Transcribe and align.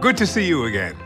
Good 0.00 0.16
to 0.16 0.26
see 0.26 0.46
you 0.46 0.64
again. 0.64 0.96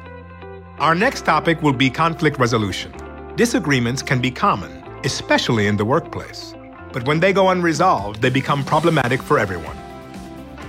Our 0.78 0.94
next 0.94 1.24
topic 1.24 1.60
will 1.62 1.72
be 1.72 1.90
conflict 1.90 2.38
resolution. 2.38 2.92
Disagreements 3.34 4.02
can 4.02 4.20
be 4.20 4.30
common, 4.30 4.84
especially 5.02 5.66
in 5.66 5.76
the 5.76 5.84
workplace. 5.84 6.54
But 6.92 7.04
when 7.04 7.18
they 7.18 7.32
go 7.32 7.48
unresolved, 7.48 8.22
they 8.22 8.30
become 8.30 8.62
problematic 8.62 9.20
for 9.20 9.36
everyone. 9.36 9.76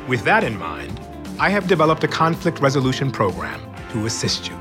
With 0.08 0.24
that 0.24 0.44
in 0.44 0.58
mind, 0.58 1.00
I 1.40 1.50
have 1.50 1.68
developed 1.68 2.04
a 2.04 2.08
conflict 2.08 2.62
resolution 2.62 3.12
program 3.12 3.62
to 3.92 4.08
assist 4.08 4.50
you. 4.50 4.58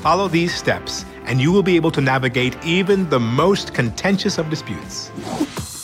Follow 0.00 0.26
these 0.26 0.52
steps, 0.52 1.04
and 1.26 1.40
you 1.40 1.52
will 1.52 1.62
be 1.62 1.76
able 1.76 1.92
to 1.92 2.00
navigate 2.00 2.56
even 2.64 3.08
the 3.08 3.20
most 3.20 3.72
contentious 3.72 4.36
of 4.36 4.50
disputes. 4.50 5.12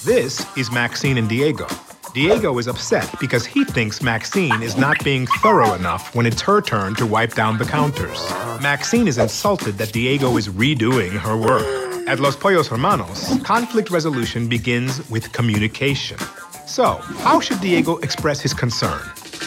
This 0.04 0.44
is 0.56 0.72
Maxine 0.72 1.18
and 1.18 1.28
Diego. 1.28 1.68
Diego 2.14 2.58
is 2.58 2.68
upset 2.68 3.08
because 3.20 3.46
he 3.46 3.64
thinks 3.64 4.02
Maxine 4.02 4.62
is 4.62 4.76
not 4.76 5.02
being 5.02 5.26
thorough 5.40 5.72
enough 5.72 6.14
when 6.14 6.26
it's 6.26 6.42
her 6.42 6.60
turn 6.60 6.94
to 6.96 7.06
wipe 7.06 7.32
down 7.32 7.56
the 7.56 7.64
counters. 7.64 8.20
Maxine 8.60 9.08
is 9.08 9.16
insulted 9.16 9.78
that 9.78 9.92
Diego 9.92 10.36
is 10.36 10.48
redoing 10.48 11.12
her 11.12 11.38
work. 11.38 11.64
At 12.06 12.20
Los 12.20 12.36
Pollos 12.36 12.68
Hermanos, 12.68 13.40
conflict 13.44 13.90
resolution 13.90 14.46
begins 14.46 15.08
with 15.08 15.32
communication. 15.32 16.18
So, 16.66 16.96
how 17.24 17.40
should 17.40 17.62
Diego 17.62 17.96
express 17.98 18.42
his 18.42 18.52
concern? 18.52 19.00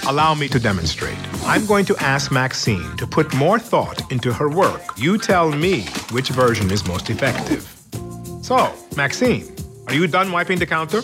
Allow 0.07 0.34
me 0.34 0.48
to 0.48 0.59
demonstrate. 0.59 1.18
I'm 1.45 1.68
going 1.68 1.85
to 1.85 1.95
ask 1.98 2.32
Maxine 2.32 2.98
to 2.98 3.05
put 3.05 3.32
more 3.35 3.59
thought 3.59 4.12
into 4.12 4.34
her 4.34 4.49
work. 4.49 4.82
You 4.98 5.20
tell 5.20 5.52
me 5.52 5.82
which 6.12 6.29
version 6.29 6.71
is 6.71 6.88
most 6.88 7.12
effective. 7.12 7.71
So, 8.41 8.73
Maxine, 8.98 9.54
are 9.88 9.93
you 9.93 10.07
done 10.07 10.32
wiping 10.32 10.57
the 10.57 10.66
counter? 10.66 11.02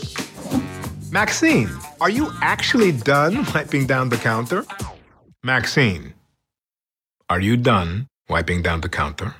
Maxine, 1.11 1.69
are 1.99 2.09
you 2.09 2.31
actually 2.41 2.93
done 2.93 3.45
wiping 3.53 3.85
down 3.85 4.07
the 4.07 4.15
counter? 4.15 4.63
Maxine, 5.43 6.13
are 7.29 7.41
you 7.41 7.57
done 7.57 8.07
wiping 8.29 8.61
down 8.61 8.79
the 8.79 8.87
counter? 8.87 9.35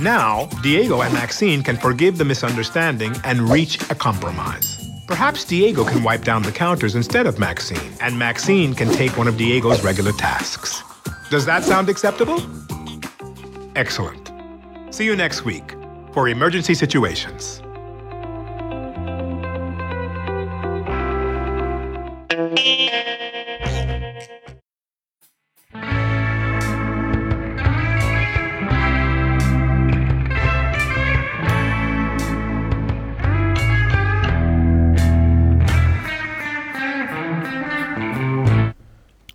Now, 0.00 0.46
Diego 0.64 1.02
and 1.02 1.14
Maxine 1.14 1.62
can 1.62 1.76
forgive 1.76 2.18
the 2.18 2.24
misunderstanding 2.24 3.14
and 3.22 3.48
reach 3.48 3.80
a 3.88 3.94
compromise. 3.94 4.84
Perhaps 5.06 5.44
Diego 5.44 5.84
can 5.84 6.02
wipe 6.02 6.24
down 6.24 6.42
the 6.42 6.50
counters 6.50 6.96
instead 6.96 7.28
of 7.28 7.38
Maxine, 7.38 7.92
and 8.00 8.18
Maxine 8.18 8.74
can 8.74 8.90
take 8.90 9.16
one 9.16 9.28
of 9.28 9.36
Diego's 9.36 9.84
regular 9.84 10.10
tasks. 10.10 10.82
Does 11.30 11.46
that 11.46 11.62
sound 11.62 11.88
acceptable? 11.88 12.42
Excellent. 13.76 14.32
See 14.90 15.04
you 15.04 15.14
next 15.14 15.44
week 15.44 15.76
for 16.12 16.28
emergency 16.28 16.74
situations. 16.74 17.62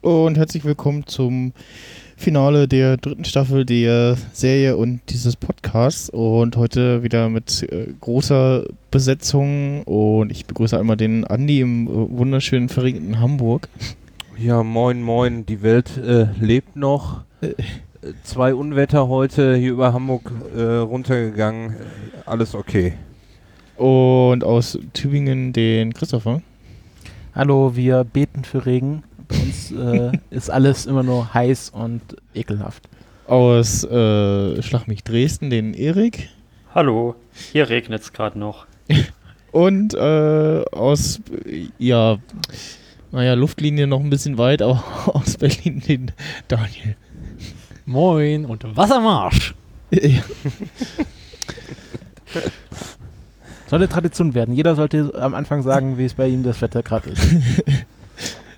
Und 0.01 0.37
herzlich 0.37 0.65
willkommen 0.65 1.05
zum 1.05 1.53
Finale 2.21 2.67
der 2.67 2.97
dritten 2.97 3.25
Staffel 3.25 3.65
der 3.65 4.15
Serie 4.31 4.77
und 4.77 5.01
dieses 5.09 5.35
Podcasts. 5.35 6.09
Und 6.11 6.55
heute 6.55 7.01
wieder 7.01 7.29
mit 7.29 7.63
äh, 7.63 7.87
großer 7.99 8.65
Besetzung. 8.91 9.81
Und 9.83 10.31
ich 10.31 10.45
begrüße 10.45 10.79
einmal 10.79 10.97
den 10.97 11.25
Andi 11.25 11.61
im 11.61 11.87
äh, 11.87 11.89
wunderschönen, 11.91 12.69
verregneten 12.69 13.19
Hamburg. 13.19 13.69
Ja, 14.37 14.61
moin, 14.61 15.01
moin. 15.01 15.47
Die 15.47 15.63
Welt 15.63 15.97
äh, 15.97 16.27
lebt 16.39 16.75
noch. 16.75 17.21
Äh, 17.41 17.53
Zwei 18.23 18.55
Unwetter 18.55 19.07
heute 19.09 19.55
hier 19.55 19.71
über 19.71 19.93
Hamburg 19.93 20.31
äh, 20.55 20.61
runtergegangen. 20.61 21.75
Alles 22.25 22.55
okay. 22.55 22.93
Und 23.77 24.43
aus 24.43 24.77
Tübingen 24.93 25.53
den 25.53 25.93
Christopher. 25.93 26.41
Hallo, 27.35 27.75
wir 27.75 28.03
beten 28.03 28.43
für 28.43 28.65
Regen. 28.65 29.03
Bei 29.31 29.37
uns 29.37 29.71
äh, 29.71 30.11
ist 30.29 30.49
alles 30.49 30.85
immer 30.85 31.03
nur 31.03 31.33
heiß 31.33 31.69
und 31.69 32.01
ekelhaft. 32.33 32.83
Aus 33.27 33.83
äh, 33.83 34.61
Schlag 34.61 34.87
mich 34.87 35.03
Dresden 35.03 35.49
den 35.49 35.73
Erik. 35.73 36.29
Hallo, 36.75 37.15
hier 37.51 37.69
regnet 37.69 38.01
es 38.01 38.13
gerade 38.13 38.37
noch. 38.37 38.65
Und 39.51 39.93
äh, 39.93 40.63
aus, 40.71 41.19
ja, 41.77 42.17
naja, 43.11 43.33
Luftlinie 43.33 43.85
noch 43.85 43.99
ein 43.99 44.09
bisschen 44.09 44.37
weit, 44.37 44.61
aber 44.61 44.81
aus 45.13 45.35
Berlin 45.35 45.81
den 45.81 46.11
Daniel. 46.47 46.95
Moin 47.85 48.45
und 48.45 48.75
Wassermarsch. 48.75 49.55
Ja. 49.93 50.21
Sollte 53.67 53.89
Tradition 53.89 54.33
werden. 54.33 54.55
Jeder 54.55 54.75
sollte 54.75 55.11
am 55.19 55.33
Anfang 55.33 55.63
sagen, 55.63 55.97
wie 55.97 56.05
es 56.05 56.13
bei 56.13 56.29
ihm 56.29 56.43
das 56.43 56.61
Wetter 56.61 56.81
gerade 56.81 57.09
ist. 57.09 57.27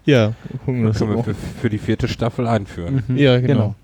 Ja, 0.05 0.33
gucken 0.65 0.81
wir 0.81 0.87
Das 0.89 0.99
das 0.99 1.07
können 1.07 1.17
wir 1.17 1.23
für, 1.23 1.35
für 1.61 1.69
die 1.69 1.77
vierte 1.77 2.07
Staffel 2.07 2.47
einführen. 2.47 3.03
Mhm, 3.07 3.17
Ja, 3.17 3.39
genau. 3.39 3.75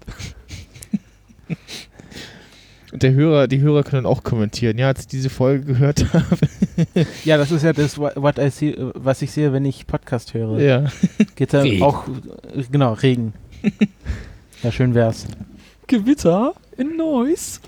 Und 2.91 3.03
der 3.03 3.13
Hörer, 3.13 3.47
die 3.47 3.61
Hörer 3.61 3.83
können 3.83 4.05
auch 4.05 4.23
kommentieren. 4.23 4.77
Ja, 4.77 4.87
als 4.87 5.01
ich 5.01 5.07
diese 5.07 5.29
Folge 5.29 5.65
gehört 5.65 6.05
habe. 6.13 6.37
Ja, 7.25 7.37
das 7.37 7.51
ist 7.51 7.63
ja 7.63 7.73
das, 7.73 7.97
what 7.97 8.37
I 8.39 8.49
see, 8.49 8.73
was 8.95 9.21
ich 9.21 9.31
sehe, 9.31 9.51
wenn 9.51 9.65
ich 9.65 9.85
Podcast 9.85 10.33
höre. 10.33 10.59
ja. 10.61 10.85
Geht 11.35 11.51
ja 11.51 11.59
Regen. 11.59 11.83
auch, 11.83 12.05
genau, 12.71 12.93
Regen. 12.93 13.33
ja, 14.63 14.71
schön 14.71 14.95
wär's. 14.95 15.25
Gewitter 15.87 16.53
in 16.77 16.95
Neuss. 16.95 17.59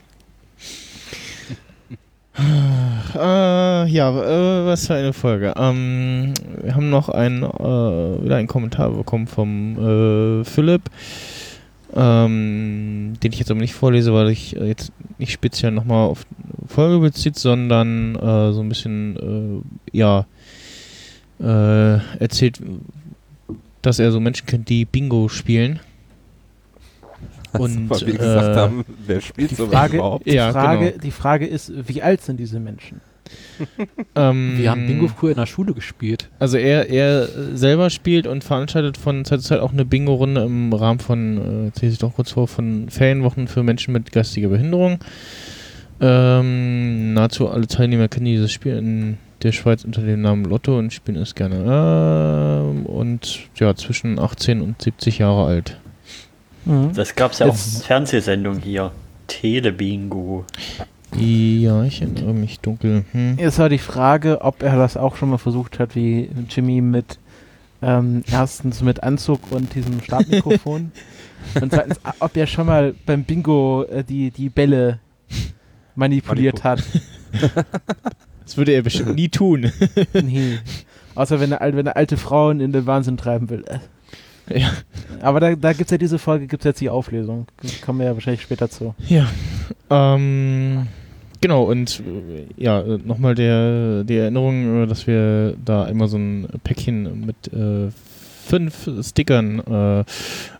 Äh, 2.38 3.88
ja, 3.88 4.10
äh, 4.10 4.66
was 4.66 4.88
für 4.88 4.96
eine 4.96 5.14
Folge. 5.14 5.54
Ähm, 5.58 6.34
wir 6.62 6.76
haben 6.76 6.90
noch 6.90 7.10
einen, 7.10 7.44
äh, 7.44 8.24
wieder 8.24 8.38
einen 8.38 8.48
Kommentar 8.48 8.90
bekommen 8.92 9.28
vom 9.28 9.78
äh, 10.42 10.46
Philipp, 10.46 10.84
ähm, 11.96 13.14
den 13.22 13.34
ich 13.34 13.40
jetzt 13.40 13.52
aber 13.52 13.60
nicht 13.60 13.74
vorlese, 13.74 14.14
weil 14.14 14.30
ich 14.30 14.56
äh, 14.56 14.66
jetzt 14.66 14.94
nicht 15.18 15.34
speziell 15.34 15.72
nochmal 15.72 16.08
auf 16.08 16.26
Folge 16.68 17.00
bezieht, 17.00 17.38
sondern 17.38 18.16
äh, 18.16 18.54
so 18.54 18.62
ein 18.62 18.70
bisschen, 18.70 19.64
ja, 19.92 20.26
äh, 21.42 21.98
erzählt, 22.20 22.62
dass 23.82 24.00
er 24.00 24.12
so 24.12 24.20
Menschen 24.20 24.46
kennt, 24.46 24.70
die 24.70 24.86
Bingo 24.86 25.28
spielen. 25.28 25.80
Und, 27.54 27.90
Weil 27.90 28.02
wir 28.08 28.18
gesagt 28.18 28.56
äh, 28.56 28.60
haben, 28.60 28.86
wer 29.06 29.22
spielt 29.22 29.52
Die 29.52 29.56
sowas 29.56 29.74
Frage, 29.74 29.98
überhaupt? 29.98 30.26
die, 30.26 30.34
Ja, 30.34 30.52
Frage, 30.52 30.86
genau. 30.92 31.02
die 31.02 31.12
Frage 31.12 31.48
ist, 31.48 31.72
wie 31.88 32.02
alt 32.02 32.22
sind 32.22 32.40
diese 32.40 32.60
Menschen? 32.60 33.02
Ähm, 34.14 34.56
Wir 34.58 34.72
haben 34.72 34.88
Bingo 34.88 35.08
früher 35.08 35.32
in 35.32 35.38
der 35.38 35.46
Schule 35.46 35.74
gespielt. 35.74 36.30
Also 36.38 36.58
er, 36.58 36.90
er 36.90 37.28
selber 37.56 37.90
spielt 37.90 38.28
und 38.28 38.44
veranstaltet 38.44 38.98
von 38.98 39.24
Zeit 39.24 39.42
zu 39.42 39.48
Zeit 39.48 39.60
auch 39.62 39.72
eine 39.72 39.86
Bingo-Runde 39.86 40.42
im 40.44 40.74
Rahmen 40.74 41.00
von, 41.00 41.72
äh, 41.72 41.86
ich 41.88 41.98
doch 41.98 42.16
kurz 42.16 42.32
vor, 42.32 42.50
von 42.50 42.90
Ferienwochen 42.90 43.48
für 43.48 43.64
Menschen 43.64 43.94
mit 43.94 44.12
geistiger 44.12 44.50
Behinderung. 44.50 45.00
Ähm, 46.02 47.14
nahezu 47.14 47.48
alle 47.48 47.68
Teilnehmer 47.68 48.08
kennen 48.10 48.26
dieses 48.26 48.52
Spiel 48.52 48.76
in 48.76 49.18
der 49.44 49.52
Schweiz 49.52 49.86
unter 49.86 50.02
dem 50.02 50.22
Namen 50.22 50.46
Lotto 50.46 50.78
und 50.78 50.92
spielen 50.92 51.22
es 51.22 51.36
gerne. 51.36 51.64
Ähm, 51.64 52.86
und 52.86 53.40
ja, 53.56 53.76
zwischen 53.76 54.20
18 54.20 54.62
und 54.62 54.82
70 54.82 55.20
Jahre 55.20 55.46
alt. 55.46 55.80
Das 56.94 57.16
gab 57.16 57.32
es 57.32 57.40
ja 57.40 57.48
auch 57.48 57.54
in 57.54 57.82
Fernsehsendung 57.82 58.60
hier. 58.60 58.92
Telebingo. 59.28 60.46
Ja, 61.18 61.84
ich 61.84 62.02
erinnere 62.02 62.34
mich 62.34 62.60
dunkel. 62.60 63.06
Hm. 63.12 63.38
Jetzt 63.38 63.60
war 63.60 63.70
die 63.70 63.78
Frage, 63.78 64.42
ob 64.42 64.64
er 64.64 64.78
das 64.78 64.98
auch 64.98 65.16
schon 65.16 65.30
mal 65.30 65.38
versucht 65.38 65.80
hat, 65.80 65.96
wie 65.96 66.30
Jimmy 66.50 66.82
mit 66.82 67.18
ähm, 67.82 68.24
erstens 68.32 68.82
mit 68.82 69.04
Anzug 69.04 69.52
und 69.52 69.74
diesem 69.74 70.02
Startmikrofon 70.02 70.92
und 71.62 71.74
zweitens, 71.74 72.00
ob 72.20 72.38
er 72.38 72.46
schon 72.46 72.68
mal 72.68 72.94
beim 73.06 73.24
Bingo 73.24 73.84
äh, 73.84 74.04
die, 74.04 74.32
die 74.32 74.50
Bälle 74.50 75.00
manipuliert 75.96 76.64
hat. 76.64 76.84
Das 78.44 78.58
würde 78.58 78.74
er 78.74 78.82
bestimmt 78.82 79.16
nie 79.16 79.30
tun. 79.30 79.72
nee. 80.14 80.60
Außer 81.16 81.40
wenn 81.40 81.54
er, 81.54 81.74
wenn 81.74 81.88
er 81.88 81.96
alte 81.96 82.18
Frauen 82.18 82.60
in 82.60 82.74
den 82.74 82.86
Wahnsinn 82.86 83.16
treiben 83.16 83.50
will. 83.50 83.64
Ja. 84.56 84.72
Aber 85.22 85.40
da, 85.40 85.56
da 85.56 85.74
gibt 85.74 85.86
es 85.86 85.92
ja 85.92 85.98
diese 85.98 86.20
Folge, 86.20 86.48
gibt 86.48 86.64
es 86.64 86.66
jetzt 86.66 86.82
die 86.82 86.90
Auflösung. 86.90 87.48
Kommen 87.86 88.00
wir 88.00 88.08
ja 88.08 88.14
wahrscheinlich 88.14 88.42
später 88.42 88.70
zu. 88.70 88.96
Ja, 89.08 89.28
ähm, 89.90 90.88
genau, 91.42 91.64
und 91.64 92.00
äh, 92.00 92.62
ja, 92.62 92.84
nochmal 92.84 93.36
der, 93.36 94.04
die 94.04 94.18
Erinnerung, 94.18 94.84
äh, 94.84 94.88
dass 94.88 95.08
wir 95.08 95.56
da 95.64 95.86
immer 95.88 96.08
so 96.08 96.18
ein 96.18 96.48
Päckchen 96.64 97.26
mit 97.26 97.54
äh, 97.54 97.92
fünf 98.52 98.90
Stickern 99.02 99.60
äh, 99.60 100.04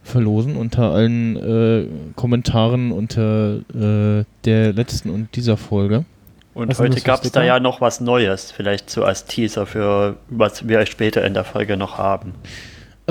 verlosen 0.04 0.56
unter 0.56 0.92
allen 0.92 1.36
äh, 1.36 1.88
Kommentaren 2.16 2.92
unter 2.92 3.58
äh, 3.74 4.24
der 4.46 4.74
letzten 4.74 5.10
und 5.10 5.36
dieser 5.36 5.58
Folge. 5.58 6.06
Und 6.54 6.70
Was 6.70 6.80
heute 6.80 7.02
gab 7.02 7.24
es 7.24 7.32
da 7.32 7.44
ja 7.44 7.60
noch 7.60 7.80
was 7.80 8.02
Neues, 8.02 8.52
vielleicht 8.52 8.90
so 8.90 9.04
als 9.06 9.26
Teaser 9.26 9.66
für 9.66 10.18
was 10.30 10.68
wir 10.68 10.86
später 10.86 11.26
in 11.26 11.34
der 11.34 11.46
Folge 11.46 11.78
noch 11.78 11.98
haben. 11.98 12.34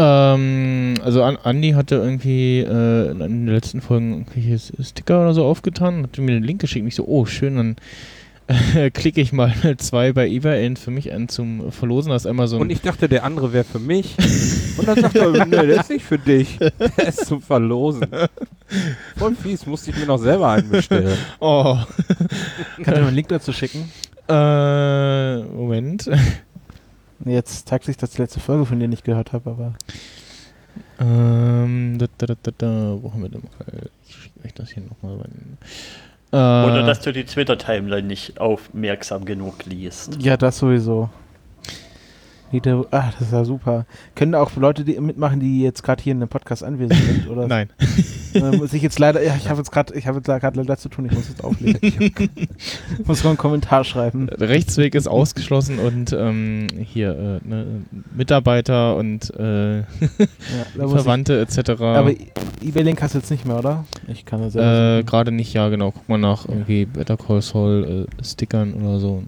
Ähm, 0.02 0.94
also 1.04 1.22
An 1.22 1.36
Andi 1.36 1.72
hatte 1.72 1.96
irgendwie 1.96 2.60
äh, 2.60 3.10
in 3.10 3.18
den 3.18 3.46
letzten 3.48 3.82
Folgen 3.82 4.12
irgendwelche 4.12 4.82
Sticker 4.82 5.20
oder 5.20 5.34
so 5.34 5.44
aufgetan, 5.44 6.04
hat 6.04 6.16
mir 6.16 6.32
den 6.32 6.42
Link 6.42 6.60
geschickt 6.62 6.82
und 6.82 6.88
ich 6.88 6.94
so, 6.94 7.06
oh 7.06 7.26
schön, 7.26 7.56
dann 7.56 7.76
äh, 8.46 8.90
klicke 8.94 9.20
ich 9.20 9.34
mal 9.34 9.52
zwei 9.76 10.14
bei 10.14 10.26
eBay 10.26 10.74
für 10.76 10.90
mich 10.90 11.12
an 11.12 11.28
zum 11.28 11.70
Verlosen. 11.70 12.12
Das 12.12 12.22
ist 12.22 12.30
einmal 12.30 12.48
so 12.48 12.56
ein 12.56 12.62
Und 12.62 12.70
ich 12.70 12.80
dachte, 12.80 13.10
der 13.10 13.24
andere 13.24 13.52
wäre 13.52 13.64
für 13.64 13.78
mich. 13.78 14.16
Und 14.78 14.88
dann 14.88 14.98
sagt 14.98 15.16
er, 15.16 15.44
nee, 15.44 15.50
der 15.50 15.80
ist 15.80 15.90
nicht 15.90 16.04
für 16.06 16.18
dich. 16.18 16.58
Der 16.58 17.06
ist 17.06 17.26
zum 17.26 17.42
Verlosen. 17.42 18.06
Voll 19.18 19.34
fies, 19.34 19.66
musste 19.66 19.90
ich 19.90 19.98
mir 19.98 20.06
noch 20.06 20.18
selber 20.18 20.48
einen 20.48 20.70
bestellen. 20.70 21.18
Oh. 21.40 21.76
Kannst 22.76 22.88
du 22.88 22.90
mir 22.92 23.06
einen 23.08 23.16
Link 23.16 23.28
dazu 23.28 23.52
schicken? 23.52 23.90
Äh, 24.28 25.42
Moment. 25.42 26.08
Jetzt 27.24 27.68
zeigt 27.68 27.84
sich 27.84 27.96
das 27.96 28.10
die 28.10 28.22
letzte 28.22 28.40
Folge, 28.40 28.66
von 28.66 28.78
der 28.78 28.90
ich 28.90 29.04
gehört 29.04 29.32
habe, 29.32 29.50
aber. 29.50 29.74
Ähm, 31.00 31.98
da, 31.98 32.06
da, 32.18 32.26
da, 32.26 32.34
da, 32.42 32.50
da, 32.56 32.98
wo 33.00 33.12
haben 33.12 33.22
wir 33.22 33.28
denn 33.28 33.42
mal? 33.42 33.90
Ich 34.44 34.54
das 34.54 34.70
hier 34.70 34.82
nochmal 34.82 35.16
rein. 35.16 35.58
Äh, 36.32 36.36
Oder 36.36 36.84
dass 36.84 37.00
du 37.00 37.12
die 37.12 37.24
Twitter-Timeline 37.24 38.06
nicht 38.06 38.40
aufmerksam 38.40 39.24
genug 39.24 39.64
liest. 39.66 40.22
Ja, 40.22 40.36
das 40.36 40.58
sowieso. 40.58 41.10
Nieder 42.52 42.84
ah, 42.90 43.10
das 43.12 43.28
ist 43.28 43.32
ja 43.32 43.44
super. 43.44 43.86
Können 44.14 44.34
auch 44.34 44.54
Leute 44.56 44.84
die 44.84 44.98
mitmachen, 45.00 45.40
die 45.40 45.62
jetzt 45.62 45.82
gerade 45.82 46.02
hier 46.02 46.12
in 46.12 46.20
dem 46.20 46.28
Podcast 46.28 46.64
anwesend 46.64 47.00
sind? 47.00 47.28
Oder 47.28 47.46
Nein. 47.46 47.70
Äh, 48.34 48.56
muss 48.56 48.72
ich 48.72 48.82
jetzt 48.82 48.98
leider, 48.98 49.22
ja, 49.22 49.34
ich 49.36 49.48
habe 49.48 49.58
jetzt 49.58 49.72
gerade, 49.72 49.94
ich 49.94 50.06
habe 50.06 50.18
jetzt 50.18 50.26
gerade 50.26 50.56
leider 50.56 50.76
zu 50.76 50.88
tun, 50.88 51.06
ich 51.06 51.12
muss 51.12 51.28
jetzt 51.28 51.42
auflegen. 51.42 51.80
Ich 51.82 53.06
muss 53.06 53.24
noch 53.24 53.30
einen 53.30 53.38
Kommentar 53.38 53.84
schreiben. 53.84 54.28
Der 54.28 54.48
Rechtsweg 54.48 54.94
ist 54.94 55.08
ausgeschlossen 55.08 55.78
und 55.78 56.12
ähm, 56.12 56.68
hier 56.78 57.40
äh, 57.44 57.48
ne, 57.48 57.66
Mitarbeiter 58.14 58.96
und 58.96 59.32
äh, 59.34 59.78
Ja, 59.80 59.84
muss 60.76 60.86
ich, 60.86 60.90
Verwandte 60.92 61.40
etc. 61.40 61.70
aber 61.80 62.12
eBay-Link 62.62 63.00
hast 63.02 63.14
du 63.14 63.18
jetzt 63.18 63.30
nicht 63.30 63.46
mehr, 63.46 63.58
oder? 63.58 63.84
Ich 64.08 64.24
kann 64.24 64.40
das 64.42 64.54
äh, 64.54 64.58
selber 64.58 65.02
Gerade 65.04 65.32
nicht, 65.32 65.52
ja 65.52 65.68
genau. 65.68 65.92
Guck 65.92 66.08
mal 66.08 66.18
nach 66.18 66.48
irgendwie 66.48 66.86
Better 66.86 67.16
Call 67.16 67.42
Saul 67.42 68.06
äh, 68.20 68.24
Stickern 68.24 68.74
oder 68.74 68.98
so. 68.98 69.22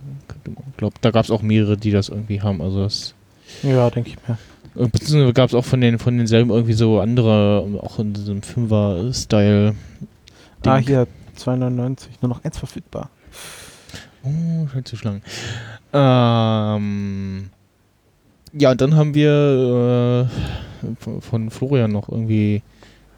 Ich 0.46 0.76
glaube, 0.76 0.94
da 1.00 1.10
gab 1.10 1.24
es 1.24 1.30
auch 1.30 1.42
mehrere, 1.42 1.76
die 1.76 1.90
das 1.90 2.08
irgendwie 2.08 2.40
haben. 2.42 2.60
Also 2.62 2.82
das. 2.82 3.14
Ja, 3.62 3.90
denke 3.90 4.10
ich 4.10 4.16
mir. 4.28 4.38
Äh, 4.82 4.88
Beziehungsweise 4.88 5.32
gab 5.34 5.48
es 5.50 5.54
auch 5.54 5.64
von 5.64 5.80
den 5.80 5.98
von 5.98 6.16
denselben 6.16 6.50
irgendwie 6.50 6.72
so 6.72 7.00
andere, 7.00 7.66
auch 7.82 7.98
in 7.98 8.12
diesem 8.14 8.42
Fünfer-Style. 8.42 9.74
Ah, 10.64 10.76
hier 10.78 11.06
2,99, 11.38 12.06
nur 12.20 12.28
noch 12.30 12.44
eins 12.44 12.58
verfügbar. 12.58 13.10
Oh, 14.22 14.66
scheint 14.72 14.86
zu 14.88 14.96
schlagen. 14.96 15.22
Ähm, 15.92 17.50
ja, 18.52 18.70
und 18.70 18.80
dann 18.80 18.94
haben 18.94 19.14
wir 19.14 20.28
äh, 20.86 21.20
von- 21.20 21.50
Florian 21.50 21.90
noch 21.92 22.08
irgendwie 22.08 22.62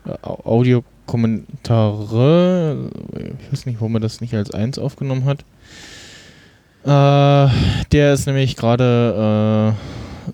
äh, 0.06 0.10
Au- 0.22 0.40
Audiokommentare. 0.44 2.90
Ich 3.40 3.52
weiß 3.52 3.66
nicht, 3.66 3.80
warum 3.80 3.94
er 3.96 4.00
das 4.00 4.20
nicht 4.20 4.34
als 4.34 4.52
eins 4.52 4.78
aufgenommen 4.78 5.24
hat. 5.24 5.44
Äh, 6.84 7.48
der 7.92 8.12
ist 8.12 8.26
nämlich 8.26 8.56
gerade, 8.56 9.74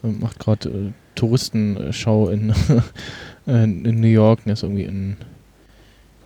äh, 0.03 0.07
macht 0.09 0.39
gerade 0.41 0.69
äh, 0.69 0.93
Touristenschau 1.15 2.29
in, 2.29 2.53
in, 3.47 3.85
in 3.85 4.01
New 4.01 4.09
York. 4.09 4.41
Der 4.45 4.55
ist 4.55 4.65
irgendwie 4.65 4.85
in 4.85 5.17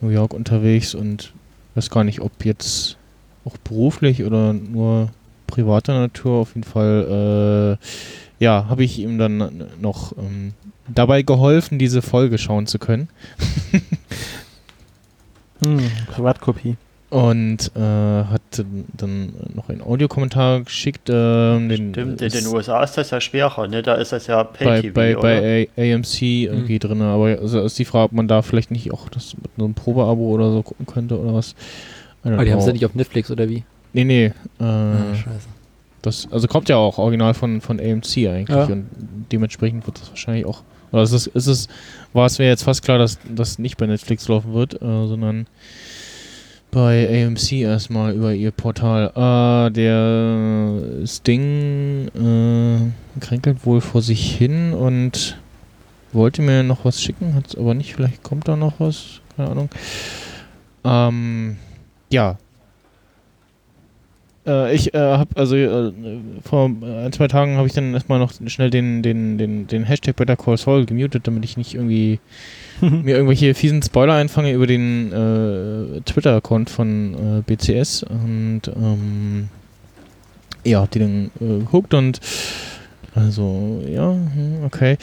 New 0.01 0.09
York 0.09 0.33
unterwegs 0.33 0.95
und 0.95 1.33
weiß 1.75 1.91
gar 1.91 2.05
nicht, 2.05 2.21
ob 2.21 2.45
jetzt 2.45 2.97
auch 3.45 3.59
beruflich 3.59 4.25
oder 4.25 4.55
nur 4.55 5.11
privater 5.47 5.99
Natur. 5.99 6.41
Auf 6.41 6.55
jeden 6.55 6.65
Fall, 6.65 7.79
äh, 7.79 8.43
ja, 8.43 8.67
habe 8.69 8.83
ich 8.83 8.99
ihm 8.99 9.19
dann 9.19 9.67
noch 9.79 10.17
ähm, 10.17 10.55
dabei 10.89 11.21
geholfen, 11.23 11.79
diese 11.79 12.01
Folge 12.01 12.39
schauen 12.39 12.67
zu 12.67 12.79
können. 12.79 13.09
Hm, 15.65 15.89
Privatkopie. 16.09 16.77
Und 17.15 17.71
äh, 17.77 17.79
hat 17.81 18.43
dann 18.97 19.35
noch 19.55 19.69
einen 19.69 19.83
Audiokommentar 19.83 20.63
geschickt. 20.63 21.09
Ähm, 21.09 21.69
den, 21.69 21.93
Stimmt, 21.93 22.21
in 22.21 22.29
den 22.31 22.47
USA 22.49 22.83
ist 22.83 22.97
das 22.99 23.11
ja 23.11 23.21
schwerer, 23.21 23.69
ne? 23.69 23.83
Da 23.83 23.95
ist 23.95 24.11
das 24.11 24.27
ja 24.27 24.43
bei, 24.43 24.81
Pay-TV, 24.81 24.95
bei, 24.95 25.17
oder? 25.17 25.23
bei 25.23 25.69
A 25.77 25.95
AMC 25.95 26.23
irgendwie 26.23 26.81
drin. 26.81 27.01
Aber 27.03 27.27
also 27.27 27.61
ist 27.61 27.79
die 27.79 27.85
Frage, 27.85 28.07
ob 28.07 28.13
man 28.13 28.27
da 28.27 28.43
vielleicht 28.43 28.73
nicht 28.73 28.93
auch 28.93 29.09
das 29.11 29.37
mit 29.41 29.49
so 29.57 29.65
einem 29.65 29.75
Probeabo 29.75 30.23
oder 30.29 30.51
so 30.51 30.63
gucken 30.65 30.87
könnte 30.87 31.17
oder 31.21 31.35
was. 31.35 31.55
Aber 32.25 32.45
die 32.45 32.51
haben 32.51 32.59
es 32.59 32.67
ja 32.67 32.73
nicht 32.73 32.85
auf 32.85 32.97
Netflix 32.97 33.31
oder 33.31 33.49
wie? 33.49 33.63
Nee, 33.93 34.03
nee. 34.05 34.25
Äh, 34.25 34.33
Ah, 34.65 35.15
scheiße. 35.15 35.47
Das, 36.03 36.27
also 36.33 36.49
kommt 36.49 36.69
ja 36.69 36.77
auch 36.79 36.99
original 36.99 37.33
von, 37.35 37.61
von 37.61 37.79
AMC 37.79 38.27
eigentlich 38.27 38.49
Ja. 38.49 38.65
und 38.65 38.87
dementsprechend 39.31 39.87
wird 39.87 40.01
das 40.01 40.11
wahrscheinlich 40.11 40.47
auch. 40.47 40.63
Oder 40.91 41.03
ist 41.03 41.13
es, 41.13 41.29
ist 41.29 41.47
es, 41.47 41.69
war 42.13 42.27
es 42.27 42.41
mir 42.41 42.49
jetzt 42.49 42.65
fast 42.65 42.83
klar, 42.83 42.99
dass 42.99 43.19
das 43.33 43.61
nicht 43.61 43.77
bei 43.77 43.87
Netflix 43.87 44.27
laufen 44.27 44.53
wird, 44.53 44.75
äh, 44.75 44.79
sondern 45.07 45.47
bei 46.75 47.25
AMC 47.25 47.53
erstmal 47.53 48.15
über 48.15 48.35
ihr 48.35 48.51
Portal. 48.51 49.13
Äh, 49.15 49.71
der 49.71 51.07
Sting 51.07 52.09
äh, 52.09 53.21
kränkelt 53.21 53.65
wohl 53.65 53.81
vor 53.81 54.03
sich 54.03 54.37
hin 54.37 54.73
und 54.73 55.39
wollte 56.13 56.43
mir 56.43 56.65
noch 56.65 56.85
was 56.85 57.01
schicken, 57.01 57.35
hat 57.35 57.47
es 57.47 57.57
aber 57.57 57.75
nicht. 57.75 57.95
Vielleicht 57.95 58.25
kommt 58.25 58.49
da 58.49 58.57
noch 58.57 58.81
was, 58.81 59.21
keine 59.37 59.51
Ahnung. 59.51 59.69
Ähm, 60.85 61.57
ja, 62.11 62.39
äh, 64.47 64.75
ich 64.75 64.95
äh, 64.95 64.99
habe 64.99 65.31
also 65.37 65.57
äh, 65.57 65.93
vor 66.45 66.67
ein, 66.67 67.13
zwei 67.13 67.29
Tagen 67.29 67.57
habe 67.57 67.67
ich 67.67 67.73
dann 67.73 67.95
erstmal 67.95 68.19
noch 68.19 68.33
schnell 68.47 68.71
den, 68.71 69.03
den, 69.03 69.39
den, 69.39 69.67
den 69.67 69.85
Hashtag 69.85 70.17
Better 70.17 70.37
Call 70.37 70.57
Saul 70.57 70.87
gemutet, 70.87 71.27
damit 71.27 71.45
ich 71.45 71.57
nicht 71.57 71.75
irgendwie 71.75 72.21
mir 72.81 73.17
irgendwelche 73.17 73.55
fiesen 73.55 73.83
Spoiler 73.83 74.15
einfange 74.15 74.53
über 74.53 74.67
den 74.67 75.13
äh, 75.13 76.01
Twitter-Account 76.03 76.71
von 76.71 77.15
äh, 77.39 77.43
BCS 77.43 78.05
und 78.05 78.63
ähm, 78.75 79.49
ja, 80.65 80.81
hab 80.81 80.91
die 80.91 80.99
dann 80.99 81.31
äh, 81.41 81.59
geguckt 81.61 81.95
und 81.95 82.21
also, 83.15 83.83
ja, 83.89 84.11
hm, 84.11 84.65
okay. 84.67 84.97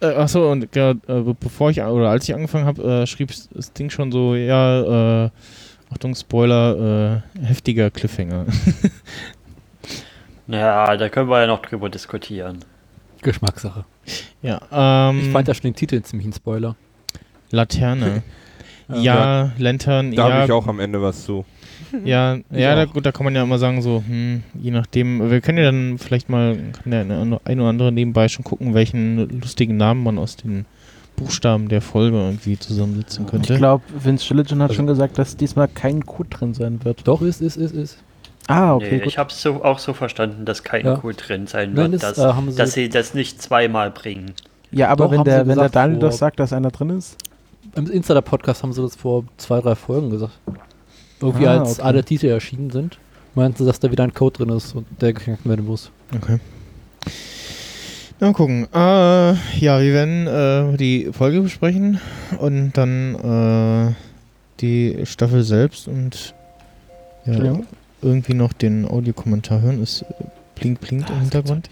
Äh, 0.00 0.06
achso, 0.06 0.50
und 0.50 0.68
ja, 0.76 0.90
äh, 0.92 0.94
be- 1.06 1.36
bevor 1.38 1.70
ich, 1.70 1.80
oder 1.80 2.10
als 2.10 2.28
ich 2.28 2.34
angefangen 2.34 2.66
habe, 2.66 2.82
äh, 3.02 3.06
schrieb 3.06 3.32
das 3.52 3.72
Ding 3.72 3.90
schon 3.90 4.12
so, 4.12 4.34
ja, 4.36 5.24
äh, 5.26 5.30
Achtung, 5.90 6.14
Spoiler, 6.14 7.22
äh, 7.38 7.46
heftiger 7.46 7.90
Cliffhanger. 7.90 8.46
Ja, 10.50 10.96
da 10.96 11.10
können 11.10 11.28
wir 11.28 11.40
ja 11.42 11.46
noch 11.46 11.60
drüber 11.60 11.90
diskutieren. 11.90 12.60
Geschmackssache. 13.20 13.84
ja, 14.40 14.60
ähm, 14.72 15.20
Ich 15.20 15.28
fand 15.30 15.46
ja 15.46 15.52
schon 15.52 15.64
den 15.64 15.74
Titel 15.74 16.00
ziemlich 16.00 16.26
ein 16.28 16.32
Spoiler. 16.32 16.74
Laterne. 17.50 18.22
Ja. 18.90 18.96
ja, 19.02 19.52
Lantern, 19.58 20.12
Da 20.16 20.28
ja, 20.28 20.34
habe 20.34 20.44
ich 20.46 20.52
auch 20.52 20.66
am 20.66 20.80
Ende 20.80 21.02
was 21.02 21.22
zu. 21.22 21.44
ja, 22.06 22.36
Ich 22.50 22.58
ja, 22.58 22.74
da, 22.74 22.86
gut, 22.86 23.04
da 23.04 23.12
kann 23.12 23.24
man 23.24 23.34
ja 23.34 23.42
immer 23.42 23.58
sagen, 23.58 23.82
so, 23.82 24.02
hm, 24.08 24.42
je 24.54 24.70
nachdem, 24.70 25.30
wir 25.30 25.42
können 25.42 25.58
ja 25.58 25.64
dann 25.64 25.98
vielleicht 25.98 26.30
mal, 26.30 26.56
kann 26.82 26.90
der 26.90 27.02
eine, 27.02 27.38
ein 27.44 27.60
oder 27.60 27.68
andere 27.68 27.92
nebenbei 27.92 28.28
schon 28.28 28.46
gucken, 28.46 28.72
welchen 28.72 29.40
lustigen 29.42 29.76
Namen 29.76 30.02
man 30.02 30.16
aus 30.18 30.36
den 30.36 30.64
Buchstaben 31.18 31.68
der 31.68 31.80
Folge 31.82 32.16
irgendwie 32.16 32.58
zusammensetzen 32.58 33.26
könnte. 33.26 33.52
Ich 33.54 33.58
glaube, 33.58 33.84
Vince 34.02 34.26
Gilligan 34.28 34.58
hat 34.62 34.70
Also- 34.70 34.74
schon 34.78 34.86
gesagt, 34.86 35.18
dass 35.18 35.36
diesmal 35.36 35.68
kein 35.68 36.04
Code 36.06 36.28
drin 36.30 36.54
sein 36.54 36.84
wird. 36.84 37.06
Doch, 37.06 37.22
ist, 37.22 37.40
ist, 37.40 37.56
ist, 37.56 37.74
ist. 37.74 37.98
Ah, 38.46 38.74
okay, 38.74 38.88
nee, 38.92 38.98
gut. 39.00 39.08
ich 39.08 39.18
habe 39.18 39.30
es 39.30 39.42
so, 39.42 39.62
auch 39.62 39.78
so 39.78 39.92
verstanden, 39.92 40.44
dass 40.46 40.62
kein 40.64 40.86
Ja. 40.86 40.96
Code 40.96 41.16
drin 41.16 41.46
sein 41.46 41.74
Nein, 41.74 41.92
wird, 41.92 42.02
das, 42.02 42.14
dass, 42.14 42.18
äh, 42.18 42.32
haben 42.34 42.50
sie- 42.50 42.56
dass 42.56 42.72
sie 42.72 42.88
das 42.88 43.12
nicht 43.14 43.42
zweimal 43.42 43.90
bringen. 43.90 44.32
Ja, 44.70 44.88
aber 44.88 45.04
Doch, 45.06 45.12
wenn 45.12 45.24
der, 45.24 45.46
wenn 45.46 45.58
der 45.58 45.68
Daniel 45.68 45.98
das 45.98 46.18
sagt, 46.18 46.40
dass 46.40 46.52
einer 46.52 46.70
drin 46.70 46.90
ist. 46.90 47.16
Im 47.74 47.90
Insider-Podcast 47.90 48.62
haben 48.62 48.72
sie 48.72 48.80
das 48.82 48.96
vor 48.96 49.24
zwei, 49.36 49.60
drei 49.60 49.74
Folgen 49.74 50.10
gesagt. 50.10 50.32
Irgendwie 51.20 51.46
Ah, 51.46 51.58
als 51.60 51.78
okay. 51.78 51.82
alle 51.88 52.04
Titel 52.04 52.26
erschienen 52.26 52.70
sind, 52.70 52.98
meinten 53.34 53.58
sie, 53.58 53.66
dass 53.66 53.80
da 53.80 53.90
wieder 53.90 54.04
ein 54.04 54.14
Code 54.14 54.38
drin 54.44 54.56
ist 54.56 54.74
und 54.74 54.86
der 55.00 55.12
geknackt 55.12 55.46
werden 55.46 55.66
muss. 55.66 55.90
Okay. 56.16 56.38
Na, 58.20 58.26
Mal 58.28 58.32
gucken. 58.32 58.66
Äh, 58.74 59.32
ja, 59.58 59.80
wir 59.80 59.92
werden 59.92 60.26
äh, 60.26 60.76
die 60.76 61.10
Folge 61.12 61.40
besprechen 61.40 62.00
und 62.38 62.72
dann 62.72 63.14
äh, 63.14 63.94
die 64.60 65.06
Staffel 65.06 65.42
selbst 65.44 65.86
und 65.88 66.34
ja, 67.24 67.60
irgendwie 68.02 68.34
noch 68.34 68.52
den 68.52 68.86
Audiokommentar 68.86 69.60
hören. 69.60 69.82
Es 69.82 70.04
blinkt, 70.54 70.80
blinkt 70.80 71.10
im 71.10 71.16
Ah, 71.16 71.20
Hintergrund. 71.20 71.70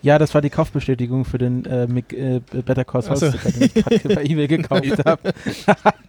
Ja, 0.00 0.18
das 0.18 0.32
war 0.32 0.40
die 0.40 0.50
Kaufbestätigung 0.50 1.24
für 1.24 1.38
den 1.38 1.64
äh, 1.64 1.86
Mick, 1.88 2.12
äh, 2.12 2.40
Better 2.64 2.84
Call 2.84 3.02
Saul 3.02 3.16
so. 3.16 3.30
Den 3.30 3.70
ich 3.90 4.02
bei 4.04 4.22
eBay 4.24 4.46
gekauft 4.46 4.84
habe. 5.04 5.32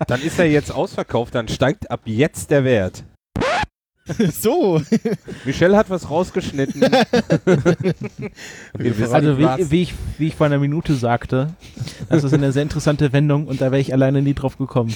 Dann 0.08 0.22
ist 0.22 0.38
er 0.39 0.46
jetzt 0.46 0.72
ausverkauft, 0.72 1.34
dann 1.36 1.48
steigt 1.48 1.89
ab 1.89 2.01
jetzt 2.05 2.51
der 2.51 2.63
Wert. 2.63 3.03
so. 4.41 4.81
Michelle 5.46 5.77
hat 5.77 5.89
was 5.89 6.10
rausgeschnitten. 6.10 6.81
Also 9.12 9.38
wie, 9.38 9.43
was. 9.43 9.72
wie, 9.72 9.81
ich, 9.84 9.93
wie 10.17 10.27
ich 10.27 10.36
vor 10.36 10.46
einer 10.48 10.58
Minute 10.60 10.96
sagte, 10.96 11.53
das 12.10 12.24
ist 12.24 12.34
eine 12.34 12.51
sehr 12.51 12.63
interessante 12.63 13.13
Wendung 13.13 13.48
und 13.48 13.62
da 13.62 13.65
wäre 13.72 13.79
ich 13.81 13.93
alleine 13.93 14.22
nie 14.22 14.34
drauf 14.34 14.58
gekommen. 14.58 14.93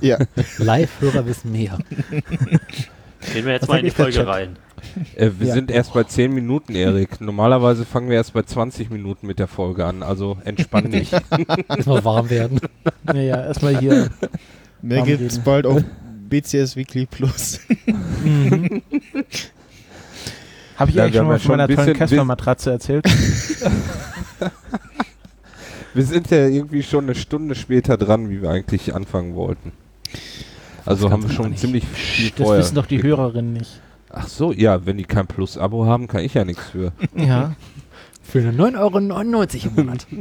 ja. 0.00 0.18
Live-Hörer 0.58 1.26
wissen 1.26 1.52
mehr. 1.52 1.78
Gehen 3.32 3.44
wir 3.46 3.52
jetzt 3.52 3.62
Was 3.62 3.68
mal 3.68 3.76
in 3.78 3.82
die 3.84 3.88
ich 3.88 3.94
Folge 3.94 4.26
rein. 4.26 4.56
Äh, 5.16 5.30
wir 5.38 5.48
Ja. 5.48 5.54
sind 5.54 5.70
erst 5.70 5.94
bei 5.94 6.04
10 6.04 6.32
Minuten, 6.34 6.74
Erik. 6.74 7.20
Normalerweise 7.20 7.84
fangen 7.84 8.08
wir 8.08 8.16
erst 8.16 8.32
bei 8.34 8.42
20 8.42 8.90
Minuten 8.90 9.26
mit 9.26 9.38
der 9.38 9.48
Folge 9.48 9.84
an. 9.86 10.02
Also 10.02 10.36
entspann 10.44 10.90
dich. 10.90 11.10
Erstmal 11.68 12.04
warm 12.04 12.28
werden. 12.30 12.60
Naja, 13.04 13.44
erstmal 13.46 13.78
hier. 13.78 14.10
Mehr 14.82 14.98
Warm 14.98 15.06
gibt's 15.08 15.34
reden. 15.36 15.44
bald 15.44 15.66
auf 15.66 15.82
BCS 16.28 16.76
Weekly 16.76 17.06
Plus. 17.06 17.60
Mhm. 17.86 18.82
Habe 20.76 20.90
ich 20.90 20.96
Ja, 20.96 21.04
eigentlich 21.04 21.16
schon 21.16 21.26
mal 21.26 21.38
von 21.38 21.46
schon 21.46 21.56
meiner 21.58 21.68
ein 21.68 21.76
tollen 21.76 21.96
Casper-Matratze 21.96 22.70
erzählt? 22.72 23.04
wir 25.94 26.04
sind 26.04 26.30
ja 26.30 26.46
irgendwie 26.48 26.82
schon 26.82 27.04
eine 27.04 27.14
Stunde 27.14 27.54
später 27.54 27.96
dran, 27.96 28.28
wie 28.30 28.42
wir 28.42 28.50
eigentlich 28.50 28.94
anfangen 28.94 29.34
wollten. 29.36 29.72
Also 30.84 31.10
haben 31.10 31.22
wir 31.22 31.30
schon 31.34 31.56
ziemlich 31.56 31.84
viel 31.86 32.30
Das 32.30 32.38
vorher. 32.44 32.60
wissen 32.62 32.74
doch 32.74 32.86
die 32.86 33.02
Hörerinnen 33.02 33.52
nicht. 33.52 33.80
Ach 34.10 34.28
so, 34.28 34.52
ja, 34.52 34.84
wenn 34.86 34.96
die 34.98 35.04
kein 35.04 35.26
Plus-Abo 35.26 35.86
haben, 35.86 36.08
kann 36.08 36.22
ich 36.22 36.34
ja 36.34 36.44
nichts 36.44 36.64
für. 36.70 36.92
Ja. 37.16 37.54
Für 38.22 38.38
eine 38.40 38.52
9,99 38.52 38.76
Euro 38.78 38.98
im 39.68 39.74
Monat. 39.76 40.06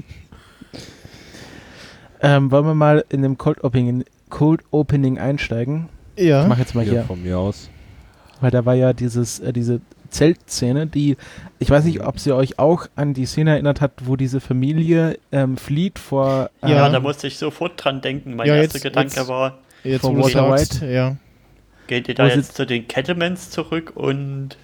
Ähm, 2.25 2.51
wollen 2.51 2.65
wir 2.65 2.73
mal 2.73 3.03
in 3.09 3.21
dem 3.21 3.37
Cold 3.37 3.65
Opening, 3.65 4.05
Cold 4.33 4.61
Opening 4.71 5.19
einsteigen? 5.19 5.89
Ich 6.15 6.25
Ja. 6.25 6.45
mach 6.47 6.57
jetzt 6.57 6.73
mal 6.75 6.83
Ja, 6.85 6.91
hier, 6.91 7.03
von 7.03 7.21
mir 7.21 7.37
aus. 7.37 7.69
weil 8.41 8.49
da 8.51 8.65
war 8.65 8.73
ja 8.73 8.91
dieses, 8.93 9.39
äh, 9.39 9.53
diese 9.53 9.79
Zeltszene, 10.09 10.85
die, 10.87 11.17
ich 11.59 11.69
weiß 11.69 11.85
nicht, 11.85 12.01
ob 12.01 12.19
sie 12.19 12.31
euch 12.33 12.59
auch 12.59 12.87
an 12.95 13.13
die 13.13 13.25
Szene 13.25 13.51
erinnert 13.51 13.79
hat, 13.81 13.91
wo 14.05 14.15
diese 14.15 14.39
Familie 14.41 15.17
ähm, 15.31 15.57
flieht 15.57 15.97
vor, 15.99 16.49
äh, 16.63 16.71
Ja, 16.71 16.89
da 16.89 16.99
musste 16.99 17.27
ich 17.27 17.37
sofort 17.37 17.73
dran 17.83 18.01
denken. 18.01 18.35
Mein 18.35 18.47
Ja, 18.47 18.55
erster 18.55 18.75
jetzt- 18.75 18.83
Gedanke 18.83 19.15
jetzt- 19.15 19.27
war, 19.27 19.57
Jetzt, 19.83 20.03
du 20.03 20.15
Walter 20.17 20.57
sagst, 20.57 20.81
ja. 20.81 21.15
geht 21.87 22.07
ihr 22.07 22.15
da 22.15 22.25
Wo 22.25 22.27
jetzt 22.29 22.55
zu 22.55 22.65
den 22.65 22.87
Kettlemans 22.87 23.49
zurück 23.51 23.91
und 23.95 24.57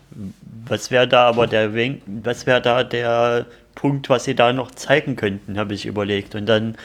was 0.68 0.92
wäre 0.92 1.08
da 1.08 1.28
aber 1.28 1.46
der 1.48 1.74
Wink, 1.74 2.02
was 2.06 2.46
wäre 2.48 2.62
da 2.62 2.84
der 2.84 3.46
Punkt, 3.76 4.10
was 4.10 4.24
sie 4.26 4.36
da 4.36 4.52
noch 4.54 4.72
zeigen 4.72 5.16
könnten, 5.16 5.58
habe 5.58 5.74
ich 5.74 5.86
überlegt. 5.86 6.36
Und 6.36 6.46
dann 6.48 6.76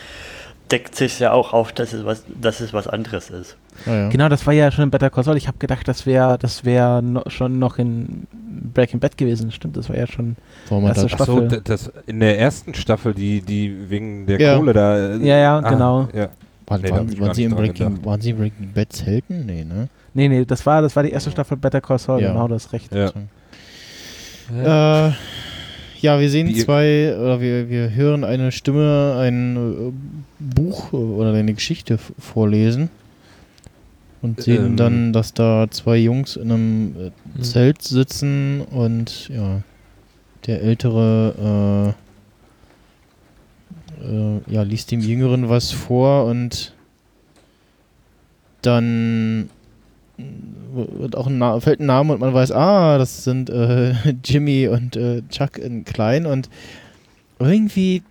deckt 0.71 0.94
sich 0.97 1.18
ja 1.21 1.33
auch 1.33 1.52
auf, 1.52 1.73
dass 1.73 1.92
es 1.92 2.04
was, 2.04 2.25
dass 2.40 2.61
es 2.61 2.73
was 2.73 2.87
anderes 2.88 3.30
ist. 3.30 3.56
Ja, 3.87 3.94
ja. 4.02 4.09
Genau, 4.09 4.28
das 4.28 4.47
war 4.47 4.54
ja 4.54 4.71
schon 4.71 4.85
in 4.85 4.90
Better 4.90 5.11
Call 5.11 5.25
Saul. 5.25 5.37
Ich 5.37 5.47
habe 5.49 5.59
gedacht, 5.59 5.87
das 5.88 6.06
wäre 6.06 6.38
das 6.38 6.64
wär 6.64 7.02
no, 7.02 7.23
schon 7.26 7.59
noch 7.59 7.78
in 7.78 8.26
Breaking 8.73 9.00
Bad 9.00 9.16
gewesen. 9.18 9.50
Stimmt, 9.52 9.76
das 9.76 9.88
war 9.88 9.97
ja 9.97 10.06
schon. 10.06 10.37
Warum 10.68 10.87
Erste 10.87 11.06
da, 11.06 11.14
Ach 11.14 11.18
so, 11.18 11.25
Staffel. 11.25 11.49
d- 11.49 11.61
das 11.64 11.92
in 12.06 12.21
der 12.21 12.38
ersten 12.38 12.73
Staffel, 12.75 13.12
die, 13.14 13.40
die 13.42 13.90
wegen 13.90 14.26
der 14.26 14.40
Ja. 14.40 14.56
Kohle 14.56 14.73
da. 14.73 14.97
äh, 14.97 15.16
Ja, 15.18 15.37
ja, 15.38 15.59
ah, 15.59 15.71
genau. 15.71 16.09
Ja. 16.14 16.28
waren, 16.66 16.80
Nee, 16.80 16.90
waren, 16.90 17.21
waren, 17.21 17.35
sie 17.35 17.49
Breaking, 17.49 18.04
waren 18.04 18.21
sie 18.21 18.30
im 18.30 18.37
Breaking 18.38 18.73
Bad 18.73 18.92
Zelten? 18.92 19.44
Nee, 19.47 19.64
ne? 19.64 19.88
Nee, 20.14 20.28
nee, 20.28 20.44
das 20.44 20.64
war, 20.64 20.80
das 20.80 20.94
war 20.97 21.02
die 21.02 21.11
erste 21.11 21.30
Staffel 21.33 21.56
Better 21.56 21.80
Call 21.80 21.99
Saul, 21.99 22.23
Ja. 22.23 22.28
genau, 22.33 22.47
das 22.49 22.73
recht. 22.73 22.90
Ja. 22.94 23.11
Äh, 25.09 25.12
ja, 26.04 26.20
wir 26.20 26.28
sehen 26.28 26.54
zwei, 26.54 27.16
oder 27.16 27.40
wir, 27.40 27.70
wir 27.70 27.94
hören 27.94 28.25
eine 28.25 28.52
Stimme 28.52 29.16
ein 29.18 29.56
äh, 29.56 29.92
Buch 30.38 30.92
oder 30.92 31.32
eine 31.32 31.54
Geschichte 31.54 31.96
vorlesen. 32.18 32.90
Und 34.20 34.42
sehen 34.42 34.66
Ähm. 34.66 34.76
dann, 34.76 35.12
dass 35.14 35.32
da 35.32 35.66
zwei 35.70 35.96
Jungs 35.96 36.37
in 36.37 36.50
einem 36.52 36.94
äh, 36.99 37.11
Mhm. 37.38 37.42
Zelt 37.42 37.80
sitzen 37.82 38.61
und 38.61 39.28
ja, 39.30 39.62
der 40.46 40.61
Ältere 40.62 41.94
äh, 44.02 44.06
äh, 44.06 44.40
ja, 44.46 44.62
liest 44.62 44.90
dem 44.90 45.00
Jüngeren 45.00 45.49
was 45.49 45.73
vor 45.73 46.26
und 46.26 46.75
dann 48.61 49.49
wird 50.16 51.16
auch 51.16 51.26
ein 51.26 51.61
fällt 51.61 51.80
ein 51.80 51.87
Name 51.87 52.12
und 52.12 52.21
man 52.21 52.35
weiß, 52.35 52.52
ah, 52.52 52.99
das 52.99 53.25
sind 53.25 53.50
äh, 53.50 53.94
Jimmy 54.25 54.68
und 54.68 54.97
äh, 54.97 55.23
Chuck 55.28 55.59
in 55.59 55.85
klein 55.85 56.26
und 56.26 56.49
irgendwie 57.38 58.02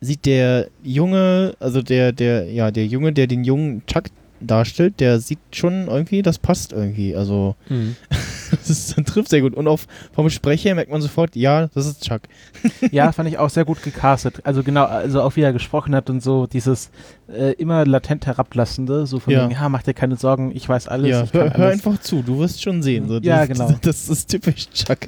sieht 0.00 0.26
der 0.26 0.68
Junge, 0.82 1.54
also 1.58 1.82
der, 1.82 2.12
der, 2.12 2.50
ja, 2.50 2.70
der 2.70 2.86
Junge, 2.86 3.12
der 3.12 3.26
den 3.26 3.44
jungen 3.44 3.82
Chuck 3.86 4.04
darstellt, 4.40 5.00
der 5.00 5.18
sieht 5.20 5.38
schon 5.52 5.88
irgendwie, 5.88 6.22
das 6.22 6.38
passt 6.38 6.72
irgendwie. 6.72 7.16
Also 7.16 7.54
Mhm. 7.68 7.96
das, 8.50 8.70
ist, 8.70 8.96
das 8.98 9.04
trifft 9.06 9.28
sehr 9.30 9.40
gut. 9.40 9.54
Und 9.54 9.66
auf 9.68 9.86
vom 10.14 10.30
Sprecher 10.30 10.74
merkt 10.74 10.90
man 10.90 11.00
sofort, 11.02 11.34
ja, 11.36 11.66
das 11.68 11.86
ist 11.86 12.04
Chuck. 12.04 12.22
Ja, 12.92 13.12
fand 13.12 13.28
ich 13.28 13.38
auch 13.38 13.50
sehr 13.50 13.64
gut 13.64 13.82
gecastet. 13.82 14.40
Also 14.44 14.62
genau, 14.62 14.84
also 14.84 15.22
auch 15.22 15.34
wie 15.36 15.40
er 15.42 15.52
gesprochen 15.52 15.94
hat 15.94 16.10
und 16.10 16.22
so 16.22 16.46
dieses 16.46 16.90
äh, 17.28 17.52
immer 17.54 17.84
latent 17.86 18.26
herablassende, 18.26 19.06
so 19.06 19.18
von 19.18 19.32
Ja. 19.32 19.44
wegen, 19.44 19.52
ja, 19.60 19.68
mach 19.68 19.82
dir 19.82 19.94
keine 19.94 20.16
Sorgen, 20.16 20.52
ich 20.54 20.68
weiß 20.68 20.88
alles, 20.88 21.10
ja, 21.10 21.24
hör, 21.32 21.44
hör 21.56 21.66
alles. 21.66 21.74
einfach 21.86 22.00
zu, 22.00 22.22
du 22.22 22.38
wirst 22.38 22.62
schon 22.62 22.82
sehen. 22.82 23.08
So, 23.08 23.18
Ja, 23.18 23.46
das, 23.46 23.48
genau. 23.58 23.72
Das, 23.82 24.08
ist 24.08 24.30
typisch 24.30 24.68
Chuck. 24.70 24.98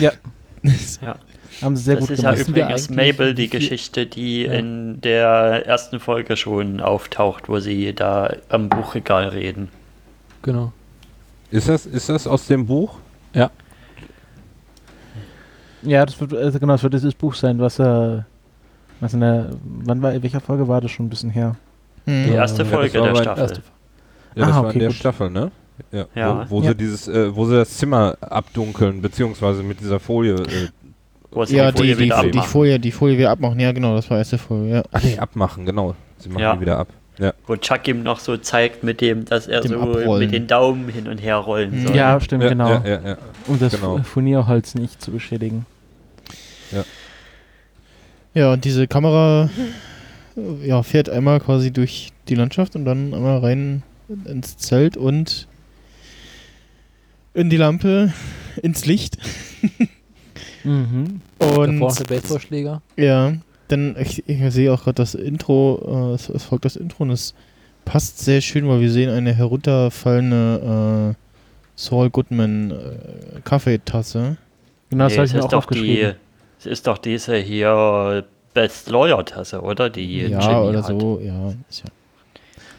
Ja. 0.00 0.12
Das- 0.62 1.00
Haben 1.62 1.76
sie 1.76 1.82
sehr 1.84 1.96
das 1.96 2.04
gut 2.06 2.10
ist 2.10 2.22
ja 2.22 2.32
gemacht. 2.32 2.54
Wir 2.54 2.62
übrigens 2.64 2.90
Mabel, 2.90 3.34
die 3.34 3.48
Geschichte, 3.48 4.06
die 4.06 4.42
Ja. 4.44 4.52
in 4.52 5.00
der 5.00 5.66
ersten 5.66 5.98
Folge 6.00 6.36
schon 6.36 6.80
auftaucht, 6.80 7.48
wo 7.48 7.58
sie 7.58 7.92
da 7.94 8.32
am 8.48 8.68
Buchregal 8.68 9.28
reden. 9.28 9.68
Genau. 10.42 10.72
Ist 11.50 11.68
das, 11.68 11.86
ist 11.86 12.08
das 12.08 12.26
aus 12.26 12.46
dem 12.46 12.66
Buch? 12.66 12.98
Ja, 15.82 16.04
das 16.04 16.20
wird, 16.20 16.34
also 16.34 16.58
genau, 16.58 16.72
das 16.74 16.82
wird 16.82 16.94
dieses 16.94 17.14
Buch 17.14 17.34
sein, 17.34 17.58
was 17.60 17.78
er, 17.78 18.26
was 19.00 19.14
in 19.14 19.20
der, 19.20 19.50
wann 19.62 20.02
war, 20.02 20.12
in 20.12 20.22
welcher 20.22 20.40
Folge 20.40 20.66
war 20.66 20.80
das 20.80 20.90
schon 20.90 21.06
ein 21.06 21.08
bisschen 21.08 21.30
her? 21.30 21.54
Hm. 22.04 22.24
Die 22.26 22.32
erste 22.32 22.64
das 22.64 22.68
Folge 22.72 23.00
war 23.00 23.12
der 23.12 23.22
Staffel. 23.22 23.42
Erste. 23.42 23.62
Ja, 24.34 24.46
das 24.46 24.48
Ah, 24.48 24.56
war 24.56 24.62
in 24.64 24.68
okay, 24.70 24.78
der 24.80 24.88
gut. 24.88 24.96
Staffel, 24.96 25.30
ne? 25.30 25.50
Ja. 25.92 26.04
Ja. 26.16 26.46
Wo, 26.50 26.56
wo 26.58 26.62
Ja. 26.62 26.70
sie 26.70 26.74
dieses, 26.76 27.06
äh, 27.06 27.34
wo 27.34 27.44
sie 27.46 27.54
das 27.54 27.76
Zimmer 27.76 28.16
abdunkeln, 28.20 29.00
beziehungsweise 29.00 29.62
mit 29.62 29.78
dieser 29.80 30.00
Folie. 30.00 30.34
Äh, 30.34 30.68
Wo 31.30 31.44
sie 31.44 31.56
Ja, 31.56 31.70
die 31.70 31.78
Folie 31.78 31.94
die, 31.94 31.98
die, 31.98 32.04
wieder 32.06 32.22
die, 32.22 32.28
abmachen. 32.30 32.48
Folie, 32.50 32.78
die 32.80 32.92
Folie 32.92 33.18
wieder 33.18 33.30
abmachen, 33.30 33.60
ja 33.60 33.72
genau, 33.72 33.94
das 33.94 34.08
war 34.10 34.18
erste 34.18 34.38
Folge, 34.38 34.70
ja. 34.70 34.82
ach 34.92 35.02
nee, 35.02 35.18
abmachen, 35.18 35.66
genau. 35.66 35.94
Sie 36.18 36.28
machen 36.30 36.42
Ja. 36.42 36.54
die 36.54 36.60
wieder 36.62 36.78
ab. 36.78 36.88
Ja. 37.18 37.34
Wo 37.48 37.56
Chuck 37.56 37.86
ihm 37.88 38.02
noch 38.04 38.20
so 38.20 38.36
zeigt, 38.36 38.84
mit 38.84 39.00
dem, 39.00 39.24
dass 39.24 39.48
er 39.48 39.60
Dem 39.60 39.72
so 39.72 39.80
Abrollen. 39.80 40.20
mit 40.20 40.32
den 40.32 40.46
Daumen 40.46 40.88
hin 40.88 41.08
und 41.08 41.18
her 41.18 41.36
rollen 41.36 41.82
Mhm. 41.82 41.86
soll. 41.88 41.96
Ja, 41.96 42.20
stimmt, 42.20 42.44
ja, 42.44 42.48
genau. 42.48 42.68
Ja, 42.68 42.82
ja, 42.86 43.00
ja. 43.08 43.18
Um 43.48 43.58
das 43.58 43.72
genau. 43.74 43.96
Fu- 43.98 44.02
Furnierholz 44.04 44.74
nicht 44.76 45.02
zu 45.02 45.10
beschädigen. 45.10 45.66
Ja, 48.34 48.52
und 48.52 48.64
diese 48.64 48.86
Kamera 48.86 49.50
ja, 50.64 50.82
fährt 50.84 51.08
einmal 51.08 51.40
quasi 51.40 51.72
durch 51.72 52.10
die 52.28 52.34
Landschaft 52.36 52.76
und 52.76 52.84
dann 52.84 53.12
einmal 53.14 53.38
rein 53.38 53.82
ins 54.26 54.56
Zelt 54.58 54.96
und 54.96 55.48
in 57.34 57.50
die 57.50 57.56
Lampe, 57.56 58.12
ins 58.62 58.86
Licht. 58.86 59.18
Mhm. 60.68 61.20
Und 61.38 61.80
Davor 61.80 61.94
der 61.94 62.04
Baseballschläger. 62.14 62.82
ja, 62.96 63.32
dann, 63.68 63.96
ich, 64.00 64.26
ich 64.28 64.52
sehe 64.52 64.72
auch 64.72 64.82
gerade 64.84 64.94
das 64.94 65.14
Intro, 65.14 66.10
äh, 66.12 66.14
es, 66.14 66.28
es 66.30 66.44
folgt 66.44 66.64
das 66.64 66.76
Intro 66.76 67.02
und 67.04 67.10
es 67.10 67.34
passt 67.84 68.18
sehr 68.20 68.40
schön, 68.40 68.66
weil 68.68 68.80
wir 68.80 68.90
sehen 68.90 69.10
eine 69.10 69.34
herunterfallende 69.34 71.14
äh, 71.14 71.22
Saul 71.76 72.10
Goodman 72.10 72.70
äh, 72.70 73.40
Kaffeetasse. 73.44 74.36
Genau, 74.90 75.04
das 75.04 75.12
Nee, 75.12 75.16
habe 75.16 75.24
es 75.24 75.30
ich 75.30 75.34
mir 75.34 75.40
ist 75.40 75.44
auch 75.44 75.48
doch 75.50 75.66
die, 75.66 76.06
aufgeschrieben. 76.06 76.14
es 76.58 76.66
ist 76.66 76.86
doch 76.86 76.98
diese 76.98 77.36
hier 77.36 78.24
Best 78.54 78.88
Lawyer 78.90 79.24
Tasse, 79.24 79.60
oder? 79.60 79.90
Die 79.90 80.22
ja, 80.28 80.40
Jimmy 80.40 80.68
oder 80.70 80.82
hat. 80.82 81.00
so, 81.00 81.20
ja. 81.22 81.52
Ist 81.68 81.80
ja 81.84 81.90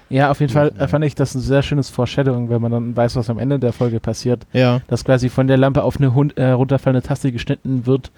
Ja, 0.10 0.32
auf 0.32 0.40
jeden 0.40 0.52
Fall 0.52 0.72
äh, 0.78 0.88
fand 0.88 1.06
ich 1.06 1.16
das 1.16 1.36
ein 1.36 1.40
sehr 1.42 1.62
schönes 1.62 1.90
Foreshadowing, 1.90 2.50
wenn 2.50 2.62
man 2.62 2.72
dann 2.72 2.96
weiß, 2.98 3.16
was 3.16 3.30
am 3.30 3.38
Ende 3.40 3.60
der 3.60 3.74
Folge 3.74 4.00
passiert. 4.00 4.46
ja. 4.54 4.82
Dass 4.88 5.06
quasi 5.06 5.30
von 5.30 5.48
der 5.48 5.58
Lampe 5.58 5.84
auf 5.84 5.98
eine 5.98 6.14
Hund, 6.16 6.38
äh, 6.38 6.50
runterfallende 6.52 7.08
Taste 7.08 7.32
geschnitten 7.32 7.86
wird. 7.86 8.12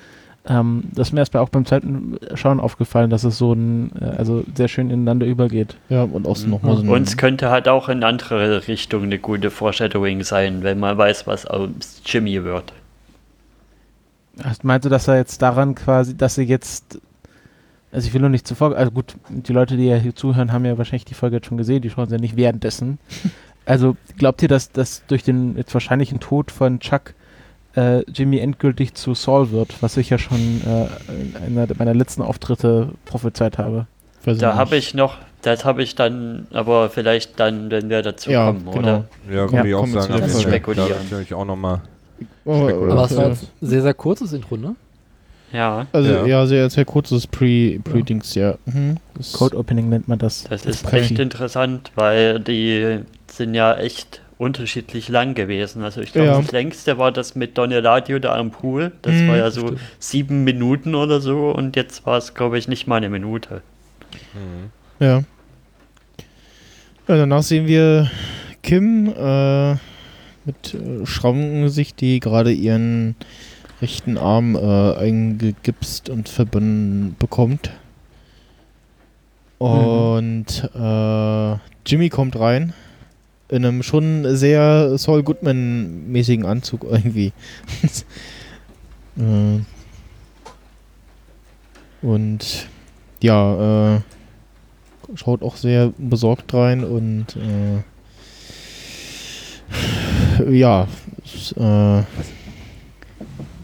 Ähm, 0.48 0.86
das 0.95 1.10
ist 1.10 1.13
mir 1.13 1.19
erst 1.19 1.36
auch 1.36 1.50
beim 1.50 1.65
zweiten 1.67 2.17
Schauen 2.33 2.60
aufgefallen, 2.60 3.12
dass 3.12 3.24
es 3.24 3.38
so 3.38 3.53
ein, 3.53 3.91
äh, 4.01 4.05
also 4.17 4.43
sehr 4.55 4.67
schön 4.69 4.89
ineinander 4.89 5.27
übergeht. 5.27 5.75
Ja, 5.89 6.01
und 6.03 6.25
auch 6.27 6.36
so 6.36 6.45
Mhm. 6.48 6.51
nochmal 6.53 6.75
so 6.77 6.81
ein. 6.83 6.89
Und 6.89 7.07
es 7.07 7.15
könnte 7.17 7.50
halt 7.51 7.67
auch 7.67 7.89
in 7.89 8.03
andere 8.03 8.67
Richtung 8.67 9.03
eine 9.03 9.19
gute 9.19 9.51
Foreshadowing 9.51 10.24
sein, 10.24 10.63
wenn 10.63 10.79
man 10.79 10.98
weiß, 10.98 11.27
was 11.27 11.45
aus 11.45 12.01
Jimmy 12.05 12.43
wird. 12.43 12.74
Ach, 14.43 14.55
Meinst 14.63 14.86
du, 14.86 14.89
dass 14.89 15.07
er 15.07 15.17
jetzt 15.17 15.41
daran 15.41 15.75
quasi, 15.75 16.15
dass 16.17 16.38
er 16.38 16.45
jetzt, 16.45 17.00
also 17.91 18.07
ich 18.07 18.13
will 18.13 18.21
nur 18.21 18.29
nicht 18.29 18.48
zuvor, 18.48 18.75
also 18.75 18.91
gut, 18.91 19.15
die 19.29 19.53
Leute, 19.53 19.77
die 19.77 19.88
ja 19.88 19.98
hier 19.98 20.15
zuhören, 20.15 20.51
haben 20.53 20.65
ja 20.65 20.77
wahrscheinlich 20.77 21.05
die 21.05 21.13
Folge 21.13 21.38
jetzt 21.38 21.48
schon 21.48 21.57
gesehen, 21.57 21.81
die 21.81 21.89
schauen 21.89 22.07
sie 22.07 22.15
ja 22.15 22.21
nicht 22.21 22.36
währenddessen. 22.36 23.00
Also 23.63 23.95
glaubt 24.17 24.41
ihr, 24.41 24.48
dass 24.48 24.71
das 24.71 25.03
durch 25.05 25.21
den 25.24 25.55
jetzt 25.55 25.71
wahrscheinlichen 25.75 26.19
Tod 26.19 26.50
von 26.50 26.79
Chuck 26.79 27.13
äh, 27.75 28.00
Jimmy 28.12 28.39
endgültig 28.39 28.95
zu 28.95 29.13
Saul 29.13 29.51
wird, 29.51 29.81
was 29.83 29.98
ich 29.98 30.10
ja 30.10 30.17
schon 30.17 30.62
äh, 30.65 30.88
in 31.48 31.57
einer 31.57 31.67
meiner 31.77 31.93
letzten 31.93 32.24
Auftritte 32.24 32.89
prophezeit 33.05 33.60
habe? 33.60 33.86
Da 34.25 34.55
habe 34.55 34.75
ich 34.77 34.95
noch, 34.95 35.17
das 35.43 35.63
habe 35.63 35.83
ich 35.83 35.93
dann, 35.93 36.48
aber 36.51 36.89
vielleicht 36.89 37.39
dann, 37.39 37.69
wenn 37.69 37.89
wir 37.89 38.01
dazu 38.01 38.31
Ja, 38.31 38.48
kommen, 38.48 38.65
genau. 38.65 38.77
oder? 38.77 39.05
Ja, 39.29 39.36
Ja, 39.45 39.51
würde 39.51 39.69
ich 39.69 39.75
auch 39.75 39.79
kommen 39.81 39.93
wir 39.93 40.01
sagen. 40.01 40.13
Folge. 40.13 40.27
Fall. 40.29 40.41
Spekulieren. 40.41 40.89
Da 40.89 41.03
natürlich 41.03 41.33
auch 41.36 41.45
nochmal. 41.45 41.81
Oh, 42.45 42.67
Spekulation. 42.67 42.91
Aber 42.91 43.05
es 43.05 43.15
war 43.15 43.29
jetzt 43.29 43.43
ein 43.43 43.67
sehr, 43.67 43.81
sehr 43.83 43.93
kurzes 43.93 44.33
Intro, 44.33 44.57
ne? 44.57 44.75
Ja, 45.53 45.88
Also 45.91 46.10
Ja. 46.12 46.25
ja, 46.25 46.46
sehr, 46.46 46.70
sehr 46.70 46.86
kurzes 46.86 47.27
Pre- 47.27 47.79
Pre-Dings, 47.84 48.36
ja. 48.36 48.55
Mhm. 48.65 48.98
Code 49.34 49.58
Opening 49.58 49.89
nennt 49.89 50.08
man 50.08 50.17
das. 50.20 50.43
das 50.46 50.62
Das 50.63 50.75
ist 50.77 50.88
kann 50.88 51.00
echt 51.00 51.20
interessant, 51.20 51.91
weil 51.96 52.39
die 52.39 53.00
sind 53.27 53.53
ja 53.53 53.75
echt 53.75 54.22
unterschiedlich 54.38 55.08
lang 55.10 55.36
gewesen. 55.36 55.84
Also 55.84 56.01
ich 56.01 56.13
glaube, 56.13 56.27
Ja. 56.29 56.38
das 56.41 56.51
längste 56.51 56.98
war 56.98 57.12
das 57.12 57.36
mit 57.36 57.58
Don 57.58 57.72
Eladio 57.72 58.17
da 58.20 58.36
am 58.36 58.50
Pool. 58.51 58.91
Das 59.03 59.13
Mhm, 59.13 59.27
war 59.27 59.38
ja 59.38 59.51
so 59.51 59.75
sieben 60.00 60.43
Minuten 60.43 60.96
oder 60.96 61.20
so 61.22 61.51
und 61.51 61.75
jetzt 61.75 62.05
war 62.05 62.17
es, 62.17 62.34
glaube 62.34 62.58
ich, 62.58 62.67
nicht 62.67 62.88
mal 62.88 62.96
eine 62.96 63.10
Minute. 63.10 63.62
Ja. 65.00 65.17
Ja, 67.08 67.17
danach 67.17 67.43
sehen 67.43 67.67
wir 67.67 68.10
Kim 68.63 69.08
äh, 69.08 69.72
mit 70.46 70.74
äh, 70.74 71.05
Schrammen 71.05 71.58
im 71.58 71.62
Gesicht, 71.63 72.00
die 72.01 72.20
gerade 72.20 72.51
ihren 72.51 73.15
rechten 73.81 74.17
Arm 74.17 74.55
äh, 74.55 74.95
eingegipst 74.95 76.09
und 76.09 76.29
verbunden 76.29 77.15
bekommt. 77.19 77.71
Und 79.57 80.69
äh, 80.73 81.55
Jimmy 81.85 82.09
kommt 82.09 82.39
rein 82.39 82.73
in 83.51 83.65
einem 83.65 83.83
schon 83.83 84.35
sehr 84.35 84.97
Saul 84.97 85.23
Goodman-mäßigen 85.23 86.45
Anzug 86.45 86.85
irgendwie. 86.89 87.33
äh, 89.17 89.59
und 92.01 92.67
ja, 93.21 93.97
äh, 93.97 94.01
schaut 95.15 95.43
auch 95.43 95.57
sehr 95.57 95.91
besorgt 95.97 96.53
rein 96.53 96.83
und 96.83 97.35
äh, 97.35 97.83
ja, 100.50 100.88
äh, 101.57 102.03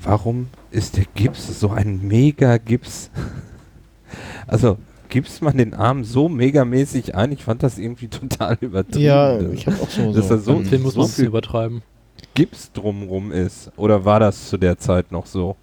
Warum 0.07 0.47
ist 0.71 0.97
der 0.97 1.05
Gips 1.15 1.59
so 1.59 1.69
ein 1.69 2.07
Mega-Gips? 2.07 3.09
Also, 4.47 4.77
gibst 5.09 5.41
man 5.41 5.57
den 5.57 5.73
Arm 5.73 6.05
so 6.05 6.29
megamäßig 6.29 7.13
ein? 7.15 7.33
Ich 7.33 7.43
fand 7.43 7.63
das 7.63 7.77
irgendwie 7.77 8.07
total 8.07 8.57
übertrieben. 8.61 9.03
ja, 9.05 9.37
ich 9.51 9.67
habe 9.67 9.75
auch 9.81 9.89
so, 9.89 10.13
Dass 10.13 10.29
er 10.29 10.37
so- 10.37 10.61
Den 10.61 10.81
muss 10.83 10.93
so 10.93 11.05
viel- 11.05 11.25
übertreiben. 11.25 11.81
Gips 12.33 12.71
drumrum 12.71 13.31
ist. 13.33 13.71
Oder 13.75 14.05
war 14.05 14.19
das 14.21 14.47
zu 14.49 14.57
der 14.57 14.77
Zeit 14.77 15.11
noch 15.11 15.25
so? 15.25 15.55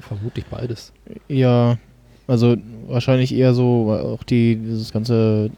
Vermutlich 0.00 0.44
beides. 0.46 0.92
Ja, 1.28 1.78
also 2.26 2.56
wahrscheinlich 2.88 3.32
eher 3.34 3.54
so, 3.54 3.84
weil 3.86 4.00
auch 4.00 4.24
die, 4.24 4.56
dieses 4.56 4.92
ganze 4.92 5.50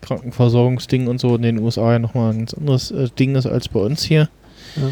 Krankenversorgungsding 0.00 1.06
und 1.06 1.20
so 1.20 1.36
in 1.36 1.42
den 1.42 1.58
USA 1.60 1.92
ja 1.92 1.98
nochmal 1.98 2.32
ein 2.32 2.38
ganz 2.38 2.54
anderes 2.54 2.90
äh, 2.90 3.08
Ding 3.18 3.36
ist 3.36 3.46
als 3.46 3.68
bei 3.68 3.80
uns 3.80 4.02
hier. 4.02 4.28
Ja. 4.76 4.82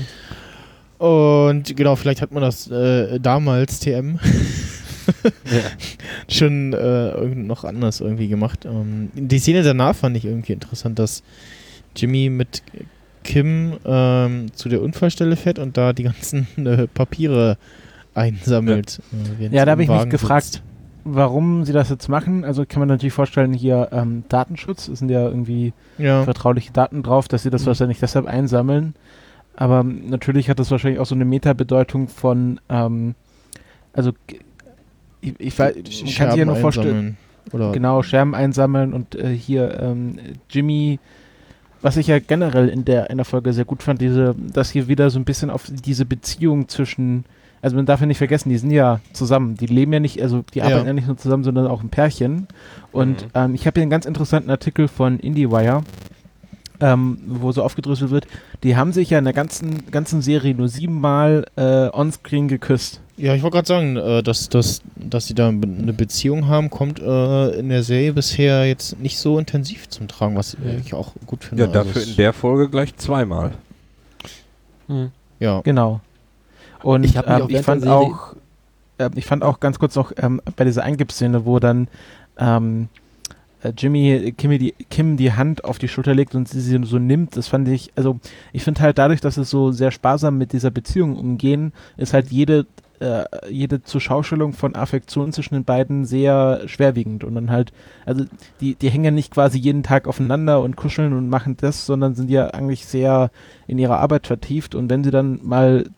Und 0.99 1.77
genau, 1.77 1.97
vielleicht 1.97 2.21
hat 2.23 2.33
man 2.33 2.43
das 2.43 2.71
äh, 2.71 3.19
damals 3.21 3.81
TM 3.81 4.19
schon 6.29 6.73
äh, 6.73 7.11
irgend- 7.11 7.47
noch 7.47 7.65
anders 7.65 8.01
irgendwie 8.01 8.29
gemacht. 8.29 8.65
Ähm, 8.65 9.11
die 9.15 9.39
Szene 9.39 9.63
danach 9.63 9.95
fand 9.97 10.17
ich 10.17 10.25
irgendwie 10.25 10.53
interessant, 10.53 10.99
dass 10.99 11.23
Jimmy 11.97 12.29
mit 12.31 12.63
Kim 13.25 13.75
ähm, 13.85 14.47
zu 14.55 14.69
der 14.69 14.83
Unfallstelle 14.83 15.37
fährt 15.37 15.59
und 15.59 15.77
da 15.77 15.93
die 15.93 16.05
ganzen 16.05 16.47
äh, 16.67 16.87
Papiere 16.87 17.57
einsammelt. 18.15 19.01
äh, 19.13 19.39
während 19.39 19.55
Ja, 19.55 19.65
da 19.65 19.73
habe 19.73 19.83
ich 19.83 19.89
mich 19.89 19.97
Wagen 19.99 20.11
gefragt, 20.11 20.45
sitzt. 20.47 20.63
warum 21.05 21.65
sie 21.65 21.73
das 21.73 21.89
jetzt 21.91 22.09
machen. 22.09 22.45
Also 22.45 22.65
kann 22.67 22.81
man 22.81 22.89
natürlich 22.89 23.13
vorstellen, 23.15 23.53
hier 23.53 23.89
ähm, 23.93 24.25
Datenschutz, 24.29 24.89
es 24.89 24.99
sind 24.99 25.11
ja 25.11 25.27
irgendwie 25.27 25.73
Ja, 25.99 26.25
vertrauliche 26.25 26.73
Daten 26.73 27.03
drauf, 27.03 27.29
dass 27.29 27.43
sie 27.45 27.51
das 27.51 27.63
Mhm. 27.63 27.67
wahrscheinlich 27.69 27.99
deshalb 28.01 28.27
einsammeln. 28.27 28.95
Aber 29.61 29.83
natürlich 29.83 30.49
hat 30.49 30.61
das 30.61 30.71
wahrscheinlich 30.71 31.01
auch 31.01 31.07
so 31.07 31.17
eine 31.17 31.25
Metabedeutung 31.25 32.07
von, 32.07 32.61
ähm, 32.69 33.17
also 33.93 34.13
ich, 35.21 35.35
ich, 35.41 35.55
weiß- 35.55 35.75
man 36.05 36.15
kann 36.15 36.31
sich 36.31 36.39
ja 36.39 36.45
nur 36.45 36.55
vorstellen, 36.61 37.17
genau, 37.73 38.03
Scherben 38.05 38.37
einsammeln 38.37 38.93
und 38.93 39.17
äh, 39.17 39.35
hier 39.35 39.81
ähm, 39.81 40.21
Jimmy, 40.49 41.01
was 41.83 41.97
ich 41.97 42.07
ja 42.07 42.21
generell 42.21 42.69
in 42.69 42.85
der 42.85 43.11
einer 43.11 43.25
Folge 43.25 43.53
sehr 43.53 43.65
gut 43.65 43.83
fand, 43.83 44.01
diese, 44.01 44.37
dass 44.39 44.71
hier 44.71 44.87
wieder 44.87 45.11
so 45.11 45.19
ein 45.19 45.25
bisschen 45.25 45.51
auf 45.51 45.67
diese 45.69 46.05
Beziehung 46.05 46.69
zwischen, 46.69 47.25
also 47.61 47.75
man 47.75 47.85
darf 47.87 47.99
ja 48.01 48.07
nicht 48.07 48.19
vergessen, 48.19 48.51
die 48.51 48.59
sind 48.59 48.71
ja 48.71 49.01
zusammen, 49.13 49.57
die 49.57 49.67
leben 49.67 49.93
ja 49.93 49.99
nicht, 49.99 50.23
also 50.23 50.45
die 50.55 50.61
Ja. 50.61 50.67
arbeiten 50.67 50.87
ja 50.87 50.93
nicht 50.93 51.09
nur 51.09 51.17
zusammen, 51.17 51.43
sondern 51.43 51.67
auch 51.67 51.83
ein 51.83 51.89
Pärchen. 51.89 52.47
Und 52.93 53.23
Mhm. 53.23 53.29
ähm, 53.35 53.55
ich 53.57 53.67
habe 53.67 53.75
hier 53.81 53.83
einen 53.83 53.91
ganz 53.91 54.07
interessanten 54.07 54.51
Artikel 54.51 54.87
von 54.87 55.19
IndieWire, 55.19 55.83
ähm, 56.81 57.19
wo 57.27 57.51
so 57.53 57.63
aufgedröselt 57.63 58.11
wird, 58.11 58.27
die 58.63 58.77
haben 58.77 58.93
sich 58.93 59.11
ja 59.11 59.19
in 59.19 59.25
der 59.25 59.33
ganzen, 59.35 59.91
ganzen 59.91 60.23
Serie 60.23 60.55
nur 60.55 60.69
siebenmal 60.69 61.45
äh, 61.57 61.89
onscreen 61.93 62.49
geküsst. 62.49 63.01
Ja, 63.17 63.35
ich 63.35 63.43
wollte 63.43 63.57
gerade 63.57 63.67
sagen, 63.69 63.97
äh, 63.97 64.23
dass, 64.23 64.49
dass, 64.49 64.81
dass 64.95 65.27
sie 65.27 65.35
da 65.35 65.49
eine 65.49 65.93
Beziehung 65.93 66.47
haben, 66.47 66.71
kommt 66.71 67.01
äh, 67.01 67.51
in 67.59 67.69
der 67.69 67.83
Serie 67.83 68.13
bisher 68.13 68.65
jetzt 68.67 69.01
nicht 69.01 69.19
so 69.19 69.39
intensiv 69.41 69.89
zum 69.89 70.07
Tragen, 70.07 70.37
was 70.37 70.57
Nee. 70.63 70.81
ich 70.85 70.95
auch 70.95 71.13
gut 71.27 71.43
finde. 71.45 71.65
Ja, 71.65 71.69
dafür 71.71 72.01
es- 72.03 72.11
in 72.11 72.17
der 72.17 72.33
Folge 72.33 72.69
gleich 72.69 72.97
zweimal. 72.97 73.53
Hm. 74.87 75.11
Ja, 75.41 75.61
Genau. 75.63 76.01
Und 76.83 77.03
Ich 77.05 77.17
ähm, 77.17 77.23
auch 77.27 77.49
ich 77.49 77.61
fand 77.63 77.87
auch, 77.89 78.35
äh, 78.99 79.11
ich 79.17 79.27
fand 79.27 79.43
auch 79.43 79.59
ganz 79.59 79.81
kurz 79.81 79.97
noch 79.97 80.13
ähm, 80.17 80.41
bei 80.55 80.63
dieser 80.65 80.85
Eingibszene, 80.85 81.45
wo 81.45 81.59
dann 81.59 81.89
ähm, 82.39 82.85
äh, 82.85 83.08
Jimmy 83.77 84.33
Kim 84.37 84.59
die, 84.59 84.75
Kim 84.91 85.17
die 85.17 85.33
Hand 85.33 85.65
auf 85.65 85.79
die 85.79 85.89
Schulter 85.89 86.15
legt 86.15 86.35
und 86.35 86.49
sie 86.49 86.61
sie 86.61 86.79
so 86.85 86.99
nimmt, 86.99 87.37
das 87.37 87.49
fand 87.49 87.69
ich, 87.69 87.91
also 87.97 88.21
ich 88.53 88.63
finde 88.63 88.81
halt 88.83 88.99
dadurch, 88.99 89.21
dass 89.21 89.37
es 89.37 89.51
so 89.51 89.73
sehr 89.73 89.91
sparsam 89.91 90.39
mit 90.39 90.53
dieser 90.53 90.71
Beziehung 90.71 91.17
umgehen, 91.17 91.73
ist 91.97 92.15
halt 92.15 92.31
jede 92.31 92.67
äh, 93.01 93.25
jede 93.49 93.83
Zuschaustellung 93.83 94.53
von 94.53 94.75
Affektion 94.75 95.33
zwischen 95.33 95.55
den 95.55 95.65
beiden 95.65 96.05
sehr 96.05 96.63
schwerwiegend 96.67 97.23
und 97.23 97.35
dann 97.35 97.51
halt, 97.51 97.73
also 98.05 98.25
die, 98.61 98.75
die 98.75 98.91
hängen 98.91 99.15
nicht 99.15 99.33
quasi 99.33 99.59
jeden 99.59 99.83
Tag 99.83 100.09
aufeinander 100.09 100.61
und 100.61 100.77
kuscheln 100.77 101.13
und 101.13 101.29
machen 101.29 101.57
das, 101.57 101.87
sondern 101.87 102.15
sind 102.15 102.31
ja 102.31 102.49
eigentlich 102.49 102.87
sehr 102.87 103.31
in 103.67 103.79
ihrer 103.79 104.01
Arbeit 104.01 104.27
vertieft 104.27 104.75
und 104.75 104.91
wenn 104.91 105.05
sie 105.05 105.13
dann 105.13 105.39
mal 105.43 105.89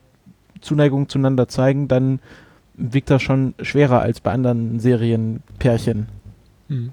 Zuneigung 0.61 1.09
zueinander 1.09 1.49
zeigen, 1.49 1.89
dann 1.89 2.21
wiegt 2.75 3.11
das 3.11 3.23
schon 3.23 3.55
schwerer 3.63 4.01
als 4.01 4.21
bei 4.21 4.33
anderen 4.33 4.79
Serienpärchen. 4.79 6.07
Hm. 6.69 6.93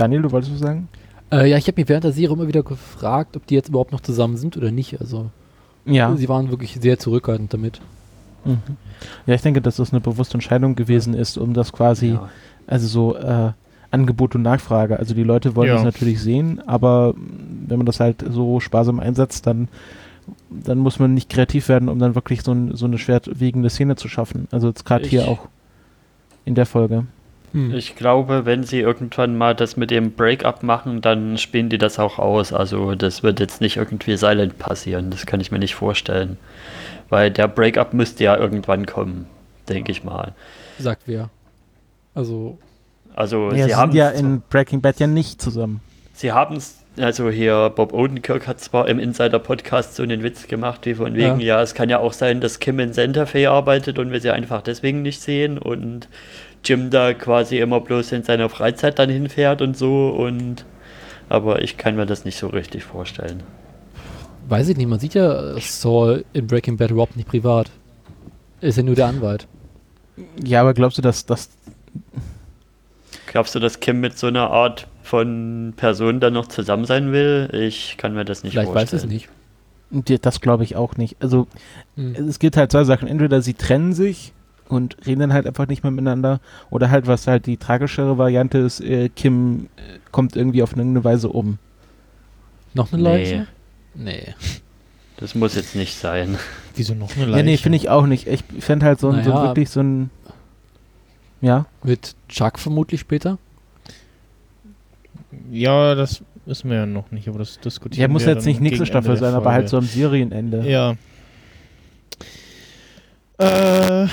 Daniel, 0.00 0.22
du 0.22 0.32
wolltest 0.32 0.52
was 0.54 0.60
sagen? 0.60 0.88
Äh, 1.30 1.50
ja, 1.50 1.56
ich 1.58 1.66
habe 1.66 1.78
mich 1.80 1.88
während 1.88 2.04
der 2.04 2.12
Serie 2.12 2.34
immer 2.34 2.48
wieder 2.48 2.62
gefragt, 2.62 3.36
ob 3.36 3.46
die 3.46 3.54
jetzt 3.54 3.68
überhaupt 3.68 3.92
noch 3.92 4.00
zusammen 4.00 4.36
sind 4.38 4.56
oder 4.56 4.70
nicht. 4.70 4.98
Also 5.00 5.30
Ja. 5.84 6.16
sie 6.16 6.28
waren 6.28 6.50
wirklich 6.50 6.78
sehr 6.80 6.98
zurückhaltend 6.98 7.52
damit. 7.52 7.80
Mhm. 8.44 8.58
Ja, 9.26 9.34
ich 9.34 9.42
denke, 9.42 9.60
dass 9.60 9.76
das 9.76 9.92
eine 9.92 10.00
bewusste 10.00 10.34
Entscheidung 10.34 10.74
gewesen 10.74 11.12
ist, 11.14 11.36
um 11.36 11.52
das 11.52 11.72
quasi, 11.72 12.12
Ja. 12.12 12.28
also 12.66 12.86
so 12.86 13.16
äh, 13.16 13.52
Angebot 13.90 14.34
und 14.34 14.42
Nachfrage. 14.42 14.98
Also 14.98 15.14
die 15.14 15.22
Leute 15.22 15.54
wollen 15.54 15.68
Ja. 15.68 15.74
das 15.74 15.84
natürlich 15.84 16.20
sehen, 16.22 16.62
aber 16.66 17.12
wenn 17.66 17.76
man 17.76 17.86
das 17.86 18.00
halt 18.00 18.24
so 18.30 18.58
sparsam 18.60 19.00
einsetzt, 19.00 19.46
dann, 19.46 19.68
dann 20.48 20.78
muss 20.78 20.98
man 20.98 21.12
nicht 21.12 21.28
kreativ 21.28 21.68
werden, 21.68 21.88
um 21.90 21.98
dann 21.98 22.14
wirklich 22.14 22.42
so, 22.42 22.52
ein, 22.52 22.74
so 22.74 22.86
eine 22.86 22.96
schwerwiegende 22.98 23.68
Szene 23.68 23.96
zu 23.96 24.08
schaffen. 24.08 24.48
Also 24.50 24.68
jetzt 24.68 24.86
gerade 24.86 25.06
hier 25.06 25.28
auch 25.28 25.48
in 26.46 26.54
der 26.54 26.66
Folge. 26.66 27.04
Hm. 27.52 27.74
Ich 27.74 27.96
glaube, 27.96 28.44
wenn 28.46 28.62
sie 28.64 28.80
irgendwann 28.80 29.36
mal 29.36 29.54
das 29.54 29.76
mit 29.76 29.90
dem 29.90 30.12
Breakup 30.12 30.62
machen, 30.62 31.00
dann 31.00 31.36
spielen 31.38 31.68
die 31.68 31.78
das 31.78 31.98
auch 31.98 32.18
aus. 32.18 32.52
Also 32.52 32.94
das 32.94 33.22
wird 33.22 33.40
jetzt 33.40 33.60
nicht 33.60 33.76
irgendwie 33.76 34.16
silent 34.16 34.58
passieren. 34.58 35.10
Das 35.10 35.26
kann 35.26 35.40
ich 35.40 35.50
mir 35.50 35.58
nicht 35.58 35.74
vorstellen. 35.74 36.38
Weil 37.08 37.30
der 37.30 37.48
Breakup 37.48 37.92
müsste 37.92 38.22
ja 38.24 38.36
irgendwann 38.36 38.86
kommen, 38.86 39.26
denke 39.68 39.90
ich 39.90 40.04
mal. 40.04 40.34
Sagt 40.78 41.02
wer. 41.06 41.30
Also, 42.14 42.58
Also 43.14 43.50
Ja, 43.52 43.68
sie 43.68 43.74
sie 43.74 43.74
haben 43.74 43.92
sind 43.92 43.98
ja 43.98 44.10
in 44.10 44.42
Breaking 44.48 44.80
Bad 44.80 45.00
ja 45.00 45.06
nicht 45.08 45.42
zusammen. 45.42 45.80
sie 46.12 46.32
haben 46.32 46.56
es, 46.56 46.78
also 46.98 47.30
hier 47.30 47.70
Bob 47.74 47.92
Odenkirk 47.92 48.46
hat 48.46 48.60
zwar 48.60 48.88
im 48.88 48.98
Insider-Podcast 48.98 49.96
so 49.96 50.02
einen 50.02 50.22
Witz 50.22 50.46
gemacht, 50.48 50.86
wie 50.86 50.94
von 50.94 51.14
wegen, 51.14 51.40
ja. 51.40 51.60
es 51.62 51.74
kann 51.74 51.88
ja 51.88 51.98
auch 51.98 52.12
sein, 52.12 52.40
dass 52.40 52.58
Kim 52.60 52.78
in 52.78 52.92
Santa 52.92 53.26
Fe 53.26 53.50
arbeitet 53.50 53.98
und 53.98 54.12
wir 54.12 54.20
sie 54.20 54.30
einfach 54.30 54.62
deswegen 54.62 55.02
nicht 55.02 55.20
sehen 55.20 55.58
und 55.58 56.08
Jim 56.64 56.90
da 56.90 57.14
quasi 57.14 57.58
immer 57.58 57.80
bloß 57.80 58.12
in 58.12 58.22
seiner 58.22 58.48
Freizeit 58.48 58.98
dann 58.98 59.08
hinfährt 59.10 59.62
und 59.62 59.76
so 59.76 60.08
und 60.10 60.64
aber 61.28 61.62
ich 61.62 61.76
kann 61.76 61.96
mir 61.96 62.06
das 62.06 62.24
nicht 62.24 62.36
so 62.38 62.48
richtig 62.48 62.84
vorstellen. 62.84 63.42
weiß 64.48 64.68
ich 64.68 64.76
nicht, 64.76 64.88
man 64.88 64.98
sieht 65.00 65.14
ja 65.14 65.58
Saul 65.60 66.24
in 66.32 66.46
Breaking 66.46 66.76
Bad 66.76 66.90
überhaupt 66.90 67.16
nicht 67.16 67.28
privat. 67.28 67.70
Ist 68.60 68.76
ja 68.76 68.82
nur 68.82 68.94
der 68.96 69.06
Anwalt. 69.06 69.46
Ja, 70.44 70.60
aber 70.60 70.74
glaubst 70.74 70.98
du, 70.98 71.02
dass 71.02 71.24
das 71.24 71.48
Glaubst 73.26 73.54
du, 73.54 73.60
dass 73.60 73.80
Kim 73.80 74.00
mit 74.00 74.18
so 74.18 74.26
einer 74.26 74.50
Art 74.50 74.88
von 75.02 75.72
Person 75.76 76.20
dann 76.20 76.32
noch 76.32 76.48
zusammen 76.48 76.84
sein 76.84 77.12
will? 77.12 77.48
Ich 77.52 77.96
kann 77.96 78.12
mir 78.12 78.24
das 78.24 78.42
nicht 78.42 78.52
Vielleicht 78.52 78.68
weiß 78.74 78.90
vorstellen. 78.90 79.12
es 79.92 80.02
nicht. 80.02 80.22
Das 80.24 80.40
glaube 80.40 80.64
ich 80.64 80.76
auch 80.76 80.96
nicht. 80.96 81.16
Also 81.20 81.46
Hm. 81.96 82.14
es 82.28 82.38
gibt 82.38 82.56
halt 82.56 82.70
zwei 82.72 82.84
Sachen. 82.84 83.08
Entweder 83.08 83.40
sie 83.42 83.54
trennen 83.54 83.92
sich 83.92 84.32
und 84.70 84.96
reden 85.06 85.20
dann 85.20 85.32
halt 85.32 85.46
einfach 85.46 85.66
nicht 85.68 85.82
mehr 85.82 85.90
miteinander. 85.90 86.40
Oder 86.70 86.90
halt, 86.90 87.06
was 87.06 87.26
halt 87.26 87.46
die 87.46 87.56
tragischere 87.56 88.18
Variante 88.18 88.58
ist, 88.58 88.80
äh, 88.80 89.08
Kim 89.08 89.68
äh, 89.76 89.98
kommt 90.10 90.36
irgendwie 90.36 90.62
auf 90.62 90.72
irgendeine 90.72 91.04
Weise 91.04 91.28
um. 91.28 91.58
Noch 92.74 92.92
eine 92.92 93.02
Nee. 93.02 93.08
Leiche? 93.08 93.46
Nee. 93.94 94.34
Das 95.16 95.34
muss 95.34 95.54
jetzt 95.54 95.74
nicht 95.76 95.96
sein. 95.96 96.38
wieso 96.76 96.94
noch 96.94 97.14
eine 97.16 97.26
Leiche? 97.26 97.38
Ja, 97.38 97.42
nee, 97.44 97.56
finde 97.56 97.76
ich 97.76 97.88
auch 97.88 98.06
nicht. 98.06 98.26
Ich 98.26 98.42
fände 98.60 98.86
halt 98.86 99.00
so, 99.00 99.10
ein, 99.10 99.24
so 99.24 99.30
Naja. 99.30 99.42
wirklich 99.48 99.68
so 99.70 99.80
ein. 99.80 100.10
Ja. 101.40 101.66
Mit 101.82 102.14
Chuck 102.28 102.58
vermutlich 102.58 103.00
später? 103.00 103.38
Ja, 105.50 105.94
das 105.94 106.22
wissen 106.46 106.70
wir 106.70 106.78
ja 106.78 106.86
noch 106.86 107.10
nicht, 107.10 107.28
aber 107.28 107.38
das 107.38 107.58
diskutieren 107.60 108.02
Ja, 108.02 108.08
muss 108.08 108.26
wir 108.26 108.34
jetzt 108.34 108.46
nicht 108.46 108.60
nächste 108.60 108.86
Staffel 108.86 109.16
sein, 109.16 109.34
aber 109.34 109.52
halt 109.52 109.68
so 109.68 109.78
am 109.78 109.84
Serienende. 109.84 110.62
Ja. 110.68 110.96
Äh, 113.38 114.06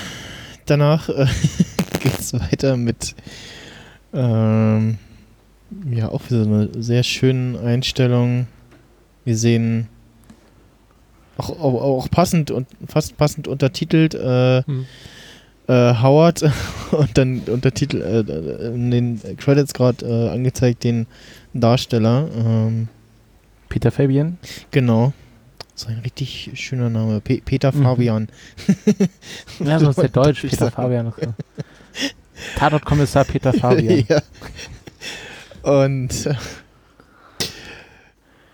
danach 0.70 1.10
äh, 1.10 1.26
geht's 2.00 2.34
weiter 2.34 2.78
mit 2.78 3.16
ähm, 4.14 4.98
ja 5.92 6.10
auch 6.10 6.22
wieder 6.30 6.44
so 6.44 6.50
eine 6.50 6.70
sehr 6.78 7.04
schönen 7.04 7.58
Einstellung. 7.58 8.48
Wir 9.26 9.36
sehen 9.36 9.88
auch, 11.38 11.50
auch, 11.50 11.82
auch 11.82 12.10
passend 12.10 12.52
und 12.52 12.68
fast 12.88 13.18
passend 13.18 13.48
untertitelt 13.48 14.16
äh, 14.16 14.64
Hm. 14.64 14.86
äh, 15.68 15.94
Howard 16.02 16.44
und 16.92 17.18
dann 17.18 17.42
Untertitel 17.48 18.02
äh, 18.02 18.68
in 18.74 18.92
den 18.92 19.22
Credits 19.38 19.74
gerade 19.74 20.06
äh, 20.06 20.30
angezeigt 20.30 20.84
den 20.84 21.08
Darsteller. 21.54 22.30
Ähm, 22.36 22.88
Peter 23.70 23.92
Fabian. 23.92 24.38
genau. 24.72 25.14
So 25.80 25.90
ein 25.90 26.00
richtig 26.00 26.50
schöner 26.56 26.90
Name. 26.90 27.22
Pe 27.22 27.40
Peter 27.46 27.72
Mhm. 27.72 27.84
Fabian. 27.84 28.28
Ja, 29.64 29.80
sonst 29.80 29.98
der 29.98 30.10
Deutsch, 30.10 30.42
Peter 30.42 30.66
sag- 30.66 30.74
Fabian. 30.74 31.14
Tatortkommissar 32.58 33.26
Peter 33.26 33.54
Fabian. 33.54 34.04
ja. 34.10 34.22
Und 35.62 36.26
äh, 36.26 36.34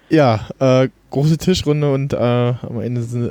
ja, 0.09 0.47
äh, 0.59 0.89
große 1.11 1.37
Tischrunde 1.37 1.93
und 1.93 2.11
äh, 2.13 2.17
am 2.17 2.81
Ende 2.81 3.01
si- 3.03 3.29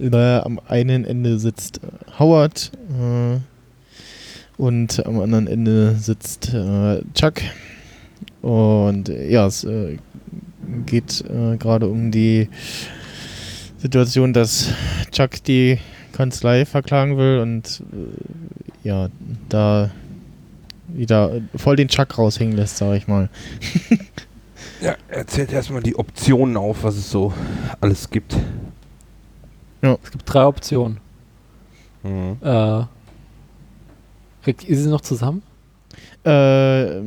äh, 0.00 0.38
am 0.38 0.58
einen 0.66 1.04
Ende 1.04 1.38
sitzt 1.38 1.78
äh, 1.82 2.18
Howard 2.18 2.72
äh, 2.98 3.38
und 4.56 5.04
am 5.06 5.20
anderen 5.20 5.46
Ende 5.46 5.94
sitzt 5.96 6.54
äh, 6.54 7.02
Chuck. 7.14 7.34
Und 8.42 9.08
äh, 9.10 9.30
ja, 9.30 9.46
es 9.46 9.64
äh, 9.64 9.98
geht 10.86 11.22
äh, 11.28 11.56
gerade 11.58 11.88
um 11.88 12.10
die 12.10 12.48
Situation, 13.78 14.32
dass 14.32 14.70
Chuck 15.10 15.42
die 15.44 15.78
Kanzlei 16.12 16.64
verklagen 16.64 17.16
will 17.18 17.40
und 17.40 17.82
äh, 17.92 18.88
ja, 18.88 19.08
da 19.48 19.90
wieder 20.88 21.40
voll 21.54 21.76
den 21.76 21.88
Chuck 21.88 22.16
raushängen 22.16 22.56
lässt, 22.56 22.76
sag 22.78 22.96
ich 22.96 23.08
mal. 23.08 23.28
Ja, 24.80 24.94
erzählt 25.08 25.52
erstmal 25.52 25.82
die 25.82 25.96
Optionen 25.96 26.56
auf, 26.56 26.82
was 26.84 26.96
es 26.96 27.10
so 27.10 27.32
alles 27.80 28.10
gibt. 28.10 28.36
Es 29.80 30.10
gibt 30.10 30.24
drei 30.26 30.44
Optionen. 30.44 30.98
Mhm. 32.02 32.36
Äh, 32.42 32.84
ihr 34.64 34.76
sie 34.76 34.88
noch 34.88 35.00
zusammen? 35.00 35.42
Äh, 36.24 37.00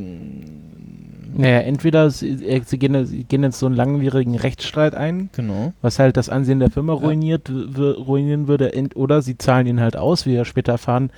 Naja, 1.35 1.59
entweder 1.59 2.09
sie, 2.09 2.29
äh, 2.45 2.61
sie, 2.65 2.77
gehen, 2.79 3.05
sie 3.05 3.23
gehen 3.23 3.43
jetzt 3.43 3.59
so 3.59 3.65
einen 3.65 3.75
langwierigen 3.75 4.35
Rechtsstreit 4.35 4.95
ein, 4.95 5.29
genau. 5.35 5.73
was 5.81 5.99
halt 5.99 6.17
das 6.17 6.29
Ansehen 6.29 6.59
der 6.59 6.71
Firma 6.71 6.93
ruiniert, 6.93 7.49
ruinieren 7.49 8.47
würde, 8.47 8.73
ent- 8.73 8.95
oder 8.95 9.21
sie 9.21 9.37
zahlen 9.37 9.67
ihn 9.67 9.79
halt 9.79 9.95
aus, 9.97 10.25
wie 10.25 10.31
wir 10.33 10.45
später 10.45 10.73
erfahren. 10.73 11.11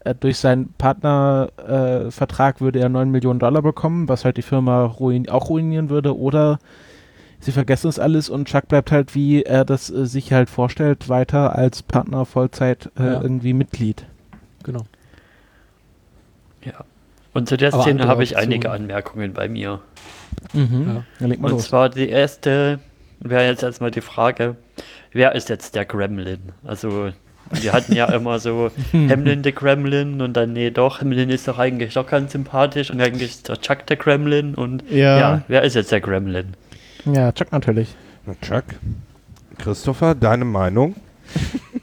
Äh, 0.00 0.14
durch 0.18 0.36
seinen 0.38 0.74
Partnervertrag 0.78 2.56
äh, 2.56 2.60
würde 2.60 2.78
er 2.80 2.88
9 2.88 3.10
Millionen 3.10 3.38
Dollar 3.38 3.62
bekommen, 3.62 4.08
was 4.08 4.24
halt 4.24 4.36
die 4.36 4.42
Firma 4.42 4.84
ruin 4.84 5.28
auch 5.28 5.48
ruinieren 5.48 5.88
würde, 5.90 6.16
oder 6.18 6.58
sie 7.40 7.52
vergessen 7.52 7.88
es 7.88 7.98
alles 7.98 8.28
und 8.28 8.46
Chuck 8.48 8.68
bleibt 8.68 8.90
halt, 8.92 9.14
wie 9.14 9.42
er 9.42 9.64
das 9.64 9.90
äh, 9.90 10.06
sich 10.06 10.32
halt 10.32 10.50
vorstellt, 10.50 11.08
weiter 11.08 11.56
als 11.56 11.82
Partner 11.82 12.24
Vollzeit 12.26 12.90
äh, 12.98 13.04
Ja. 13.04 13.22
irgendwie 13.22 13.52
Mitglied. 13.54 14.04
Genau. 14.62 14.82
Und 17.34 17.48
zu 17.48 17.56
der 17.56 17.74
Aber 17.74 17.82
Szene 17.82 18.06
habe 18.06 18.22
ich 18.22 18.36
einige. 18.36 18.70
Anmerkungen 18.70 19.32
bei 19.34 19.48
mir. 19.48 19.80
Mhm. 20.52 20.84
Ja. 20.88 21.04
Dann 21.18 21.28
leg 21.30 21.40
mal 21.40 21.48
Und 21.48 21.58
los. 21.58 21.68
zwar 21.68 21.88
die 21.90 22.08
erste 22.08 22.78
wäre 23.20 23.46
jetzt 23.46 23.62
erstmal 23.62 23.90
die 23.90 24.00
Frage, 24.00 24.56
wer 25.12 25.34
ist 25.34 25.48
jetzt 25.48 25.74
der 25.74 25.84
Gremlin? 25.84 26.40
Also 26.64 27.10
wir 27.50 27.72
hatten 27.72 27.94
ja 27.94 28.06
immer 28.12 28.38
so 28.38 28.70
Hamlin 28.92 29.42
der 29.42 29.52
Gremlin 29.52 30.20
und 30.20 30.34
dann, 30.34 30.52
nee 30.52 30.70
doch, 30.70 31.00
Hamlin 31.00 31.30
ist 31.30 31.46
doch 31.48 31.58
eigentlich 31.58 31.94
doch 31.94 32.06
ganz 32.06 32.32
sympathisch 32.32 32.90
und 32.90 33.00
eigentlich 33.00 33.30
ist 33.30 33.48
der 33.48 33.60
Chuck 33.60 33.86
der 33.86 33.96
Gremlin 33.96 34.54
und 34.54 34.82
Ja. 34.90 35.18
ja, 35.18 35.42
wer 35.48 35.62
ist 35.62 35.74
jetzt 35.74 35.90
der 35.92 36.00
Gremlin? 36.00 36.54
Ja, 37.04 37.32
Chuck 37.32 37.52
natürlich. 37.52 37.94
Na, 38.26 38.34
Chuck. 38.42 38.64
Christopher, 39.58 40.14
deine 40.14 40.44
Meinung? 40.44 40.94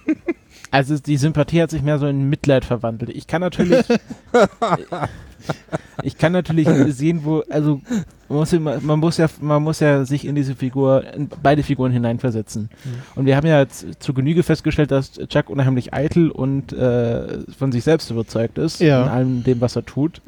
Also 0.73 0.97
die 0.97 1.17
Sympathie 1.17 1.61
hat 1.61 1.69
sich 1.69 1.81
mehr 1.81 1.99
so 1.99 2.07
in 2.07 2.29
Mitleid 2.29 2.63
verwandelt. 2.63 3.11
Ich 3.13 3.27
kann 3.27 3.41
natürlich, 3.41 3.83
ich 6.03 6.17
kann 6.17 6.31
natürlich 6.31 6.67
sehen, 6.95 7.21
wo, 7.23 7.43
also 7.49 7.81
man 8.29 8.37
muss, 8.39 8.51
man 8.81 8.99
muss 8.99 9.17
ja, 9.17 9.27
man 9.41 9.61
muss 9.63 9.79
ja 9.79 10.05
sich 10.05 10.25
in 10.25 10.35
diese 10.35 10.55
Figur, 10.55 11.03
in 11.13 11.29
beide 11.43 11.63
Figuren 11.63 11.91
hineinversetzen. 11.91 12.63
Mhm. 12.83 12.89
Und 13.15 13.25
wir 13.25 13.35
haben 13.35 13.47
ja 13.47 13.59
jetzt 13.59 13.85
zu 14.01 14.13
Genüge 14.13 14.43
festgestellt, 14.43 14.91
dass 14.91 15.13
Chuck 15.27 15.49
unheimlich 15.49 15.93
eitel 15.93 16.29
und 16.31 16.71
äh, 16.73 17.39
von 17.57 17.71
sich 17.71 17.83
selbst 17.83 18.09
überzeugt 18.11 18.57
ist 18.57 18.79
Ja. 18.79 19.03
in 19.03 19.09
allem 19.09 19.43
dem, 19.43 19.61
was 19.61 19.75
er 19.75 19.85
tut. 19.85 20.21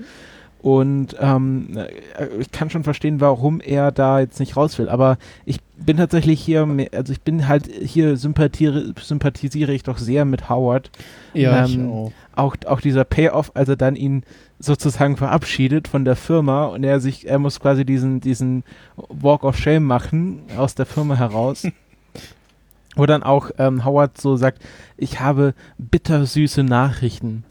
Und 0.61 1.17
ähm, 1.19 1.77
äh, 1.77 2.27
ich 2.39 2.49
kann 2.51 2.69
schon 2.69 2.85
verstehen, 2.85 3.19
warum 3.19 3.59
er 3.59 3.91
da 3.91 4.21
jetzt 4.21 4.39
nicht 4.39 4.55
raus 4.55 4.79
will. 4.79 4.87
Aber 4.87 5.17
ich 5.43 5.59
bin 5.77 5.97
tatsächlich 5.97 6.39
hier, 6.41 6.65
mehr- 6.65 6.87
also 6.93 7.11
ich 7.11 7.19
bin 7.21 7.49
halt 7.49 7.69
hier 7.69 8.15
sympathiere, 8.15 8.93
sympathisiere 8.97 9.73
ich 9.73 9.83
doch 9.83 9.97
sehr 9.97 10.23
mit 10.23 10.47
Howard. 10.49 10.89
Ja, 11.33 11.65
Ähm, 11.65 11.89
auch. 11.91 12.11
Auch, 12.35 12.55
auch 12.65 12.79
dieser 12.79 13.03
Payoff, 13.03 13.51
als 13.55 13.67
er 13.67 13.75
dann 13.75 13.97
ihn 13.97 14.23
sozusagen 14.63 15.17
verabschiedet 15.17 15.87
von 15.87 16.05
der 16.05 16.15
Firma 16.15 16.65
und 16.65 16.83
er 16.83 16.99
sich, 16.99 17.27
er 17.27 17.39
muss 17.39 17.59
quasi 17.59 17.85
diesen, 17.85 18.21
diesen 18.21 18.63
Walk 18.95 19.43
of 19.43 19.57
Shame 19.57 19.83
machen 19.83 20.43
aus 20.57 20.75
der 20.75 20.85
Firma 20.85 21.15
heraus. 21.15 21.67
Wo 22.95 23.05
dann 23.07 23.23
auch 23.23 23.49
ähm, 23.57 23.83
Howard 23.85 24.21
so 24.21 24.37
sagt, 24.37 24.61
ich 24.97 25.19
habe 25.19 25.55
bittersüße 25.79 26.63
Nachrichten. 26.63 27.43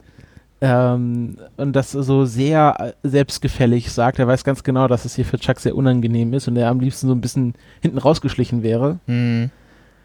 Ähm, 0.61 1.35
und 1.57 1.75
das 1.75 1.91
so 1.91 2.23
sehr 2.23 2.75
äh, 3.03 3.07
selbstgefällig 3.07 3.91
sagt. 3.91 4.19
Er 4.19 4.27
weiß 4.27 4.45
ganz 4.45 4.63
genau, 4.63 4.87
dass 4.87 5.03
es 5.03 5.15
hier 5.15 5.25
für 5.25 5.37
Chuck 5.37 5.59
sehr 5.59 5.75
unangenehm 5.75 6.33
ist 6.33 6.47
und 6.47 6.55
er 6.55 6.69
am 6.69 6.79
liebsten 6.79 7.07
so 7.07 7.13
ein 7.13 7.19
bisschen 7.19 7.55
hinten 7.81 7.97
rausgeschlichen 7.97 8.63
wäre. 8.63 8.99
Hm. 9.07 9.51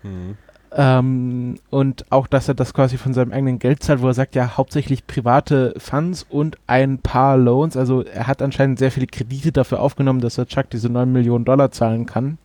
Mhm. 0.03 0.37
Ähm, 0.77 1.57
und 1.71 2.05
auch, 2.11 2.27
dass 2.27 2.49
er 2.49 2.55
das 2.55 2.75
quasi 2.75 2.99
von 2.99 3.15
seinem 3.15 3.33
eigenen 3.33 3.59
Geld 3.59 3.83
zahlt, 3.83 4.03
wo 4.03 4.09
er 4.09 4.15
sagt, 4.15 4.35
ja, 4.35 4.57
hauptsächlich 4.57 5.07
private 5.07 5.75
Funds 5.79 6.27
und 6.29 6.59
ein 6.67 6.99
paar 6.99 7.37
Loans. 7.39 7.77
Also 7.77 8.03
er 8.03 8.27
hat 8.27 8.43
anscheinend 8.43 8.79
sehr 8.79 8.91
viele 8.91 9.07
Kredite 9.07 9.53
dafür 9.53 9.81
aufgenommen, 9.81 10.21
dass 10.21 10.39
er 10.39 10.47
Chuck 10.47 10.69
diese 10.71 10.91
9 10.91 11.11
Millionen 11.11 11.45
Dollar 11.45 11.71
zahlen 11.71 12.07
kann. 12.07 12.39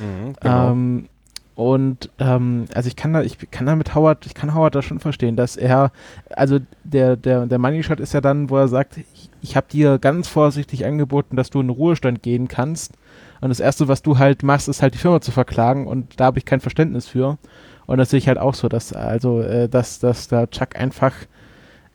Mhm, 0.00 0.34
genau. 0.40 0.70
Ähm, 0.70 1.08
und 1.54 2.10
ähm, 2.18 2.66
also 2.74 2.86
ich 2.86 2.96
kann 2.96 3.14
da, 3.14 3.22
ich 3.22 3.38
kann 3.50 3.64
da 3.64 3.74
mit 3.76 3.94
Howard, 3.94 4.26
ich 4.26 4.34
kann 4.34 4.54
Howard 4.54 4.74
da 4.74 4.82
schon 4.82 5.00
verstehen, 5.00 5.36
dass 5.36 5.56
er, 5.56 5.90
also 6.30 6.58
der, 6.84 7.16
der, 7.16 7.46
der 7.46 7.58
Money 7.58 7.82
Shot 7.82 7.98
ist 7.98 8.12
ja 8.12 8.20
dann, 8.20 8.50
wo 8.50 8.58
er 8.58 8.68
sagt, 8.68 8.98
ich, 8.98 9.30
ich 9.40 9.56
habe 9.56 9.66
dir 9.70 9.98
ganz 9.98 10.28
vorsichtig 10.28 10.84
angeboten, 10.84 11.34
dass 11.34 11.48
du 11.48 11.60
in 11.60 11.68
den 11.68 11.76
Ruhestand 11.76 12.22
gehen 12.22 12.46
kannst. 12.46 12.92
Und 13.40 13.48
das 13.48 13.60
Erste, 13.60 13.88
was 13.88 14.02
du 14.02 14.18
halt 14.18 14.42
machst, 14.42 14.68
ist 14.68 14.82
halt 14.82 14.92
die 14.92 14.98
Firma 14.98 15.22
zu 15.22 15.30
verklagen 15.30 15.86
und 15.86 16.20
da 16.20 16.26
habe 16.26 16.38
ich 16.38 16.44
kein 16.44 16.60
Verständnis 16.60 17.08
für. 17.08 17.38
Und 17.86 17.98
das 17.98 18.10
sehe 18.10 18.18
ich 18.18 18.28
halt 18.28 18.38
auch 18.38 18.54
so, 18.54 18.68
dass, 18.68 18.92
also, 18.92 19.40
äh, 19.40 19.68
dass, 19.68 19.98
dass 20.00 20.28
da 20.28 20.46
Chuck 20.46 20.76
einfach, 20.76 21.12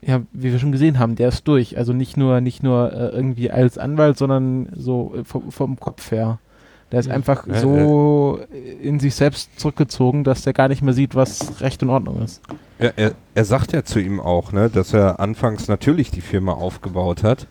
ja, 0.02 0.22
wie 0.32 0.52
wir 0.52 0.60
schon 0.60 0.72
gesehen 0.72 1.00
haben, 1.00 1.16
der 1.16 1.30
ist 1.30 1.48
durch. 1.48 1.78
Also 1.78 1.94
nicht 1.94 2.18
nur, 2.18 2.42
nicht 2.42 2.64
nur 2.64 2.92
äh, 2.94 3.10
irgendwie 3.10 3.52
als 3.52 3.78
Anwalt, 3.78 4.18
sondern 4.18 4.70
so 4.76 5.14
äh, 5.16 5.24
vom, 5.24 5.52
vom 5.52 5.80
Kopf 5.80 6.12
her. 6.12 6.40
Der 6.92 7.00
ist 7.00 7.06
Ja. 7.08 7.14
einfach 7.14 7.46
so 7.62 8.40
in 8.82 9.00
sich 9.00 9.16
selbst 9.16 9.58
zurückgezogen, 9.58 10.26
dass 10.26 10.42
der 10.42 10.52
gar 10.52 10.68
nicht 10.68 10.82
mehr 10.82 10.94
sieht, 10.94 11.16
was 11.16 11.62
Recht 11.62 11.82
und 11.84 11.90
Ordnung 11.90 12.22
ist. 12.22 12.42
Ja, 12.80 12.90
er, 12.98 13.12
er 13.34 13.46
sagt 13.46 13.72
ja 13.72 13.84
zu 13.86 14.00
ihm 14.00 14.20
auch, 14.20 14.52
ne, 14.52 14.70
dass 14.70 14.94
er 14.94 15.22
anfangs 15.22 15.70
natürlich 15.70 16.12
die 16.12 16.20
Firma 16.20 16.52
aufgebaut 16.52 17.24
hat, 17.24 17.48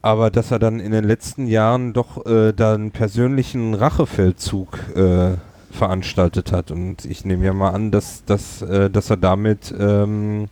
aber 0.00 0.30
dass 0.30 0.50
er 0.50 0.58
dann 0.58 0.80
in 0.80 0.92
den 0.92 1.04
letzten 1.04 1.46
Jahren 1.46 1.92
doch 1.92 2.24
äh, 2.24 2.52
da 2.54 2.72
einen 2.74 2.92
persönlichen 2.92 3.74
Rachefeldzug 3.74 4.78
äh, 4.96 5.32
veranstaltet 5.74 6.52
hat. 6.52 6.70
Und 6.70 7.04
ich 7.04 7.24
nehme 7.24 7.44
ja 7.44 7.52
mal 7.52 7.70
an, 7.70 7.90
dass, 7.90 8.24
dass, 8.24 8.62
äh, 8.62 8.90
dass 8.90 9.10
er 9.10 9.16
damit 9.16 9.74
ähm, 9.78 10.46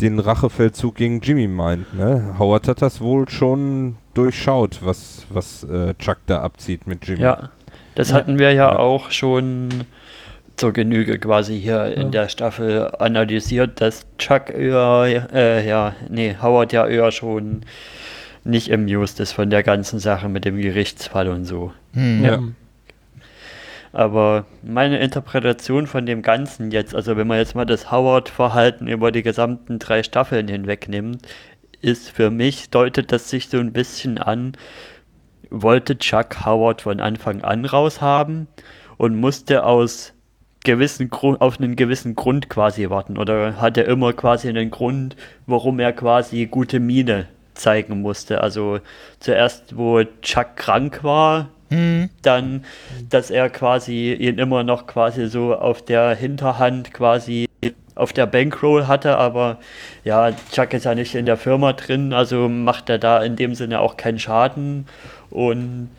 den 0.00 0.18
Rachefeldzug 0.18 0.94
gegen 0.94 1.20
Jimmy 1.20 1.48
meint. 1.48 1.92
Ne? 1.94 2.34
Howard 2.38 2.68
hat 2.68 2.82
das 2.82 3.00
wohl 3.00 3.28
schon 3.28 3.96
durchschaut, 4.14 4.80
was, 4.82 5.26
was 5.30 5.64
äh, 5.64 5.94
Chuck 5.98 6.18
da 6.26 6.40
abzieht 6.42 6.86
mit 6.86 7.06
Jimmy. 7.06 7.22
Ja, 7.22 7.50
das 7.94 8.10
Ja. 8.10 8.16
hatten 8.16 8.38
wir 8.38 8.52
ja 8.52 8.70
Ja. 8.72 8.78
auch 8.78 9.10
schon 9.10 9.68
zur 10.56 10.72
Genüge 10.72 11.18
quasi 11.18 11.60
hier 11.60 11.76
Ja. 11.76 11.84
in 11.86 12.10
der 12.10 12.28
Staffel 12.28 12.90
analysiert, 12.98 13.80
dass 13.80 14.06
Chuck 14.18 14.50
eher, 14.50 15.28
äh, 15.32 15.66
ja, 15.68 15.94
nee, 16.08 16.36
Howard 16.40 16.72
ja 16.72 16.86
eher 16.86 17.10
schon 17.12 17.62
nicht 18.44 18.72
amused 18.72 19.20
ist 19.20 19.32
von 19.32 19.50
der 19.50 19.62
ganzen 19.62 19.98
Sache 19.98 20.28
mit 20.28 20.44
dem 20.44 20.60
Gerichtsfall 20.60 21.28
und 21.28 21.44
so. 21.44 21.72
Hm. 21.92 22.24
Ja. 22.24 22.38
Aber 23.92 24.44
meine 24.62 24.98
Interpretation 24.98 25.86
von 25.86 26.06
dem 26.06 26.22
Ganzen 26.22 26.70
jetzt, 26.70 26.94
also 26.94 27.16
wenn 27.16 27.26
man 27.26 27.38
jetzt 27.38 27.54
mal 27.54 27.64
das 27.64 27.90
Howard-Verhalten 27.90 28.86
über 28.86 29.12
die 29.12 29.22
gesamten 29.22 29.78
drei 29.78 30.02
Staffeln 30.02 30.48
hinweg 30.48 30.88
nimmt, 30.88 31.26
ist 31.80 32.10
für 32.10 32.30
mich, 32.30 32.70
deutet 32.70 33.12
das 33.12 33.30
sich 33.30 33.48
so 33.48 33.58
ein 33.58 33.72
bisschen 33.72 34.18
an, 34.18 34.52
wollte 35.50 35.96
Chuck 35.96 36.44
Howard 36.44 36.82
von 36.82 37.00
Anfang 37.00 37.42
an 37.42 37.64
raushaben 37.64 38.48
und 38.96 39.18
musste 39.18 39.64
aus 39.64 40.12
gewissen 40.64 41.08
Grund, 41.08 41.40
auf 41.40 41.58
einen 41.58 41.76
gewissen 41.76 42.14
Grund 42.14 42.50
quasi 42.50 42.90
warten 42.90 43.16
oder 43.16 43.60
hatte 43.60 43.82
immer 43.82 44.12
quasi 44.12 44.48
einen 44.48 44.70
Grund, 44.70 45.16
warum 45.46 45.78
er 45.78 45.92
quasi 45.92 46.46
gute 46.46 46.80
Miene 46.80 47.28
zeigen 47.54 48.02
musste. 48.02 48.40
Also 48.42 48.80
zuerst, 49.20 49.76
wo 49.76 50.02
Chuck 50.20 50.56
krank 50.56 51.04
war, 51.04 51.48
Hm. 51.70 52.08
dann, 52.22 52.64
dass 53.10 53.30
er 53.30 53.50
quasi 53.50 54.12
ihn 54.12 54.38
immer 54.38 54.64
noch 54.64 54.86
quasi 54.86 55.26
so 55.26 55.54
auf 55.54 55.84
der 55.84 56.14
Hinterhand 56.14 56.94
quasi 56.94 57.46
auf 57.94 58.12
der 58.12 58.26
Bankroll 58.26 58.86
hatte, 58.86 59.18
aber 59.18 59.58
ja, 60.04 60.30
Chuck 60.52 60.72
ist 60.72 60.84
ja 60.84 60.94
nicht 60.94 61.14
in 61.14 61.26
der 61.26 61.36
Firma 61.36 61.72
drin, 61.72 62.12
also 62.12 62.48
macht 62.48 62.88
er 62.88 62.98
da 62.98 63.22
in 63.22 63.36
dem 63.36 63.54
Sinne 63.54 63.80
auch 63.80 63.96
keinen 63.96 64.18
Schaden 64.18 64.86
und 65.30 65.90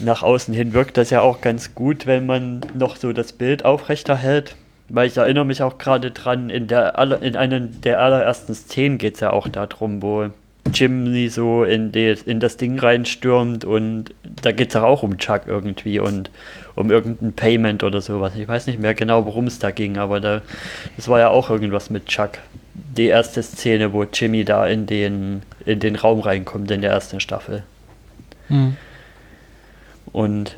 nach 0.00 0.22
außen 0.22 0.54
hin 0.54 0.72
wirkt 0.72 0.96
das 0.96 1.10
ja 1.10 1.20
auch 1.20 1.40
ganz 1.40 1.74
gut, 1.74 2.06
wenn 2.06 2.26
man 2.26 2.60
noch 2.74 2.96
so 2.96 3.12
das 3.12 3.32
Bild 3.32 3.64
aufrechterhält. 3.64 4.56
Weil 4.90 5.08
ich 5.08 5.16
erinnere 5.18 5.44
mich 5.44 5.62
auch 5.62 5.76
gerade 5.76 6.12
dran, 6.12 6.48
in, 6.48 6.66
der 6.66 6.98
in 7.20 7.36
einer 7.36 7.60
der 7.60 8.00
allerersten 8.00 8.54
Szenen 8.54 8.96
geht 8.96 9.14
es 9.14 9.20
ja 9.20 9.30
auch 9.30 9.46
darum, 9.48 10.00
wo 10.00 10.30
Jimmy 10.72 11.28
so 11.28 11.64
in, 11.64 11.92
die, 11.92 12.16
in 12.26 12.40
das 12.40 12.56
Ding 12.56 12.78
reinstürmt 12.78 13.64
und 13.64 14.14
da 14.42 14.52
geht 14.52 14.70
es 14.70 14.76
auch 14.76 15.02
um 15.02 15.18
Chuck 15.18 15.42
irgendwie 15.46 15.98
und 15.98 16.30
um 16.74 16.90
irgendein 16.90 17.32
Payment 17.32 17.82
oder 17.82 18.00
sowas. 18.00 18.32
Ich 18.36 18.46
weiß 18.46 18.66
nicht 18.66 18.78
mehr 18.78 18.94
genau, 18.94 19.26
worum 19.26 19.46
es 19.46 19.58
da 19.58 19.70
ging, 19.70 19.98
aber 19.98 20.20
da, 20.20 20.42
das 20.96 21.08
war 21.08 21.18
ja 21.18 21.28
auch 21.28 21.50
irgendwas 21.50 21.90
mit 21.90 22.06
Chuck. 22.06 22.32
Die 22.74 23.06
erste 23.06 23.42
Szene, 23.42 23.92
wo 23.92 24.04
Jimmy 24.04 24.44
da 24.44 24.66
in 24.66 24.86
den, 24.86 25.42
in 25.66 25.80
den 25.80 25.96
Raum 25.96 26.20
reinkommt 26.20 26.70
in 26.70 26.80
der 26.80 26.92
ersten 26.92 27.20
Staffel. 27.20 27.64
Hm. 28.48 28.76
Und 30.12 30.56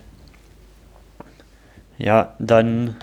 ja, 1.99 2.35
dann, 2.39 2.97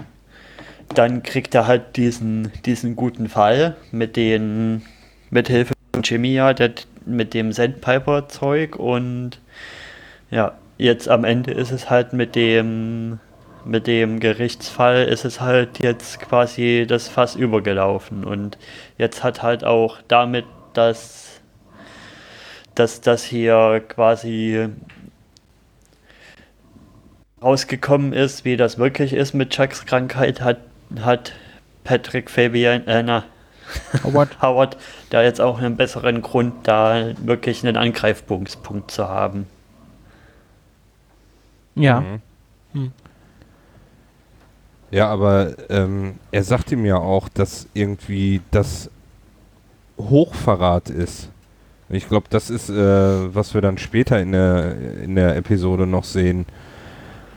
dann 0.95 1.23
kriegt 1.23 1.53
er 1.55 1.67
halt 1.67 1.97
diesen, 1.97 2.51
diesen 2.65 2.95
guten 2.95 3.29
Fall 3.29 3.75
mit 3.91 4.15
den, 4.15 4.83
mit 5.29 5.47
Hilfe 5.49 5.73
von 5.93 6.03
Jimmy 6.03 6.33
ja, 6.33 6.53
der, 6.53 6.71
mit 7.07 7.33
dem 7.33 7.51
Sandpiper-Zeug 7.51 8.75
und 8.75 9.39
ja, 10.29 10.57
jetzt 10.77 11.09
am 11.09 11.23
Ende 11.23 11.51
ist 11.51 11.71
es 11.71 11.89
halt 11.89 12.13
mit 12.13 12.35
dem, 12.35 13.19
mit 13.65 13.87
dem 13.87 14.19
Gerichtsfall 14.19 15.05
ist 15.05 15.25
es 15.25 15.41
halt 15.41 15.79
jetzt 15.79 16.19
quasi 16.19 16.85
das 16.87 17.07
Fass 17.07 17.35
übergelaufen 17.35 18.23
und 18.23 18.57
jetzt 18.97 19.23
hat 19.23 19.43
halt 19.43 19.63
auch 19.63 19.99
damit, 20.07 20.45
dass, 20.73 21.41
dass 22.75 23.01
das 23.01 23.23
hier 23.23 23.83
quasi 23.87 24.69
rausgekommen 27.41 28.13
ist, 28.13 28.45
wie 28.45 28.57
das 28.57 28.77
wirklich 28.77 29.13
ist 29.13 29.33
mit 29.33 29.51
Chucks 29.51 29.85
Krankheit, 29.85 30.41
hat, 30.41 30.59
hat 31.01 31.33
Patrick 31.83 32.29
Fabian, 32.29 32.85
äh, 32.87 33.03
na, 33.03 33.23
Howard. 34.03 34.29
Howard 34.41 34.77
da 35.09 35.23
jetzt 35.23 35.41
auch 35.41 35.59
einen 35.59 35.77
besseren 35.77 36.21
Grund, 36.21 36.53
da 36.63 37.11
wirklich 37.23 37.65
einen 37.65 37.77
Angreifpunkt 37.77 38.91
zu 38.91 39.07
haben. 39.07 39.47
Ja. 41.75 42.03
Mhm. 42.73 42.91
Ja, 44.89 45.09
aber 45.09 45.53
ähm, 45.69 46.15
er 46.31 46.43
sagt 46.43 46.71
ihm 46.71 46.85
ja 46.85 46.97
auch, 46.97 47.29
dass 47.29 47.67
irgendwie 47.73 48.41
das 48.51 48.89
Hochverrat 49.97 50.89
ist. 50.89 51.29
Ich 51.89 52.07
glaube, 52.07 52.27
das 52.29 52.49
ist, 52.49 52.69
äh, 52.69 53.35
was 53.35 53.53
wir 53.53 53.61
dann 53.61 53.77
später 53.77 54.19
in 54.19 54.31
der, 54.31 54.75
in 55.01 55.15
der 55.15 55.35
Episode 55.35 55.87
noch 55.87 56.03
sehen, 56.03 56.45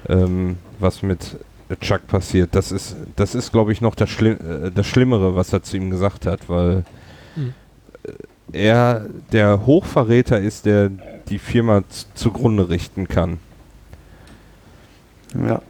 ähm, 0.09 0.59
was 0.79 1.03
mit 1.03 1.37
Chuck 1.81 2.07
passiert. 2.09 2.55
Das 2.55 2.73
ist, 2.73 2.97
das 3.17 3.35
ist, 3.35 3.53
glaube 3.53 3.73
ich, 3.73 3.81
noch 3.81 3.95
das, 3.95 4.11
Schli 4.11 4.31
äh, 4.31 4.71
das 4.73 4.87
Schlimmere, 4.87 5.37
was 5.37 5.53
er 5.53 5.63
zu 5.63 5.77
ihm 5.77 5.91
gesagt 5.91 6.27
hat, 6.27 6.49
weil 6.49 6.85
Mhm. 7.37 7.55
Er 8.53 9.07
der 9.33 9.65
Hochverräter 9.67 10.39
ist, 10.41 10.67
der 10.67 10.91
die 11.29 11.39
Firma 11.39 11.83
zugrunde 12.15 12.69
richten 12.69 13.07
kann. 13.09 13.39
Ja. 15.35 15.63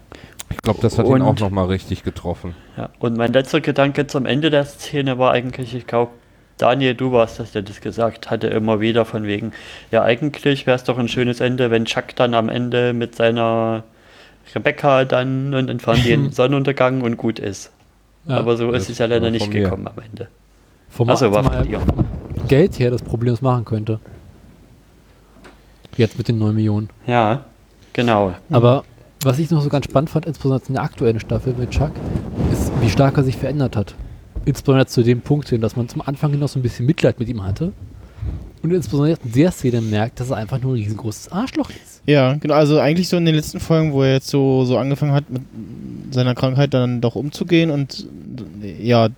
Ich 0.50 0.58
glaube, 0.62 0.80
das 0.82 0.98
hat 0.98 1.06
ihn 1.06 1.12
Und- 1.12 1.22
auch 1.22 1.38
nochmal 1.38 1.66
richtig 1.66 2.02
getroffen. 2.02 2.54
ja. 2.76 2.88
Und 2.98 3.16
mein 3.16 3.32
letzter 3.32 3.60
Gedanke 3.60 4.06
zum 4.06 4.26
Ende 4.26 4.50
der 4.50 4.64
Szene 4.64 5.18
war 5.18 5.32
eigentlich, 5.32 5.74
ich 5.74 5.86
glaube, 5.86 6.12
Daniel, 6.58 6.94
du 6.94 7.12
warst 7.12 7.38
das, 7.40 7.52
der 7.52 7.62
das 7.62 7.80
gesagt 7.80 8.30
hatte, 8.30 8.48
immer 8.48 8.80
wieder 8.80 9.04
von 9.04 9.24
wegen, 9.24 9.52
ja, 9.90 10.02
eigentlich 10.02 10.66
wäre 10.66 10.76
es 10.76 10.84
doch 10.84 10.98
ein 10.98 11.08
schönes 11.08 11.40
Ende, 11.40 11.70
wenn 11.70 11.84
Chuck 11.86 12.14
dann 12.16 12.34
am 12.34 12.48
Ende 12.50 12.92
mit 12.92 13.14
seiner 13.14 13.84
Rebecca 14.54 15.04
dann 15.04 15.54
und 15.54 15.68
dann 15.68 15.80
fahren 15.80 16.00
die 16.04 16.10
in 16.12 16.24
den 16.24 16.32
Sonnenuntergang 16.32 17.00
und 17.02 17.16
gut 17.16 17.38
ist. 17.38 17.70
Ja. 18.26 18.36
Aber 18.38 18.56
so 18.56 18.72
ist 18.72 18.90
es 18.90 18.98
ja 18.98 19.06
leider 19.06 19.30
nicht 19.30 19.50
gekommen 19.50 19.86
am 19.86 20.02
Ende. 20.04 20.28
Vom, 20.90 21.08
von 21.08 21.62
dir. 21.62 21.80
Geld 22.48 22.78
her 22.78 22.90
das 22.90 23.02
Problem 23.02 23.36
machen 23.40 23.64
könnte. 23.64 24.00
Jetzt 25.96 26.18
mit 26.18 26.28
den 26.28 26.38
9 26.38 26.54
Millionen. 26.54 26.88
Ja, 27.06 27.44
genau. 27.92 28.34
Aber 28.50 28.84
was 29.22 29.38
ich 29.38 29.50
noch 29.50 29.62
so 29.62 29.68
ganz 29.68 29.84
spannend 29.84 30.10
fand, 30.10 30.26
insbesondere 30.26 30.68
in 30.68 30.74
der 30.74 30.82
aktuellen 30.82 31.20
Staffel 31.20 31.54
mit 31.56 31.70
Chuck, 31.70 31.92
ist, 32.52 32.72
wie 32.80 32.90
stark 32.90 33.16
er 33.16 33.24
sich 33.24 33.36
verändert 33.36 33.76
hat. 33.76 33.94
Insbesondere 34.44 34.86
zu 34.86 35.02
dem 35.02 35.20
Punkt 35.20 35.48
hin, 35.48 35.60
dass 35.60 35.76
man 35.76 35.88
zum 35.88 36.00
Anfang 36.00 36.30
hin 36.30 36.40
noch 36.40 36.48
so 36.48 36.58
ein 36.58 36.62
bisschen 36.62 36.86
Mitleid 36.86 37.18
mit 37.20 37.28
ihm 37.28 37.44
hatte. 37.44 37.72
Und 38.62 38.72
insbesondere 38.72 39.10
jetzt 39.10 39.24
in 39.24 39.32
der 39.32 39.50
Szene 39.52 39.80
merkt, 39.80 40.20
dass 40.20 40.30
er 40.30 40.36
einfach 40.36 40.60
nur 40.60 40.72
ein 40.72 40.76
riesengroßes 40.76 41.32
Arschloch 41.32 41.70
ist. 41.70 42.02
Ja, 42.06 42.34
genau. 42.34 42.54
Also 42.54 42.78
eigentlich 42.78 43.08
so 43.08 43.16
in 43.16 43.24
den 43.24 43.34
letzten 43.34 43.60
Folgen, 43.60 43.92
wo 43.92 44.02
er 44.02 44.14
jetzt 44.14 44.28
so, 44.28 44.64
so 44.64 44.76
angefangen 44.76 45.12
hat, 45.12 45.30
mit 45.30 45.42
seiner 46.10 46.34
Krankheit 46.34 46.74
dann 46.74 47.00
doch 47.00 47.14
umzugehen 47.14 47.70
und 47.70 48.06
ja, 48.80 49.08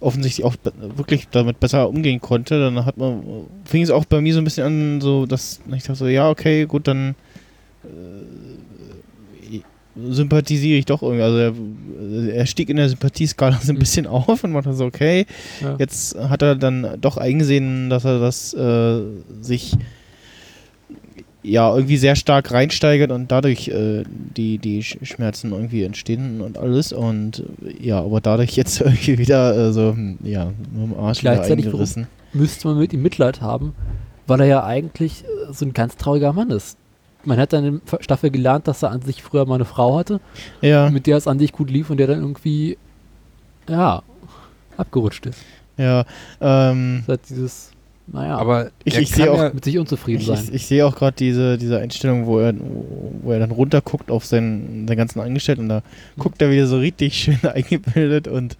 offensichtlich 0.00 0.44
auch 0.44 0.54
wirklich 0.96 1.28
damit 1.30 1.60
besser 1.60 1.88
umgehen 1.88 2.20
konnte, 2.20 2.60
dann 2.60 2.84
hat 2.84 2.96
man, 2.96 3.22
fing 3.64 3.82
es 3.82 3.90
auch 3.90 4.04
bei 4.04 4.20
mir 4.20 4.32
so 4.34 4.40
ein 4.40 4.44
bisschen 4.44 4.64
an, 4.64 5.00
so, 5.00 5.26
dass 5.26 5.60
ich 5.74 5.82
dachte 5.82 5.96
so, 5.96 6.06
ja, 6.06 6.30
okay, 6.30 6.66
gut, 6.66 6.86
dann 6.86 7.14
äh, 7.84 7.88
sympathisiere 10.06 10.78
ich 10.78 10.86
doch 10.86 11.02
irgendwie. 11.02 11.22
Also 11.22 11.38
er, 11.38 12.34
er 12.34 12.46
stieg 12.46 12.68
in 12.68 12.76
der 12.76 12.88
Sympathieskala 12.88 13.58
so 13.62 13.72
ein 13.72 13.78
bisschen 13.78 14.06
auf 14.06 14.44
und 14.44 14.52
man 14.52 14.62
dachte 14.62 14.76
so, 14.76 14.84
okay, 14.84 15.26
Ja. 15.60 15.76
Jetzt 15.78 16.16
hat 16.16 16.42
er 16.42 16.56
dann 16.56 16.98
doch 17.00 17.16
eingesehen, 17.16 17.90
dass 17.90 18.04
er 18.04 18.20
das 18.20 18.54
äh, 18.54 19.00
sich 19.40 19.76
ja 21.42 21.72
irgendwie 21.74 21.96
sehr 21.96 22.16
stark 22.16 22.50
reinsteigert 22.52 23.10
und 23.12 23.30
dadurch 23.30 23.68
äh, 23.68 24.02
die, 24.36 24.58
die 24.58 24.82
Sch- 24.82 25.04
Schmerzen 25.04 25.52
irgendwie 25.52 25.84
entstehen 25.84 26.40
und 26.40 26.58
alles. 26.58 26.92
Und 26.92 27.44
ja, 27.80 28.00
aber 28.00 28.20
dadurch 28.20 28.56
jetzt 28.56 28.80
irgendwie 28.82 29.18
wieder 29.18 29.56
äh, 29.68 29.72
so, 29.72 29.92
hm, 29.92 30.18
ja, 30.22 30.46
mit 30.46 30.82
dem 30.82 30.94
Arsch 30.98 31.20
wieder 31.20 31.34
Gleichzeitig 31.34 31.66
eingerissen. 31.66 32.06
Müsste 32.32 32.68
man 32.68 32.78
mit 32.78 32.92
ihm 32.92 33.02
Mitleid 33.02 33.40
haben, 33.40 33.74
weil 34.26 34.40
er 34.40 34.46
ja 34.46 34.64
eigentlich 34.64 35.24
äh, 35.24 35.52
so 35.52 35.64
ein 35.64 35.72
ganz 35.72 35.96
trauriger 35.96 36.32
Mann 36.32 36.50
ist. 36.50 36.76
Man 37.24 37.38
hat 37.38 37.52
dann 37.52 37.64
in 37.64 37.80
der 37.90 37.98
Staffel 38.02 38.30
gelernt, 38.30 38.68
dass 38.68 38.82
er 38.82 38.90
an 38.90 39.02
sich 39.02 39.22
früher 39.22 39.44
mal 39.46 39.56
eine 39.56 39.64
Frau 39.64 39.98
hatte, 39.98 40.20
Ja, 40.60 40.88
mit 40.90 41.06
der 41.06 41.16
es 41.16 41.26
an 41.26 41.38
sich 41.38 41.52
gut 41.52 41.70
lief 41.70 41.90
und 41.90 41.96
der 41.98 42.06
dann 42.06 42.20
irgendwie, 42.20 42.78
ja, 43.68 44.02
abgerutscht 44.76 45.26
ist. 45.26 45.40
ja. 45.76 46.04
Ähm, 46.40 47.02
Das 47.06 47.14
hat 47.14 47.20
dieses, 47.30 47.70
naja, 48.12 48.36
Aber 48.38 48.70
Ich- 48.84 48.94
er 48.94 49.00
ich 49.02 49.10
sehe 49.10 49.30
auch- 49.30 49.38
ja, 49.38 49.50
mit 49.52 49.64
sich 49.64 49.78
unzufrieden 49.78 50.20
ich, 50.20 50.26
sein. 50.26 50.38
ich, 50.44 50.54
ich 50.54 50.66
sehe 50.66 50.84
auch 50.86 50.94
gerade 50.96 51.16
diese, 51.16 51.58
diese 51.58 51.78
Einstellung, 51.78 52.26
wo 52.26 52.38
er, 52.38 52.54
wo 53.22 53.32
er 53.32 53.38
dann 53.38 53.50
runterguckt 53.50 54.10
auf 54.10 54.24
seinen, 54.24 54.86
seinen 54.88 54.96
ganzen 54.96 55.20
Angestellten 55.20 55.62
und 55.62 55.68
da 55.68 55.82
guckt 56.18 56.40
er 56.42 56.50
wieder 56.50 56.66
so 56.66 56.78
richtig 56.78 57.14
schön 57.22 57.38
eingebildet 57.42 58.28
und 58.28 58.56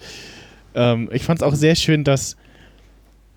ähm, 0.75 1.09
ich 1.13 1.23
fand 1.25 1.41
es 1.41 1.47
auch 1.47 1.55
sehr 1.55 1.75
schön, 1.77 2.05
dass 2.05 2.37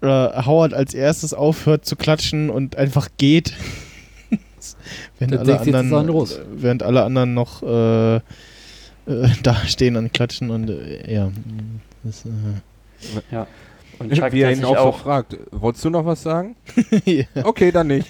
äh, 0.01 0.07
Howard 0.07 0.73
als 0.73 0.93
erstes 0.93 1.33
aufhört 1.33 1.85
zu 1.85 1.95
klatschen 1.95 2.49
und 2.49 2.75
einfach 2.75 3.07
geht. 3.17 3.53
während, 5.19 5.37
alle 5.37 5.59
anderen, 5.59 5.91
er 5.91 6.03
los. 6.03 6.39
während 6.55 6.83
alle 6.83 7.03
anderen 7.03 7.33
noch 7.33 7.63
äh, 7.63 8.15
äh, 8.17 8.21
da 9.43 9.55
stehen 9.65 9.95
und 9.95 10.13
klatschen 10.13 10.49
und 10.49 10.69
äh, 10.69 11.13
ja. 11.13 11.31
Das, 12.03 12.23
Und 14.01 14.13
Chuck, 14.13 14.31
wie 14.31 14.41
er 14.41 14.51
ihn 14.51 14.65
auch, 14.65 14.77
auch, 14.77 14.99
fragt, 14.99 15.37
wolltest 15.51 15.85
du 15.85 15.89
noch 15.91 16.05
was 16.05 16.23
sagen? 16.23 16.55
ja. 17.05 17.25
Okay, 17.43 17.71
dann 17.71 17.87
nicht. 17.87 18.09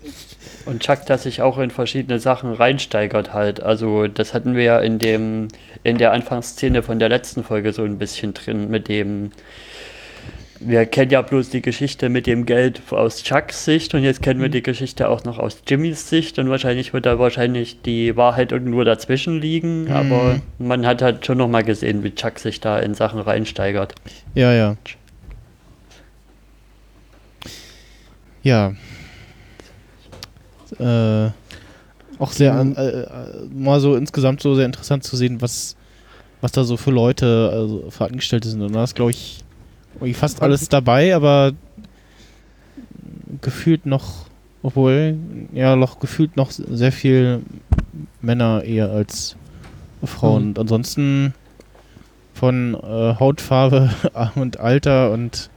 und 0.66 0.80
Chuck, 0.80 1.06
der 1.06 1.18
sich 1.18 1.42
auch 1.42 1.58
in 1.58 1.70
verschiedene 1.70 2.20
Sachen 2.20 2.52
reinsteigert 2.52 3.34
halt. 3.34 3.60
Also 3.60 4.06
das 4.06 4.32
hatten 4.32 4.54
wir 4.54 4.62
ja 4.62 4.78
in 4.78 4.98
dem, 4.98 5.48
in 5.82 5.98
der 5.98 6.12
Anfangsszene 6.12 6.82
von 6.82 6.98
der 6.98 7.08
letzten 7.08 7.42
Folge 7.42 7.72
so 7.72 7.82
ein 7.82 7.98
bisschen 7.98 8.32
drin 8.32 8.70
mit 8.70 8.86
dem, 8.86 9.32
wir 10.60 10.86
kennen 10.86 11.10
ja 11.10 11.22
bloß 11.22 11.50
die 11.50 11.62
Geschichte 11.62 12.08
mit 12.08 12.26
dem 12.26 12.46
Geld 12.46 12.80
aus 12.90 13.22
Chucks 13.22 13.64
Sicht 13.64 13.94
und 13.94 14.02
jetzt 14.02 14.22
kennen 14.22 14.40
wir 14.40 14.48
die 14.48 14.62
Geschichte 14.62 15.08
auch 15.08 15.24
noch 15.24 15.38
aus 15.38 15.62
Jimmys 15.66 16.08
Sicht 16.08 16.38
und 16.38 16.50
wahrscheinlich 16.50 16.92
wird 16.92 17.06
da 17.06 17.18
wahrscheinlich 17.18 17.82
die 17.82 18.16
Wahrheit 18.16 18.52
irgendwo 18.52 18.84
dazwischen 18.84 19.40
liegen, 19.40 19.90
aber 19.90 20.40
man 20.58 20.86
hat 20.86 21.02
halt 21.02 21.24
schon 21.26 21.38
noch 21.38 21.48
mal 21.48 21.62
gesehen, 21.62 22.02
wie 22.02 22.14
Chuck 22.14 22.38
sich 22.38 22.60
da 22.60 22.78
in 22.78 22.94
Sachen 22.94 23.20
reinsteigert. 23.20 23.94
Ja, 24.34 24.52
ja. 24.52 24.76
Ja. 28.48 28.72
äh, 30.78 31.30
auch 32.18 32.32
sehr 32.32 32.54
an, 32.54 32.74
äh, 32.76 33.02
äh, 33.02 33.06
mal 33.54 33.80
so 33.80 33.94
insgesamt 33.94 34.40
so 34.40 34.54
sehr 34.54 34.64
interessant 34.64 35.04
zu 35.04 35.16
sehen, 35.16 35.40
was, 35.40 35.76
was 36.40 36.52
da 36.52 36.64
so 36.64 36.76
für 36.76 36.90
Leute, 36.90 37.50
also 37.52 37.90
für 37.90 38.06
Angestellte 38.06 38.48
sind. 38.48 38.62
Und 38.62 38.72
da 38.72 38.84
ist, 38.84 38.94
glaube 38.96 39.10
ich, 39.10 39.44
fast 40.14 40.42
alles 40.42 40.68
dabei, 40.68 41.14
aber 41.14 41.52
gefühlt 43.40 43.86
noch, 43.86 44.26
obwohl, 44.62 45.16
ja, 45.52 45.76
noch 45.76 46.00
gefühlt 46.00 46.36
noch 46.36 46.50
sehr 46.50 46.92
viel 46.92 47.42
Männer 48.20 48.64
eher 48.64 48.90
als 48.90 49.36
Frauen. 50.04 50.42
Mhm. 50.42 50.48
Und 50.48 50.58
ansonsten 50.58 51.34
von 52.34 52.74
äh, 52.74 53.14
Hautfarbe 53.18 53.90
und 54.34 54.58
Alter 54.60 55.10
und 55.10 55.50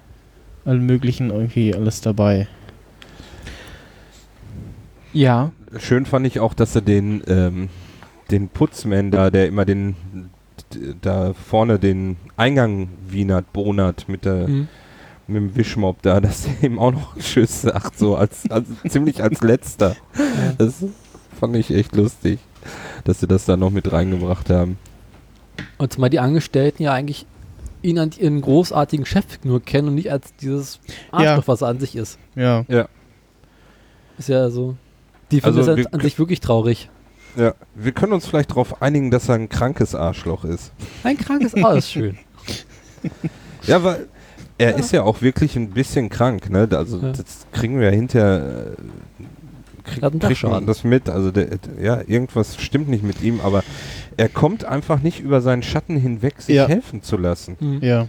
allem 0.66 0.86
möglichen 0.86 1.30
irgendwie 1.30 1.74
alles 1.74 2.02
dabei. 2.02 2.48
Ja. 5.14 5.52
Schön 5.78 6.06
fand 6.06 6.26
ich 6.28 6.40
auch, 6.40 6.54
dass 6.54 6.76
er 6.76 6.82
den, 6.82 7.22
ähm, 7.28 7.70
den 8.30 8.50
Putzman 8.50 9.12
da, 9.12 9.30
der 9.30 9.48
immer 9.48 9.66
den 9.66 9.96
da 11.02 11.34
vorne 11.34 11.80
den 11.80 12.16
Eingang 12.38 12.88
wienert, 13.08 13.52
bonert 13.52 14.08
mit 14.08 14.24
der 14.24 14.48
Mhm. 14.48 14.68
mit 15.28 15.36
dem 15.38 15.56
Wischmob 15.56 16.02
da, 16.02 16.20
dass 16.22 16.46
er 16.48 16.64
ihm 16.64 16.80
auch 16.80 16.92
noch 16.94 17.18
Tschüss 17.18 17.62
sagt, 17.64 17.98
so 18.00 18.16
als, 18.16 18.50
als 18.50 18.68
ziemlich 18.88 19.22
als 19.22 19.42
letzter. 19.42 19.96
Das 20.58 20.84
fand 21.40 21.56
ich 21.58 21.72
echt 21.72 21.96
lustig, 21.96 22.40
dass 23.04 23.20
sie 23.20 23.28
das 23.28 23.46
da 23.46 23.58
noch 23.58 23.70
mit 23.70 23.92
reingebracht 23.92 24.50
haben. 24.50 24.78
Und 25.78 25.92
zumal 25.92 26.10
die 26.10 26.20
Angestellten 26.20 26.84
ja 26.84 26.94
eigentlich 26.94 27.26
ihn 27.82 28.00
an 28.00 28.12
ihren 28.18 28.40
großartigen 28.42 29.06
Chef 29.06 29.26
nur 29.44 29.62
kennen 29.62 29.90
und 29.90 29.96
nicht 29.96 30.12
als 30.12 30.36
dieses 30.36 30.80
Arschloch, 31.12 31.48
was 31.48 31.62
er 31.62 31.68
an 31.70 31.80
sich 31.80 31.96
ist. 31.96 32.18
Ja. 32.36 32.64
Ist 34.18 34.30
ja 34.30 34.50
so. 34.50 34.76
Die 35.32 35.44
Also 35.44 35.64
finden 35.64 35.78
wir- 35.78 35.84
das 35.86 35.94
an 35.94 36.00
sich 36.02 36.20
wirklich 36.20 36.40
traurig. 36.40 36.90
Ja, 37.38 37.54
wir 37.76 37.92
können 37.94 38.12
uns 38.14 38.28
vielleicht 38.28 38.52
darauf 38.52 38.82
einigen, 38.82 39.10
dass 39.10 39.30
er 39.30 39.36
ein 39.36 39.48
krankes 39.48 39.96
Arschloch 39.96 40.44
ist. 40.44 40.72
Ein 41.04 41.18
krankes 41.18 41.54
A 41.56 41.74
ist 41.74 41.92
schön. 41.92 42.18
Ja, 43.68 43.84
weil 43.84 44.08
er 44.58 44.76
ist 44.76 44.92
ja 44.92 45.04
auch 45.04 45.22
wirklich 45.22 45.56
ein 45.56 45.70
bisschen 45.70 46.10
krank, 46.10 46.50
ne? 46.50 46.68
Also 46.72 46.98
Ja. 47.00 47.12
das 47.12 47.46
kriegen 47.52 47.80
wir 47.80 47.92
hinter 47.92 48.72
krieg, 49.84 50.02
Er 50.02 50.06
hat 50.08 50.12
einen 50.14 50.20
kriegt 50.20 50.44
man 50.44 50.52
Dachschaden. 50.52 50.68
das 50.68 50.84
mit. 50.84 51.10
Also 51.10 51.32
der, 51.32 51.48
ja, 51.82 52.02
irgendwas 52.08 52.58
stimmt 52.62 52.90
nicht 52.90 53.04
mit 53.04 53.22
ihm, 53.22 53.40
aber 53.42 53.64
er 54.18 54.30
kommt 54.30 54.66
einfach 54.66 55.02
nicht 55.02 55.20
über 55.20 55.42
seinen 55.42 55.64
Schatten 55.64 55.96
hinweg, 55.96 56.42
sich 56.42 56.56
Ja. 56.56 56.68
helfen 56.68 57.02
zu 57.04 57.18
lassen. 57.18 57.56
Mhm. 57.60 57.80
Ja. 57.82 58.08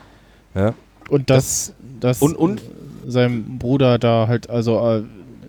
Ja. 0.54 0.74
Und 1.10 1.28
das, 1.30 1.74
das, 2.00 2.20
Und- 2.22 2.36
und- 2.36 2.62
sein 3.06 3.58
Bruder 3.58 3.98
da 3.98 4.26
halt, 4.28 4.48
also, 4.48 4.78
äh, 4.88 5.02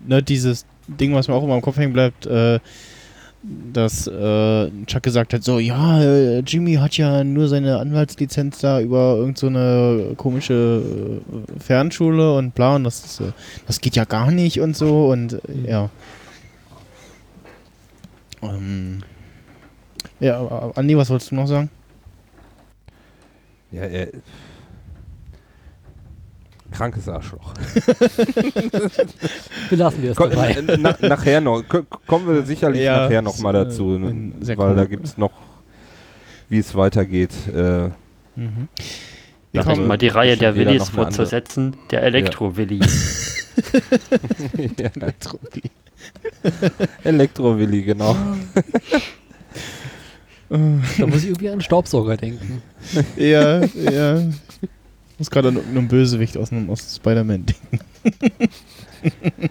ne, 0.06 0.22
dieses 0.22 0.64
Ding, 0.88 1.14
was 1.14 1.28
mir 1.28 1.34
auch 1.34 1.44
immer 1.44 1.54
im 1.54 1.62
Kopf 1.62 1.76
hängen 1.76 1.92
bleibt, 1.92 2.26
äh, 2.26 2.60
dass 3.72 4.06
äh, 4.06 4.70
Chuck 4.86 5.02
gesagt 5.02 5.34
hat, 5.34 5.44
so, 5.44 5.58
ja, 5.58 6.00
äh, 6.00 6.38
Jimmy 6.40 6.74
hat 6.74 6.96
ja 6.96 7.24
nur 7.24 7.48
seine 7.48 7.78
Anwaltslizenz 7.78 8.60
da 8.60 8.80
über 8.80 9.16
irgend 9.16 9.36
so 9.36 9.48
komische 10.16 10.82
äh, 10.84 11.60
Fernschule 11.60 12.34
und 12.36 12.54
bla, 12.54 12.76
und 12.76 12.84
das, 12.84 13.20
äh, 13.20 13.32
das 13.66 13.80
geht 13.80 13.96
ja 13.96 14.04
gar 14.04 14.30
nicht 14.30 14.60
und 14.60 14.76
so 14.76 15.08
und 15.08 15.34
äh, 15.34 15.70
ja. 15.70 15.90
Ähm, 18.42 19.02
ja, 20.20 20.72
Andi, 20.74 20.96
was 20.96 21.10
wolltest 21.10 21.30
du 21.30 21.34
noch 21.34 21.46
sagen? 21.46 21.70
Ja, 23.72 23.82
er. 23.82 24.08
Krankes 26.74 27.08
Arschloch. 27.08 27.54
Belassen 29.70 30.02
wir 30.02 30.10
es 30.10 30.16
Komm, 30.16 30.30
dabei. 30.30 30.56
na, 30.78 30.96
nachher 31.00 31.40
noch. 31.40 31.62
Ko- 31.68 31.84
Kommen 32.06 32.26
wir 32.28 32.42
sicherlich 32.42 32.82
Ja, 32.82 33.04
nachher 33.04 33.22
noch 33.22 33.38
mal 33.38 33.54
ist, 33.54 33.60
äh, 33.60 33.64
dazu, 33.64 33.98
ne? 33.98 34.32
weil 34.56 34.74
da 34.74 34.82
cool. 34.82 34.88
gibt 34.88 35.06
es 35.06 35.16
noch, 35.16 35.30
wie 36.48 36.58
es 36.58 36.74
weitergeht. 36.74 37.30
Äh, 37.54 37.90
Mhm. 38.36 38.66
Kommen- 39.62 39.86
mal 39.86 39.96
die 39.96 40.08
Reihe 40.08 40.36
der 40.36 40.56
Willis 40.56 40.88
fortzusetzen. 40.88 41.76
Der 41.92 42.02
Elektro-Willi. 42.02 42.80
ja, 44.76 44.90
Elektro-Willi, 47.04 47.82
genau. 47.82 48.16
Da 50.48 51.06
muss 51.06 51.18
ich 51.22 51.26
irgendwie 51.28 51.46
an 51.48 51.52
einen 51.52 51.60
Staubsauger 51.60 52.16
denken. 52.16 52.60
Ja, 53.16 53.60
ja. 53.64 54.22
Ich 55.14 55.18
muss 55.20 55.30
gerade 55.30 55.48
an 55.48 55.56
irgendeinen 55.56 55.88
Bösewicht 55.88 56.36
aus 56.36 56.50
einem 56.50 56.68
aus 56.70 56.96
Spider-Man 56.96 57.46
denken. 57.46 57.78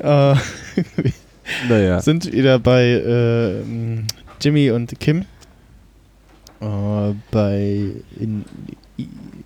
äh, 0.00 0.34
Naja. 1.68 2.00
sind 2.00 2.30
wieder 2.30 2.58
bei 2.58 2.82
äh, 2.84 3.62
Jimmy 4.40 4.70
und 4.70 4.98
Kim. 5.00 5.24
Äh, 6.60 7.14
bei 7.30 7.90
in 8.18 8.44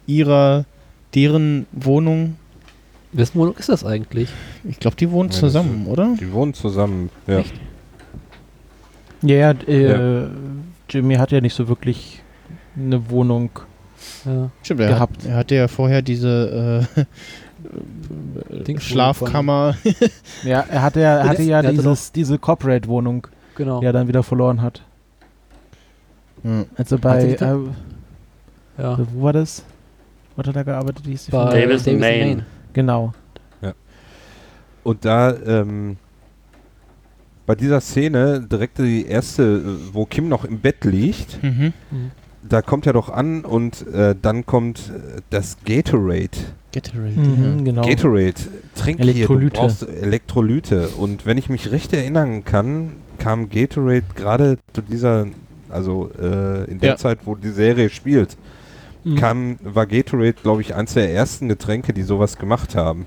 ihrer, 0.06 0.64
deren 1.14 1.66
Wohnung. 1.72 2.36
Wessen 3.12 3.38
Wohnung 3.38 3.56
ist 3.56 3.68
das 3.68 3.84
eigentlich? 3.84 4.28
Ich 4.64 4.78
glaube, 4.80 4.96
die 4.96 5.10
wohnen 5.10 5.30
Ja, 5.30 5.36
zusammen, 5.36 5.86
oder? 5.86 6.14
Die 6.20 6.32
wohnen 6.32 6.54
zusammen. 6.54 7.10
Ja. 7.26 7.38
Echt? 7.38 7.54
Ja, 9.22 9.36
ja, 9.36 9.50
äh, 9.66 10.22
Ja. 10.22 10.30
Jimmy 10.90 11.14
hat 11.16 11.30
ja 11.32 11.40
nicht 11.40 11.54
so 11.54 11.68
wirklich 11.68 12.22
eine 12.76 13.10
Wohnung. 13.10 13.50
Ja. 14.24 14.50
Stimmt, 14.62 14.80
er, 14.80 14.88
Gehabt. 14.88 15.18
Hat, 15.22 15.26
er 15.26 15.36
hatte 15.36 15.54
ja 15.54 15.68
vorher 15.68 16.02
diese 16.02 16.86
äh, 18.64 18.78
Schlafkammer. 18.78 19.76
Ja, 20.44 20.60
er 20.68 20.82
hatte 20.82 21.00
ja, 21.00 21.18
er 21.18 21.28
hatte 21.28 21.42
ja 21.42 21.60
er 21.60 21.66
hatte 21.68 21.76
dieses, 21.76 22.12
diese 22.12 22.38
Corporate-Wohnung, 22.38 23.26
Genau. 23.56 23.80
die 23.80 23.86
er 23.86 23.92
dann 23.92 24.06
wieder 24.08 24.22
verloren 24.22 24.62
hat. 24.62 24.82
Ja. 26.44 26.64
Also 26.76 26.98
bei, 26.98 27.24
äh, 27.24 27.56
ja. 28.80 28.98
wo 29.12 29.22
war 29.24 29.32
das? 29.32 29.64
Wo 30.34 30.38
hat 30.40 30.46
er 30.46 30.52
da 30.52 30.62
gearbeitet? 30.62 31.04
Wie 31.04 31.10
hieß 31.10 31.26
die 31.26 31.30
Bei 31.32 31.50
Firma? 31.50 31.66
Davis 31.66 31.88
and 31.88 32.00
Maine. 32.00 32.46
Genau. 32.72 33.12
Und 34.84 35.04
da, 35.04 35.36
ähm, 35.36 35.98
bei 37.44 37.54
dieser 37.54 37.80
Szene, 37.80 38.40
direkt 38.40 38.78
die 38.78 39.04
erste, 39.06 39.42
äh, 39.42 39.62
wo 39.94 40.06
Kim 40.06 40.28
noch 40.30 40.44
im 40.44 40.60
Bett 40.60 40.84
liegt, 40.84 41.42
Mhm. 41.42 41.74
Da 42.46 42.62
kommt 42.62 42.86
er 42.86 42.92
doch 42.92 43.08
an 43.08 43.44
und 43.44 43.86
äh, 43.88 44.14
dann 44.20 44.46
kommt 44.46 44.90
äh, 44.94 45.20
das 45.30 45.56
Gatorade. 45.64 46.30
Gatorade. 46.72 47.10
Mhm, 47.18 47.64
genau. 47.64 47.82
Gatorade, 47.86 48.34
trink 48.74 48.98
hier, 49.02 49.06
du 49.06 49.10
Elektrolyte. 49.18 49.56
brauchst 49.58 49.82
Elektrolyte. 49.88 50.88
Und 50.98 51.26
wenn 51.26 51.38
ich 51.38 51.48
mich 51.48 51.70
recht 51.72 51.92
erinnern 51.92 52.44
kann, 52.44 52.92
kam 53.18 53.48
Gatorade 53.50 54.04
gerade 54.14 54.58
zu 54.72 54.82
dieser, 54.82 55.26
also 55.68 56.10
äh, 56.20 56.64
in 56.70 56.78
der 56.78 56.90
Ja. 56.90 56.96
Zeit, 56.96 57.20
wo 57.24 57.34
die 57.34 57.50
Serie 57.50 57.88
spielt, 57.90 58.36
Mhm. 59.04 59.16
kam, 59.16 59.56
war 59.62 59.86
Gatorade, 59.86 60.34
glaube 60.34 60.60
ich, 60.60 60.74
eins 60.74 60.94
der 60.94 61.12
ersten 61.12 61.48
Getränke, 61.48 61.92
die 61.92 62.02
sowas 62.02 62.36
gemacht 62.36 62.74
haben. 62.74 63.06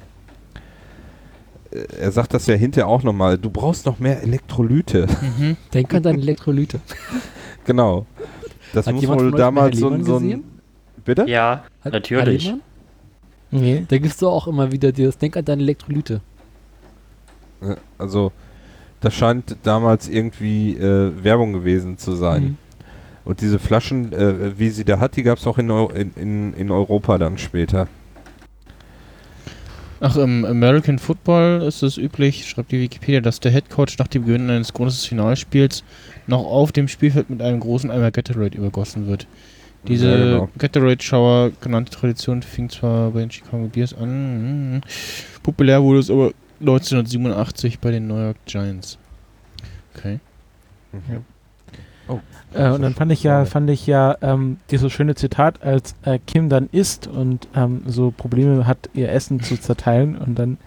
Äh, 1.71 1.85
Er 2.01 2.11
sagt 2.11 2.33
das 2.33 2.47
ja 2.47 2.55
hinterher 2.55 2.87
auch 2.87 3.03
nochmal, 3.03 3.37
du 3.37 3.49
brauchst 3.49 3.85
noch 3.85 3.99
mehr 3.99 4.21
Elektrolyte. 4.23 5.07
Ja. 5.09 5.27
Mhm. 5.47 5.57
Denk 5.73 5.93
an 5.93 6.03
deine 6.03 6.17
Elektrolyte. 6.21 6.79
genau. 7.65 8.05
Das 8.73 8.87
Hat 8.87 8.95
muss 8.95 9.07
wohl 9.07 9.31
damals 9.31 9.77
so, 9.77 10.03
so 10.03 10.17
ein... 10.17 10.43
Bitte? 11.03 11.25
Ja, 11.27 11.63
Hat- 11.83 11.93
Natürlich. 11.93 12.53
Nee. 13.51 13.85
Da 13.87 13.97
gibst 13.97 14.21
du 14.21 14.29
auch 14.29 14.47
immer 14.47 14.71
wieder 14.71 14.91
dieses 14.91 15.17
Denk 15.17 15.35
an 15.35 15.43
deine 15.43 15.61
Elektrolyte. 15.61 16.21
Also, 17.97 18.31
das 19.01 19.13
scheint 19.13 19.57
damals 19.63 20.07
irgendwie 20.07 20.77
äh, 20.77 21.11
Werbung 21.23 21.53
gewesen 21.53 21.97
zu 21.97 22.15
sein. 22.15 22.43
Mhm. 22.43 22.57
Und 23.25 23.41
diese 23.41 23.59
Flaschen, 23.59 24.13
äh, 24.13 24.57
wie 24.57 24.69
sie 24.69 24.85
da 24.85 24.99
hat, 24.99 25.15
die 25.15 25.23
gab 25.23 25.37
es 25.37 25.45
auch 25.45 25.57
in, 25.57 25.69
Eu 25.69 25.89
in, 25.89 26.11
in, 26.15 26.53
in 26.53 26.71
Europa 26.71 27.17
dann 27.17 27.37
später. 27.37 27.87
Ach, 29.99 30.15
im 30.17 30.45
American 30.45 30.97
Football 30.97 31.61
ist 31.61 31.83
es 31.83 31.97
üblich, 31.97 32.49
schreibt 32.49 32.71
die 32.71 32.81
Wikipedia, 32.81 33.21
dass 33.21 33.39
der 33.39 33.51
Head 33.51 33.69
Coach 33.69 33.99
nach 33.99 34.07
dem 34.07 34.25
Beginn 34.25 34.49
eines 34.49 34.73
großen 34.73 35.07
Finalspiels 35.07 35.83
noch 36.27 36.45
auf 36.45 36.71
dem 36.71 36.87
Spielfeld 36.87 37.29
mit 37.29 37.41
einem 37.41 37.59
großen 37.59 37.91
Eimer 37.91 38.11
Gatorade 38.11 38.57
übergossen 38.57 39.07
wird. 39.07 39.27
Diese 39.87 40.09
Ja, 40.09 40.17
genau. 40.17 40.49
Gatorade-Shower 40.57 41.51
genannte 41.59 41.91
Tradition 41.91 42.43
fing 42.43 42.69
zwar 42.69 43.11
bei 43.11 43.21
den 43.21 43.31
Chicago 43.31 43.67
Bears 43.67 43.93
an, 43.95 44.77
mm, 44.77 44.81
populär 45.41 45.81
wurde 45.81 45.99
es 45.99 46.11
aber 46.11 46.31
1987 46.59 47.79
bei 47.79 47.91
den 47.91 48.07
New 48.07 48.17
York 48.17 48.37
Giants. 48.45 48.99
Okay. 49.95 50.19
Äh, 52.53 52.69
und 52.71 52.81
dann 52.81 52.93
fand 52.93 53.11
ich 53.11 53.23
ja, 53.23 53.45
fand 53.45 53.69
ich 53.69 53.87
ja 53.87 54.17
ähm, 54.21 54.57
dieses 54.69 54.91
schöne 54.91 55.15
Zitat, 55.15 55.63
als 55.63 55.95
äh, 56.03 56.19
Kim 56.19 56.49
dann 56.49 56.67
isst 56.71 57.07
und 57.07 57.47
ähm, 57.55 57.83
so 57.87 58.11
Probleme 58.11 58.67
hat, 58.67 58.89
ihr 58.93 59.09
Essen 59.11 59.41
zu 59.41 59.57
zerteilen 59.57 60.17
und 60.17 60.37
dann 60.37 60.57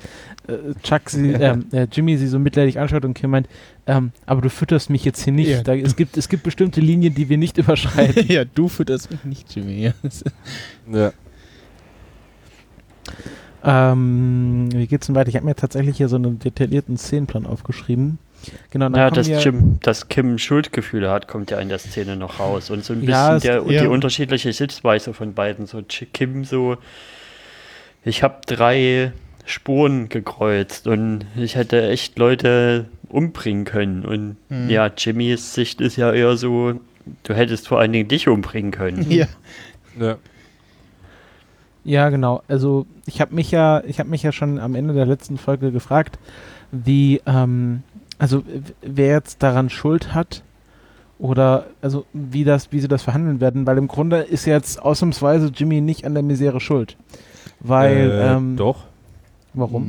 äh, 0.49 0.75
Chuck 0.83 1.11
sie, 1.11 1.33
ähm, 1.33 1.67
äh, 1.73 1.87
Jimmy 1.91 2.17
sie 2.17 2.27
so 2.27 2.39
mitleidig 2.39 2.79
anschaut 2.79 3.05
und 3.05 3.15
Kim 3.15 3.31
meint, 3.31 3.49
ähm, 3.87 4.13
aber 4.27 4.43
du 4.43 4.51
fütterst 4.51 4.91
mich 4.91 5.05
jetzt 5.05 5.23
hier 5.23 5.33
nicht. 5.33 5.49
Ja. 5.49 5.63
Da, 5.63 5.75
es, 5.75 5.97
gibt, 5.97 6.17
es 6.17 6.29
gibt 6.29 6.43
bestimmte 6.43 6.81
Linien, 6.81 7.15
die 7.15 7.29
wir 7.29 7.39
nicht 7.39 7.59
überschreiten. 7.59 8.27
ja, 8.29 8.45
du 8.45 8.69
fütterst 8.69 9.11
mich 9.11 9.25
nicht, 9.25 9.55
Jimmy. 9.55 9.93
Ja. 10.93 11.13
Ähm, 13.65 14.69
wie 14.73 14.87
geht's 14.87 15.07
denn 15.07 15.15
weiter? 15.15 15.31
Ich 15.31 15.37
habe 15.37 15.47
mir 15.47 15.55
tatsächlich 15.55 15.97
hier 15.97 16.09
so 16.09 16.17
einen 16.17 16.39
detaillierten 16.39 16.99
Szenenplan 16.99 17.47
aufgeschrieben. 17.47 18.19
Genau, 18.71 18.91
Ja, 18.91 19.11
dass, 19.11 19.27
Jim, 19.27 19.79
dass 19.81 20.09
Kim 20.09 20.37
Schuldgefühle 20.37 21.11
hat, 21.11 21.29
kommt 21.29 21.51
ja 21.51 21.59
in 21.59 21.71
der 21.71 21.79
Szene 21.79 22.17
noch 22.17 22.41
raus. 22.41 22.69
Und 22.69 22.85
so 22.85 22.93
ein 22.93 23.01
bisschen 23.01 23.13
Ja, 23.13 23.39
der, 23.39 23.63
ja. 23.67 23.83
die 23.83 23.89
unterschiedliche 23.89 24.53
Sichtweise 24.53 25.15
von 25.15 25.33
beiden. 25.33 25.67
So 25.67 25.83
Kim 26.13 26.45
so, 26.45 26.77
ich 28.05 28.23
habe 28.23 28.41
drei 28.47 29.13
Spuren 29.45 30.09
gekreuzt 30.09 30.87
und 30.87 31.27
ich 31.37 31.57
hätte 31.57 31.89
echt 31.89 32.19
Leute 32.19 32.87
umbringen 33.09 33.65
können. 33.65 34.05
Und 34.05 34.37
Mhm. 34.49 34.71
ja, 34.71 34.91
Jimmys 34.97 35.55
Sicht 35.55 35.81
ist 35.81 35.97
ja 35.97 36.13
eher 36.13 36.37
so, 36.37 36.81
du 37.25 37.35
hättest 37.35 37.69
vor 37.69 37.79
allen 37.79 37.93
Dingen 37.93 38.09
dich 38.09 38.29
umbringen 38.29 38.71
können. 38.71 39.07
Ja. 39.11 39.27
Ja. 40.01 40.17
Ja, 41.85 42.09
genau. 42.09 42.43
Also 42.49 42.87
ich 43.07 43.21
habe 43.21 43.35
mich 43.35 43.51
ja, 43.51 43.83
ich 43.87 44.01
habe 44.01 44.09
mich 44.09 44.23
ja 44.23 44.33
schon 44.33 44.59
am 44.59 44.75
Ende 44.75 44.95
der 44.95 45.05
letzten 45.07 45.37
Folge 45.37 45.71
gefragt, 45.71 46.19
wie, 46.73 47.21
ähm, 47.27 47.83
also 48.19 48.43
wer 48.81 49.09
jetzt 49.09 49.43
daran 49.43 49.69
Schuld 49.69 50.15
hat 50.15 50.43
oder 51.19 51.67
also 51.83 52.07
wie 52.15 52.45
das, 52.45 52.73
wie 52.73 52.81
sie 52.81 52.89
das 52.89 53.03
verhandeln 53.03 53.41
werden, 53.41 53.67
weil 53.67 53.77
im 53.77 53.87
Grunde 53.89 54.21
ist 54.21 54.47
jetzt 54.47 54.81
ausnahmsweise 54.83 55.53
Jimmy 55.55 55.83
nicht 55.83 56.07
an 56.07 56.15
der 56.15 56.23
Misere 56.23 56.59
schuld, 56.59 56.97
weil 57.61 58.11
äh, 58.11 58.33
ähm, 58.33 58.57
doch. 58.57 58.85
Warum? 59.55 59.85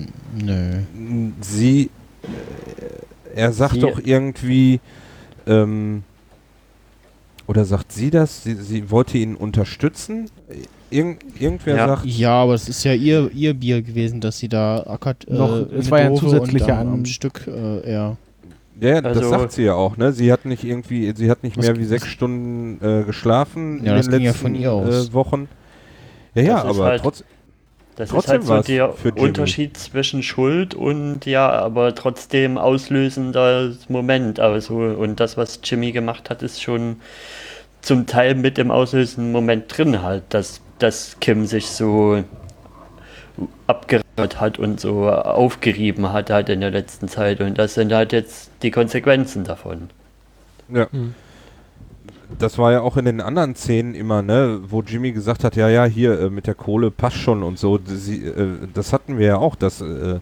Mm, 0.00 0.06
nö. 0.44 1.32
Sie, 1.40 1.90
äh, 3.34 3.38
er 3.38 3.52
sagt 3.52 3.74
Sie- 3.74 3.80
doch 3.80 4.00
irgendwie, 4.02 4.80
ähm, 5.46 6.02
oder 7.46 7.64
sagt 7.64 7.92
sie 7.92 8.10
das? 8.10 8.42
Sie, 8.44 8.54
sie 8.54 8.90
wollte 8.90 9.18
ihn 9.18 9.34
unterstützen? 9.34 10.30
Irgend, 10.90 11.22
irgendwer 11.40 11.76
Ja. 11.76 11.86
sagt, 11.88 12.06
Ja, 12.06 12.30
aber 12.42 12.54
es 12.54 12.68
ist 12.68 12.84
ja 12.84 12.94
ihr, 12.94 13.30
ihr 13.34 13.54
Bier 13.54 13.82
gewesen, 13.82 14.20
dass 14.20 14.38
sie 14.38 14.48
da 14.48 14.82
ackert. 14.86 15.26
Äh, 15.28 15.34
Noch- 15.34 15.66
es 15.72 15.90
war 15.90 16.00
ja 16.00 16.06
ein 16.06 16.16
zusätzlicher 16.16 16.66
und 16.66 16.70
am, 16.72 16.88
An- 16.88 16.92
am 16.94 17.04
Stück, 17.04 17.46
äh, 17.46 17.90
ja. 17.92 18.16
ja, 18.80 18.88
ja, 18.88 19.00
das 19.02 19.18
Also- 19.18 19.30
sagt 19.30 19.52
sie 19.52 19.62
ja 19.64 19.74
auch, 19.74 19.96
ne? 19.98 20.12
Sie 20.12 20.32
hat 20.32 20.44
nicht 20.46 20.64
irgendwie, 20.64 21.12
sie 21.14 21.30
hat 21.30 21.42
nicht 21.42 21.56
mehr 21.58 21.76
wie 21.76 21.84
sechs 21.84 22.06
Stunden 22.06 22.82
äh, 22.84 23.02
geschlafen 23.04 23.84
Ja, 23.84 23.92
in 23.92 23.96
das 23.98 24.06
den 24.06 24.12
ging 24.12 24.22
ja 24.22 24.30
letzten 24.30 24.42
von 24.42 24.54
ihr 24.54 24.72
aus. 24.72 25.08
Äh, 25.08 25.12
Wochen. 25.12 25.48
Ja, 26.34 26.42
ja, 26.42 26.64
aber 26.64 26.84
halt- 26.86 27.02
trotz, 27.02 27.24
Das 27.98 28.10
Trotzdem 28.10 28.42
ist 28.42 28.48
halt 28.48 28.66
so 28.66 28.72
der. 28.72 28.94
Unterschied 29.16 29.76
zwischen 29.76 30.22
Schuld 30.22 30.72
und 30.72 31.26
ja, 31.26 31.50
aber 31.50 31.96
trotzdem 31.96 32.56
auslösender 32.56 33.72
Moment. 33.88 34.38
Also, 34.38 34.76
und 34.76 35.18
das, 35.18 35.36
was 35.36 35.58
Jimmy 35.64 35.90
gemacht 35.90 36.30
hat, 36.30 36.44
ist 36.44 36.62
schon 36.62 37.00
zum 37.80 38.06
Teil 38.06 38.36
mit 38.36 38.56
dem 38.56 38.70
auslösenden 38.70 39.32
Moment 39.32 39.76
drin 39.76 40.00
halt, 40.00 40.22
dass, 40.28 40.60
dass 40.78 41.18
Kim 41.18 41.46
sich 41.46 41.66
so 41.66 42.22
abgerührt 43.66 44.40
hat 44.40 44.60
und 44.60 44.78
so 44.78 45.10
aufgerieben 45.10 46.12
hat 46.12 46.30
halt 46.30 46.50
in 46.50 46.60
der 46.60 46.70
letzten 46.70 47.08
Zeit. 47.08 47.40
Und 47.40 47.58
das 47.58 47.74
sind 47.74 47.92
halt 47.92 48.12
jetzt 48.12 48.52
die 48.62 48.70
Konsequenzen 48.70 49.42
davon. 49.42 49.90
Ja. 50.68 50.86
Hm. 50.92 51.16
Das 52.38 52.58
war 52.58 52.72
ja 52.72 52.82
auch 52.82 52.96
in 52.98 53.06
den 53.06 53.20
anderen 53.20 53.54
Szenen 53.54 53.94
immer, 53.94 54.20
ne, 54.22 54.60
wo 54.68 54.82
Jimmy 54.82 55.12
gesagt 55.12 55.44
hat, 55.44 55.56
ja, 55.56 55.68
ja, 55.68 55.84
hier 55.84 56.20
äh, 56.20 56.30
mit 56.30 56.46
der 56.46 56.54
Kohle 56.54 56.90
passt 56.90 57.16
schon 57.16 57.42
und 57.42 57.58
so. 57.58 57.78
Sie, 57.84 58.26
äh, 58.26 58.68
das 58.74 58.92
hatten 58.92 59.18
wir 59.18 59.26
ja 59.26 59.36
auch, 59.38 59.54
dass 59.54 59.80
äh, 59.80 60.20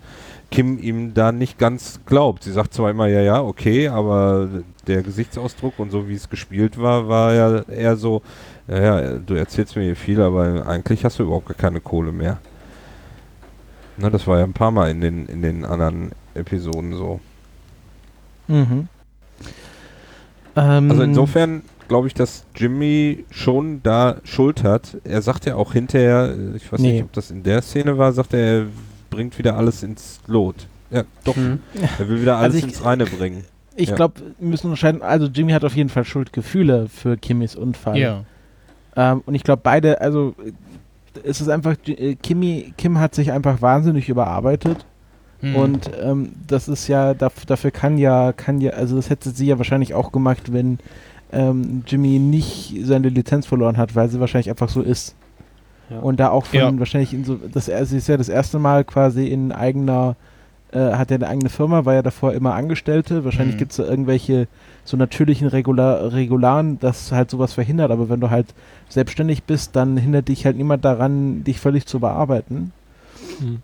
Kim 0.51 0.79
ihm 0.79 1.15
da 1.15 1.33
nicht 1.33 1.59
ganz 1.59 2.01
glaubt. 2.07 2.45
Sie 2.45 2.53
sagt 2.53 2.75
zwar 2.75 2.91
immer, 2.91 3.09
ja, 3.09 3.21
ja, 3.21 3.43
okay, 3.43 3.89
aber 3.89 4.49
der 4.87 5.03
Gesichtsausdruck 5.03 5.79
und 5.79 5.91
so 5.91 6.09
wie 6.09 6.15
es 6.15 6.31
gespielt 6.31 6.81
war, 6.81 7.09
war 7.09 7.35
ja 7.35 7.63
eher 7.63 7.97
so, 7.97 8.23
ja, 8.69 9.01
ja, 9.01 9.19
du 9.19 9.35
erzählst 9.35 9.75
mir 9.75 9.83
hier 9.83 9.97
viel, 9.97 10.21
aber 10.21 10.65
eigentlich 10.67 11.05
hast 11.05 11.19
du 11.19 11.25
überhaupt 11.25 11.49
gar 11.49 11.57
keine 11.57 11.81
Kohle 11.81 12.13
mehr. 12.13 12.39
Ne, 13.97 14.11
das 14.11 14.27
war 14.27 14.39
ja 14.39 14.45
ein 14.45 14.53
paar 14.53 14.71
Mal 14.71 14.91
in 14.91 15.01
den, 15.01 15.27
in 15.27 15.43
den 15.43 15.65
anderen 15.65 16.13
Episoden 16.35 16.95
so. 16.95 17.19
Mhm. 18.47 18.89
Ähm, 20.55 20.91
Also 20.91 21.03
insofern 21.03 21.63
glaube 21.89 22.07
ich, 22.09 22.14
dass 22.14 22.45
Jimmy 22.55 23.24
schon 23.30 23.82
da 23.82 24.16
Schuld 24.24 24.62
hat. 24.62 24.97
Er 25.05 25.22
sagt 25.22 25.47
ja 25.47 25.57
auch 25.57 25.72
hinterher, 25.72 26.34
äh, 26.37 26.57
ich 26.57 26.70
weiß 26.72 26.80
Nee. 26.80 26.93
nicht, 26.93 27.03
ob 27.05 27.12
das 27.12 27.30
in 27.30 27.43
der 27.43 27.62
Szene 27.62 27.97
war, 27.99 28.12
sagt 28.12 28.34
er, 28.34 28.41
er 28.41 28.66
bringt 29.11 29.39
wieder 29.39 29.57
alles 29.57 29.82
ins 29.82 30.20
Lot. 30.26 30.66
Ja, 30.91 31.03
doch. 31.24 31.37
Hm. 31.37 31.61
Er 31.99 32.09
will 32.09 32.20
wieder 32.22 32.37
alles 32.37 32.55
Also 32.55 32.59
ich- 32.59 32.64
ins 32.74 32.84
Reine 32.84 33.07
bringen. 33.07 33.45
Ich 33.74 33.91
Ja. 33.91 33.95
glaube, 33.97 34.14
wir 34.39 34.49
müssen 34.49 34.68
unterscheiden. 34.68 35.03
Also 35.03 35.26
Jimmy 35.26 35.53
hat 35.53 35.64
auf 35.64 35.76
jeden 35.76 35.91
Fall 35.91 36.05
Schuldgefühle 36.05 36.89
für 36.89 37.16
Kimmys 37.16 37.55
Unfall. 37.57 37.99
Ja. 37.99 38.24
Ähm, 38.97 39.22
und 39.26 39.34
ich 39.34 39.43
glaube, 39.43 39.61
beide, 39.62 40.01
also 40.01 40.34
es 41.24 41.41
ist 41.41 41.49
einfach, 41.49 41.74
äh, 41.87 42.14
Kimmy, 42.14 42.72
Kim 42.78 42.99
hat 42.99 43.14
sich 43.14 43.32
einfach 43.32 43.61
wahnsinnig 43.61 44.09
überarbeitet. 44.09 44.87
Hm. 45.41 45.57
Und 45.57 45.91
ähm, 46.03 46.32
das 46.47 46.66
ist 46.68 46.89
ja, 46.89 47.12
daf 47.12 47.45
dafür 47.45 47.70
kann 47.70 47.99
ja, 47.99 48.32
kann 48.32 48.61
ja, 48.62 48.70
also 48.70 48.97
das 48.97 49.11
hätte 49.11 49.28
sie 49.30 49.47
ja 49.47 49.59
wahrscheinlich 49.59 49.93
auch 49.93 50.11
gemacht, 50.11 50.51
wenn 50.55 50.78
ähm, 51.33 51.83
Jimmy 51.87 52.18
nicht 52.18 52.74
seine 52.85 53.09
Lizenz 53.09 53.47
verloren 53.47 53.77
hat, 53.77 53.95
weil 53.95 54.09
sie 54.09 54.20
wahrscheinlich 54.20 54.51
einfach 54.51 54.68
so 54.68 54.81
ist. 54.83 55.14
Ja. 55.91 55.99
Und 56.01 56.18
da 56.18 56.31
auch 56.31 56.47
von 56.47 56.59
Ja. 56.59 56.79
wahrscheinlich 56.79 57.12
in 57.14 57.24
so, 57.24 57.37
das 57.53 57.68
er- 57.68 57.85
sie 57.87 57.97
ist 57.99 58.09
ja 58.09 58.16
das 58.16 58.29
erste 58.29 58.59
Mal 58.59 58.85
quasi 58.85 59.27
in 59.29 59.53
eigener, 59.53 60.16
äh, 60.72 60.79
hat 60.95 61.11
ja 61.11 61.16
eine 61.16 61.29
eigene 61.29 61.49
Firma, 61.49 61.85
war 61.85 61.95
ja 61.95 62.03
davor 62.03 62.33
immer 62.33 62.55
Angestellte. 62.55 63.24
Wahrscheinlich 63.24 63.55
Mhm. 63.55 63.59
gibt 63.59 63.70
es 63.72 63.77
da 63.79 63.85
irgendwelche 63.85 64.49
so 64.85 64.97
natürlichen 64.97 65.47
Regular 65.49 66.12
Regularen, 66.12 66.79
das 66.81 67.12
halt 67.12 67.31
sowas 67.31 67.53
verhindert. 67.55 67.91
Aber 67.93 68.09
wenn 68.09 68.20
du 68.20 68.31
halt 68.31 68.47
selbstständig 68.89 69.45
bist, 69.45 69.77
dann 69.77 69.97
hindert 69.97 70.29
dich 70.29 70.45
halt 70.45 70.57
niemand 70.57 70.85
daran, 70.85 71.45
dich 71.45 71.61
völlig 71.61 71.87
zu 71.87 72.01
bearbeiten. 72.01 72.72
Hm. 73.41 73.59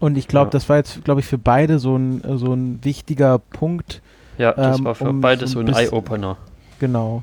Und 0.00 0.18
ich 0.18 0.28
glaube, 0.28 0.46
Ja. 0.48 0.50
das 0.50 0.68
war 0.68 0.76
jetzt, 0.78 1.04
glaube 1.04 1.20
ich, 1.20 1.26
für 1.26 1.38
beide 1.38 1.78
so 1.78 1.96
ein, 1.96 2.22
so 2.36 2.52
ein 2.52 2.80
wichtiger 2.82 3.38
Punkt. 3.38 4.02
Ja, 4.36 4.52
das 4.52 4.78
Ähm, 4.78 4.84
war 4.84 4.94
für 4.94 5.08
um 5.08 5.20
beide 5.20 5.46
so 5.46 5.54
so 5.54 5.60
ein 5.60 5.66
bisschen- 5.66 5.84
Eye-Opener. 5.90 6.36
Genau. 6.78 7.22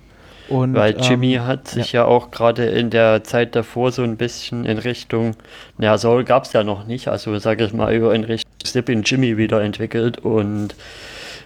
Und, 0.50 0.74
Weil 0.76 1.00
Jimmy 1.00 1.36
ähm, 1.36 1.46
hat 1.46 1.68
sich 1.70 1.94
ja. 1.94 2.06
auch 2.06 2.30
gerade 2.30 2.66
in 2.66 2.90
der 2.90 3.24
Zeit 3.24 3.56
davor 3.56 3.92
so 3.92 4.04
ein 4.04 4.18
bisschen 4.18 4.66
in 4.66 4.78
Richtung, 4.78 5.36
naja, 5.78 5.98
Soul 5.98 6.26
gab 6.26 6.44
es 6.44 6.54
ja 6.54 6.64
noch 6.64 6.86
nicht, 6.86 7.08
also 7.08 7.38
sage 7.40 7.66
ich 7.66 7.74
mal, 7.74 7.94
über 7.94 8.14
in 8.14 8.26
Richtung 8.26 8.52
Slippin' 8.66 9.04
Jimmy 9.04 9.38
wieder 9.38 9.62
entwickelt 9.62 10.20
und 10.20 10.76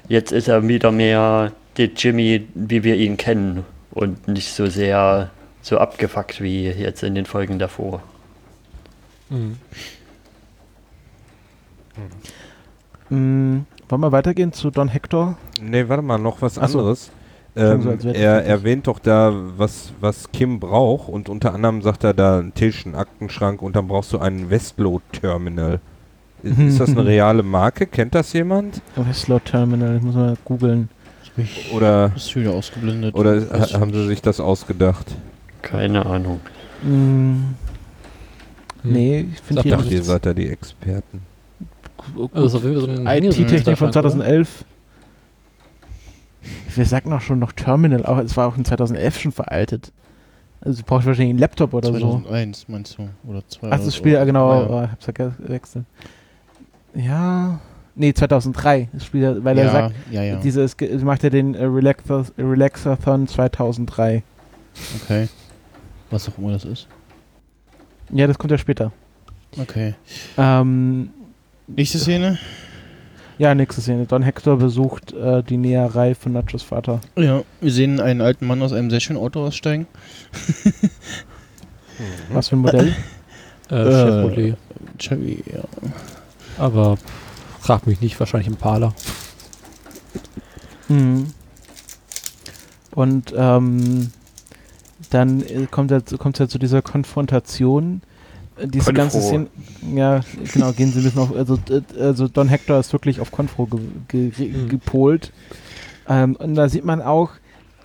jetzt 0.08 0.32
ist 0.32 0.48
er 0.48 0.68
wieder 0.68 0.92
mehr 0.92 1.52
der 1.78 1.90
Jimmy, 1.96 2.48
wie 2.56 2.84
wir 2.84 2.96
ihn 2.96 3.18
kennen 3.18 3.66
und 3.92 4.28
nicht 4.28 4.52
so 4.52 4.66
sehr 4.66 5.30
so 5.62 5.78
abgefuckt 5.78 6.42
wie 6.42 6.68
jetzt 6.68 7.04
in 7.04 7.14
den 7.14 7.26
Folgen 7.26 7.60
davor. 7.60 8.02
Hm. 9.30 9.58
mh, 13.10 13.66
wollen 13.90 14.02
wir 14.02 14.12
weitergehen 14.12 14.54
zu 14.54 14.72
Don 14.72 14.88
Hector? 14.88 15.38
Nee, 15.62 15.88
warte 15.88 16.02
mal, 16.02 16.18
noch 16.18 16.42
was 16.42 16.58
Ach 16.58 16.68
so. 16.68 16.80
anderes. 16.80 17.12
So, 17.58 17.64
Ähm, 17.64 17.98
das 18.04 18.06
er 18.16 18.46
erwähnt 18.46 18.86
doch 18.86 19.00
da, 19.00 19.34
was, 19.58 19.92
was 20.00 20.32
Kim 20.32 20.60
braucht 20.60 21.10
und 21.10 21.28
unter 21.28 21.54
anderem 21.56 21.82
sagt 21.82 22.04
er 22.04 22.14
da 22.14 22.38
einen 22.38 22.54
Tisch, 22.54 22.86
einen 22.86 22.94
Aktenschrank 22.94 23.62
und 23.64 23.76
dann 23.76 23.88
brauchst 23.88 24.14
du 24.14 24.20
einen 24.20 24.50
Westload-Terminal. 24.52 25.80
Ist, 26.44 26.60
ist 26.60 26.80
das 26.80 26.90
eine 26.92 27.04
reale 27.06 27.42
Marke? 27.42 27.88
Kennt 27.88 28.14
das 28.14 28.32
jemand? 28.34 28.82
Westlaw 28.96 29.40
Terminal, 29.44 29.98
ich 29.98 30.04
muss 30.04 30.14
mal 30.16 30.36
googeln. 30.46 30.90
Oder, 31.74 32.12
ist 32.16 32.36
wieder 32.36 32.52
ausgeblendet. 32.52 33.14
oder 33.16 33.42
ha- 33.52 33.80
haben 33.80 33.94
sie 33.94 34.06
sich 34.08 34.22
das 34.22 34.40
ausgedacht? 34.40 35.06
Keine 35.64 36.06
Ahnung. 36.06 36.40
Mh, 36.84 36.90
Hm. 36.90 37.44
nee, 38.84 39.26
ich 39.34 39.42
finde 39.42 39.62
Ich 39.66 39.72
dachte, 39.72 39.94
ihr 39.94 40.04
seid 40.04 40.26
da 40.28 40.34
die 40.34 40.48
Experten. 40.48 41.22
Also 42.34 42.60
so 42.60 42.68
ein 42.88 43.06
IT-Technik 43.08 43.78
von 43.78 43.90
Hängeren- 43.90 43.92
2011. 43.94 44.66
Wir 46.76 46.86
sagten 46.86 47.12
auch 47.14 47.22
schon 47.22 47.40
noch 47.40 47.52
Terminal, 47.52 48.06
aber 48.06 48.24
es 48.24 48.36
war 48.38 48.48
auch 48.48 48.58
in 48.58 48.66
2011 48.66 49.20
schon 49.20 49.32
veraltet. 49.32 49.92
Also 50.62 50.82
du 50.82 50.86
brauchst 50.88 51.06
wahrscheinlich 51.06 51.32
einen 51.32 51.40
Laptop 51.40 51.74
oder 51.74 51.90
so. 51.94 52.00
2001 52.00 52.68
meinst 52.68 52.98
du? 52.98 53.10
Oder 53.30 53.48
2 53.48 53.70
Ach, 53.72 53.78
das 53.80 53.96
Spiel, 53.96 54.14
ja, 54.14 54.24
genau, 54.26 54.52
Ja. 54.62 54.70
oh, 54.70 54.82
hab's 54.92 55.06
ja 55.06 55.14
gewechselt. 55.14 55.86
Ja, 56.96 57.60
nee, 57.96 58.14
2003. 58.14 58.90
Das 58.92 59.06
Spiel, 59.06 59.22
ja- 59.22 59.44
weil 59.44 59.58
er 59.58 59.66
ja, 59.66 59.72
sagt, 59.72 59.96
ja, 60.12 60.24
ja. 60.24 60.36
dieses, 60.38 60.76
macht 61.04 61.24
er 61.24 61.30
den 61.30 61.54
äh, 61.54 61.64
Relaxer, 61.64 62.26
Relaxathon 62.38 63.28
2003. 63.28 64.24
Okay. 65.04 65.28
Was 66.10 66.28
auch 66.30 66.38
immer 66.38 66.52
das 66.54 66.66
ist. 66.66 66.88
Ja, 68.12 68.26
das 68.28 68.38
kommt 68.38 68.52
ja 68.52 68.58
später. 68.58 68.92
Okay. 69.60 69.96
Ähm, 70.38 71.10
Nächste 71.68 72.00
Szene? 72.00 72.38
Ja, 73.38 73.56
nächste 73.56 73.82
Szene. 73.82 74.06
Don 74.06 74.24
Hector 74.24 74.58
besucht 74.58 75.14
äh, 75.14 75.44
die 75.44 75.58
Näherei 75.58 76.16
von 76.16 76.34
Nachos 76.34 76.64
Vater. 76.64 77.02
Ja, 77.16 77.44
wir 77.62 77.72
sehen 77.72 78.00
einen 78.00 78.22
alten 78.22 78.48
Mann 78.48 78.62
aus 78.62 78.74
einem 78.74 78.90
sehr 78.90 79.00
schönen 79.00 79.20
Auto 79.20 79.46
aussteigen. 79.46 79.88
Was 82.32 82.50
für 82.50 82.56
ein 82.56 82.60
Modell? 82.60 82.96
Äh, 83.70 83.76
Äh, 83.76 83.92
Chevrolet. 83.92 84.58
Chevy, 84.98 85.44
ja. 85.54 85.64
Aber 86.58 86.98
frag 87.60 87.86
mich 87.86 88.02
nicht, 88.02 88.20
wahrscheinlich 88.20 88.48
Impala. 88.48 88.94
Mhm. 90.88 91.28
Und 92.96 93.34
ähm, 93.36 94.12
dann 95.10 95.42
äh, 95.42 95.68
kommt 95.70 95.92
es 95.92 96.40
ja, 96.40 96.48
zu 96.48 96.58
dieser 96.58 96.82
Konfrontation, 96.82 98.02
diese 98.66 98.94
ganze 98.94 99.18
Konfro. 99.20 99.28
Szene, 99.30 99.48
ja, 99.96 100.22
genau, 100.54 100.72
gehen 100.72 100.92
sie 100.92 101.00
ein 101.00 101.04
bisschen 101.04 101.22
auf, 101.22 101.36
also, 101.36 101.58
äh, 101.70 101.82
also 102.02 102.28
Don 102.28 102.48
Hector 102.48 102.80
ist 102.80 102.92
wirklich 102.94 103.20
auf 103.20 103.32
Konfro 103.32 103.68
ge, 104.08 104.30
ge, 104.30 104.48
Mhm. 104.50 104.70
gepolt. 104.70 105.32
Ähm, 106.10 106.36
und 106.38 106.56
da 106.56 106.70
sieht 106.70 106.86
man 106.86 107.02
auch, 107.02 107.32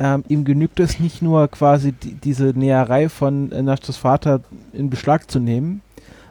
ähm, 0.01 0.25
ihm 0.29 0.45
genügt 0.45 0.81
es 0.81 0.99
nicht 1.01 1.23
nur 1.23 1.49
quasi 1.49 1.93
die, 1.93 2.15
diese 2.15 2.47
Näherei 2.57 3.09
von 3.09 3.53
äh, 3.53 3.63
Nachtos 3.63 3.97
Vater 3.97 4.41
in 4.73 4.91
Beschlag 4.91 5.31
zu 5.31 5.39
nehmen, 5.41 5.83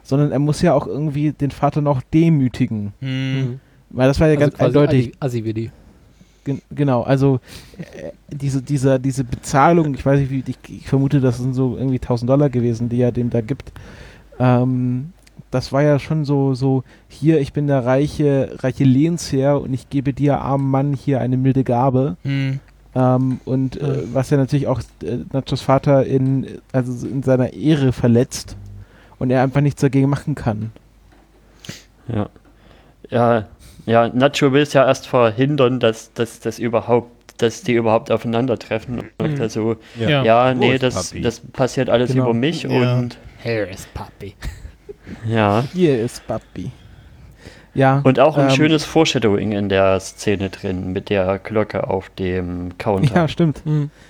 sondern 0.02 0.32
er 0.32 0.38
muss 0.38 0.60
ja 0.62 0.74
auch 0.74 0.86
irgendwie 0.86 1.32
den 1.32 1.50
Vater 1.52 1.80
noch 1.80 2.02
demütigen. 2.12 2.92
Hm. 3.00 3.60
Weil 3.90 4.08
das 4.08 4.18
war 4.20 4.26
ja 4.28 4.32
Also 4.34 4.40
ganz 4.40 4.54
quasi 4.54 4.66
eindeutig. 4.66 5.06
Assi- 5.08 5.16
Assi-Willi. 5.20 5.70
Gen 6.44 6.60
genau, 6.74 7.02
also 7.02 7.38
äh, 7.78 8.10
diese, 8.34 8.62
diese, 8.62 8.98
diese 8.98 9.22
Bezahlung, 9.22 9.94
ich 9.94 10.04
weiß 10.04 10.18
nicht, 10.18 10.30
wie, 10.30 10.42
ich, 10.44 10.56
ich 10.80 10.88
vermute, 10.88 11.20
das 11.20 11.38
sind 11.38 11.54
so 11.54 11.76
irgendwie 11.76 12.00
1000 12.00 12.28
Dollar 12.28 12.50
gewesen, 12.50 12.88
die 12.88 13.00
er 13.00 13.12
dem 13.12 13.30
da 13.30 13.40
gibt. 13.42 13.70
Ähm, 14.42 15.12
das 15.50 15.72
war 15.72 15.82
ja 15.82 15.98
schon 15.98 16.24
so, 16.24 16.54
so, 16.54 16.82
hier, 17.08 17.40
ich 17.40 17.52
bin 17.52 17.66
der 17.66 17.84
reiche, 17.84 18.56
reiche 18.60 18.84
Lehnsherr 18.84 19.60
und 19.60 19.72
ich 19.74 19.88
gebe 19.90 20.12
dir, 20.12 20.40
armen 20.40 20.70
Mann, 20.70 20.94
hier 20.94 21.20
eine 21.20 21.36
milde 21.36 21.62
Gabe. 21.64 22.16
Hm. 22.22 22.58
Ähm, 22.94 23.40
und 23.44 23.80
äh, 23.80 23.86
Ja. 23.86 24.02
was 24.12 24.30
ja 24.30 24.36
natürlich 24.36 24.66
auch 24.66 24.80
äh, 25.02 25.18
Nachos 25.32 25.62
Vater 25.62 26.04
in, 26.06 26.46
also 26.72 27.06
in 27.06 27.22
seiner 27.22 27.52
Ehre 27.52 27.92
verletzt 27.92 28.56
und 29.18 29.30
er 29.30 29.42
einfach 29.42 29.60
nichts 29.60 29.80
dagegen 29.80 30.08
machen 30.10 30.34
kann. 30.34 30.72
Ja. 32.08 32.28
Ja, 33.10 33.46
ja, 33.86 34.08
Nacho 34.08 34.52
will 34.52 34.62
es 34.62 34.72
ja 34.72 34.86
erst 34.86 35.06
verhindern, 35.06 35.80
dass, 35.80 36.12
dass 36.14 36.40
das 36.40 36.58
überhaupt, 36.58 37.10
dass 37.42 37.62
die 37.62 37.72
überhaupt 37.74 38.10
aufeinandertreffen. 38.10 39.02
Und 39.18 39.34
Mhm. 39.36 39.40
also, 39.40 39.76
Ja. 39.98 40.22
ja, 40.24 40.54
nee, 40.54 40.78
das, 40.78 41.14
das 41.22 41.40
passiert 41.40 41.90
alles 41.90 42.12
Genau. 42.12 42.24
über 42.30 42.34
mich 42.34 42.62
Ja. 42.64 42.98
und 42.98 43.18
Here 43.42 43.64
is 43.68 43.86
Puppy. 43.92 44.36
ja. 45.26 45.64
Hier 45.72 46.00
ist 46.00 46.24
Papi. 46.26 46.70
Ja. 47.74 48.00
Und 48.04 48.20
auch 48.20 48.36
ein 48.36 48.50
ähm, 48.50 48.54
schönes 48.54 48.84
Foreshadowing 48.84 49.52
in 49.52 49.68
der 49.68 49.98
Szene 49.98 50.48
drin 50.50 50.92
mit 50.92 51.08
der 51.10 51.38
Glocke 51.38 51.88
auf 51.88 52.08
dem 52.10 52.78
Counter. 52.78 53.14
Ja, 53.14 53.28
stimmt. 53.28 53.64
Mhm. 53.66 53.90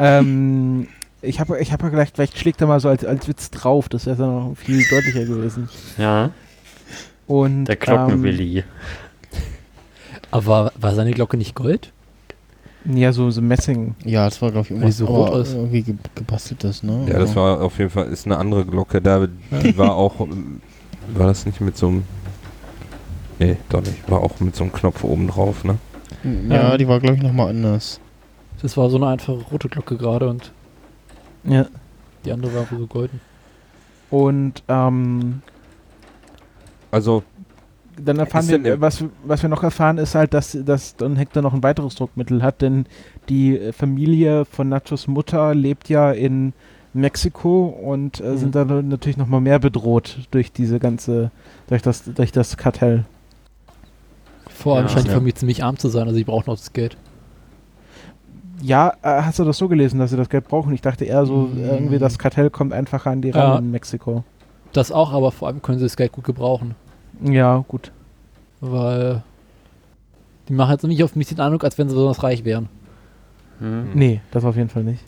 Ähm, 0.00 0.86
ich 1.22 1.40
habe 1.40 1.58
ich 1.58 1.72
hab 1.72 1.82
ja 1.82 1.88
gleich, 1.88 2.10
vielleicht 2.14 2.38
schlägt 2.38 2.60
er 2.60 2.68
mal 2.68 2.78
so 2.78 2.88
als, 2.88 3.04
als 3.04 3.26
Witz 3.26 3.50
drauf, 3.50 3.88
das 3.88 4.06
wäre 4.06 4.14
dann 4.14 4.50
noch 4.50 4.54
viel 4.56 4.80
deutlicher 4.88 5.24
gewesen. 5.24 5.68
Ja, 5.96 6.30
Und, 7.26 7.64
der 7.64 7.74
Glockenwilli. 7.74 8.62
Aber 10.30 10.46
war, 10.46 10.72
war 10.76 10.94
seine 10.94 11.10
Glocke 11.10 11.36
nicht 11.36 11.56
Gold? 11.56 11.92
Ähm, 12.86 12.96
ja, 12.96 13.12
so, 13.12 13.30
so 13.30 13.42
Messing. 13.42 13.94
Ja, 14.04 14.24
das 14.24 14.40
war, 14.42 14.50
glaube 14.50 14.66
ich, 14.66 14.70
irgendwas 14.70 14.96
so 14.96 15.06
aber 15.06 15.30
rot 15.30 15.40
ist. 15.42 15.54
irgendwie 15.54 15.82
ge 15.82 15.94
gebasteltes, 16.14 16.82
ne? 16.82 17.06
Ja, 17.08 17.18
das 17.18 17.34
war 17.36 17.60
auf 17.60 17.78
jeden 17.78 17.90
Fall, 17.90 18.06
ist 18.08 18.26
eine 18.26 18.38
andere 18.38 18.64
Glocke. 18.64 19.00
Da, 19.00 19.26
die 19.26 19.76
war 19.76 19.96
auch, 19.96 20.20
ähm, 20.20 20.60
war 21.14 21.26
das 21.26 21.46
nicht 21.46 21.60
mit 21.60 21.76
so 21.76 21.88
einem, 21.88 22.02
nee, 23.38 23.56
doch 23.70 23.80
nicht, 23.80 24.10
war 24.10 24.20
auch 24.22 24.40
mit 24.40 24.54
so 24.56 24.64
einem 24.64 24.72
Knopf 24.72 25.04
oben 25.04 25.28
drauf, 25.28 25.64
ne? 25.64 25.76
Ja, 26.48 26.76
die 26.76 26.88
war, 26.88 27.00
glaube 27.00 27.16
ich, 27.16 27.22
nochmal 27.22 27.50
anders. 27.50 28.00
Das 28.60 28.76
war 28.76 28.90
so 28.90 28.96
eine 28.96 29.06
einfache 29.08 29.38
rote 29.52 29.68
Glocke 29.68 29.96
gerade 29.96 30.28
und 30.28 30.52
Ja. 31.44 31.66
die 32.24 32.32
andere 32.32 32.52
war 32.54 32.66
so 32.70 32.86
golden. 32.86 33.20
Und 34.10 34.62
ähm, 34.68 35.42
Also, 36.90 37.22
dann 38.04 38.18
erfahren 38.18 38.42
Ist 38.44 38.50
wir, 38.50 38.58
denn 38.58 38.80
was, 38.80 39.04
was 39.24 39.42
wir 39.42 39.48
noch 39.48 39.62
erfahren, 39.62 39.98
ist 39.98 40.14
halt, 40.14 40.34
dass, 40.34 40.56
dass 40.64 40.96
Don 40.96 41.16
Hector 41.16 41.42
noch 41.42 41.54
ein 41.54 41.62
weiteres 41.62 41.94
Druckmittel 41.96 42.42
hat, 42.42 42.62
denn 42.62 42.86
die 43.28 43.58
äh, 43.58 43.72
Familie 43.72 44.44
von 44.44 44.68
Nachos 44.68 45.06
Mutter 45.06 45.54
lebt 45.54 45.88
ja 45.88 46.12
in 46.12 46.52
Mexiko 46.94 47.66
und 47.66 48.20
äh, 48.20 48.30
Mhm. 48.30 48.36
sind 48.38 48.54
dann 48.54 48.88
natürlich 48.88 49.16
noch 49.18 49.26
mal 49.26 49.40
mehr 49.40 49.58
bedroht 49.58 50.18
durch 50.30 50.52
diese 50.52 50.78
ganze, 50.78 51.30
durch 51.68 51.82
das, 51.82 52.04
durch 52.04 52.32
das 52.32 52.56
Kartell. 52.56 53.04
Vor 54.48 54.76
allem 54.76 54.86
Ja. 54.86 54.92
scheint 54.92 55.04
die 55.06 55.10
Ja. 55.10 55.14
Familie 55.16 55.34
ziemlich 55.34 55.62
arm 55.62 55.76
zu 55.78 55.88
sein, 55.88 56.06
also 56.06 56.16
die 56.16 56.24
brauchen 56.24 56.44
noch 56.50 56.56
das 56.56 56.72
Geld. 56.72 56.96
Ja, 58.60 58.94
äh, 59.02 59.22
hast 59.22 59.38
du 59.38 59.44
das 59.44 59.56
so 59.58 59.68
gelesen, 59.68 60.00
dass 60.00 60.10
sie 60.10 60.16
das 60.16 60.28
Geld 60.28 60.48
brauchen? 60.48 60.72
Ich 60.72 60.80
dachte 60.80 61.04
eher 61.04 61.24
so, 61.26 61.42
Mm. 61.42 61.58
irgendwie 61.64 61.98
das 61.98 62.18
Kartell 62.18 62.50
kommt 62.50 62.72
einfacher 62.72 63.10
an 63.10 63.22
die 63.22 63.30
ran 63.30 63.52
Ja. 63.52 63.58
in 63.58 63.70
Mexiko. 63.70 64.24
Das 64.72 64.90
auch, 64.90 65.12
aber 65.12 65.30
vor 65.30 65.46
allem 65.48 65.62
können 65.62 65.78
sie 65.78 65.84
das 65.84 65.96
Geld 65.96 66.10
gut 66.12 66.24
gebrauchen. 66.24 66.74
Ja, 67.22 67.64
gut. 67.68 67.90
Weil 68.60 69.22
die 70.48 70.52
machen 70.52 70.72
jetzt 70.72 70.84
nicht 70.84 71.02
auf 71.04 71.14
mich 71.16 71.28
den 71.28 71.40
Eindruck, 71.40 71.64
als 71.64 71.78
wenn 71.78 71.88
sie 71.88 71.94
besonders 71.94 72.22
reich 72.22 72.44
wären. 72.44 72.68
Hm. 73.58 73.90
Nee, 73.94 74.20
das 74.30 74.44
auf 74.44 74.56
jeden 74.56 74.68
Fall 74.68 74.84
nicht. 74.84 75.02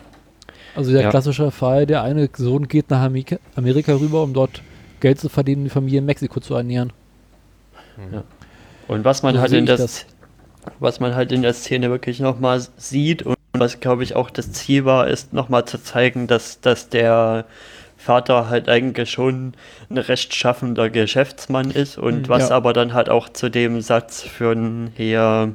Also 0.74 0.92
der 0.92 1.02
Ja. 1.02 1.10
klassische 1.10 1.50
Fall, 1.50 1.86
der 1.86 2.02
eine 2.02 2.28
Sohn 2.36 2.68
geht 2.68 2.90
nach 2.90 3.02
Amerika, 3.02 3.36
Amerika 3.56 3.92
rüber, 3.94 4.22
um 4.22 4.32
dort 4.34 4.62
Geld 5.00 5.18
zu 5.18 5.28
verdienen, 5.28 5.64
die 5.64 5.70
Familie 5.70 5.98
in 5.98 6.04
Mexiko 6.04 6.40
zu 6.40 6.54
ernähren. 6.54 6.92
Und 8.88 9.04
was 9.04 9.22
man 9.22 9.34
So 9.34 9.40
halt 9.40 9.52
in 9.52 9.64
ich 9.64 9.70
das, 9.70 10.06
was 10.78 11.00
man 11.00 11.14
halt 11.14 11.32
in 11.32 11.42
der 11.42 11.54
Szene 11.54 11.90
wirklich 11.90 12.20
nochmal 12.20 12.60
sieht 12.76 13.22
und 13.22 13.36
was 13.52 13.80
glaube 13.80 14.02
ich 14.04 14.14
auch 14.16 14.30
das 14.30 14.52
Ziel 14.52 14.84
war, 14.84 15.08
ist 15.08 15.32
nochmal 15.32 15.64
zu 15.64 15.82
zeigen, 15.82 16.26
dass, 16.26 16.60
dass 16.60 16.88
der 16.88 17.44
Vater 18.00 18.48
halt 18.48 18.68
eigentlich 18.68 19.10
schon 19.10 19.52
ein 19.90 19.98
rechtschaffender 19.98 20.88
Geschäftsmann 20.90 21.70
ist 21.70 21.98
und 21.98 22.22
Mhm. 22.22 22.28
was 22.28 22.48
Ja. 22.48 22.56
aber 22.56 22.72
dann 22.72 22.94
halt 22.94 23.08
auch 23.10 23.28
zu 23.28 23.50
dem 23.50 23.80
Satz 23.82 24.22
für 24.22 24.52
einen 24.52 24.90
Herr 24.96 25.50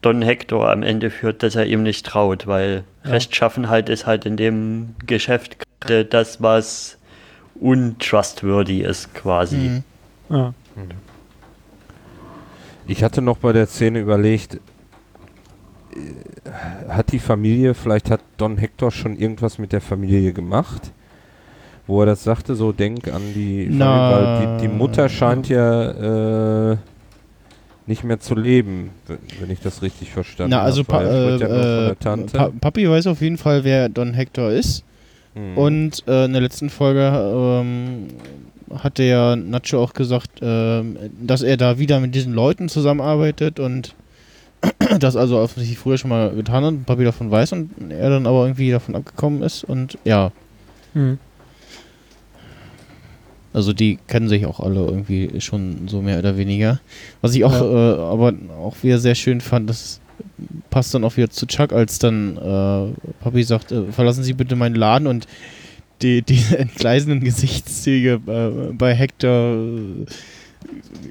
Don 0.00 0.22
Hector 0.22 0.70
am 0.70 0.82
Ende 0.82 1.10
führt, 1.10 1.42
dass 1.42 1.56
er 1.56 1.66
ihm 1.66 1.82
nicht 1.82 2.06
traut, 2.06 2.46
weil 2.46 2.84
Ja. 3.04 3.10
Rechtschaffen 3.12 3.68
halt 3.68 3.88
ist 3.88 4.06
halt 4.06 4.26
in 4.26 4.36
dem 4.36 4.94
Geschäft 5.06 5.56
gerade 5.80 6.04
das, 6.04 6.40
was 6.42 6.98
untrustworthy 7.60 8.82
ist 8.82 9.14
quasi. 9.14 9.56
Mhm. 9.56 9.84
Ja. 10.28 10.54
ich 12.86 13.02
hatte 13.02 13.22
noch 13.22 13.38
bei 13.38 13.52
der 13.52 13.66
Szene 13.66 14.00
überlegt, 14.00 14.54
äh, 15.94 16.90
hat 16.90 17.12
die 17.12 17.18
Familie, 17.18 17.74
vielleicht 17.74 18.10
hat 18.10 18.20
Don 18.36 18.56
Hector 18.58 18.90
schon 18.90 19.16
irgendwas 19.16 19.58
mit 19.58 19.72
der 19.72 19.80
Familie 19.80 20.32
gemacht? 20.32 20.92
Wo 21.86 22.00
er 22.00 22.06
das 22.06 22.24
sagte, 22.24 22.54
so 22.54 22.72
denk 22.72 23.08
an 23.08 23.22
die 23.34 23.68
Na. 23.70 24.10
Familie, 24.10 24.48
weil 24.48 24.56
die, 24.58 24.62
die 24.62 24.72
Mutter 24.72 25.08
scheint 25.08 25.48
ja 25.48 26.72
äh, 26.72 26.76
nicht 27.86 28.04
mehr 28.04 28.18
zu 28.20 28.34
leben, 28.34 28.90
wenn 29.40 29.50
ich 29.50 29.60
das 29.60 29.82
richtig 29.82 30.10
verstanden 30.10 30.52
Na, 30.52 30.62
also 30.62 30.82
habe. 30.88 30.88
pa 30.88 31.02
nur 31.02 31.96
von 31.98 32.20
äh, 32.20 32.26
pa 32.32 32.50
Papi 32.60 32.88
weiß 32.88 33.06
auf 33.08 33.20
jeden 33.20 33.36
Fall, 33.36 33.64
wer 33.64 33.90
Don 33.90 34.14
Hector 34.14 34.50
ist. 34.50 34.84
Hm. 35.34 35.58
Und 35.58 36.04
äh, 36.08 36.24
in 36.24 36.32
der 36.32 36.40
letzten 36.40 36.70
Folge 36.70 37.02
ähm, 37.12 38.08
hatte 38.82 39.02
ja 39.02 39.36
Nacho 39.36 39.82
auch 39.82 39.92
gesagt, 39.92 40.30
ähm, 40.40 40.96
dass 41.20 41.42
er 41.42 41.58
da 41.58 41.78
wieder 41.78 42.00
mit 42.00 42.14
diesen 42.14 42.32
Leuten 42.32 42.70
zusammenarbeitet 42.70 43.60
und 43.60 43.94
das 45.00 45.16
also 45.16 45.38
offensichtlich 45.38 45.78
früher 45.78 45.98
schon 45.98 46.08
mal 46.08 46.30
getan 46.30 46.64
hat 46.64 46.70
und 46.72 46.86
Papi 46.86 47.04
davon 47.04 47.30
weiß 47.30 47.52
und 47.52 47.90
er 47.90 48.08
dann 48.08 48.26
aber 48.26 48.44
irgendwie 48.44 48.70
davon 48.70 48.96
abgekommen 48.96 49.42
ist 49.42 49.64
und 49.64 49.98
ja, 50.04 50.32
Hm. 50.94 51.18
Also 53.54 53.72
die 53.72 53.98
kennen 54.08 54.28
sich 54.28 54.44
auch 54.46 54.60
alle 54.60 54.84
irgendwie 54.84 55.40
schon 55.40 55.88
so 55.88 56.02
mehr 56.02 56.18
oder 56.18 56.36
weniger. 56.36 56.80
Was 57.22 57.34
ich 57.34 57.44
auch 57.44 57.52
Ja. 57.52 57.94
äh, 57.94 57.98
aber 58.00 58.34
auch 58.60 58.76
wieder 58.82 58.98
sehr 58.98 59.14
schön 59.14 59.40
fand, 59.40 59.70
das 59.70 60.00
passt 60.70 60.92
dann 60.92 61.04
auch 61.04 61.16
wieder 61.16 61.30
zu 61.30 61.46
Chuck, 61.46 61.72
als 61.72 61.98
dann 61.98 62.36
äh, 62.36 63.22
Papi 63.22 63.42
sagt, 63.44 63.72
äh, 63.72 63.92
verlassen 63.92 64.24
Sie 64.24 64.32
bitte 64.32 64.56
meinen 64.56 64.74
Laden 64.74 65.06
und 65.06 65.26
die, 66.02 66.22
die 66.22 66.42
entgleisenden 66.56 67.20
Gesichtszüge 67.20 68.20
äh, 68.26 68.72
bei 68.72 68.94
Hector, 68.94 69.56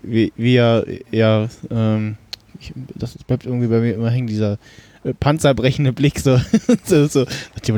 wie, 0.03 0.33
wie 0.35 0.55
er, 0.55 0.85
ja, 1.11 1.47
ähm, 1.71 2.17
ich, 2.59 2.73
das 2.95 3.15
bleibt 3.25 3.45
irgendwie 3.45 3.67
bei 3.67 3.79
mir 3.79 3.93
immer 3.93 4.09
hängen, 4.09 4.27
dieser 4.27 4.57
äh, 5.03 5.13
panzerbrechende 5.13 5.93
Blick, 5.93 6.19
so, 6.19 6.39
so, 6.83 7.07
so, 7.07 7.25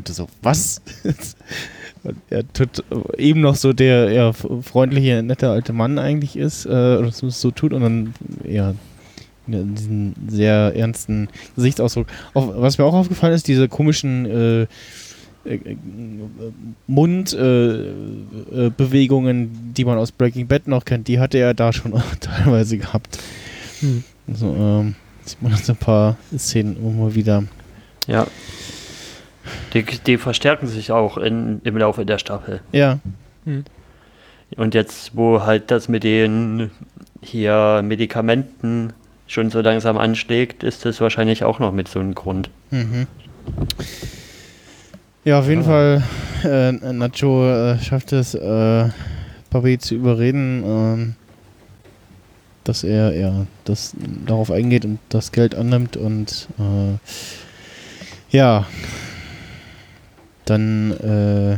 so, 0.06 0.28
was? 0.42 0.82
Er 2.30 2.54
tut 2.54 2.84
äh, 2.90 3.22
eben 3.22 3.42
noch 3.42 3.56
so 3.56 3.74
der 3.74 4.12
ja, 4.12 4.34
freundliche, 4.34 5.22
nette 5.24 5.50
alte 5.50 5.74
Mann 5.74 6.00
eigentlich 6.00 6.38
ist, 6.38 6.66
äh, 6.66 6.70
oder 6.70 7.12
so 7.12 7.52
tut 7.52 7.74
und 7.74 7.82
dann, 7.82 8.14
ja, 8.44 8.74
ja, 9.48 9.62
diesen 9.62 10.16
sehr 10.28 10.74
ernsten 10.76 11.30
Gesichtsausdruck. 11.56 12.08
Auch, 12.34 12.54
was 12.58 12.78
mir 12.78 12.86
auch 12.86 12.94
aufgefallen 12.94 13.34
ist, 13.34 13.48
diese 13.48 13.68
komischen 13.68 14.26
äh, 14.26 14.68
äh, 15.46 15.60
Mundbewegungen, 16.88 19.44
äh, 19.44 19.48
die 19.78 19.86
man 19.86 20.00
aus 20.00 20.12
Breaking 20.12 20.48
Bad 20.48 20.68
noch 20.68 20.86
kennt, 20.86 21.08
die 21.08 21.20
hatte 21.20 21.38
er 21.38 21.54
da 21.54 21.72
schon 21.74 21.94
teilweise 22.20 22.80
gehabt. 22.80 23.20
Hm. 23.82 24.04
Also, 24.28 24.56
ähm, 24.58 24.96
sieht 25.24 25.40
man 25.42 25.52
jetzt 25.52 25.70
ein 25.70 25.76
paar 25.76 26.18
Szenen 26.36 26.78
immer 26.78 27.14
wieder. 27.14 27.44
Ja. 28.08 28.26
Die, 29.74 29.84
die 29.84 30.18
verstärken 30.18 30.68
sich 30.68 30.92
auch 30.92 31.18
in, 31.18 31.62
im 31.64 31.78
Laufe 31.78 32.06
der 32.06 32.18
Staffel. 32.18 32.62
Ja, 32.72 33.00
Und 34.58 34.74
jetzt, 34.74 35.16
wo 35.16 35.44
halt 35.44 35.72
das 35.72 35.88
mit 35.88 36.04
den 36.04 36.72
hier 37.22 37.82
Medikamenten 37.84 38.94
schon 39.28 39.50
so 39.50 39.62
langsam 39.62 39.98
anschlägt, 39.98 40.64
ist 40.64 40.86
das 40.86 41.02
wahrscheinlich 41.02 41.44
auch 41.44 41.60
noch 41.60 41.72
mit 41.72 41.88
so 41.88 42.00
einem 42.00 42.16
Grund. 42.16 42.50
mhm. 42.72 43.08
Ja, 45.24 45.40
auf 45.40 45.48
jeden 45.48 45.64
Fall, 45.64 46.04
äh, 46.44 46.72
Nacho 46.72 47.50
äh, 47.50 47.80
schafft 47.80 48.14
es, 48.14 48.36
äh, 48.36 48.90
Papi 49.50 49.80
zu 49.80 49.96
überreden, 49.96 50.64
ähm, 50.64 51.16
dass 52.64 52.84
er 52.84 53.16
ja 53.16 53.48
das 53.64 53.96
darauf 54.28 54.52
eingeht 54.52 54.86
und 54.86 55.00
das 55.10 55.32
Geld 55.32 55.56
annimmt 55.56 55.98
und 55.98 56.48
äh, 56.60 56.98
ja, 58.36 58.68
dann 60.46 60.92
äh, 60.92 61.58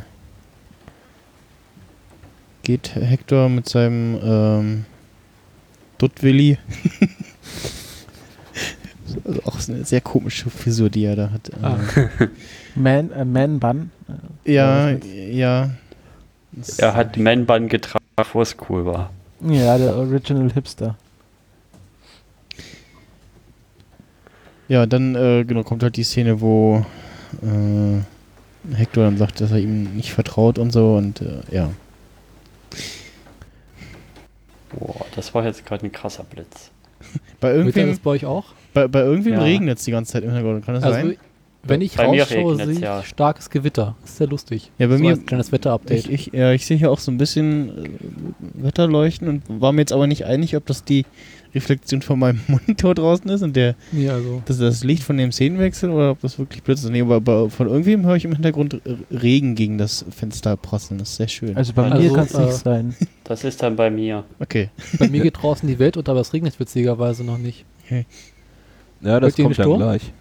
geht 2.64 2.96
Hector 2.96 3.50
mit 3.50 3.70
seinem 3.70 4.20
ähm, 4.24 4.86
Duttwilli. 5.98 6.58
also 9.26 9.44
auch 9.44 9.58
eine 9.68 9.86
sehr 9.86 10.02
komische 10.02 10.50
Frisur, 10.50 10.90
die 10.90 11.06
er 11.06 11.16
da 11.16 11.32
hat. 11.32 11.52
Ah. 11.62 11.78
Äh, 11.96 12.28
Man, 12.76 13.12
äh, 13.12 13.26
Man 13.26 13.60
Bun. 13.60 13.92
ja, 14.46 14.90
Ja, 14.90 14.98
ja. 15.30 15.70
Er 16.78 16.96
hat 16.96 17.18
Man-Bun 17.18 17.68
getragen, 17.68 18.06
bevor 18.16 18.42
es 18.42 18.56
cool 18.68 18.86
war. 18.86 19.12
Ja, 19.42 19.78
der 19.78 19.96
Original 19.96 20.52
Hipster. 20.52 20.96
Ja, 24.68 24.86
dann 24.86 25.16
äh, 25.16 25.46
genau 25.46 25.64
kommt 25.64 25.84
halt 25.84 25.96
die 25.98 26.04
Szene, 26.04 26.42
wo 26.42 26.86
äh, 27.42 28.02
Hector 28.76 29.04
dann 29.06 29.18
sagt, 29.18 29.40
dass 29.42 29.52
er 29.52 29.60
ihm 29.60 29.96
nicht 29.96 30.12
vertraut 30.14 30.58
und 30.60 30.72
so 30.72 30.96
und 30.96 31.22
äh, 31.22 31.42
ja. 31.52 31.70
Boah, 34.78 35.06
das 35.16 35.34
war 35.34 35.46
jetzt 35.46 35.66
gerade 35.66 35.86
ein 35.86 35.92
krasser 35.92 36.24
Blitz. 36.24 36.72
Bei 37.40 37.54
irgendwem, 37.54 37.90
das 37.90 38.00
bei 38.00 38.10
euch 38.12 38.26
auch? 38.26 38.46
bei, 38.74 38.88
bei 38.88 39.02
irgendwem 39.02 39.34
Ja. 39.36 39.42
regnet 39.44 39.78
es 39.80 39.86
die 39.86 39.92
ganze 39.92 40.14
Zeit 40.14 40.24
im 40.24 40.32
Hintergrund. 40.32 40.66
Kann 40.66 40.76
das 40.76 40.84
Also, 40.84 41.00
sein? 41.00 41.18
wenn 41.64 41.82
ich 41.82 41.96
Bei 41.96 42.06
rausschaue, 42.06 42.56
sehe 42.58 42.72
ich 42.72 42.80
ja. 42.80 43.04
starkes 43.04 43.50
Gewitter. 43.50 43.96
Das 44.02 44.12
ist 44.12 44.18
sehr 44.18 44.28
lustig. 44.28 44.72
Ja, 44.78 44.88
bei 44.88 44.98
so 44.98 45.04
mir- 45.04 45.12
Als 45.12 45.26
kleines 45.26 45.52
Wetterupdate. 45.52 45.98
Ich, 46.10 46.28
ich, 46.28 46.34
ja, 46.34 46.52
ich 46.52 46.66
sehe 46.66 46.78
hier 46.78 46.92
auch 46.92 47.00
so 47.00 47.12
ein 47.12 47.18
bisschen 47.18 47.86
äh, 47.86 47.90
Wetterleuchten 48.64 49.28
und 49.28 49.44
war 49.62 49.72
mir 49.72 49.82
jetzt 49.82 49.94
aber 49.94 50.08
nicht 50.08 50.26
einig, 50.26 50.56
ob 50.56 50.66
das 50.66 50.84
die 50.84 51.06
Reflexion 51.56 52.02
von 52.02 52.20
meinem 52.20 52.40
Monitor 52.48 52.96
draußen 52.96 53.30
ist 53.30 53.42
und 53.42 53.56
der 53.56 53.76
ja, 53.92 54.14
also. 54.14 54.42
das, 54.46 54.58
ist 54.58 54.62
das 54.62 54.84
Licht 54.84 55.04
von 55.04 55.18
dem 55.18 55.32
Szenenwechsel 55.32 55.90
oder 55.90 56.12
ob 56.12 56.22
das 56.22 56.38
wirklich 56.40 56.64
Blitz 56.64 56.84
ist. 56.84 56.90
Nee, 56.92 57.02
aber, 57.02 57.50
von 57.50 57.68
irgendwem 57.68 58.06
höre 58.06 58.16
ich 58.16 58.26
im 58.26 58.34
Hintergrund 58.34 58.82
Regen 59.12 59.56
gegen 59.56 59.78
das 59.78 60.06
Fenster 60.10 60.56
prasseln. 60.58 61.00
Das 61.00 61.10
ist 61.12 61.16
sehr 61.18 61.28
schön. 61.28 61.56
Also 61.58 61.74
bei 61.74 61.84
Also, 61.90 62.02
mir 62.04 62.14
kann 62.14 62.26
es 62.26 62.34
äh, 62.34 62.46
nicht 62.46 62.54
sein. 62.58 62.96
Das 63.24 63.44
ist 63.44 63.62
dann 63.64 63.76
bei 63.76 63.90
mir. 63.90 64.24
okay. 64.40 64.70
Bei 65.00 65.08
mir 65.08 65.22
geht 65.24 65.42
draußen 65.42 65.68
die 65.68 65.80
Welt 65.80 65.98
unter, 65.98 66.12
aber 66.12 66.22
es 66.22 66.34
regnet 66.34 66.60
witzigerweise 66.60 67.24
noch 67.24 67.38
nicht. 67.38 67.66
Ja, 69.02 69.20
das 69.20 69.38
Hört 69.38 69.46
kommt 69.46 69.60
dann 69.60 69.64
Sturm? 69.66 69.78
gleich. 69.80 70.14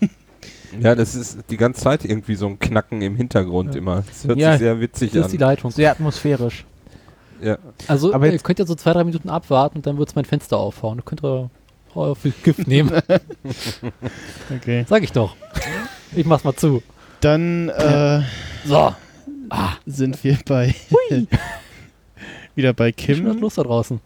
ja, 0.80 0.94
das 0.94 1.14
ist 1.14 1.38
die 1.50 1.56
ganze 1.56 1.80
Zeit 1.82 2.04
irgendwie 2.04 2.34
so 2.34 2.46
ein 2.46 2.58
Knacken 2.58 3.02
im 3.02 3.16
Hintergrund 3.16 3.74
Ja. 3.74 3.80
immer. 3.80 4.04
Das 4.06 4.26
hört 4.26 4.38
Ja, 4.38 4.52
sich 4.52 4.60
sehr 4.60 4.80
witzig 4.80 5.12
Das 5.12 5.26
ist 5.26 5.32
die 5.32 5.36
an. 5.42 5.50
Leitung. 5.50 5.70
Sehr 5.70 5.90
atmosphärisch. 5.90 6.64
Ja. 7.42 7.58
Also, 7.88 8.12
Aber 8.14 8.26
ihr 8.26 8.32
jetzt- 8.32 8.44
könnt 8.44 8.58
ja 8.58 8.66
so 8.66 8.74
zwei, 8.74 8.92
drei 8.92 9.04
Minuten 9.04 9.28
abwarten 9.28 9.78
und 9.78 9.86
dann 9.86 9.98
wird 9.98 10.08
es 10.08 10.14
mein 10.14 10.24
Fenster 10.24 10.56
aufhauen. 10.58 10.98
Da 10.98 11.02
könnt 11.04 11.22
ihr 11.24 11.50
euer 11.94 12.16
Gift 12.42 12.66
nehmen. 12.66 12.90
okay. 14.54 14.84
Sag 14.88 15.02
ich 15.02 15.12
doch. 15.12 15.34
Ich 16.14 16.26
mach's 16.26 16.44
mal 16.44 16.54
zu. 16.54 16.82
Dann 17.20 17.68
äh, 17.70 18.20
So. 18.64 18.94
sind 19.86 20.22
wir 20.24 20.38
bei 20.46 20.74
wieder 22.54 22.72
bei 22.72 22.92
Kim. 22.92 23.26
Was 23.26 23.36
los 23.38 23.54
da 23.54 23.62
draußen? 23.62 24.00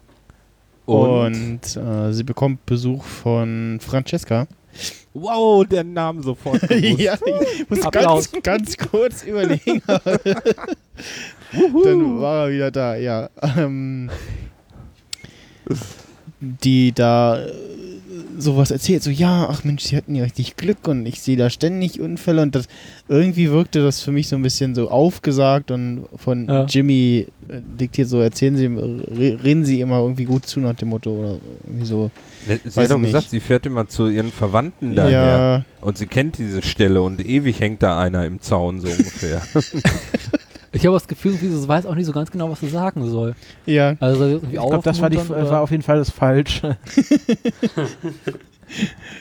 Und, 0.87 1.35
und 1.35 1.76
äh, 1.76 2.12
sie 2.12 2.24
bekommt 2.24 2.64
Besuch 2.66 3.05
von 3.05 3.78
Francesca. 3.81 4.47
Wow, 5.14 5.64
der 5.64 5.85
Name 5.85 6.23
sofort 6.23 6.62
ja, 6.71 7.14
ich 7.14 7.68
muss 7.68 7.83
Applaus. 7.83 8.31
ganz, 8.31 8.43
ganz 8.43 8.77
kurz 8.77 9.23
überlegen. 9.25 9.83
Dann 11.85 12.21
war 12.21 12.47
er 12.47 12.53
wieder 12.53 12.71
da, 12.71 12.95
ja. 12.97 13.29
Ähm, 13.57 14.11
die 16.41 16.93
da 16.93 17.39
äh, 17.45 17.53
sowas 18.39 18.71
erzählt, 18.71 19.03
so 19.03 19.11
ja, 19.11 19.49
ach 19.51 19.64
Mensch, 19.64 19.83
sie 19.85 19.97
hatten 19.97 20.14
ja 20.14 20.23
richtig 20.25 20.57
Glück 20.57 20.87
und 20.89 21.07
ich 21.07 21.21
sehe 21.21 21.37
da 21.37 21.51
ständig 21.51 22.01
Unfälle 22.01 22.43
und 22.43 22.55
das 22.55 22.66
irgendwie 23.09 23.51
wirkte 23.51 23.83
das 23.83 24.01
für 24.01 24.12
mich 24.12 24.29
so 24.29 24.37
ein 24.37 24.43
bisschen 24.43 24.75
so 24.75 24.91
aufgesagt 24.91 25.71
und 25.71 26.07
von 26.16 26.47
Ja. 26.49 26.64
Jimmy 26.64 27.27
äh, 27.49 27.61
diktiert 27.79 28.09
so, 28.09 28.21
erzählen 28.21 28.57
sie, 28.57 28.66
re- 28.66 29.39
reden 29.45 29.64
sie 29.64 29.81
immer 29.81 30.01
irgendwie 30.01 30.25
gut 30.25 30.47
zu 30.47 30.61
nach 30.61 30.75
dem 30.75 30.89
Motto 30.91 31.11
oder 31.11 31.37
irgendwie 31.66 31.87
so. 31.87 32.11
Sie 32.47 32.81
hat 32.81 32.91
doch 32.91 33.01
gesagt, 33.01 33.31
sie 33.31 33.41
fährt 33.41 33.66
immer 33.66 33.87
zu 33.89 34.09
ihren 34.09 34.33
Verwandten 34.33 34.95
daher. 34.95 35.11
Ja, 35.11 35.64
Und 35.87 35.99
sie 35.99 36.07
kennt 36.07 36.39
diese 36.39 36.62
Stelle 36.62 37.03
und 37.03 37.25
ewig 37.25 37.61
hängt 37.61 37.83
da 37.83 37.99
einer 37.99 38.25
im 38.27 38.41
Zaun 38.41 38.81
so 38.81 38.89
ungefähr. 38.89 39.43
Ich 40.73 40.87
habe 40.87 40.95
das 40.95 41.09
Gefühl, 41.09 41.33
sie 41.33 41.68
weiß 41.68 41.85
auch 41.87 41.97
nicht 41.97 42.07
so 42.07 42.12
ganz 42.12 42.31
genau, 42.31 42.51
was 42.51 42.61
sie 42.61 42.68
sagen 42.68 43.09
soll. 43.09 43.35
ja, 43.66 43.95
Also 43.99 44.25
irgendwie 44.25 44.57
Ich 44.57 44.61
glaube, 44.61 44.81
das 44.83 45.01
war, 45.01 45.11
die, 45.11 45.18
war 45.29 45.62
auf 45.62 45.71
jeden 45.71 45.83
Fall 45.83 45.99
das 45.99 46.11
Falsche. 46.11 46.77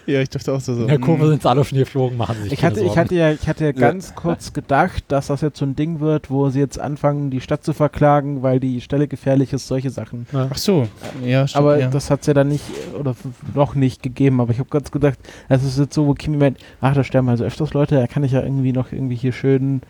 ja, 0.06 0.22
ich 0.22 0.30
dachte 0.30 0.54
auch 0.54 0.62
so. 0.62 0.76
so 0.76 0.84
In 0.84 0.88
der 0.88 1.00
Kurve 1.00 1.26
mm. 1.26 1.30
sind 1.30 1.45
alle 1.47 1.64
schon 1.64 1.80
geflogen, 1.80 2.18
machen 2.18 2.36
sich 2.43 2.54
Ich 2.54 2.64
hatte, 2.64 2.82
ich 2.82 2.95
hatte 2.95 3.16
ja, 3.16 3.32
ich 3.32 3.47
hatte 3.47 3.66
ja 3.66 3.72
ganz 3.72 4.14
kurz 4.14 4.54
gedacht, 4.54 5.06
dass 5.08 5.28
das 5.28 5.41
jetzt 5.41 5.58
so 5.58 5.66
ein 5.66 5.76
Ding 5.76 6.00
wird, 6.00 6.30
wo 6.30 6.50
sie 6.50 6.60
jetzt 6.60 6.80
anfangen, 6.80 7.32
die 7.32 7.41
Stadt 7.41 7.64
zu 7.64 7.74
verklagen, 7.74 8.43
weil 8.43 8.60
die 8.60 8.80
Stelle 8.82 9.08
gefährlich 9.08 9.52
ist, 9.52 9.68
solche 9.68 9.89
Sachen. 9.89 10.28
Ach 10.34 10.56
so, 10.56 10.88
ja, 11.26 11.47
stimmt, 11.47 11.64
Aber 11.64 11.80
ja. 11.80 11.88
das 11.88 12.12
hat 12.12 12.22
es 12.22 12.28
ja 12.28 12.36
dann 12.36 12.50
nicht, 12.50 12.66
oder 12.97 13.16
noch 13.56 13.74
nicht 13.74 14.04
gegeben. 14.04 14.39
Aber 14.39 14.52
ich 14.52 14.60
habe 14.60 14.70
ganz 14.70 14.91
gedacht, 14.91 15.18
das 15.47 15.64
ist 15.64 15.80
jetzt 15.80 15.95
so, 15.95 16.06
wo 16.06 16.14
Kimi 16.14 16.38
meint, 16.38 16.60
ach, 16.80 16.93
da 16.93 17.04
sterben 17.04 17.30
also 17.30 17.43
öfters 17.43 17.74
Leute, 17.74 17.95
da 17.95 18.06
kann 18.06 18.24
ich 18.24 18.34
ja 18.34 18.43
irgendwie 18.43 18.72
noch 18.72 18.91
irgendwie 18.91 19.16
hier 19.16 19.32
schön 19.32 19.82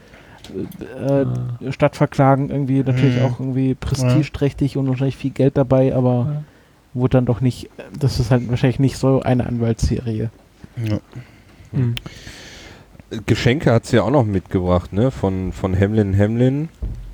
äh, 0.50 1.26
Ah. 1.26 1.72
Stadt 1.72 1.96
verklagen. 1.96 2.50
Irgendwie 2.50 2.84
natürlich 2.84 3.18
Mhm. 3.18 3.26
auch 3.26 3.40
irgendwie 3.40 3.76
prestigeträchtig 3.76 4.78
und 4.78 4.88
wahrscheinlich 4.88 5.18
viel 5.18 5.32
Geld 5.32 5.58
dabei, 5.58 5.94
aber 5.96 6.12
Ja. 6.12 6.44
wurde 6.94 7.12
dann 7.18 7.26
doch 7.26 7.42
nicht, 7.42 7.70
das 8.00 8.20
ist 8.20 8.32
halt 8.32 8.50
wahrscheinlich 8.50 8.80
nicht 8.80 8.98
so 8.98 9.22
eine 9.22 9.46
Anwaltsserie. 9.48 10.30
ja. 10.84 11.00
Hm. 11.72 11.96
Geschenke 13.26 13.72
hat 13.72 13.86
sie 13.86 13.96
ja 13.98 14.04
auch 14.04 14.12
noch 14.12 14.26
mitgebracht, 14.26 14.94
ne? 14.94 15.10
Von, 15.12 15.52
von 15.52 15.78
Hamlin 15.80 16.18
Hamlin 16.18 16.70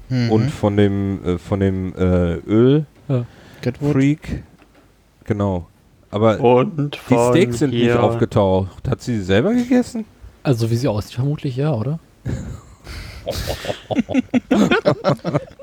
Mhm. 0.10 0.32
und 0.32 0.50
von 0.52 0.78
dem, 0.78 1.20
äh, 1.26 1.38
von 1.38 1.60
dem 1.60 1.94
äh, 1.96 2.36
Öl? 2.36 2.86
Freak. 3.82 4.44
Genau. 5.24 5.68
Aber 6.12 6.40
Und 6.40 7.00
die 7.10 7.16
Steaks 7.16 7.60
sind 7.60 7.72
nicht 7.74 7.92
aufgetaucht. 7.94 8.88
Hat 8.88 9.02
sie 9.02 9.18
sie 9.18 9.24
selber 9.24 9.54
gegessen? 9.54 10.06
Also 10.44 10.70
wie 10.70 10.76
sie 10.76 10.88
aussieht, 10.88 11.16
vermutlich 11.16 11.56
ja, 11.58 11.74
oder? 11.74 12.00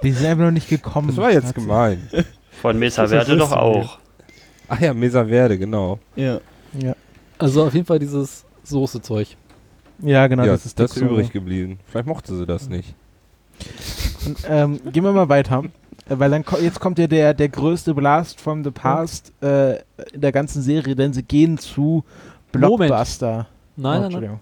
Die 0.03 0.13
sind 0.13 0.27
einfach 0.27 0.45
noch 0.45 0.51
nicht 0.51 0.69
gekommen. 0.69 1.09
Das 1.09 1.17
war 1.17 1.33
jetzt 1.33 1.55
gemein. 1.55 2.09
Von 2.61 2.79
Mesa 2.79 3.07
Verde 3.07 3.37
doch 3.37 3.53
auch. 3.53 3.99
Ach 4.69 4.81
ja, 4.81 4.95
Mesa 4.95 5.25
Verde, 5.25 5.59
genau. 5.59 5.99
Ja. 6.17 6.41
Ja. 6.79 6.95
Also 7.39 7.65
auf 7.65 7.75
jeden 7.75 7.87
Fall 7.87 7.99
dieses 7.99 8.45
Soße-Zeug. 8.65 9.37
Ja, 10.01 10.27
genau. 10.27 10.45
ja, 10.45 10.53
das 10.53 10.67
ist 10.67 10.79
das 10.79 10.97
übrig 10.97 11.31
geblieben. 11.31 11.79
Vielleicht 11.87 12.07
mochte 12.07 12.35
sie 12.37 12.47
das 12.47 12.69
nicht. 12.69 12.95
Und, 14.27 14.39
ähm, 14.49 14.81
gehen 14.93 15.05
wir 15.05 15.13
mal 15.13 15.29
weiter. 15.29 15.63
Weil 16.09 16.31
dann 16.31 16.45
ko 16.45 16.57
jetzt 16.59 16.81
kommt 16.81 16.99
ja 16.99 17.07
der, 17.07 17.33
der 17.33 17.49
größte 17.49 17.95
Blast 17.95 18.41
from 18.41 18.65
the 18.65 18.71
past 18.71 19.33
äh, 19.43 19.77
in 20.13 20.21
der 20.21 20.33
ganzen 20.33 20.61
Serie, 20.63 20.97
denn 20.97 21.13
sie 21.13 21.23
gehen 21.23 21.59
zu 21.59 22.05
Moment. 22.53 22.79
Blockbuster. 22.89 23.47
Nein, 23.77 24.05
Oh, 24.05 24.09
nein, 24.09 24.21
nein. 24.23 24.41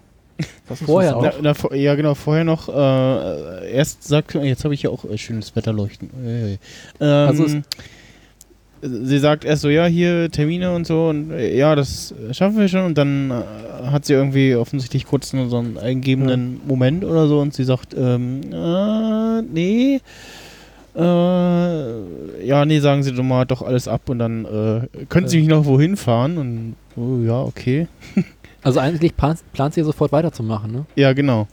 Vorher 0.85 1.11
noch. 1.11 1.23
auch? 1.25 1.33
Na, 1.41 1.53
na, 1.69 1.75
ja, 1.75 1.95
genau, 1.95 2.15
vorher 2.15 2.43
noch, 2.43 2.69
äh, 2.69 3.71
erst 3.73 4.03
sagt, 4.03 4.33
jetzt 4.35 4.63
habe 4.63 4.73
ich 4.73 4.83
ja 4.83 4.89
auch 4.89 5.05
äh, 5.05 5.17
schönes 5.17 5.55
Wetterleuchten. 5.55 6.09
Äh, 6.25 6.53
ähm, 6.53 6.57
Also 6.99 7.45
sie 8.81 9.19
sagt 9.19 9.45
erst 9.45 9.61
so, 9.61 9.69
ja, 9.69 9.85
hier 9.85 10.31
Termine 10.31 10.73
und 10.73 10.87
so 10.87 11.09
und 11.09 11.31
äh, 11.31 11.55
ja, 11.55 11.75
das 11.75 12.13
schaffen 12.31 12.57
wir 12.57 12.67
schon 12.67 12.85
und 12.85 12.97
dann 12.97 13.31
äh, 13.31 13.87
hat 13.87 14.05
sie 14.05 14.13
irgendwie 14.13 14.55
offensichtlich 14.55 15.05
kurz 15.05 15.33
nur 15.33 15.49
so 15.49 15.57
einen 15.57 15.77
eingebenden 15.77 16.61
Moment 16.65 17.05
oder 17.05 17.27
so 17.27 17.39
und 17.39 17.53
sie 17.53 17.63
sagt, 17.63 17.95
ähm, 17.97 18.41
äh, 18.51 19.41
nee, 19.43 20.01
äh, 20.95 22.45
ja, 22.45 22.65
nee, 22.65 22.79
sagen 22.79 23.03
Sie 23.03 23.13
doch 23.13 23.23
mal 23.23 23.45
doch 23.45 23.61
alles 23.61 23.87
ab 23.87 24.09
und 24.09 24.19
dann 24.19 24.45
äh, 24.45 25.05
können 25.07 25.27
Sie 25.27 25.37
mich 25.37 25.47
noch 25.47 25.65
wohin 25.65 25.95
fahren 25.95 26.37
und 26.37 26.75
oh, 26.97 27.23
ja, 27.25 27.41
okay. 27.41 27.87
Also 28.63 28.79
eigentlich 28.79 29.15
plant, 29.17 29.39
plant 29.53 29.73
sie 29.73 29.81
ja 29.81 29.85
sofort 29.85 30.11
weiterzumachen, 30.11 30.71
ne? 30.71 30.85
Ja, 30.95 31.13
genau. 31.13 31.47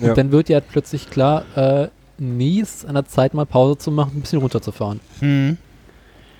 Ja. 0.00 0.10
Und 0.10 0.18
dann 0.18 0.32
wird 0.32 0.48
ja 0.48 0.60
plötzlich 0.60 1.08
klar, 1.10 1.44
äh, 1.56 1.88
nie 2.18 2.60
ist 2.60 2.84
an 2.86 2.94
der 2.94 3.04
Zeit 3.06 3.32
mal 3.34 3.46
Pause 3.46 3.78
zu 3.78 3.90
machen, 3.90 4.12
ein 4.16 4.20
bisschen 4.22 4.40
runterzufahren. 4.40 5.00
Hm. 5.20 5.56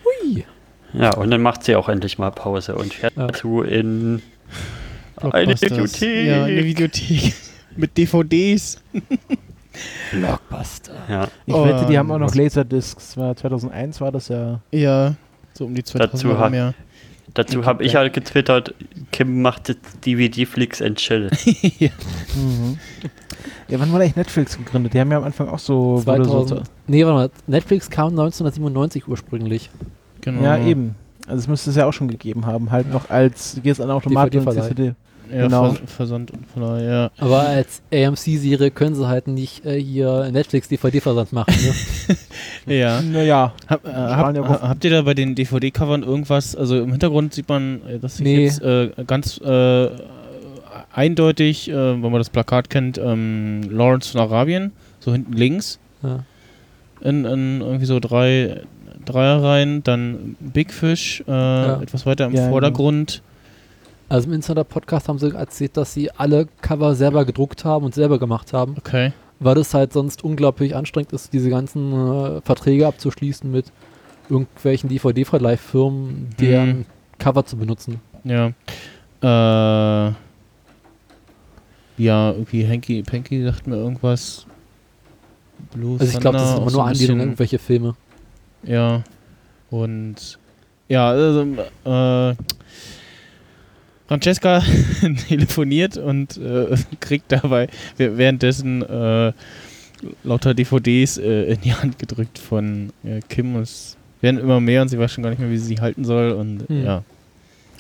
Hui. 0.04 0.44
Ja, 0.92 1.14
und 1.14 1.30
dann 1.30 1.42
macht 1.42 1.64
sie 1.64 1.76
auch 1.76 1.88
endlich 1.88 2.18
mal 2.18 2.30
Pause 2.30 2.74
und 2.74 2.94
fährt 2.94 3.14
Ja. 3.16 3.26
dazu 3.28 3.62
in 3.62 4.22
eine. 5.20 5.60
Videothek. 5.60 6.26
Ja, 6.26 6.44
eine 6.44 6.64
Videothek. 6.64 7.34
Mit 7.76 7.96
DVDs. 7.96 8.80
Blockbuster. 10.12 10.92
Ja, 11.08 11.28
Ich 11.44 11.54
Oh, 11.54 11.64
wette, 11.66 11.86
die 11.86 11.98
haben 11.98 12.10
auch 12.10 12.18
noch 12.18 12.34
Laserdiscs. 12.34 13.16
War 13.16 13.36
2001 13.36 14.00
war 14.00 14.10
das 14.12 14.28
ja. 14.28 14.60
Ja, 14.72 15.14
so 15.52 15.66
um 15.66 15.74
die 15.74 15.84
2000 15.84 16.14
Dazu 16.32 16.38
hat- 16.38 16.52
ja. 16.54 16.72
Dazu 17.36 17.66
habe 17.66 17.84
ich 17.84 17.94
halt 17.96 18.14
getwittert, 18.14 18.74
Kim 19.12 19.42
macht 19.42 19.68
jetzt 19.68 20.04
DVD-Flicks 20.06 20.80
and 20.82 20.96
Chill. 20.96 21.30
Mhm. 22.34 22.78
Ja, 23.68 23.80
wann 23.80 23.90
wurde 23.90 24.04
eigentlich 24.04 24.16
Netflix 24.16 24.56
gegründet? 24.56 24.94
Die 24.94 25.00
haben 25.00 25.10
ja 25.10 25.18
am 25.18 25.24
Anfang 25.24 25.48
auch 25.48 25.58
so. 25.58 26.06
wurde 26.06 26.22
2000. 26.22 26.62
Nee, 26.86 27.04
warte 27.04 27.14
mal. 27.14 27.30
Netflix 27.46 27.90
kam 27.90 28.08
1997 28.10 29.08
ursprünglich. 29.08 29.70
Genau. 30.20 30.40
So, 30.40 30.44
ja, 30.44 30.58
eben. 30.58 30.94
Also 31.26 31.40
es 31.40 31.48
müsste 31.48 31.70
es 31.70 31.76
ja 31.76 31.86
auch 31.86 31.92
schon 31.92 32.08
gegeben 32.08 32.46
haben. 32.46 32.70
Halt 32.70 32.92
noch 32.92 33.10
als, 33.10 33.58
gehst 33.62 33.80
an 33.80 33.90
Automat 33.90 34.26
und 34.26 34.44
DVD-Verleih. 34.44 34.68
CD. 34.68 34.94
Ja, 35.32 35.42
Genau. 35.44 35.72
Vers 35.72 35.92
Versand 35.92 36.30
und 36.30 36.46
Verleih, 36.46 36.84
ja. 36.84 37.10
Aber 37.18 37.40
als 37.40 37.82
AMC-Serie 37.92 38.70
können 38.70 38.94
sie 38.94 39.06
halt 39.06 39.26
nicht 39.28 39.64
äh, 39.66 39.80
hier 39.80 40.28
Netflix-DVD-Versand 40.30 41.32
machen. 41.32 41.54
Ne? 41.62 42.16
Ja. 42.74 43.00
Naja. 43.00 43.52
Hab, 43.68 43.86
äh, 43.86 43.90
ja 43.90 44.16
hab, 44.16 44.36
Wochen. 44.36 44.68
habt 44.68 44.84
ihr 44.84 44.90
da 44.90 45.02
bei 45.02 45.14
den 45.14 45.34
DVD-Covern 45.36 46.02
irgendwas, 46.02 46.56
also 46.56 46.78
im 46.80 46.90
Hintergrund 46.90 47.32
sieht 47.32 47.48
man, 47.48 47.80
äh, 47.86 47.98
dass 47.98 48.16
sich 48.16 48.24
Nee. 48.24 48.44
jetzt 48.44 48.60
äh, 48.62 48.90
ganz 49.06 49.38
äh, 49.40 49.88
eindeutig, 50.92 51.68
äh, 51.70 51.74
wenn 51.74 52.00
man 52.10 52.18
das 52.18 52.30
Plakat 52.30 52.70
kennt, 52.70 52.98
ähm, 52.98 53.62
Lawrence 53.70 54.12
von 54.12 54.20
Arabien, 54.20 54.72
so 55.00 55.12
hinten 55.12 55.32
links, 55.34 55.78
ja. 56.02 56.24
in, 57.00 57.24
in 57.24 57.60
irgendwie 57.60 57.86
so 57.86 58.00
drei 58.00 58.62
Dreierreihen, 59.04 59.82
dann 59.84 60.36
Big 60.40 60.72
Fish, 60.72 61.22
äh, 61.28 61.82
etwas 61.82 62.06
weiter 62.06 62.26
im 62.26 62.32
Ja, 62.34 62.40
genau. 62.42 62.50
Vordergrund. 62.50 63.22
Also 64.08 64.28
im 64.28 64.34
Insider-Podcast 64.34 65.08
haben 65.08 65.18
sie 65.18 65.34
erzählt, 65.34 65.76
dass 65.76 65.92
sie 65.92 66.10
alle 66.12 66.46
Cover 66.60 66.94
selber 66.94 67.24
gedruckt 67.24 67.64
haben 67.64 67.84
und 67.84 67.94
selber 67.94 68.18
gemacht 68.18 68.52
haben, 68.52 68.76
Okay. 68.78 69.12
weil 69.40 69.54
das 69.56 69.74
halt 69.74 69.92
sonst 69.92 70.22
unglaublich 70.22 70.76
anstrengend 70.76 71.12
ist, 71.12 71.32
diese 71.32 71.50
ganzen 71.50 71.92
äh, 71.92 72.40
Verträge 72.42 72.86
abzuschließen 72.86 73.50
mit 73.50 73.72
irgendwelchen 74.28 74.88
DVD-Verleihfirmen, 74.90 76.30
deren 76.38 76.68
Mhm. 76.80 76.84
Cover 77.18 77.44
zu 77.46 77.56
benutzen. 77.56 78.00
Ja. 78.24 78.52
Äh, 79.22 80.12
ja, 81.98 82.30
irgendwie 82.32 82.68
Hanky 82.68 83.02
Panky 83.02 83.42
sagt 83.44 83.66
mir 83.66 83.76
irgendwas. 83.76 84.46
Blue 85.72 85.98
Also 85.98 86.12
ich 86.12 86.20
glaube, 86.20 86.36
das 86.38 86.50
ist 86.50 86.56
immer 86.58 86.70
so 86.70 86.76
nur 86.76 86.84
ein 86.86 86.92
Anlehnung 86.92 87.16
an 87.20 87.26
irgendwelche 87.28 87.58
Filme. 87.58 87.94
Ja. 88.62 89.02
Und 89.70 90.38
ja, 90.88 91.08
also 91.08 91.40
äh, 91.84 92.34
Francesca 94.08 94.62
telefoniert 95.28 95.96
und 95.96 96.36
äh, 96.38 96.76
kriegt 97.00 97.32
dabei 97.32 97.68
wäh- 97.98 98.16
währenddessen 98.16 98.82
äh, 98.82 99.32
lauter 100.24 100.54
DVDs 100.54 101.18
äh, 101.18 101.52
in 101.54 101.60
die 101.62 101.74
Hand 101.74 101.98
gedrückt 101.98 102.38
von 102.38 102.90
äh, 103.04 103.20
Kim. 103.28 103.56
Es 103.56 103.96
werden 104.20 104.38
immer 104.40 104.60
mehr 104.60 104.82
und 104.82 104.88
sie 104.88 104.98
weiß 104.98 105.10
schon 105.12 105.22
gar 105.24 105.30
nicht 105.30 105.38
mehr, 105.40 105.50
wie 105.50 105.58
sie 105.58 105.66
sie 105.74 105.80
halten 105.80 106.04
soll. 106.04 106.30
Und 106.32 106.68
Hm. 106.68 106.84
ja, 106.84 107.02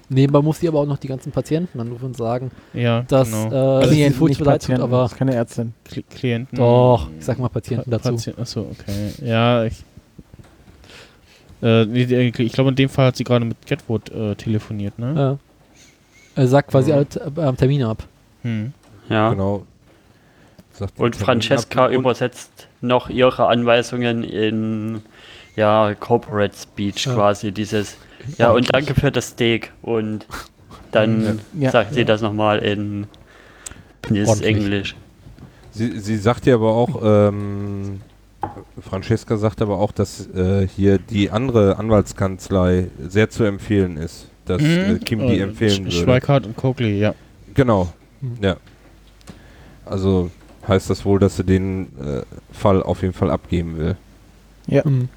Nebenbei 0.08 0.40
muss 0.40 0.60
sie 0.60 0.68
aber 0.68 0.78
auch 0.80 0.86
noch 0.86 0.98
die 0.98 1.08
ganzen 1.08 1.32
Patienten 1.32 1.80
anrufen 1.80 2.04
und 2.06 2.16
sagen, 2.16 2.52
ja, 2.72 3.02
dass 3.08 3.28
genau. 3.28 3.50
äh, 3.50 3.54
Also 3.56 3.90
sie 3.90 3.96
Klienten, 3.96 4.24
nicht 4.26 4.38
tut, 4.38 4.46
Patienten, 4.46 4.82
aber 4.82 5.02
das 5.02 5.12
ist 5.12 5.18
keine 5.18 5.34
Ärztin. 5.34 5.74
Kli 5.84 6.02
Klienten. 6.04 6.58
doch, 6.58 7.08
ich 7.18 7.24
sag 7.24 7.38
mal 7.40 7.48
Patienten 7.48 7.90
dazu. 7.90 8.10
Patient, 8.10 8.38
achso, 8.38 8.60
okay. 8.70 9.10
Ja, 9.24 9.64
ich. 9.64 9.82
Äh, 11.62 11.82
ich 12.42 12.52
glaube, 12.52 12.70
in 12.70 12.76
dem 12.76 12.88
Fall 12.88 13.06
hat 13.06 13.16
sie 13.16 13.24
gerade 13.24 13.44
mit 13.44 13.56
Catwood 13.66 14.10
äh, 14.10 14.34
telefoniert, 14.36 14.98
ne? 14.98 15.14
Ja. 15.16 15.38
Er 16.36 16.46
sagt 16.48 16.70
quasi 16.70 16.90
Ja. 16.90 16.96
alle 16.96 17.48
äh, 17.50 17.52
Termine 17.54 17.88
ab. 17.88 18.04
Hm. 18.42 18.72
Ja. 19.08 19.30
Genau. 19.30 19.64
Sagt 20.72 20.98
Und 21.00 21.16
Francesca 21.16 21.86
und- 21.86 21.92
übersetzt 21.94 22.68
noch 22.80 23.08
ihre 23.08 23.46
Anweisungen 23.48 24.22
in 24.22 25.02
ja, 25.56 25.94
Corporate 25.98 26.54
Speech 26.56 27.06
Ja. 27.06 27.14
quasi, 27.14 27.50
dieses 27.52 27.96
Ja, 28.38 28.50
und 28.50 28.72
danke 28.74 28.94
für 28.94 29.10
das 29.10 29.28
Steak. 29.28 29.72
Und 29.82 30.26
dann 30.92 31.40
Ja. 31.58 31.70
sagt 31.70 31.94
sie 31.94 32.04
das 32.04 32.20
nochmal 32.22 32.58
in 32.58 33.06
ist 34.10 34.28
Ordentlich. 34.28 34.56
Englisch. 34.56 34.96
Sie, 35.72 35.98
sie 35.98 36.16
sagt 36.16 36.46
ja 36.46 36.54
aber 36.54 36.72
auch, 36.72 37.00
ähm, 37.02 38.00
Francesca 38.80 39.36
sagt 39.36 39.62
aber 39.62 39.78
auch, 39.78 39.92
dass 39.92 40.26
äh, 40.34 40.66
hier 40.68 40.98
die 40.98 41.30
andere 41.30 41.78
Anwaltskanzlei 41.78 42.88
sehr 43.08 43.30
zu 43.30 43.44
empfehlen 43.44 43.96
ist. 43.96 44.28
Dass 44.46 44.62
äh, 44.62 44.98
Kim 45.04 45.20
die 45.26 45.38
Äh, 45.38 45.42
empfehlen 45.42 45.72
Sch- 45.72 45.84
würde. 45.84 45.90
Schweikart 46.04 46.46
und 46.46 46.56
Coakley, 46.56 46.98
ja. 46.98 47.14
Genau. 47.54 47.92
Mhm. 48.20 48.38
Ja. 48.40 48.56
Also 49.84 50.30
heißt 50.66 50.88
das 50.90 51.04
wohl, 51.04 51.18
dass 51.20 51.36
sie 51.36 51.44
den 51.44 51.86
äh, 52.00 52.22
Fall 52.52 52.82
auf 52.82 53.02
jeden 53.02 53.14
Fall 53.14 53.30
abgeben 53.30 53.76
will. 53.78 53.96
Mhm. 54.68 55.08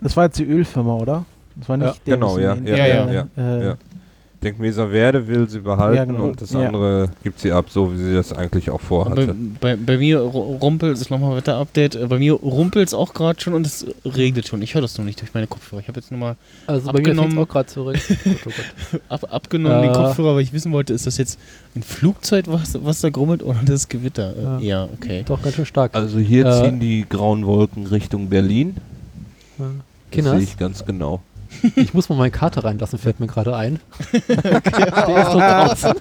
Das 0.00 0.16
war 0.16 0.24
jetzt 0.26 0.38
die 0.38 0.44
Ölfirma, 0.44 0.94
oder? 0.94 1.24
Das 1.56 1.68
war 1.68 1.76
nicht 1.76 1.86
Ja, 1.88 1.94
der 2.06 2.14
genau, 2.14 2.36
bisschen 2.36 2.42
ja, 2.44 2.52
in- 2.54 2.66
ja, 2.66 2.76
ja, 2.86 3.10
ja, 3.10 3.26
äh, 3.36 3.64
ja. 3.64 3.76
Ich 3.87 3.87
denke, 4.40 4.62
Mesa 4.62 4.90
will 4.90 5.48
sie 5.48 5.60
behalten 5.60 5.96
Ja, 5.96 6.04
genau. 6.04 6.24
und 6.26 6.40
das 6.40 6.52
Ja. 6.52 6.66
andere 6.66 7.08
gibt 7.24 7.40
sie 7.40 7.50
ab, 7.52 7.66
so 7.70 7.92
wie 7.92 7.96
sie 7.96 8.14
das 8.14 8.32
eigentlich 8.32 8.70
auch 8.70 8.78
Bei, 8.80 8.86
vorhatte. 8.86 9.34
bei, 9.60 9.76
bei 9.76 9.98
mir 9.98 10.20
ru- 10.20 10.58
rumpelt, 10.58 10.92
das 10.92 11.00
ist 11.00 11.10
nochmal 11.10 11.36
Wetter-Update, 11.36 11.96
äh, 11.96 12.06
bei 12.06 12.18
mir 12.18 12.34
rumpelt 12.34 12.86
es 12.88 12.94
auch 12.94 13.14
gerade 13.14 13.40
schon 13.40 13.54
und 13.54 13.66
es 13.66 13.86
regnet 14.04 14.46
schon. 14.46 14.62
Ich 14.62 14.74
höre 14.74 14.82
das 14.82 14.96
noch 14.98 15.04
nicht 15.04 15.20
durch 15.20 15.34
meine 15.34 15.46
Kopfhörer. 15.46 15.80
Ich 15.80 15.88
habe 15.88 15.98
jetzt 15.98 16.10
nochmal 16.12 16.36
Also 16.66 16.86
bei 16.86 16.92
mir 16.92 16.98
Abgenommen. 16.98 17.38
auch 17.38 17.48
gerade 17.48 17.66
zurück. 17.68 17.96
Oh 18.46 18.50
oh 18.92 18.96
ab, 19.08 19.26
abgenommen 19.32 19.82
den 19.82 19.90
Äh. 19.90 19.94
Kopfhörer, 19.94 20.34
weil 20.36 20.42
ich 20.42 20.52
wissen 20.52 20.72
wollte, 20.72 20.92
ist 20.92 21.06
das 21.06 21.16
jetzt 21.18 21.38
ein 21.74 21.82
Flugzeug, 21.82 22.44
was, 22.48 22.78
was 22.84 23.00
da 23.00 23.10
grummelt 23.10 23.42
oder 23.42 23.58
das 23.64 23.88
Gewitter? 23.88 24.34
Äh, 24.36 24.42
Ja. 24.42 24.58
ja, 24.84 24.88
okay. 24.94 25.24
Doch 25.26 25.42
ganz 25.42 25.56
schön 25.56 25.66
stark. 25.66 25.94
Also 25.94 26.18
hier 26.18 26.46
Äh, 26.46 26.62
ziehen 26.62 26.80
die 26.80 27.04
grauen 27.08 27.44
Wolken 27.46 27.86
Richtung 27.86 28.28
Berlin. 28.28 28.76
Ja. 29.58 29.66
Das 30.12 30.24
sehe 30.24 30.38
ich 30.40 30.56
ganz 30.56 30.84
genau. 30.86 31.20
ich 31.76 31.94
muss 31.94 32.08
mal 32.08 32.16
meine 32.16 32.30
Karte 32.30 32.64
reinlassen, 32.64 32.98
fällt 32.98 33.20
mir 33.20 33.26
gerade 33.26 33.56
ein. 33.56 33.80
Der 34.28 34.36
ist 34.46 35.06
noch 35.06 35.40
draußen. 35.40 35.92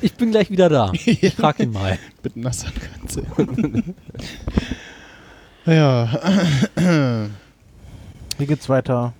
ich 0.00 0.14
bin 0.14 0.30
gleich 0.30 0.50
wieder 0.50 0.68
da. 0.68 0.92
Ich 1.06 1.34
frag 1.34 1.58
ihn 1.60 1.72
mal. 1.72 1.98
Mit 2.22 2.36
nasser 2.36 2.68
Katze. 2.70 3.22
ja. 5.66 6.08
Wie 8.38 8.46
geht's 8.46 8.68
weiter? 8.68 9.12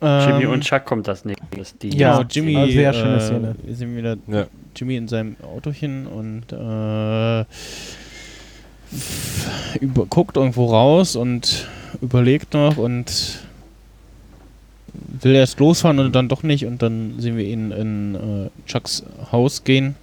Jimmy 0.00 0.44
Ähm, 0.44 0.50
und 0.50 0.60
Chuck 0.62 0.84
kommt 0.84 1.08
das 1.08 1.24
nächstes. 1.24 1.76
Die 1.78 1.96
Ja, 1.96 2.18
Genau, 2.18 2.28
Jimmy. 2.30 2.56
also 2.56 2.72
sehr 2.72 2.92
schöne 2.92 3.16
äh, 3.16 3.20
Szene. 3.20 3.56
Wir 3.64 3.74
sehen 3.74 3.96
wieder 3.96 4.16
Ja. 4.28 4.46
Jimmy 4.76 4.96
in 4.96 5.08
seinem 5.08 5.36
Autochen 5.42 6.06
und 6.06 6.52
äh, 6.52 7.44
über, 9.80 10.06
guckt 10.06 10.36
irgendwo 10.36 10.66
raus 10.66 11.16
und 11.16 11.66
überlegt 12.00 12.54
noch 12.54 12.76
und 12.76 13.40
will 15.22 15.34
erst 15.34 15.60
losfahren 15.60 15.98
und 15.98 16.14
dann 16.14 16.28
doch 16.28 16.42
nicht 16.42 16.66
und 16.66 16.82
dann 16.82 17.14
sehen 17.18 17.36
wir 17.36 17.44
ihn 17.44 17.70
in 17.70 18.14
äh, 18.14 18.68
Chucks 18.68 19.04
Haus 19.32 19.64
gehen. 19.64 19.94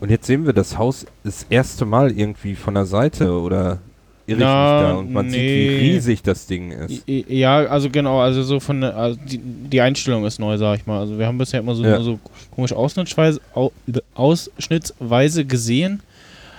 Und 0.00 0.10
jetzt 0.10 0.26
sehen 0.26 0.46
wir 0.46 0.52
das 0.52 0.78
Haus 0.78 1.06
das 1.24 1.44
erste 1.50 1.84
Mal 1.84 2.12
irgendwie 2.12 2.54
von 2.54 2.74
der 2.74 2.86
Seite 2.86 3.32
oder 3.32 3.78
irre 4.26 4.38
ich 4.38 4.44
Na, 4.44 4.78
mich 4.80 4.90
da 4.90 4.94
und 4.94 5.12
man 5.12 5.30
sieht, 5.30 5.40
wie 5.40 5.68
nee. 5.68 5.78
riesig 5.78 6.22
das 6.22 6.46
Ding 6.46 6.70
ist. 6.70 7.02
Ja, 7.06 7.64
also 7.64 7.90
genau, 7.90 8.20
also 8.20 8.42
so 8.42 8.60
von 8.60 8.82
der, 8.82 8.96
also 8.96 9.18
die, 9.26 9.38
die 9.38 9.80
Einstellung 9.80 10.24
ist 10.24 10.38
neu, 10.38 10.56
sag 10.56 10.78
ich 10.78 10.86
mal. 10.86 11.00
Also 11.00 11.18
wir 11.18 11.26
haben 11.26 11.38
bisher 11.38 11.60
immer 11.60 11.74
so, 11.74 11.82
Ja. 11.82 12.00
so 12.00 12.20
komisch 12.54 12.72
ausschnittsweise, 12.72 13.40
au, 13.54 13.72
ausschnittsweise 14.14 15.44
gesehen. 15.44 16.00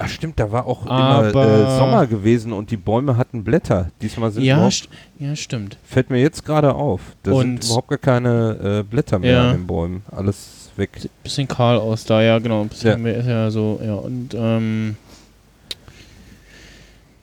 Ach 0.02 0.08
stimmt, 0.08 0.40
da 0.40 0.50
war 0.52 0.66
auch 0.66 0.86
immer 0.86 0.94
Aber- 0.94 1.46
äh, 1.46 1.78
Sommer 1.78 2.08
gewesen 2.08 2.54
und 2.54 2.72
die 2.72 2.78
Bäume 2.78 3.18
hatten 3.18 3.44
Blätter. 3.44 3.92
Diesmal 4.02 4.32
sind 4.32 4.44
Ja, 4.44 4.70
st 4.72 4.88
ja, 5.20 5.36
stimmt. 5.36 5.78
fällt 5.84 6.10
mir 6.10 6.20
jetzt 6.22 6.46
gerade 6.46 6.74
auf. 6.74 7.02
Da 7.24 7.32
sind 7.36 7.42
Und- 7.56 7.66
überhaupt 7.66 7.90
gar 7.90 7.98
keine 7.98 8.80
äh, 8.80 8.84
Blätter 8.84 9.20
mehr 9.20 9.32
Ja. 9.34 9.50
an 9.52 9.58
den 9.58 9.68
Bäumen. 9.68 10.04
Alles 10.10 10.70
weg. 10.78 10.92
Sieht 10.98 11.12
bisschen 11.24 11.48
kahl 11.50 11.78
aus 11.78 12.06
da, 12.06 12.22
ja, 12.22 12.40
genau. 12.40 12.64
Bisschen 12.64 12.92
Ja. 12.92 12.98
mehr 12.98 13.22
ja 13.26 13.52
so, 13.52 13.80
ja. 13.84 13.96
Und, 13.96 14.34
ähm, 14.34 14.96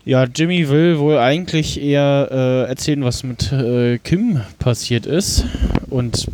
ja, 0.04 0.24
Jimmy 0.24 0.68
will 0.68 0.98
wohl 0.98 1.18
eigentlich 1.18 1.80
eher 1.82 2.28
äh, 2.30 2.68
erzählen, 2.68 3.02
was 3.04 3.22
mit 3.24 3.50
äh, 3.52 3.98
Kim 3.98 4.40
passiert 4.58 5.06
ist. 5.06 5.44
Und 5.90 6.26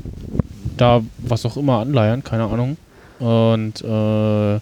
da 0.77 1.03
was 1.19 1.47
auch 1.47 1.57
immer 1.57 1.79
anleiern, 1.79 2.23
keine 2.25 2.45
Ahnung. 2.45 2.77
Und 3.19 3.81
äh, 3.83 4.61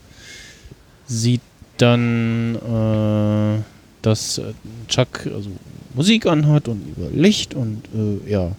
sieht 1.07 1.41
dann, 1.83 2.57
äh, 2.57 3.63
dass 4.03 4.41
Chuck 4.89 5.27
also 5.27 5.51
Musik 5.95 6.27
anhat 6.27 6.69
und 6.69 6.97
über 6.97 7.11
Licht 7.11 7.55
und 7.55 7.83
äh, 7.95 8.31
ja. 8.31 8.53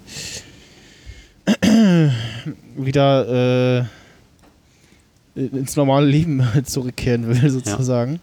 wieder 2.75 3.85
äh, 5.35 5.39
ins 5.39 5.75
normale 5.75 6.05
Leben 6.05 6.43
zurückkehren 6.65 7.27
will, 7.27 7.49
sozusagen. 7.49 8.19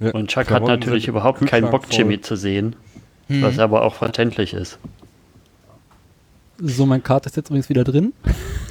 Ja. 0.00 0.10
Und 0.12 0.28
Chuck 0.30 0.50
hat 0.50 0.64
natürlich 0.64 1.08
überhaupt 1.08 1.46
keinen 1.46 1.70
Bock, 1.70 1.86
voll. 1.86 1.96
Jimmy 1.96 2.20
zu 2.20 2.36
sehen, 2.36 2.76
Hm. 3.28 3.42
was 3.42 3.58
aber 3.58 3.82
auch 3.82 3.94
verständlich 3.94 4.54
ist. 4.54 4.78
So, 6.58 6.84
mein 6.84 7.02
Karte 7.02 7.28
ist 7.28 7.36
jetzt 7.36 7.48
übrigens 7.48 7.68
wieder 7.68 7.84
drin. 7.84 8.12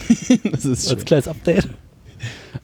das 0.51 0.65
ist 0.65 0.89
Als 0.91 1.05
kleines 1.05 1.28
Update. 1.28 1.70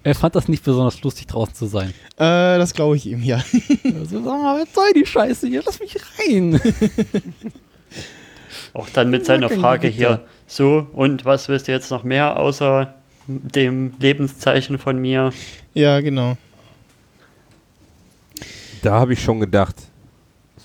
Er 0.04 0.16
fand 0.16 0.36
das 0.36 0.48
nicht 0.48 0.64
besonders 0.64 1.02
lustig, 1.02 1.28
draußen 1.28 1.56
zu 1.56 1.66
sein. 1.66 1.90
Äh, 2.18 2.58
das 2.58 2.74
glaube 2.74 2.98
ich 2.98 3.06
ihm, 3.06 3.24
ja. 3.24 3.38
Also, 3.84 4.24
sag 4.24 4.42
mal, 4.42 4.62
was 4.62 4.74
soll 4.74 4.94
die 4.94 5.06
Scheiße 5.06 5.48
hier? 5.48 5.64
Lass 5.66 5.80
mich 5.80 5.96
rein. 6.20 6.60
Auch 8.74 8.90
dann 8.90 9.10
mit 9.10 9.26
seiner 9.26 9.50
Frage 9.50 9.88
hier, 9.88 10.26
so, 10.48 10.88
und 10.94 11.26
was 11.26 11.48
willst 11.48 11.68
du 11.68 11.72
jetzt 11.72 11.92
noch 11.92 12.04
mehr 12.04 12.38
außer 12.38 12.94
dem 13.28 13.94
Lebenszeichen 14.00 14.78
von 14.78 15.00
mir? 15.00 15.32
Ja, 15.74 16.00
genau. 16.02 16.38
Da 18.82 19.00
habe 19.00 19.14
ich 19.14 19.24
schon 19.24 19.40
gedacht, 19.40 19.76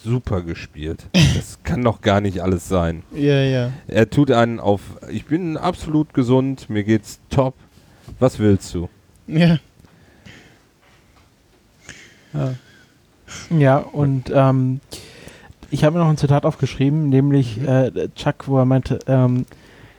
super 0.04 0.42
gespielt. 0.42 1.06
Das 1.12 1.58
kann 1.62 1.82
doch 1.82 2.00
gar 2.00 2.20
nicht 2.20 2.40
alles 2.40 2.68
sein. 2.68 3.02
Ja, 3.14 3.42
ja. 3.42 3.72
Er 3.86 4.10
tut 4.10 4.30
einen 4.30 4.60
auf, 4.60 4.80
ich 5.10 5.26
bin 5.26 5.56
absolut 5.56 6.14
gesund, 6.14 6.68
mir 6.68 6.84
geht's 6.84 7.20
top. 7.30 7.54
Was 8.18 8.38
willst 8.38 8.74
du? 8.74 8.88
Ja. 9.30 9.58
Ja, 13.50 13.78
und 13.78 14.30
ähm, 14.34 14.80
ich 15.70 15.84
habe 15.84 15.96
mir 15.96 16.04
noch 16.04 16.10
ein 16.10 16.16
Zitat 16.16 16.44
aufgeschrieben, 16.44 17.08
nämlich 17.08 17.60
äh, 17.60 18.08
Chuck, 18.14 18.46
wo 18.46 18.58
er 18.58 18.64
meinte, 18.64 18.98
ähm, 19.06 19.46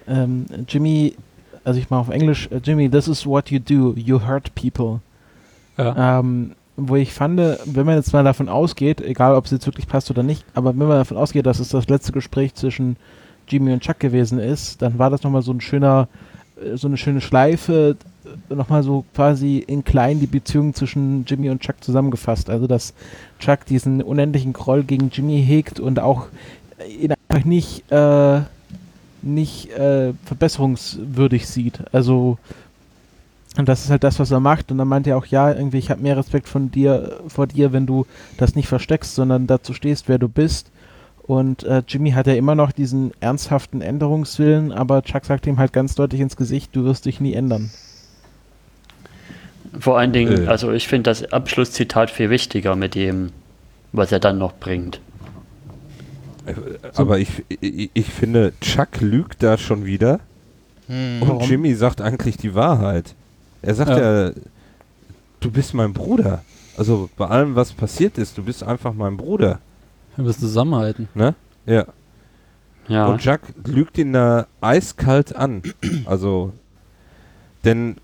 ähm, 0.08 0.46
Jimmy, 0.68 1.16
also 1.64 1.80
ich 1.80 1.90
mache 1.90 2.02
auf 2.02 2.10
Englisch, 2.10 2.50
äh, 2.52 2.60
Jimmy, 2.64 2.90
this 2.90 3.08
is 3.08 3.26
what 3.26 3.50
you 3.52 3.60
do, 3.60 3.94
you 3.98 4.22
hurt 4.26 4.54
people. 4.56 5.00
Ja. 5.78 6.20
Ähm, 6.20 6.56
wo 6.78 6.96
ich 6.96 7.14
fand, 7.14 7.40
wenn 7.40 7.86
man 7.86 7.96
jetzt 7.96 8.14
mal 8.14 8.24
davon 8.24 8.50
ausgeht, 8.50 9.02
egal 9.02 9.36
ob 9.36 9.46
es 9.46 9.52
jetzt 9.52 9.66
wirklich 9.68 9.88
passt 9.88 10.10
oder 10.10 10.24
nicht, 10.24 10.46
aber 10.54 10.70
wenn 10.72 10.88
man 10.88 10.98
davon 10.98 11.18
ausgeht, 11.18 11.46
dass 11.46 11.60
es 11.60 11.70
das 11.70 11.88
letzte 11.88 12.12
Gespräch 12.12 12.56
zwischen 12.56 12.96
Jimmy 13.48 13.74
und 13.74 13.82
Chuck 13.82 14.00
gewesen 14.00 14.40
ist, 14.40 14.82
dann 14.82 14.98
war 14.98 15.10
das 15.10 15.24
nochmal 15.24 15.42
so 15.42 15.52
ein 15.52 15.62
schöner, 15.62 16.08
äh, 16.64 16.78
so 16.78 16.88
eine 16.88 16.98
schöne 16.98 17.22
Schleife, 17.22 17.98
nochmal 18.50 18.84
so 18.84 19.06
quasi 19.14 19.58
in 19.58 19.84
klein 19.84 20.20
die 20.20 20.28
Beziehung 20.28 20.74
zwischen 20.74 21.26
Jimmy 21.26 21.50
und 21.50 21.62
Chuck 21.62 21.84
zusammengefasst. 21.84 22.50
Also 22.50 22.68
dass 22.68 22.94
Chuck 23.40 23.66
diesen 23.66 24.02
unendlichen 24.02 24.54
Groll 24.54 24.84
gegen 24.84 25.10
Jimmy 25.10 25.44
hegt 25.46 25.80
und 25.80 26.00
auch 26.00 26.28
ihn 27.00 27.14
einfach 27.30 27.46
nicht, 27.46 27.92
äh, 27.92 28.42
nicht 29.22 29.72
äh, 29.72 30.14
verbesserungswürdig 30.26 31.48
sieht. 31.48 31.84
Also 31.94 32.38
und 33.58 33.68
das 33.68 33.84
ist 33.84 33.90
halt 33.90 34.04
das, 34.04 34.18
was 34.20 34.32
er 34.32 34.40
macht. 34.40 34.72
Und 34.72 34.78
dann 34.78 34.88
meint 34.88 35.08
er 35.08 35.18
auch, 35.18 35.26
ja, 35.26 35.52
irgendwie, 35.52 35.78
ich 35.78 35.92
habe 35.92 36.02
mehr 36.02 36.16
Respekt 36.16 36.48
von 36.48 36.72
dir, 36.72 37.20
vor 37.28 37.48
dir, 37.48 37.74
wenn 37.74 37.86
du 37.86 38.06
das 38.38 38.56
nicht 38.56 38.68
versteckst, 38.68 39.14
sondern 39.14 39.48
dazu 39.48 39.74
stehst, 39.74 40.08
wer 40.08 40.18
du 40.18 40.30
bist. 40.30 40.72
Und 41.24 41.64
äh, 41.64 41.84
Jimmy 41.88 42.12
hat 42.12 42.28
ja 42.28 42.34
immer 42.34 42.56
noch 42.56 42.72
diesen 42.72 43.12
ernsthaften 43.20 43.82
Änderungswillen, 43.82 44.72
aber 44.72 45.02
Chuck 45.04 45.26
sagt 45.26 45.48
ihm 45.48 45.60
halt 45.60 45.74
ganz 45.74 45.96
deutlich 45.96 46.22
ins 46.22 46.36
Gesicht, 46.36 46.76
du 46.76 46.84
wirst 46.84 47.06
dich 47.06 47.20
nie 47.20 47.34
ändern. 47.34 47.72
Vor 49.80 49.98
allen 49.98 50.12
Dingen, 50.14 50.46
Äh. 50.46 50.48
also 50.48 50.72
ich 50.72 50.88
finde 50.88 51.10
das 51.10 51.32
Abschlusszitat 51.32 52.10
viel 52.12 52.30
wichtiger 52.30 52.76
mit 52.76 52.96
dem, 52.96 53.32
was 53.94 54.12
er 54.12 54.20
dann 54.20 54.38
noch 54.38 54.54
bringt. 54.54 55.00
Aber 56.96 57.20
ich, 57.20 57.30
ich, 57.50 57.92
ich 57.94 58.06
finde, 58.08 58.54
Chuck 58.62 59.00
lügt 59.00 59.44
da 59.44 59.58
schon 59.58 59.86
wieder 59.86 60.20
Hm. 60.88 61.22
und 61.22 61.30
Warum? 61.30 61.50
Jimmy 61.50 61.74
sagt 61.76 62.02
eigentlich 62.02 62.38
die 62.38 62.54
Wahrheit. 62.56 63.14
Er 63.62 63.76
sagt 63.76 63.92
ja. 63.92 64.28
Ja. 64.28 64.32
du 65.40 65.52
bist 65.52 65.74
mein 65.74 65.94
Bruder. 65.94 66.44
Also 66.78 67.10
bei 67.16 67.28
allem, 67.28 67.56
was 67.56 67.72
passiert 67.74 68.18
ist, 68.18 68.38
du 68.38 68.44
bist 68.44 68.64
einfach 68.64 68.94
mein 68.94 69.16
Bruder. 69.18 69.60
Wir 70.16 70.26
müssen 70.26 70.40
zusammenhalten. 70.42 71.08
Ne? 71.14 71.36
Ja. 71.66 71.86
Ja, 72.88 73.06
Und 73.08 73.22
Chuck 73.22 73.42
lügt 73.66 73.98
ihn 74.00 74.12
da 74.14 74.48
eiskalt 74.60 75.36
an. 75.36 75.62
Also, 76.06 76.52
denn 77.64 77.96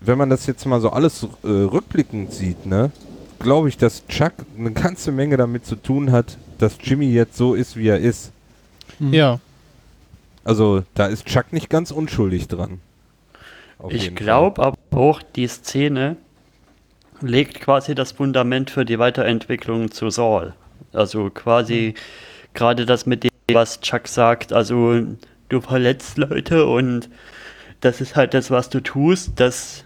wenn 0.00 0.18
man 0.18 0.30
das 0.30 0.46
jetzt 0.46 0.64
mal 0.66 0.80
so 0.80 0.90
alles 0.90 1.26
äh, 1.42 1.48
rückblickend 1.48 2.32
sieht, 2.32 2.66
ne, 2.66 2.90
glaube 3.38 3.68
ich, 3.68 3.76
dass 3.76 4.06
Chuck 4.06 4.32
eine 4.56 4.72
ganze 4.72 5.12
Menge 5.12 5.36
damit 5.36 5.66
zu 5.66 5.76
tun 5.76 6.12
hat, 6.12 6.38
dass 6.58 6.76
Jimmy 6.82 7.06
jetzt 7.06 7.36
so 7.36 7.54
ist, 7.54 7.76
wie 7.76 7.88
er 7.88 7.98
ist. 7.98 8.32
Ja. 8.98 9.40
Also, 10.44 10.82
da 10.94 11.06
ist 11.06 11.26
Chuck 11.26 11.52
nicht 11.52 11.68
ganz 11.68 11.90
unschuldig 11.90 12.48
dran. 12.48 12.80
Auf 13.78 13.92
ich 13.92 14.14
glaube 14.14 14.62
aber 14.62 14.76
auch, 14.90 15.22
die 15.22 15.46
Szene 15.46 16.16
legt 17.20 17.60
quasi 17.60 17.94
das 17.94 18.12
Fundament 18.12 18.70
für 18.70 18.84
die 18.84 18.98
Weiterentwicklung 18.98 19.90
zu 19.90 20.10
Saul. 20.10 20.54
Also 20.92 21.30
quasi 21.30 21.94
gerade 22.54 22.86
das 22.86 23.06
mit 23.06 23.24
dem, 23.24 23.30
was 23.52 23.80
Chuck 23.80 24.08
sagt, 24.08 24.52
also 24.52 25.00
du 25.48 25.60
verletzt 25.60 26.18
Leute 26.18 26.66
und 26.66 27.08
das 27.80 28.00
ist 28.00 28.16
halt 28.16 28.34
das, 28.34 28.50
was 28.50 28.68
du 28.68 28.80
tust, 28.80 29.32
das, 29.36 29.84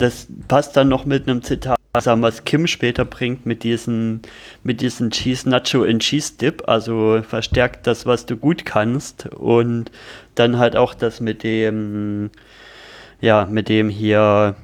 das 0.00 0.26
passt 0.48 0.76
dann 0.76 0.88
noch 0.88 1.04
mit 1.04 1.28
einem 1.28 1.42
Zitat, 1.42 1.78
zusammen, 1.94 2.22
was 2.22 2.44
Kim 2.44 2.66
später 2.66 3.04
bringt 3.04 3.46
mit 3.46 3.64
diesen, 3.64 4.22
mit 4.62 4.80
diesen 4.80 5.10
Cheese 5.10 5.48
Nacho 5.48 5.82
and 5.82 6.00
Cheese 6.02 6.34
Dip, 6.40 6.68
also 6.68 7.20
verstärkt 7.26 7.86
das, 7.86 8.06
was 8.06 8.26
du 8.26 8.36
gut 8.36 8.64
kannst 8.64 9.26
und 9.26 9.90
dann 10.36 10.58
halt 10.58 10.76
auch 10.76 10.94
das 10.94 11.20
mit 11.20 11.42
dem, 11.42 12.30
ja, 13.20 13.46
mit 13.50 13.68
dem 13.68 13.88
hier, 13.88 14.54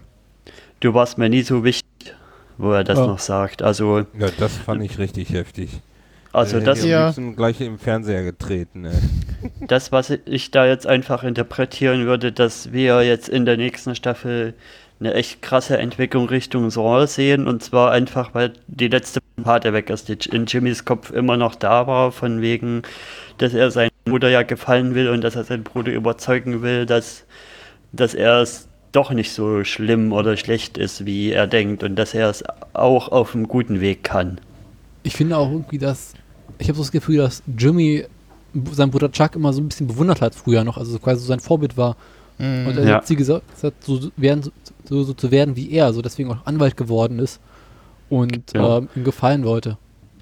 du 0.80 0.94
warst 0.94 1.18
mir 1.18 1.28
nie 1.28 1.42
so 1.42 1.64
wichtig, 1.64 2.14
wo 2.58 2.72
er 2.72 2.84
das 2.84 2.98
Ja. 2.98 3.06
noch 3.06 3.18
sagt. 3.18 3.60
Also. 3.60 4.06
Ja, 4.18 4.28
das 4.38 4.56
fand 4.56 4.82
ich 4.82 4.98
richtig 4.98 5.30
heftig. 5.30 5.80
also 6.32 6.60
das, 6.60 6.84
Ja. 6.84 7.12
gleich 7.34 7.60
im 7.60 7.78
Fernseher 7.78 8.22
getreten. 8.22 8.84
Ey. 8.84 8.92
das, 9.66 9.90
was 9.90 10.10
ich 10.26 10.50
da 10.50 10.66
jetzt 10.66 10.86
einfach 10.86 11.24
interpretieren 11.24 12.06
würde, 12.06 12.30
dass 12.30 12.72
wir 12.72 13.02
jetzt 13.02 13.28
in 13.28 13.46
der 13.46 13.56
nächsten 13.56 13.94
Staffel 13.94 14.54
eine 14.98 15.14
echt 15.14 15.42
krasse 15.42 15.78
Entwicklung 15.78 16.28
Richtung 16.28 16.70
Saul 16.70 17.06
sehen 17.06 17.46
und 17.46 17.62
zwar 17.62 17.92
einfach, 17.92 18.34
weil 18.34 18.54
die 18.66 18.88
letzte 18.88 19.20
Parte 19.42 19.72
weg 19.72 19.90
ist, 19.90 20.08
die 20.08 20.28
in 20.30 20.46
Jimmys 20.46 20.84
Kopf 20.84 21.10
immer 21.10 21.36
noch 21.36 21.54
da 21.54 21.86
war, 21.86 22.12
von 22.12 22.40
wegen, 22.40 22.82
dass 23.38 23.52
er 23.52 23.70
seinen 23.70 23.90
Bruder 24.06 24.30
ja 24.30 24.42
gefallen 24.42 24.94
will 24.94 25.08
und 25.10 25.22
dass 25.22 25.36
er 25.36 25.44
seinen 25.44 25.64
Bruder 25.64 25.92
überzeugen 25.92 26.62
will, 26.62 26.86
dass, 26.86 27.24
dass 27.92 28.14
er 28.14 28.40
es 28.40 28.68
doch 28.92 29.10
nicht 29.12 29.32
so 29.32 29.62
schlimm 29.64 30.12
oder 30.12 30.38
schlecht 30.38 30.78
ist, 30.78 31.04
wie 31.04 31.30
er 31.30 31.46
denkt 31.46 31.82
und 31.82 31.96
dass 31.96 32.14
er 32.14 32.30
es 32.30 32.42
auch 32.72 33.08
auf 33.08 33.34
einem 33.34 33.46
guten 33.46 33.82
Weg 33.82 34.02
kann. 34.04 34.40
Ich 35.02 35.14
finde 35.14 35.36
auch 35.36 35.50
irgendwie, 35.50 35.78
dass. 35.78 36.14
Ich 36.58 36.68
habe 36.68 36.76
so 36.76 36.82
das 36.82 36.92
Gefühl, 36.92 37.18
dass 37.18 37.42
Jimmy 37.58 38.06
seinen 38.72 38.90
Bruder 38.90 39.12
Chuck 39.12 39.36
immer 39.36 39.52
so 39.52 39.60
ein 39.60 39.68
bisschen 39.68 39.86
bewundert 39.86 40.22
hat 40.22 40.34
früher 40.34 40.64
noch, 40.64 40.78
also 40.78 40.98
quasi 40.98 41.20
so 41.20 41.26
sein 41.26 41.40
Vorbild 41.40 41.76
war. 41.76 41.96
Hm. 42.38 42.66
Und 42.66 42.76
er 42.76 42.84
Ja. 42.84 42.94
hat 42.96 43.06
sie 43.06 43.16
gesagt, 43.16 43.50
gesagt, 43.54 43.84
so, 43.84 43.96
so 43.96 44.10
werden, 44.16 44.50
so, 44.84 45.02
so 45.02 45.14
zu 45.14 45.30
werden 45.30 45.56
wie 45.56 45.70
er, 45.72 45.92
so 45.92 46.02
deswegen 46.02 46.30
auch 46.30 46.44
Anwalt 46.46 46.76
geworden 46.76 47.18
ist 47.18 47.40
und 48.10 48.52
Ja. 48.54 48.78
ähm, 48.78 48.88
ihm 48.94 49.04
gefallen 49.04 49.44
wollte. 49.44 49.78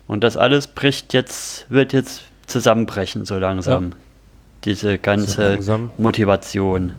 Und 0.06 0.22
das 0.22 0.36
alles 0.36 0.66
bricht 0.68 1.12
jetzt, 1.14 1.66
wird 1.70 1.92
jetzt 1.92 2.22
zusammenbrechen, 2.46 3.24
so 3.24 3.38
langsam. 3.38 3.92
Diese 4.64 4.92
So 4.92 4.98
ganze 5.02 5.52
langsam. 5.54 5.90
Motivation. 5.98 6.92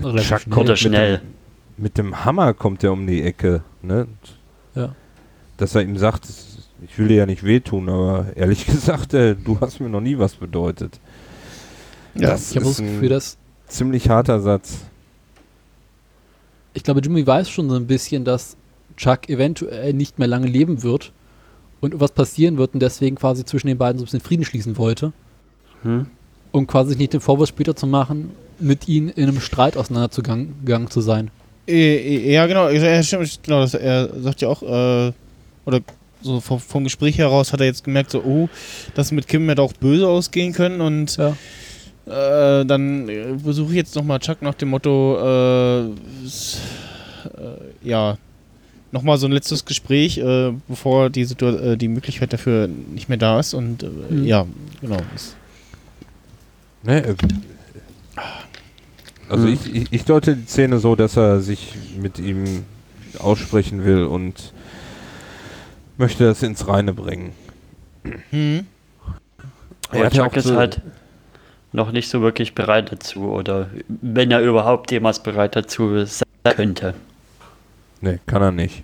Chuck 0.00 0.20
schnell. 0.40 0.40
kommt 0.50 0.68
mit 0.68 0.78
schnell. 0.78 1.18
Dem, 1.18 1.82
mit 1.84 1.98
dem 1.98 2.24
Hammer 2.24 2.54
kommt 2.54 2.82
er 2.84 2.92
um 2.92 3.06
die 3.06 3.22
Ecke. 3.22 3.62
Ne? 3.82 4.06
Ja. 4.74 4.94
Dass 5.56 5.74
er 5.74 5.82
ihm 5.82 5.96
sagt, 5.98 6.26
ich 6.84 6.98
will 6.98 7.08
dir 7.08 7.16
ja 7.18 7.26
nicht 7.26 7.44
wehtun, 7.44 7.88
aber 7.88 8.26
ehrlich 8.36 8.66
gesagt, 8.66 9.14
äh, 9.14 9.34
du 9.34 9.58
hast 9.60 9.80
mir 9.80 9.88
noch 9.88 10.00
nie 10.00 10.18
was 10.18 10.34
bedeutet. 10.34 10.98
Ja, 12.14 12.30
das 12.30 12.50
Ich 12.50 12.56
habe 12.56 12.66
das 12.66 12.76
Gefühl, 12.78 13.08
dass 13.08 13.36
ziemlich 13.72 14.08
harter 14.08 14.40
Satz. 14.40 14.78
ich 16.74 16.82
glaube, 16.82 17.00
Jimmy 17.00 17.26
weiß 17.26 17.50
schon 17.50 17.68
so 17.68 17.76
ein 17.76 17.86
bisschen, 17.86 18.24
dass 18.24 18.56
Chuck 18.96 19.28
eventuell 19.28 19.92
nicht 19.92 20.18
mehr 20.18 20.28
lange 20.28 20.46
leben 20.46 20.82
wird 20.82 21.12
und 21.80 21.98
was 22.00 22.12
passieren 22.12 22.56
wird 22.56 22.74
und 22.74 22.80
deswegen 22.80 23.16
quasi 23.16 23.44
zwischen 23.44 23.66
den 23.66 23.78
beiden 23.78 23.98
so 23.98 24.02
ein 24.02 24.06
bisschen 24.06 24.20
Frieden 24.20 24.44
schließen 24.44 24.76
wollte, 24.78 25.12
Hm? 25.82 26.06
um 26.52 26.66
quasi 26.66 26.96
nicht 26.96 27.12
den 27.12 27.20
Vorwurf 27.20 27.48
später 27.48 27.74
zu 27.76 27.86
machen, 27.86 28.30
mit 28.58 28.86
ihnen 28.88 29.08
in 29.08 29.24
einem 29.28 29.40
Streit 29.40 29.76
auseinandergegangen 29.76 30.54
gegangen 30.64 30.90
zu 30.90 31.00
sein. 31.00 31.30
Äh, 31.66 31.96
äh, 31.96 32.32
Ja, 32.32 32.46
genau, 32.46 32.68
ja, 32.68 33.02
stimmt, 33.02 33.40
genau, 33.42 33.60
das, 33.60 33.74
er 33.74 34.08
sagt 34.20 34.40
ja 34.40 34.48
auch, 34.48 34.62
äh, 34.62 35.12
oder 35.64 35.80
so 36.22 36.40
vom, 36.40 36.60
vom 36.60 36.84
Gespräch 36.84 37.18
heraus 37.18 37.52
hat 37.52 37.60
er 37.60 37.66
jetzt 37.66 37.82
gemerkt, 37.84 38.12
so, 38.12 38.22
oh, 38.22 38.48
das 38.94 39.10
mit 39.10 39.26
Kim 39.26 39.48
hätte 39.48 39.60
auch 39.62 39.72
böse 39.72 40.06
ausgehen 40.06 40.52
können 40.52 40.80
und 40.80 41.16
Ja. 41.16 41.36
Äh, 42.06 42.64
dann 42.64 43.08
äh, 43.08 43.34
besuche 43.42 43.70
ich 43.70 43.76
jetzt 43.76 43.94
nochmal 43.96 44.18
Chuck 44.20 44.42
nach 44.42 44.54
dem 44.54 44.70
Motto, 44.70 45.18
äh, 45.22 45.80
äh, 45.84 45.90
ja, 47.82 48.18
nochmal 48.90 49.16
so 49.18 49.26
ein 49.26 49.32
letztes 49.32 49.64
Gespräch, 49.64 50.18
äh, 50.18 50.52
bevor 50.68 51.10
die, 51.10 51.24
Situa 51.24 51.50
äh, 51.52 51.76
die 51.76 51.88
Möglichkeit 51.88 52.32
dafür 52.32 52.68
nicht 52.68 53.08
mehr 53.08 53.18
da 53.18 53.38
ist 53.40 53.54
und 53.54 53.82
äh, 53.82 53.86
Mhm. 54.10 54.24
ja, 54.24 54.46
genau. 54.80 54.98
Das- 55.12 55.36
Ne, 56.84 57.04
äh, 57.06 57.14
also 59.28 59.46
Mhm. 59.46 59.52
ich, 59.52 59.74
ich, 59.74 59.92
ich 59.92 60.04
deute 60.04 60.36
die 60.36 60.46
Szene 60.46 60.78
so, 60.78 60.96
dass 60.96 61.16
er 61.16 61.40
sich 61.40 61.74
mit 62.00 62.18
ihm 62.18 62.64
aussprechen 63.18 63.84
will 63.84 64.04
und 64.04 64.52
möchte 65.96 66.24
das 66.24 66.42
ins 66.42 66.66
Reine 66.66 66.92
bringen. 66.92 67.32
Mhm. 68.32 68.66
Er 69.92 70.06
hat 70.06 70.14
ja 70.14 70.24
Chuck 70.24 70.32
auch 70.32 70.36
ist 70.36 70.46
so- 70.48 70.56
halt 70.56 70.80
noch 71.72 71.92
nicht 71.92 72.08
so 72.08 72.20
wirklich 72.22 72.54
bereit 72.54 72.92
dazu. 72.92 73.24
Oder 73.30 73.68
wenn 73.88 74.30
er 74.30 74.40
überhaupt 74.40 74.90
jemals 74.90 75.22
bereit 75.22 75.56
dazu 75.56 76.04
sein 76.04 76.26
könnte. 76.44 76.94
Ne, 78.00 78.18
kann 78.26 78.42
er 78.42 78.52
nicht. 78.52 78.82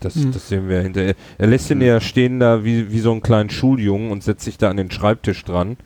Das, 0.00 0.14
Hm. 0.14 0.32
das 0.32 0.48
sehen 0.48 0.68
wir 0.68 0.80
hinterher. 0.80 1.14
Er 1.38 1.46
lässt 1.46 1.70
ihn 1.70 1.80
ja 1.80 2.00
stehen 2.00 2.40
da 2.40 2.64
wie, 2.64 2.90
wie 2.90 3.00
so 3.00 3.12
einen 3.12 3.22
kleinen 3.22 3.50
Schuljungen 3.50 4.10
und 4.10 4.22
setzt 4.24 4.44
sich 4.44 4.58
da 4.58 4.70
an 4.70 4.76
den 4.76 4.90
Schreibtisch 4.90 5.44
dran. 5.44 5.76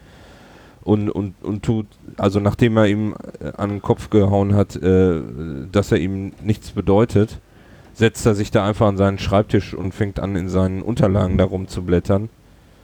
und, 0.82 1.10
und, 1.10 1.34
und 1.42 1.64
tut, 1.64 1.86
also 2.16 2.38
nachdem 2.38 2.76
er 2.76 2.86
ihm 2.86 3.14
äh, 3.40 3.50
an 3.56 3.70
den 3.70 3.82
Kopf 3.82 4.08
gehauen 4.08 4.54
hat, 4.54 4.76
äh, 4.76 5.20
dass 5.72 5.90
er 5.90 5.98
ihm 5.98 6.32
nichts 6.44 6.70
bedeutet, 6.70 7.40
setzt 7.92 8.24
er 8.24 8.36
sich 8.36 8.52
da 8.52 8.64
einfach 8.64 8.86
an 8.86 8.96
seinen 8.96 9.18
Schreibtisch 9.18 9.74
und 9.74 9.92
fängt 9.94 10.20
an, 10.20 10.36
in 10.36 10.48
seinen 10.48 10.82
Unterlagen 10.82 11.38
darum 11.38 11.66
zu 11.66 11.82
blättern. 11.82 12.28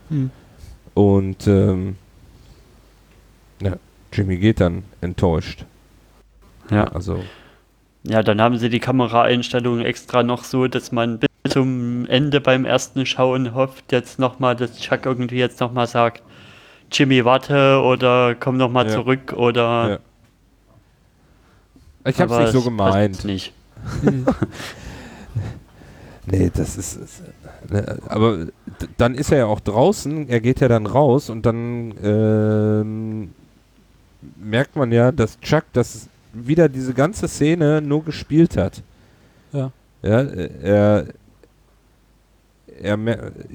Hm. 0.08 0.30
Und 0.94 1.46
ähm, 1.46 1.94
Jimmy 4.12 4.36
geht 4.36 4.60
dann 4.60 4.84
enttäuscht. 5.00 5.64
Ja. 6.70 6.84
Also, 6.84 7.22
Ja, 8.04 8.22
dann 8.22 8.40
haben 8.40 8.58
sie 8.58 8.68
die 8.68 8.80
Kameraeinstellungen 8.80 9.84
extra 9.84 10.22
noch 10.22 10.44
so, 10.44 10.66
dass 10.68 10.90
man 10.92 11.18
bis 11.18 11.28
zum 11.52 12.06
Ende 12.06 12.40
beim 12.40 12.64
ersten 12.64 13.06
Schauen 13.06 13.54
hofft, 13.54 13.92
jetzt 13.92 14.18
nochmal, 14.18 14.56
dass 14.56 14.78
Chuck 14.78 15.06
irgendwie 15.06 15.36
jetzt 15.38 15.60
nochmal 15.60 15.86
sagt, 15.86 16.22
Jimmy, 16.90 17.24
warte 17.24 17.80
oder 17.80 18.34
komm 18.34 18.56
nochmal 18.56 18.86
Ja. 18.86 18.92
zurück 18.92 19.32
oder. 19.36 20.00
Ja. 22.04 22.10
ich 22.10 22.20
hab's 22.20 22.32
aber 22.32 22.42
nicht 22.42 22.52
so 22.52 22.62
gemeint. 22.62 23.24
Nicht. 23.24 23.52
Nee, 26.24 26.50
das 26.54 26.76
ist. 26.76 26.94
ist 26.96 27.22
ne, 27.68 27.98
aber 28.06 28.46
dann 28.96 29.14
ist 29.16 29.32
er 29.32 29.38
ja 29.38 29.46
auch 29.46 29.58
draußen, 29.58 30.28
er 30.28 30.40
geht 30.40 30.60
ja 30.60 30.68
dann 30.68 30.86
raus 30.86 31.30
und 31.30 31.44
dann 31.44 31.94
ähm, 32.02 33.32
merkt 34.36 34.76
man 34.76 34.92
ja, 34.92 35.12
dass 35.12 35.38
Chuck 35.40 35.64
das 35.72 36.08
wieder 36.32 36.68
diese 36.68 36.94
ganze 36.94 37.28
Szene 37.28 37.80
nur 37.82 38.04
gespielt 38.04 38.56
hat. 38.56 38.82
Ja. 39.52 39.70
Ja, 40.02 40.20
er. 40.22 41.06
Er, 42.80 42.98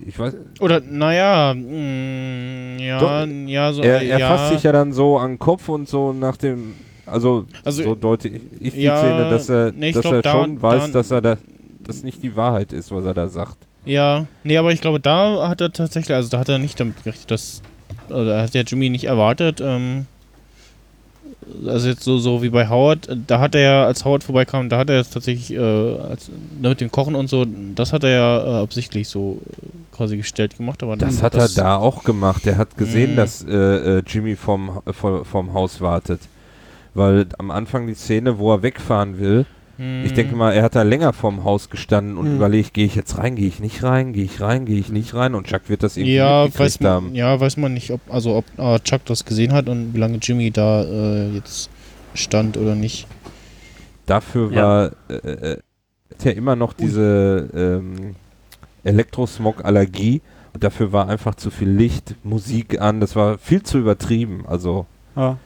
ich 0.05 0.17
weiß, 0.17 0.35
Oder, 0.59 0.79
naja, 0.79 1.53
mh, 1.53 2.81
ja, 2.81 2.99
Doch, 2.99 3.27
ja, 3.47 3.73
so, 3.73 3.81
er, 3.81 4.01
er 4.03 4.19
ja. 4.19 4.27
fasst 4.29 4.53
sich 4.53 4.63
ja 4.63 4.71
dann 4.71 4.93
so 4.93 5.17
an 5.17 5.31
den 5.31 5.39
Kopf 5.39 5.67
und 5.69 5.89
so 5.89 6.13
nach 6.13 6.37
dem, 6.37 6.75
also, 7.05 7.45
Also, 7.65 7.83
so 7.83 7.95
deute 7.95 8.27
ich, 8.29 8.41
ich 8.59 8.73
die 8.75 8.81
ja, 8.83 8.97
Szene, 8.97 9.29
dass 9.29 9.49
er, 9.49 9.71
nee, 9.75 9.91
dass 9.91 10.01
glaub, 10.03 10.13
er 10.13 10.21
da- 10.21 10.31
schon 10.31 10.61
weiß, 10.61 10.85
da- 10.91 10.99
dass 10.99 11.11
er 11.11 11.21
da, 11.21 11.37
das 11.83 12.03
nicht 12.03 12.21
die 12.23 12.35
Wahrheit 12.35 12.71
ist, 12.73 12.91
was 12.91 13.03
er 13.05 13.13
da 13.15 13.27
sagt. 13.27 13.57
Ja, 13.85 14.27
nee, 14.43 14.57
aber 14.57 14.71
ich 14.71 14.81
glaube, 14.81 14.99
da 14.99 15.49
hat 15.49 15.61
er 15.61 15.73
tatsächlich, 15.73 16.15
also 16.15 16.29
da 16.29 16.39
hat 16.39 16.47
er 16.49 16.59
nicht 16.59 16.79
damit 16.79 17.03
gerechnet, 17.03 17.31
dass, 17.31 17.61
also 18.09 18.23
da 18.25 18.43
hat 18.43 18.53
der 18.53 18.63
Jimmy 18.63 18.89
nicht 18.89 19.05
erwartet, 19.05 19.61
ähm, 19.61 20.05
also 21.65 21.87
jetzt 21.89 22.03
so, 22.03 22.17
so 22.17 22.41
wie 22.43 22.49
bei 22.49 22.69
Howard, 22.69 23.07
da 23.27 23.39
hat 23.39 23.55
er 23.55 23.61
ja, 23.61 23.85
als 23.85 24.05
Howard 24.05 24.23
vorbeikam, 24.23 24.69
da 24.69 24.77
hat 24.77 24.89
er 24.89 24.97
jetzt 24.97 25.13
tatsächlich, 25.13 25.53
äh, 25.53 25.59
als, 25.59 26.29
ne, 26.59 26.69
mit 26.69 26.81
dem 26.81 26.91
Kochen 26.91 27.15
und 27.15 27.29
so, 27.29 27.45
das 27.75 27.93
hat 27.93 28.03
er 28.03 28.09
ja 28.09 28.37
äh, 28.59 28.63
absichtlich 28.63 29.07
so 29.09 29.39
äh, 29.45 29.95
quasi 29.95 30.17
gestellt 30.17 30.57
gemacht, 30.57 30.83
aber 30.83 30.97
Das 30.97 31.23
hat 31.23 31.35
er 31.35 31.47
da 31.49 31.77
auch 31.77 32.03
gemacht. 32.03 32.45
Er 32.45 32.57
hat 32.57 32.77
gesehen, 32.77 33.11
Mhm. 33.13 33.15
dass 33.15 33.43
äh, 33.43 33.53
äh, 33.97 34.03
Jimmy 34.05 34.35
vom, 34.35 34.81
vom, 34.91 35.25
vom 35.25 35.53
Haus 35.53 35.81
wartet. 35.81 36.19
Weil 36.93 37.27
am 37.37 37.51
Anfang 37.51 37.87
die 37.87 37.93
Szene, 37.93 38.39
wo 38.39 38.51
er 38.53 38.63
wegfahren 38.63 39.19
will, 39.19 39.45
ich 40.03 40.13
denke 40.13 40.31
Hm. 40.31 40.37
mal, 40.39 40.53
er 40.53 40.63
hat 40.63 40.75
da 40.75 40.81
länger 40.81 41.13
vorm 41.13 41.43
Haus 41.43 41.69
gestanden 41.69 42.17
und 42.17 42.29
Mhm. 42.29 42.35
überlegt, 42.37 42.73
gehe 42.73 42.85
ich 42.85 42.95
jetzt 42.95 43.17
rein, 43.17 43.35
gehe 43.35 43.47
ich 43.47 43.59
nicht 43.59 43.83
rein, 43.83 44.11
gehe 44.13 44.23
ich 44.25 44.41
rein, 44.41 44.65
gehe 44.65 44.79
ich 44.79 44.89
nicht 44.89 45.13
rein 45.13 45.35
und 45.35 45.45
Chuck 45.47 45.69
wird 45.69 45.83
das 45.83 45.97
irgendwie 45.97 46.15
ja, 46.15 46.47
weiß 46.57 46.79
man, 46.79 46.91
haben. 46.91 47.15
ja, 47.15 47.39
weiß 47.39 47.57
man 47.57 47.73
nicht, 47.73 47.91
ob, 47.91 48.01
also 48.09 48.35
ob 48.35 48.45
äh, 48.57 48.79
Chuck 48.79 49.05
das 49.05 49.23
gesehen 49.25 49.53
hat 49.53 49.69
und 49.69 49.93
wie 49.93 49.99
lange 49.99 50.17
Jimmy 50.21 50.49
da 50.51 50.83
äh, 50.83 51.29
jetzt 51.29 51.69
stand 52.15 52.57
oder 52.57 52.73
nicht. 52.75 53.05
Dafür 54.07 54.51
Ja. 54.51 54.63
war 54.63 54.91
äh, 55.09 55.13
äh, 55.13 55.57
hat 56.11 56.23
ja 56.25 56.31
immer 56.31 56.55
noch 56.55 56.73
diese 56.73 57.49
ähm, 57.53 58.15
Elektrosmog-Allergie 58.83 60.21
und 60.53 60.63
dafür 60.63 60.91
war 60.91 61.07
einfach 61.09 61.35
zu 61.35 61.51
viel 61.51 61.69
Licht, 61.69 62.15
Musik 62.23 62.81
an, 62.81 62.99
das 62.99 63.15
war 63.15 63.37
viel 63.37 63.61
zu 63.63 63.77
übertrieben, 63.77 64.45
also 64.47 64.85
Ja. 65.15 65.37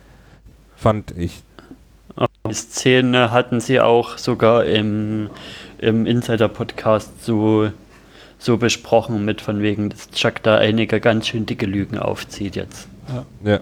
fand 0.75 1.11
ich. 1.17 1.43
Die 2.47 2.53
Szene 2.53 3.31
hatten 3.31 3.59
sie 3.59 3.79
auch 3.79 4.17
sogar 4.17 4.65
im, 4.65 5.29
im 5.77 6.05
Insider-Podcast 6.05 7.23
so, 7.23 7.71
so 8.39 8.57
besprochen, 8.57 9.25
mit 9.25 9.41
von 9.41 9.61
wegen, 9.61 9.89
dass 9.89 10.09
Chuck 10.09 10.41
da 10.41 10.57
einige 10.57 10.99
ganz 10.99 11.27
schön 11.27 11.45
dicke 11.45 11.65
Lügen 11.65 11.99
aufzieht 11.99 12.55
jetzt. 12.55 12.87
Ja. 13.43 13.59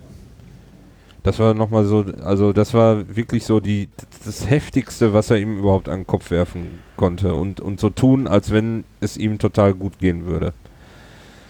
Das 1.24 1.38
war 1.38 1.54
nochmal 1.54 1.84
so, 1.84 2.06
also 2.24 2.54
das 2.54 2.74
war 2.74 3.16
wirklich 3.16 3.44
so 3.44 3.60
die 3.60 3.90
das 4.26 4.50
heftigste, 4.50 5.14
was 5.14 5.30
er 5.30 5.38
ihm 5.38 5.60
überhaupt 5.60 5.90
an 5.90 6.02
den 6.02 6.08
Kopf 6.08 6.32
werfen 6.32 6.80
konnte 6.96 7.34
und, 7.34 7.60
und 7.60 7.80
so 7.80 7.90
tun, 7.90 8.28
als 8.28 8.52
wenn 8.52 8.86
es 9.02 9.18
ihm 9.18 9.38
total 9.38 9.74
gut 9.74 10.00
gehen 10.00 10.26
würde. 10.26 10.54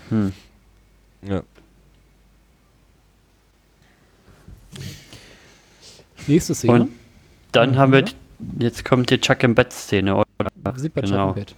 Hm. 0.09 0.33
Ja. 1.21 1.43
Nächste 6.25 6.55
Szene. 6.55 6.73
Und 6.73 6.98
dann 7.51 7.77
haben 7.77 7.91
wir, 7.93 8.05
jetzt 8.59 8.85
kommt 8.85 9.09
die 9.09 9.19
Chuck 9.19 9.43
im 9.43 9.55
Bett-Szene, 9.55 10.15
oder? 10.15 10.25
Bei 10.63 10.71
genau. 11.01 11.27
Chuck 11.29 11.37
im 11.37 11.43
Bett. 11.43 11.55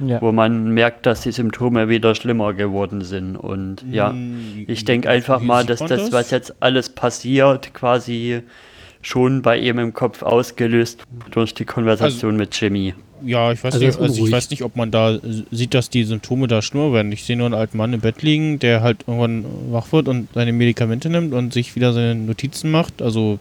Ja. 0.00 0.22
wo 0.22 0.30
man 0.30 0.72
merkt, 0.74 1.06
dass 1.06 1.22
die 1.22 1.32
Symptome 1.32 1.88
wieder 1.88 2.14
schlimmer 2.14 2.54
geworden 2.54 3.02
sind. 3.02 3.36
Und 3.36 3.84
ja, 3.90 4.10
Hm, 4.10 4.64
ich 4.68 4.84
denke 4.84 5.10
einfach 5.10 5.40
mal, 5.40 5.66
dass 5.66 5.80
das, 5.80 6.12
was 6.12 6.30
jetzt 6.30 6.54
alles 6.62 6.88
passiert, 6.90 7.74
quasi 7.74 8.42
schon 9.02 9.42
bei 9.42 9.58
ihm 9.58 9.80
im 9.80 9.94
Kopf 9.94 10.22
ausgelöst 10.22 11.02
durch 11.32 11.52
die 11.54 11.64
Konversation 11.64 12.36
mit 12.36 12.54
Jimmy. 12.60 12.94
Ja, 13.24 13.50
ich 13.50 13.64
weiß, 13.64 13.74
Also 13.74 13.86
nicht, 13.86 13.98
also 14.00 14.24
ich 14.26 14.30
weiß 14.30 14.50
nicht, 14.50 14.62
ob 14.62 14.76
man 14.76 14.92
da 14.92 15.18
sieht, 15.50 15.74
dass 15.74 15.90
die 15.90 16.04
Symptome 16.04 16.46
da 16.46 16.62
schlimmer 16.62 16.92
werden. 16.92 17.10
Ich 17.10 17.24
sehe 17.24 17.36
nur 17.36 17.46
einen 17.46 17.54
alten 17.54 17.76
Mann 17.76 17.92
im 17.92 18.00
Bett 18.00 18.22
liegen, 18.22 18.60
der 18.60 18.82
halt 18.82 18.98
irgendwann 19.08 19.44
wach 19.72 19.90
wird 19.90 20.06
und 20.06 20.28
seine 20.32 20.52
Medikamente 20.52 21.10
nimmt 21.10 21.34
und 21.34 21.52
sich 21.52 21.74
wieder 21.74 21.92
seine 21.92 22.14
Notizen 22.14 22.70
macht. 22.70 23.02
Also, 23.02 23.40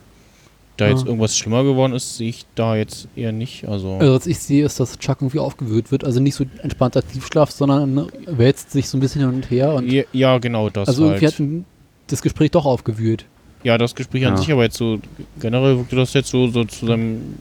da 0.77 0.85
Ja. 0.85 0.91
jetzt 0.91 1.05
irgendwas 1.05 1.37
schlimmer 1.37 1.63
geworden 1.63 1.93
ist, 1.93 2.17
sehe 2.17 2.29
ich 2.29 2.45
da 2.55 2.75
jetzt 2.75 3.07
eher 3.15 3.31
nicht. 3.31 3.67
Also, 3.67 3.95
Also, 3.99 4.13
was 4.15 4.27
ich 4.27 4.39
sehe, 4.39 4.65
ist, 4.65 4.79
dass 4.79 4.97
Chuck 4.99 5.17
irgendwie 5.21 5.39
aufgewühlt 5.39 5.91
wird. 5.91 6.03
Also 6.03 6.19
nicht 6.19 6.35
so 6.35 6.45
entspannter 6.61 7.01
Tiefschlaf, 7.05 7.51
sondern 7.51 8.07
wälzt 8.25 8.71
sich 8.71 8.87
so 8.89 8.97
ein 8.97 9.01
bisschen 9.01 9.21
hin 9.21 9.33
und 9.33 9.49
her. 9.51 9.73
Und 9.73 9.91
ja, 9.91 10.03
ja, 10.13 10.37
genau 10.37 10.69
das. 10.69 10.87
also 10.87 11.05
irgendwie 11.05 11.25
halt. 11.25 11.39
hat 11.39 11.65
das 12.07 12.21
Gespräch 12.21 12.51
doch 12.51 12.65
aufgewühlt. 12.65 13.25
Ja, 13.63 13.77
das 13.77 13.95
Gespräch 13.95 14.25
an 14.25 14.33
Ja. 14.35 14.37
sich, 14.37 14.51
aber 14.51 14.63
jetzt 14.63 14.77
so 14.77 14.99
generell 15.39 15.77
wirkte 15.77 15.95
das 15.95 16.13
jetzt 16.13 16.29
so, 16.29 16.47
so 16.47 16.63
zu 16.63 16.85
seinem 16.85 17.35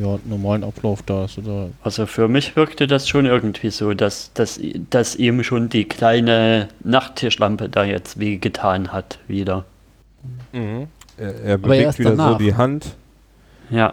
ja, 0.00 0.18
normalen 0.26 0.62
Ablauf 0.62 1.02
da. 1.02 1.26
So 1.26 1.40
da 1.42 1.68
Also 1.82 2.06
für 2.06 2.28
mich 2.28 2.54
wirkte 2.56 2.86
das 2.86 3.08
schon 3.08 3.26
irgendwie 3.26 3.70
so, 3.70 3.92
dass, 3.94 4.32
dass, 4.34 4.60
dass 4.90 5.16
ihm 5.16 5.42
schon 5.42 5.68
die 5.68 5.84
kleine 5.84 6.68
Nachttischlampe 6.84 7.68
da 7.68 7.84
jetzt 7.84 8.18
wehgetan 8.20 8.92
hat 8.92 9.18
wieder. 9.26 9.64
Mhm. 10.52 10.86
Er, 11.18 11.34
er 11.42 11.58
bewegt 11.58 11.98
wieder 11.98 12.10
so 12.10 12.16
danach. 12.16 12.38
die 12.38 12.54
Hand. 12.54 12.96
Ja, 13.70 13.92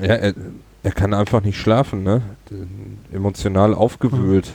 Ja, 0.00 0.14
er, 0.14 0.34
er 0.82 0.92
kann 0.92 1.12
einfach 1.12 1.42
nicht 1.42 1.58
schlafen, 1.58 2.02
ne? 2.02 2.22
Emotional 3.12 3.74
aufgewühlt. 3.74 4.50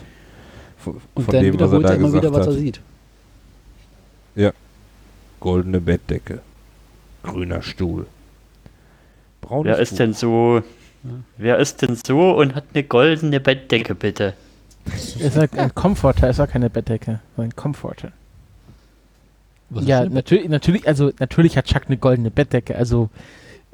Von, 0.77 1.01
Und 1.13 1.23
von 1.25 1.31
dann 1.33 1.43
dem, 1.43 1.59
was 1.59 1.71
er 1.71 1.79
wiederholt 1.79 1.85
da 1.85 1.89
er 1.89 1.95
immer 1.95 2.05
gesagt 2.07 2.23
wieder, 2.23 2.33
was 2.33 2.47
er 2.47 2.53
sieht. 2.53 2.81
Goldene 5.39 5.81
Bettdecke. 5.81 6.39
Grüner 7.21 7.61
Stuhl. 7.61 8.05
Braunes 9.41 9.73
wer 9.73 9.79
ist 9.79 9.99
denn 9.99 10.13
so, 10.13 10.63
wer 11.37 11.57
ist 11.59 11.81
denn 11.81 11.97
so 11.97 12.31
und 12.31 12.55
hat 12.55 12.63
eine 12.73 12.83
goldene 12.83 13.41
Bettdecke 13.41 13.93
bitte? 13.93 14.35
Er 15.19 15.31
sagt, 15.31 15.57
ein 15.57 15.75
Komforter 15.75 16.29
ist 16.29 16.39
auch 16.39 16.47
keine 16.47 16.69
Bettdecke, 16.69 17.19
sondern 17.35 17.51
ein 17.51 17.55
Komforter. 17.57 18.13
Was 19.76 19.86
Ja, 19.86 20.05
natürlich, 20.05 20.49
natürlich, 20.49 20.88
also 20.88 21.11
natürlich 21.19 21.57
hat 21.57 21.65
Chuck 21.65 21.84
eine 21.88 21.97
goldene 21.97 22.32
Bettdecke, 22.32 22.76
also 22.76 23.09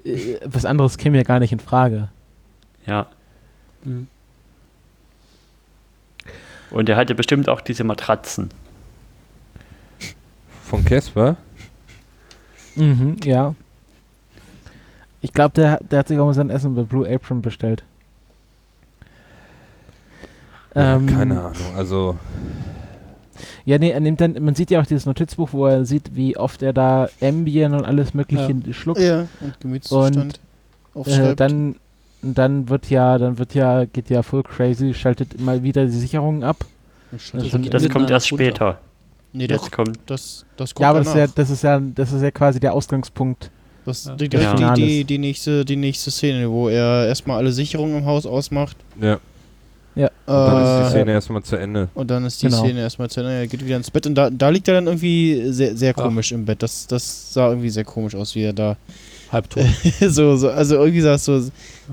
äh, 0.04 0.36
was 0.46 0.66
anderes 0.66 0.98
käme 0.98 1.18
ja 1.18 1.24
gar 1.24 1.40
nicht 1.40 1.52
in 1.52 1.60
Frage. 1.60 2.10
Ja. 2.86 3.08
Mhm. 3.84 4.08
Und 6.72 6.88
er 6.90 6.98
hatte 6.98 7.16
bestimmt 7.16 7.50
auch 7.50 7.62
diese 7.62 7.84
Matratzen. 7.84 8.50
Von 10.64 10.86
Casper? 10.86 11.36
Mhm, 12.76 13.18
ja. 13.24 13.56
Ich 15.22 15.34
glaube, 15.34 15.54
der, 15.56 15.80
der 15.80 16.00
hat 16.00 16.08
sich 16.08 16.20
auch 16.20 16.26
mal 16.26 16.34
sein 16.34 16.50
Essen 16.50 16.76
bei 16.76 16.84
Blue 16.84 17.12
Apron 17.12 17.42
bestellt. 17.42 17.84
Ja, 20.76 20.96
Ähm, 20.96 21.08
keine 21.08 21.42
Ahnung. 21.42 21.76
Also, 21.76 22.18
Ja, 23.66 23.78
nee, 23.78 23.92
er 23.92 24.00
nimmt 24.00 24.22
dann, 24.22 24.34
man 24.44 24.56
sieht 24.56 24.72
ja 24.72 24.82
auch 24.82 24.86
dieses 24.86 25.06
Notizbuch, 25.06 25.50
wo 25.54 25.66
er 25.68 25.86
sieht, 25.86 26.16
wie 26.16 26.38
oft 26.38 26.62
er 26.62 26.74
da 26.74 27.10
Ambien 27.22 27.74
und 27.74 27.86
alles 27.86 28.14
mögliche 28.14 28.56
schluckt. 28.74 29.00
ja, 29.02 29.28
und 29.42 29.60
Gemütszustand 29.60 30.40
Äh, 31.06 31.36
dann, 31.36 31.76
dann 32.22 32.70
wird 32.70 32.90
ja, 32.90 33.18
dann 33.18 33.38
wird 33.38 33.54
ja, 33.56 33.86
geht 33.86 34.10
ja 34.10 34.22
full 34.24 34.44
crazy, 34.44 34.94
schaltet 34.94 35.34
immer 35.36 35.64
wieder 35.64 35.86
die 35.86 35.92
Sicherungen 35.92 36.44
ab. 36.44 36.58
das, 37.12 37.32
das- 37.32 37.54
Und 37.54 37.74
Das 37.74 37.90
kommt 37.90 38.10
erst 38.12 38.28
Schulter. 38.28 38.44
später. 38.46 38.78
nee, 39.34 39.48
Das 39.48 39.62
das, 39.62 39.72
kommt. 39.72 40.00
das, 40.08 40.46
das 40.58 40.74
kommt 40.76 40.84
Ja, 40.84 40.90
aber 40.90 41.00
das 41.00 41.08
ist 41.10 41.16
ja, 41.16 41.28
das 41.28 41.50
ist 41.50 41.64
ja, 41.64 41.80
das 41.80 42.12
ist 42.12 42.22
ja 42.22 42.32
quasi 42.32 42.60
der 42.60 42.74
Ausgangspunkt. 42.74 43.50
Das, 43.86 44.06
Ja. 44.06 44.16
die, 44.16 44.28
die, 44.30 44.38
Ja. 44.38 44.42
die, 44.42 44.50
die, 44.52 44.58
Finales. 44.58 45.08
die, 45.08 45.18
nächste, 45.18 45.66
die 45.66 45.76
nächste 45.78 46.12
Szene, 46.12 46.50
wo 46.52 46.68
er 46.70 47.08
erstmal 47.08 47.38
alle 47.38 47.52
Sicherungen 47.52 48.00
im 48.00 48.06
Haus 48.06 48.26
ausmacht. 48.26 48.76
ja. 49.00 49.20
Äh, 50.08 50.12
Dann 50.26 50.64
ist 50.64 50.86
die 50.86 50.90
Szene 50.92 51.12
erstmal 51.12 51.44
zu 51.44 51.56
Ende. 51.56 51.90
Und 51.94 52.10
dann 52.12 52.26
ist 52.26 52.42
die 52.42 52.48
Genau. 52.48 52.60
Szene 52.64 52.80
erstmal 52.82 53.10
zu 53.10 53.20
Ende, 53.22 53.34
er 53.34 53.48
geht 53.48 53.66
wieder 53.66 53.78
ins 53.78 53.92
Bett 53.92 54.06
und 54.08 54.16
da, 54.16 54.30
da 54.30 54.50
liegt 54.50 54.68
er 54.68 54.76
dann 54.76 54.88
irgendwie 54.88 55.52
sehr, 55.52 55.76
sehr 55.76 55.94
Ach. 55.98 56.04
komisch 56.04 56.32
im 56.32 56.46
Bett. 56.46 56.62
Das, 56.64 56.88
das 56.88 57.34
sah 57.34 57.50
irgendwie 57.50 57.70
sehr 57.70 57.84
komisch 57.86 58.16
aus, 58.16 58.36
wie 58.36 58.44
er 58.44 58.54
da 58.54 58.78
Halbtot. 59.32 59.66
so, 60.02 60.36
so, 60.38 60.50
also 60.50 60.76
irgendwie 60.76 61.02
sah 61.02 61.14
es 61.16 61.26
so 61.26 61.34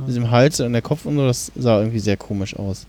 mit 0.07 0.17
dem 0.17 0.31
Hals 0.31 0.61
und 0.61 0.73
der 0.73 0.83
Kopf 0.83 1.05
und 1.07 1.17
so, 1.17 1.27
das 1.27 1.53
sah 1.57 1.81
irgendwie 1.81 1.99
sehr 1.99 2.17
komisch 2.17 2.57
aus. 2.57 2.87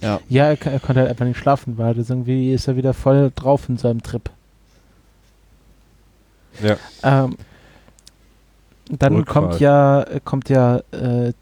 Ja. 0.00 0.20
Ja, 0.28 0.44
er, 0.46 0.66
er 0.66 0.80
konnte 0.80 1.00
halt 1.00 1.10
einfach 1.10 1.24
nicht 1.24 1.38
schlafen, 1.38 1.78
weil 1.78 1.94
das 1.94 2.10
irgendwie 2.10 2.52
ist 2.52 2.66
er 2.68 2.76
wieder 2.76 2.92
voll 2.94 3.32
drauf 3.34 3.68
in 3.68 3.76
seinem 3.78 4.02
Trip. 4.02 4.28
Ja. 6.62 6.76
Ähm, 7.02 7.36
dann 8.90 9.16
Rückfahrt. 9.16 9.48
kommt 9.50 9.60
ja, 9.60 10.02
äh, 10.02 10.20
kommt 10.24 10.48
ja, 10.50 10.78
äh, 10.92 11.32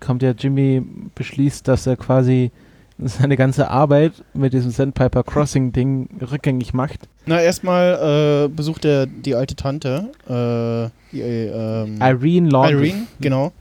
kommt 0.00 0.22
ja 0.22 0.32
Jimmy 0.32 0.82
beschließt, 1.14 1.66
dass 1.68 1.86
er 1.86 1.96
quasi 1.96 2.50
seine 2.98 3.36
ganze 3.36 3.68
Arbeit 3.68 4.12
mit 4.34 4.52
diesem 4.52 4.70
Sandpiper 4.70 5.22
Crossing 5.22 5.72
Ding 5.72 6.08
rückgängig 6.30 6.74
macht. 6.74 7.08
Na, 7.26 7.40
erstmal 7.40 8.46
äh, 8.46 8.48
besucht 8.48 8.84
er 8.84 9.06
die 9.06 9.34
alte 9.34 9.56
Tante, 9.56 10.10
äh, 10.28 11.14
die, 11.14 11.20
ähm, 11.20 11.98
Irene 12.00 12.48
Laundrie. 12.48 12.88
Irene, 12.88 13.06
genau. 13.20 13.52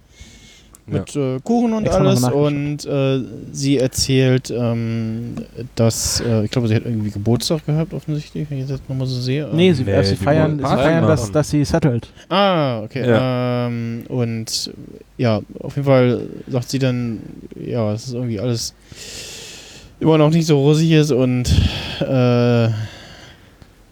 Ja. 0.88 1.00
Mit 1.00 1.16
äh, 1.16 1.40
Kuchen 1.44 1.74
und 1.74 1.86
Extra 1.86 2.02
alles 2.02 2.24
und 2.24 2.86
äh, 2.86 3.20
sie 3.52 3.78
erzählt, 3.78 4.52
ähm, 4.52 5.36
dass, 5.76 6.22
äh, 6.22 6.44
ich 6.44 6.52
glaube, 6.52 6.68
sie 6.68 6.76
hat 6.76 6.86
irgendwie 6.86 7.12
Geburtstag 7.12 7.66
gehabt, 7.66 7.94
offensichtlich, 7.94 8.50
wenn 8.50 8.58
ich 8.58 8.64
das 8.64 8.80
jetzt 8.80 8.90
nochmal 8.90 9.08
so 9.08 9.20
sehe. 9.20 9.48
Nee, 9.54 9.74
sie, 9.74 9.84
Nee, 9.84 9.92
äh, 9.92 10.04
sie 10.04 10.16
feiern, 10.16 10.58
sie 10.58 10.64
Party 10.64 10.84
feiern 10.84 11.08
dass, 11.08 11.32
dass 11.32 11.50
sie 11.50 11.64
settelt. 11.64 12.10
Ah, 12.30 12.82
okay. 12.82 13.08
Ja. 13.08 13.68
Ähm, 13.68 14.04
und 14.08 14.72
ja, 15.18 15.42
auf 15.60 15.76
jeden 15.76 15.86
Fall 15.86 16.28
sagt 16.48 16.70
sie 16.70 16.80
dann, 16.80 17.20
ja, 17.64 17.94
es 17.94 18.08
ist 18.08 18.14
irgendwie 18.14 18.40
alles 18.40 18.74
immer 20.00 20.18
noch 20.18 20.32
nicht 20.32 20.48
so 20.48 20.58
rosig 20.58 20.92
ist 20.92 21.12
und 21.12 21.48
äh, 22.02 22.70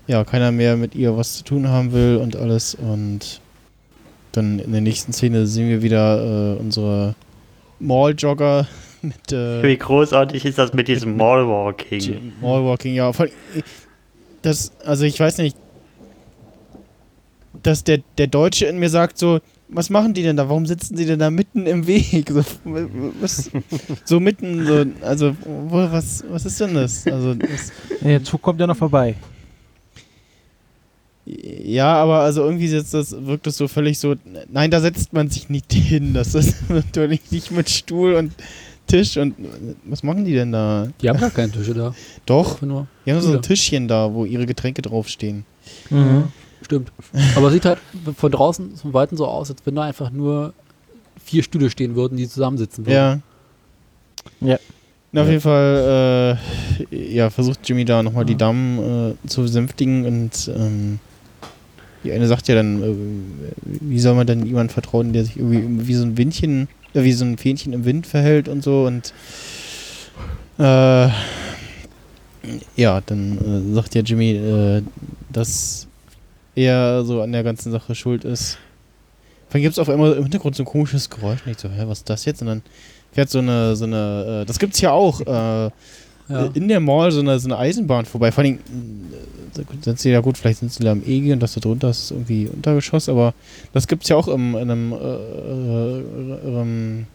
ja, 0.07 0.23
keiner 0.25 0.51
mehr 0.51 0.75
mit 0.75 0.95
ihr 0.95 1.15
was 1.15 1.37
zu 1.37 1.43
tun 1.43 1.67
haben 1.67 1.91
will 1.91 2.17
und 2.17 2.35
alles. 2.35 2.73
Und 2.73 3.41
dann 4.31 4.59
in 4.59 4.71
der 4.71 4.81
nächsten 4.81 5.13
Szene 5.13 5.47
sehen 5.47 5.69
wir 5.69 5.81
wieder 5.81 6.55
äh, 6.55 6.59
unsere 6.59 7.15
Mall-Jogger 7.79 8.67
mit 9.01 9.31
äh, 9.31 9.63
Wie 9.63 9.77
großartig 9.77 10.45
ist 10.45 10.57
das 10.57 10.73
mit 10.73 10.87
diesem 10.87 11.17
Mallwalking? 11.17 12.33
Mallwalking, 12.41 12.93
ja. 12.93 13.11
Voll, 13.13 13.31
das, 14.41 14.71
also 14.85 15.05
ich 15.05 15.19
weiß 15.19 15.37
nicht, 15.39 15.57
dass 17.63 17.83
der, 17.83 17.99
der 18.17 18.27
Deutsche 18.27 18.65
in 18.65 18.79
mir 18.79 18.89
sagt 18.89 19.17
so, 19.17 19.39
was 19.69 19.89
machen 19.89 20.13
die 20.13 20.23
denn 20.23 20.35
da? 20.35 20.49
Warum 20.49 20.65
sitzen 20.65 20.97
sie 20.97 21.05
denn 21.05 21.19
da 21.19 21.29
mitten 21.29 21.65
im 21.67 21.85
Weg? 21.85 22.29
So, 22.29 22.43
was, 23.21 23.51
so 24.05 24.19
mitten, 24.19 24.65
so, 24.65 24.85
also, 25.01 25.35
wo, 25.45 25.77
was, 25.91 26.23
was 26.29 26.45
ist 26.45 26.59
denn 26.59 26.73
das? 26.73 27.05
Also, 27.05 27.35
das, 27.35 27.71
Der 28.01 28.23
Zug 28.23 28.41
kommt 28.41 28.59
ja 28.59 28.67
noch 28.67 28.77
vorbei. 28.77 29.15
Ja, 31.63 31.93
aber 31.93 32.19
also 32.21 32.43
irgendwie 32.43 32.67
jetzt 32.67 32.93
das, 32.93 33.15
wirkt 33.25 33.45
das 33.47 33.57
so 33.57 33.67
völlig 33.67 33.99
so, 33.99 34.15
nein, 34.51 34.71
da 34.71 34.79
setzt 34.81 35.13
man 35.13 35.29
sich 35.29 35.49
nicht 35.49 35.71
hin. 35.73 36.13
Das 36.13 36.33
ist 36.35 36.69
natürlich 36.69 37.31
nicht 37.31 37.51
mit 37.51 37.69
Stuhl 37.69 38.13
und 38.15 38.33
Tisch 38.87 39.17
und 39.17 39.35
was 39.85 40.01
machen 40.01 40.25
die 40.25 40.33
denn 40.33 40.51
da? 40.51 40.87
Die 41.01 41.09
haben 41.09 41.19
gar 41.19 41.29
keine 41.29 41.51
Tische 41.51 41.75
da. 41.75 41.93
Doch, 42.25 42.61
Nur. 42.63 42.87
die 43.05 43.11
haben 43.11 43.21
so 43.21 43.27
ein 43.29 43.35
Ja. 43.35 43.39
Tischchen 43.41 43.87
da, 43.87 44.11
wo 44.13 44.25
ihre 44.25 44.47
Getränke 44.47 44.81
draufstehen. 44.81 45.45
Mhm. 45.91 46.23
Stimmt. 46.63 46.91
Aber 47.35 47.47
es 47.47 47.53
sieht 47.53 47.65
halt 47.65 47.77
von 48.17 48.31
draußen, 48.31 48.75
von 48.77 48.93
Weitem 48.93 49.17
so 49.17 49.27
aus, 49.27 49.51
als 49.51 49.61
wenn 49.65 49.75
da 49.75 49.83
einfach 49.83 50.09
nur 50.09 50.53
vier 51.23 51.43
Stühle 51.43 51.69
stehen 51.69 51.95
würden, 51.95 52.17
die 52.17 52.27
zusammensitzen 52.27 52.85
würden. 52.87 53.21
Ja. 54.41 54.47
Ja. 54.53 54.59
Na, 55.11 55.21
auf 55.21 55.27
Ja. 55.27 55.31
jeden 55.33 55.41
Fall 55.41 56.37
äh, 56.91 57.13
ja, 57.15 57.29
versucht 57.29 57.59
Jimmy 57.69 57.85
da 57.85 58.01
nochmal 58.03 58.25
die 58.25 58.35
Damen 58.35 59.13
äh, 59.23 59.27
zu 59.27 59.41
besänftigen 59.43 60.05
und 60.05 60.51
ähm, 60.55 60.99
die 62.03 62.11
eine 62.11 62.27
sagt 62.27 62.47
ja 62.47 62.55
dann, 62.55 62.83
äh, 62.83 62.95
wie 63.81 63.99
soll 63.99 64.15
man 64.15 64.27
denn 64.27 64.45
jemandem 64.45 64.73
vertrauen, 64.73 65.13
der 65.13 65.25
sich 65.25 65.37
irgendwie 65.37 65.87
wie 65.87 65.93
so 65.95 66.03
ein 66.03 66.17
Windchen, 66.17 66.67
äh, 66.93 67.03
wie 67.03 67.11
so 67.11 67.25
ein 67.25 67.37
Fähnchen 67.37 67.73
im 67.73 67.85
Wind 67.85 68.07
verhält 68.07 68.47
und 68.47 68.63
so 68.63 68.85
und 68.85 69.13
äh, 70.59 71.09
ja, 72.75 73.01
dann 73.05 73.37
äh, 73.37 73.73
sagt 73.73 73.95
ja 73.95 74.01
Jimmy, 74.01 74.31
äh, 74.31 74.81
dass 75.31 75.87
er 76.55 77.03
so 77.05 77.21
an 77.21 77.31
der 77.31 77.43
ganzen 77.43 77.71
Sache 77.71 77.95
schuld 77.95 78.25
ist. 78.25 78.57
Dann 79.51 79.61
gibt 79.61 79.73
es 79.73 79.79
auf 79.79 79.89
einmal 79.89 80.13
im 80.13 80.23
Hintergrund 80.23 80.55
so 80.55 80.63
ein 80.63 80.65
komisches 80.65 81.09
Geräusch. 81.09 81.39
Und 81.45 81.51
ich 81.51 81.59
so, 81.59 81.69
hä, 81.69 81.83
was 81.85 81.99
ist 81.99 82.09
das 82.09 82.25
jetzt? 82.25 82.41
Und 82.41 82.47
dann 82.47 82.61
fährt 83.11 83.29
so 83.29 83.39
eine, 83.39 83.75
so 83.75 83.85
eine, 83.85 84.41
äh, 84.41 84.45
das 84.45 84.59
gibt's 84.59 84.81
ja 84.81 84.91
auch, 84.91 85.21
äh, 85.21 85.71
Ja. 86.29 86.49
in 86.53 86.67
der 86.67 86.79
Mall 86.79 87.11
so 87.11 87.19
eine, 87.21 87.39
so 87.39 87.47
eine 87.47 87.57
Eisenbahn 87.57 88.05
vorbei. 88.05 88.31
Vor 88.31 88.43
allem, 88.43 88.55
äh, 88.55 89.63
sind 89.81 89.99
sie 89.99 90.11
ja 90.11 90.21
gut, 90.21 90.37
vielleicht 90.37 90.59
sind 90.59 90.71
sie 90.71 90.83
da 90.83 90.91
am 90.91 91.01
EG 91.05 91.33
und 91.33 91.39
das 91.41 91.53
da 91.55 91.59
drunter 91.59 91.89
ist 91.89 92.11
irgendwie 92.11 92.47
Untergeschoss, 92.47 93.09
aber 93.09 93.33
das 93.73 93.87
gibt's 93.87 94.07
ja 94.07 94.15
auch 94.15 94.27
im, 94.27 94.55
in 94.55 94.69
einem 94.71 94.93
äh, 94.93 95.99
äh, 97.01 97.05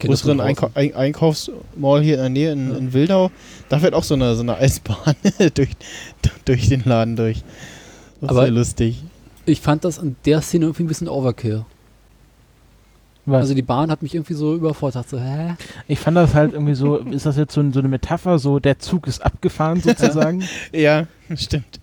größeren 0.00 0.40
Einkau. 0.40 0.70
Ein 0.74 0.94
Einkaufsmall 0.94 2.02
hier 2.02 2.14
in 2.16 2.20
der 2.20 2.28
Nähe 2.30 2.52
in, 2.52 2.70
Ja. 2.70 2.76
in 2.76 2.92
Wildau. 2.92 3.30
Da 3.68 3.78
fährt 3.78 3.94
auch 3.94 4.04
so 4.04 4.14
eine, 4.14 4.34
so 4.34 4.42
eine 4.42 4.56
Eisenbahn 4.56 5.14
durch, 5.54 5.70
durch 6.44 6.68
den 6.68 6.82
Laden 6.84 7.16
durch. 7.16 7.38
Das 8.20 8.22
ist 8.22 8.28
Aber- 8.30 8.42
sehr 8.42 8.50
lustig. 8.50 9.02
Ich 9.46 9.60
fand 9.60 9.84
das 9.84 9.98
in 9.98 10.16
der 10.24 10.40
Szene 10.40 10.64
irgendwie 10.64 10.84
ein 10.84 10.88
bisschen 10.88 11.06
Overkill. 11.08 11.64
Was? 13.26 13.40
Also 13.42 13.54
die 13.54 13.62
Bahn 13.62 13.90
hat 13.90 14.02
mich 14.02 14.14
irgendwie 14.14 14.34
so 14.34 14.54
überfordert. 14.54 15.08
So, 15.08 15.18
hä? 15.18 15.54
ich 15.88 15.98
fand 15.98 16.16
das 16.16 16.34
halt 16.34 16.52
irgendwie 16.52 16.74
so, 16.74 16.96
ist 17.10 17.26
das 17.26 17.36
jetzt 17.36 17.54
so, 17.54 17.62
so 17.72 17.78
eine 17.78 17.88
Metapher, 17.88 18.38
so 18.38 18.58
der 18.58 18.78
Zug 18.78 19.06
ist 19.06 19.24
abgefahren 19.24 19.80
sozusagen? 19.80 20.42
Ja, 20.72 21.06
stimmt. 21.34 21.80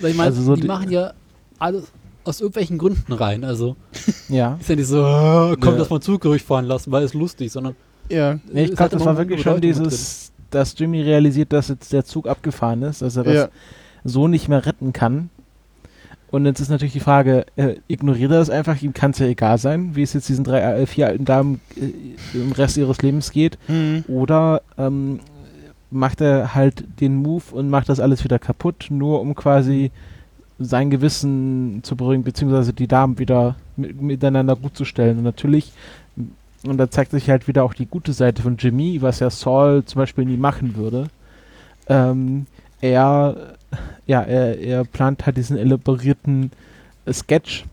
Weil 0.00 0.10
Ich 0.10 0.16
meine, 0.16 0.30
Also 0.30 0.42
so 0.42 0.54
die 0.56 0.62
die- 0.62 0.66
machen 0.66 0.90
ja 0.90 1.12
alles 1.58 1.84
aus 2.24 2.40
irgendwelchen 2.40 2.78
Gründen 2.78 3.12
rein. 3.12 3.44
Also 3.44 3.76
ja. 4.28 4.56
ist 4.60 4.68
ja 4.68 4.76
nicht 4.76 4.86
so, 4.88 4.98
äh, 5.00 5.56
komm, 5.60 5.74
Ja. 5.74 5.78
lass 5.80 5.90
mal 5.90 5.96
einen 5.96 6.02
Zug 6.02 6.20
durchfahren 6.22 6.64
lassen, 6.66 6.90
weil 6.92 7.04
es 7.04 7.14
lustig, 7.14 7.52
sondern 7.52 7.76
Ja. 8.08 8.38
Nee, 8.52 8.64
ich 8.64 8.76
glaube, 8.76 8.90
das 8.96 9.04
war 9.04 9.16
wirklich 9.16 9.42
schon 9.42 9.60
dieses, 9.60 10.32
dass 10.50 10.76
Jimmy 10.78 11.00
realisiert, 11.02 11.52
dass 11.52 11.68
jetzt 11.68 11.92
der 11.92 12.04
Zug 12.04 12.26
abgefahren 12.28 12.82
ist, 12.82 13.02
dass 13.02 13.16
er 13.16 13.24
das 13.24 13.34
Ja. 13.34 13.48
so 14.04 14.26
nicht 14.28 14.48
mehr 14.48 14.66
retten 14.66 14.92
kann. 14.92 15.30
Und 16.32 16.46
jetzt 16.46 16.60
ist 16.60 16.70
natürlich 16.70 16.94
die 16.94 17.00
Frage, 17.00 17.44
äh, 17.56 17.76
ignoriert 17.88 18.32
er 18.32 18.38
das 18.38 18.48
einfach, 18.48 18.80
ihm 18.80 18.94
kann 18.94 19.10
es 19.10 19.18
ja 19.18 19.26
egal 19.26 19.58
sein, 19.58 19.94
wie 19.94 20.02
es 20.02 20.14
jetzt 20.14 20.30
diesen 20.30 20.44
drei, 20.44 20.60
äh, 20.60 20.86
vier 20.86 21.06
alten 21.06 21.26
Damen 21.26 21.60
äh, 21.76 22.36
im 22.36 22.52
Rest 22.52 22.78
ihres 22.78 23.02
Lebens 23.02 23.30
geht. 23.30 23.58
Hm. 23.66 24.04
Oder 24.08 24.62
ähm, 24.78 25.20
macht 25.90 26.22
er 26.22 26.54
halt 26.54 26.84
den 27.00 27.16
Move 27.16 27.44
und 27.52 27.68
macht 27.68 27.90
das 27.90 28.00
alles 28.00 28.24
wieder 28.24 28.38
kaputt, 28.38 28.86
nur 28.88 29.20
um 29.20 29.34
quasi 29.34 29.90
sein 30.58 30.88
Gewissen 30.88 31.80
zu 31.82 31.96
beruhigen, 31.96 32.24
beziehungsweise 32.24 32.72
die 32.72 32.88
Damen 32.88 33.18
wieder 33.18 33.56
mit, 33.76 34.00
miteinander 34.00 34.56
gut 34.56 34.74
zu 34.74 34.86
stellen. 34.86 35.18
Und 35.18 35.24
natürlich, 35.24 35.72
und 36.64 36.78
da 36.78 36.90
zeigt 36.90 37.10
sich 37.10 37.28
halt 37.28 37.46
wieder 37.46 37.62
auch 37.62 37.74
die 37.74 37.86
gute 37.86 38.14
Seite 38.14 38.40
von 38.40 38.56
Jimmy, 38.56 39.02
was 39.02 39.20
ja 39.20 39.28
Saul 39.28 39.84
zum 39.84 39.98
Beispiel 39.98 40.24
nie 40.24 40.38
machen 40.38 40.76
würde. 40.76 41.08
Ähm, 41.88 42.46
er, 42.80 43.54
ja, 44.06 44.22
er, 44.22 44.58
er 44.58 44.84
plant 44.84 45.26
halt 45.26 45.36
diesen 45.36 45.56
elaborierten 45.56 46.50
äh, 47.04 47.12
Sketch, 47.12 47.64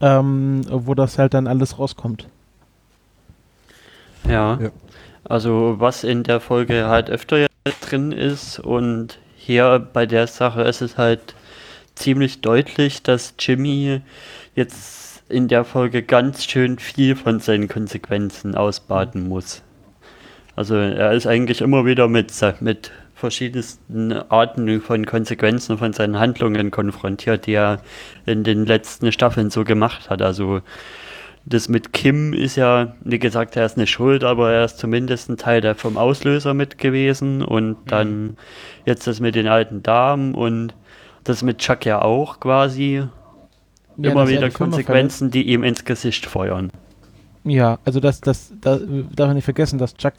ähm, 0.00 0.62
wo 0.68 0.94
das 0.94 1.18
halt 1.18 1.34
dann 1.34 1.46
alles 1.46 1.78
rauskommt. 1.78 2.28
Ja. 4.28 4.58
Ja. 4.60 4.70
Also 5.24 5.76
was 5.78 6.04
in 6.04 6.24
der 6.24 6.40
Folge 6.40 6.88
halt 6.88 7.10
öfter 7.10 7.46
drin 7.88 8.12
ist 8.12 8.58
und 8.58 9.18
hier 9.36 9.78
bei 9.92 10.06
der 10.06 10.26
Sache 10.26 10.62
ist 10.62 10.82
es 10.82 10.98
halt 10.98 11.34
ziemlich 11.94 12.40
deutlich, 12.40 13.02
dass 13.02 13.34
Jimmy 13.38 14.00
jetzt 14.54 15.22
in 15.28 15.48
der 15.48 15.64
Folge 15.64 16.02
ganz 16.02 16.44
schön 16.44 16.78
viel 16.78 17.16
von 17.16 17.40
seinen 17.40 17.68
Konsequenzen 17.68 18.54
ausbaden 18.54 19.28
muss. 19.28 19.62
Also 20.54 20.76
er 20.76 21.12
ist 21.12 21.26
eigentlich 21.26 21.60
immer 21.60 21.86
wieder 21.86 22.08
mit, 22.08 22.32
mit 22.60 22.90
verschiedensten 23.22 24.12
Arten 24.12 24.80
von 24.80 25.06
Konsequenzen 25.06 25.78
von 25.78 25.92
seinen 25.92 26.18
Handlungen 26.18 26.72
konfrontiert, 26.72 27.46
die 27.46 27.54
er 27.54 27.80
in 28.26 28.42
den 28.42 28.66
letzten 28.66 29.12
Staffeln 29.12 29.48
so 29.48 29.62
gemacht 29.62 30.10
hat. 30.10 30.20
Also 30.20 30.60
das 31.44 31.68
mit 31.68 31.92
Kim 31.92 32.32
ist 32.32 32.56
ja, 32.56 32.96
wie 33.04 33.20
gesagt, 33.20 33.54
er 33.54 33.64
ist 33.64 33.76
eine 33.76 33.86
Schuld, 33.86 34.24
aber 34.24 34.52
er 34.52 34.64
ist 34.64 34.78
zumindest 34.78 35.28
ein 35.28 35.36
Teil 35.36 35.60
der 35.60 35.76
vom 35.76 35.96
Auslöser 35.96 36.52
mit 36.52 36.78
gewesen. 36.78 37.42
Und 37.42 37.76
dann 37.86 38.36
jetzt 38.86 39.06
das 39.06 39.20
mit 39.20 39.36
den 39.36 39.46
alten 39.46 39.84
Damen 39.84 40.34
und 40.34 40.74
das 41.22 41.44
mit 41.44 41.58
Chuck 41.58 41.86
ja 41.86 42.02
auch 42.02 42.40
quasi. 42.40 43.04
Ja, 43.98 44.10
immer 44.10 44.22
er 44.22 44.28
wieder 44.30 44.50
Konsequenzen, 44.50 45.30
die 45.30 45.44
ihm 45.44 45.62
ins 45.62 45.84
Gesicht 45.84 46.26
feuern. 46.26 46.72
Ja, 47.44 47.78
also 47.84 48.00
das, 48.00 48.20
das, 48.20 48.52
da 48.60 48.78
darf 48.78 49.28
man 49.28 49.36
nicht 49.36 49.44
vergessen, 49.44 49.78
dass 49.78 49.94
Chuck 49.94 50.14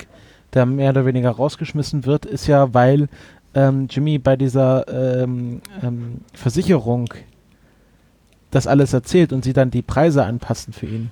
da 0.54 0.66
mehr 0.66 0.92
oder 0.92 1.06
weniger 1.06 1.32
rausgeschmissen 1.32 2.06
wird, 2.06 2.26
ist 2.26 2.48
ja, 2.48 2.74
weil 2.74 3.10
ähm, 3.56 3.88
Jimmy 3.90 4.20
bei 4.20 4.36
dieser 4.36 4.88
ähm, 4.88 5.62
ähm, 5.82 6.22
Versicherung 6.34 7.10
das 8.52 8.68
alles 8.68 8.94
erzählt 8.94 9.34
und 9.34 9.44
sie 9.44 9.54
dann 9.54 9.72
die 9.72 9.82
Preise 9.82 10.24
anpassen 10.24 10.74
für 10.74 10.86
ihn. 10.86 11.12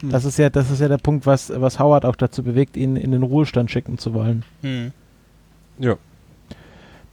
Hm. 0.00 0.10
Das 0.10 0.24
ist 0.24 0.38
ja, 0.38 0.50
das 0.50 0.70
ist 0.70 0.80
ja 0.80 0.88
der 0.88 0.98
Punkt, 0.98 1.26
was, 1.26 1.52
was 1.54 1.78
Howard 1.78 2.04
auch 2.04 2.16
dazu 2.16 2.42
bewegt, 2.42 2.76
ihn 2.76 2.96
in 2.96 3.12
den 3.12 3.22
Ruhestand 3.22 3.70
schicken 3.70 3.98
zu 3.98 4.14
wollen. 4.14 4.44
Hm. 4.62 4.92
Ja. 5.78 5.96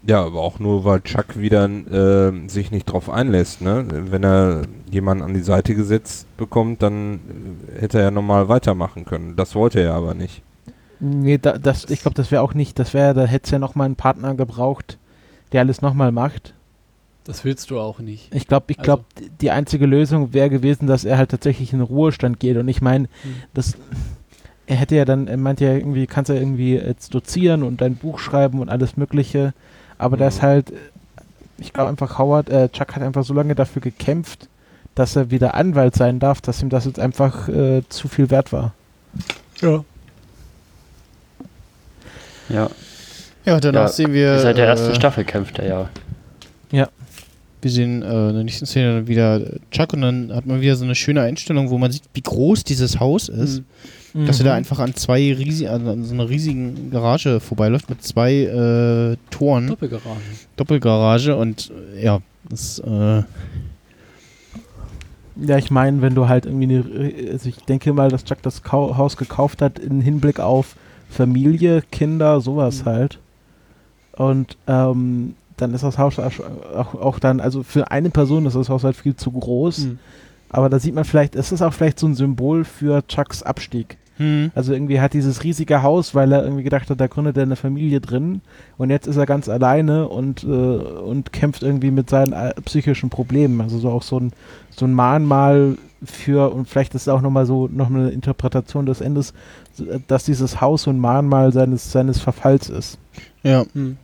Ja, 0.04 0.24
aber 0.24 0.40
auch 0.40 0.60
nur, 0.60 0.86
weil 0.86 1.02
Chuck 1.02 1.38
wieder 1.38 1.66
äh, 1.66 2.48
sich 2.48 2.72
nicht 2.72 2.86
drauf 2.86 3.10
einlässt, 3.10 3.62
ne? 3.62 3.86
Wenn 3.90 4.24
er 4.24 4.62
jemanden 4.90 5.24
an 5.24 5.34
die 5.34 5.42
Seite 5.42 5.76
gesetzt 5.76 6.28
bekommt, 6.38 6.82
dann 6.82 7.20
hätte 7.78 7.98
er 7.98 8.06
ja 8.06 8.12
normal 8.12 8.48
weitermachen 8.48 9.04
können. 9.04 9.36
Das 9.36 9.54
wollte 9.54 9.82
er 9.82 9.96
aber 9.96 10.14
nicht. 10.14 10.44
Nee, 11.00 11.38
da, 11.38 11.58
das, 11.58 11.86
ich 11.90 12.02
glaube, 12.02 12.16
das 12.16 12.32
wäre 12.32 12.42
auch 12.42 12.54
nicht, 12.54 12.80
das 12.80 12.94
wäre, 12.94 13.14
da 13.14 13.26
hätte 13.26 13.46
es 13.46 13.52
ja 13.52 13.60
nochmal 13.60 13.86
einen 13.86 13.96
Partner 13.96 14.34
gebraucht, 14.36 14.98
der 15.52 15.62
alles 15.62 15.82
nochmal 15.82 16.12
macht. 16.12 16.54
Das 17.24 17.44
willst 17.44 17.70
du 17.72 17.80
auch 17.80 18.00
nicht. 18.00 18.34
Ich 18.34 18.48
glaube, 18.48 18.66
ich 18.70 18.80
Also- 18.80 18.86
glaube, 18.86 19.04
die 19.42 19.52
einzige 19.52 19.86
Lösung 19.86 20.34
wäre 20.34 20.50
gewesen, 20.50 20.88
dass 20.88 21.04
er 21.06 21.18
halt 21.18 21.30
tatsächlich 21.32 21.74
in 21.74 21.80
den 21.80 21.86
Ruhestand 21.88 22.40
geht. 22.40 22.58
Und 22.58 22.68
ich 22.68 22.82
meine, 22.82 23.06
Hm. 23.24 23.36
das, 23.54 23.78
er 24.66 24.78
hätte 24.78 24.96
ja 24.96 25.06
dann, 25.06 25.28
er 25.28 25.38
meint 25.38 25.60
ja 25.60 25.74
irgendwie, 25.74 26.08
kannst 26.08 26.30
ja 26.30 26.36
irgendwie 26.36 26.76
jetzt 26.76 27.14
dozieren 27.14 27.64
und 27.64 27.82
dein 27.82 27.96
Buch 27.96 28.20
schreiben 28.20 28.60
und 28.60 28.70
alles 28.70 28.98
Mögliche. 28.98 29.54
Aber 29.98 30.16
da 30.18 30.28
ist 30.28 30.38
Mhm. 30.42 30.48
halt, 30.48 30.74
ich 31.58 31.74
glaube 31.74 31.90
einfach, 31.90 32.18
Howard, 32.18 32.50
äh, 32.50 32.70
Chuck 32.70 32.96
hat 32.96 33.04
einfach 33.04 33.24
so 33.26 33.34
lange 33.34 33.56
dafür 33.56 33.82
gekämpft, 33.82 34.48
dass 34.96 35.16
er 35.16 35.30
wieder 35.30 35.54
Anwalt 35.54 35.96
sein 35.96 36.20
darf, 36.20 36.40
dass 36.42 36.62
ihm 36.64 36.70
das 36.70 36.86
jetzt 36.86 37.00
einfach 37.00 37.50
äh, 37.50 37.84
zu 37.90 38.08
viel 38.08 38.30
wert 38.32 38.52
war. 38.54 38.74
Ja. 39.62 39.84
Ja, 42.50 42.70
Ja, 43.46 43.60
danach 43.60 43.82
Ja, 43.84 43.88
sehen 43.90 44.14
wir. 44.14 44.40
seit 44.40 44.58
der 44.58 44.68
ersten 44.68 44.92
äh, 44.92 44.96
Staffel 44.96 45.24
kämpft 45.24 45.60
er 45.60 45.68
ja. 45.68 45.90
Wir 47.60 47.72
sehen 47.72 48.04
äh, 48.04 48.30
in 48.30 48.36
der 48.36 48.44
nächsten 48.44 48.68
Szene 48.68 48.94
dann 48.98 49.08
wieder 49.08 49.42
Chuck 49.72 49.92
und 49.94 50.02
dann 50.02 50.32
hat 50.34 50.46
man 50.46 50.62
wieder 50.62 50.76
so 50.76 50.86
eine 50.86 50.94
schöne 50.94 51.22
Einstellung, 51.22 51.72
wo 51.72 51.80
man 51.80 51.92
sieht, 51.92 52.04
wie 52.14 52.22
groß 52.22 52.64
dieses 52.64 53.00
Haus 53.00 53.30
ist. 53.30 53.64
Dass 54.14 54.40
er 54.40 54.46
da 54.46 54.54
einfach 54.54 54.78
an 54.80 54.94
zwei 54.94 55.34
riesigen, 55.34 55.70
also 55.70 55.90
an 55.92 56.04
so 56.04 56.14
einer 56.14 56.30
riesigen 56.30 56.92
Garage 56.92 57.40
vorbeiläuft 57.40 57.90
mit 57.90 58.04
zwei 58.04 58.34
äh, 58.44 59.18
Toren, 59.32 59.68
Doppelgarage. 59.68 60.20
Doppelgarage 60.56 61.36
und 61.36 61.72
ja, 62.00 62.20
das 62.50 62.80
äh, 62.80 63.24
Ja, 65.36 65.58
ich 65.58 65.70
meine, 65.72 66.02
wenn 66.02 66.16
du 66.16 66.28
halt 66.28 66.46
irgendwie 66.46 66.76
eine, 66.78 67.32
also 67.32 67.50
ich 67.50 67.58
denke 67.66 67.92
mal, 67.94 68.10
dass 68.10 68.24
Chuck 68.24 68.42
das 68.44 68.64
Kau 68.64 68.98
Haus 68.98 69.18
gekauft 69.18 69.62
hat 69.62 69.78
im 69.80 70.02
Hinblick 70.02 70.40
auf 70.40 70.76
Familie, 71.10 71.82
Kinder, 71.92 72.42
sowas 72.42 72.82
Mhm. 72.82 72.90
halt. 72.90 73.20
Und 74.14 74.58
ähm, 74.68 75.36
dann 75.58 75.74
ist 75.74 75.84
das 75.84 75.98
Haus 75.98 76.20
auch, 76.20 76.94
auch, 76.96 77.20
dann, 77.20 77.40
also 77.40 77.64
für 77.64 77.92
eine 77.92 78.10
Person 78.10 78.46
ist 78.46 78.56
das 78.56 78.70
Haus 78.70 78.84
halt 78.84 78.96
viel 78.96 79.16
zu 79.16 79.32
groß. 79.32 79.78
Hm. 79.78 80.00
Aber 80.50 80.70
da 80.70 80.80
sieht 80.80 80.96
man 80.96 81.04
vielleicht, 81.04 81.36
es 81.36 81.52
ist 81.52 81.62
auch 81.62 81.74
vielleicht 81.74 82.00
so 82.00 82.08
ein 82.08 82.16
Symbol 82.16 82.64
für 82.64 83.06
Chucks 83.08 83.44
Abstieg. 83.44 83.98
hm, 84.18 84.52
Also 84.56 84.74
irgendwie 84.74 85.02
hat 85.02 85.14
dieses 85.14 85.44
riesige 85.44 85.84
Haus, 85.84 86.16
weil 86.16 86.32
er 86.32 86.44
irgendwie 86.44 86.64
gedacht 86.64 86.90
hat, 86.90 87.00
da 87.02 87.08
gründet 87.08 87.38
er 87.38 87.44
eine 87.44 87.56
Familie 87.56 88.00
drin 88.02 88.42
und 88.78 88.90
jetzt 88.90 89.08
ist 89.08 89.18
er 89.18 89.26
ganz 89.26 89.50
alleine 89.50 90.08
und, 90.08 90.44
äh, 90.44 90.48
und 90.48 91.34
kämpft 91.34 91.64
irgendwie 91.64 91.92
mit 91.92 92.10
seinen 92.10 92.34
äh, 92.34 92.54
psychischen 92.66 93.10
Problemen. 93.10 93.60
Also 93.62 93.78
so 93.78 93.90
auch 93.90 94.04
so 94.04 94.20
ein, 94.20 94.32
so 94.70 94.86
ein 94.86 94.94
Mahnmal 94.94 95.78
für, 96.04 96.52
und 96.54 96.68
vielleicht 96.70 96.94
ist 96.96 97.04
es 97.04 97.08
auch 97.10 97.22
nochmal 97.22 97.46
so, 97.46 97.68
noch 97.68 97.88
eine 97.88 98.10
Interpretation 98.10 98.86
des 98.86 99.02
Endes, 99.02 99.34
äh, 99.80 100.00
dass 100.08 100.26
dieses 100.26 100.62
Haus 100.62 100.84
so 100.84 100.90
ein 100.92 101.00
Mahnmal 101.00 101.52
seines, 101.54 101.92
seines 101.92 102.20
Verfalls 102.20 102.70
ist. 102.70 102.98
ja. 103.44 103.66
Hm. 103.74 103.98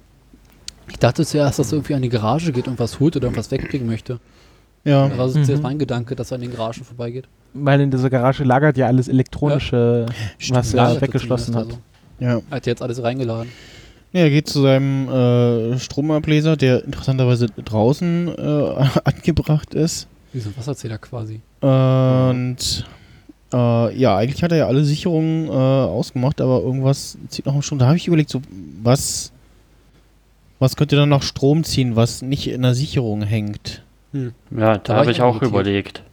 Ich 0.89 0.99
dachte 0.99 1.25
zuerst, 1.25 1.59
dass 1.59 1.71
er 1.71 1.77
irgendwie 1.77 1.93
an 1.95 2.01
die 2.01 2.09
Garage 2.09 2.51
geht 2.51 2.67
und 2.67 2.77
was 2.77 2.99
holt 2.99 3.15
oder 3.15 3.27
irgendwas 3.27 3.49
wegbringen 3.51 3.87
möchte. 3.87 4.19
Ja, 4.83 5.07
Das 5.07 5.17
war 5.17 5.29
so 5.29 5.39
Mhm. 5.39 5.45
zuerst 5.45 5.63
mein 5.63 5.79
Gedanke, 5.79 6.13
dass 6.13 6.31
er 6.31 6.35
an 6.35 6.41
den 6.41 6.51
Garagen 6.51 6.83
vorbeigeht. 6.83 7.25
Weil 7.53 7.79
in 7.79 7.89
dieser 7.89 8.09
Garage 8.09 8.43
lagert 8.43 8.77
ja 8.77 8.87
alles 8.87 9.07
elektronische, 9.07 10.07
was 10.49 10.73
er 10.73 10.99
weggeschlossen 10.99 11.55
hat. 11.55 11.67
ja. 12.19 12.27
Also. 12.35 12.43
Er 12.49 12.55
hat 12.57 12.65
jetzt 12.65 12.81
alles 12.81 13.01
reingeladen. 13.01 13.49
Ja, 14.11 14.21
er 14.23 14.29
geht 14.29 14.47
zu 14.49 14.61
seinem 14.61 15.07
äh, 15.07 15.79
Stromableser, 15.79 16.57
der 16.57 16.83
interessanterweise 16.83 17.47
draußen 17.47 18.27
äh, 18.37 18.85
angebracht 19.05 19.73
ist. 19.73 20.07
Wie 20.33 20.39
so 20.39 20.49
ein 20.49 20.57
Wasserzähler 20.57 20.97
quasi. 20.97 21.41
Und 21.61 22.85
äh, 23.53 23.97
ja, 23.97 24.17
eigentlich 24.17 24.41
hat 24.43 24.51
er 24.51 24.57
ja 24.57 24.67
alle 24.67 24.83
Sicherungen 24.83 25.47
äh, 25.47 25.51
ausgemacht, 25.51 26.41
aber 26.41 26.61
irgendwas 26.61 27.17
zieht 27.29 27.45
noch 27.45 27.53
einen 27.53 27.61
Strom. 27.61 27.79
Da 27.79 27.85
habe 27.87 27.97
ich 27.97 28.07
überlegt, 28.07 28.29
so 28.31 28.41
was, 28.81 29.31
was 30.59 30.75
könnte 30.75 30.95
dann 30.95 31.09
noch 31.09 31.21
Strom 31.23 31.63
ziehen, 31.63 31.95
was 31.95 32.21
nicht 32.21 32.47
in 32.47 32.63
der 32.63 32.73
Sicherung 32.73 33.21
hängt? 33.21 33.83
Ja, 34.11 34.31
Da 34.49 34.77
da 34.77 34.95
habe 34.97 35.11
ich 35.11 35.17
ich 35.17 35.21
auch 35.23 35.35
irritiert. 35.35 35.51
überlegt. 35.51 36.03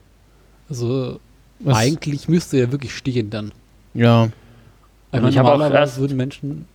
Also 0.69 1.19
Was, 1.61 1.77
eigentlich 1.79 2.29
müsste 2.29 2.59
er 2.59 2.73
wirklich 2.73 2.95
stehen 2.95 3.31
dann. 3.31 3.53
Ja, 3.95 4.29
Einmal 5.13 5.31
ich 5.31 5.39
habe 5.39 5.49
auch 5.49 5.53
normalerweise 5.55 5.81
erst- 5.81 5.99
würden 5.99 6.17
Menschen 6.17 6.67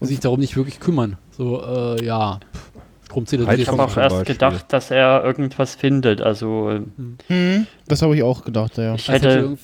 sich 0.00 0.20
darum 0.20 0.40
nicht 0.40 0.56
wirklich 0.56 0.80
kümmern. 0.80 1.18
So, 1.36 1.62
äh, 1.62 2.04
ja, 2.04 2.40
pff, 2.54 2.70
Heizung 3.14 3.58
Ich 3.58 3.68
habe 3.68 3.82
auch 3.84 3.96
erst 3.96 4.26
gedacht, 4.26 4.66
dass 4.72 4.90
er 4.90 5.22
irgendwas 5.24 5.74
findet. 5.74 6.20
Also, 6.20 6.80
hm, 7.28 7.66
das 7.88 8.02
habe 8.02 8.16
ich 8.16 8.22
auch 8.22 8.44
gedacht, 8.44 8.78
ja. 8.78 8.94
ich 8.94 9.08
hätte. 9.08 9.56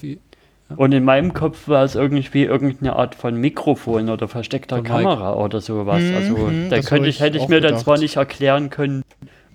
Und 0.77 0.93
in 0.93 1.03
meinem 1.03 1.33
Kopf 1.33 1.67
war 1.69 1.83
es 1.85 1.95
irgendwie 1.95 2.43
irgendeine 2.43 2.95
Art 2.95 3.15
von 3.15 3.35
Mikrofon 3.37 4.11
oder 4.11 4.29
versteckter 4.29 4.77
Von 4.77 4.83
Mike. 4.83 4.93
Kamera 4.93 5.35
oder 5.35 5.63
sowas. 5.63 6.03
Mhm, 6.05 6.15
also 6.17 6.37
mhm, 6.37 6.69
da 6.69 6.81
könnte 6.83 7.09
ich, 7.09 7.17
ich 7.17 7.21
hätte 7.23 7.39
ich 7.39 7.49
mir 7.49 7.61
dann 7.63 7.71
gedacht. 7.71 7.85
zwar 7.85 7.99
nicht 7.99 8.17
erklären 8.17 8.69
können, 8.69 9.03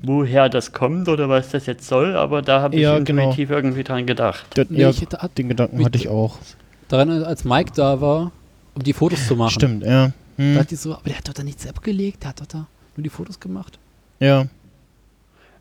woher 0.02 0.50
das 0.50 0.72
kommt 0.74 1.08
oder 1.10 1.30
was 1.30 1.50
das 1.50 1.68
jetzt 1.68 1.88
soll, 1.88 2.16
aber 2.16 2.42
da 2.42 2.62
habe 2.62 2.76
ich 2.76 2.82
Ja, 2.82 2.98
genau. 2.98 3.24
intuitiv 3.24 3.52
irgendwie 3.52 3.84
dran 3.84 4.08
gedacht. 4.08 4.44
Das, 4.56 4.66
Nee, 4.70 4.82
ja, 4.82 4.90
ich 4.90 5.02
hat 5.02 5.38
den 5.38 5.50
Gedanken 5.50 5.86
hatte 5.86 6.00
ich 6.00 6.08
auch. 6.10 6.40
daran, 6.88 7.24
als 7.24 7.44
Mike 7.44 7.72
da 7.76 8.02
war, 8.02 8.32
um 8.74 8.82
die 8.82 8.94
Fotos 8.94 9.28
zu 9.28 9.36
machen. 9.36 9.52
Stimmt, 9.52 9.84
ja. 9.84 10.08
Da 10.08 10.44
Hm, 10.44 10.56
dachte 10.56 10.74
ich 10.74 10.82
so, 10.82 10.94
aber 10.96 11.04
der 11.06 11.18
hat 11.20 11.28
doch 11.28 11.34
da 11.34 11.44
nichts 11.44 11.68
abgelegt, 11.68 12.24
der 12.24 12.30
hat 12.30 12.42
doch 12.42 12.48
da 12.48 12.66
nur 12.98 13.04
die 13.04 13.10
Fotos 13.12 13.40
gemacht. 13.40 13.78
Ja. 14.20 14.48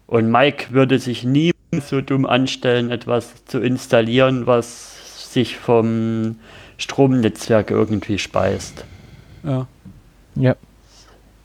Und 0.06 0.30
Mike 0.30 0.66
würde 0.72 0.98
sich 0.98 1.24
nie 1.24 1.52
so 1.88 2.00
dumm 2.02 2.26
anstellen, 2.26 2.90
etwas 2.90 3.44
zu 3.46 3.60
installieren, 3.60 4.46
was 4.46 5.32
sich 5.32 5.56
vom 5.56 6.36
Stromnetzwerk 6.76 7.70
irgendwie 7.70 8.18
speist. 8.18 8.84
Ja. 9.42 9.66
Ja. 10.34 10.56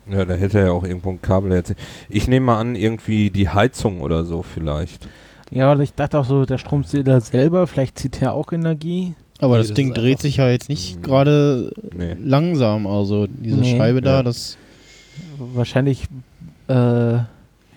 Ja, 0.10 0.26
da 0.26 0.34
hätte 0.36 0.60
er 0.60 0.66
ja 0.68 0.72
auch 0.72 0.84
irgendwo 0.84 1.10
ein 1.12 1.22
Kabel 1.22 1.52
erzählt. 1.52 1.78
Ich 2.10 2.28
nehme 2.28 2.46
mal 2.48 2.60
an, 2.60 2.76
irgendwie 2.76 3.30
die 3.30 3.50
Heizung 3.50 4.02
oder 4.02 4.24
so 4.26 4.42
vielleicht. 4.44 5.08
Ja, 5.50 5.72
und 5.72 5.82
ich 5.82 5.94
dachte 5.94 6.20
auch 6.20 6.26
so, 6.26 6.46
der 6.46 6.58
Stromzähler 6.58 7.22
selber, 7.22 7.68
vielleicht 7.68 7.98
zieht 8.00 8.22
er 8.22 8.34
auch 8.34 8.52
Energie. 8.52 9.14
Aber 9.40 9.54
Nee, 9.56 9.60
das 9.60 9.68
das 9.68 9.76
Ding 9.76 9.94
dreht 9.94 10.20
sich 10.20 10.38
ja 10.38 10.50
jetzt 10.50 10.68
nicht 10.68 10.98
Mhm. 10.98 11.02
gerade 11.04 11.72
Nee. 11.96 12.16
langsam. 12.22 12.86
Also 12.88 13.28
diese 13.28 13.58
Nee. 13.62 13.78
Scheibe 13.78 14.02
da, 14.02 14.18
Ja. 14.18 14.24
das. 14.24 14.58
Wahrscheinlich, 15.38 16.06
äh, 16.68 17.20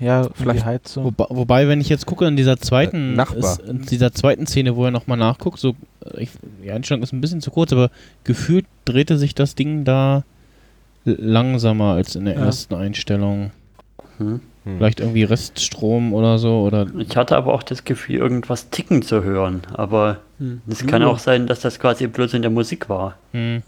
ja, 0.03 0.27
Vielleicht- 0.35 0.65
Heizung. 0.65 1.05
Wobei, 1.05 1.27
wobei, 1.29 1.69
wenn 1.69 1.81
ich 1.81 1.89
jetzt 1.91 2.07
gucke 2.07 2.27
in 2.27 2.37
dieser 2.37 2.57
zweiten, 2.59 3.19
Äh, 3.19 3.25
ist- 3.39 3.61
in 3.61 3.83
dieser 3.83 4.13
zweiten 4.13 4.47
Szene, 4.47 4.75
wo 4.77 4.85
er 4.87 4.91
nochmal 4.91 5.19
nachguckt, 5.19 5.59
so 5.59 5.75
äh, 6.15 6.23
ich, 6.23 6.31
die 6.65 6.71
Einstellung 6.71 7.03
ist 7.03 7.13
ein 7.13 7.21
bisschen 7.21 7.41
zu 7.43 7.51
kurz, 7.51 7.73
aber 7.73 7.91
gefühlt 8.25 8.65
drehte 8.87 9.19
sich 9.19 9.35
das 9.35 9.55
Ding 9.55 9.85
da 9.85 10.25
langsamer 11.05 11.93
als 11.95 12.15
in 12.17 12.25
der 12.27 12.35
Ja. 12.35 12.45
ersten 12.47 12.75
Einstellung. 12.75 13.51
Hm. 14.19 14.41
Hm. 14.65 14.77
Vielleicht 14.77 15.01
irgendwie 15.01 15.25
Reststrom 15.25 16.13
oder 16.13 16.39
so 16.39 16.61
oder 16.63 16.87
Ich 16.99 17.17
hatte 17.17 17.35
aber 17.37 17.55
auch 17.55 17.63
das 17.63 17.85
Gefühl, 17.85 18.17
irgendwas 18.17 18.69
ticken 18.69 19.01
zu 19.01 19.23
hören. 19.25 19.63
Aber 19.73 20.19
Hm. 20.39 20.61
es 20.69 20.87
kann 20.87 21.03
auch 21.03 21.19
sein, 21.19 21.47
dass 21.47 21.61
das 21.61 21.79
quasi 21.79 22.07
bloß 22.07 22.35
in 22.35 22.43
der 22.43 22.51
Musik 22.51 22.89
war. 22.91 23.17
hm, 23.33 23.63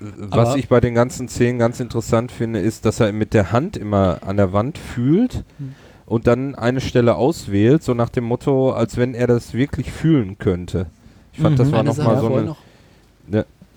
Was 0.00 0.48
Aber- 0.50 0.56
ich 0.58 0.68
bei 0.68 0.80
den 0.80 0.94
ganzen 0.94 1.28
Szenen 1.28 1.58
ganz 1.58 1.80
interessant 1.80 2.30
finde, 2.32 2.60
ist, 2.60 2.84
dass 2.84 3.00
er 3.00 3.12
mit 3.12 3.34
der 3.34 3.52
Hand 3.52 3.76
immer 3.76 4.18
an 4.26 4.36
der 4.36 4.52
Wand 4.52 4.78
fühlt 4.78 5.44
Hm. 5.58 5.74
und 6.06 6.26
dann 6.26 6.54
eine 6.54 6.80
Stelle 6.80 7.16
auswählt, 7.16 7.82
so 7.82 7.94
nach 7.94 8.08
dem 8.10 8.24
Motto, 8.24 8.72
als 8.72 8.96
wenn 8.96 9.14
er 9.14 9.26
das 9.26 9.54
wirklich 9.54 9.90
fühlen 9.92 10.38
könnte. 10.38 10.86
Ich 11.32 11.40
fand, 11.40 11.58
das 11.58 11.68
Mhm. 11.68 11.72
war 11.72 11.80
Eine 11.80 11.88
nochmal 11.90 12.18
so 12.20 12.26
eine, 12.34 12.42
noch 12.44 12.56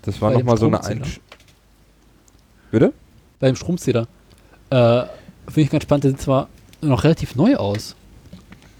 das 0.03 0.21
war 0.21 0.29
bei 0.29 0.33
noch 0.35 0.41
dem 0.41 0.45
mal 0.47 0.57
so 0.57 0.67
eine. 0.67 0.83
Einsch 0.83 1.19
Bitte? 2.71 2.93
beim 3.39 3.55
Stromzähler. 3.55 4.07
Äh, 4.69 5.03
Finde 5.47 5.61
ich 5.61 5.69
ganz 5.69 5.83
spannend, 5.83 6.03
der 6.03 6.11
sieht 6.11 6.21
zwar 6.21 6.49
noch 6.81 7.03
relativ 7.05 7.35
neu 7.35 7.55
aus 7.55 7.95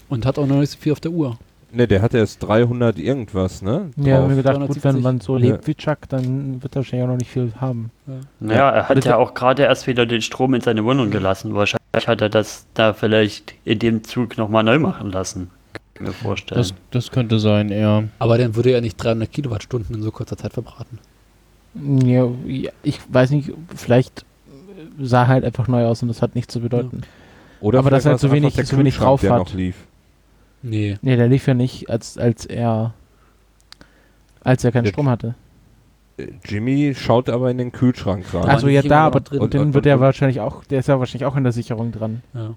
und 0.08 0.26
hat 0.26 0.38
auch 0.38 0.46
noch 0.46 0.56
nicht 0.60 0.70
so 0.72 0.78
viel 0.78 0.92
auf 0.92 1.00
der 1.00 1.10
Uhr. 1.12 1.38
Ne, 1.70 1.86
der 1.86 2.00
hat 2.00 2.14
erst 2.14 2.42
300 2.42 2.98
irgendwas, 2.98 3.60
ne? 3.60 3.90
Ja, 3.96 4.20
drauf. 4.20 4.28
mir 4.30 4.36
gedacht, 4.36 4.54
gut, 4.56 4.68
370. 4.82 4.94
wenn 4.94 5.02
man 5.02 5.20
so 5.20 5.36
Ja. 5.36 5.52
lebt 5.52 5.66
wie 5.66 5.74
Chuck, 5.74 5.98
dann 6.08 6.62
wird 6.62 6.74
er 6.74 6.76
wahrscheinlich 6.76 7.04
auch 7.06 7.12
noch 7.12 7.18
nicht 7.18 7.30
viel 7.30 7.52
haben. 7.60 7.90
Naja, 8.40 8.70
er 8.70 8.88
hat 8.88 8.94
Bitte. 8.94 9.10
ja 9.10 9.16
auch 9.16 9.34
gerade 9.34 9.64
erst 9.64 9.86
wieder 9.86 10.06
den 10.06 10.22
Strom 10.22 10.54
in 10.54 10.62
seine 10.62 10.82
Wohnung 10.84 11.10
gelassen. 11.10 11.54
Wahrscheinlich 11.54 12.06
hat 12.06 12.20
er 12.22 12.30
das 12.30 12.66
da 12.72 12.94
vielleicht 12.94 13.54
in 13.64 13.78
dem 13.80 14.02
Zug 14.02 14.38
nochmal 14.38 14.64
neu 14.64 14.78
machen 14.78 15.10
lassen. 15.12 15.50
Kann 15.72 15.82
ich 15.94 16.00
mir 16.00 16.12
vorstellen. 16.12 16.58
das, 16.58 16.72
das 16.90 17.10
könnte 17.10 17.38
sein, 17.38 17.70
eher. 17.70 18.04
Aber 18.18 18.38
dann 18.38 18.56
würde 18.56 18.70
er 18.70 18.80
nicht 18.80 18.96
300 18.96 19.30
Kilowattstunden 19.30 19.94
in 19.94 20.02
so 20.02 20.10
kurzer 20.10 20.36
Zeit 20.38 20.54
verbraten. 20.54 20.98
Ja, 21.74 22.28
ja, 22.46 22.70
ich 22.82 22.98
weiß 23.12 23.30
nicht, 23.30 23.52
vielleicht 23.76 24.24
sah 25.00 25.26
halt 25.26 25.44
einfach 25.44 25.68
neu 25.68 25.84
aus 25.84 26.00
und 26.02 26.08
das 26.08 26.22
hat 26.22 26.34
nichts 26.34 26.52
zu 26.52 26.60
bedeuten. 26.60 27.02
Oder 27.60 27.80
Aber 27.80 27.90
dass 27.90 28.06
er 28.06 28.16
zu 28.16 28.26
einfach 28.28 28.36
wenig- 28.36 28.54
zu 28.64 28.78
wenig 28.78 28.96
drauf 28.96 29.20
der 29.20 29.32
hat. 29.34 29.38
noch 29.40 29.54
lief. 29.54 29.76
Nee. 30.62 30.96
Nee, 31.02 31.16
der 31.16 31.28
lief 31.28 31.46
ja 31.46 31.54
nicht, 31.54 31.88
als, 31.90 32.18
als 32.18 32.44
er 32.46 32.94
Als 34.42 34.64
er 34.64 34.72
keinen 34.72 34.84
Ja. 34.86 34.90
Strom 34.92 35.08
hatte. 35.08 35.34
Äh, 36.16 36.28
Jimmy 36.44 36.94
schaut 36.96 37.28
aber 37.28 37.50
in 37.50 37.58
den 37.58 37.70
Kühlschrank 37.72 38.24
rein. 38.32 38.44
Also 38.44 38.68
ja, 38.68 38.82
da, 38.82 39.06
aber 39.06 39.20
drin. 39.20 39.40
Und- 39.40 39.54
dann 39.54 39.60
und- 39.62 39.74
wird 39.74 39.86
er 39.86 39.96
und- 39.96 40.00
wahrscheinlich 40.00 40.40
auch, 40.40 40.64
der 40.64 40.78
ist 40.80 40.88
ja 40.88 40.98
wahrscheinlich 40.98 41.26
auch 41.26 41.36
in 41.36 41.42
der 41.44 41.52
Sicherung 41.52 41.92
dran. 41.92 42.22
Ja. 42.34 42.46
Und 42.46 42.56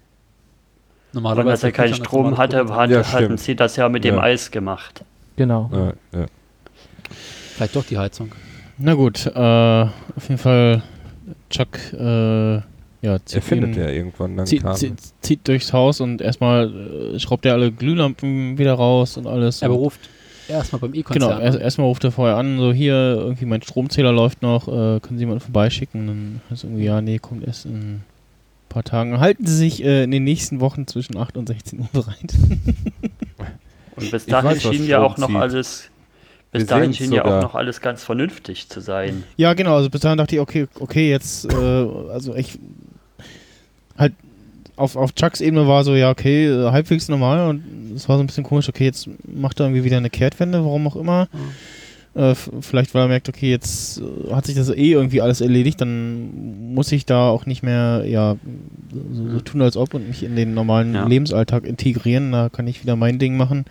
Normalerweise 1.14 1.50
als 1.52 1.64
er 1.64 1.72
keinen 1.74 1.94
Strom 1.96 2.38
hatte, 2.38 2.74
hatte 2.74 2.94
Ja, 2.94 3.12
hatten 3.12 3.38
sie 3.38 3.56
das 3.56 3.76
ja 3.76 3.90
mit 3.90 4.04
dem 4.06 4.16
Ja. 4.16 4.22
Eis 4.22 4.50
gemacht. 4.52 5.04
Genau. 5.36 5.70
Ja, 5.74 6.20
ja. 6.20 6.26
Vielleicht 7.56 7.76
doch 7.76 7.86
die 7.86 7.98
Heizung. 7.98 8.32
Na 8.78 8.94
gut, 8.94 9.26
äh, 9.26 9.30
auf 9.36 10.30
jeden 10.30 10.38
Fall 10.38 10.82
Chuck, 11.50 11.78
äh, 11.94 12.62
ja, 13.02 13.14
Er 13.14 13.26
zieht, 13.26 13.44
findet 13.44 13.76
ihn- 13.76 13.82
ja 13.82 13.90
irgendwann 13.90 14.38
dann 14.38 14.46
zieht, 14.46 14.64
zieht, 14.76 14.94
zieht 15.22 15.48
durchs 15.48 15.74
Haus 15.74 16.02
und 16.02 16.22
erstmal 16.22 17.14
äh, 17.16 17.20
schraubt 17.20 17.46
er 17.46 17.54
alle 17.54 17.72
Glühlampen 17.72 18.58
wieder 18.58 18.74
raus 18.74 19.18
und 19.18 19.28
alles. 19.28 19.62
Er 19.62 19.70
beruft 19.70 20.00
erstmal 20.48 20.80
beim 20.82 20.92
Genau, 20.92 21.02
E-Konzern. 21.02 21.42
erst, 21.42 21.58
an. 21.58 21.64
erstmal 21.64 21.88
ruft 21.88 22.04
er 22.04 22.12
vorher 22.12 22.38
an, 22.38 22.60
so 22.60 22.72
hier, 22.74 22.94
irgendwie 22.94 23.46
mein 23.46 23.62
Stromzähler 23.62 24.12
läuft 24.12 24.42
noch, 24.42 24.68
äh, 24.68 25.00
können 25.00 25.18
Sie 25.18 25.20
jemanden 25.22 25.42
vorbeischicken? 25.42 26.08
Dann 26.08 26.42
heißt 26.50 26.64
irgendwie, 26.64 26.84
ja, 26.84 27.02
nee, 27.02 27.18
kommt 27.20 27.46
erst 27.48 27.66
in 27.66 27.74
ein 27.76 28.04
paar 28.70 28.84
Tagen. 28.84 29.20
Halten 29.20 29.46
Sie 29.48 29.56
sich 29.58 29.84
äh, 29.84 30.04
in 30.04 30.12
den 30.12 30.24
nächsten 30.24 30.60
Wochen 30.60 30.86
zwischen 30.88 31.18
8 31.18 31.38
und 31.38 31.48
16 31.48 31.80
Uhr 31.80 31.88
bereit. 31.94 32.34
Und 33.96 34.10
bis 34.10 34.26
dahin 34.26 34.52
weiß, 34.52 34.62
schien 34.64 34.86
ja 34.88 35.00
auch 35.02 35.18
noch 35.18 35.28
zieht. 35.28 35.36
alles. 35.36 35.90
Bis 36.52 36.62
Wir 36.64 36.68
dahin 36.68 36.94
schien 36.94 37.12
ja 37.12 37.24
auch 37.26 37.42
noch 37.44 37.56
alles 37.56 37.82
ganz 37.82 38.04
vernünftig 38.04 38.68
zu 38.70 38.80
sein. 38.82 39.24
ja, 39.38 39.54
genau, 39.54 39.76
also 39.76 39.90
bis 39.90 40.02
dahin 40.02 40.18
dachte 40.18 40.36
ich, 40.36 40.42
okay, 40.42 40.68
okay, 40.80 41.10
jetzt, 41.10 41.46
äh, 41.52 41.56
also 41.56 42.36
ich, 42.36 42.58
halt, 44.02 44.14
auf, 44.76 44.96
auf 44.98 45.14
Chucks 45.16 45.40
Ebene 45.42 45.68
war 45.68 45.84
so, 45.86 45.96
ja, 45.96 46.10
okay, 46.10 46.48
äh, 46.48 46.72
halbwegs 46.72 47.08
normal 47.08 47.50
und 47.50 47.94
es 47.96 48.10
war 48.10 48.18
so 48.18 48.24
ein 48.24 48.28
bisschen 48.28 48.44
komisch, 48.44 48.68
okay, 48.68 48.86
jetzt 48.86 49.08
macht 49.26 49.60
er 49.60 49.68
irgendwie 49.68 49.84
wieder 49.84 49.98
eine 49.98 50.10
Kehrtwende, 50.10 50.64
warum 50.66 50.88
auch 50.88 50.96
immer. 50.96 51.28
Äh, 52.14 52.32
f- 52.32 52.50
vielleicht, 52.60 52.94
weil 52.94 53.04
er 53.04 53.08
merkt, 53.08 53.30
okay, 53.30 53.50
jetzt 53.50 54.02
äh, 54.02 54.34
hat 54.34 54.46
sich 54.46 54.56
das 54.56 54.70
eh 54.70 54.92
irgendwie 54.92 55.22
alles 55.22 55.40
erledigt, 55.40 55.80
dann 55.80 56.74
muss 56.74 56.92
ich 56.92 57.06
da 57.06 57.30
auch 57.30 57.46
nicht 57.46 57.64
mehr, 57.64 58.04
ja, 58.06 58.36
so, 59.14 59.30
so 59.30 59.40
tun 59.40 59.62
als 59.62 59.78
ob 59.78 59.94
und 59.94 60.08
mich 60.10 60.24
in 60.24 60.36
den 60.36 60.54
normalen 60.54 60.94
Ja. 60.94 61.08
Lebensalltag 61.08 61.64
integrieren. 61.66 62.34
Da 62.34 62.50
kann 62.50 62.68
ich 62.68 62.84
wieder 62.84 62.98
mein 62.98 63.18
Ding 63.18 63.38
machen. 63.38 63.64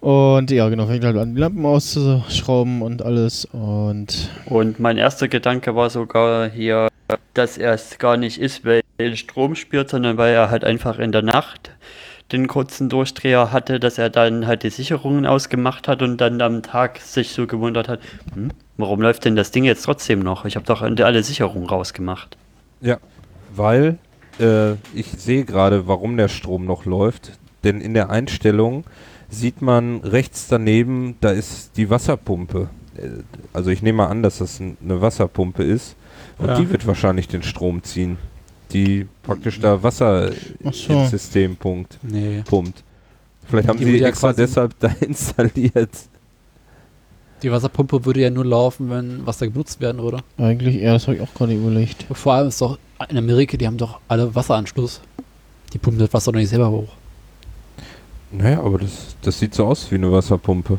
Und 0.00 0.50
ja, 0.50 0.68
genau, 0.68 0.86
fängt 0.86 1.04
halt 1.04 1.16
an, 1.16 1.34
die 1.34 1.40
Lampen 1.40 1.64
auszuschrauben 1.64 2.82
und 2.82 3.02
alles. 3.02 3.46
Und 3.52 4.28
Und 4.46 4.80
mein 4.80 4.98
erster 4.98 5.28
Gedanke 5.28 5.74
war 5.76 5.90
sogar 5.90 6.50
hier, 6.50 6.88
dass 7.34 7.56
er 7.56 7.72
es 7.72 7.98
gar 7.98 8.16
nicht 8.16 8.38
ist, 8.40 8.64
weil 8.64 8.82
den 9.02 9.16
Strom 9.16 9.54
spürt, 9.54 9.90
sondern 9.90 10.16
weil 10.16 10.34
er 10.34 10.50
halt 10.50 10.64
einfach 10.64 10.98
in 10.98 11.12
der 11.12 11.22
Nacht 11.22 11.70
den 12.32 12.46
kurzen 12.46 12.88
Durchdreher 12.88 13.52
hatte, 13.52 13.78
dass 13.78 13.98
er 13.98 14.08
dann 14.08 14.46
halt 14.46 14.62
die 14.62 14.70
Sicherungen 14.70 15.26
ausgemacht 15.26 15.86
hat 15.86 16.00
und 16.02 16.16
dann 16.18 16.40
am 16.40 16.62
Tag 16.62 16.98
sich 17.00 17.32
so 17.32 17.46
gewundert 17.46 17.88
hat, 17.88 18.00
hm, 18.34 18.50
warum 18.78 19.02
läuft 19.02 19.24
denn 19.26 19.36
das 19.36 19.50
Ding 19.50 19.64
jetzt 19.64 19.82
trotzdem 19.82 20.20
noch? 20.20 20.44
Ich 20.46 20.56
habe 20.56 20.64
doch 20.64 20.80
alle 20.82 21.22
Sicherungen 21.22 21.68
rausgemacht. 21.68 22.36
Ja, 22.80 22.96
weil 23.54 23.98
äh, 24.40 24.72
ich 24.94 25.08
sehe 25.18 25.44
gerade, 25.44 25.86
warum 25.86 26.16
der 26.16 26.28
Strom 26.28 26.64
noch 26.64 26.84
läuft. 26.86 27.32
Denn 27.64 27.80
in 27.80 27.94
der 27.94 28.10
Einstellung 28.10 28.84
sieht 29.28 29.62
man 29.62 30.00
rechts 30.00 30.48
daneben, 30.48 31.16
da 31.20 31.30
ist 31.30 31.76
die 31.76 31.90
Wasserpumpe. 31.90 32.68
Äh, 32.96 33.08
Also 33.52 33.70
ich 33.70 33.82
nehme 33.82 33.98
mal 33.98 34.06
an, 34.08 34.22
dass 34.22 34.38
das 34.38 34.60
eine 34.60 35.00
Wasserpumpe 35.00 35.62
ist. 35.62 35.96
Und 36.38 36.48
Ja. 36.48 36.54
die 36.58 36.70
wird 36.70 36.86
wahrscheinlich 36.86 37.28
den 37.28 37.42
Strom 37.42 37.82
ziehen. 37.82 38.16
Die 38.72 39.06
praktisch 39.22 39.60
da 39.60 39.82
Wasser 39.82 40.32
so. 40.72 40.92
ins 40.92 41.10
System 41.10 41.56
pumpt. 41.56 41.98
Nee. 42.02 42.42
pumpt. 42.44 42.82
Vielleicht 43.48 43.68
haben 43.68 43.78
Die 43.78 43.84
sie 43.84 43.96
ja 43.98 44.08
extra 44.08 44.28
quasi- 44.28 44.42
deshalb 44.42 44.78
da 44.80 44.88
installiert. 45.00 45.90
Die 47.42 47.50
Wasserpumpe 47.50 48.04
würde 48.04 48.20
ja 48.20 48.30
nur 48.30 48.44
laufen, 48.44 48.88
wenn 48.88 49.26
Wasser 49.26 49.48
benutzt 49.50 49.80
werden 49.80 50.00
würde. 50.00 50.18
eigentlich, 50.38 50.76
ja, 50.76 50.92
das 50.92 51.08
habe 51.08 51.16
ich 51.16 51.22
auch 51.22 51.34
gerade 51.34 51.52
überlegt. 51.54 52.06
Vor 52.12 52.34
allem 52.34 52.48
ist 52.48 52.60
doch 52.60 52.78
in 53.08 53.18
Amerika, 53.18 53.56
die 53.56 53.66
haben 53.66 53.76
doch 53.76 53.98
alle 54.06 54.32
Wasseranschluss. 54.32 55.00
Die 55.72 55.78
pumpen 55.78 55.98
das 55.98 56.12
Wasser 56.12 56.30
doch 56.30 56.38
nicht 56.38 56.50
selber 56.50 56.70
hoch. 56.70 56.88
Naja, 58.30 58.60
aber 58.62 58.78
das, 58.78 59.16
das 59.22 59.38
sieht 59.40 59.54
so 59.54 59.66
aus 59.66 59.90
wie 59.90 59.96
eine 59.96 60.10
Wasserpumpe. 60.12 60.78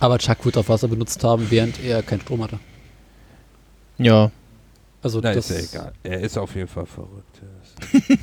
Aber 0.00 0.18
Chuck 0.18 0.44
wird 0.46 0.56
auch 0.56 0.68
Wasser 0.68 0.88
benutzt 0.88 1.22
haben, 1.22 1.46
während 1.50 1.78
er 1.84 2.02
keinen 2.02 2.20
Strom 2.22 2.42
hatte. 2.42 2.58
Ja. 3.98 4.30
Also 5.02 5.20
Na, 5.22 5.32
das 5.32 5.50
ist 5.50 5.74
ja 5.74 5.80
egal. 5.80 5.92
Er 6.02 6.20
ist 6.20 6.36
auf 6.36 6.54
jeden 6.54 6.68
Fall 6.68 6.86
verrückt. 6.86 7.40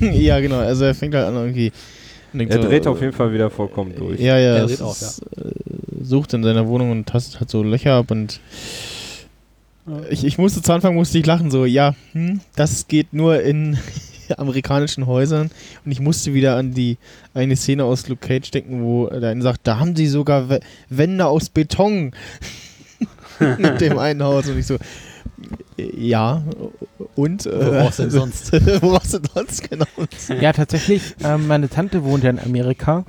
ja, 0.00 0.40
genau, 0.40 0.58
also 0.58 0.84
er 0.84 0.94
fängt 0.94 1.14
halt 1.14 1.26
an 1.26 1.34
irgendwie. 1.34 1.72
Er 2.34 2.62
so, 2.62 2.68
dreht 2.68 2.84
äh, 2.84 2.88
auf 2.88 3.00
jeden 3.00 3.12
Fall 3.12 3.32
wieder 3.32 3.48
vollkommen 3.48 3.94
durch. 3.96 4.20
Ja, 4.20 4.36
ja, 4.38 4.56
Er 4.56 4.66
dreht 4.66 4.82
auf, 4.82 5.00
ist, 5.00 5.22
äh, 5.38 5.52
sucht 6.02 6.34
in 6.34 6.42
seiner 6.42 6.66
Wohnung 6.66 6.90
und 6.90 7.06
tastet 7.06 7.40
halt 7.40 7.50
so 7.50 7.62
Löcher 7.62 7.94
ab 7.94 8.10
und 8.10 8.40
ich, 10.10 10.24
ich 10.24 10.36
musste 10.36 10.62
zu 10.62 10.72
Anfang 10.72 10.94
musste 10.94 11.18
ich 11.18 11.26
lachen, 11.26 11.50
so, 11.50 11.64
ja, 11.64 11.94
hm, 12.12 12.40
das 12.56 12.88
geht 12.88 13.12
nur 13.12 13.40
in 13.40 13.78
amerikanischen 14.36 15.06
Häusern 15.06 15.50
und 15.84 15.92
ich 15.92 16.00
musste 16.00 16.34
wieder 16.34 16.56
an 16.56 16.74
die 16.74 16.98
eine 17.34 17.56
Szene 17.56 17.84
aus 17.84 18.08
Luke 18.08 18.26
Cage 18.26 18.50
denken, 18.50 18.82
wo 18.82 19.08
der 19.08 19.30
eine 19.30 19.42
sagt, 19.42 19.60
da 19.64 19.78
haben 19.78 19.94
sie 19.94 20.08
sogar 20.08 20.58
Wände 20.88 21.26
aus 21.26 21.48
Beton 21.48 22.10
mit 23.58 23.80
dem 23.80 23.98
einen 23.98 24.22
Haus 24.22 24.48
und 24.48 24.58
ich 24.58 24.66
so, 24.66 24.74
äh, 24.74 24.78
ja, 25.76 26.42
und? 27.14 27.46
Äh, 27.46 27.66
Wo 27.66 27.70
brauchst 27.82 27.98
du 27.98 28.02
denn 28.04 28.10
sonst? 28.10 28.52
wo 28.82 28.90
brauchst 28.90 29.14
du 29.14 29.18
sonst, 29.34 29.68
genau. 29.68 29.84
Ja, 30.40 30.52
tatsächlich, 30.52 31.14
ähm, 31.22 31.46
meine 31.46 31.68
Tante 31.68 32.04
wohnt 32.04 32.24
ja 32.24 32.30
in 32.30 32.38
Amerika 32.38 33.04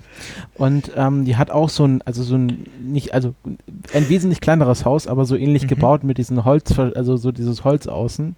und 0.56 0.92
ähm, 0.96 1.26
die 1.26 1.36
hat 1.38 1.50
auch 1.52 1.70
so 1.70 1.86
ein, 1.86 2.02
also 2.04 2.24
so 2.24 2.36
ein, 2.36 2.66
nicht, 2.82 3.14
also 3.14 3.34
ein 3.94 4.10
wesentlich 4.10 4.42
kleineres 4.42 4.86
Haus, 4.86 5.08
aber 5.08 5.26
so 5.26 5.36
ähnlich 5.36 5.64
Mhm. 5.64 5.68
gebaut 5.68 6.04
mit 6.04 6.18
diesen 6.18 6.44
Holz, 6.46 6.78
also 6.78 7.18
so 7.18 7.32
dieses 7.32 7.64
Holz 7.64 7.88
außen. 7.88 8.36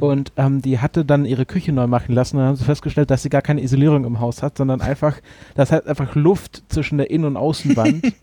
Und 0.00 0.32
ähm, 0.36 0.60
die 0.60 0.80
hatte 0.80 1.04
dann 1.04 1.24
ihre 1.24 1.46
Küche 1.46 1.70
neu 1.72 1.86
machen 1.86 2.14
lassen 2.16 2.36
und 2.36 2.40
dann 2.40 2.48
haben 2.48 2.56
sie 2.56 2.64
festgestellt, 2.64 3.10
dass 3.12 3.22
sie 3.22 3.28
gar 3.30 3.42
keine 3.42 3.62
Isolierung 3.62 4.04
im 4.04 4.18
Haus 4.18 4.42
hat, 4.42 4.58
sondern 4.58 4.80
einfach, 4.80 5.16
das 5.54 5.70
hat 5.70 5.86
einfach 5.86 6.16
Luft 6.16 6.64
zwischen 6.68 6.98
der 6.98 7.10
Innen- 7.10 7.24
und 7.26 7.36
Außenwand. 7.36 8.12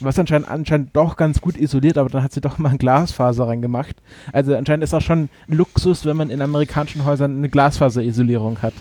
Was 0.00 0.18
anscheinend, 0.18 0.48
anscheinend 0.48 0.94
doch 0.94 1.16
ganz 1.16 1.40
gut 1.40 1.56
isoliert, 1.56 1.98
aber 1.98 2.08
dann 2.08 2.22
hat 2.22 2.32
sie 2.32 2.40
doch 2.40 2.58
mal 2.58 2.70
ein 2.70 2.78
Glasfaser 2.78 3.46
reingemacht. 3.48 3.96
Also 4.32 4.54
anscheinend 4.56 4.84
ist 4.84 4.92
das 4.92 5.02
schon 5.04 5.28
Luxus, 5.48 6.04
wenn 6.04 6.16
man 6.16 6.30
in 6.30 6.40
amerikanischen 6.42 7.04
Häusern 7.04 7.36
eine 7.38 7.48
Glasfaserisolierung 7.48 8.62
hat. 8.62 8.74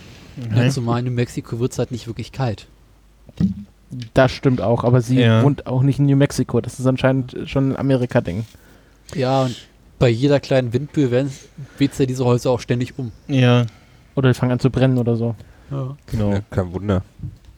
Ja, 0.55 0.69
zumal 0.69 0.99
in 0.99 1.05
New 1.05 1.11
Mexico 1.11 1.59
wird 1.59 1.71
es 1.71 1.79
halt 1.79 1.91
nicht 1.91 2.05
wirklich 2.07 2.31
kalt. 2.31 2.67
Das 4.13 4.31
stimmt 4.31 4.61
auch, 4.61 4.83
aber 4.83 5.01
sie 5.01 5.19
Ja. 5.21 5.43
wohnt 5.43 5.65
auch 5.65 5.81
nicht 5.81 5.97
in 5.99 6.05
New 6.05 6.17
Mexico. 6.17 6.61
Das 6.61 6.79
ist 6.79 6.85
anscheinend 6.85 7.35
schon 7.45 7.71
ein 7.71 7.77
Amerika-Ding. 7.77 8.45
Ja, 9.15 9.43
und 9.43 9.55
bei 9.97 10.09
jeder 10.09 10.39
kleinen 10.39 10.73
Windböe 10.73 11.09
weht 11.77 11.97
ja 11.97 12.05
diese 12.05 12.25
Häuser 12.25 12.51
auch 12.51 12.59
ständig 12.59 12.99
um. 12.99 13.11
Ja, 13.27 13.65
Oder 14.15 14.29
die 14.29 14.33
fangen 14.33 14.51
an 14.51 14.59
zu 14.59 14.69
brennen 14.69 14.97
oder 14.97 15.15
so. 15.15 15.35
Ja. 15.71 15.95
genau. 16.07 16.31
Ja, 16.33 16.41
kein 16.49 16.71
Wunder. 16.73 17.01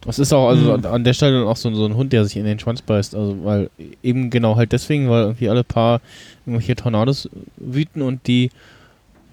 Es 0.07 0.17
ist 0.17 0.31
auch 0.34 0.47
also 0.49 0.77
Mhm. 0.77 0.85
an, 0.85 1.03
der 1.03 1.13
Stelle 1.13 1.39
dann 1.39 1.47
auch 1.47 1.57
so, 1.57 1.73
so 1.73 1.85
ein 1.85 1.95
Hund, 1.95 2.13
der 2.13 2.23
sich 2.26 2.38
in 2.38 2.45
den 2.45 2.57
Schwanz 2.59 2.81
beißt. 2.81 3.15
Also 3.15 3.38
weil 3.43 3.69
eben 4.01 4.30
genau 4.30 4.55
halt 4.55 4.71
deswegen, 4.71 5.09
weil 5.09 5.23
irgendwie 5.23 5.49
alle 5.49 5.63
paar 5.63 5.99
irgendwelche 6.45 6.76
Tornados 6.76 7.30
wüten 7.57 8.01
und 8.01 8.26
die 8.27 8.49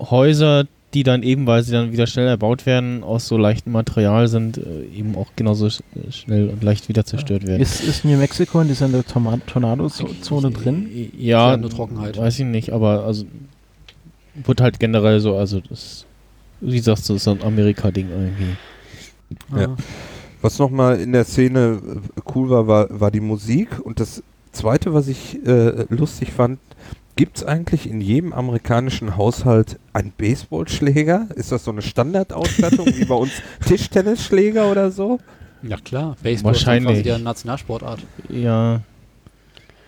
Häuser, 0.00 0.64
die 0.94 1.02
dann 1.02 1.22
eben, 1.22 1.46
weil 1.46 1.62
sie 1.62 1.72
dann 1.72 1.92
wieder 1.92 2.06
schnell 2.06 2.26
erbaut 2.26 2.66
werden, 2.66 3.02
aus 3.04 3.28
so 3.28 3.36
leichtem 3.36 3.72
Material 3.72 4.28
sind, 4.28 4.58
äh, 4.58 4.84
eben 4.94 5.14
auch 5.16 5.28
genauso 5.36 5.68
sch 5.70 5.82
schnell 6.10 6.48
und 6.48 6.62
leicht 6.62 6.88
wieder 6.88 7.04
zerstört 7.04 7.46
werden. 7.46 7.60
Ist, 7.62 7.82
ist 7.82 8.04
New 8.04 8.16
Mexico 8.16 8.60
in 8.60 8.68
dieser 8.68 8.88
Tornado-Zone 9.06 10.50
drin? 10.50 10.88
Ja, 11.16 11.50
Ja, 11.52 11.56
nur 11.56 11.70
Trockenheit. 11.70 12.16
weiß 12.16 12.38
ich 12.40 12.44
nicht, 12.46 12.72
aber 12.72 13.04
also 13.04 13.24
wird 14.44 14.60
halt 14.60 14.80
generell 14.80 15.20
so, 15.20 15.36
also 15.36 15.60
das, 15.60 16.06
wie 16.60 16.78
sagst 16.78 17.08
du, 17.08 17.14
ist 17.14 17.24
so 17.24 17.30
ein 17.32 17.42
Amerika-Ding 17.42 18.08
irgendwie. 18.10 18.56
Ja. 19.60 19.76
Was 20.42 20.58
nochmal 20.58 21.00
in 21.00 21.12
der 21.12 21.24
Szene 21.24 21.80
äh, 21.84 22.20
cool 22.34 22.50
war, 22.50 22.66
war, 22.66 23.00
war 23.00 23.10
die 23.10 23.20
Musik. 23.20 23.80
Und 23.80 24.00
das 24.00 24.22
Zweite, 24.52 24.94
was 24.94 25.08
ich 25.08 25.44
äh, 25.46 25.84
lustig 25.88 26.32
fand, 26.32 26.58
gibt 27.16 27.38
es 27.38 27.44
eigentlich 27.44 27.88
in 27.88 28.00
jedem 28.00 28.32
amerikanischen 28.32 29.16
Haushalt 29.16 29.78
einen 29.92 30.12
Baseballschläger? 30.16 31.28
Ist 31.34 31.52
das 31.52 31.64
so 31.64 31.70
eine 31.70 31.82
Standardausstattung 31.82 32.86
wie 32.86 33.04
bei 33.06 33.14
uns 33.14 33.32
Tischtennisschläger 33.66 34.70
oder 34.70 34.90
so? 34.90 35.18
ja 35.62 35.76
klar, 35.78 36.16
Baseball 36.22 36.52
Wahrscheinlich. 36.52 36.90
ist 36.90 36.96
quasi 36.98 37.02
der 37.02 37.18
Nationalsportart. 37.18 38.00
Ja. 38.28 38.82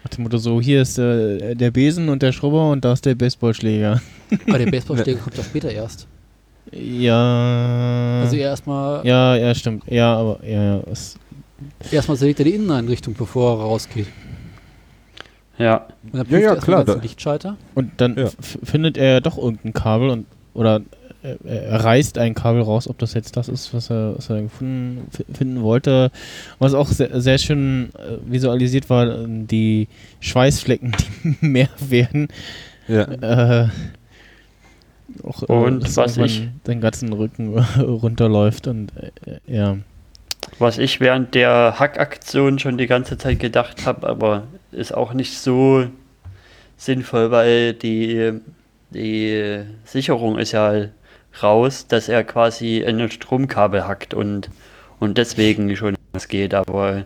Nach 0.05 0.11
dem 0.11 0.25
Motto 0.25 0.39
so, 0.39 0.61
hier 0.61 0.83
ist 0.83 0.99
äh, 0.99 1.55
der 1.55 1.71
Besen 1.71 2.09
und 2.09 2.23
der 2.23 2.33
Schrubber 2.33 2.71
und 2.71 2.85
da 2.85 2.93
ist 2.93 3.05
der 3.05 3.15
Baseballschläger. 3.15 4.01
Aber 4.49 4.59
der 4.59 4.71
Baseballschläger 4.71 5.21
kommt 5.23 5.37
ja 5.37 5.45
später 5.45 5.71
erst. 5.71 6.07
Ja. 6.73 8.21
Also 8.23 8.37
erstmal 8.37 9.07
ja, 9.07 9.37
ja, 9.37 9.55
stimmt. 9.55 9.85
Ja, 9.89 10.17
aber 10.17 10.39
ja, 10.47 10.77
ja. 10.77 10.83
Erstmal 11.91 12.17
zerlegt 12.17 12.39
er 12.41 12.45
die 12.45 12.55
Inneneinrichtung, 12.55 13.15
bevor 13.15 13.59
er 13.59 13.63
rausgeht. 13.65 14.07
Ja, 15.59 15.87
Und 16.13 16.15
dann 16.21 16.27
Ja, 16.31 16.39
ja, 16.39 16.49
er 16.51 16.55
erstmal 16.57 16.85
klar, 16.85 16.97
da- 16.97 17.03
Lichtschalter. 17.03 17.57
und 17.75 17.91
dann 17.97 18.17
Ja. 18.17 18.29
findet 18.63 18.97
er 18.97 19.21
doch 19.21 19.37
irgendein 19.39 19.73
Kabel 19.73 20.11
und 20.11 20.27
oder 20.55 20.83
er, 21.23 21.37
er 21.45 21.85
reißt 21.85 22.17
ein 22.19 22.35
Kabel 22.35 22.63
raus, 22.63 22.89
ob 22.89 22.97
das 22.99 23.13
jetzt 23.15 23.37
das 23.37 23.49
ist, 23.49 23.75
was 23.75 23.91
er, 23.91 24.17
was 24.17 24.31
er 24.31 24.43
gefunden 24.43 25.09
finden 25.35 25.63
wollte. 25.63 26.13
Was 26.61 26.75
auch 26.75 26.87
sehr, 26.87 27.21
sehr 27.21 27.39
schön 27.39 27.91
äh, 27.97 28.19
visualisiert 28.33 28.89
war, 28.89 29.07
äh, 29.09 29.27
die 29.27 29.89
Schweißflecken, 30.21 30.95
die 31.25 31.37
mehr 31.47 31.69
werden. 31.81 32.29
Ja. 32.87 33.03
Äh, 33.65 33.69
auch, 35.25 35.43
Und 35.43 35.85
dass 35.85 35.97
was 35.97 36.17
ich- 36.19 36.49
den 36.67 36.81
ganzen 36.81 37.13
Rücken 37.13 37.59
runterläuft 37.79 38.67
und 38.67 38.93
äh, 38.97 39.11
ja. 39.47 39.79
Was 40.59 40.79
ich 40.79 41.01
während 41.01 41.35
der 41.35 41.79
Hackaktion 41.79 42.59
schon 42.59 42.79
die 42.79 42.87
ganze 42.87 43.19
Zeit 43.19 43.39
gedacht 43.39 43.85
habe, 43.87 44.07
aber 44.09 44.45
ist 44.73 44.95
auch 44.95 45.13
nicht 45.13 45.39
so 45.39 45.87
sinnvoll, 46.77 47.31
weil 47.31 47.75
die, 47.75 48.33
die 48.91 49.61
Sicherung 49.85 50.39
ist 50.39 50.53
ja 50.53 50.87
raus, 51.43 51.87
dass 51.89 52.09
er 52.09 52.25
quasi 52.25 52.79
in 52.79 53.01
ein 53.01 53.11
Stromkabel 53.11 53.87
hackt 53.87 54.15
und, 54.15 54.49
und 55.01 55.19
deswegen 55.19 55.75
schon 55.77 55.97
was 56.13 56.29
geht, 56.29 56.55
aber 56.55 57.05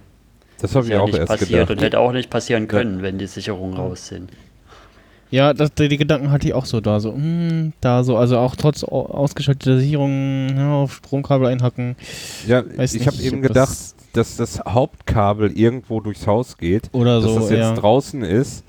Das 0.61 0.75
habe 0.75 0.85
ist 0.85 0.89
ich 0.91 0.95
ja 0.95 1.01
auch 1.01 1.07
nicht 1.07 1.19
erst 1.19 1.29
passiert 1.29 1.51
gedacht. 1.51 1.71
und 1.71 1.83
hätte 1.83 1.99
auch 1.99 2.13
nicht 2.13 2.31
passieren 2.31 2.69
können, 2.69 3.03
wenn 3.03 3.19
die 3.19 3.27
Sicherungen 3.27 3.77
raus 3.77 4.07
sind. 4.09 4.31
Ja, 5.33 5.53
das, 5.55 5.73
die, 5.75 5.89
die 5.89 5.97
Gedanken 5.97 6.31
hatte 6.31 6.47
ich 6.47 6.55
auch 6.55 6.67
so 6.67 6.81
da, 6.81 7.01
so, 7.01 7.15
hm, 7.15 7.73
da 7.81 8.05
so, 8.05 8.17
also 8.17 8.39
auch 8.39 8.55
trotz 8.55 8.85
au- 8.85 9.07
ausgeschalteter 9.07 9.79
Sicherung 9.79 10.51
ja, 10.57 10.75
auf 10.75 10.97
Stromkabel 10.97 11.47
einhacken. 11.49 11.97
Ja, 12.47 12.63
Weiß 12.77 12.95
ich 12.95 13.07
habe 13.07 13.17
eben 13.21 13.43
gedacht, 13.43 13.71
das- 13.71 13.95
dass 14.13 14.37
das 14.37 14.61
Hauptkabel 14.67 15.51
irgendwo 15.59 16.01
durchs 16.01 16.27
Haus 16.27 16.59
geht. 16.59 16.91
Oder 16.93 17.23
dass 17.23 17.25
so, 17.31 17.39
das 17.41 17.49
jetzt 17.51 17.59
ja. 17.61 17.75
draußen 17.75 18.23
ist. 18.23 18.63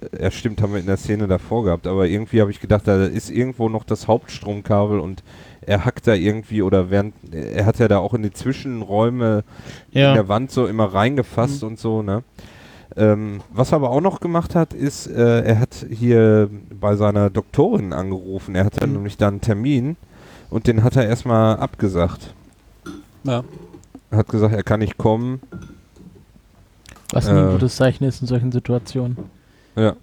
Äh, 0.00 0.24
Ja, 0.24 0.30
stimmt, 0.32 0.60
haben 0.60 0.72
wir 0.72 0.80
in 0.80 0.86
der 0.86 0.96
Szene 0.96 1.28
davor 1.28 1.62
gehabt. 1.64 1.86
Aber 1.86 2.08
irgendwie 2.08 2.40
habe 2.40 2.50
ich 2.50 2.58
gedacht, 2.58 2.82
da 2.88 3.04
ist 3.04 3.30
irgendwo 3.30 3.68
noch 3.68 3.84
das 3.84 4.08
Hauptstromkabel 4.08 4.98
und 4.98 5.22
er 5.64 5.84
hackt 5.84 6.08
da 6.08 6.14
irgendwie 6.14 6.62
oder 6.62 6.90
während, 6.90 7.14
er 7.32 7.64
hat 7.64 7.78
ja 7.78 7.86
da 7.86 7.98
auch 7.98 8.12
in 8.14 8.24
die 8.24 8.32
Zwischenräume 8.32 9.44
in 9.92 10.00
Ja, 10.00 10.14
der 10.14 10.26
Wand 10.26 10.50
so 10.50 10.66
immer 10.66 10.86
reingefasst 10.92 11.62
und 11.62 11.78
so, 11.78 12.02
ne? 12.02 12.24
Ähm, 12.96 13.40
was 13.50 13.72
er 13.72 13.76
aber 13.76 13.90
auch 13.90 14.00
noch 14.00 14.20
gemacht 14.20 14.54
hat, 14.54 14.74
ist, 14.74 15.06
äh, 15.06 15.40
er 15.42 15.58
hat 15.58 15.86
hier 15.90 16.50
bei 16.78 16.96
seiner 16.96 17.30
Doktorin 17.30 17.92
angerufen. 17.92 18.54
Er 18.54 18.64
hatte 18.64 18.86
nämlich 18.86 19.16
da 19.16 19.28
einen 19.28 19.40
Termin 19.40 19.96
und 20.50 20.66
den 20.66 20.84
hat 20.84 20.96
er 20.96 21.06
erstmal 21.06 21.56
abgesagt. 21.56 22.34
Ja. 23.24 23.44
Er 24.10 24.18
hat 24.18 24.28
gesagt, 24.28 24.54
er 24.54 24.62
kann 24.62 24.80
nicht 24.80 24.98
kommen. 24.98 25.40
Was 27.12 27.26
nie 27.26 27.32
ein 27.38 27.48
Äh. 27.48 27.52
gutes 27.52 27.76
Zeichen 27.76 28.04
ist 28.04 28.20
in 28.20 28.26
solchen 28.26 28.52
Situationen. 28.52 29.16
Ja. 29.76 29.94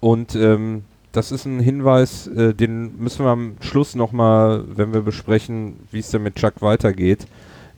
Und 0.00 0.34
ähm, 0.36 0.84
das 1.12 1.32
ist 1.32 1.46
ein 1.46 1.58
Hinweis, 1.60 2.26
äh, 2.28 2.54
den 2.54 2.98
müssen 2.98 3.24
wir 3.24 3.30
am 3.30 3.56
Schluss 3.60 3.94
nochmal, 3.94 4.64
wenn 4.76 4.92
wir 4.92 5.00
besprechen, 5.02 5.76
wie 5.90 6.00
es 6.00 6.10
denn 6.10 6.22
mit 6.22 6.36
Chuck 6.36 6.60
weitergeht, 6.60 7.26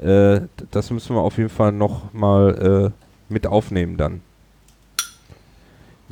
äh, 0.01 0.41
das 0.71 0.91
müssen 0.91 1.17
wir 1.17 1.23
auf 1.23 1.39
jeden 1.39 1.51
Fall 1.51 1.73
nochmal 1.73 2.93
äh, 2.93 3.33
mit 3.33 3.47
aufnehmen 3.47 3.97
dann. 3.97 4.21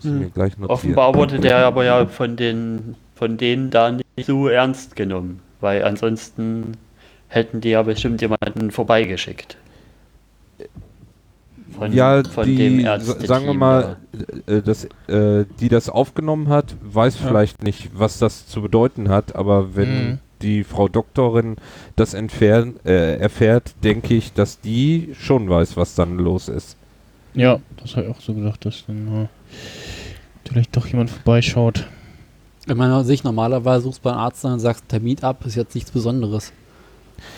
Hm. 0.03 0.31
Offenbar 0.69 1.15
wurde 1.15 1.41
der 1.41 1.59
aber 1.65 1.85
ja 1.85 2.07
von 2.07 2.37
den 2.37 2.97
von 3.15 3.39
denen 3.39 3.71
da 3.71 3.91
nicht 3.93 4.27
so 4.27 4.49
ernst 4.49 4.95
genommen, 4.95 5.41
weil 5.61 5.83
ansonsten 5.85 6.77
hätten 7.29 7.63
die 7.63 7.71
ja 7.71 7.83
bestimmt 7.83 8.21
jemanden 8.21 8.71
vorbeigeschickt. 8.71 9.57
Von, 11.79 11.93
ja, 11.93 12.23
von 12.25 12.47
die, 12.47 12.57
dem 12.57 12.79
Ärzte 12.81 13.27
sagen 13.27 13.47
wir 13.47 13.55
mal, 13.55 13.97
äh, 14.47 14.63
das, 14.63 14.85
äh, 15.09 15.45
die 15.61 15.69
das 15.69 15.89
aufgenommen 15.89 16.49
hat, 16.49 16.75
weiß 16.83 17.19
Ja. 17.21 17.27
vielleicht 17.29 17.63
nicht, 17.63 17.91
was 17.95 18.19
das 18.19 18.47
zu 18.47 18.63
bedeuten 18.63 19.09
hat, 19.09 19.35
aber 19.35 19.75
wenn 19.77 20.09
Mhm. 20.11 20.19
Die 20.43 20.65
Frau 20.65 20.89
Doktorin 20.89 21.57
das 21.97 22.15
entfern, 22.15 22.77
äh, 22.85 23.17
erfährt, 23.19 23.75
denke 23.85 24.15
ich, 24.15 24.33
dass 24.33 24.61
die 24.61 25.15
schon 25.19 25.49
weiß, 25.49 25.77
was 25.77 25.95
dann 25.95 26.19
los 26.19 26.49
ist. 26.49 26.77
ja, 27.35 27.61
das 27.77 27.97
habe 27.97 28.07
ich 28.07 28.13
auch 28.15 28.21
so 28.21 28.35
gedacht, 28.35 28.65
dass 28.65 28.85
dann 28.87 29.25
äh, 29.25 29.29
vielleicht 30.49 30.77
doch 30.77 30.87
jemand 30.87 31.11
vorbeischaut. 31.11 31.87
Wenn 32.67 32.77
man 32.79 33.05
sich 33.05 33.23
normalerweise 33.25 33.85
suchst 33.85 34.03
beim 34.03 34.17
Arzt 34.17 34.45
an 34.45 34.55
und 34.55 34.61
sagst, 34.61 34.89
Termin 34.89 35.23
ab, 35.23 35.45
ist 35.47 35.55
jetzt 35.55 35.75
nichts 35.75 35.91
Besonderes. 35.93 36.53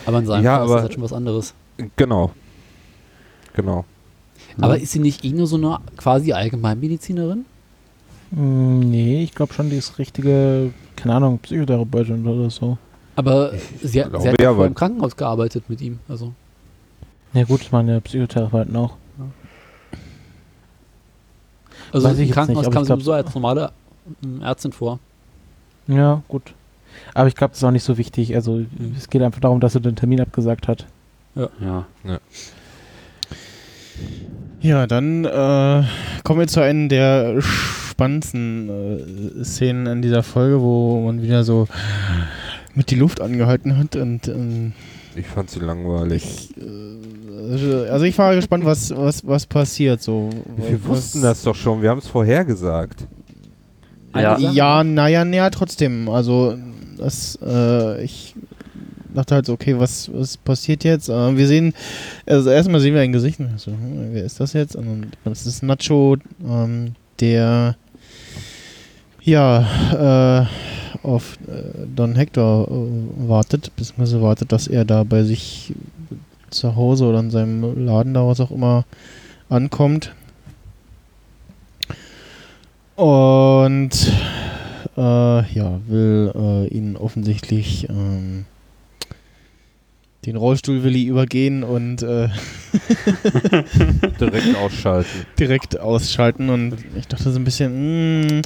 Aber 0.05 0.19
in 0.19 0.25
seinem 0.25 0.43
Ja, 0.43 0.57
Fall 0.57 0.65
ist 0.65 0.73
das 0.73 0.81
halt 0.83 0.93
schon 0.93 1.03
was 1.03 1.13
anderes. 1.13 1.53
Genau. 1.95 2.31
Genau. 3.53 3.85
Aber 4.59 4.79
ist 4.79 4.91
sie 4.91 4.99
nicht 4.99 5.23
eh 5.23 5.31
nur 5.31 5.47
so 5.47 5.57
eine 5.57 5.79
quasi 5.97 6.33
Allgemeinmedizinerin? 6.33 7.45
Mm, 8.31 8.79
nee, 8.79 9.23
ich 9.23 9.33
glaube 9.33 9.53
schon, 9.53 9.69
die 9.69 9.77
ist 9.77 9.97
richtige, 9.99 10.73
keine 10.95 11.15
Ahnung, 11.15 11.39
Psychotherapeutin 11.39 12.25
oder 12.27 12.49
so. 12.49 12.77
Aber 13.19 13.51
sie, 13.81 14.03
hat- 14.03 14.11
sie 14.21 14.29
hat 14.29 14.41
ja, 14.41 14.51
ja 14.51 14.65
im 14.65 14.73
Krankenhaus 14.75 15.15
gearbeitet 15.17 15.63
mit 15.69 15.81
ihm. 15.81 15.99
Also 16.07 16.33
Ja 17.33 17.43
gut, 17.43 17.61
das 17.61 17.71
waren 17.73 17.87
ja 17.87 17.99
Psychotherapeuten 17.99 18.75
auch. 18.75 18.93
Also 21.91 22.07
Weiß 22.07 22.19
ich 22.19 22.29
im 22.29 22.33
Krankenhaus 22.33 22.65
nicht, 22.65 22.73
kam 22.73 22.83
sie 22.85 22.89
sowieso 22.93 23.13
als 23.13 23.33
normale 23.33 23.71
ähm, 24.23 24.41
Ärztin 24.41 24.71
vor. 24.71 24.99
Ja, 25.87 26.21
gut. 26.27 26.53
Aber 27.13 27.27
ich 27.27 27.35
glaube, 27.35 27.51
das 27.51 27.59
ist 27.59 27.63
auch 27.63 27.71
nicht 27.71 27.83
so 27.83 27.97
wichtig. 27.97 28.35
Also 28.35 28.61
es 28.97 29.09
geht 29.09 29.21
einfach 29.21 29.39
darum, 29.41 29.59
dass 29.59 29.75
er 29.75 29.81
den 29.81 29.95
Termin 29.95 30.21
abgesagt 30.21 30.67
hat. 30.67 30.85
ja. 31.35 31.85
Ja, 34.61 34.87
dann 34.87 35.23
äh, 35.25 35.83
kommen 36.23 36.39
wir 36.41 36.47
zu 36.47 36.61
einer 36.61 36.87
der 36.89 37.41
spannendsten 37.41 39.39
äh, 39.39 39.43
Szenen 39.43 39.87
in 39.87 40.01
dieser 40.01 40.21
Folge, 40.23 40.61
wo 40.61 40.99
man 41.05 41.21
wieder 41.21 41.43
so 41.45 41.67
mit 42.75 42.91
die 42.91 42.95
Luft 42.95 43.21
angehalten 43.21 43.77
hat 43.77 43.95
und 43.95 44.27
ähm, 44.27 44.73
Ich 45.15 45.27
fand 45.27 45.49
sie 45.49 45.59
langweilig. 45.59 46.49
ich, 46.55 47.63
äh, 47.63 47.89
also 47.89 48.05
ich 48.05 48.17
war 48.17 48.35
gespannt, 48.35 48.65
was, 48.65 48.95
was, 48.95 49.25
was 49.25 49.45
passiert. 49.45 50.01
So. 50.01 50.29
Wir 50.57 50.79
was, 50.83 50.89
wussten 50.89 51.21
das 51.21 51.43
doch 51.43 51.55
schon, 51.55 51.81
wir 51.81 51.89
haben 51.89 51.99
es 51.99 52.07
vorhergesagt. 52.07 53.07
Ja. 54.15 54.37
Ja, 54.37 54.83
naja, 54.83 55.23
naja, 55.23 55.49
trotzdem. 55.49 56.09
Also 56.09 56.57
das, 56.97 57.37
äh, 57.45 58.03
ich 58.03 58.35
dachte 59.13 59.35
halt 59.35 59.45
so, 59.45 59.53
okay, 59.53 59.77
was, 59.79 60.09
was 60.13 60.37
passiert 60.37 60.83
jetzt? 60.83 61.09
Äh, 61.09 61.37
wir 61.37 61.47
sehen, 61.47 61.73
also 62.25 62.49
erstmal 62.49 62.79
sehen 62.81 62.93
wir 62.93 63.01
ein 63.01 63.11
Gesicht. 63.11 63.39
und 63.39 63.51
ich 63.55 63.61
So, 63.61 63.71
hm, 63.71 64.09
wer 64.11 64.23
ist 64.23 64.39
das 64.39 64.53
jetzt? 64.53 64.75
Und 64.75 65.07
das 65.23 65.45
ist 65.45 65.63
Nacho, 65.63 66.17
ähm, 66.43 66.93
der 67.19 67.75
ja 69.21 70.41
äh, 70.41 70.88
auf 71.03 71.37
äh, 71.47 71.85
Don 71.95 72.15
Hector 72.15 72.67
äh, 72.67 73.29
wartet, 73.29 73.71
beziehungsweise 73.75 74.21
wartet, 74.21 74.51
dass 74.51 74.67
er 74.67 74.85
da 74.85 75.03
bei 75.03 75.23
sich 75.23 75.73
zu 76.49 76.75
Hause 76.75 77.05
oder 77.05 77.19
in 77.19 77.31
seinem 77.31 77.85
Laden 77.85 78.13
da 78.13 78.25
was 78.25 78.39
auch 78.39 78.51
immer 78.51 78.85
ankommt. 79.49 80.13
Und 82.95 83.91
äh, 84.97 85.53
ja, 85.53 85.79
will 85.87 86.31
äh, 86.35 86.67
ihn 86.67 86.97
offensichtlich 86.97 87.87
ähm, 87.89 88.45
den 90.25 90.35
Rollstuhl 90.35 90.83
will 90.83 90.95
ich 90.97 91.05
übergehen 91.05 91.63
und 91.63 92.01
äh, 92.01 92.27
Direkt 94.19 94.55
ausschalten. 94.57 95.25
direkt 95.39 95.79
ausschalten. 95.79 96.49
Und 96.49 96.75
ich 96.97 97.07
dachte 97.07 97.31
so 97.31 97.39
ein 97.39 97.45
bisschen, 97.45 98.25
mh, 98.27 98.41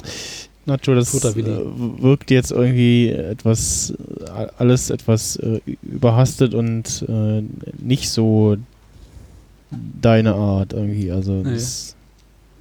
Nacho, 0.66 0.94
das 0.94 1.12
Toter 1.12 1.34
Willi. 1.36 1.50
äh, 1.50 2.02
wirkt 2.02 2.30
jetzt 2.30 2.50
irgendwie 2.52 3.10
etwas, 3.10 3.92
äh, 4.26 4.46
alles 4.58 4.90
etwas 4.90 5.36
äh, 5.36 5.60
überhastet 5.82 6.54
und 6.54 7.04
äh, 7.08 7.42
nicht 7.82 8.10
so 8.10 8.56
deine 10.00 10.34
Art 10.34 10.72
irgendwie. 10.72 11.10
Also 11.12 11.32
Nee. 11.32 11.54
das 11.54 11.96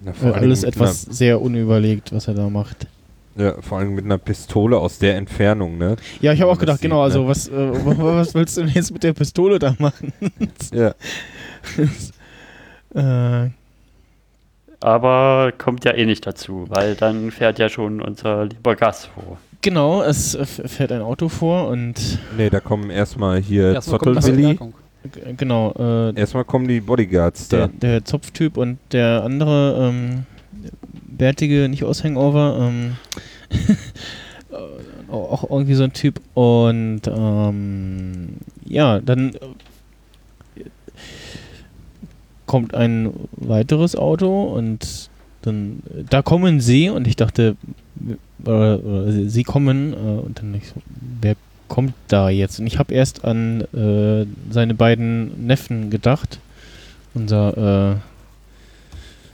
Na, 0.04 0.32
alles 0.32 0.64
etwas 0.64 1.04
sehr 1.04 1.42
unüberlegt, 1.42 2.12
was 2.14 2.28
er 2.28 2.34
da 2.34 2.50
macht. 2.50 2.88
Ja, 3.36 3.60
vor 3.62 3.80
allem 3.80 3.96
mit 3.96 4.06
einer 4.06 4.20
Pistole 4.20 4.78
aus 4.78 5.00
der 5.00 5.16
Entfernung, 5.16 5.78
ne? 5.80 5.96
Ja, 6.22 6.34
ich 6.34 6.42
habe 6.42 6.52
auch 6.52 6.60
gedacht, 6.60 6.80
sieht, 6.80 6.84
genau, 6.90 7.02
also 7.02 7.24
ne? 7.24 7.28
was, 7.30 7.48
äh, 7.48 7.52
was 7.54 8.36
willst 8.36 8.58
du 8.58 8.62
denn 8.62 8.72
jetzt 8.76 8.92
mit 8.92 9.02
der 9.02 9.14
Pistole 9.14 9.58
da 9.58 9.76
machen? 9.80 10.14
Ja. 10.72 10.94
äh, 13.46 13.50
Aber 14.84 15.54
kommt 15.58 15.86
ja 15.86 15.94
eh 15.94 16.06
nicht 16.06 16.28
dazu, 16.28 16.66
weil 16.68 16.96
dann 16.96 17.32
fährt 17.32 17.58
ja 17.58 17.70
schon 17.70 18.02
unser 18.02 18.44
lieber 18.44 18.76
Gas 18.76 19.06
vor. 19.06 19.38
genau, 19.62 20.04
es 20.04 20.36
äh, 20.36 20.46
fährt 20.46 20.92
ein 20.92 21.02
Auto 21.02 21.30
vor 21.30 21.70
und 21.70 22.20
Nee, 22.36 22.50
da 22.50 22.60
kommen 22.60 22.90
erstmal 22.90 23.40
hier 23.40 23.76
Erstmal 23.76 24.02
Zottelwilli. 24.02 24.60
Genau, 25.38 25.72
äh, 25.80 26.20
Erstmal 26.20 26.44
kommen 26.44 26.68
die 26.68 26.82
Bodyguards 26.82 27.48
der, 27.48 27.68
da. 27.68 27.74
der 27.74 28.04
Zopftyp 28.04 28.58
und 28.58 28.78
der 28.92 29.24
andere 29.24 29.90
ähm, 29.90 30.26
bärtige, 31.08 31.70
nicht 31.70 31.86
aus 31.86 32.04
Hangover, 32.04 32.58
ähm, 32.60 32.98
äh, 34.52 35.12
auch 35.14 35.50
irgendwie 35.50 35.76
so 35.76 35.84
ein 35.86 35.94
Typ 35.94 36.20
und 36.34 37.02
ähm, 37.08 38.36
ja, 38.66 39.00
dann 39.00 39.34
äh, 39.34 39.40
kommt 42.54 42.76
ein 42.76 43.12
weiteres 43.32 43.96
Auto 43.96 44.44
und 44.44 45.10
dann 45.42 45.82
äh, 45.90 46.04
da 46.08 46.22
kommen 46.22 46.62
sie 46.62 46.90
und 46.90 47.08
ich 47.08 47.16
dachte, 47.16 47.56
oder, 48.46 48.80
oder 48.84 49.12
sie 49.12 49.42
kommen 49.44 49.94
äh, 49.94 49.96
und 50.22 50.38
dann 50.38 50.54
ich 50.54 50.68
so, 50.68 50.76
wer 51.22 51.36
kommt 51.68 51.96
da 52.10 52.30
jetzt? 52.30 52.60
Und 52.60 52.68
ich 52.68 52.78
habe 52.78 52.94
erst 52.94 53.26
an 53.26 53.62
äh, 53.74 54.28
seine 54.54 54.76
beiden 54.76 55.48
Neffen 55.48 55.90
gedacht. 55.90 56.40
Unser 57.16 57.96
äh, 57.96 57.96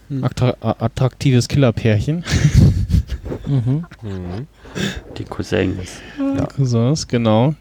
Hm. 0.09 0.23
attraktives 0.23 1.47
Killerpärchen. 1.47 2.23
Mhm. 3.45 3.85
Mhm. 4.03 4.47
Die 5.17 5.23
Cousins. 5.23 6.01
Die 6.17 6.45
Cousins, 6.55 7.07
genau. 7.07 7.55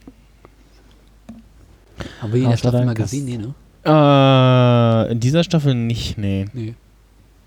Haben 2.20 2.32
wir 2.32 2.42
ihn 2.42 2.54
dein 2.62 2.86
mal 2.86 2.94
gesehen? 2.94 3.24
Nee, 3.24 3.38
ne? 3.38 3.54
Äh, 3.84 5.12
in 5.12 5.20
dieser 5.20 5.44
Staffel 5.44 5.74
nicht, 5.74 6.18
nee. 6.18 6.46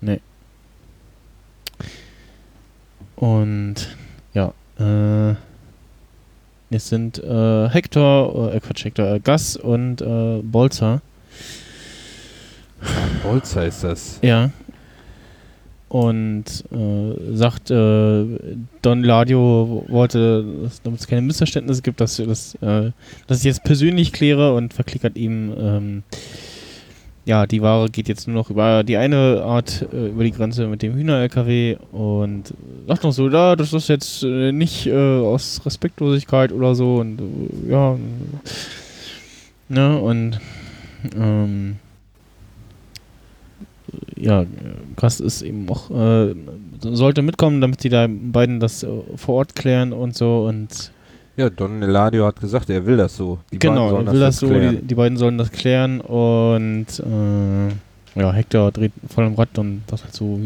Nee. 0.00 0.20
Und 3.16 3.96
ja, 4.34 4.52
äh, 4.78 5.34
es 6.70 6.88
sind 6.88 7.18
äh, 7.22 7.68
Hector, 7.68 8.52
äh, 8.52 8.60
Quatsch, 8.60 8.84
Hector, 8.84 9.14
äh, 9.14 9.20
Gus 9.20 9.56
und 9.56 10.00
äh, 10.00 10.40
Bolzer. 10.42 11.02
Bolzer 13.22 13.66
ist 13.66 13.84
das. 13.84 14.18
Ja. 14.22 14.50
Und 15.92 16.44
äh, 16.72 17.36
sagt, 17.36 17.70
äh, 17.70 18.24
Don 18.80 19.04
Ladio 19.04 19.84
wollte, 19.90 20.70
damit 20.84 21.00
es 21.00 21.06
keine 21.06 21.20
Missverständnisse 21.20 21.82
gibt, 21.82 22.00
dass, 22.00 22.16
dass, 22.16 22.54
äh, 22.62 22.92
dass 23.26 23.40
ich 23.40 23.44
jetzt 23.44 23.62
persönlich 23.62 24.10
kläre 24.14 24.54
und 24.54 24.72
verklickert 24.72 25.18
ihm, 25.18 25.52
ähm, 25.54 26.02
ja, 27.26 27.46
die 27.46 27.60
Ware 27.60 27.90
geht 27.90 28.08
jetzt 28.08 28.26
nur 28.26 28.36
noch 28.36 28.48
über 28.48 28.84
die 28.84 28.96
eine 28.96 29.42
Art, 29.44 29.86
äh, 29.92 30.08
über 30.08 30.24
die 30.24 30.32
Grenze 30.32 30.66
mit 30.66 30.80
dem 30.80 30.94
Hühner-LKW 30.94 31.76
und 31.92 32.54
sagt 32.88 33.04
noch 33.04 33.12
so, 33.12 33.28
ja, 33.28 33.54
das 33.54 33.74
ist 33.74 33.90
jetzt 33.90 34.22
äh, 34.22 34.50
nicht 34.50 34.86
äh, 34.86 35.18
aus 35.18 35.60
Respektlosigkeit 35.66 36.52
oder 36.52 36.74
so 36.74 36.96
und 36.96 37.20
ja, 37.68 37.98
ne, 39.68 39.98
und 39.98 40.40
ähm, 41.14 41.76
ja, 44.16 44.44
Gast 44.96 45.20
ist 45.20 45.42
eben 45.42 45.68
auch, 45.68 45.90
äh, 45.90 46.34
sollte 46.80 47.22
mitkommen, 47.22 47.60
damit 47.60 47.82
die 47.84 47.88
da 47.88 48.06
beiden 48.08 48.60
das 48.60 48.82
äh, 48.82 48.88
vor 49.16 49.36
Ort 49.36 49.54
klären 49.54 49.92
und 49.92 50.16
so 50.16 50.46
und 50.48 50.92
Ja, 51.36 51.48
Don 51.50 51.82
Eladio 51.82 52.26
hat 52.26 52.40
gesagt, 52.40 52.68
er 52.70 52.84
will 52.86 52.96
das 52.96 53.16
so. 53.16 53.38
Die 53.52 53.58
genau, 53.58 53.88
sollen 53.90 54.06
will 54.12 54.20
das 54.20 54.40
jetzt 54.40 54.40
so, 54.40 54.58
die, 54.58 54.82
die 54.86 54.94
beiden 54.94 55.16
sollen 55.18 55.38
das 55.38 55.50
klären 55.50 56.00
und 56.00 56.86
äh, 57.00 58.20
ja, 58.20 58.30
Hector 58.32 58.70
dreht 58.72 58.92
voll 59.08 59.24
am 59.24 59.34
Rad 59.36 59.58
und 59.58 59.82
das 59.86 60.04
halt 60.04 60.14
so, 60.14 60.38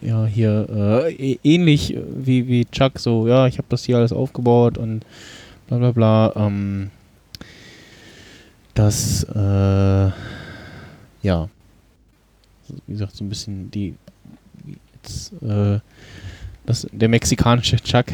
ja, 0.00 0.24
hier 0.26 0.66
äh, 0.68 1.12
ä- 1.34 1.38
ähnlich 1.44 1.96
wie, 2.16 2.48
wie 2.48 2.64
Chuck, 2.64 2.98
so, 2.98 3.28
ja, 3.28 3.46
ich 3.46 3.58
habe 3.58 3.66
das 3.68 3.84
hier 3.84 3.96
alles 3.98 4.12
aufgebaut 4.12 4.76
und 4.78 5.04
bla 5.68 5.78
bla 5.78 5.92
bla, 5.92 6.32
ähm, 6.34 6.90
das, 8.74 9.24
äh, 9.24 10.10
ja, 11.22 11.48
wie 12.86 12.92
gesagt, 12.92 13.16
so 13.16 13.24
ein 13.24 13.28
bisschen 13.28 13.70
die, 13.70 13.94
jetzt, 15.02 15.32
äh, 15.42 15.80
das, 16.66 16.86
der 16.92 17.08
mexikanische 17.08 17.76
Chuck, 17.76 18.06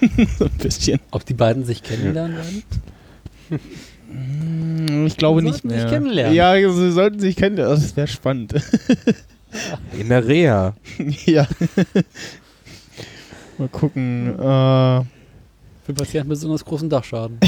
so 0.38 0.44
ein 0.46 0.50
bisschen. 0.58 1.00
Ob 1.10 1.24
die 1.24 1.34
beiden 1.34 1.64
sich 1.64 1.82
kennenlernen 1.82 2.36
werden? 2.36 2.62
Hm, 4.10 5.06
Ich 5.06 5.16
glaube 5.16 5.40
Sie 5.40 5.46
nicht 5.46 5.62
sollten 5.62 5.70
sich 5.70 5.78
mehr. 5.82 5.90
kennenlernen. 5.90 6.34
Ja, 6.34 6.54
sie 6.72 6.92
sollten 6.92 7.18
sich 7.20 7.36
kennenlernen. 7.36 7.74
Das 7.80 7.96
wäre 7.96 8.06
spannend. 8.08 8.54
In 9.98 10.08
der 10.08 10.26
Reha. 10.26 10.74
ja. 11.26 11.46
Mal 13.58 13.68
gucken. 13.68 14.30
Äh, 14.30 14.36
Für 14.40 15.04
Patienten 15.94 16.28
mit 16.28 16.38
besonders 16.38 16.64
großen 16.64 16.90
Dachschaden. 16.90 17.38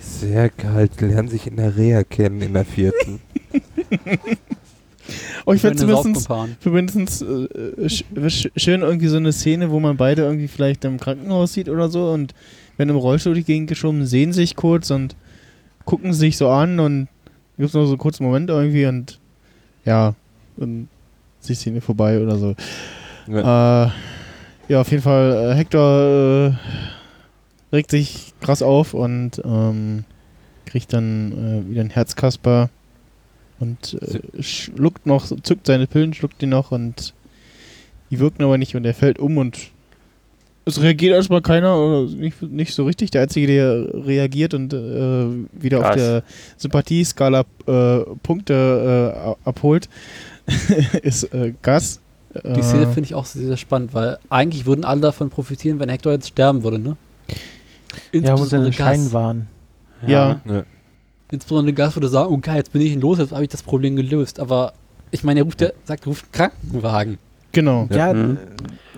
Sehr. 0.00 0.50
Die 0.50 1.04
lernen 1.04 1.28
sich 1.28 1.48
in 1.48 1.56
der 1.56 1.76
Reha 1.76 2.04
kennen, 2.04 2.40
in 2.42 2.54
der 2.54 2.64
vierten. 2.64 3.20
Oh, 5.46 5.52
ich 5.52 5.60
finde 5.60 5.76
zumindest, 5.76 6.26
Saufkumpan. 6.26 6.56
zumindest 6.60 7.22
äh, 7.22 7.88
sch 7.88 8.04
sch 8.28 8.48
schön 8.56 8.82
irgendwie 8.82 9.08
so 9.08 9.16
eine 9.16 9.32
Szene, 9.32 9.70
wo 9.70 9.80
man 9.80 9.96
beide 9.96 10.22
irgendwie 10.22 10.48
vielleicht 10.48 10.84
im 10.84 10.98
Krankenhaus 10.98 11.52
sieht 11.52 11.68
oder 11.68 11.88
so 11.88 12.10
und 12.10 12.34
wenn 12.76 12.88
im 12.88 12.96
Rollstuhl 12.96 13.34
die 13.34 13.44
Gegend 13.44 13.68
geschoben, 13.68 14.04
sehen 14.06 14.32
sich 14.32 14.56
kurz 14.56 14.90
und 14.90 15.16
gucken 15.84 16.12
sich 16.12 16.36
so 16.36 16.48
an 16.48 16.80
und 16.80 17.08
gibt 17.56 17.68
es 17.68 17.74
noch 17.74 17.84
so 17.84 17.90
einen 17.90 17.98
kurzen 17.98 18.24
Moment 18.24 18.50
irgendwie 18.50 18.86
und 18.86 19.20
ja, 19.84 20.14
und 20.56 20.88
sich 21.40 21.58
Szene 21.58 21.80
vorbei 21.80 22.20
oder 22.20 22.38
so. 22.38 22.54
Ja. 23.28 23.86
Äh, 23.86 23.90
ja, 24.68 24.80
auf 24.80 24.90
jeden 24.90 25.02
Fall, 25.02 25.50
äh, 25.52 25.54
Hector 25.54 26.56
äh, 27.72 27.74
regt 27.74 27.90
sich 27.90 28.32
krass 28.40 28.62
auf 28.62 28.94
und 28.94 29.42
ähm, 29.44 30.04
kriegt 30.64 30.92
dann 30.92 31.32
äh, 31.66 31.70
wieder 31.70 31.82
ein 31.82 31.90
Herzkasper 31.90 32.70
und 33.60 33.94
äh, 33.94 34.42
schluckt 34.42 35.06
noch, 35.06 35.26
zückt 35.42 35.66
seine 35.66 35.86
Pillen, 35.86 36.14
schluckt 36.14 36.40
die 36.42 36.46
noch 36.46 36.70
und 36.70 37.14
die 38.10 38.18
wirken 38.20 38.44
aber 38.44 38.58
nicht 38.58 38.76
und 38.76 38.84
er 38.84 38.94
fällt 38.94 39.18
um 39.18 39.38
und 39.38 39.58
es 40.66 40.80
reagiert 40.80 41.14
erstmal 41.14 41.42
keiner 41.42 41.76
oder 41.76 42.10
nicht, 42.10 42.40
nicht 42.42 42.74
so 42.74 42.84
richtig. 42.84 43.10
Der 43.10 43.22
Einzige, 43.22 43.46
der 43.46 44.06
reagiert 44.06 44.54
und 44.54 44.72
äh, 44.72 45.26
wieder 45.52 45.78
auf 45.78 45.84
Krass. 45.84 45.96
der 45.96 46.22
Sympathieskala 46.56 47.44
äh, 47.66 47.98
Punkte 48.22 49.36
äh, 49.44 49.48
abholt, 49.48 49.88
ist 51.02 51.24
äh, 51.34 51.52
Gas. 51.60 52.00
Die 52.34 52.62
Szene 52.62 52.86
finde 52.86 53.02
ich 53.02 53.14
auch 53.14 53.26
sehr, 53.26 53.46
sehr 53.46 53.56
spannend, 53.56 53.94
weil 53.94 54.18
eigentlich 54.28 54.66
würden 54.66 54.84
alle 54.84 55.00
davon 55.00 55.30
profitieren, 55.30 55.78
wenn 55.78 55.88
Hector 55.88 56.12
jetzt 56.12 56.28
sterben 56.28 56.64
würde, 56.64 56.80
ne? 56.80 56.96
Ja, 58.12 58.36
wo 58.36 58.44
seine 58.44 58.66
Gas. 58.66 58.76
Schein 58.76 59.12
waren. 59.12 59.46
Ja. 60.04 60.40
Ja. 60.44 60.64
Insbesondere 61.30 61.72
Gas 61.74 61.96
würde 61.96 62.08
sagen, 62.08 62.32
okay, 62.34 62.56
jetzt 62.56 62.72
bin 62.72 62.82
ich 62.82 62.94
los, 62.96 63.18
jetzt 63.18 63.32
habe 63.32 63.42
ich 63.42 63.48
das 63.48 63.62
Problem 63.62 63.96
gelöst. 63.96 64.38
Aber 64.40 64.72
ich 65.10 65.24
meine, 65.24 65.40
er 65.40 65.44
ruft, 65.44 65.60
der 65.60 65.72
sagt, 65.84 66.04
er 66.04 66.08
ruft 66.08 66.24
einen 66.24 66.32
Krankenwagen. 66.32 67.18
Genau. 67.52 67.86
Ja, 67.90 68.12
Mhm. 68.12 68.38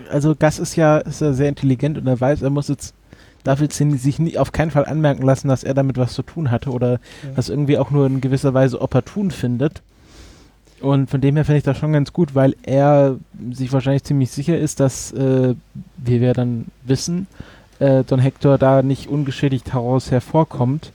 also 0.09 0.35
Gas 0.35 0.59
ist 0.59 0.75
ja, 0.75 0.97
ist 0.97 1.21
ja 1.21 1.33
sehr 1.33 1.49
intelligent 1.49 1.97
und 1.97 2.07
er 2.07 2.19
weiß, 2.19 2.41
er 2.41 2.49
muss 2.49 2.67
jetzt, 2.67 2.93
darf 3.43 3.61
jetzt 3.61 3.77
sich 3.77 4.19
nie, 4.19 4.37
auf 4.37 4.51
keinen 4.51 4.71
Fall 4.71 4.85
anmerken 4.85 5.23
lassen, 5.23 5.47
dass 5.47 5.63
er 5.63 5.73
damit 5.73 5.97
was 5.97 6.13
zu 6.13 6.21
tun 6.23 6.51
hatte 6.51 6.71
oder 6.71 6.99
das 7.35 7.49
irgendwie 7.49 7.77
auch 7.77 7.91
nur 7.91 8.05
in 8.07 8.19
gewisser 8.19 8.53
Weise 8.53 8.81
opportun 8.81 9.31
findet. 9.31 9.81
Und 10.81 11.09
von 11.09 11.21
dem 11.21 11.35
her 11.35 11.45
finde 11.45 11.57
ich 11.59 11.63
das 11.63 11.77
schon 11.77 11.93
ganz 11.93 12.13
gut, 12.13 12.35
weil 12.35 12.55
er 12.63 13.17
sich 13.51 13.71
wahrscheinlich 13.73 14.03
ziemlich 14.03 14.29
sicher 14.31 14.57
ist, 14.57 14.79
dass, 14.79 15.11
äh, 15.11 15.55
wie 15.97 16.21
wir 16.21 16.33
dann 16.33 16.65
wissen, 16.83 17.25
äh, 17.79 18.03
Don 18.03 18.19
Hector 18.19 18.57
da 18.57 18.81
nicht 18.83 19.07
ungeschädigt 19.07 19.73
heraus 19.73 20.11
hervorkommt. 20.11 20.91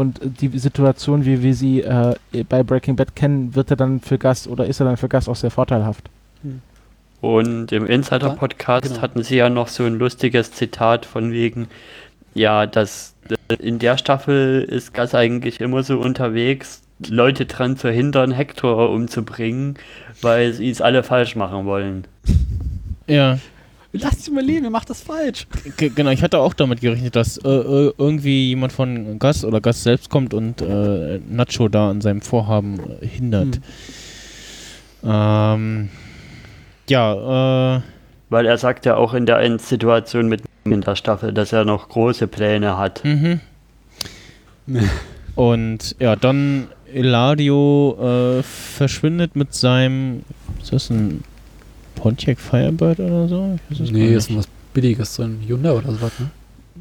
Und 0.00 0.18
die 0.40 0.58
Situation, 0.58 1.26
wie 1.26 1.42
wir 1.42 1.54
sie 1.54 1.82
äh, 1.82 2.14
bei 2.48 2.62
Breaking 2.62 2.96
Bad 2.96 3.14
kennen, 3.14 3.54
wird 3.54 3.70
er 3.70 3.76
dann 3.76 4.00
für 4.00 4.16
Gast 4.16 4.46
oder 4.48 4.64
ist 4.64 4.80
er 4.80 4.86
dann 4.86 4.96
für 4.96 5.10
Gast 5.10 5.28
auch 5.28 5.36
sehr 5.36 5.50
vorteilhaft. 5.50 6.08
Und 7.20 7.70
im 7.70 7.84
Insider-Podcast 7.84 8.86
Genau. 8.88 9.02
hatten 9.02 9.22
sie 9.22 9.36
ja 9.36 9.50
noch 9.50 9.68
so 9.68 9.84
ein 9.84 9.98
lustiges 9.98 10.52
Zitat 10.52 11.04
von 11.04 11.32
wegen, 11.32 11.68
ja, 12.32 12.64
dass 12.64 13.14
äh, 13.28 13.56
in 13.56 13.78
der 13.78 13.98
Staffel 13.98 14.62
ist 14.62 14.94
Gas 14.94 15.14
eigentlich 15.14 15.60
immer 15.60 15.82
so 15.82 15.98
unterwegs, 15.98 16.80
Leute 17.06 17.44
dran 17.44 17.76
zu 17.76 17.90
hindern, 17.90 18.30
Hector 18.30 18.88
umzubringen, 18.88 19.74
weil 20.22 20.54
sie 20.54 20.70
es 20.70 20.80
alle 20.80 21.02
falsch 21.02 21.36
machen 21.36 21.66
wollen. 21.66 22.06
Ja, 23.06 23.38
Lass 23.92 24.28
ihn 24.28 24.34
mal 24.34 24.44
leben, 24.44 24.64
er 24.64 24.70
macht 24.70 24.88
das 24.88 25.00
falsch. 25.00 25.46
G 25.76 25.88
genau. 25.88 26.10
Ich 26.10 26.22
hatte 26.22 26.38
auch 26.38 26.54
damit 26.54 26.80
gerechnet, 26.80 27.16
dass 27.16 27.38
äh, 27.38 27.48
äh, 27.48 27.92
irgendwie 27.98 28.48
jemand 28.48 28.72
von 28.72 29.18
Gas 29.18 29.44
oder 29.44 29.60
Gas 29.60 29.82
selbst 29.82 30.10
kommt 30.10 30.32
und 30.32 30.62
äh, 30.62 31.18
Nacho 31.28 31.68
da 31.68 31.90
an 31.90 32.00
seinem 32.00 32.22
Vorhaben 32.22 32.78
äh, 32.78 33.06
hindert. 33.06 33.56
Hm. 35.02 35.10
Ähm, 35.10 35.88
ja, 36.88 37.76
äh, 37.76 37.80
Weil 38.28 38.46
er 38.46 38.58
sagt 38.58 38.86
ja 38.86 38.96
auch 38.96 39.14
in 39.14 39.26
der 39.26 39.38
einen 39.38 39.58
Situation 39.58 40.28
mit 40.28 40.42
in 40.64 40.82
der 40.82 40.94
Staffel, 40.94 41.32
dass 41.32 41.52
er 41.52 41.64
noch 41.64 41.88
große 41.88 42.28
Pläne 42.28 42.76
hat. 42.76 43.04
mhm. 43.04 43.40
Und 45.36 45.96
ja, 45.98 46.16
dann 46.16 46.68
Eladio 46.92 48.38
äh, 48.38 48.42
verschwindet 48.42 49.36
mit 49.36 49.54
seinem, 49.54 50.24
ist 50.60 50.72
das 50.72 50.90
ein 50.90 51.24
Pontiac 52.00 52.38
Firebird 52.40 52.98
oder 53.00 53.28
so? 53.28 53.58
Ich 53.70 53.80
weiß 53.80 53.86
es 53.86 53.92
gar 53.92 53.98
Nee, 53.98 54.06
nicht. 54.08 54.16
ist 54.16 54.36
was 54.36 54.48
Billiges, 54.74 55.14
so 55.14 55.22
ein 55.22 55.38
Hyundai 55.46 55.72
oder 55.72 55.92
sowas, 55.92 56.12
ne? 56.18 56.30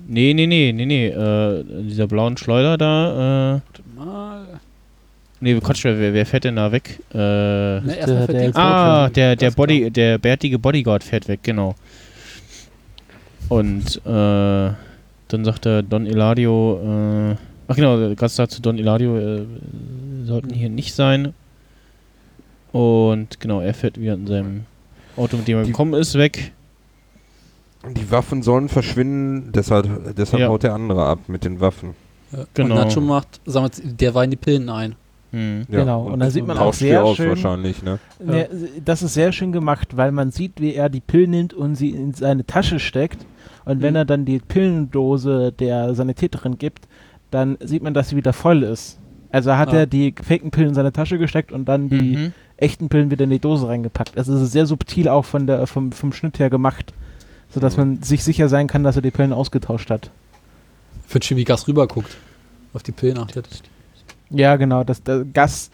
Nee, 0.08 0.34
nee, 0.34 0.48
nee, 0.48 0.72
nee, 0.72 0.86
nee. 0.86 1.08
Äh, 1.08 1.64
dieser 1.84 2.08
blauen 2.08 2.38
Schleuder 2.38 2.78
da. 2.78 3.58
Äh, 3.58 3.62
Warte 3.62 3.84
mal. 3.96 4.46
nee, 5.42 5.60
Quatsch, 5.60 5.84
wer, 5.84 6.14
wer 6.14 6.26
fährt 6.26 6.46
denn 6.46 6.56
da 6.56 6.72
weg? 6.72 7.00
Äh, 7.14 7.18
Ne, 7.18 7.82
der- 7.86 7.98
erstmal 7.98 8.18
der- 8.18 8.26
verdient- 8.36 8.56
ah, 8.56 9.10
der, 9.10 9.36
der, 9.36 9.52
Body, 9.52 9.92
der 9.92 10.18
bärtige 10.18 10.58
Bodyguard 10.58 11.04
fährt 11.04 11.28
weg, 11.28 11.42
genau. 11.44 11.76
Und 13.50 13.98
äh, 14.06 14.10
dann 14.10 15.44
sagt 15.46 15.66
der 15.66 15.82
Don 15.82 16.06
Eladio, 16.06 17.32
äh, 17.32 17.36
ach 17.68 17.76
genau, 17.76 18.14
ganz 18.16 18.36
dazu 18.36 18.62
Don 18.62 18.78
Eladio 18.78 19.18
äh, 19.18 19.42
sollten 20.26 20.54
hier 20.54 20.70
nicht 20.70 20.94
sein. 20.94 21.34
Und 22.72 23.40
genau, 23.40 23.62
er 23.62 23.74
fährt 23.74 24.00
wieder 24.00 24.14
in 24.14 24.28
seinem 24.28 24.62
Auto, 25.20 25.38
mit 25.38 25.48
dem 25.48 25.58
er 25.60 25.64
Die- 25.64 25.72
gekommen 25.72 25.94
ist, 25.94 26.16
weg. 26.16 26.52
Die 27.96 28.12
Waffen 28.12 28.42
sollen 28.44 28.68
verschwinden, 28.68 29.52
deshalb, 29.54 30.16
deshalb 30.16 30.42
Ja. 30.42 30.50
haut 30.50 30.64
der 30.64 30.74
andere 30.74 31.06
ab 31.06 31.20
mit 31.28 31.46
den 31.46 31.62
Waffen. 31.62 31.92
Ja. 32.32 32.40
Genau. 32.54 32.76
Und 32.76 32.82
Nacho 32.82 33.02
macht, 33.02 33.40
sagen 33.46 33.66
wir 33.66 33.68
jetzt, 33.68 34.02
der 34.02 34.14
Wein 34.16 34.30
die 34.30 34.36
Pillen 34.36 34.70
ein. 34.70 34.96
Hm. 35.32 35.66
Genau, 35.70 36.08
und 36.08 36.20
dann 36.20 36.32
sieht 36.32 36.46
man 36.46 36.58
auch 36.58 36.66
tauscht 36.66 36.82
die 36.82 36.86
sehr 36.86 37.04
aus 37.04 37.16
schön- 37.18 37.30
wahrscheinlich, 37.30 37.84
ne? 37.84 38.00
Ne, 38.20 38.50
das 38.84 39.04
ist 39.04 39.14
sehr 39.14 39.32
schön 39.32 39.52
gemacht, 39.52 39.96
weil 39.96 40.12
man 40.12 40.32
sieht, 40.32 40.60
wie 40.60 40.74
er 40.74 40.90
die 40.90 41.02
Pillen 41.02 41.30
nimmt 41.30 41.54
und 41.54 41.76
sie 41.76 41.92
in 41.92 42.14
seine 42.16 42.46
Tasche 42.46 42.80
steckt. 42.80 43.26
Und 43.64 43.82
wenn 43.84 43.92
Mhm. 43.92 43.98
er 43.98 44.06
dann 44.06 44.26
die 44.26 44.40
Pillendose 44.40 45.52
der 45.52 45.94
Sanitäterin 45.94 46.58
gibt, 46.58 46.88
dann 47.30 47.58
sieht 47.62 47.84
man, 47.84 47.94
dass 47.94 48.10
sie 48.10 48.16
wieder 48.16 48.34
voll 48.34 48.64
ist. 48.64 48.98
Also 49.32 49.56
hat 49.56 49.70
Ah. 49.70 49.78
er 49.82 49.86
die 49.86 50.16
faken 50.20 50.50
Pillen 50.50 50.70
in 50.70 50.76
seine 50.76 50.92
Tasche 50.92 51.20
gesteckt 51.20 51.52
und 51.52 51.66
dann 51.66 51.90
die 51.90 52.18
Mhm. 52.18 52.34
Echten 52.62 52.90
Pillen 52.90 53.12
wieder 53.12 53.24
in 53.24 53.30
die 53.30 53.40
Dose 53.40 53.68
reingepackt. 53.68 54.18
Also 54.18 54.34
es 54.36 54.42
ist 54.42 54.52
sehr 54.52 54.66
subtil 54.66 55.08
auch 55.10 55.26
von 55.26 55.48
der, 55.48 55.66
vom, 55.68 55.92
vom 55.92 56.14
Schnitt 56.14 56.40
her 56.40 56.50
gemacht, 56.50 56.94
sodass 57.54 57.78
Mhm. 57.78 57.84
man 57.84 58.04
sich 58.04 58.24
sicher 58.24 58.50
sein 58.50 58.68
kann, 58.68 58.84
dass 58.84 58.96
er 58.96 59.02
die 59.02 59.12
Pillen 59.12 59.34
ausgetauscht 59.34 59.90
hat. 59.90 60.10
Für 61.08 61.20
Chimie 61.20 61.44
Gas 61.44 61.68
rüberguckt. 61.68 62.16
Auf 62.74 62.84
die 62.84 62.92
Pillen 62.92 63.18
achtet. 63.18 63.48
Ja, 64.30 64.56
genau. 64.58 64.84
Das, 64.84 65.02
der 65.02 65.26
Gas, 65.26 65.72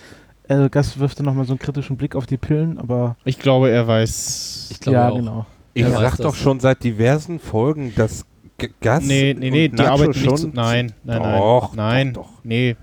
äh, 0.47 0.69
Gas 0.69 0.97
wirft 0.97 1.19
dann 1.19 1.25
nochmal 1.25 1.45
so 1.45 1.51
einen 1.53 1.59
kritischen 1.59 1.97
Blick 1.97 2.15
auf 2.15 2.25
die 2.25 2.37
Pillen, 2.37 2.77
aber 2.77 3.17
Ich 3.25 3.37
glaube, 3.39 3.69
er 3.69 3.85
weiß. 3.87 4.69
Ich 4.71 4.79
glaube 4.79 4.97
ja, 4.97 5.09
auch. 5.09 5.15
genau. 5.17 5.45
Ich 5.73 5.83
weiß 5.83 5.91
sag 5.93 6.11
das? 6.11 6.17
doch 6.19 6.35
schon 6.35 6.61
seit 6.61 6.83
diversen 6.83 7.39
Folgen, 7.39 7.93
dass 7.95 8.25
G 8.57 8.69
Gas 8.79 9.03
Nee, 9.03 9.35
nee, 9.37 9.51
nee, 9.51 9.65
und 9.65 9.73
die 9.73 9.81
Nacho 9.81 9.91
arbeiten 9.93 10.11
nicht 10.11 10.23
schon 10.23 10.37
zu, 10.37 10.47
Nein, 10.47 10.93
nein, 11.03 11.21
Doch, 11.21 11.73
nein. 11.75 11.85
Nein, 12.07 12.13
doch, 12.13 12.21
doch. 12.23 12.31
nee. 12.45 12.77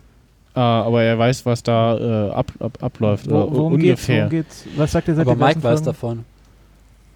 Äh, 0.55 0.61
aber 0.61 1.03
er 1.03 1.19
weiß, 1.19 1.47
was 1.47 1.63
da 1.63 2.29
äh, 2.29 2.31
ab, 2.33 2.53
ab, 2.61 2.79
abläuft. 2.83 3.31
Wo, 3.31 3.35
oder 3.37 3.51
worum 3.53 3.79
geht's? 3.79 3.85
ungefähr. 4.03 4.19
Worum 4.25 4.31
geht's? 4.31 4.65
Was 4.77 4.93
sagt 4.93 5.09
ihr 5.09 5.15
seit 5.15 5.27
Aber 5.27 5.35
Mike 5.37 5.63
weiß 5.63 5.81
Folgen? 5.81 5.85
davon. 5.85 6.25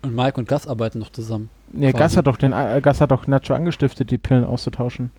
Und 0.03 0.15
Mike 0.15 0.39
und 0.41 0.49
Gas 0.49 0.67
arbeiten 0.67 0.99
noch 1.01 1.11
zusammen. 1.11 1.51
Nee, 1.73 1.91
quasi. 1.91 1.99
Gas 1.99 2.17
hat 2.17 2.27
doch 2.29 2.37
den 2.39 2.53
äh, 2.53 2.81
Gas 2.83 3.01
hat 3.01 3.11
doch 3.11 3.27
Nacho 3.27 3.53
angestiftet, 3.55 4.11
die 4.11 4.19
Pillen 4.19 4.45
auszutauschen. 4.45 5.11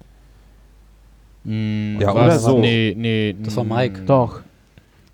Mm, 1.43 1.99
Ja, 1.99 2.13
was? 2.15 2.25
oder 2.25 2.39
so. 2.39 2.59
Nee, 2.59 2.93
nee. 2.97 3.35
Das 3.43 3.55
war 3.55 3.63
Mike. 3.63 4.01
Doch. 4.05 4.41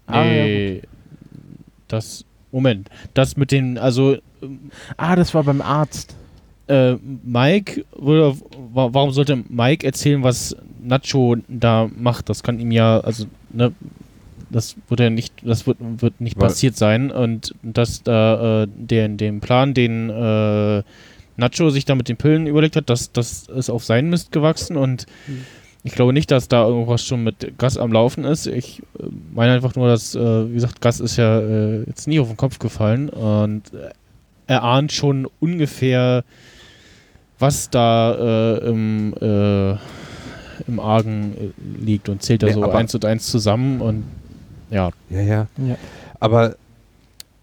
Ah, 0.08 0.24
ja, 0.24 0.24
Nee. 0.46 0.82
das. 1.88 2.26
Moment. 2.52 2.90
Das 3.14 3.36
mit 3.36 3.52
den. 3.52 3.78
Also. 3.78 4.18
Ah, 4.98 5.16
das 5.16 5.34
war 5.34 5.44
beim 5.44 5.62
Arzt. 5.62 6.16
Äh, 6.68 6.94
Mike. 7.24 7.84
Warum 7.98 9.12
sollte 9.12 9.44
Mike 9.50 9.86
erzählen, 9.86 10.24
was 10.24 10.56
Nacho 10.84 11.38
da 11.48 11.90
macht? 11.98 12.30
Das 12.30 12.44
kann 12.44 12.60
ihm 12.60 12.72
ja. 12.72 13.00
Also. 13.00 13.26
Ne, 13.52 13.72
das 14.50 14.76
wird 14.88 15.00
ja 15.00 15.10
nicht, 15.10 15.34
das 15.44 15.66
wird, 15.66 15.78
wird 15.80 16.22
nicht 16.22 16.38
Weil- 16.38 16.50
passiert 16.50 16.78
sein. 16.78 17.10
Und 17.10 17.56
dass 17.64 18.04
da 18.04 18.64
äh, 18.64 18.68
den, 18.68 19.18
den 19.18 19.40
Plan, 19.40 19.74
den 19.74 20.12
äh, 20.12 20.84
Nacho 21.38 21.72
sich 21.72 21.86
da 21.86 21.96
mit 21.96 22.08
den 22.08 22.18
Pillen 22.18 22.46
überlegt 22.46 22.76
hat, 22.76 22.88
das, 22.90 23.12
das 23.12 23.48
ist 23.48 23.72
auf 23.72 23.84
seinen 23.84 24.12
Mist 24.12 24.32
gewachsen 24.32 24.78
und 24.78 25.08
Hm. 25.26 25.42
ich 25.84 25.94
glaube 25.94 26.14
nicht, 26.14 26.30
dass 26.30 26.48
da 26.50 26.68
irgendwas 26.68 27.04
schon 27.04 27.24
mit 27.24 27.58
Gas 27.58 27.80
am 27.80 27.92
Laufen 27.92 28.26
ist. 28.26 28.46
Ich 28.46 28.84
äh, 29.00 29.06
meine 29.34 29.54
einfach 29.54 29.74
nur, 29.76 29.88
dass, 29.88 30.14
äh, 30.14 30.50
wie 30.50 30.54
gesagt, 30.54 30.82
Gas 30.82 31.00
ist 31.00 31.18
ja 31.18 31.40
äh, 31.40 31.80
jetzt 31.88 32.08
nie 32.08 32.20
auf 32.20 32.28
den 32.28 32.38
Kopf 32.38 32.60
gefallen 32.60 33.10
und 33.10 33.64
er 34.46 34.62
ahnt 34.62 34.92
schon 34.92 35.28
ungefähr, 35.40 36.24
was 37.40 37.72
da 37.72 38.58
äh, 38.60 38.70
im, 38.70 39.16
äh, 39.20 39.76
im 40.68 40.80
Argen 40.80 41.34
äh, 41.38 41.84
liegt 41.84 42.10
und 42.10 42.22
zählt 42.22 42.44
da 42.44 42.48
Nee, 42.48 42.54
so 42.54 42.64
eins 42.70 42.94
und 42.96 43.06
eins 43.06 43.28
zusammen 43.30 43.82
und 43.82 44.04
ja, 44.70 44.90
Ja, 45.10 45.22
ja. 45.22 45.48
Ja. 45.58 45.76
Aber 46.20 46.56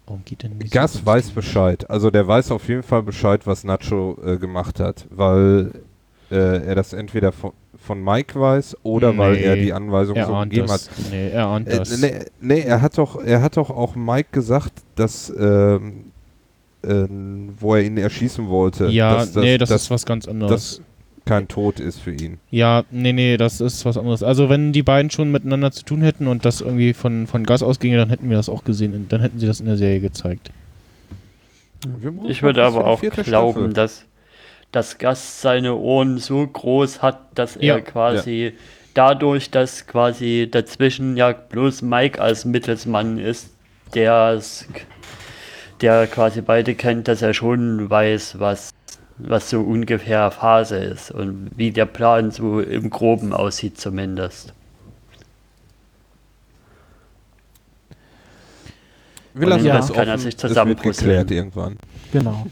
warum 0.07 0.23
geht 0.25 0.43
denn 0.43 0.59
nicht 0.59 0.73
Gas 0.73 0.95
so 0.95 1.07
weiß 1.07 1.31
Bescheid. 1.31 1.89
Also 1.89 2.11
der 2.11 2.27
weiß 2.27 2.51
auf 2.51 2.67
jeden 2.69 2.83
Fall 2.83 3.03
Bescheid, 3.03 3.47
was 3.47 3.63
Nacho 3.65 4.19
äh, 4.25 4.37
gemacht 4.37 4.81
hat, 4.81 5.07
weil 5.11 5.71
äh, 6.31 6.65
er 6.67 6.75
das 6.75 6.93
entweder 6.93 7.31
von, 7.33 7.53
von 7.77 8.03
Mike 8.03 8.39
weiß 8.41 8.79
oder 8.83 9.17
weil 9.17 9.35
Nee, 9.35 9.43
er 9.43 9.57
die 9.57 9.73
Anweisung 9.73 10.17
Er 10.17 10.27
so 10.27 10.37
gegeben 10.41 10.67
das. 10.67 10.89
hat. 10.91 10.97
Nee, 11.11 11.29
er 11.31 11.47
ahnt 11.47 11.69
Äh, 11.69 11.79
das. 11.79 11.99
nee, 12.01 12.15
nee, 12.41 12.61
er 12.61 12.83
hat 12.83 12.99
doch, 12.99 13.23
er 13.23 13.43
hat 13.43 13.57
doch 13.57 13.71
auch 13.71 13.95
Mike 13.95 14.29
gesagt, 14.33 14.73
dass 14.97 15.33
ähm, 15.39 16.07
ähm, 16.83 17.55
wo 17.59 17.75
er 17.75 17.83
ihn 17.83 17.99
erschießen 17.99 18.49
wollte, 18.49 18.87
ja, 18.87 19.17
dass, 19.17 19.33
dass, 19.33 19.43
nee, 19.45 19.59
das 19.59 19.69
dass 19.69 19.83
ist 19.83 19.91
was 19.91 20.07
ganz 20.07 20.27
anderes. 20.27 20.81
Kein 21.25 21.49
Tod 21.49 21.81
ist 21.81 22.01
für 22.01 22.13
ihn. 22.13 22.39
Ja, 22.51 22.85
nee, 22.91 23.13
nee, 23.13 23.37
das 23.37 23.61
ist 23.61 23.85
was 23.85 23.97
anderes. 23.97 24.23
Also 24.23 24.49
wenn 24.49 24.73
die 24.73 24.83
beiden 24.83 25.11
schon 25.11 25.31
miteinander 25.31 25.71
zu 25.71 25.85
tun 25.85 26.03
hätten 26.03 26.27
und 26.27 26.45
das 26.45 26.61
irgendwie 26.61 26.93
von, 26.93 27.27
von 27.27 27.45
Gas 27.45 27.63
ausginge, 27.63 27.97
dann 27.97 28.11
hätten 28.11 28.29
wir 28.31 28.37
das 28.37 28.49
auch 28.49 28.65
gesehen. 28.65 28.95
und 28.95 29.13
Dann 29.13 29.21
hätten 29.21 29.39
sie 29.39 29.47
das 29.47 29.61
in 29.61 29.67
der 29.67 29.77
Serie 29.77 30.01
gezeigt. 30.01 30.51
Ich 32.29 32.43
würde 32.43 32.65
aber 32.65 32.87
auch 32.87 33.01
glauben, 33.01 33.53
Staffel. 33.53 33.73
dass 33.73 34.05
das 34.73 34.99
Gast 34.99 35.41
seine 35.41 35.75
Ohren 35.77 36.19
so 36.19 36.47
groß 36.47 37.03
hat, 37.03 37.21
dass 37.35 37.57
er 37.57 37.77
Ja. 37.77 37.81
quasi 37.81 38.53
dadurch, 38.95 39.51
dass 39.51 39.87
quasi 39.87 40.49
dazwischen 40.51 41.17
ja 41.17 41.33
bloß 41.33 41.83
Mike 41.83 42.21
als 42.21 42.45
Mittelsmann 42.45 43.19
ist, 43.19 43.51
der 43.95 44.41
quasi 46.07 46.43
beide 46.43 46.75
kennt, 46.75 47.09
dass 47.09 47.23
er 47.23 47.33
schon 47.35 47.89
weiß, 47.89 48.39
was, 48.39 48.71
was 49.23 49.51
so 49.51 49.61
ungefähr 49.61 50.31
Phase 50.31 50.77
ist 50.77 51.11
und 51.11 51.51
wie 51.57 51.71
der 51.71 51.87
Plan 51.87 52.31
so 52.31 52.61
im 52.61 52.91
Groben 52.91 53.33
aussieht 53.33 53.79
zumindest. 53.79 54.55
Wir 59.35 59.47
lassen 59.49 59.65
den 59.65 59.73
das 59.73 59.93
kann 59.93 60.09
er 60.09 60.19
sich 60.19 60.37
Das 60.37 60.55
wird 60.55 60.83
geklärt 60.83 61.31
irgendwann. 61.31 61.77
Genau. 62.13 62.47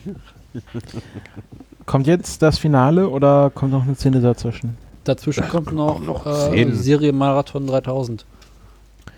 kommt 1.86 2.06
jetzt 2.06 2.42
das 2.42 2.58
Finale 2.58 3.08
oder 3.08 3.50
kommt 3.54 3.72
noch 3.72 3.82
eine 3.84 3.94
Szene 3.94 4.20
dazwischen? 4.20 4.76
Dazwischen 5.04 5.48
kommt 5.48 5.72
noch, 5.72 6.00
noch 6.00 6.26
äh, 6.26 6.50
zehn. 6.50 6.74
Serie 6.74 7.12
Marathon 7.12 7.66
3000. 7.66 8.24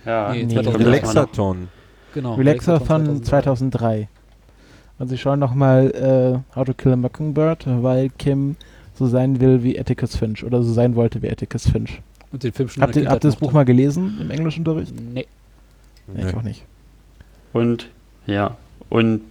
Ja, 0.07 0.33
Nee, 0.33 0.45
Nee. 0.45 0.55
2000. 0.55 0.87
Relaxathon. 0.87 1.69
Genau. 2.15 2.35
Relaxathon 2.35 3.23
2003. 3.23 4.09
Und 5.01 5.09
sie 5.09 5.17
schauen 5.17 5.39
nochmal 5.39 5.91
äh, 6.53 6.55
How 6.55 6.67
to 6.67 6.75
Kill 6.75 6.93
a 6.93 6.97
Mockingbird, 6.97 7.65
weil 7.67 8.11
Kim 8.19 8.57
so 8.95 9.07
sein 9.07 9.41
will 9.41 9.63
wie 9.63 9.81
Atticus 9.81 10.15
Finch 10.15 10.45
oder 10.45 10.63
so 10.63 10.75
sein 10.75 10.95
wollte 10.95 11.23
wie 11.23 11.31
Atticus 11.31 11.67
Finch. 11.67 12.03
Und 12.31 12.43
den 12.45 12.53
Film 12.53 12.69
schon 12.69 12.83
Habt 12.83 12.95
ihr, 12.97 13.05
ihr 13.05 13.19
das 13.19 13.37
Buch 13.37 13.51
mal 13.53 13.65
gelesen 13.65 14.19
im 14.21 14.31
Englischunterricht? 14.31 14.93
Nee. 14.95 15.27
Nee. 16.07 16.29
Ich 16.29 16.35
auch 16.35 16.43
nicht. 16.43 16.65
Und 17.55 17.89
ja, 18.27 18.59
und 18.91 19.23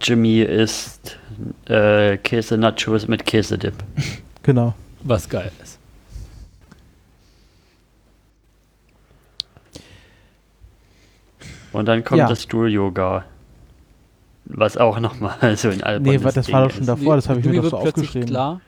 Jimmy 0.00 0.40
isst 0.40 1.18
äh, 1.66 2.16
Käse-Nachos 2.16 3.06
mit 3.06 3.24
Käsedip. 3.24 3.74
Genau. 4.44 4.72
Was 5.02 5.28
geil 5.28 5.52
ist. 5.62 5.78
Und 11.72 11.86
dann 11.86 12.02
kommt 12.02 12.20
Ja. 12.20 12.28
das 12.28 12.44
Stuhl-Yoga. 12.44 13.26
Was 14.50 14.76
auch 14.76 14.98
nochmal 14.98 15.56
so 15.56 15.68
ein 15.68 15.82
albernes 15.82 16.22
Nee, 16.22 16.30
das 16.32 16.46
Ding 16.46 16.54
war 16.54 16.62
doch 16.64 16.70
schon 16.70 16.80
ist. 16.82 16.86
davor, 16.88 17.16
das 17.16 17.28
habe 17.28 17.40
ich 17.40 17.46
mir 17.46 17.56
doch 17.56 17.64
so 17.64 17.70
wird 17.72 17.82
plötzlich 17.82 18.04
aufgeschrieben. 18.06 18.28
Klar, 18.28 18.60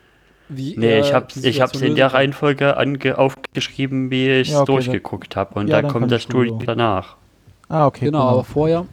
wie 0.49 0.77
Nee, 0.77 1.01
ich 1.01 1.15
hab's 1.15 1.35
Situation 1.35 1.83
in 1.85 1.95
der. 1.95 2.13
Reihenfolge 2.13 2.77
ange 2.77 3.17
aufgeschrieben, 3.19 4.11
wie 4.11 4.29
ich 4.41 4.51
Ja, 4.51 4.61
okay, 4.63 4.73
durchgeguckt 4.73 5.37
habe. 5.37 5.59
Und 5.59 5.69
ja, 5.69 5.77
da 5.77 5.83
dann 5.83 5.91
kommt 5.93 6.11
das 6.11 6.23
Stuhl 6.23 6.53
danach. 6.65 7.17
Ah, 7.69 7.87
okay. 7.87 8.07
Genau, 8.07 8.23
aber 8.29 8.45
vorher 8.45 8.87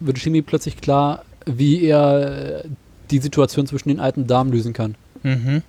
wird 0.00 0.18
Jimmy 0.18 0.42
plötzlich 0.42 0.80
klar, 0.80 1.22
wie 1.46 1.82
er 1.84 2.62
äh, 2.64 2.68
die 3.10 3.18
Situation 3.18 3.66
zwischen 3.66 3.88
den 3.90 4.00
alten 4.00 4.26
Damen 4.26 4.50
lösen 4.52 4.72
kann. 4.72 4.94
Mhm. 5.22 5.62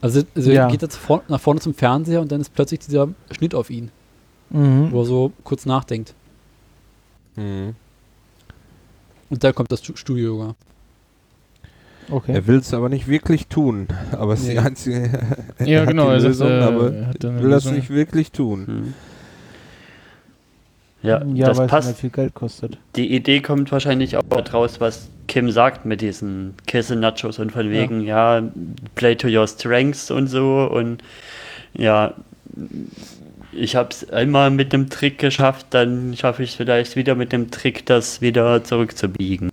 Also, 0.00 0.22
also 0.34 0.50
Ja. 0.50 0.64
er 0.64 0.70
geht 0.70 0.82
jetzt 0.82 0.96
vor, 0.96 1.22
nach 1.28 1.40
vorne 1.40 1.60
zum 1.60 1.74
Fernseher 1.74 2.20
und 2.22 2.32
dann 2.32 2.40
ist 2.40 2.54
plötzlich 2.54 2.80
dieser 2.80 3.08
Schnitt 3.30 3.54
auf 3.54 3.68
ihn, 3.70 3.90
Mhm. 4.50 4.90
wo 4.90 5.02
er 5.02 5.04
so 5.04 5.32
kurz 5.44 5.66
nachdenkt. 5.66 6.14
Mhm. 7.36 7.74
Und 9.30 9.44
da 9.44 9.52
kommt 9.52 9.70
das 9.72 9.80
Stu- 9.80 9.96
Studio-Yoga. 9.96 10.54
Okay. 12.10 12.32
Er 12.32 12.46
will 12.46 12.56
es 12.56 12.72
aber 12.72 12.88
nicht 12.88 13.06
wirklich 13.08 13.48
tun. 13.48 13.86
Aber 14.12 14.32
es 14.32 14.40
ist 14.40 14.48
die 14.48 14.54
Nee. 14.54 14.58
einzige 14.60 15.10
er 15.58 15.66
Ja, 15.66 15.80
hat 15.82 15.88
genau. 15.88 16.06
die 16.06 16.12
Er 16.14 16.20
sagt, 16.20 16.28
Lösung, 16.28 16.48
äh, 16.48 16.60
aber 16.62 16.92
er 16.92 17.42
will 17.42 17.50
das 17.50 17.66
nicht 17.70 17.90
wirklich 17.90 18.32
tun. 18.32 18.66
Hm. 18.66 18.94
Ja, 21.02 21.22
ja, 21.32 21.46
das 21.46 21.58
weil 21.58 21.66
es 21.66 21.70
passt. 21.70 21.86
halt 21.88 21.96
viel 21.98 22.10
Geld 22.10 22.34
kostet. 22.34 22.78
Die 22.96 23.14
Idee 23.14 23.40
kommt 23.40 23.70
wahrscheinlich 23.70 24.16
auch 24.16 24.22
daraus, 24.28 24.80
was 24.80 25.08
Kim 25.28 25.50
sagt 25.50 25.84
mit 25.84 26.00
diesen 26.00 26.54
Käse-Nachos 26.66 27.38
und 27.38 27.52
von 27.52 27.70
wegen, 27.70 28.00
ja. 28.00 28.42
play 28.96 29.14
to 29.14 29.28
your 29.28 29.46
strengths 29.46 30.10
und 30.10 30.26
so. 30.26 30.66
Und 30.72 31.02
ja, 31.74 32.14
ich 33.52 33.76
habe 33.76 33.90
es 33.90 34.08
einmal 34.10 34.50
mit 34.50 34.74
einem 34.74 34.90
Trick 34.90 35.18
geschafft, 35.18 35.66
dann 35.70 36.16
schaffe 36.16 36.42
ich 36.42 36.50
es 36.50 36.56
vielleicht 36.56 36.96
wieder 36.96 37.14
mit 37.14 37.32
dem 37.32 37.50
Trick, 37.50 37.86
das 37.86 38.20
wieder 38.20 38.62
zurückzubiegen. 38.64 39.50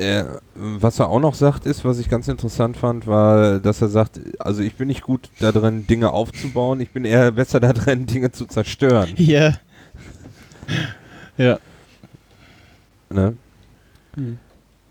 Äh, 0.00 0.24
was 0.54 0.98
er 0.98 1.10
auch 1.10 1.20
noch 1.20 1.34
sagt, 1.34 1.66
ist, 1.66 1.84
was 1.84 1.98
ich 1.98 2.08
ganz 2.08 2.26
interessant 2.26 2.76
fand, 2.78 3.06
war, 3.06 3.58
dass 3.58 3.82
er 3.82 3.88
sagt, 3.88 4.18
also 4.38 4.62
ich 4.62 4.74
bin 4.76 4.88
nicht 4.88 5.02
gut 5.02 5.28
da 5.40 5.52
drin, 5.52 5.86
Dinge 5.86 6.12
aufzubauen, 6.12 6.80
ich 6.80 6.90
bin 6.90 7.04
eher 7.04 7.32
besser 7.32 7.60
da 7.60 7.74
drin, 7.74 8.06
Dinge 8.06 8.32
zu 8.32 8.46
zerstören. 8.46 9.10
Ja. 9.16 9.54
Ja. 11.36 11.58
Ne? 13.10 13.36
Hm. 14.14 14.38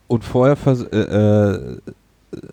Und 0.07 0.25
vorher 0.25 0.55
vers 0.55 0.83
äh, 0.83 0.97
äh, 0.97 1.77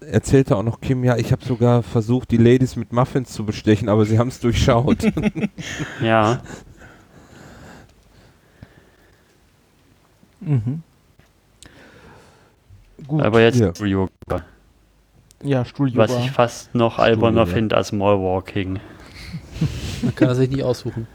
erzählte 0.01 0.57
auch 0.57 0.63
noch 0.63 0.81
Kim, 0.81 1.05
ja, 1.05 1.17
ich 1.17 1.33
habe 1.33 1.45
sogar 1.45 1.83
versucht, 1.83 2.31
die 2.31 2.37
Ladies 2.39 2.77
mit 2.77 2.93
Muffins 2.93 3.31
zu 3.33 3.45
bestechen, 3.45 3.89
aber 3.89 4.05
sie 4.07 4.19
haben 4.19 4.29
es 4.29 4.41
durchschaut. 4.41 4.99
Ja, 6.03 6.41
Mhm. 10.41 10.83
Gut. 13.07 13.23
aber 13.23 13.41
jetzt 13.43 13.59
Ja. 13.59 13.73
Yoga, 13.85 14.11
ja, 15.43 15.65
Studio. 15.65 15.97
was 15.99 16.17
ich 16.19 16.31
fast 16.31 16.75
noch 16.75 16.99
alberner 16.99 17.47
finde 17.47 17.77
als 17.77 17.93
Mallwalking. 17.93 18.79
Man 20.03 20.15
kann 20.15 20.29
das 20.29 20.39
sich 20.39 20.51
nicht 20.51 20.63
aussuchen. 20.63 21.07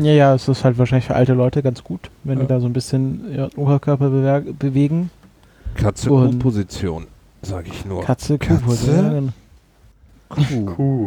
Ja, 0.00 0.12
ja, 0.12 0.34
es 0.34 0.48
ist 0.48 0.64
halt 0.64 0.78
wahrscheinlich 0.78 1.06
für 1.06 1.14
alte 1.14 1.34
Leute 1.34 1.62
ganz 1.62 1.84
gut, 1.84 2.10
wenn 2.24 2.38
Ja. 2.38 2.44
die 2.44 2.48
da 2.48 2.60
so 2.60 2.66
ein 2.66 2.72
bisschen 2.72 3.32
ja, 3.34 3.48
den 3.48 3.58
Oberkörper 3.58 4.10
bewegen. 4.52 5.10
Katze 5.74 6.12
Und- 6.12 6.38
Position, 6.38 7.06
sage 7.42 7.68
ich 7.68 7.84
nur. 7.84 8.02
Katze, 8.04 8.38
Kuh. 8.38 8.58
Katze? 8.58 9.32
Ja, 10.36 10.46
genau. 10.46 10.72
Kuh. 10.72 11.06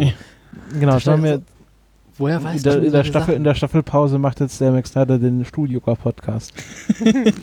genau, 0.80 0.94
das 0.94 1.08
haben 1.08 1.24
wir 1.24 1.42
Woher 2.20 2.38
in 2.38 2.44
weißt 2.44 2.66
der, 2.66 2.80
du 2.80 2.86
in, 2.88 2.92
der 2.92 3.04
Staffel, 3.04 3.36
in 3.36 3.44
der 3.44 3.54
Staffelpause 3.54 4.18
macht 4.18 4.40
jetzt 4.40 4.60
der 4.60 4.72
Max 4.72 4.92
Snyder 4.92 5.20
den 5.20 5.46
Studio-Podcast. 5.46 6.54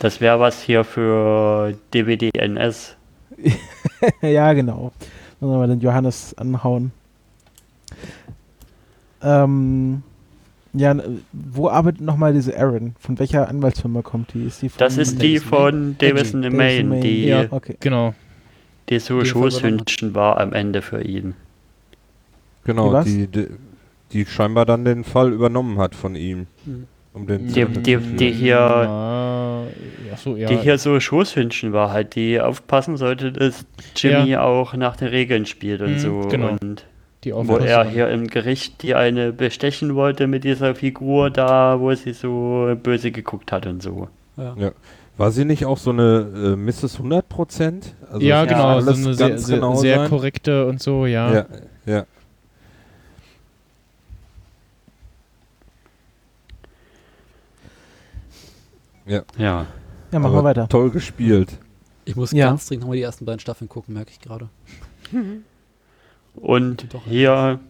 Das 0.00 0.20
wäre 0.20 0.38
was 0.38 0.62
hier 0.62 0.84
für 0.84 1.74
DVD 1.92 2.30
NS. 2.32 2.94
ja, 4.22 4.52
genau. 4.52 4.92
Dann 5.40 5.50
wir 5.50 5.66
den 5.66 5.80
Johannes 5.80 6.38
anhauen. 6.38 6.92
Ähm, 9.20 10.02
ja, 10.78 10.94
wo 11.32 11.68
arbeitet 11.68 12.00
nochmal 12.00 12.32
diese 12.32 12.54
Erin? 12.54 12.94
Von 12.98 13.18
welcher 13.18 13.48
Anwaltsfirma 13.48 14.02
kommt 14.02 14.32
die? 14.34 14.44
Ist 14.44 14.62
die 14.62 14.68
von 14.68 14.78
Das 14.78 14.96
ist 14.96 15.20
die 15.20 15.34
Davison 15.34 15.48
von 15.48 15.96
Davison 15.98 16.42
Davison 16.42 16.56
Main, 16.56 16.88
Main. 16.88 17.00
die, 17.02 17.26
Ja. 17.26 17.46
Okay. 17.50 17.76
Genau. 17.80 18.14
die 18.88 18.98
so. 18.98 19.24
Schoßhündchen 19.24 20.14
war 20.14 20.38
am 20.40 20.52
Ende 20.52 20.80
für 20.82 21.02
ihn. 21.02 21.34
Genau, 22.64 22.92
was? 22.92 23.04
die, 23.06 23.26
die, 23.26 23.46
die 24.12 24.26
scheinbar 24.26 24.66
dann 24.66 24.84
den 24.84 25.04
Fall 25.04 25.32
übernommen 25.32 25.78
hat 25.78 25.94
von 25.94 26.14
ihm. 26.14 26.46
Mhm. 26.66 26.86
Um 27.14 27.26
den 27.26 27.48
Die- 27.48 27.52
zu 27.64 27.80
die- 27.80 27.96
die 28.16 28.30
hier- 28.32 28.60
Ah, 28.60 29.64
achso, 30.12 30.36
ja. 30.36 30.48
Die 30.48 30.56
hier 30.58 30.78
so 30.78 31.00
Schoßhündchen 31.00 31.72
war 31.72 31.90
halt, 31.90 32.14
die 32.14 32.40
aufpassen 32.40 32.96
sollte, 32.96 33.32
dass 33.32 33.64
Jimmy 33.96 34.36
auch 34.36 34.74
nach 34.74 34.96
den 34.96 35.08
Regeln 35.08 35.46
spielt 35.46 35.80
und 35.80 35.92
Mhm, 35.94 35.98
so. 35.98 36.20
genau. 36.30 36.56
Und 36.60 36.84
die 37.24 37.32
wo 37.34 37.56
er 37.56 37.84
hier 37.88 38.08
im 38.10 38.28
Gericht 38.28 38.82
die 38.82 38.94
eine 38.94 39.32
bestechen 39.32 39.94
wollte 39.94 40.26
mit 40.26 40.44
dieser 40.44 40.74
Figur 40.74 41.30
da, 41.30 41.80
wo 41.80 41.92
sie 41.94 42.12
so 42.12 42.74
böse 42.82 43.10
geguckt 43.10 43.50
hat 43.52 43.66
und 43.66 43.82
so. 43.82 44.08
Ja. 44.36 44.72
War 45.16 45.32
sie 45.32 45.44
nicht 45.44 45.66
auch 45.66 45.78
so 45.78 45.90
eine 45.90 46.54
äh, 46.54 46.56
Mrs. 46.56 47.00
100%? 47.00 47.82
Also 48.12 48.24
ja, 48.24 48.44
genau, 48.44 48.80
so 48.80 48.92
eine 48.92 49.14
sehr, 49.14 49.28
ganz 49.30 49.46
sehr, 49.46 49.56
genau 49.56 49.74
sehr 49.74 49.98
sein? 49.98 50.08
korrekte 50.08 50.66
und 50.66 50.80
so, 50.80 51.06
ja. 51.06 51.32
Ja, 51.34 51.46
ja. 51.86 52.06
Ja. 59.06 59.22
Ja, 59.36 59.66
machen 60.12 60.26
Aber 60.26 60.34
wir 60.36 60.44
weiter. 60.44 60.68
Toll 60.68 60.90
gespielt. 60.90 61.58
Ich 62.04 62.14
muss 62.14 62.32
Ja. 62.32 62.46
ganz 62.48 62.66
dringend 62.66 62.82
nochmal 62.82 62.96
die 62.96 63.02
ersten 63.02 63.24
beiden 63.24 63.40
Staffeln 63.40 63.68
gucken, 63.68 63.94
merke 63.94 64.10
ich 64.12 64.20
gerade. 64.20 64.48
Und 66.40 66.86
hier 67.06 67.60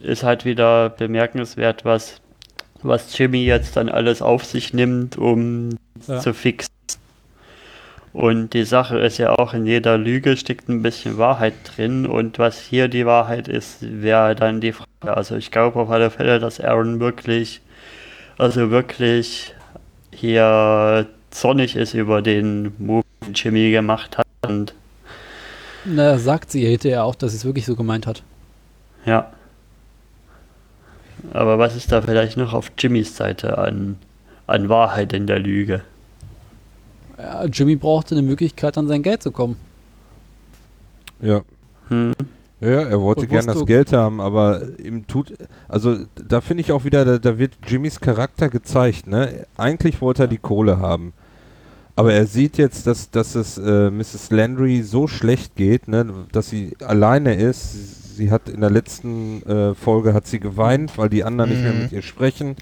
ist 0.00 0.22
halt 0.22 0.44
wieder 0.44 0.90
bemerkenswert, 0.90 1.84
was, 1.84 2.20
was 2.82 3.16
Jimmy 3.16 3.44
jetzt 3.44 3.76
dann 3.76 3.88
alles 3.88 4.22
auf 4.22 4.44
sich 4.44 4.74
nimmt, 4.74 5.16
um 5.16 5.70
Ja. 6.06 6.20
zu 6.20 6.34
fixen. 6.34 6.70
Und 8.12 8.54
die 8.54 8.64
Sache 8.64 8.98
ist 8.98 9.18
ja 9.18 9.32
auch, 9.36 9.54
in 9.54 9.66
jeder 9.66 9.98
Lüge 9.98 10.36
steckt 10.36 10.68
ein 10.68 10.82
bisschen 10.82 11.18
Wahrheit 11.18 11.54
drin. 11.64 12.06
Und 12.06 12.38
was 12.38 12.60
hier 12.60 12.86
die 12.88 13.06
Wahrheit 13.06 13.48
ist, 13.48 13.78
wäre 13.80 14.36
dann 14.36 14.60
die 14.60 14.72
Frage. 14.72 15.16
Also 15.16 15.34
ich 15.36 15.50
glaube 15.50 15.80
auf 15.80 15.90
alle 15.90 16.10
Fälle, 16.10 16.38
dass 16.38 16.60
Aaron 16.60 17.00
wirklich, 17.00 17.60
also 18.38 18.70
wirklich 18.70 19.54
hier 20.12 21.06
zornig 21.30 21.74
ist 21.74 21.94
über 21.94 22.22
den 22.22 22.72
Move, 22.78 23.02
den 23.26 23.34
Jimmy 23.34 23.72
gemacht 23.72 24.16
hat. 24.16 24.26
Und 24.46 24.74
Na, 25.84 26.18
sagt 26.18 26.50
sie 26.50 26.66
hinterher 26.66 27.04
auch, 27.04 27.14
dass 27.14 27.32
sie 27.32 27.38
es 27.38 27.44
wirklich 27.44 27.66
so 27.66 27.76
gemeint 27.76 28.06
hat. 28.06 28.22
Ja. 29.04 29.30
Aber 31.32 31.58
was 31.58 31.76
ist 31.76 31.90
da 31.92 32.02
vielleicht 32.02 32.36
noch 32.36 32.52
auf 32.52 32.72
Jimmys 32.78 33.16
Seite 33.16 33.58
an, 33.58 33.96
an 34.46 34.68
Wahrheit 34.68 35.12
in 35.12 35.26
der 35.26 35.38
Lüge? 35.38 35.82
Ja, 37.18 37.44
Jimmy 37.44 37.76
brauchte 37.76 38.14
eine 38.14 38.22
Möglichkeit, 38.22 38.76
an 38.76 38.88
sein 38.88 39.02
Geld 39.02 39.22
zu 39.22 39.30
kommen. 39.30 39.56
Ja. 41.20 41.42
Hm. 41.88 42.12
Ja, 42.60 42.80
er 42.82 43.00
wollte 43.00 43.26
gern 43.26 43.46
das 43.46 43.66
Geld 43.66 43.92
haben, 43.92 44.20
aber 44.20 44.62
ihm 44.78 45.06
tut, 45.06 45.34
also 45.68 45.98
da 46.14 46.40
finde 46.40 46.62
ich 46.62 46.72
auch 46.72 46.84
wieder, 46.84 47.04
da, 47.04 47.18
da 47.18 47.38
wird 47.38 47.52
Jimmys 47.66 48.00
Charakter 48.00 48.48
gezeigt, 48.48 49.06
ne? 49.06 49.46
Eigentlich 49.58 50.00
wollte 50.00 50.24
er 50.24 50.28
die 50.28 50.38
Kohle 50.38 50.78
haben. 50.78 51.12
Aber 51.96 52.12
er 52.12 52.26
sieht 52.26 52.58
jetzt, 52.58 52.86
dass, 52.88 53.10
dass 53.10 53.34
es 53.36 53.56
äh, 53.56 53.90
Mrs. 53.90 54.30
Landry 54.30 54.82
so 54.82 55.06
schlecht 55.06 55.54
geht, 55.54 55.86
ne, 55.86 56.06
dass 56.32 56.50
sie 56.50 56.72
alleine 56.84 57.34
ist. 57.34 58.16
Sie 58.16 58.30
hat 58.30 58.48
in 58.48 58.60
der 58.60 58.70
letzten 58.70 59.42
äh, 59.46 59.74
Folge 59.74 60.12
hat 60.12 60.26
sie 60.26 60.40
geweint, 60.40 60.98
weil 60.98 61.08
die 61.08 61.24
anderen 61.24 61.50
nicht 61.50 61.62
mehr 61.62 61.72
Mhm. 61.72 61.82
mit 61.82 61.92
ihr 61.92 62.02
sprechen. 62.02 62.56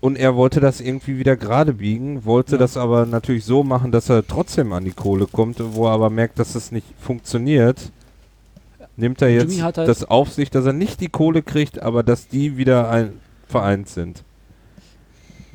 Und 0.00 0.16
er 0.16 0.34
wollte 0.34 0.60
das 0.60 0.80
irgendwie 0.80 1.18
wieder 1.18 1.36
gerade 1.36 1.74
biegen, 1.74 2.24
wollte 2.24 2.52
Ja. 2.52 2.58
das 2.58 2.76
aber 2.76 3.06
natürlich 3.06 3.44
so 3.44 3.62
machen, 3.64 3.92
dass 3.92 4.08
er 4.08 4.26
trotzdem 4.26 4.72
an 4.72 4.84
die 4.84 4.90
Kohle 4.92 5.26
kommt, 5.26 5.58
wo 5.74 5.86
er 5.86 5.92
aber 5.92 6.10
merkt, 6.10 6.38
dass 6.38 6.54
es 6.54 6.72
nicht 6.72 6.86
funktioniert. 7.00 7.90
Nimmt 8.96 9.22
er 9.22 9.28
jetzt 9.28 9.62
halt- 9.62 9.76
das 9.78 10.04
auf 10.04 10.32
sich, 10.32 10.50
dass 10.50 10.66
er 10.66 10.72
nicht 10.72 11.00
die 11.00 11.08
Kohle 11.08 11.42
kriegt, 11.42 11.80
aber 11.82 12.02
dass 12.02 12.28
die 12.28 12.56
wieder 12.56 12.90
ein, 12.90 13.12
vereint 13.48 13.88
sind. 13.88 14.22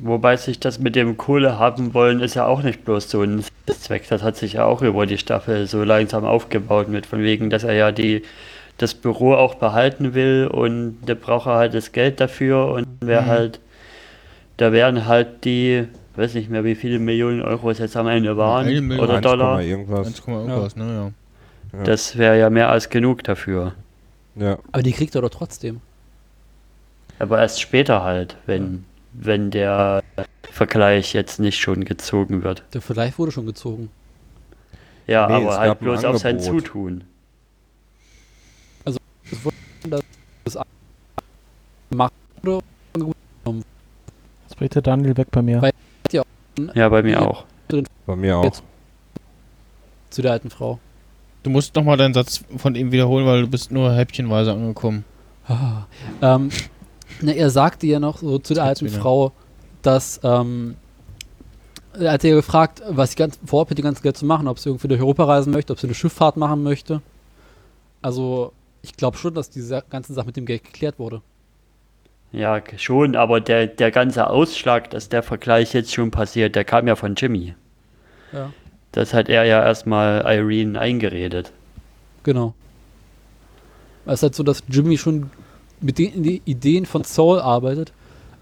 Wobei 0.00 0.36
sich 0.36 0.60
das 0.60 0.78
mit 0.78 0.94
dem 0.94 1.16
Kohle 1.16 1.58
haben 1.58 1.92
wollen, 1.92 2.20
ist 2.20 2.34
ja 2.34 2.46
auch 2.46 2.62
nicht 2.62 2.84
bloß 2.84 3.10
so 3.10 3.22
ein 3.22 3.42
Zweck. 3.66 4.06
Das 4.08 4.22
hat 4.22 4.36
sich 4.36 4.52
ja 4.54 4.64
auch 4.64 4.80
über 4.82 5.06
die 5.06 5.18
Staffel 5.18 5.66
so 5.66 5.82
langsam 5.82 6.24
aufgebaut 6.24 6.88
mit 6.88 7.04
von 7.06 7.20
wegen, 7.22 7.50
dass 7.50 7.64
er 7.64 7.72
ja 7.74 7.90
die 7.92 8.22
das 8.76 8.94
Büro 8.94 9.34
auch 9.34 9.56
behalten 9.56 10.14
will 10.14 10.46
und 10.52 10.98
der 11.08 11.16
braucht 11.16 11.48
er 11.48 11.56
halt 11.56 11.74
das 11.74 11.90
Geld 11.90 12.20
dafür 12.20 12.68
und 12.68 12.86
wäre 13.00 13.22
Mhm. 13.22 13.26
halt, 13.26 13.60
da 14.56 14.70
wären 14.70 15.06
halt 15.06 15.44
die, 15.44 15.88
weiß 16.14 16.34
nicht 16.34 16.48
mehr, 16.48 16.62
wie 16.62 16.76
viele 16.76 17.00
Millionen 17.00 17.42
Euro 17.42 17.68
es 17.70 17.78
jetzt 17.78 17.96
am 17.96 18.06
Ende 18.06 18.36
waren 18.36 18.68
Eine 18.68 18.80
Million. 18.80 19.04
oder 19.04 19.14
1, 19.16 19.22
Dollar. 19.24 19.60
irgendwas. 19.62 20.06
1, 20.06 20.22
irgendwas, 20.28 20.76
ne, 20.76 21.12
ja. 21.72 21.78
Ja. 21.78 21.84
Das 21.84 22.16
wäre 22.16 22.38
ja 22.38 22.50
mehr 22.50 22.70
als 22.70 22.88
genug 22.88 23.24
dafür. 23.24 23.72
ja. 24.36 24.58
Aber 24.70 24.82
die 24.84 24.92
kriegt 24.92 25.16
er 25.16 25.22
doch 25.22 25.30
trotzdem. 25.30 25.80
Aber 27.18 27.40
erst 27.40 27.60
später 27.60 28.04
halt, 28.04 28.36
wenn, 28.46 28.84
wenn 29.12 29.50
der 29.50 30.02
Vergleich 30.50 31.12
jetzt 31.12 31.38
nicht 31.40 31.58
schon 31.58 31.84
gezogen 31.84 32.42
wird. 32.42 32.62
Der 32.72 32.80
Vergleich 32.82 33.18
wurde 33.18 33.32
schon 33.32 33.46
gezogen. 33.46 33.90
Ja, 35.06 35.26
Nee, 35.28 35.44
es 35.44 35.54
aber 35.54 35.58
halt 35.58 35.80
bloß 35.80 36.04
auf 36.04 36.18
sein. 36.18 36.38
Zutun. 36.40 37.04
Es 38.84 38.96
wurde 39.44 39.56
das 40.44 40.58
gemacht 41.90 42.12
oder 42.42 42.60
Jetzt 44.48 44.56
bricht 44.58 44.74
der 44.74 44.82
Daniel 44.82 45.16
weg 45.16 45.28
bei 45.30 45.42
mir. 45.42 45.70
Ja, 46.74 46.88
bei 46.88 47.02
mir 47.02 47.12
Ja. 47.12 47.20
auch. 47.20 47.44
Bei 48.06 48.16
mir 48.16 48.36
auch. 48.38 48.50
Zu 50.10 50.22
der 50.22 50.32
alten 50.32 50.50
Frau. 50.50 50.78
Du 51.42 51.50
musst 51.50 51.74
nochmal 51.76 51.96
deinen 51.96 52.14
Satz 52.14 52.42
von 52.56 52.74
ihm 52.74 52.90
wiederholen, 52.90 53.26
weil 53.26 53.42
du 53.42 53.46
bist 53.48 53.70
nur 53.70 53.94
häppchenweise 53.94 54.52
angekommen. 54.52 55.04
Ah. 55.46 55.84
Ähm, 56.20 56.50
na, 57.20 57.32
er 57.32 57.50
sagte 57.50 57.86
ja 57.86 58.00
noch 58.00 58.18
so 58.18 58.38
zu 58.38 58.54
der 58.54 58.64
alten 58.64 58.86
wieder. 58.86 59.00
Frau, 59.00 59.32
dass 59.82 60.20
ähm, 60.22 60.76
er 61.98 62.12
hat 62.12 62.24
ja 62.24 62.34
gefragt, 62.34 62.82
was 62.88 63.10
sie 63.10 63.16
ganz 63.16 63.38
vorhat, 63.44 63.70
mit 63.70 63.78
dem 63.78 63.84
ganzen 63.84 64.02
Geld 64.02 64.16
zu 64.16 64.26
machen, 64.26 64.48
ob 64.48 64.58
sie 64.58 64.68
irgendwie 64.68 64.88
durch 64.88 65.00
Europa 65.00 65.24
reisen 65.24 65.52
möchte, 65.52 65.72
ob 65.72 65.80
sie 65.80 65.86
eine 65.86 65.94
Schifffahrt 65.94 66.36
machen 66.36 66.62
möchte. 66.62 67.02
Also, 68.02 68.52
ich 68.82 68.96
glaube 68.96 69.16
schon, 69.16 69.34
dass 69.34 69.50
diese 69.50 69.82
ganze 69.90 70.14
Sache 70.14 70.26
mit 70.26 70.36
dem 70.36 70.46
Geld 70.46 70.64
geklärt 70.64 70.98
wurde. 70.98 71.22
Ja, 72.30 72.60
schon, 72.76 73.16
aber 73.16 73.40
der, 73.40 73.66
der 73.66 73.90
ganze 73.90 74.28
Ausschlag, 74.28 74.90
dass 74.90 75.08
der 75.08 75.22
Vergleich 75.22 75.72
jetzt 75.72 75.94
schon 75.94 76.10
passiert, 76.10 76.54
der 76.54 76.64
kam 76.64 76.86
ja 76.86 76.94
von 76.94 77.14
Jimmy. 77.14 77.54
Ja. 78.32 78.52
Das 78.92 79.14
hat 79.14 79.28
er 79.28 79.44
ja 79.44 79.64
erstmal 79.64 80.22
Irene 80.26 80.78
eingeredet. 80.78 81.52
Genau. 82.22 82.54
Es 84.04 84.14
ist 84.14 84.22
halt 84.22 84.34
so, 84.34 84.42
dass 84.42 84.62
Jimmy 84.68 84.98
schon 84.98 85.30
mit 85.80 85.98
den 85.98 86.22
die 86.22 86.42
Ideen 86.44 86.86
von 86.86 87.04
Saul 87.04 87.38
arbeitet, 87.40 87.92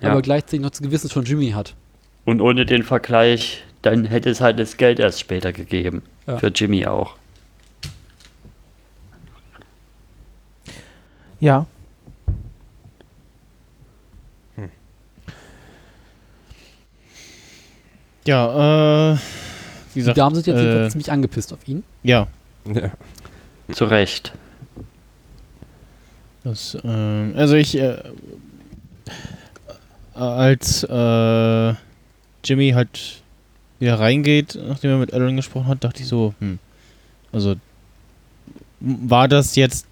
Ja. 0.00 0.10
aber 0.12 0.22
gleichzeitig 0.22 0.60
noch 0.60 0.70
das 0.70 0.80
Gewissen 0.82 1.10
von 1.10 1.24
Jimmy 1.24 1.50
hat. 1.50 1.74
Und 2.24 2.40
ohne 2.40 2.66
den 2.66 2.82
Vergleich, 2.82 3.62
dann 3.82 4.04
hätte 4.04 4.30
es 4.30 4.40
halt 4.40 4.58
das 4.58 4.76
Geld 4.76 4.98
erst 4.98 5.20
später 5.20 5.52
gegeben. 5.52 6.02
Ja. 6.26 6.38
Für 6.38 6.48
Jimmy 6.48 6.86
auch. 6.86 7.14
Ja. 11.38 11.66
Ja, 18.26 19.12
äh, 19.12 19.14
wie 19.14 19.20
Die 19.94 20.00
gesagt, 20.00 20.18
Damen 20.18 20.34
sind 20.34 20.46
jetzt 20.48 20.58
äh, 20.60 20.88
ziemlich 20.90 21.10
angepisst 21.12 21.52
auf 21.52 21.66
ihn. 21.68 21.84
ja, 22.02 22.26
Ja. 22.72 22.90
Zu 23.72 23.84
Recht. 23.86 24.32
Das, 26.46 26.78
ähm, 26.84 27.32
also 27.36 27.54
ich, 27.56 27.76
äh, 27.76 27.96
als 30.14 30.84
äh, 30.84 31.74
Jimmy 32.44 32.70
halt 32.70 33.20
wieder 33.78 33.98
reingeht, 33.98 34.58
nachdem 34.68 34.92
er 34.92 34.98
mit 34.98 35.12
Aaron 35.12 35.36
gesprochen 35.36 35.66
hat, 35.68 35.84
dachte 35.84 36.02
ich 36.02 36.08
so, 36.08 36.34
hm, 36.38 36.58
also 37.32 37.56
war 38.80 39.28
das 39.28 39.56
jetzt 39.56 39.86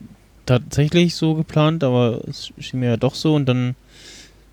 tatsächlich 0.46 1.14
so 1.14 1.34
geplant, 1.34 1.84
aber 1.84 2.20
es 2.28 2.50
schien 2.58 2.80
mir 2.80 2.90
ja 2.90 2.96
doch 2.96 3.14
so 3.14 3.34
und 3.34 3.46
dann 3.46 3.74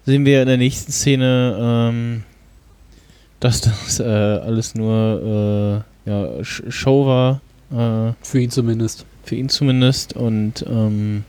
sehen 0.06 0.26
wir 0.26 0.42
in 0.42 0.48
der 0.48 0.58
nächsten 0.58 0.92
Szene, 0.92 1.58
ähm, 1.60 2.24
dass 3.40 3.62
das 3.62 4.00
äh, 4.00 4.04
alles 4.04 4.76
nur 4.76 5.84
äh, 6.06 6.10
ja, 6.10 6.24
Sh- 6.42 6.72
Show 6.72 7.06
war. 7.06 7.42
Äh, 7.72 8.14
Für 8.22 8.40
ihn 8.40 8.50
zumindest. 8.50 9.06
für 9.24 9.36
ihn 9.36 9.50
zumindest. 9.50 10.14
Und 10.14 10.66
ähm, 10.68 11.24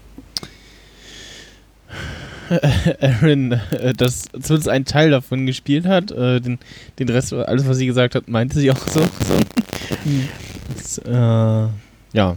Aaron, 3.01 3.52
äh, 3.52 3.93
das 3.93 4.24
zumindest 4.40 4.69
einen 4.69 4.85
Teil 4.85 5.10
davon 5.10 5.47
gespielt 5.47 5.86
hat. 5.86 6.10
Äh, 6.10 6.40
den, 6.40 6.59
den 6.98 7.09
Rest, 7.09 7.32
alles, 7.32 7.66
was 7.66 7.77
sie 7.77 7.86
gesagt 7.86 8.14
hat, 8.14 8.28
meinte 8.28 8.59
sie 8.59 8.70
auch 8.70 8.89
so. 8.89 9.01
so. 9.01 9.09
Das, 10.74 10.98
äh, 10.98 11.69
ja. 12.12 12.36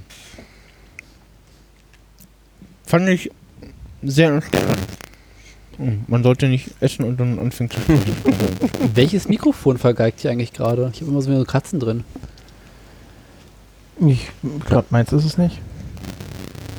Fand 2.86 3.10
ich 3.10 3.32
sehr 4.04 4.34
interessant. 4.34 4.78
Hm, 5.78 6.04
Man 6.08 6.24
sollte 6.24 6.48
nicht 6.48 6.70
essen 6.80 7.04
und 7.04 7.20
dann 7.20 7.40
anfangen 7.40 7.70
zu 7.70 7.78
Welches 8.96 9.28
Mikrofon 9.28 9.78
vergeigt 9.78 10.22
hier 10.22 10.32
eigentlich 10.32 10.54
gerade? 10.54 10.90
Ich 10.94 11.02
habe 11.02 11.12
immer 11.12 11.22
so 11.22 11.44
Katzen 11.44 11.80
drin. 11.80 12.04
Ich 14.00 14.30
glaube, 14.66 14.88
meins 14.90 15.12
ist 15.12 15.26
es 15.26 15.38
nicht. 15.38 15.60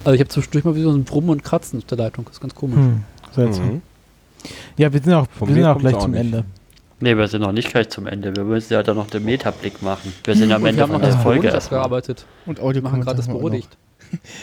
Also 0.04 0.14
ich 0.14 0.20
habe 0.20 0.28
zwischendurch 0.28 0.64
mal 0.64 0.76
wieder 0.76 0.90
so 0.92 0.96
ein 0.96 1.04
Brummen 1.04 1.30
und 1.30 1.42
Kratzen 1.42 1.78
auf 1.78 1.84
der 1.86 1.98
Leitung. 1.98 2.24
Das 2.26 2.34
ist 2.34 2.40
ganz 2.40 2.54
komisch. 2.54 2.76
Hm, 2.76 3.02
seltsam. 3.36 3.66
Mhm. 3.66 3.82
Ja, 4.76 4.92
wir 4.92 5.00
sind 5.00 5.12
auch, 5.14 5.26
Von 5.30 5.48
wir 5.48 5.54
sind 5.54 5.64
auch 5.64 5.78
gleich 5.78 5.94
auch 5.94 6.00
zum 6.02 6.10
nicht. 6.12 6.20
Ende. 6.20 6.44
Nee, 7.00 7.16
wir 7.16 7.28
sind 7.28 7.42
noch 7.42 7.52
nicht 7.52 7.68
gleich 7.70 7.88
zum 7.90 8.06
Ende. 8.06 8.34
Wir 8.34 8.44
müssen 8.44 8.72
ja 8.72 8.82
dann 8.82 8.96
noch 8.96 9.08
den 9.08 9.24
Metablick 9.24 9.82
machen. 9.82 10.12
Wir 10.24 10.34
sind 10.34 10.50
am 10.52 10.64
Ende 10.64 10.78
wir 10.78 10.82
haben 10.84 10.92
von 10.92 11.00
noch 11.02 11.08
der 11.08 11.18
Folge 11.18 11.48
erstmal. 11.48 11.80
abgearbeitet. 11.80 12.26
und 12.46 12.58
Wir 12.58 12.64
Audio 12.64 12.82
machen 12.82 13.00
gerade 13.02 13.16
das 13.18 13.26
Büro 13.28 13.48
dicht. 13.50 13.76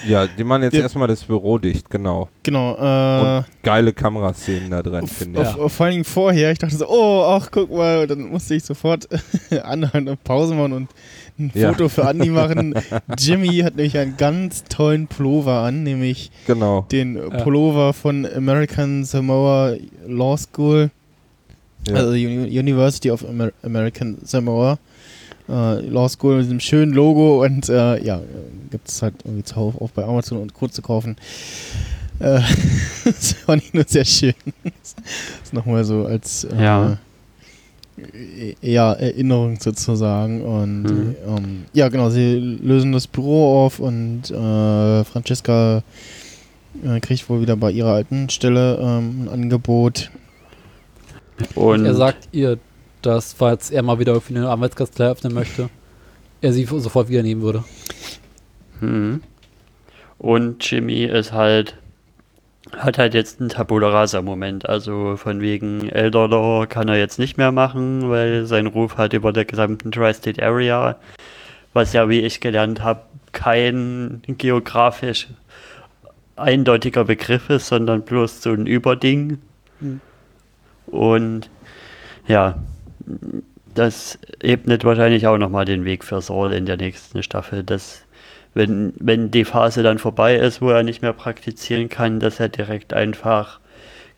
Ja, 0.08 0.28
die 0.28 0.44
machen 0.44 0.64
jetzt 0.64 0.74
Ja. 0.74 0.82
erstmal 0.82 1.08
das 1.08 1.24
Büro 1.24 1.58
dicht, 1.58 1.90
genau. 1.90 2.28
Genau. 2.44 2.76
Äh, 2.76 3.38
Und 3.38 3.46
geile 3.64 3.94
Kameraszenen 3.94 4.70
da 4.70 4.84
drin, 4.84 5.08
finde 5.08 5.42
ich. 5.42 5.48
auf, 5.58 5.72
vor 5.74 5.86
allen 5.86 5.94
Dingen 5.94 6.04
vorher, 6.04 6.52
ich 6.52 6.60
dachte 6.60 6.76
so, 6.76 6.86
oh, 6.90 7.24
ach, 7.26 7.50
guck 7.50 7.72
mal, 7.72 8.00
und 8.02 8.12
dann 8.12 8.20
musste 8.30 8.56
ich 8.56 8.64
sofort 8.66 9.08
anhalten 9.64 10.10
und 10.10 10.24
Pause 10.26 10.54
machen 10.54 10.74
und 10.74 10.90
ein 11.40 11.52
Ja. 11.54 11.70
Foto 11.72 11.90
für 11.90 12.06
Andi 12.08 12.30
machen. 12.30 12.76
Jimmy 13.18 13.60
hat 13.60 13.76
nämlich 13.76 13.98
einen 13.98 14.18
ganz 14.18 14.64
tollen 14.66 15.08
Pullover 15.08 15.60
an, 15.62 15.84
nämlich 15.84 16.32
Genau. 16.48 16.86
den 16.92 17.20
Pullover 17.44 17.94
von 17.94 18.26
American 18.26 19.04
Samoa 19.04 19.76
Law 20.08 20.38
School, 20.38 20.92
Ja. 21.88 21.96
also 21.96 22.12
Uni 22.12 22.58
University 22.60 23.10
of 23.12 23.28
Amer 23.28 23.52
American 23.64 24.18
Samoa 24.24 24.78
äh, 25.50 25.80
Law 25.88 26.08
School 26.08 26.36
mit 26.38 26.46
diesem 26.46 26.60
schönen 26.60 26.94
Logo 26.94 27.44
und 27.44 27.68
äh, 27.68 28.02
ja, 28.04 28.22
gibt 28.72 28.88
es 28.88 29.02
halt 29.02 29.16
irgendwie 29.26 29.44
zuhauf 29.44 29.82
auch 29.82 29.90
bei 29.92 30.04
Amazon 30.04 30.38
und 30.42 30.54
kurz 30.54 30.74
zu 30.76 30.82
kaufen. 30.82 31.18
Äh, 32.20 32.40
das 33.06 33.34
fand 33.34 33.64
ich 33.64 33.74
nur 33.74 33.84
sehr 33.88 34.06
schön. 34.06 34.34
das 34.64 34.96
ist 35.44 35.54
nochmal 35.54 35.84
so 35.84 36.06
als 36.06 36.46
äh, 36.46 36.64
Ja. 36.64 36.98
Äh, 37.98 38.56
ja, 38.62 38.94
Erinnerung 38.94 39.60
sozusagen. 39.60 40.42
Und 40.42 40.84
Mhm. 40.84 41.16
ähm, 41.28 41.66
ja, 41.74 41.90
genau, 41.90 42.10
sie 42.10 42.36
lösen 42.62 42.92
das 42.92 43.08
Büro 43.08 43.66
auf 43.66 43.80
und 43.80 44.30
äh, 44.32 45.04
Francesca 45.04 45.84
äh, 46.84 47.00
kriegt 47.00 47.30
wohl 47.30 47.42
wieder 47.42 47.56
bei 47.56 47.72
ihrer 47.72 47.94
alten 47.94 48.30
Stelle 48.30 48.78
ähm, 48.82 49.24
ein 49.24 49.30
Angebot. 49.30 50.10
Und 51.56 51.86
er 51.86 51.96
sagt 51.96 52.30
ihr, 52.32 52.58
dass 53.02 53.34
falls 53.34 53.70
er 53.72 53.84
mal 53.84 54.00
wieder 54.00 54.20
für 54.22 54.36
eine 54.36 54.48
Arbeitskanzlei 54.48 55.08
öffnen 55.08 55.34
möchte, 55.34 55.70
er 56.42 56.54
sie 56.54 56.66
sofort 56.66 57.10
wieder 57.10 57.24
nehmen 57.24 57.42
würde. 57.42 57.64
Hm. 58.80 59.22
Und 60.18 60.70
Jimmy 60.70 61.04
ist 61.04 61.32
halt, 61.34 61.76
hat 62.78 62.98
halt 62.98 63.14
jetzt 63.14 63.40
einen 63.40 63.50
Tabula 63.50 63.90
Rasa-Moment. 63.90 64.68
Also 64.68 65.18
von 65.18 65.42
wegen 65.42 65.90
Elder 65.90 66.28
Law 66.28 66.66
kann 66.66 66.90
er 66.90 66.98
jetzt 66.98 67.20
nicht 67.20 67.38
mehr 67.38 67.52
machen, 67.52 68.10
weil 68.10 68.46
sein 68.46 68.68
Ruf 68.68 68.98
halt 68.98 69.14
über 69.14 69.34
der 69.34 69.46
gesamten 69.46 69.92
Tri-State 69.92 70.44
Area, 70.44 70.98
was 71.74 71.94
ja, 71.94 72.10
wie 72.10 72.22
ich 72.22 72.40
gelernt 72.40 72.84
habe, 72.84 73.02
kein 73.32 74.22
geografisch 74.28 75.28
eindeutiger 76.36 77.06
Begriff 77.06 77.50
ist, 77.50 77.68
sondern 77.68 78.04
bloß 78.04 78.42
so 78.42 78.52
ein 78.52 78.66
Überding. 78.66 79.40
Hm. 79.80 80.02
Und 80.88 81.50
ja, 82.28 82.60
das 83.74 84.20
ebnet 84.42 84.84
wahrscheinlich 84.84 85.28
auch 85.28 85.38
nochmal 85.38 85.66
den 85.66 85.86
Weg 85.86 86.04
für 86.04 86.22
Saul 86.22 86.54
in 86.54 86.66
der 86.66 86.78
nächsten 86.78 87.24
Staffel, 87.24 87.64
dass 87.64 88.03
wenn, 88.54 88.94
wenn 89.00 89.32
die 89.32 89.46
Phase 89.46 89.84
dann 89.84 89.98
vorbei 90.00 90.36
ist, 90.36 90.62
wo 90.62 90.70
er 90.70 90.84
nicht 90.84 91.02
mehr 91.02 91.14
praktizieren 91.14 91.90
kann, 91.90 92.20
dass 92.20 92.40
er 92.40 92.50
direkt 92.50 92.94
einfach 92.94 93.60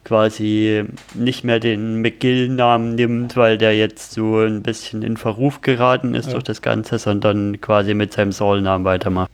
quasi 0.04 0.84
nicht 1.16 1.44
mehr 1.44 1.60
den 1.60 2.02
McGill-Namen 2.02 2.94
nimmt, 2.96 3.36
weil 3.36 3.58
der 3.58 3.76
jetzt 3.76 4.12
so 4.12 4.40
ein 4.42 4.62
bisschen 4.62 5.02
in 5.02 5.18
Verruf 5.18 5.62
geraten 5.62 6.14
ist 6.14 6.28
Ja. 6.28 6.34
durch 6.34 6.44
das 6.44 6.62
Ganze, 6.62 7.00
sondern 7.00 7.60
quasi 7.60 7.94
mit 7.96 8.14
seinem 8.14 8.32
Saul-Namen 8.32 8.86
weitermacht. 8.86 9.32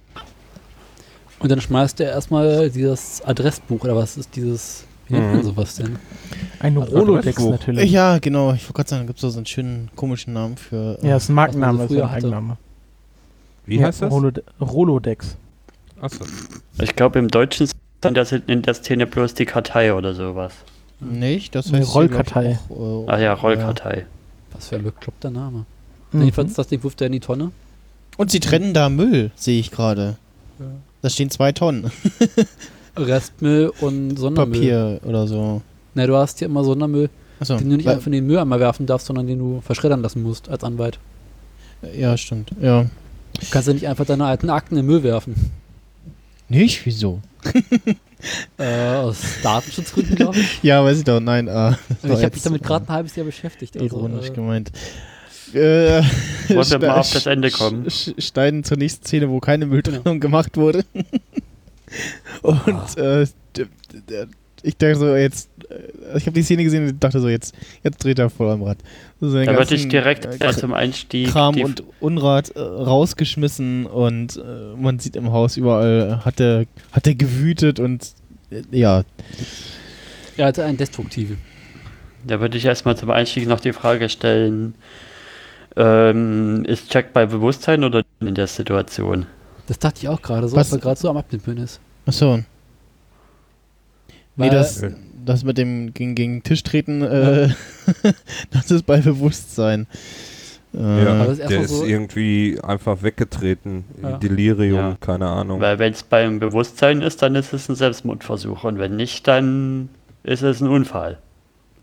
Und 1.40 1.50
dann 1.52 1.60
schmeißt 1.60 2.00
er 2.00 2.12
erstmal 2.12 2.70
dieses 2.70 3.22
Adressbuch, 3.26 3.84
oder 3.84 3.96
was 3.96 4.16
ist 4.16 4.36
dieses, 4.36 4.86
wie 5.08 5.16
nennt 5.16 5.28
man 5.28 5.38
Mhm. 5.40 5.44
sowas 5.44 5.76
denn? 5.76 5.98
Ein 6.60 6.78
Also 6.78 6.96
Rolodex 7.00 7.40
natürlich. 7.44 7.92
Ja, 7.92 8.20
genau, 8.20 8.54
ich 8.54 8.62
wollte 8.64 8.74
gerade 8.74 8.90
sagen, 8.90 9.02
da 9.04 9.08
gibt 9.08 9.22
es 9.24 9.34
so 9.34 9.38
einen 9.38 9.46
schönen 9.48 9.90
komischen 9.96 10.34
Namen 10.34 10.56
für. 10.56 11.00
äh, 11.04 11.08
Ja, 11.10 11.18
ist 11.18 11.28
ein 11.30 11.34
Markenname, 11.34 11.80
man 11.80 11.88
ist 11.88 11.92
ein. 11.98 12.02
Eigenname. 12.04 12.58
Wie 13.72 13.78
ja, 13.78 13.88
heißt 13.88 14.02
das? 14.02 14.12
Rolode 14.12 14.44
Rolodex. 14.60 15.38
Achso. 16.02 16.26
Ich 16.82 16.94
glaube, 16.98 17.20
im 17.20 17.30
Deutschen 17.30 17.68
sind 17.68 18.18
das 18.18 18.34
in 18.34 18.62
der 18.64 18.74
Szene 18.74 19.08
bloß 19.08 19.34
die 19.34 19.46
Kartei 19.46 19.94
oder 19.94 20.14
sowas. 20.14 20.54
Nicht, 21.00 21.56
das 21.56 21.68
Eine 21.68 21.80
heißt. 21.80 21.88
ich, 21.88 21.96
Rollkartei. 21.96 22.60
auch, 22.70 23.08
äh, 23.08 23.12
Ach 23.12 23.20
ja, 23.20 23.34
Rollkartei. 23.34 24.06
Was 24.52 24.68
für 24.68 24.76
ein 24.76 24.84
bekloppter 24.84 25.30
Name. 25.30 25.66
Mhm. 26.12 26.20
Jedenfalls, 26.20 26.54
das 26.56 26.68
Ding 26.68 26.84
wirft 26.84 27.00
er 27.00 27.08
in 27.08 27.14
die 27.14 27.22
Tonne. 27.22 27.52
Und 28.18 28.30
sie 28.30 28.42
trennen 28.42 28.74
da 28.74 28.90
Müll, 28.90 29.32
sehe 29.36 29.58
ich 29.60 29.72
gerade. 29.72 30.18
Ja. 30.60 30.66
Da 31.02 31.10
stehen 31.10 31.30
zwei 31.30 31.54
Tonnen 31.54 31.90
Restmüll 32.98 33.72
und 33.80 34.18
Sondermüll. 34.18 34.54
Papier 34.60 35.00
oder 35.06 35.28
so. 35.28 35.62
Na, 35.96 36.06
du 36.08 36.16
hast 36.18 36.40
hier 36.40 36.48
immer 36.50 36.66
Sondermüll, 36.66 37.10
Achso. 37.40 37.56
den 37.56 37.70
du 37.70 37.78
nicht 37.78 37.88
einfach 37.88 38.08
in 38.08 38.12
den 38.12 38.28
Mülleimer 38.28 38.60
werfen 38.60 38.86
darfst, 38.86 39.08
sondern 39.08 39.28
den 39.28 39.40
du 39.40 39.62
verschreddern 39.62 40.02
lassen 40.02 40.24
musst 40.24 40.50
als 40.50 40.66
Anwalt. 40.66 41.00
Ja, 41.98 42.18
stimmt. 42.18 42.52
Ja. 42.62 42.86
Du 43.40 43.46
kannst 43.50 43.68
ja 43.68 43.74
nicht 43.74 43.88
einfach 43.88 44.06
deine 44.06 44.26
alten 44.26 44.50
Akten 44.50 44.76
in 44.76 44.82
den 44.84 44.88
Müll 44.88 45.04
werfen. 45.04 45.36
Nicht? 46.50 46.86
Wieso? 46.86 47.22
Äh, 48.60 48.98
aus 48.98 49.18
Datenschutzgründen, 49.42 50.16
glaube 50.16 50.38
ich. 50.40 50.62
Ja, 50.62 50.84
weiß 50.84 51.00
ich 51.00 51.04
doch. 51.04 51.20
Nein, 51.20 51.48
äh, 51.48 51.72
ich 52.04 52.10
habe 52.10 52.30
mich 52.32 52.44
damit 52.44 52.62
äh, 52.62 52.66
gerade 52.66 52.86
ein 52.86 52.94
halbes 52.94 53.16
Jahr 53.16 53.26
beschäftigt. 53.26 53.76
Also, 53.76 53.98
Ironisch 53.98 54.28
äh, 54.28 54.34
gemeint. 54.34 54.72
Äh, 55.54 56.04
Wollen 56.50 56.70
wir 56.70 56.80
mal 56.80 57.00
auf 57.00 57.12
das 57.12 57.26
Ende 57.26 57.50
kommen? 57.50 57.88
Schneiden 57.90 58.64
zur 58.64 58.78
nächsten 58.78 59.06
Szene, 59.06 59.28
wo 59.30 59.40
keine 59.40 59.66
Mülltrennung 59.66 60.20
gemacht 60.20 60.56
wurde. 60.56 60.86
Und 62.44 62.98
äh, 62.98 63.26
d- 63.58 63.66
d- 64.08 64.28
ich 64.64 64.78
dachte 64.78 64.96
so, 64.96 65.16
jetzt, 65.16 65.50
äh, 65.70 66.18
ich 66.18 66.26
habe 66.26 66.34
die 66.34 66.44
Szene 66.44 66.64
gesehen 66.64 66.88
und 66.88 67.04
dachte 67.04 67.20
so, 67.20 67.30
jetzt, 67.30 67.56
jetzt 67.84 68.04
dreht 68.04 68.20
er 68.20 68.30
voll 68.30 68.50
am 68.50 68.64
Rad. 68.64 68.78
So 69.20 69.28
Da 69.44 69.56
würde 69.58 69.76
ich 69.76 69.88
direkt 69.88 70.26
äh, 70.26 70.52
zum 70.54 70.74
Einstieg 70.74 71.30
Kram 71.30 71.56
und 71.62 71.84
Unrat 72.00 72.50
äh, 72.56 72.60
rausgeschmissen 72.60 73.86
und 73.86 74.38
äh, 74.38 74.76
man 74.78 75.00
sieht 75.00 75.16
im 75.16 75.32
Haus 75.32 75.58
überall, 75.58 76.24
hat 76.26 76.40
er, 76.40 76.66
hat 76.92 77.08
er 77.08 77.16
gewütet 77.16 77.80
und 77.80 78.14
äh, 78.52 78.62
ja, 78.72 79.04
Er 80.38 80.48
hatte 80.48 80.64
einen 80.66 80.78
destruktiven. 80.78 81.38
Da 82.26 82.40
würde 82.40 82.58
ich 82.58 82.66
erstmal 82.66 82.96
zum 82.98 83.10
Einstieg 83.10 83.48
noch 83.48 83.60
die 83.60 83.74
Frage 83.74 84.08
stellen, 84.10 84.76
ähm, 85.76 86.66
ist 86.66 86.94
Jack 86.94 87.14
bei 87.14 87.26
Bewusstsein 87.26 87.84
oder 87.84 88.04
in 88.20 88.36
der 88.36 88.48
Situation? 88.48 89.26
Das 89.68 89.80
dachte 89.80 90.00
ich 90.02 90.10
auch 90.10 90.22
gerade 90.22 90.48
so, 90.48 90.56
Was- 90.56 90.70
dass 90.70 90.80
er 90.80 90.82
gerade 90.82 91.00
so 91.00 91.10
am 91.10 91.18
Abnippeln 91.18 91.58
ist. 91.58 91.80
achso. 92.06 92.40
Nee, 94.42 94.50
das, 94.50 94.84
das 95.26 95.44
mit 95.44 95.58
dem 95.58 95.94
gegen, 95.94 96.16
gegen 96.16 96.34
den 96.38 96.44
Tisch 96.44 96.64
treten, 96.64 97.02
äh, 97.02 97.50
das 98.52 98.72
ist 98.72 98.86
bei 98.86 98.98
Bewusstsein. 99.02 99.88
Äh, 100.74 101.04
Ja, 101.04 101.26
das 101.26 101.38
der 101.40 101.62
ist 101.62 101.70
so- 101.72 101.86
irgendwie 101.86 102.58
einfach 102.64 103.04
weggetreten. 103.04 103.84
Ja. 104.02 104.18
Delirium, 104.18 104.76
Ja. 104.78 104.98
keine 105.00 105.28
Ahnung. 105.28 105.60
Weil 105.60 105.80
wenn 105.80 105.94
es 105.94 106.04
beim 106.04 106.40
Bewusstsein 106.40 107.02
ist, 107.02 107.22
dann 107.22 107.36
ist 107.36 107.54
es 107.54 107.68
ein 107.70 107.76
Selbstmordversuch 107.76 108.64
und 108.64 108.80
wenn 108.80 108.96
nicht, 108.96 109.28
dann 109.28 109.90
ist 110.24 110.44
es 110.44 110.62
ein 110.62 110.68
Unfall. 110.70 111.18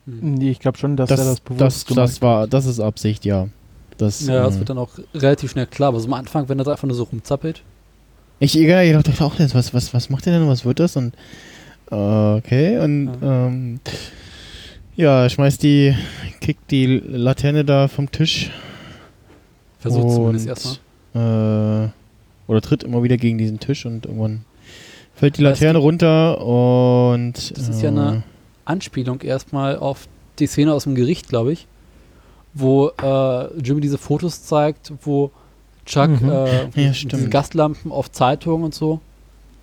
Nee, 0.06 0.50
ich 0.52 0.58
glaube 0.58 0.78
schon, 0.78 0.96
dass 0.96 1.08
Das, 1.10 1.20
er 1.20 1.24
das 1.26 1.34
das, 1.34 1.40
bewusst 1.40 1.60
das, 1.60 1.86
gemacht 1.86 2.22
war, 2.22 2.46
das 2.46 2.64
ist 2.64 2.80
Absicht, 2.80 3.24
ja. 3.26 3.48
Das, 3.98 4.26
Ja, 4.26 4.44
das 4.44 4.56
äh, 4.56 4.58
wird 4.60 4.70
dann 4.70 4.78
auch 4.78 4.90
relativ 5.14 5.50
schnell 5.50 5.66
klar. 5.66 5.88
Aber 5.90 6.00
so 6.00 6.06
am 6.06 6.14
Anfang, 6.14 6.48
wenn 6.48 6.58
er 6.58 6.64
da 6.64 6.70
einfach 6.72 6.86
nur 6.88 6.96
so 6.96 7.02
rumzappelt. 7.02 7.62
Ich, 8.38 8.54
ja, 8.54 8.80
ich 8.80 8.92
dachte 8.92 9.12
auch, 9.24 9.38
jetzt, 9.38 9.54
was, 9.54 9.74
was, 9.74 9.92
was 9.92 10.08
macht 10.08 10.24
der 10.24 10.38
denn? 10.38 10.48
Was 10.48 10.64
wird 10.64 10.78
das? 10.80 10.96
Und 10.96 11.14
okay, 11.90 12.78
und 12.78 13.10
ähm, 13.22 13.80
ja, 14.96 15.28
schmeißt 15.28 15.62
die, 15.62 15.94
kickt 16.40 16.70
die 16.70 16.86
Laterne 16.86 17.64
da 17.64 17.88
vom 17.88 18.10
Tisch. 18.10 18.50
Versucht 19.78 20.10
zumindest 20.14 20.48
erstmal. 20.48 21.84
Äh, 21.86 21.88
oder 22.48 22.60
tritt 22.60 22.82
immer 22.82 23.02
wieder 23.02 23.16
gegen 23.16 23.38
diesen 23.38 23.60
Tisch 23.60 23.86
und 23.86 24.06
irgendwann 24.06 24.44
fällt 25.14 25.38
die 25.38 25.42
Laterne 25.42 25.78
runter 25.78 26.40
und. 26.44 27.34
Das 27.56 27.68
ist 27.68 27.82
ja 27.82 27.88
eine 27.90 28.22
Anspielung 28.64 29.20
erstmal 29.20 29.76
auf 29.78 30.08
die 30.38 30.46
Szene 30.46 30.72
aus 30.72 30.84
dem 30.84 30.94
Gericht, 30.94 31.28
glaube 31.28 31.52
ich, 31.52 31.66
wo 32.54 32.88
äh, 33.02 33.60
Jimmy 33.60 33.80
diese 33.80 33.98
Fotos 33.98 34.44
zeigt, 34.44 34.92
wo 35.02 35.30
Chuck 35.86 36.20
Mhm. 36.20 36.28
äh, 36.30 36.62
Ja, 36.74 36.92
diese. 36.92 37.28
Gastlampen 37.28 37.92
auf 37.92 38.10
Zeitungen 38.10 38.64
und 38.64 38.74
so. 38.74 39.00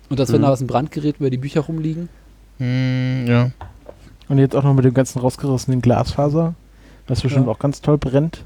Und 0.08 0.18
dass 0.20 0.30
wenn 0.32 0.40
Mhm. 0.40 0.44
da 0.44 0.50
was 0.52 0.60
ein 0.60 0.66
Brand 0.66 0.90
gerät, 0.92 1.16
über 1.18 1.30
die 1.30 1.36
Bücher 1.38 1.62
rumliegen. 1.62 2.08
Hm, 2.58 3.26
ja. 3.26 3.50
Und 4.28 4.38
jetzt 4.38 4.54
auch 4.56 4.62
noch 4.64 4.74
mit 4.74 4.84
dem 4.84 4.94
ganzen 4.94 5.20
rausgerissenen 5.20 5.80
Glasfaser, 5.82 6.54
was 7.06 7.20
bestimmt 7.22 7.46
Ja. 7.46 7.52
auch 7.52 7.58
ganz 7.58 7.80
toll 7.80 7.98
brennt. 7.98 8.44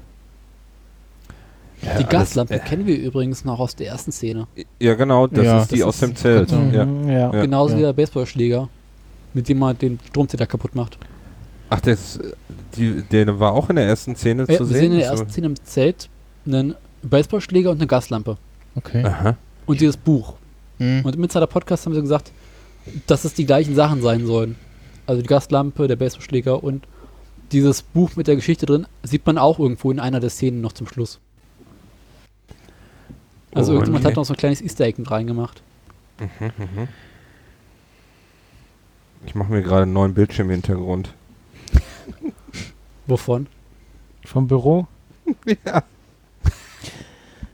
Ja, 1.81 1.97
die 1.97 2.03
Gaslampe 2.03 2.53
äh, 2.53 2.59
kennen 2.59 2.85
wir 2.85 2.95
übrigens 2.99 3.43
noch 3.43 3.59
aus 3.59 3.75
der 3.75 3.87
ersten 3.87 4.11
Szene. 4.11 4.45
Ja, 4.79 4.93
genau, 4.93 5.25
das 5.25 5.43
Ja, 5.45 5.61
ist 5.61 5.71
die 5.71 5.79
das 5.79 5.87
aus 5.87 5.95
ist- 5.95 6.01
dem 6.03 6.15
Zelt. 6.15 6.49
Genau. 6.49 6.71
Ja. 6.71 6.85
Mhm, 6.85 7.09
ja. 7.09 7.33
Ja. 7.33 7.41
Genauso 7.41 7.73
ja. 7.73 7.79
wie 7.79 7.83
der 7.83 7.93
Baseballschläger, 7.93 8.69
mit 9.33 9.49
dem 9.49 9.57
man 9.59 9.75
den 9.77 9.99
Stromzähler 10.09 10.45
kaputt 10.45 10.75
macht. 10.75 10.97
Ach, 11.71 11.79
das, 11.79 12.19
die, 12.75 13.01
der 13.01 13.39
war 13.39 13.53
auch 13.53 13.69
in 13.71 13.77
der 13.77 13.85
ersten 13.87 14.15
Szene 14.15 14.45
Ja, 14.47 14.57
zu 14.57 14.69
wir 14.69 14.77
sehen. 14.77 14.77
sehen 14.77 14.91
in 14.91 14.97
der 14.99 15.07
So- 15.07 15.11
ersten 15.13 15.29
Szene 15.31 15.47
im 15.47 15.55
Zelt 15.63 16.09
einen 16.45 16.75
Baseballschläger 17.01 17.71
und 17.71 17.77
eine 17.77 17.87
Gaslampe. 17.87 18.37
Okay. 18.75 19.03
Aha. 19.03 19.35
Und 19.65 19.81
dieses 19.81 19.97
Buch. 19.97 20.33
Hm. 20.81 21.05
Und 21.05 21.15
im 21.15 21.23
Insider 21.23 21.45
Podcast 21.45 21.85
haben 21.85 21.93
sie 21.93 22.01
gesagt, 22.01 22.31
dass 23.05 23.23
es 23.23 23.35
die 23.35 23.45
gleichen 23.45 23.75
Sachen 23.75 24.01
sein 24.01 24.25
sollen. 24.25 24.55
Also 25.05 25.21
die 25.21 25.27
Gaslampe, 25.27 25.87
der 25.87 25.95
Baseballschläger 25.95 26.63
und 26.63 26.87
dieses 27.51 27.83
Buch 27.83 28.15
mit 28.15 28.25
der 28.25 28.35
Geschichte 28.35 28.65
drin 28.65 28.87
sieht 29.03 29.27
man 29.27 29.37
auch 29.37 29.59
irgendwo 29.59 29.91
in 29.91 29.99
einer 29.99 30.19
der 30.19 30.31
Szenen 30.31 30.59
noch 30.59 30.73
zum 30.73 30.87
Schluss. 30.87 31.19
Also 33.53 33.73
Oh, 33.73 33.75
irgendjemand 33.75 34.05
okay. 34.05 34.11
hat 34.11 34.15
noch 34.15 34.25
so 34.25 34.33
ein 34.33 34.37
kleines 34.37 34.59
Easter 34.61 34.85
Egg 34.85 34.99
mit 34.99 35.11
reingemacht. 35.11 35.61
Mhm, 36.19 36.51
mhm. 36.57 36.87
Ich 39.27 39.35
mache 39.35 39.51
mir 39.51 39.61
gerade 39.61 39.83
einen 39.83 39.93
neuen 39.93 40.15
Bildschirmhintergrund. 40.15 41.13
Wovon? 43.05 43.45
Vom 44.25 44.47
Büro. 44.47 44.87
Ja. 45.65 45.83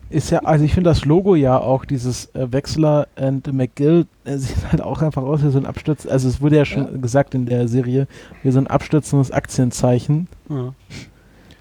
Ist 0.09 0.29
ja, 0.29 0.39
also 0.39 0.63
ich 0.63 0.73
finde 0.73 0.89
das 0.89 1.03
Logo 1.05 1.35
ja 1.35 1.57
auch, 1.59 1.83
dieses 1.83 2.33
äh, 2.33 2.51
Wechsler 2.51 3.07
and 3.17 3.51
McGill, 3.51 4.05
äh, 4.25 4.37
sieht 4.37 4.71
halt 4.71 4.81
auch 4.81 5.01
einfach 5.01 5.23
aus 5.23 5.43
wie 5.43 5.49
so 5.49 5.57
ein 5.57 5.65
Absturz. 5.65 6.05
Also 6.05 6.29
es 6.29 6.39
wurde 6.41 6.55
ja 6.57 6.65
schon 6.65 6.83
Ja. 6.93 6.97
gesagt 7.01 7.35
in 7.35 7.45
der 7.45 7.67
Serie, 7.67 8.07
wie 8.43 8.51
so 8.51 8.59
ein 8.59 8.67
abstürzendes 8.67 9.31
Aktienzeichen. 9.31 10.27
Ja. 10.49 10.73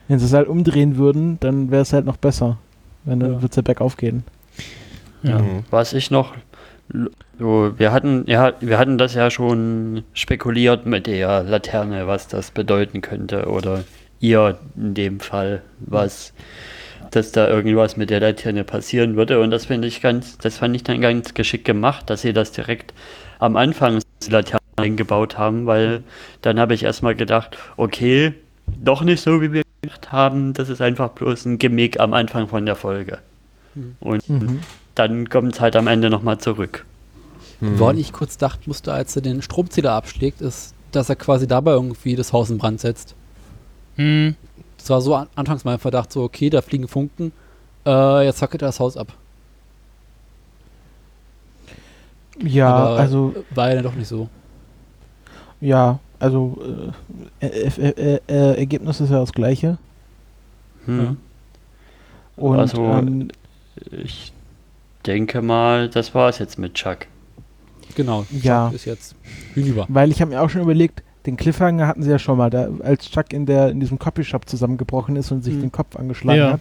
Wenn 0.09 0.19
sie 0.21 0.27
es 0.27 0.33
halt 0.33 0.47
umdrehen 0.49 0.97
würden, 0.97 1.39
dann 1.41 1.71
wäre 1.73 1.83
es 1.83 1.93
halt 1.93 2.07
noch 2.07 2.17
besser. 2.17 2.59
Wenn 3.05 3.19
dann 3.21 3.33
Ja. 3.35 3.43
wird 3.43 3.53
es 3.53 3.57
ja 3.57 3.63
bergauf 3.63 3.97
gehen. 3.97 4.23
Ja. 5.23 5.39
Mhm. 5.41 5.65
Was 5.71 5.93
ich 5.93 6.11
noch. 6.13 6.35
So, 7.39 7.73
wir 7.77 7.91
hatten, 7.91 8.23
ja, 8.29 8.53
wir 8.61 8.79
hatten 8.79 8.97
das 8.97 9.15
ja 9.15 9.29
schon 9.31 10.05
spekuliert 10.15 10.87
mit 10.87 11.09
der 11.09 11.43
Laterne, 11.43 12.07
was 12.07 12.29
das 12.29 12.53
bedeuten 12.53 13.01
könnte. 13.01 13.47
Oder 13.49 13.83
ihr 14.21 14.57
in 14.77 14.95
dem 14.95 15.19
Fall, 15.19 15.63
was, 15.81 16.33
dass 17.17 17.33
da 17.33 17.49
irgendwas 17.49 17.97
mit 17.97 18.11
der 18.11 18.21
Laterne 18.21 18.63
passieren 18.63 19.17
würde. 19.17 19.41
Und 19.41 19.51
das 19.51 19.67
finde 19.67 19.89
ich 19.89 20.01
ganz, 20.03 20.39
das 20.39 20.59
fand 20.59 20.77
ich 20.77 20.85
dann 20.85 21.01
ganz 21.01 21.35
geschickt 21.35 21.65
gemacht, 21.65 22.09
dass 22.11 22.23
sie 22.23 22.33
das 22.33 22.53
direkt 22.53 22.93
am 23.39 23.57
Anfang 23.57 24.01
die 24.25 24.31
Laterne 24.31 24.61
eingebaut 24.77 25.39
haben, 25.39 25.67
weil 25.67 26.03
dann 26.43 26.61
habe 26.61 26.75
ich 26.75 26.83
erstmal 26.83 27.15
gedacht, 27.15 27.57
okay, 27.77 28.35
doch 28.83 29.03
nicht 29.03 29.23
so, 29.23 29.41
wie 29.41 29.53
wir 29.53 29.63
gedacht 29.83 30.13
haben, 30.13 30.53
das 30.53 30.69
ist 30.69 30.81
einfach 30.81 31.11
bloß 31.11 31.47
ein 31.47 31.59
Gimmick 31.59 31.99
am 31.99 32.13
Anfang 32.13 32.49
von 32.49 32.67
der 32.67 32.77
Folge. 32.77 33.19
Und 34.01 34.29
Mhm. 34.29 34.61
dann 34.95 35.29
kommt 35.29 35.55
es 35.55 35.61
halt 35.61 35.77
am 35.77 35.87
Ende 35.87 36.11
nochmal 36.11 36.39
zurück. 36.39 36.85
Mhm. 37.61 37.79
Woran 37.79 37.99
ich 37.99 38.13
kurz 38.13 38.37
dachten 38.39 38.65
musste, 38.67 38.93
als 38.93 39.17
er 39.17 39.23
den 39.23 39.43
Stromzähler 39.43 39.93
abschlägt, 39.93 40.41
ist, 40.41 40.75
dass 40.93 41.09
er 41.09 41.17
quasi 41.17 41.47
dabei 41.47 41.73
irgendwie 41.73 42.17
das 42.17 42.33
Haus 42.33 42.51
in 42.51 42.59
Brand 42.59 42.81
setzt. 42.81 43.15
Hm. 43.97 44.35
Das 44.87 44.91
war 44.91 45.01
so 45.01 45.17
an, 45.17 45.27
anfangs 45.35 45.65
mein 45.65 45.81
Verdacht, 45.81 46.13
so 46.13 46.23
okay, 46.23 46.49
da 46.49 46.63
fliegen 46.63 46.87
Funken, 46.87 47.33
äh, 47.85 48.25
jetzt 48.25 48.39
fackelt 48.39 48.63
er 48.63 48.69
das 48.69 48.79
Haus 48.79 48.97
ab. 48.97 49.13
Ja, 52.41 52.73
Aber 52.73 52.99
also 53.01 53.35
War 53.51 53.69
ja 53.71 53.75
dann 53.77 53.83
doch 53.85 53.95
nicht 53.97 54.07
so. 54.07 54.29
Ja, 55.61 55.99
also 56.21 56.57
äh, 57.41 57.47
äh, 57.47 57.89
äh, 57.89 58.21
äh, 58.29 58.59
Ergebnis 58.59 59.01
ist 59.01 59.11
ja 59.11 59.19
das 59.19 59.33
gleiche. 59.33 59.79
Hm. 60.85 61.17
Und 62.37 62.59
Also- 62.61 62.85
ähm, 62.85 63.29
Ich 63.91 64.33
denke 65.05 65.43
mal, 65.43 65.89
das 65.89 66.15
war 66.15 66.29
es 66.29 66.39
jetzt 66.39 66.59
mit 66.59 66.75
Chuck. 66.75 67.07
Genau. 67.97 68.25
Ja. 68.41 68.67
Chuck 68.69 68.75
Ist 68.77 68.85
jetzt 68.85 69.15
hinüber. 69.55 69.87
weil 69.89 70.13
ich 70.13 70.21
habe 70.21 70.31
mir 70.31 70.41
auch 70.43 70.49
schon 70.51 70.61
überlegt, 70.63 71.03
den 71.27 71.37
Cliffhanger 71.37 71.87
hatten 71.87 72.03
sie 72.03 72.11
ja 72.11 72.19
schon 72.19 72.39
mal, 72.39 72.51
da, 72.51 72.69
als 72.83 73.11
Chuck 73.11 73.33
in 73.33 73.47
der 73.47 73.71
in 73.71 73.81
diesem 73.81 73.99
Copyshop 73.99 74.49
zusammengebrochen 74.49 75.17
ist 75.17 75.33
und 75.33 75.43
sich 75.43 75.55
Mhm. 75.55 75.61
den 75.63 75.73
Kopf 75.73 75.97
angeschlagen 75.97 76.39
Ja. 76.41 76.53
hat. 76.53 76.61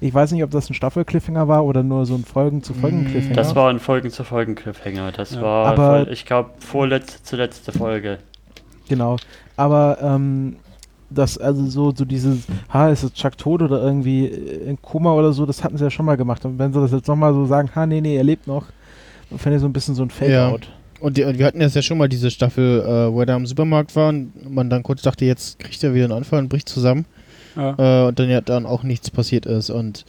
Ich 0.00 0.12
weiß 0.12 0.32
nicht, 0.32 0.42
ob 0.42 0.50
das 0.50 0.68
ein 0.68 0.74
Staffel-Cliffhanger 0.74 1.46
war 1.46 1.64
oder 1.64 1.82
nur 1.84 2.06
so 2.06 2.14
ein 2.14 2.24
Folgen 2.24 2.62
zu 2.62 2.74
Folgen 2.74 3.04
Mm, 3.04 3.06
Cliffhanger. 3.06 3.34
Das 3.36 3.54
war 3.54 3.70
ein 3.70 3.78
Folgen 3.78 4.10
zu 4.10 4.24
Folgen 4.24 4.56
Cliffhanger. 4.56 5.12
Das 5.12 5.34
Ja. 5.36 5.42
war, 5.42 5.66
Aber- 5.66 6.04
voll, 6.04 6.12
ich 6.12 6.26
glaube, 6.26 6.50
vorletzte 6.58 7.22
zu 7.22 7.36
letzte 7.36 7.70
Folge. 7.72 8.18
Genau. 8.88 9.16
Aber 9.56 9.98
ähm, 10.02 10.56
das, 11.08 11.38
also 11.38 11.64
so, 11.66 11.92
so 11.94 12.04
dieses, 12.04 12.46
ha, 12.72 12.88
ist 12.88 13.04
jetzt 13.04 13.14
Chuck 13.14 13.38
tot 13.38 13.62
oder 13.62 13.80
irgendwie 13.82 14.26
in 14.26 14.80
Koma 14.82 15.12
oder 15.12 15.32
so, 15.32 15.46
das 15.46 15.62
hatten 15.62 15.76
sie 15.78 15.84
ja 15.84 15.90
schon 15.90 16.04
mal 16.06 16.16
gemacht. 16.16 16.44
Und 16.44 16.58
wenn 16.58 16.72
sie 16.72 16.80
das 16.80 16.90
jetzt 16.90 17.06
nochmal 17.06 17.32
so 17.32 17.46
sagen, 17.46 17.70
ha, 17.74 17.86
nee, 17.86 18.00
nee, 18.00 18.16
er 18.16 18.24
lebt 18.24 18.46
noch, 18.48 18.64
dann 19.30 19.38
fände 19.38 19.56
ich 19.56 19.60
so 19.62 19.68
ein 19.68 19.72
bisschen 19.72 19.94
so 19.94 20.02
ein 20.02 20.10
Fake-Out. 20.10 20.68
Und, 21.02 21.16
die, 21.16 21.24
und 21.24 21.38
wir 21.38 21.46
hatten 21.46 21.60
jetzt 21.60 21.74
ja 21.76 21.82
schon 21.82 21.98
mal 21.98 22.08
diese 22.08 22.30
Staffel, 22.30 22.80
äh, 22.80 23.12
wo 23.12 23.20
er 23.20 23.26
da 23.26 23.36
im 23.36 23.46
Supermarkt 23.46 23.94
war 23.96 24.08
und 24.10 24.32
man 24.50 24.70
dann 24.70 24.82
kurz 24.82 25.02
dachte, 25.02 25.24
jetzt 25.24 25.58
kriegt 25.58 25.82
er 25.82 25.94
wieder 25.94 26.04
einen 26.04 26.12
Anfall 26.14 26.38
und 26.38 26.48
bricht 26.48 26.68
zusammen. 26.68 27.04
Ja. 27.56 28.04
Äh, 28.04 28.08
und 28.08 28.18
dann 28.18 28.30
ja 28.30 28.40
dann 28.40 28.66
auch 28.66 28.82
nichts 28.82 29.10
passiert 29.10 29.44
ist. 29.46 29.70
Und 29.70 30.04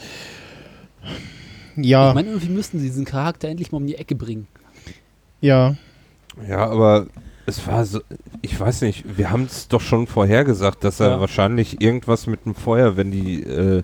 ja, 1.75 2.09
Ich 2.09 2.15
meine, 2.15 2.29
irgendwie 2.29 2.49
müssten 2.49 2.79
sie 2.79 2.85
diesen 2.85 3.05
Charakter 3.05 3.47
endlich 3.49 3.71
mal 3.71 3.77
um 3.79 3.87
die 3.87 3.95
Ecke 3.95 4.15
bringen. 4.15 4.47
ja. 5.41 5.75
Ja, 6.49 6.67
aber 6.67 7.05
es 7.45 7.67
war 7.67 7.85
so, 7.85 7.99
ich 8.41 8.59
weiß 8.59 8.81
nicht, 8.81 9.17
wir 9.17 9.29
haben 9.29 9.43
es 9.43 9.67
doch 9.67 9.81
schon 9.81 10.07
vorher 10.07 10.43
gesagt, 10.43 10.83
dass 10.83 10.99
er 10.99 11.09
Ja. 11.11 11.19
wahrscheinlich 11.19 11.79
irgendwas 11.79 12.25
mit 12.25 12.45
dem 12.45 12.55
Feuer, 12.55 12.97
wenn 12.97 13.11
die, 13.11 13.43
äh, 13.43 13.83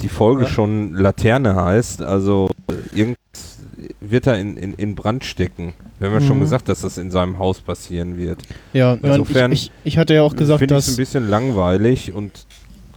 die 0.00 0.08
Folge 0.08 0.44
Ja. 0.44 0.48
schon 0.48 0.94
Laterne 0.94 1.56
heißt, 1.56 2.02
also 2.02 2.50
äh, 2.68 2.96
irgendwas 2.96 3.58
wird 4.00 4.28
er 4.28 4.38
in, 4.38 4.56
in, 4.56 4.74
in 4.74 4.94
Brand 4.94 5.24
stecken. 5.24 5.72
Wir 6.02 6.10
haben 6.10 6.20
ja 6.20 6.26
schon 6.26 6.36
Mhm. 6.38 6.42
gesagt, 6.42 6.68
dass 6.68 6.80
das 6.82 6.98
in 6.98 7.10
seinem 7.10 7.38
Haus 7.38 7.60
passieren 7.60 8.16
wird. 8.16 8.42
Ja, 8.72 8.94
Insofern 9.00 9.52
ich, 9.52 9.66
ich, 9.66 9.92
ich 9.92 9.98
hatte 9.98 10.14
ja 10.14 10.22
auch 10.22 10.34
gesagt, 10.34 10.58
Finde 10.58 10.74
ich 10.74 10.84
ein 10.84 10.90
dass. 10.90 10.96
bisschen 10.96 11.28
langweilig 11.30 12.12
und 12.12 12.44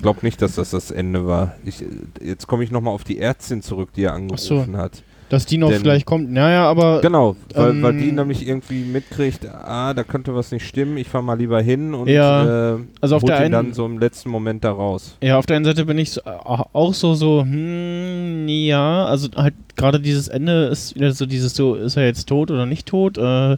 glaube 0.01 0.19
nicht, 0.23 0.41
dass 0.41 0.55
das 0.55 0.71
das 0.71 0.91
Ende 0.91 1.27
war. 1.27 1.55
Ich, 1.65 1.81
äh, 1.81 1.85
jetzt 2.21 2.47
komme 2.47 2.63
ich 2.63 2.71
nochmal 2.71 2.93
auf 2.93 3.03
die 3.03 3.19
Ärztin 3.19 3.61
zurück, 3.61 3.89
die 3.95 4.03
er 4.03 4.13
angerufen 4.13 4.75
hat. 4.77 5.03
Dass 5.29 5.47
die 5.47 5.57
noch 5.57 5.69
Denn- 5.71 5.81
vielleicht 5.81 6.05
kommt. 6.05 6.31
Naja, 6.31 6.69
aber. 6.69 7.01
Genau, 7.01 7.35
weil, 7.55 7.71
ähm, 7.71 7.81
weil 7.81 7.97
die 7.97 8.11
nämlich 8.11 8.47
irgendwie 8.47 8.83
mitkriegt, 8.83 9.47
ah, 9.47 9.93
da 9.95 10.03
könnte 10.03 10.35
was 10.35 10.51
nicht 10.51 10.67
stimmen, 10.67 10.97
ich 10.97 11.07
fahr 11.07 11.23
mal 11.23 11.35
lieber 11.37 11.59
hin 11.61 11.95
und 11.95 12.07
Ja, 12.07 12.75
äh, 12.75 12.77
also 13.01 13.15
auf 13.15 13.23
der 13.23 13.37
ihn 13.37 13.43
einen- 13.45 13.51
dann 13.51 13.73
so 13.73 13.85
im 13.87 13.97
letzten 13.97 14.29
Moment 14.29 14.63
da 14.63 14.71
raus. 14.71 15.17
Ja, 15.21 15.39
auf 15.39 15.47
der 15.47 15.55
einen 15.55 15.65
Seite 15.65 15.85
bin 15.85 15.97
ich 15.97 16.11
so, 16.11 16.21
äh, 16.21 16.29
auch 16.45 16.93
so, 16.93 17.15
so, 17.15 17.41
hm, 17.41 18.47
ja, 18.47 19.05
also 19.05 19.29
halt 19.35 19.55
gerade 19.75 19.99
dieses 19.99 20.27
Ende 20.27 20.65
ist 20.65 20.93
wieder 20.95 21.11
so 21.11 21.25
dieses 21.25 21.55
so, 21.55 21.73
ist 21.73 21.97
er 21.97 22.05
jetzt 22.05 22.29
tot 22.29 22.51
oder 22.51 22.67
nicht 22.67 22.85
tot? 22.87 23.17
Äh, 23.17 23.57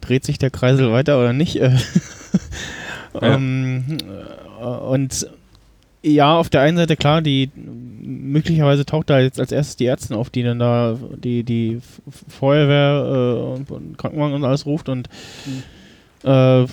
dreht 0.00 0.24
sich 0.24 0.38
der 0.38 0.50
Kreisel 0.50 0.92
weiter 0.92 1.18
oder 1.18 1.32
nicht? 1.32 1.56
Äh, 1.56 1.76
ähm, 3.20 3.84
äh, 4.60 4.64
und 4.64 5.28
ja, 6.02 6.36
auf 6.36 6.48
der 6.48 6.60
einen 6.60 6.76
Seite 6.76 6.96
klar, 6.96 7.22
die 7.22 7.50
möglicherweise 8.08 8.86
taucht 8.86 9.10
da 9.10 9.20
jetzt 9.20 9.38
als 9.38 9.52
erstes 9.52 9.76
die 9.76 9.84
Ärzte 9.84 10.16
auf, 10.16 10.30
die 10.30 10.42
dann 10.42 10.58
da 10.58 10.96
die, 11.22 11.44
die 11.44 11.80
Feuerwehr 12.28 13.04
äh, 13.04 13.58
und, 13.58 13.70
und 13.70 13.98
Krankenwagen 13.98 14.34
und 14.34 14.44
alles 14.44 14.64
ruft 14.64 14.88
und 14.88 15.08
äh, 16.24 16.64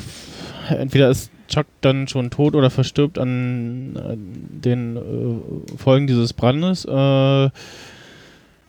entweder 0.69 1.09
ist 1.09 1.29
Chuck 1.47 1.67
dann 1.81 2.07
schon 2.07 2.29
tot 2.29 2.55
oder 2.55 2.69
verstirbt 2.69 3.19
an, 3.19 3.97
an 3.97 4.19
den 4.63 4.95
äh, 4.97 5.77
Folgen 5.77 6.07
dieses 6.07 6.33
Brandes. 6.33 6.85
Äh, 6.85 7.49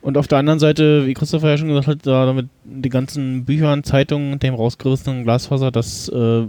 Und 0.03 0.17
auf 0.19 0.29
der 0.29 0.39
anderen 0.39 0.61
Seite, 0.61 1.05
wie 1.05 1.15
Christopher 1.15 1.51
ja 1.51 1.59
schon 1.59 1.67
gesagt 1.67 1.89
hat, 1.89 2.07
da 2.07 2.33
mit 2.33 2.47
den 2.65 2.91
ganzen 2.93 3.45
Büchern, 3.45 3.83
Zeitungen 3.83 4.33
und 4.35 4.43
dem 4.43 4.55
rausgerissenen 4.55 5.25
Glasfaser, 5.25 5.73
das 5.73 6.09
äh, 6.09 6.43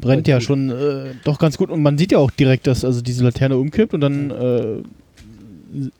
brennt 0.00 0.26
ja 0.26 0.40
schon 0.40 0.70
äh, 0.70 1.14
doch 1.22 1.38
ganz 1.38 1.58
gut. 1.58 1.70
Und 1.70 1.82
man 1.82 1.96
sieht 1.96 2.10
ja 2.10 2.18
auch 2.18 2.32
direkt, 2.32 2.66
dass 2.66 2.84
also 2.84 3.00
diese 3.00 3.22
Laterne 3.22 3.56
umkippt 3.56 3.94
und 3.94 4.00
dann 4.00 4.30
äh, 4.32 4.82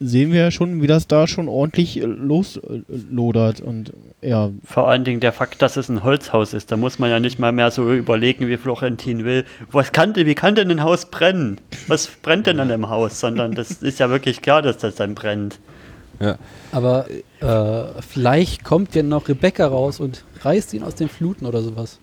sehen 0.00 0.32
wir 0.32 0.40
ja 0.40 0.50
schon, 0.50 0.80
wie 0.82 0.86
das 0.86 1.06
da 1.06 1.26
schon 1.26 1.48
ordentlich 1.48 2.00
äh, 2.00 2.04
loslodert. 2.04 3.60
Und 3.60 3.92
ja, 4.22 4.50
Vor 4.64 4.88
allen 4.88 5.04
Dingen 5.04 5.20
der 5.20 5.32
Fakt, 5.32 5.60
dass 5.62 5.76
es 5.76 5.88
ein 5.88 6.02
Holzhaus 6.04 6.54
ist. 6.54 6.72
Da 6.72 6.76
muss 6.76 6.98
man 6.98 7.10
ja 7.10 7.20
nicht 7.20 7.38
mal 7.38 7.52
mehr 7.52 7.70
so 7.70 7.92
überlegen, 7.92 8.48
wie 8.48 8.56
Florentin 8.56 9.24
will. 9.24 9.44
Was 9.70 9.92
kann, 9.92 10.12
denn- 10.14 10.26
wie 10.26 10.34
kann 10.34 10.54
denn 10.54 10.70
ein 10.70 10.82
Haus 10.82 11.06
brennen? 11.10 11.60
Was 11.86 12.06
brennt 12.08 12.46
denn 12.46 12.60
an 12.60 12.68
dem 12.68 12.88
Haus? 12.88 13.20
Sondern 13.20 13.54
das 13.54 13.70
ist 13.82 13.98
ja 14.00 14.10
wirklich 14.10 14.42
klar, 14.42 14.62
dass 14.62 14.78
das 14.78 14.94
dann 14.96 15.14
brennt. 15.14 15.58
Aber 16.72 17.06
äh, 17.40 18.02
vielleicht 18.02 18.64
kommt 18.64 18.94
ja 18.96 19.04
noch 19.04 19.28
Rebecca 19.28 19.66
raus 19.68 20.00
und 20.00 20.24
reißt 20.42 20.74
ihn 20.74 20.82
aus 20.82 20.96
den 20.96 21.08
Fluten 21.08 21.46
oder 21.46 21.62
sowas. 21.62 22.00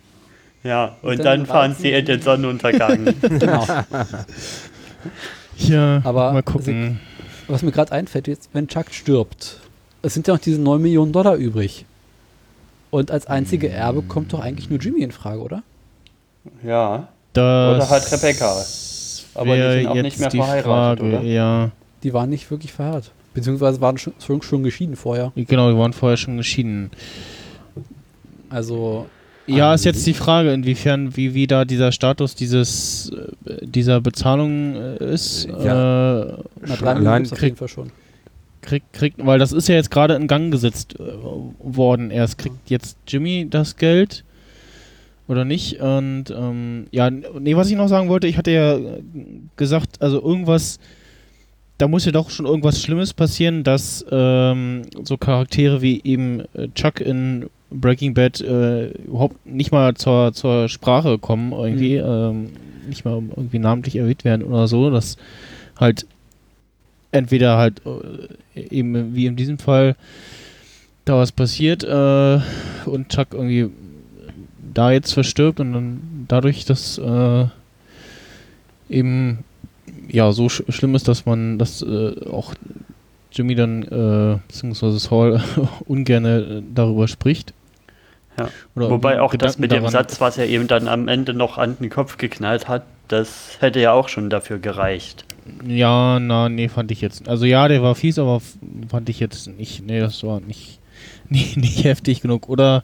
Ja, 0.63 0.95
und, 1.01 1.09
Und 1.11 1.17
dann, 1.19 1.39
dann 1.39 1.45
fahren 1.45 1.75
sie 1.77 1.91
in 1.91 2.05
den 2.05 2.21
Sonnenuntergang. 2.21 3.13
Genau. 3.21 3.65
hier 5.55 6.01
Aber 6.03 6.33
mal 6.33 6.43
gucken. 6.43 6.99
Was 7.47 7.61
mir 7.61 7.71
gerade 7.71 7.91
einfällt, 7.91 8.27
jetzt, 8.27 8.49
wenn 8.53 8.67
Chuck 8.67 8.91
stirbt, 8.91 9.59
es 10.01 10.13
sind 10.13 10.27
ja 10.27 10.33
noch 10.33 10.41
diese 10.41 10.59
9 10.61 10.81
Millionen 10.81 11.11
Dollar 11.11 11.35
übrig. 11.35 11.85
Und 12.91 13.11
als 13.11 13.27
einzige 13.27 13.69
Erbe 13.69 14.01
kommt 14.03 14.31
doch 14.33 14.39
eigentlich 14.39 14.69
nur 14.69 14.79
Jimmy 14.79 15.01
in 15.01 15.11
Frage, 15.11 15.41
oder? 15.41 15.63
ja. 16.63 17.07
Das 17.33 17.75
Oder 17.75 17.89
halt 17.89 18.11
Rebecca. 18.13 18.55
Aber 19.33 19.55
die 19.57 19.61
sind 19.79 19.87
auch 19.87 19.95
nicht 19.95 20.19
mehr 20.19 20.31
verheiratet, 20.31 20.65
Frage, 20.65 21.03
oder? 21.03 21.21
Ja, 21.21 21.71
Die 22.01 22.13
waren 22.13 22.29
nicht 22.29 22.49
wirklich 22.49 22.71
verheiratet. 22.71 23.11
Beziehungsweise 23.33 23.81
waren 23.81 23.97
schon, 23.97 24.13
schon, 24.25 24.41
schon 24.41 24.63
geschieden 24.63 24.95
vorher. 24.95 25.33
genau, 25.35 25.69
die 25.69 25.77
waren 25.77 25.91
vorher 25.91 26.15
schon 26.15 26.37
geschieden. 26.37 26.91
Also, 28.49 29.07
Ja, 29.47 29.73
ist 29.75 29.85
jetzt 29.85 30.05
die 30.07 30.13
Frage, 30.13 30.51
inwiefern, 30.53 31.15
wie, 31.15 31.33
wie 31.35 31.45
da 31.47 31.65
dieser 31.65 31.91
Status 31.91 32.33
dieses, 32.35 33.11
äh, 33.45 33.65
dieser 33.65 34.01
Bezahlung 34.01 34.75
äh, 34.75 35.13
ist. 35.13 35.47
Ja. 35.63 36.23
Äh, 36.23 36.33
allein 36.83 37.23
auf 37.23 37.31
krieg- 37.31 37.43
jeden 37.43 37.55
Fall 37.57 37.67
schon. 37.67 37.91
kriegt, 38.61 38.91
kriegt, 38.93 39.23
weil 39.25 39.37
das 39.37 39.51
ist 39.51 39.67
ja 39.67 39.75
jetzt 39.75 39.91
gerade 39.91 40.15
in 40.15 40.27
Gang 40.27 40.51
gesetzt 40.51 40.95
äh, 40.99 41.03
worden. 41.59 42.09
Erst 42.09 42.39
kriegt 42.39 42.69
jetzt 42.69 42.97
Jimmy 43.07 43.47
das 43.49 43.75
Geld 43.77 44.23
oder 45.27 45.45
nicht. 45.45 45.79
Und 45.79 46.25
ähm, 46.31 46.87
ja, 46.91 47.09
nee, 47.11 47.55
was 47.55 47.69
ich 47.69 47.75
noch 47.75 47.87
sagen 47.87 48.09
wollte, 48.09 48.25
ich 48.27 48.37
hatte 48.37 48.51
ja 48.51 48.75
äh, 48.77 49.01
gesagt, 49.57 50.01
also 50.01 50.21
irgendwas, 50.23 50.79
da 51.77 51.87
muss 51.87 52.05
ja 52.05 52.11
doch 52.11 52.31
schon 52.31 52.47
irgendwas 52.47 52.81
Schlimmes 52.81 53.13
passieren, 53.13 53.63
dass 53.63 54.03
ähm, 54.09 54.83
so 55.03 55.17
Charaktere 55.17 55.83
wie 55.83 56.01
eben 56.03 56.43
Chuck 56.73 56.99
in 56.99 57.45
Breaking 57.79 58.13
Bad 58.13 58.41
äh, 58.41 58.89
überhaupt 58.89 59.45
nicht 59.45 59.71
mal 59.71 59.95
zur, 59.95 60.33
zur 60.33 60.69
Sprache 60.69 61.17
kommen, 61.17 61.51
irgendwie, 61.51 61.95
ähm, 61.95 62.51
nicht 62.87 63.05
mal 63.05 63.21
irgendwie 63.35 63.59
namentlich 63.59 63.95
erwähnt 63.95 64.23
werden 64.23 64.43
oder 64.43 64.67
so, 64.67 64.89
dass 64.89 65.17
halt 65.79 66.05
entweder 67.11 67.57
halt 67.57 67.81
äh, 67.85 68.61
eben 68.61 69.15
wie 69.15 69.25
in 69.25 69.35
diesem 69.35 69.57
Fall 69.57 69.95
da 71.05 71.17
was 71.17 71.31
passiert 71.31 71.83
äh, 71.83 72.39
und 72.85 73.09
Chuck 73.09 73.33
irgendwie 73.33 73.69
da 74.73 74.91
jetzt 74.91 75.13
verstirbt 75.13 75.59
und 75.59 75.73
dann 75.73 76.25
dadurch, 76.27 76.65
dass 76.65 76.97
äh, 76.97 77.45
eben 78.89 79.39
ja 80.09 80.31
so 80.31 80.49
sch 80.49 80.63
schlimm 80.69 80.95
ist, 80.95 81.07
dass 81.07 81.25
man 81.25 81.57
das 81.57 81.81
äh, 81.81 82.29
auch 82.29 82.53
Jimmy 83.31 83.55
dann 83.55 83.83
äh, 83.83 84.39
beziehungsweise 84.47 84.99
Saul 84.99 85.41
ungern 85.85 86.25
äh, 86.25 86.61
darüber 86.73 87.07
spricht. 87.07 87.53
Ja. 88.37 88.49
Oder 88.75 88.89
Wobei 88.89 89.21
auch 89.21 89.33
das 89.33 89.55
Gedanken 89.57 89.61
mit 89.61 89.71
dem 89.71 89.87
Satz, 89.87 90.19
was 90.19 90.37
er 90.37 90.47
ihm 90.47 90.67
dann 90.67 90.87
am 90.87 91.07
Ende 91.07 91.33
noch 91.33 91.57
an 91.57 91.77
den 91.79 91.89
Kopf 91.89 92.17
geknallt 92.17 92.67
hat, 92.67 92.83
das 93.07 93.57
hätte 93.59 93.79
ja 93.79 93.93
auch 93.93 94.09
schon 94.09 94.29
dafür 94.29 94.59
gereicht. 94.59 95.25
Ja, 95.65 96.19
na, 96.19 96.49
nee, 96.49 96.69
fand 96.69 96.91
ich 96.91 97.01
jetzt. 97.01 97.29
Also 97.29 97.45
ja, 97.45 97.67
der 97.67 97.83
war 97.83 97.95
fies, 97.95 98.17
aber 98.17 98.41
fand 98.89 99.09
ich 99.09 99.19
jetzt 99.19 99.47
nicht. 99.47 99.85
Nee, 99.85 99.99
das 99.99 100.23
war 100.23 100.39
nicht, 100.39 100.79
nicht, 101.29 101.57
nicht 101.57 101.83
heftig 101.83 102.21
genug. 102.21 102.49
Oder 102.49 102.83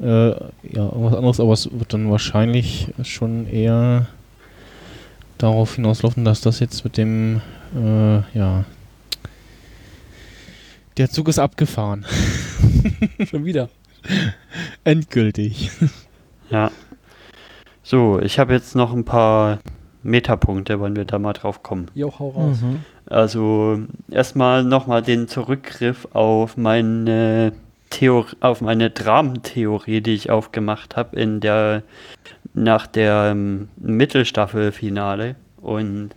äh, 0.00 0.30
ja, 0.30 0.34
irgendwas 0.72 1.14
anderes, 1.14 1.40
aber 1.40 1.52
es 1.52 1.70
wird 1.70 1.92
dann 1.92 2.10
wahrscheinlich 2.10 2.88
schon 3.02 3.46
eher 3.46 4.06
darauf 5.38 5.74
hinauslaufen, 5.74 6.24
dass 6.24 6.40
das 6.40 6.60
jetzt 6.60 6.84
mit 6.84 6.96
dem, 6.96 7.40
äh, 7.74 8.16
ja. 8.36 8.64
Der 10.98 11.10
Zug 11.10 11.28
ist 11.28 11.38
abgefahren. 11.38 12.04
Schon 13.30 13.44
wieder. 13.46 13.70
Endgültig. 14.84 15.70
Ja. 16.50 16.70
So, 17.82 18.20
ich 18.20 18.38
habe 18.38 18.52
jetzt 18.52 18.74
noch 18.76 18.92
ein 18.92 19.04
paar 19.04 19.60
Metapunkte, 20.02 20.80
wollen 20.80 20.96
wir 20.96 21.04
da 21.04 21.18
mal 21.18 21.32
drauf 21.32 21.62
kommen. 21.62 21.86
Jo, 21.94 22.12
hau 22.18 22.28
raus. 22.28 22.58
Also 23.06 23.80
erstmal 24.10 24.64
nochmal 24.64 25.02
den 25.02 25.28
Zurückgriff 25.28 26.08
auf 26.12 26.56
meine 26.56 27.52
Theor 27.90 28.26
auf 28.40 28.60
meine 28.60 28.90
Dramentheorie, 28.90 30.00
die 30.00 30.14
ich 30.14 30.30
aufgemacht 30.30 30.96
habe 30.96 31.18
in 31.20 31.40
der 31.40 31.82
nach 32.54 32.86
der 32.86 33.30
ähm, 33.32 33.68
Mittelstaffelfinale 33.76 35.36
und 35.60 36.10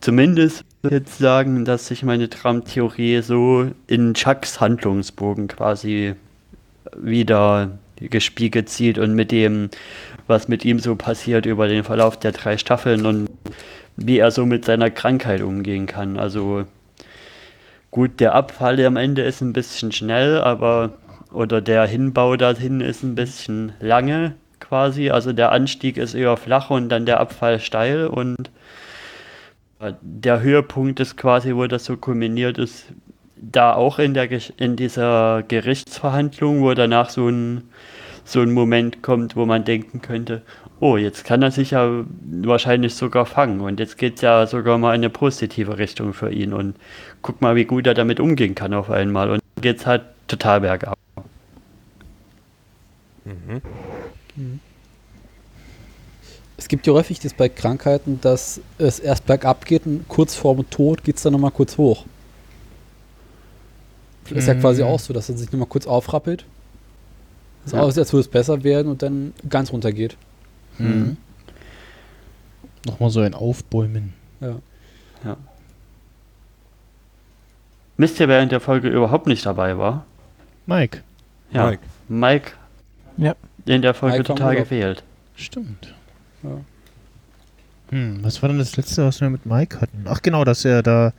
zumindest 0.00 0.64
würde 0.82 0.96
ich 0.96 1.02
jetzt 1.02 1.18
sagen, 1.18 1.64
dass 1.64 1.86
sich 1.86 2.02
meine 2.02 2.28
Dramentheorie 2.28 3.22
so 3.22 3.70
in 3.86 4.14
Chucks 4.14 4.60
Handlungsbogen 4.60 5.48
quasi 5.48 6.14
wieder 6.96 7.78
gespiegelt 7.96 8.68
sieht 8.68 8.98
und 8.98 9.14
mit 9.14 9.30
dem, 9.30 9.70
was 10.26 10.48
mit 10.48 10.64
ihm 10.64 10.78
so 10.78 10.96
passiert 10.96 11.46
über 11.46 11.68
den 11.68 11.84
Verlauf 11.84 12.18
der 12.18 12.32
drei 12.32 12.58
Staffeln 12.58 13.06
und 13.06 13.28
wie 13.96 14.18
er 14.18 14.30
so 14.30 14.46
mit 14.46 14.64
seiner 14.64 14.90
Krankheit 14.90 15.42
umgehen 15.42 15.86
kann. 15.86 16.18
Also 16.18 16.64
gut, 17.90 18.20
der 18.20 18.34
Abfall 18.34 18.84
am 18.84 18.96
Ende 18.96 19.22
ist 19.22 19.40
ein 19.40 19.52
bisschen 19.52 19.92
schnell, 19.92 20.38
aber 20.38 20.94
oder 21.32 21.60
der 21.60 21.86
Hinbau 21.86 22.36
dorthin 22.36 22.80
ist 22.80 23.02
ein 23.02 23.14
bisschen 23.14 23.72
lange 23.80 24.34
quasi. 24.60 25.10
Also 25.10 25.32
der 25.32 25.52
Anstieg 25.52 25.96
ist 25.96 26.14
eher 26.14 26.36
flach 26.36 26.70
und 26.70 26.88
dann 26.88 27.06
der 27.06 27.20
Abfall 27.20 27.60
steil 27.60 28.06
und 28.06 28.50
der 30.00 30.40
Höhepunkt 30.40 31.00
ist 31.00 31.16
quasi, 31.16 31.54
wo 31.54 31.66
das 31.66 31.84
so 31.84 31.96
kulminiert 31.96 32.58
ist, 32.58 32.86
da 33.36 33.74
auch 33.74 33.98
in 33.98 34.14
der 34.14 34.28
in 34.58 34.76
dieser 34.76 35.42
Gerichtsverhandlung, 35.46 36.62
wo 36.62 36.74
danach 36.74 37.10
so 37.10 37.28
ein 37.28 37.68
so 38.24 38.40
ein 38.40 38.52
Moment 38.52 39.02
kommt, 39.02 39.36
wo 39.36 39.44
man 39.44 39.64
denken 39.64 40.00
könnte, 40.00 40.42
oh, 40.80 40.96
jetzt 40.96 41.24
kann 41.24 41.42
er 41.42 41.50
sich 41.50 41.72
ja 41.72 42.04
wahrscheinlich 42.42 42.94
sogar 42.94 43.26
fangen 43.26 43.60
und 43.60 43.80
jetzt 43.80 43.98
geht 43.98 44.16
es 44.16 44.20
ja 44.22 44.46
sogar 44.46 44.78
mal 44.78 44.94
in 44.94 45.00
eine 45.00 45.10
positive 45.10 45.78
Richtung 45.78 46.14
für 46.14 46.30
ihn 46.30 46.52
und 46.52 46.76
guck 47.22 47.40
mal, 47.40 47.56
wie 47.56 47.64
gut 47.64 47.86
er 47.86 47.94
damit 47.94 48.20
umgehen 48.20 48.54
kann 48.54 48.74
auf 48.74 48.90
einmal 48.90 49.30
und 49.30 49.40
geht 49.60 49.78
es 49.78 49.86
halt 49.86 50.02
total 50.28 50.60
bergab. 50.62 50.98
Es 56.56 56.68
gibt 56.68 56.86
ja 56.86 56.92
häufig 56.92 57.20
das 57.20 57.34
bei 57.34 57.48
Krankheiten, 57.48 58.20
dass 58.20 58.60
es 58.78 58.98
erst 58.98 59.26
bergab 59.26 59.66
geht 59.66 59.86
und 59.86 60.08
kurz 60.08 60.34
vor 60.34 60.54
dem 60.54 60.68
Tod 60.70 61.04
geht 61.04 61.16
es 61.16 61.22
dann 61.22 61.32
nochmal 61.32 61.50
kurz 61.50 61.76
hoch. 61.78 62.04
Ist 64.30 64.48
ja 64.48 64.54
Mhm. 64.54 64.60
quasi 64.60 64.82
auch 64.82 64.98
so, 65.00 65.12
dass 65.12 65.28
er 65.28 65.36
sich 65.36 65.50
nochmal 65.52 65.68
kurz 65.68 65.86
aufrappelt. 65.86 66.44
Es 67.66 67.72
Ja. 67.72 67.80
aussieht, 67.80 68.00
als 68.00 68.12
würde 68.12 68.20
es 68.22 68.28
besser 68.28 68.62
werden 68.64 68.88
und 68.90 69.02
dann 69.02 69.32
ganz 69.48 69.72
runter 69.72 69.92
geht. 69.92 70.16
Mhm. 70.78 71.16
Nochmal 72.86 73.10
so 73.10 73.20
ein 73.20 73.34
Aufbäumen. 73.34 74.12
Ja. 74.40 74.56
Wisst 77.96 78.18
ihr, 78.20 78.28
wer 78.28 78.42
in 78.42 78.48
der 78.48 78.60
Folge 78.60 78.88
überhaupt 78.88 79.26
nicht 79.26 79.46
dabei 79.46 79.78
war? 79.78 80.04
Mike. 80.66 81.02
Ja, 81.52 81.66
Mike. 81.70 81.82
Mike. 82.08 82.52
Ja. 83.16 83.36
In 83.66 83.82
der 83.82 83.94
Folge 83.94 84.18
Mike 84.18 84.26
total 84.26 84.56
gefehlt. 84.56 85.02
Stimmt. 85.36 85.94
Ja. 86.42 86.60
Hm, 87.90 88.18
was 88.22 88.42
war 88.42 88.48
denn 88.48 88.58
das 88.58 88.76
letzte, 88.76 89.04
was 89.06 89.20
wir 89.20 89.30
mit 89.30 89.46
Mike 89.46 89.80
hatten? 89.80 90.04
Ach 90.06 90.20
genau, 90.22 90.44
dass 90.44 90.64
er 90.64 90.82
da 90.82 91.12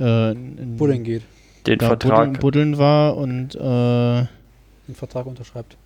äh, 0.00 0.32
in- 0.32 0.76
Buddeln 0.76 1.04
geht, 1.04 1.22
Den 1.66 1.78
da 1.78 1.86
Vertrag. 1.88 2.16
buddeln, 2.16 2.32
buddeln 2.40 2.78
war 2.78 3.16
und 3.16 3.54
äh, 3.54 3.58
den 4.86 4.94
Vertrag 4.94 5.26
unterschreibt. 5.26 5.76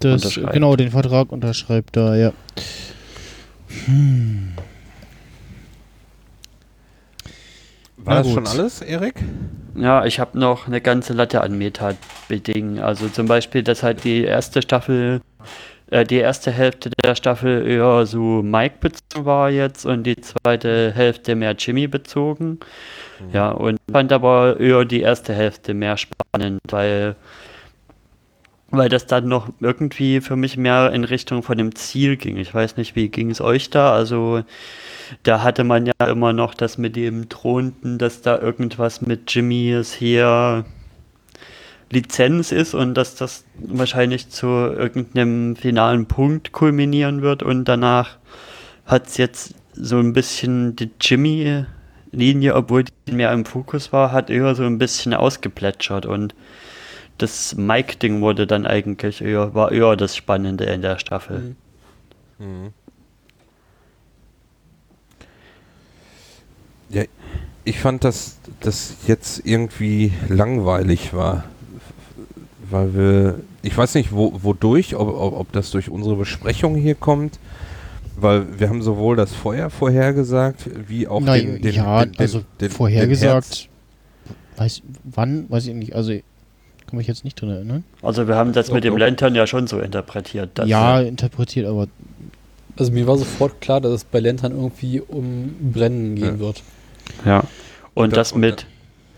das 0.00 0.24
Unterschreibt. 0.24 0.52
genau 0.52 0.76
den 0.76 0.90
Vertrag 0.90 1.30
unterschreibt 1.32 1.96
da, 1.96 2.16
ja. 2.16 2.32
Hm. 3.86 4.54
War 7.96 8.14
Na 8.14 8.22
das 8.22 8.32
schon 8.32 8.44
gut. 8.44 8.52
alles, 8.52 8.80
Erik? 8.82 9.14
Ja, 9.76 10.04
ich 10.04 10.18
habe 10.18 10.38
noch 10.38 10.66
eine 10.66 10.80
ganze 10.80 11.12
Latte 11.12 11.42
an 11.42 11.56
Meta-Bedingungen. 11.56 12.80
Also 12.80 13.08
zum 13.08 13.26
Beispiel, 13.26 13.62
dass 13.62 13.82
halt 13.82 14.04
die 14.04 14.24
erste 14.24 14.62
Staffel 14.62 15.20
äh, 15.90 16.04
die 16.04 16.16
erste 16.16 16.50
Hälfte 16.50 16.90
der 17.04 17.14
Staffel 17.14 17.66
eher 17.66 18.06
so 18.06 18.42
Mike 18.42 18.76
bezogen 18.80 19.24
war 19.24 19.50
jetzt 19.50 19.84
und 19.86 20.04
die 20.04 20.16
zweite 20.16 20.92
Hälfte 20.92 21.34
mehr 21.34 21.54
Jimmy 21.58 21.88
bezogen. 21.88 22.60
Ja, 23.32 23.50
und 23.50 23.78
fand 23.90 24.12
aber 24.12 24.58
eher 24.58 24.84
die 24.84 25.00
erste 25.00 25.34
Hälfte 25.34 25.74
mehr 25.74 25.96
spannend, 25.96 26.60
weil, 26.70 27.16
weil 28.70 28.88
das 28.88 29.06
dann 29.06 29.28
noch 29.28 29.48
irgendwie 29.60 30.20
für 30.20 30.36
mich 30.36 30.56
mehr 30.56 30.92
in 30.92 31.04
Richtung 31.04 31.42
von 31.42 31.58
dem 31.58 31.74
Ziel 31.74 32.16
ging. 32.16 32.36
Ich 32.36 32.54
weiß 32.54 32.76
nicht, 32.76 32.96
wie 32.96 33.08
ging 33.08 33.30
es 33.30 33.40
euch 33.40 33.70
da? 33.70 33.92
Also 33.92 34.42
da 35.24 35.42
hatte 35.42 35.64
man 35.64 35.86
ja 35.86 36.06
immer 36.06 36.32
noch 36.32 36.54
das 36.54 36.78
mit 36.78 36.96
dem 36.96 37.28
Thronten, 37.28 37.98
dass 37.98 38.22
da 38.22 38.38
irgendwas 38.38 39.02
mit 39.02 39.34
Jimmys 39.34 39.92
hier 39.92 40.64
Lizenz 41.90 42.52
ist 42.52 42.74
und 42.74 42.94
dass 42.94 43.16
das 43.16 43.44
wahrscheinlich 43.58 44.28
zu 44.30 44.46
irgendeinem 44.46 45.56
finalen 45.56 46.06
Punkt 46.06 46.52
kulminieren 46.52 47.20
wird 47.22 47.42
und 47.42 47.64
danach 47.64 48.18
hat 48.86 49.08
es 49.08 49.16
jetzt 49.16 49.54
so 49.74 49.98
ein 49.98 50.12
bisschen 50.12 50.76
die 50.76 50.90
Jimmy-Linie, 51.00 52.54
obwohl 52.54 52.84
die 52.84 53.12
mehr 53.12 53.32
im 53.32 53.44
Fokus 53.44 53.92
war, 53.92 54.12
hat 54.12 54.30
eher 54.30 54.54
so 54.54 54.64
ein 54.64 54.78
bisschen 54.78 55.14
ausgeplätschert 55.14 56.06
und 56.06 56.34
das 57.18 57.54
Mike-Ding 57.56 58.20
wurde 58.20 58.46
dann 58.46 58.66
eigentlich 58.66 59.20
eher, 59.20 59.54
war 59.54 59.72
eher 59.72 59.96
das 59.96 60.16
Spannende 60.16 60.64
in 60.64 60.82
der 60.82 60.98
Staffel. 60.98 61.56
Mhm. 62.38 62.46
Mhm. 62.46 62.72
Ja, 66.88 67.04
ich 67.64 67.78
fand, 67.78 68.04
dass 68.04 68.38
das 68.60 68.96
jetzt 69.06 69.42
irgendwie 69.44 70.12
langweilig 70.28 71.12
war. 71.14 71.44
Weil 72.70 72.94
wir, 72.94 73.40
ich 73.62 73.76
weiß 73.76 73.94
nicht, 73.94 74.12
wo, 74.12 74.32
wodurch, 74.42 74.94
ob, 74.94 75.08
ob, 75.08 75.38
ob 75.40 75.52
das 75.52 75.70
durch 75.70 75.88
unsere 75.90 76.16
Besprechung 76.16 76.74
hier 76.76 76.94
kommt, 76.94 77.38
weil 78.16 78.58
wir 78.60 78.68
haben 78.68 78.82
sowohl 78.82 79.16
das 79.16 79.32
Feuer 79.34 79.70
vorhergesagt, 79.70 80.68
wie 80.88 81.08
auch 81.08 81.20
Na, 81.22 81.36
den, 81.36 81.60
den, 81.62 81.74
ja, 81.74 82.04
den, 82.04 82.12
den, 82.12 82.20
also 82.20 82.42
den, 82.60 82.70
vorhergesagt, 82.70 83.68
weiß, 84.56 84.82
wann, 85.04 85.46
weiß 85.50 85.66
ich 85.66 85.74
nicht, 85.74 85.94
also 85.94 86.12
kann 86.12 86.96
mich 86.98 87.06
jetzt 87.06 87.24
nicht 87.24 87.40
dran 87.40 87.50
erinnern. 87.50 87.84
Also 88.02 88.28
wir 88.28 88.36
haben 88.36 88.52
das 88.52 88.66
Doch, 88.66 88.74
mit 88.74 88.84
dem. 88.84 88.96
Lantern 88.96 89.34
ja 89.34 89.46
schon 89.46 89.66
so 89.66 89.78
interpretiert. 89.80 90.50
dass- 90.54 90.68
ja, 90.68 91.00
interpretiert, 91.00 91.66
aber 91.66 91.86
Also 92.78 92.92
mir 92.92 93.06
war 93.06 93.16
sofort 93.18 93.60
klar, 93.60 93.80
dass 93.80 93.92
es 93.92 94.04
bei 94.04 94.20
Lantern 94.20 94.52
irgendwie 94.52 95.00
um 95.00 95.54
Brennen 95.72 96.14
gehen 96.16 96.34
Ja. 96.34 96.38
wird. 96.38 96.62
Ja. 97.24 97.40
Und, 97.94 98.04
Und 98.04 98.12
da- 98.12 98.16
das 98.16 98.32
und 98.32 98.40
mit 98.40 98.66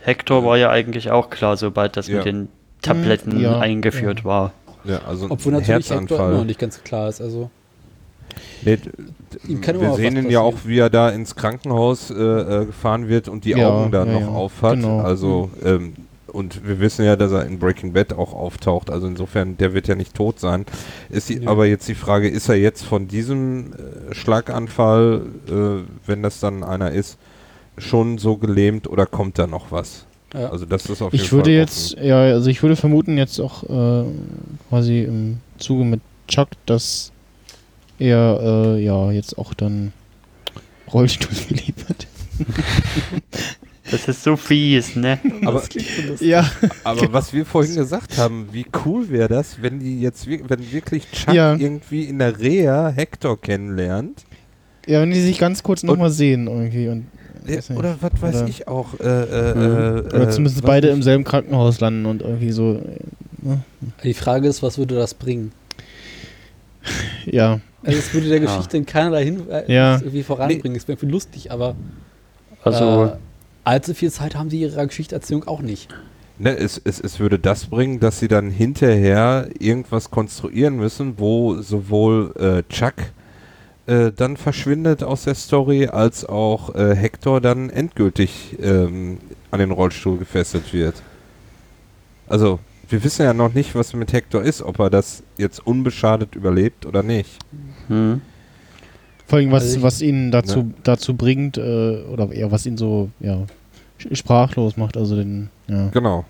Hector 0.01 0.45
war 0.45 0.57
ja 0.59 0.71
eigentlich 0.71 1.11
auch 1.11 1.29
klar, 1.31 1.57
sobald 1.57 1.97
das 1.97 2.09
Ja. 2.09 2.17
mit 2.17 2.27
den 2.27 2.49
Tabletten 2.83 3.41
ja, 3.41 3.59
eingeführt 3.59 4.21
ja. 4.21 4.25
war. 4.25 4.53
Ja, 4.85 5.03
also 5.07 5.27
Obwohl 5.31 5.55
ein 5.55 5.61
natürlich 5.61 5.91
Hector 5.91 5.99
immer 5.99 6.03
noch 6.11 6.19
Herzanfall. 6.19 6.45
nicht 6.45 6.59
ganz 6.59 6.83
klar 6.83 7.09
ist. 7.09 7.21
Also 7.21 7.51
Nee, 8.65 8.77
d- 8.77 8.91
Ihm 9.49 9.61
kann 9.61 9.81
wir 9.81 9.93
sehen 9.95 10.17
ihn 10.17 10.31
ja 10.31 10.41
auch, 10.41 10.55
wie 10.65 10.79
er 10.79 10.89
da 10.91 11.11
ins 11.11 11.35
Krankenhaus 11.37 12.11
äh, 12.11 12.15
äh, 12.15 12.67
gefahren 12.67 13.09
wird 13.09 13.29
und 13.29 13.45
die 13.45 13.51
Ja, 13.51 13.69
Augen 13.69 13.91
da 13.93 14.05
ja, 14.07 14.13
noch 14.13 14.21
ja, 14.21 14.29
auf 14.29 14.63
hat. 14.63 14.75
genau. 14.77 15.01
Also 15.01 15.51
ähm, 15.65 15.95
und 16.29 16.67
wir 16.67 16.81
wissen 16.81 17.05
ja, 17.05 17.15
dass 17.17 17.31
er 17.33 17.45
in 17.45 17.59
Breaking 17.59 17.93
Bad 17.93 18.15
auch 18.15 18.33
auftaucht. 18.33 18.89
Also 18.91 19.07
insofern, 19.07 19.59
der 19.59 19.75
wird 19.75 19.87
ja 19.87 19.95
nicht 19.95 20.15
tot 20.15 20.41
sein. 20.41 20.65
Ist 21.11 21.29
die. 21.29 21.47
Aber 21.47 21.67
jetzt 21.67 21.87
die 21.89 21.95
Frage, 21.95 22.29
ist 22.29 22.49
er 22.49 22.55
jetzt 22.57 22.83
von 22.85 23.07
diesem 23.07 23.73
äh, 23.75 24.15
Schlaganfall, 24.15 25.23
äh, 25.49 25.83
wenn 26.07 26.23
das 26.23 26.41
dann 26.41 26.65
einer 26.65 26.91
ist, 26.93 27.19
schon 27.77 28.17
so 28.19 28.39
gelähmt 28.39 28.89
oder 28.89 29.05
kommt 29.07 29.39
da 29.39 29.47
noch 29.47 29.67
was? 29.73 30.07
Ja. 30.35 30.51
Also 30.51 30.65
das 30.67 30.87
ist 30.87 31.03
auf 31.03 31.13
jeden 31.13 31.25
ich 31.25 31.31
Fall 31.31 31.39
würde 31.39 31.51
offen. 31.51 31.59
jetzt, 31.59 31.97
ja, 31.99 32.21
also 32.23 32.49
ich 32.51 32.63
würde 32.63 32.77
vermuten 32.77 33.19
jetzt 33.19 33.39
auch 33.41 33.65
äh, 33.65 34.05
quasi 34.69 35.03
im 35.03 35.39
Zuge 35.59 35.85
mit 35.85 36.01
Chuck, 36.29 36.49
dass 36.67 37.13
er 37.99 38.41
äh, 38.77 38.83
ja 38.85 39.11
jetzt 39.11 39.37
auch 39.39 39.55
dann 39.55 39.93
Rollstuhl 40.93 41.37
geliefert. 41.49 42.07
Das 43.91 44.09
ist 44.09 44.23
so 44.23 44.37
fies, 44.37 44.97
ne? 44.97 45.19
Aber, 45.45 45.63
Ja, 46.21 46.51
aber 46.85 47.13
was 47.13 47.33
wir 47.35 47.45
vorhin 47.45 47.75
gesagt 47.75 48.17
haben, 48.17 48.49
wie 48.53 48.65
cool 48.87 49.11
wäre 49.11 49.29
das, 49.29 49.61
wenn 49.61 49.81
die 49.81 50.01
jetzt, 50.01 50.27
wenn 50.29 50.73
wirklich 50.73 51.11
Chuck 51.11 51.35
Ja. 51.35 51.55
irgendwie 51.57 52.05
in 52.05 52.19
der 52.19 52.39
Reha 52.39 52.89
Hector 52.89 53.39
kennenlernt? 53.41 54.25
ja, 54.87 55.01
wenn 55.03 55.11
die 55.11 55.21
sich 55.21 55.39
ganz 55.39 55.63
kurz 55.63 55.83
nochmal 55.83 56.11
sehen 56.11 56.47
irgendwie 56.47 56.89
und. 56.89 57.07
Oder 57.77 57.97
was 58.01 58.11
weiß 58.21 58.37
Oder- 58.37 58.49
ich 58.49 58.69
auch. 58.69 58.99
Äh, 59.01 59.05
äh, 59.05 59.51
äh, 59.51 60.01
oder 60.01 60.21
äh, 60.29 60.31
zumindest 60.31 60.63
beide 60.65 60.89
im 60.89 61.03
selben 61.03 61.25
Krankenhaus 61.25 61.81
landen 61.81 62.07
und 62.07 62.23
irgendwie 62.23 62.53
so, 62.53 62.75
äh, 62.75 63.57
Die 64.05 64.15
Frage 64.15 64.49
ist, 64.49 64.63
was 64.63 64.79
würde 64.79 64.95
das 64.95 65.15
bringen? 65.15 65.53
ja, 67.27 67.61
Also 67.85 67.99
es 67.99 68.13
würde 68.15 68.29
der 68.29 68.39
Ja. 68.39 68.45
Geschichte 68.45 68.77
in 68.77 68.87
keinerlei 68.87 69.25
hin 69.25 69.49
äh, 69.51 69.73
Ja. 69.73 69.97
irgendwie 69.97 70.23
voranbringen. 70.23 70.77
Es 70.77 70.87
wäre 70.89 70.97
irgendwie 70.97 71.13
lustig, 71.13 71.51
aber 71.51 71.75
Also, 72.65 73.05
äh, 73.07 73.11
allzu 73.65 73.95
viel 73.95 74.11
Zeit 74.11 74.35
haben 74.37 74.49
die 74.49 74.61
ihrer 74.61 74.87
Geschichterzählung 74.87 75.45
auch 75.49 75.61
nicht. 75.63 75.89
Ne, 76.39 76.57
es, 76.57 76.81
es, 76.83 76.99
es 77.01 77.21
würde 77.21 77.39
das 77.39 77.67
bringen, 77.67 78.01
dass 78.01 78.19
sie 78.19 78.27
dann 78.29 78.51
hinterher 78.51 79.49
irgendwas 79.59 80.11
konstruieren 80.11 80.77
müssen, 80.77 81.15
wo 81.19 81.61
sowohl 81.61 82.33
äh, 82.69 82.73
Chuck 82.73 82.95
äh, 83.93 84.13
dann 84.15 84.37
verschwindet 84.37 85.03
aus 85.03 85.25
der 85.25 85.35
Story, 85.35 85.87
als 85.87 86.25
auch 86.25 86.75
äh, 86.75 86.95
Hector 86.97 87.41
dann 87.41 87.71
endgültig 87.71 88.57
ähm, 88.63 89.19
an 89.51 89.61
den 89.61 89.71
Rollstuhl 89.71 90.19
gefesselt 90.19 90.73
wird. 90.73 91.03
Also, 92.29 92.59
wir 92.89 93.03
wissen 93.05 93.23
ja 93.23 93.35
noch 93.35 93.55
nicht, 93.55 93.75
was 93.75 93.93
mit 93.95 94.13
Hector 94.13 94.43
ist, 94.43 94.63
ob 94.63 94.79
er 94.79 94.91
das 94.91 95.23
jetzt 95.39 95.67
unbeschadet 95.67 96.35
überlebt 96.35 96.87
oder 96.87 97.03
nicht. 97.03 97.39
hm. 97.89 98.21
vor 99.27 99.39
allem 99.39 99.51
was, 99.51 99.63
Also 99.65 99.77
ich- 99.79 99.83
was 99.83 100.03
ihn 100.03 100.31
dazu, 100.31 100.73
dazu 100.83 101.15
bringt, 101.15 101.57
äh, 101.59 102.03
oder 102.13 102.31
eher 102.33 102.51
was 102.53 102.67
ihn 102.67 102.77
so, 102.77 103.11
ja, 103.21 103.45
sprachlos 104.13 104.77
macht, 104.77 104.97
also 104.97 105.17
den, 105.17 105.49
ja. 105.69 105.89
Genau. 105.89 106.25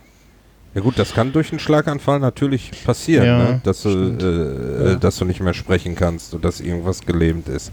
Ja 0.75 0.81
gut, 0.81 0.99
das 0.99 1.13
kann 1.15 1.33
durch 1.33 1.51
einen 1.53 1.59
Schlaganfall 1.59 2.19
natürlich 2.19 2.71
passieren, 2.85 3.27
Ja, 3.27 3.39
ne? 3.39 3.61
dass, 3.65 3.83
du, 3.83 3.91
stimmt. 3.91 4.23
äh, 4.23 4.27
Ja. 4.27 4.93
äh, 4.93 4.99
dass 4.99 5.17
du 5.19 5.25
nicht 5.25 5.41
mehr 5.41 5.55
sprechen 5.55 5.95
kannst 5.95 6.35
und 6.35 6.45
dass 6.45 6.61
irgendwas 6.61 7.05
gelähmt 7.05 7.49
ist. 7.49 7.73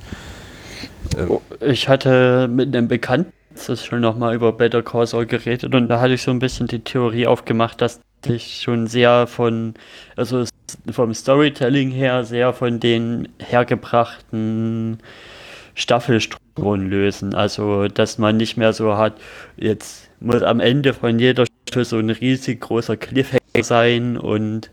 Ähm, 1.17 1.31
Oh, 1.31 1.41
Ich 1.65 1.87
hatte 1.87 2.47
mit 2.47 2.75
einem 2.75 2.87
Bekannten 2.87 3.31
das 3.51 3.67
ist 3.67 3.85
schon 3.85 3.99
nochmal 3.99 4.35
über 4.35 4.53
Better 4.53 4.81
Call 4.83 5.05
Saul 5.07 5.25
geredet 5.25 5.73
und 5.75 5.89
da 5.89 5.99
hatte 5.99 6.13
ich 6.13 6.21
so 6.21 6.31
ein 6.31 6.39
bisschen 6.39 6.67
die 6.67 6.79
Theorie 6.79 7.27
aufgemacht, 7.27 7.81
dass 7.81 7.99
sich 8.25 8.61
schon 8.63 8.87
sehr 8.87 9.27
von, 9.27 9.73
also 10.15 10.45
vom 10.91 11.13
Storytelling 11.13 11.89
her 11.91 12.23
sehr 12.23 12.53
von 12.53 12.79
den 12.79 13.27
hergebrachten 13.39 14.99
Staffelstrukturen 15.75 16.89
lösen. 16.89 17.33
Also, 17.33 17.87
dass 17.87 18.17
man 18.17 18.37
nicht 18.37 18.55
mehr 18.57 18.71
so 18.71 18.97
hat, 18.97 19.13
jetzt 19.57 20.08
muss 20.19 20.43
am 20.43 20.59
Ende 20.59 20.93
von 20.93 21.19
jeder 21.19 21.45
Staffel 21.45 21.85
so 21.85 21.97
ein 21.97 22.09
riesig 22.09 22.61
großer 22.61 22.97
Cliffhanger 22.97 23.63
sein 23.63 24.17
und 24.17 24.71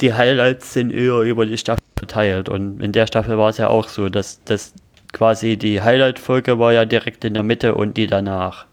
die 0.00 0.12
Highlights 0.12 0.72
sind 0.74 0.92
eher 0.92 1.20
über 1.20 1.46
die 1.46 1.58
Staffel 1.58 1.84
verteilt. 1.96 2.48
Und 2.48 2.82
in 2.82 2.92
der 2.92 3.06
Staffel 3.06 3.38
war 3.38 3.50
es 3.50 3.58
ja 3.58 3.68
auch 3.68 3.88
so, 3.88 4.08
dass 4.08 4.42
das 4.44 4.74
quasi 5.12 5.56
die 5.56 5.80
Highlight-Folge 5.80 6.58
war 6.58 6.72
ja 6.72 6.84
direkt 6.84 7.24
in 7.24 7.34
der 7.34 7.42
Mitte 7.42 7.74
und 7.74 7.96
die 7.96 8.06
danach. 8.06 8.66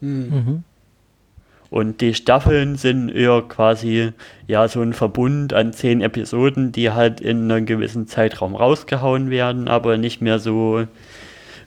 hm. 0.00 0.32
Hm. 0.46 0.64
Und 1.70 2.00
die 2.02 2.14
Staffeln 2.14 2.76
sind 2.76 3.08
eher 3.08 3.42
quasi 3.42 4.12
ja 4.46 4.68
so 4.68 4.80
ein 4.80 4.92
Verbund 4.92 5.52
an 5.52 5.72
zehn 5.72 6.02
Episoden, 6.02 6.70
die 6.70 6.90
halt 6.92 7.20
in 7.20 7.50
einem 7.50 7.66
gewissen 7.66 8.06
Zeitraum 8.06 8.54
rausgehauen 8.54 9.28
werden, 9.28 9.66
aber 9.66 9.96
nicht 9.96 10.20
mehr 10.20 10.38
so 10.38 10.86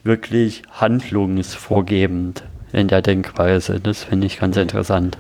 wirklich 0.04 0.64
handlungsvorgebend 0.72 2.44
in 2.74 2.88
der 2.88 3.02
Denkweise. 3.02 3.80
Das 3.80 4.04
finde 4.04 4.28
ich 4.28 4.40
ganz 4.40 4.58
interessant. 4.58 5.18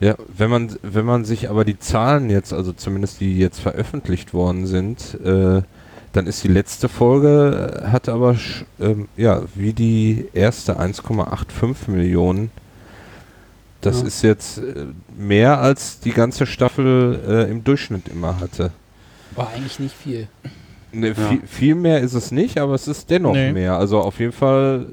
Ja, 0.00 0.14
wenn 0.28 0.50
man, 0.50 0.76
wenn 0.82 1.06
man 1.06 1.24
sich 1.24 1.48
aber 1.48 1.64
die 1.64 1.78
Zahlen 1.78 2.28
jetzt, 2.28 2.52
also 2.52 2.72
zumindest 2.72 3.20
die 3.20 3.38
jetzt 3.38 3.60
veröffentlicht 3.60 4.34
worden 4.34 4.66
sind, 4.66 5.18
äh, 5.24 5.62
dann 6.12 6.26
ist 6.26 6.44
die 6.44 6.48
letzte 6.48 6.88
Folge, 6.88 7.82
äh, 7.84 7.88
hat 7.88 8.08
aber, 8.08 8.36
ähm, 8.80 9.08
ja, 9.16 9.42
wie 9.54 9.72
die 9.72 10.28
erste 10.34 10.78
1,85 10.78 11.90
Millionen. 11.90 12.50
Das 13.80 14.00
Ja. 14.00 14.06
ist 14.06 14.22
jetzt 14.22 14.58
äh, 14.58 14.86
mehr 15.16 15.60
als 15.60 16.00
die 16.00 16.12
ganze 16.12 16.46
Staffel 16.46 17.20
äh, 17.26 17.50
im 17.50 17.64
Durchschnitt 17.64 18.08
immer 18.08 18.40
hatte. 18.40 18.72
War 19.34 19.48
eigentlich 19.50 19.78
nicht 19.78 19.94
viel. 19.94 20.28
Ne, 20.92 21.14
viel, 21.14 21.40
viel 21.46 21.74
mehr 21.74 22.00
ist 22.00 22.14
es 22.14 22.30
nicht, 22.30 22.58
aber 22.58 22.74
es 22.74 22.88
ist 22.88 23.10
dennoch 23.10 23.32
Nee. 23.34 23.52
mehr. 23.52 23.76
Also 23.76 23.98
auf 24.00 24.18
jeden 24.20 24.32
Fall 24.32 24.86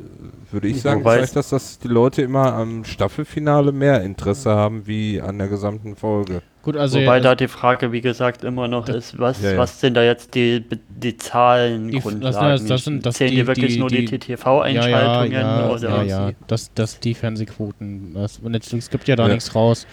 würde 0.51 0.67
ich 0.67 0.81
sagen, 0.81 1.01
Wobei- 1.01 1.19
zeigt 1.19 1.35
das, 1.35 1.49
dass 1.49 1.79
die 1.79 1.87
Leute 1.87 2.21
immer 2.21 2.53
am 2.53 2.83
Staffelfinale 2.83 3.71
mehr 3.71 4.01
Interesse 4.03 4.51
haben 4.51 4.85
wie 4.85 5.19
an 5.21 5.37
der 5.37 5.47
gesamten 5.47 5.95
Folge. 5.95 6.41
Gut, 6.61 6.77
also, 6.77 6.97
Wobei 6.99 7.17
ja, 7.17 7.23
da 7.23 7.35
die 7.35 7.47
Frage, 7.49 7.91
wie 7.91 7.99
gesagt, 8.01 8.43
immer 8.45 8.67
noch 8.69 8.87
ist, 8.87 9.19
was, 9.19 9.41
Ja, 9.41 9.51
ja. 9.51 9.57
was 9.57 9.81
sind 9.81 9.95
da 9.95 10.03
jetzt 10.03 10.33
die, 10.35 10.63
die 10.89 11.17
Zahlen, 11.17 11.89
Die- 11.89 11.99
das- 12.21 12.63
das 12.65 12.83
sind- 12.85 13.05
das 13.05 13.15
Zählen 13.15 13.31
die- 13.31 13.37
die 13.37 13.47
wirklich 13.47 13.73
die- 13.73 13.79
nur 13.79 13.89
die, 13.89 14.05
die- 14.05 14.17
TTV-Einschaltungen? 14.19 15.31
ja, 15.33 15.59
ja, 15.67 15.69
oder? 15.69 16.03
ja, 16.03 16.27
ja, 16.27 16.31
das, 16.47 16.71
das 16.73 16.99
die 16.99 17.13
Fernsehquoten. 17.15 18.13
Das, 18.13 18.41
Netflix 18.41 18.89
gibt 18.89 19.07
ja 19.09 19.15
da 19.17 19.27
Ja. 19.27 19.33
nichts 19.33 19.53
raus. 19.55 19.85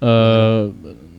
Äh, 0.00 0.06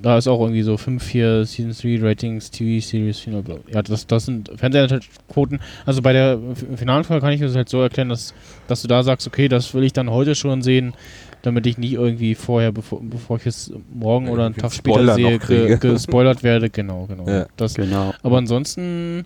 da 0.02 0.18
ist 0.18 0.28
auch 0.28 0.40
irgendwie 0.40 0.62
so 0.64 0.78
5, 0.78 1.04
4 1.04 1.46
Season 1.46 2.00
3 2.00 2.06
Ratings, 2.08 2.52
TV 2.52 2.86
Series, 2.86 3.20
Final, 3.20 3.42
bla. 3.44 3.56
ja, 3.74 3.82
das, 3.82 4.08
das 4.08 4.26
sind 4.26 4.52
Fernsehquoten. 4.56 5.60
Also 5.86 6.02
bei 6.02 6.14
der 6.14 6.40
finalen 6.76 7.04
Folge 7.04 7.22
kann 7.22 7.34
ich 7.34 7.42
das 7.42 7.56
halt 7.56 7.70
so 7.70 7.82
erklären, 7.82 8.10
dass, 8.10 8.34
dass 8.68 8.82
du 8.82 8.88
da 8.88 9.04
sagst, 9.04 9.28
okay, 9.28 9.48
das 9.48 9.74
will 9.74 9.84
ich 9.84 9.94
dann 9.94 10.10
heute 10.10 10.36
schon 10.36 10.62
sehen, 10.62 10.94
damit 11.42 11.66
ich 11.68 11.78
nicht 11.78 11.94
irgendwie 11.94 12.36
vorher, 12.36 12.72
bevor, 12.72 13.02
bevor 13.02 13.38
ich 13.38 13.46
es 13.46 13.72
morgen 13.94 14.28
oder 14.30 14.46
einen 14.48 14.56
Tag 14.56 14.66
einen 14.66 14.72
später 14.72 15.14
Spoiler 15.14 15.40
sehe, 15.40 15.78
gespoilert 15.78 16.44
werde. 16.44 16.70
Genau, 16.70 17.06
genau. 17.06 17.28
Ja. 17.28 17.46
Das, 17.56 17.76
Genau. 17.76 18.14
aber 18.24 18.38
ansonsten, 18.38 19.26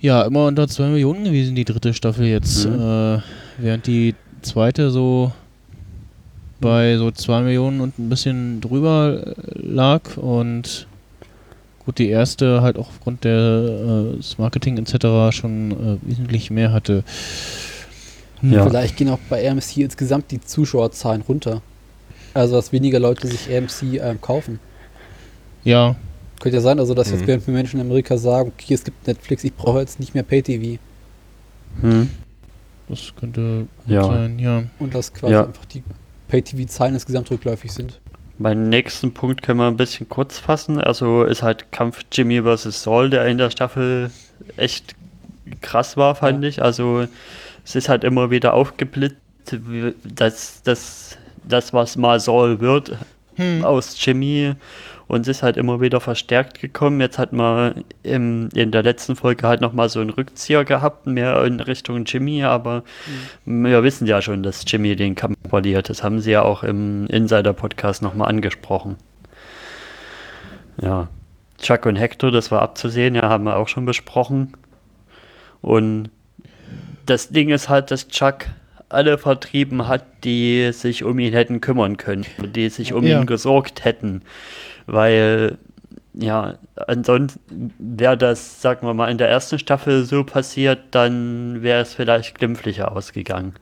ja, 0.00 0.22
immer 0.22 0.46
unter 0.46 0.68
2 0.68 0.88
Millionen 0.88 1.24
gewesen, 1.24 1.54
die 1.54 1.64
dritte 1.64 1.94
Staffel 1.94 2.26
jetzt. 2.26 2.66
Mhm. 2.66 2.74
Äh, 2.80 3.18
während 3.58 3.86
die 3.86 4.14
zweite 4.42 4.90
so 4.90 5.32
bei 6.60 6.96
so 6.96 7.10
2 7.10 7.42
Millionen 7.42 7.80
und 7.80 7.98
ein 7.98 8.08
bisschen 8.08 8.60
drüber 8.60 9.22
äh, 9.26 9.32
lag. 9.54 10.16
Und 10.16 10.86
gut, 11.84 11.98
die 11.98 12.08
erste 12.08 12.62
halt 12.62 12.76
auch 12.78 12.88
aufgrund 12.88 13.24
der, 13.24 14.12
äh, 14.14 14.16
des 14.16 14.38
Marketing 14.38 14.78
etc. 14.78 15.34
schon 15.36 15.72
äh, 15.72 16.08
wesentlich 16.08 16.50
mehr 16.50 16.72
hatte. 16.72 17.04
Hm. 18.40 18.52
Ja. 18.52 18.66
Vielleicht 18.66 18.96
gehen 18.96 19.08
auch 19.08 19.18
bei 19.28 19.48
AMC 19.50 19.78
insgesamt 19.78 20.30
die 20.30 20.40
Zuschauerzahlen 20.40 21.22
runter. 21.22 21.62
Also, 22.34 22.56
dass 22.56 22.70
weniger 22.72 22.98
Leute 22.98 23.26
sich 23.28 23.48
AMC 23.54 23.98
ähm, 24.02 24.20
kaufen. 24.20 24.58
Ja, 25.64 25.96
Könnte 26.38 26.58
ja 26.58 26.62
sein, 26.62 26.78
also 26.78 26.92
dass 26.92 27.10
jetzt 27.10 27.22
Mhm. 27.22 27.26
während 27.28 27.44
viele 27.44 27.56
Menschen 27.56 27.80
in 27.80 27.86
Amerika 27.86 28.18
sagen, 28.18 28.52
okay, 28.54 28.74
es 28.74 28.84
gibt 28.84 29.06
Netflix, 29.06 29.42
ich 29.42 29.54
brauche 29.54 29.80
jetzt 29.80 29.98
nicht 29.98 30.12
mehr 30.12 30.22
Pay-TV. 30.22 30.78
Hm. 31.80 32.10
das 32.88 33.12
könnte 33.18 33.66
gut 33.86 33.94
Ja. 33.94 34.04
sein, 34.04 34.38
ja. 34.38 34.62
Und 34.78 34.94
dass 34.94 35.12
quasi 35.14 35.32
Ja. 35.32 35.46
einfach 35.46 35.64
die 35.64 35.82
Pay-TV-Zahlen 36.28 36.94
insgesamt 36.94 37.30
rückläufig 37.30 37.72
sind. 37.72 38.00
Meinen 38.38 38.68
nächsten 38.68 39.14
Punkt 39.14 39.42
können 39.42 39.60
wir 39.60 39.66
ein 39.66 39.76
bisschen 39.76 40.08
kurz 40.08 40.38
fassen. 40.38 40.80
Also 40.80 41.24
ist 41.24 41.42
halt 41.42 41.72
Kampf 41.72 42.00
Jimmy 42.12 42.42
vs. 42.42 42.82
Saul, 42.82 43.08
der 43.10 43.26
in 43.26 43.38
der 43.38 43.50
Staffel 43.50 44.10
echt 44.56 44.94
krass 45.62 45.96
war, 45.96 46.14
fand 46.14 46.44
ich. 46.44 46.62
Also 46.62 47.06
es 47.64 47.74
ist 47.74 47.88
halt 47.88 48.04
immer 48.04 48.30
wieder 48.30 48.52
aufgeblitzt, 48.54 49.16
dass 50.04 50.62
das, 50.62 51.16
das 51.44 51.72
was 51.72 51.96
mal 51.96 52.20
Saul 52.20 52.60
wird, 52.60 52.96
Hm. 53.36 53.64
aus 53.64 54.02
Jimmy 54.02 54.54
und 55.08 55.20
es 55.22 55.28
ist 55.28 55.42
halt 55.42 55.56
immer 55.56 55.80
wieder 55.80 56.00
verstärkt 56.00 56.60
gekommen. 56.60 57.00
Jetzt 57.00 57.18
hat 57.18 57.32
man 57.32 57.84
im, 58.02 58.48
in 58.54 58.72
der 58.72 58.82
letzten 58.82 59.14
Folge 59.16 59.46
halt 59.46 59.60
nochmal 59.60 59.88
so 59.88 60.00
einen 60.00 60.10
Rückzieher 60.10 60.64
gehabt, 60.64 61.06
mehr 61.06 61.44
in 61.44 61.60
Richtung 61.60 62.04
Jimmy, 62.04 62.42
aber 62.42 62.82
wir 63.44 63.82
wissen 63.84 64.06
ja 64.06 64.20
schon, 64.20 64.42
dass 64.42 64.64
Jimmy 64.66 64.96
den 64.96 65.14
Kampf 65.14 65.36
verliert. 65.48 65.88
Das 65.88 66.02
haben 66.02 66.20
sie 66.20 66.32
ja 66.32 66.42
auch 66.42 66.62
im 66.64 67.06
Insider-Podcast 67.06 68.02
nochmal 68.02 68.28
angesprochen. 68.28 68.96
Ja. 70.80 71.08
Chuck 71.58 71.86
und 71.86 71.96
Hector, 71.96 72.30
das 72.30 72.50
war 72.50 72.60
abzusehen, 72.60 73.14
ja, 73.14 73.22
haben 73.30 73.44
wir 73.44 73.56
auch 73.56 73.68
schon 73.68 73.86
besprochen. 73.86 74.52
Und 75.62 76.10
das 77.06 77.30
Ding 77.30 77.48
ist 77.48 77.68
halt, 77.68 77.90
dass 77.90 78.08
Chuck 78.08 78.46
alle 78.88 79.18
vertrieben 79.18 79.88
hat, 79.88 80.04
die 80.24 80.70
sich 80.72 81.02
um 81.02 81.18
ihn 81.18 81.32
hätten 81.32 81.60
kümmern 81.60 81.96
können, 81.96 82.26
die 82.54 82.68
sich 82.68 82.92
um 82.92 83.04
Ja. 83.06 83.20
ihn 83.20 83.26
gesorgt 83.26 83.84
hätten. 83.84 84.22
Weil, 84.86 85.58
ja, 86.14 86.54
ansonsten 86.86 87.74
wäre 87.78 88.16
das, 88.16 88.62
sagen 88.62 88.86
wir 88.86 88.94
mal, 88.94 89.10
in 89.10 89.18
der 89.18 89.28
ersten 89.28 89.58
Staffel 89.58 90.04
so 90.04 90.24
passiert, 90.24 90.80
dann 90.92 91.62
wäre 91.62 91.82
es 91.82 91.94
vielleicht 91.94 92.38
glimpflicher 92.38 92.92
ausgegangen. 92.92 93.54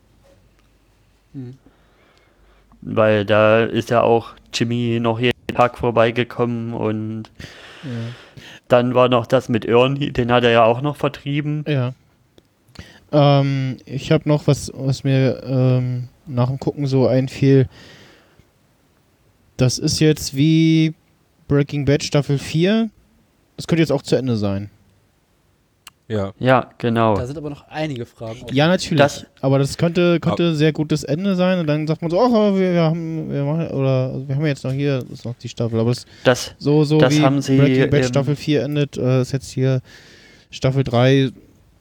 Mhm. 1.32 1.54
Weil 2.82 3.24
da 3.24 3.64
ist 3.64 3.90
ja 3.90 4.02
auch 4.02 4.34
Jimmy 4.52 4.98
noch 5.00 5.18
jeden 5.18 5.32
Tag 5.54 5.78
vorbeigekommen 5.78 6.74
und 6.74 7.30
dann 8.68 8.94
war 8.94 9.08
noch 9.08 9.26
das 9.26 9.48
mit 9.48 9.64
Ernie, 9.64 10.10
den 10.10 10.32
hat 10.32 10.44
er 10.44 10.50
ja 10.50 10.64
auch 10.64 10.80
noch 10.80 10.96
vertrieben. 10.96 11.64
Ja. 11.68 11.94
Ähm, 13.12 13.76
ich 13.84 14.10
habe 14.10 14.28
noch 14.28 14.46
was, 14.46 14.72
was 14.74 15.04
mir 15.04 15.42
ähm, 15.44 16.08
nach 16.26 16.48
dem 16.48 16.58
Gucken 16.58 16.86
so 16.86 17.06
einfiel. 17.06 17.68
Das 19.56 19.78
ist 19.78 20.00
jetzt 20.00 20.34
wie 20.34 20.94
Breaking 21.48 21.84
Bad 21.84 22.02
Staffel 22.02 22.38
4. 22.38 22.90
Das 23.56 23.66
könnte 23.66 23.82
jetzt 23.82 23.92
auch 23.92 24.02
zu 24.02 24.16
Ende 24.16 24.36
sein. 24.36 24.70
Ja. 26.06 26.32
Ja, 26.38 26.70
genau. 26.76 27.14
Da 27.16 27.26
sind 27.26 27.38
aber 27.38 27.48
noch 27.48 27.66
einige 27.68 28.04
Fragen. 28.04 28.42
offen. 28.42 28.54
Ja, 28.54 28.68
natürlich. 28.68 28.98
Das- 28.98 29.24
aber 29.40 29.58
das 29.58 29.78
könnte, 29.78 30.20
könnte 30.20 30.54
sehr 30.54 30.72
gutes 30.72 31.02
Ende 31.02 31.34
sein 31.34 31.58
und 31.60 31.66
dann 31.66 31.86
sagt 31.86 32.02
man 32.02 32.10
so, 32.10 32.20
ach, 32.20 32.30
wir, 32.54 32.72
wir 32.74 32.82
haben, 32.82 33.30
wir 33.30 33.42
machen, 33.44 33.68
oder 33.68 34.10
also 34.12 34.28
wir 34.28 34.34
haben 34.36 34.44
jetzt 34.44 34.64
noch 34.64 34.72
hier, 34.72 34.98
das 34.98 35.10
ist 35.10 35.24
noch 35.24 35.34
die 35.36 35.48
Staffel, 35.48 35.80
aber 35.80 35.90
das 35.90 36.04
Das, 36.24 36.54
so, 36.58 36.84
so 36.84 36.98
Das 36.98 37.14
wie 37.14 37.22
haben 37.22 37.40
sie 37.40 37.56
Breaking 37.56 37.88
Bad 37.90 38.04
Staffel 38.04 38.36
4 38.36 38.64
endet, 38.64 38.98
äh, 38.98 39.22
ist 39.22 39.32
jetzt 39.32 39.50
hier 39.50 39.80
Staffel 40.50 40.84
3. 40.84 41.30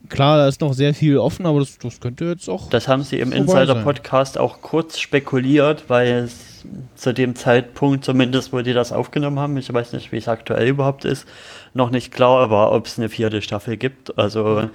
Klar, 0.08 0.38
da 0.38 0.48
ist 0.48 0.60
noch 0.60 0.74
sehr 0.74 0.94
viel 0.94 1.18
offen, 1.18 1.46
aber 1.46 1.60
das, 1.60 1.78
das 1.78 2.00
könnte 2.00 2.26
jetzt 2.26 2.48
auch. 2.48 2.68
das 2.68 2.88
haben 2.88 3.02
sie 3.02 3.18
im 3.18 3.32
Insider-Podcast 3.32 4.38
auch 4.38 4.60
kurz 4.60 4.98
spekuliert, 4.98 5.84
weil 5.88 6.24
es 6.24 6.64
zu 6.94 7.12
dem 7.12 7.34
Zeitpunkt, 7.34 8.04
zumindest 8.04 8.52
wo 8.52 8.60
die 8.60 8.72
das 8.72 8.92
aufgenommen 8.92 9.38
haben, 9.38 9.56
ich 9.56 9.72
weiß 9.72 9.92
nicht, 9.92 10.12
wie 10.12 10.16
es 10.16 10.28
aktuell 10.28 10.68
überhaupt 10.68 11.04
ist, 11.04 11.26
noch 11.74 11.90
nicht 11.90 12.12
klar 12.12 12.50
war, 12.50 12.72
ob 12.72 12.86
es 12.86 12.98
eine 12.98 13.08
vierte 13.08 13.42
Staffel 13.42 13.76
gibt. 13.76 14.18
Also 14.18 14.70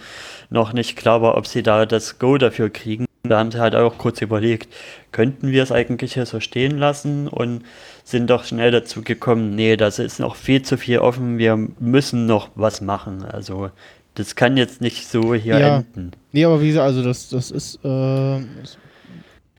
noch 0.49 0.73
nicht 0.73 0.95
klar 0.95 1.22
war, 1.22 1.38
ob 1.38 1.47
sie 1.47 1.64
da 1.64 1.85
das 1.85 2.19
Go 2.19 2.38
dafür 2.38 2.69
kriegen. 2.69 3.06
Da 3.23 3.39
haben 3.39 3.51
sie 3.51 3.60
halt 3.60 3.76
auch 3.76 3.97
kurz 3.97 4.22
überlegt, 4.22 4.73
könnten 5.11 5.51
wir 5.51 5.61
es 5.61 5.72
eigentlich 5.72 6.14
hier 6.14 6.26
so 6.26 6.39
stehen 6.39 6.77
lassen 6.77 7.27
und 7.27 7.64
sind 8.03 8.30
doch 8.30 8.45
schnell 8.45 8.72
dazu 8.72 9.01
gekommen, 9.01 9.56
nee, 9.56 9.76
das 9.76 9.99
ist 9.99 10.19
noch 10.19 10.35
viel 10.35 10.61
zu 10.61 10.77
viel 10.77 10.99
offen, 10.99 11.38
wir 11.38 11.57
müssen 11.80 12.26
noch 12.26 12.49
was 12.56 12.81
machen. 12.81 13.26
Also 13.26 13.72
das 14.15 14.36
kann 14.36 14.57
jetzt 14.57 14.81
nicht 14.81 15.07
so 15.07 15.34
hier 15.34 15.60
Ja. 15.60 15.77
enden. 15.77 16.11
Nee, 16.31 16.45
aber 16.45 16.61
wie 16.61 16.68
gesagt, 16.68 16.86
also 16.86 17.03
das, 17.03 17.30
das 17.30 17.52
ist. 17.52 17.76
Äh, 17.84 17.88
das, 17.88 18.77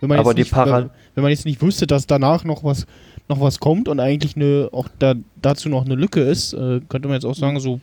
wenn 0.01 0.09
man 0.09 0.19
Aber 0.19 0.31
jetzt 0.31 0.37
die 0.37 0.43
nicht, 0.43 0.53
Para- 0.53 0.91
wenn, 1.15 1.23
man 1.23 1.31
jetzt 1.31 1.45
nicht 1.45 1.61
wüsste, 1.63 1.87
dass 1.87 2.07
danach 2.07 2.45
noch 2.45 2.65
was 2.65 2.87
noch 3.29 3.41
was 3.41 3.61
kommt 3.61 3.87
und 3.89 4.01
eigentlich 4.01 4.35
eine, 4.35 4.69
auch 4.73 4.89
da, 4.99 5.15
dazu 5.41 5.69
noch 5.69 5.85
eine 5.85 5.95
Lücke 5.95 6.21
ist, 6.21 6.53
äh, 6.53 6.81
könnte 6.89 7.07
man 7.07 7.15
jetzt 7.15 7.25
auch 7.25 7.35
sagen, 7.37 7.61
so, 7.61 7.81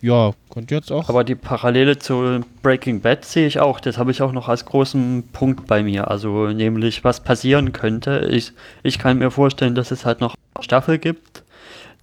ja, 0.00 0.32
könnte 0.50 0.74
jetzt 0.76 0.92
auch. 0.92 1.08
Aber 1.08 1.24
die 1.24 1.34
Parallele 1.34 1.98
zu 1.98 2.42
Breaking 2.62 3.00
Bad 3.00 3.24
sehe 3.24 3.46
ich 3.46 3.58
auch. 3.58 3.80
Das 3.80 3.98
habe 3.98 4.10
ich 4.12 4.22
auch 4.22 4.30
noch 4.32 4.48
als 4.48 4.64
großen 4.66 5.24
Punkt 5.32 5.66
bei 5.66 5.82
mir. 5.82 6.08
Also 6.10 6.46
nämlich, 6.48 7.02
was 7.02 7.20
passieren 7.24 7.72
könnte. 7.72 8.28
Ich, 8.30 8.52
ich 8.84 8.98
kann 8.98 9.18
mir 9.18 9.30
vorstellen, 9.32 9.74
dass 9.74 9.90
es 9.90 10.04
halt 10.04 10.20
noch 10.20 10.34
Staffel 10.60 10.98
gibt, 10.98 11.42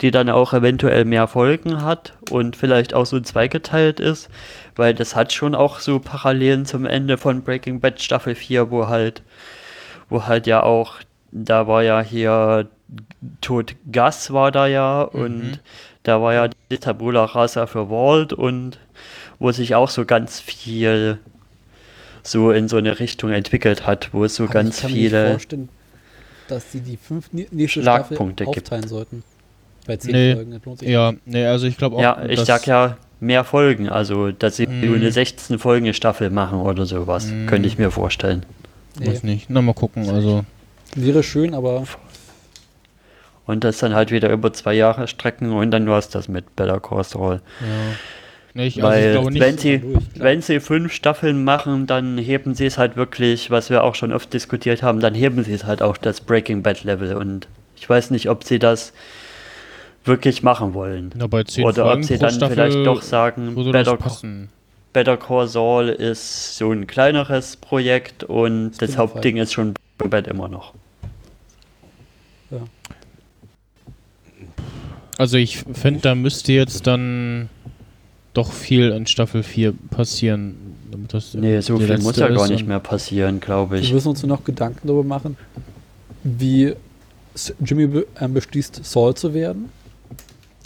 die 0.02 0.12
dann 0.12 0.30
auch 0.30 0.54
eventuell 0.54 1.06
mehr 1.06 1.28
Folgen 1.28 1.84
hat 1.84 2.14
und 2.30 2.56
vielleicht 2.56 2.94
auch 2.94 3.06
so 3.06 3.20
zweigeteilt 3.20 4.00
ist, 4.00 4.30
weil 4.76 4.94
das 4.94 5.16
hat 5.16 5.32
schon 5.34 5.54
auch 5.56 5.80
so 5.80 6.00
Parallelen 6.00 6.66
zum 6.66 6.86
Ende 6.86 7.18
von 7.18 7.44
Breaking 7.44 7.80
Bad 7.80 8.02
Staffel 8.02 8.36
4, 8.36 8.72
wo 8.72 8.88
halt, 8.88 9.22
wo 10.10 10.26
halt 10.26 10.48
ja 10.48 10.64
auch, 10.64 10.96
da 11.32 11.68
war 11.68 11.84
ja 11.84 12.02
hier 12.02 12.68
Tod 13.42 13.76
Gas 13.92 14.34
war 14.34 14.52
da 14.52 14.68
ja 14.68 15.02
und 15.04 15.60
da 16.04 16.22
war 16.22 16.34
ja 16.34 16.50
die 16.72 16.78
Tabula 16.78 17.26
Rasa 17.26 17.68
für 17.68 17.90
Walt 17.90 18.34
und 18.34 18.80
wo 19.40 19.52
sich 19.52 19.76
auch 19.76 19.90
so 19.90 20.06
ganz 20.06 20.40
viel 20.40 21.20
so 22.24 22.52
in 22.52 22.68
so 22.68 22.78
eine 22.78 23.00
Richtung 23.00 23.32
entwickelt 23.32 23.86
hat, 23.88 24.10
wo 24.14 24.24
es 24.26 24.36
so 24.36 24.44
Aber 24.44 24.54
ganz 24.54 24.78
ich 24.78 24.82
kann 24.82 24.92
mir 24.92 24.98
nicht 24.98 25.10
viele 25.12 25.30
vorstellen, 25.32 25.70
dass 26.48 26.72
sie 26.72 26.82
die 26.82 26.98
fünf 26.98 27.30
nä- 27.34 27.48
nächste 27.52 27.82
Staffel 27.82 28.18
gibt. 28.18 28.48
aufteilen 28.48 28.88
sollten. 28.88 29.24
Bei 29.88 29.98
zehn 29.98 30.12
Nee. 30.12 30.36
Folgen. 30.36 30.52
Das 30.52 30.66
lohnt 30.66 30.80
sich 30.80 30.90
ja, 30.90 31.14
nee, 31.26 31.46
also 31.46 31.68
ich 31.68 31.78
glaube 31.78 31.98
auch. 31.98 32.02
Ja, 32.02 32.24
ich 32.28 32.40
sag 32.42 32.66
ja 32.68 32.98
mehr 33.20 33.44
Folgen, 33.44 33.90
also 33.90 34.32
dass 34.32 34.56
sie 34.58 34.68
Mm. 34.68 34.82
nur 34.86 34.96
eine 34.96 35.12
16 35.12 35.60
Folgen 35.60 35.94
Staffel 35.94 36.30
machen 36.30 36.60
oder 36.60 36.86
sowas, 36.86 37.28
Mm. 37.28 37.46
könnte 37.48 37.68
ich 37.68 37.78
mir 37.78 37.92
vorstellen. 37.92 38.46
nicht. 39.00 39.10
Weiß 39.12 39.24
nicht. 39.24 39.46
Na, 39.50 39.62
mal 39.62 39.74
gucken. 39.74 40.10
Also, 40.10 40.44
Nee. 40.96 41.06
Wäre 41.08 41.24
schön, 41.24 41.54
aber 41.54 41.84
Und 43.46 43.64
das 43.64 43.80
dann 43.80 43.94
halt 43.94 44.12
wieder 44.12 44.30
über 44.32 44.54
zwei 44.54 44.74
Jahre 44.74 45.08
strecken 45.08 45.52
und 45.52 45.72
dann 45.72 45.88
war 45.88 45.98
es 46.00 46.10
das 46.10 46.28
mit 46.28 46.56
Better 46.56 46.80
Call 46.80 47.04
Saul. 47.04 47.42
ja. 47.62 47.68
Nee, 48.54 48.68
ich, 48.68 48.84
also 48.84 48.88
Weil 48.96 49.06
ich 49.06 49.12
glaube 49.14 49.32
nicht. 49.32 49.42
wenn 49.42 49.58
sie, 49.58 49.80
durch, 49.80 50.04
wenn 50.16 50.42
sie 50.42 50.60
fünf 50.60 50.92
Staffeln 50.92 51.44
machen, 51.46 51.88
dann 51.88 52.18
heben 52.18 52.54
sie 52.54 52.66
es 52.66 52.78
halt 52.78 52.98
wirklich, 52.98 53.50
was 53.50 53.70
wir 53.70 53.82
auch 53.82 53.96
schon 53.96 54.12
oft 54.12 54.34
diskutiert 54.34 54.84
haben, 54.84 55.00
dann 55.00 55.16
heben 55.16 55.42
sie 55.46 55.54
es 55.54 55.64
halt 55.64 55.82
auch 55.82 55.96
das 55.96 56.20
Breaking 56.20 56.62
Bad 56.62 56.84
Level 56.84 57.16
und 57.16 57.48
ich 57.78 57.90
weiß 57.90 58.12
nicht, 58.12 58.30
ob 58.30 58.44
sie 58.44 58.60
das 58.60 58.92
wirklich 60.06 60.44
machen 60.44 60.74
wollen. 60.74 61.12
na, 61.16 61.28
bei 61.28 61.44
10 61.44 61.64
Oder 61.66 61.84
ob 61.84 61.90
Folgen 61.92 62.04
sie 62.04 62.16
pro 62.16 62.22
dann 62.22 62.34
Staffel 62.34 62.56
vielleicht 62.56 62.86
doch 62.86 63.02
sagen, 63.02 63.56
das 63.56 63.72
Better. 63.72 63.98
Better 64.94 65.18
Call 65.18 65.48
Saul 65.48 65.90
ist 65.90 66.58
so 66.58 66.72
ein 66.72 66.86
kleineres 66.86 67.56
Projekt 67.56 68.24
und 68.26 68.72
das 68.72 68.92
Spin-off 68.92 68.98
Hauptding 69.14 69.38
ist 69.38 69.54
schon 69.54 69.74
Bad 69.98 70.28
immer 70.28 70.50
noch. 70.50 70.74
Also 75.18 75.38
ich 75.38 75.60
finde, 75.60 76.02
da 76.02 76.16
müsste 76.16 76.52
jetzt 76.52 76.88
dann 76.88 77.50
doch 78.34 78.52
viel 78.52 78.90
in 78.90 79.06
Staffel 79.08 79.44
4 79.44 79.74
passieren. 79.92 80.56
Damit 80.92 81.14
das 81.14 81.34
Nee, 81.34 81.60
so 81.62 81.78
viel 81.78 81.98
muss 82.00 82.18
ja 82.18 82.28
gar 82.28 82.48
nicht 82.50 82.68
mehr 82.68 82.80
passieren, 82.80 83.40
glaube 83.40 83.76
wir 83.76 83.82
ich. 83.82 83.94
müssen 83.94 84.10
uns 84.10 84.24
noch 84.24 84.44
Gedanken 84.44 84.88
darüber 84.88 85.04
machen, 85.04 85.38
wie 86.24 86.74
Jimmy 87.64 88.04
äh, 88.20 88.28
beschließt, 88.28 88.84
Saul 88.84 89.16
zu 89.16 89.34
werden. 89.34 89.70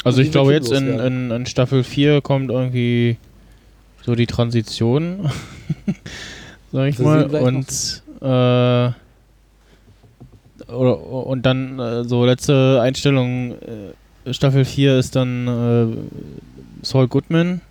Also 0.06 0.20
Und 0.20 0.26
ich 0.26 0.32
glaube 0.32 0.54
jetzt 0.54 0.72
in, 0.72 1.00
in, 1.00 1.32
in 1.32 1.46
Staffel 1.46 1.84
4 1.84 2.22
kommt 2.22 2.50
irgendwie 2.52 3.18
so 4.04 4.16
die 4.16 4.28
Transition, 4.28 5.30
sag 6.72 6.88
ich 6.90 7.00
Wir 7.00 7.06
mal. 7.06 7.20
sehen 7.22 7.30
gleich 7.30 7.44
Und 7.44 8.04
äh, 8.22 8.92
oder, 10.72 11.00
und 11.28 11.46
dann 11.46 11.80
äh, 11.80 12.04
so 12.06 12.26
letzte 12.26 12.80
Einstellung, 12.82 13.54
äh, 13.54 14.34
Staffel 14.34 14.64
4 14.66 14.98
ist 14.98 15.16
dann 15.16 15.48
äh, 15.48 16.86
Saul 16.86 17.08
Goodman. 17.08 17.62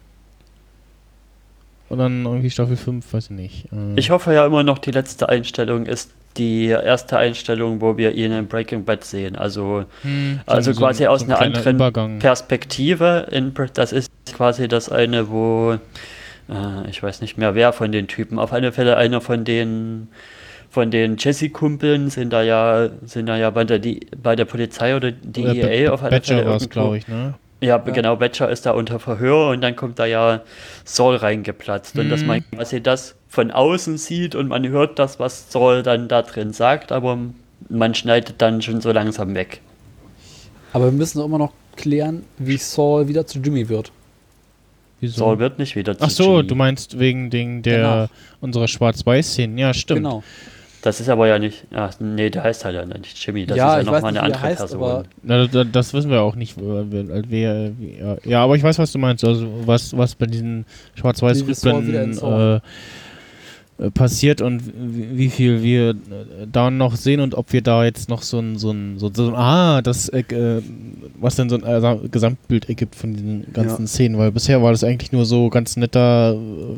Und 1.88 1.98
dann 1.98 2.24
irgendwie 2.24 2.50
Staffel 2.50 2.76
5, 2.76 3.12
weiß 3.12 3.24
ich 3.26 3.30
nicht. 3.30 3.66
Äh, 3.72 3.98
Ich 3.98 4.10
hoffe 4.10 4.32
ja 4.32 4.44
immer 4.46 4.62
noch, 4.64 4.78
die 4.78 4.90
letzte 4.90 5.28
Einstellung 5.28 5.86
ist 5.86 6.10
die 6.36 6.66
erste 6.66 7.16
Einstellung, 7.16 7.80
wo 7.80 7.96
wir 7.96 8.12
ihn 8.12 8.32
in 8.32 8.46
Breaking 8.48 8.84
Bad 8.84 9.04
sehen. 9.04 9.36
Also 9.36 9.84
hm, 10.02 10.40
also 10.46 10.70
ein- 10.72 10.76
quasi 10.76 11.06
aus 11.06 11.22
ein 11.22 11.30
einer 11.32 11.40
anderen 11.40 11.76
Übergang. 11.76 12.18
Perspektive. 12.18 13.26
In, 13.30 13.52
das 13.74 13.92
ist 13.92 14.10
quasi 14.34 14.68
das 14.68 14.88
eine, 14.88 15.28
wo 15.30 15.74
äh, 16.48 16.88
ich 16.90 17.02
weiß 17.02 17.20
nicht 17.20 17.38
mehr 17.38 17.54
wer 17.54 17.72
von 17.72 17.92
den 17.92 18.06
Typen. 18.08 18.38
Auf 18.38 18.52
alle 18.52 18.72
Fälle 18.72 18.96
einer 18.96 19.20
von 19.20 19.44
den 19.44 20.08
von 20.70 20.90
den 20.90 21.16
Jesse-Kumpeln 21.18 22.10
sind 22.10 22.32
da 22.32 22.42
ja 22.42 22.88
sind 23.04 23.26
da 23.26 23.36
ja 23.36 23.50
bei 23.50 23.62
der, 23.62 23.78
die, 23.78 24.08
bei 24.20 24.34
der 24.34 24.44
Polizei 24.44 24.96
oder 24.96 25.12
DEA 25.12 25.50
Oder 25.52 25.54
Be- 25.68 25.92
auf 25.92 26.02
alle 26.02 26.20
Fälle 26.20 26.46
war 26.46 26.56
es, 26.56 26.62
irgendwo. 26.64 26.80
glaube 26.80 26.98
ich, 26.98 27.06
ne? 27.06 27.34
Ja, 27.60 27.78
genau, 27.78 28.16
Batcher 28.16 28.50
ist 28.50 28.66
da 28.66 28.72
unter 28.72 28.98
Verhör 28.98 29.50
und 29.50 29.60
dann 29.62 29.74
kommt 29.76 29.98
da 30.00 30.04
ja 30.04 30.40
Saul 30.84 31.16
reingeplatzt. 31.16 31.96
Und 31.98 32.10
dass 32.10 32.22
Mhm. 32.22 32.26
man 32.26 32.44
quasi 32.50 32.82
das 32.82 33.14
von 33.34 33.50
außen 33.50 33.98
sieht 33.98 34.34
und 34.34 34.48
man 34.48 34.66
hört 34.68 34.98
das, 34.98 35.18
was 35.18 35.50
Saul 35.50 35.82
dann 35.82 36.06
da 36.08 36.22
drin 36.22 36.52
sagt, 36.52 36.92
aber 36.92 37.18
man 37.68 37.94
schneidet 37.94 38.36
dann 38.38 38.62
schon 38.62 38.80
so 38.80 38.92
langsam 38.92 39.34
weg. 39.34 39.60
Aber 40.72 40.86
wir 40.86 40.92
müssen 40.92 41.20
auch 41.20 41.26
immer 41.26 41.38
noch 41.38 41.52
klären, 41.76 42.22
wie 42.38 42.56
Saul 42.56 43.08
wieder 43.08 43.26
zu 43.26 43.40
Jimmy 43.40 43.68
wird. 43.68 43.90
Wieso? 45.00 45.18
Saul 45.18 45.38
wird 45.40 45.58
nicht 45.58 45.74
wieder 45.76 45.98
zu 45.98 46.04
Ach 46.04 46.10
so, 46.10 46.36
Jimmy. 46.36 46.48
du 46.48 46.54
meinst 46.54 46.98
wegen 46.98 47.28
den, 47.30 47.62
der 47.62 47.78
Danach. 47.82 48.08
unserer 48.40 48.68
Schwarz-Weiß-Szenen. 48.68 49.58
Ja, 49.58 49.74
stimmt. 49.74 49.98
Genau. 49.98 50.22
Das 50.82 51.00
ist 51.00 51.08
aber 51.08 51.26
ja 51.28 51.38
nicht. 51.38 51.64
Ja, 51.72 51.90
nee, 51.98 52.28
der 52.28 52.44
heißt 52.44 52.64
halt 52.66 52.74
ja 52.76 52.84
nicht 52.84 53.16
Jimmy. 53.26 53.46
Das 53.46 53.56
Ja, 53.56 53.78
ist 53.78 53.86
ja 53.86 53.92
weiß 53.92 54.02
nochmal 54.02 54.10
eine 54.10 54.22
andere 54.22 54.42
heißt, 54.42 54.58
Person. 54.58 54.82
aber- 54.82 55.04
Na, 55.22 55.46
da, 55.46 55.64
das 55.64 55.94
wissen 55.94 56.10
wir 56.10 56.20
auch 56.20 56.36
nicht. 56.36 56.56
weil 56.58 57.24
wir- 57.30 57.72
ja, 58.24 58.44
aber 58.44 58.54
ich 58.56 58.62
weiß, 58.62 58.78
was 58.78 58.92
du 58.92 58.98
meinst. 58.98 59.24
Also 59.24 59.46
was, 59.64 59.96
was 59.96 60.14
bei 60.14 60.26
diesen 60.26 60.66
Schwarz-Weiß-Rückblenden 60.96 62.12
Saul. 62.14 62.32
äh, 62.40 62.56
äh, 62.56 62.60
passiert 63.92 64.40
und 64.40 64.62
wie, 64.76 65.28
viel 65.30 65.62
wir 65.62 65.90
äh, 65.90 65.94
da 66.50 66.70
noch 66.70 66.94
sehen 66.94 67.20
und 67.20 67.34
ob 67.34 67.52
wir 67.52 67.60
da 67.60 67.84
jetzt 67.84 68.08
noch 68.08 68.22
so 68.22 68.38
ein, 68.38 68.56
so 68.56 68.70
ein, 68.70 68.98
so, 68.98 69.10
so 69.12 69.26
ein 69.28 69.34
ah, 69.34 69.82
das, 69.82 70.08
äh, 70.08 70.20
äh, 70.20 70.62
was 71.20 71.34
denn 71.34 71.48
so 71.48 71.56
ein 71.56 71.64
äh, 71.64 72.08
Gesamtbild 72.08 72.68
ergibt 72.68 72.94
von 72.94 73.14
diesen 73.14 73.52
ganzen 73.52 73.82
Ja. 73.82 73.88
Szenen, 73.88 74.18
weil 74.18 74.30
bisher 74.30 74.62
war 74.62 74.70
das 74.70 74.84
eigentlich 74.84 75.10
nur 75.10 75.26
so 75.26 75.48
ganz 75.50 75.76
netter 75.76 76.34
äh, 76.34 76.76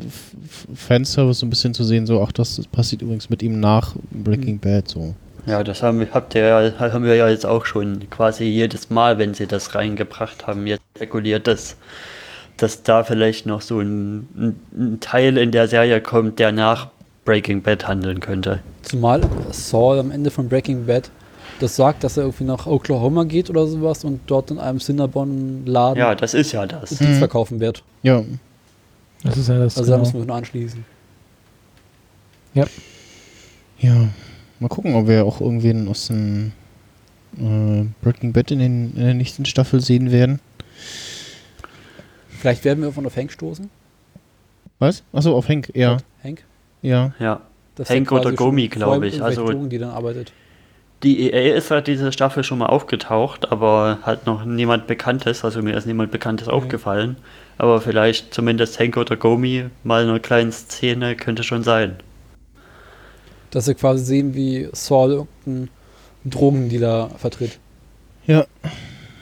Fanservice, 0.75 1.39
so 1.39 1.45
ein 1.45 1.51
bisschen 1.51 1.73
zu 1.75 1.83
sehen, 1.83 2.07
so, 2.07 2.21
ach, 2.23 2.31
das 2.31 2.61
passiert 2.71 3.03
übrigens 3.03 3.29
mit 3.29 3.43
ihm 3.43 3.59
nach 3.59 3.95
Breaking 4.11 4.55
Mhm. 4.55 4.59
Bad, 4.59 4.87
so. 4.87 5.13
Ja, 5.45 5.63
das 5.63 5.81
haben 5.83 5.99
wir, 5.99 6.07
habt 6.11 6.35
ihr 6.35 6.41
ja, 6.41 6.79
haben 6.79 7.05
wir 7.05 7.15
ja 7.15 7.29
jetzt 7.29 7.45
auch 7.45 7.65
schon 7.65 8.09
quasi 8.09 8.43
jedes 8.45 8.89
Mal, 8.89 9.17
wenn 9.17 9.33
sie 9.33 9.47
das 9.47 9.75
reingebracht 9.75 10.45
haben, 10.47 10.67
jetzt 10.67 10.81
spekuliert, 10.95 11.47
dass, 11.47 11.77
dass 12.57 12.83
da 12.83 13.03
vielleicht 13.03 13.45
noch 13.45 13.61
so 13.61 13.79
ein, 13.79 14.27
ein, 14.37 14.59
ein 14.75 14.99
Teil 14.99 15.37
in 15.37 15.51
der 15.51 15.67
Serie 15.67 16.01
kommt, 16.01 16.39
der 16.39 16.51
nach 16.51 16.89
Breaking 17.25 17.61
Bad 17.61 17.87
handeln 17.87 18.19
könnte. 18.19 18.59
Zumal 18.83 19.21
Saul 19.51 19.99
am 19.99 20.11
Ende 20.11 20.31
von 20.31 20.47
Breaking 20.49 20.85
Bad 20.85 21.09
das 21.59 21.75
sagt, 21.75 22.03
dass 22.03 22.17
er 22.17 22.23
irgendwie 22.23 22.43
nach 22.43 22.67
Oklahoma 22.67 23.23
geht 23.23 23.49
oder 23.49 23.65
sowas 23.65 24.03
und 24.03 24.19
dort 24.27 24.51
in 24.51 24.59
einem 24.59 24.79
Cinnabon-Laden 24.79 25.97
Ja, 25.97 26.13
das 26.13 26.33
ist 26.35 26.51
ja 26.51 26.65
das. 26.67 26.89
Dienst 26.89 27.03
Mhm. 27.15 27.17
verkaufen 27.17 27.59
wird. 27.59 27.83
Ja, 28.03 28.23
Das 29.23 29.37
ist 29.37 29.49
ja 29.49 29.57
das. 29.57 29.77
Also 29.77 29.89
da 29.89 29.97
genau. 29.97 30.05
müssen 30.05 30.19
wir 30.19 30.25
nur 30.27 30.35
anschließen. 30.35 30.85
Ja, 33.79 34.09
mal 34.59 34.67
gucken, 34.67 34.95
ob 34.95 35.07
wir 35.07 35.25
auch 35.25 35.41
irgendwen 35.41 35.87
aus 35.87 36.07
dem 36.07 36.51
äh, 37.39 37.85
Breaking 38.01 38.33
Bad 38.33 38.51
in, 38.51 38.59
den, 38.59 38.93
in 38.95 39.03
der 39.03 39.13
nächsten 39.13 39.45
Staffel 39.45 39.81
sehen 39.81 40.11
werden. 40.11 40.39
Vielleicht 42.47 42.63
werden 42.63 42.81
wir 42.81 42.93
von 42.93 43.05
auf 43.05 43.17
Hank 43.17 43.29
stoßen. 43.29 43.69
Was? 44.79 45.03
Achso, 45.11 45.35
auf 45.35 45.49
Hank, 45.49 45.69
ja. 45.75 45.95
Auf 45.95 46.01
Hank. 46.23 46.45
Ja. 46.81 47.13
Ja. 47.19 47.41
Das 47.75 47.89
Hank 47.89 48.09
oder 48.09 48.31
Gomi, 48.31 48.69
schon 48.71 48.79
glaub 48.79 48.93
vor 48.95 49.03
ich. 49.03 49.21
Also- 49.21 49.47
Drogen, 49.47 49.69
die 49.69 49.77
dann 49.77 49.89
arbeitet. 49.89 50.31
Die 51.03 51.29
EA 51.29 51.57
ist 51.57 51.71
halt 51.71 51.87
diese 51.87 52.13
Staffel 52.13 52.45
schon 52.45 52.59
mal 52.59 52.67
aufgetaucht, 52.67 53.51
aber 53.51 53.99
hat 54.03 54.25
noch 54.27 54.45
niemand 54.45 54.87
Bekanntes, 54.87 55.43
also 55.43 55.61
mir 55.61 55.75
ist 55.75 55.87
niemand 55.87 56.09
Bekanntes 56.09 56.47
aufgefallen. 56.47 57.17
Aber 57.57 57.81
vielleicht 57.81 58.33
zumindest 58.33 58.79
Hank 58.79 58.95
oder 58.95 59.17
Gomi 59.17 59.65
mal 59.83 60.03
in 60.03 60.09
einer 60.09 60.21
kleinen 60.21 60.53
Szene 60.53 61.17
könnte 61.17 61.43
schon 61.43 61.63
sein. 61.63 61.97
Dass 63.51 63.67
wir 63.67 63.75
quasi 63.75 64.05
sehen, 64.05 64.35
wie 64.35 64.69
Saul 64.71 65.11
irgendeinen 65.11 65.69
Drogendealer 66.23 67.09
vertritt. 67.17 67.59
Ja. 68.25 68.45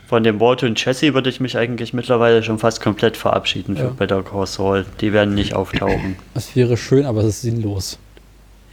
Von 0.07 0.23
dem 0.23 0.39
Walt 0.39 0.61
und 0.63 0.83
Jesse 0.83 1.13
würde 1.13 1.29
ich 1.29 1.39
mich 1.39 1.57
eigentlich 1.57 1.93
mittlerweile 1.93 2.43
schon 2.43 2.59
fast 2.59 2.79
komplett 2.79 3.17
verabschieden 3.17 3.75
für 3.75 3.85
Ja. 3.85 3.89
Better 3.89 4.21
Call 4.21 4.45
Saul. 4.45 4.85
Die 5.01 5.13
werden 5.13 5.33
nicht 5.33 5.55
auftauchen. 5.55 6.15
Das 6.35 6.55
wäre 6.55 6.77
schön, 6.77 7.05
aber 7.05 7.21
es 7.21 7.27
ist 7.27 7.41
sinnlos. 7.41 7.97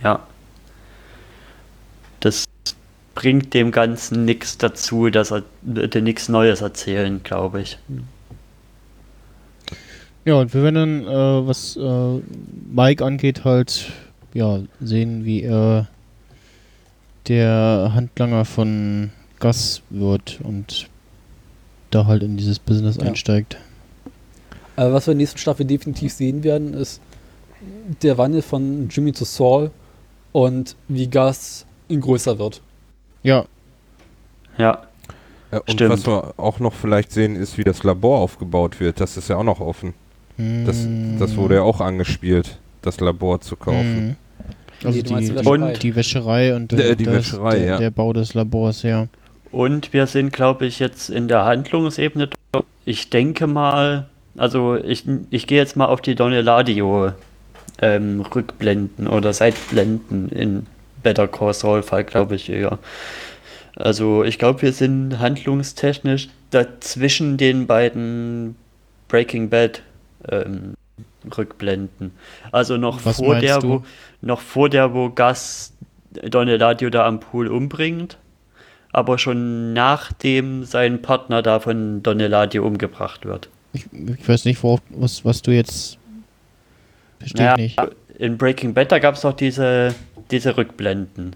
Ja. 0.03 0.21
Das 2.21 2.45
bringt 3.15 3.55
dem 3.55 3.71
Ganzen 3.73 4.25
nichts 4.25 4.59
dazu, 4.59 5.09
dass 5.11 5.33
er 5.33 5.43
würde 5.63 6.03
nichts 6.03 6.29
Neues 6.29 6.61
erzählen, 6.61 7.23
glaube 7.23 7.63
ich. 7.63 7.79
Ja, 10.25 10.35
und 10.35 10.55
wir 10.55 10.63
werden 10.63 10.75
dann, 10.75 11.07
äh, 11.07 11.47
was 11.47 11.77
äh, 11.77 12.21
Mike 12.73 13.05
angeht, 13.05 13.45
halt 13.45 13.91
ja, 14.35 14.61
sehen, 14.81 15.25
wie 15.25 15.43
er 15.43 15.89
der 17.29 17.93
Handlanger 17.95 18.45
von 18.45 19.11
Gus 19.41 19.83
wird 19.91 20.39
und 20.43 20.89
da 21.95 22.07
halt 22.07 22.23
in 22.23 22.37
dieses 22.37 22.59
Business 22.59 22.97
Ja. 22.97 23.05
einsteigt. 23.05 23.57
Aber 24.77 24.93
was 24.95 25.07
wir 25.07 25.13
in 25.13 25.19
der 25.19 25.23
nächsten 25.25 25.39
Staffel 25.39 25.67
definitiv 25.67 26.13
sehen 26.13 26.43
werden, 26.45 26.75
ist 26.75 27.01
der 28.03 28.19
Wandel 28.19 28.43
von 28.43 28.89
Jimmy 28.89 29.13
zu 29.13 29.25
Saul 29.25 29.71
und 30.33 30.75
wie 30.89 31.09
Gus 31.09 31.67
ihn 31.89 32.01
größer 32.01 32.39
wird. 32.39 32.61
Ja, 33.23 33.45
Ja, 34.59 34.83
Ja, 35.51 35.59
und 35.59 35.71
Stimmt. 35.73 35.91
was 35.93 36.07
wir 36.07 36.35
auch 36.39 36.59
noch 36.61 36.73
vielleicht 36.75 37.13
sehen, 37.13 37.37
ist, 37.37 37.59
wie 37.59 37.65
das 37.65 37.83
Labor 37.85 38.19
aufgebaut 38.21 38.81
wird. 38.81 39.01
Das 39.01 39.17
ist 39.19 39.29
ja 39.29 39.37
auch 39.37 39.45
noch 39.45 39.61
offen. 39.61 39.93
Das, 40.39 40.87
das 41.19 41.37
wurde 41.37 41.57
ja 41.57 41.63
auch 41.63 41.81
angespielt, 41.83 42.59
das 42.81 43.01
Labor 43.01 43.41
zu 43.43 43.57
kaufen. 43.57 44.07
Mhm. 44.09 44.17
Also 44.85 44.97
Nee, 44.99 45.03
die, 45.03 45.15
die 45.29 45.35
Wäscherei. 45.37 45.73
die 45.75 45.95
Wäscherei 45.97 46.57
und 46.57 46.73
Der- 46.73 46.97
die 46.97 47.05
das- 47.05 47.15
Wäscherei, 47.15 47.57
der, 47.59 47.67
ja. 47.67 47.79
der 47.79 47.91
Bau 47.91 48.13
des 48.15 48.33
Labors, 48.35 48.83
ja. 48.83 49.07
Und 49.53 49.93
wir 49.93 50.07
sind, 50.07 50.33
glaube 50.33 50.67
ich, 50.67 50.79
jetzt 50.79 51.11
in 51.11 51.29
der 51.29 51.45
Handlungsebene. 51.45 52.31
Ich 52.87 53.11
denke 53.11 53.47
mal, 53.47 54.09
also 54.37 54.77
ich, 54.77 55.05
ich 55.31 55.47
gehe 55.47 55.59
jetzt 55.59 55.77
mal 55.77 55.87
auf 55.87 56.01
die 56.01 56.15
Doneladio 56.15 57.13
ähm, 57.81 58.23
Rückblenden 58.23 59.07
oder 59.07 59.33
Seitblenden 59.33 60.31
in 60.31 60.67
Better 61.03 61.29
Call 61.29 61.53
Saul 61.53 61.83
Fall, 61.83 62.05
glaube 62.05 62.37
ich 62.37 62.49
eher. 62.49 62.79
Also 63.77 64.25
ich 64.25 64.39
glaube, 64.39 64.63
wir 64.63 64.73
sind 64.73 65.19
handlungstechnisch 65.19 66.29
dazwischen 66.51 67.37
den 67.37 67.67
beiden 67.67 68.57
Breaking 69.09 69.51
Bad 69.51 69.83
ähm, 70.31 70.75
Rückblenden. 71.37 72.13
Also 72.53 72.79
noch 72.79 73.05
Was 73.05 73.17
vor 73.17 73.37
der, 73.37 73.59
du? 73.59 73.69
wo 73.69 73.83
noch 74.23 74.41
vor 74.41 74.71
der, 74.71 74.95
wo 74.95 75.11
Gus 75.11 75.73
Doneladio 76.11 76.91
da 76.91 77.07
am 77.07 77.21
Pool 77.21 77.49
umbringt 77.49 78.17
aber 78.93 79.19
schon 79.19 79.73
nachdem 79.73 80.65
sein 80.65 81.03
Partner 81.03 81.43
da 81.43 81.61
von 81.61 82.03
Doneladio 82.03 82.67
umgebracht 82.67 83.25
wird. 83.25 83.49
Ich, 83.73 83.87
ich 83.93 84.29
weiß 84.29 84.45
nicht, 84.45 84.63
worauf, 84.63 84.81
was, 84.91 85.25
was 85.25 85.41
du 85.43 85.51
jetzt. 85.51 85.99
Verstehe 87.19 87.47
Naja, 87.47 87.55
ich 87.59 87.77
nicht. 87.77 87.81
In 88.19 88.37
Breaking 88.37 88.75
Bad, 88.75 88.93
da 88.93 88.99
gab 88.99 89.15
es 89.15 89.23
doch 89.23 89.33
diese, 89.33 89.95
diese 90.31 90.57
Rückblenden 90.57 91.35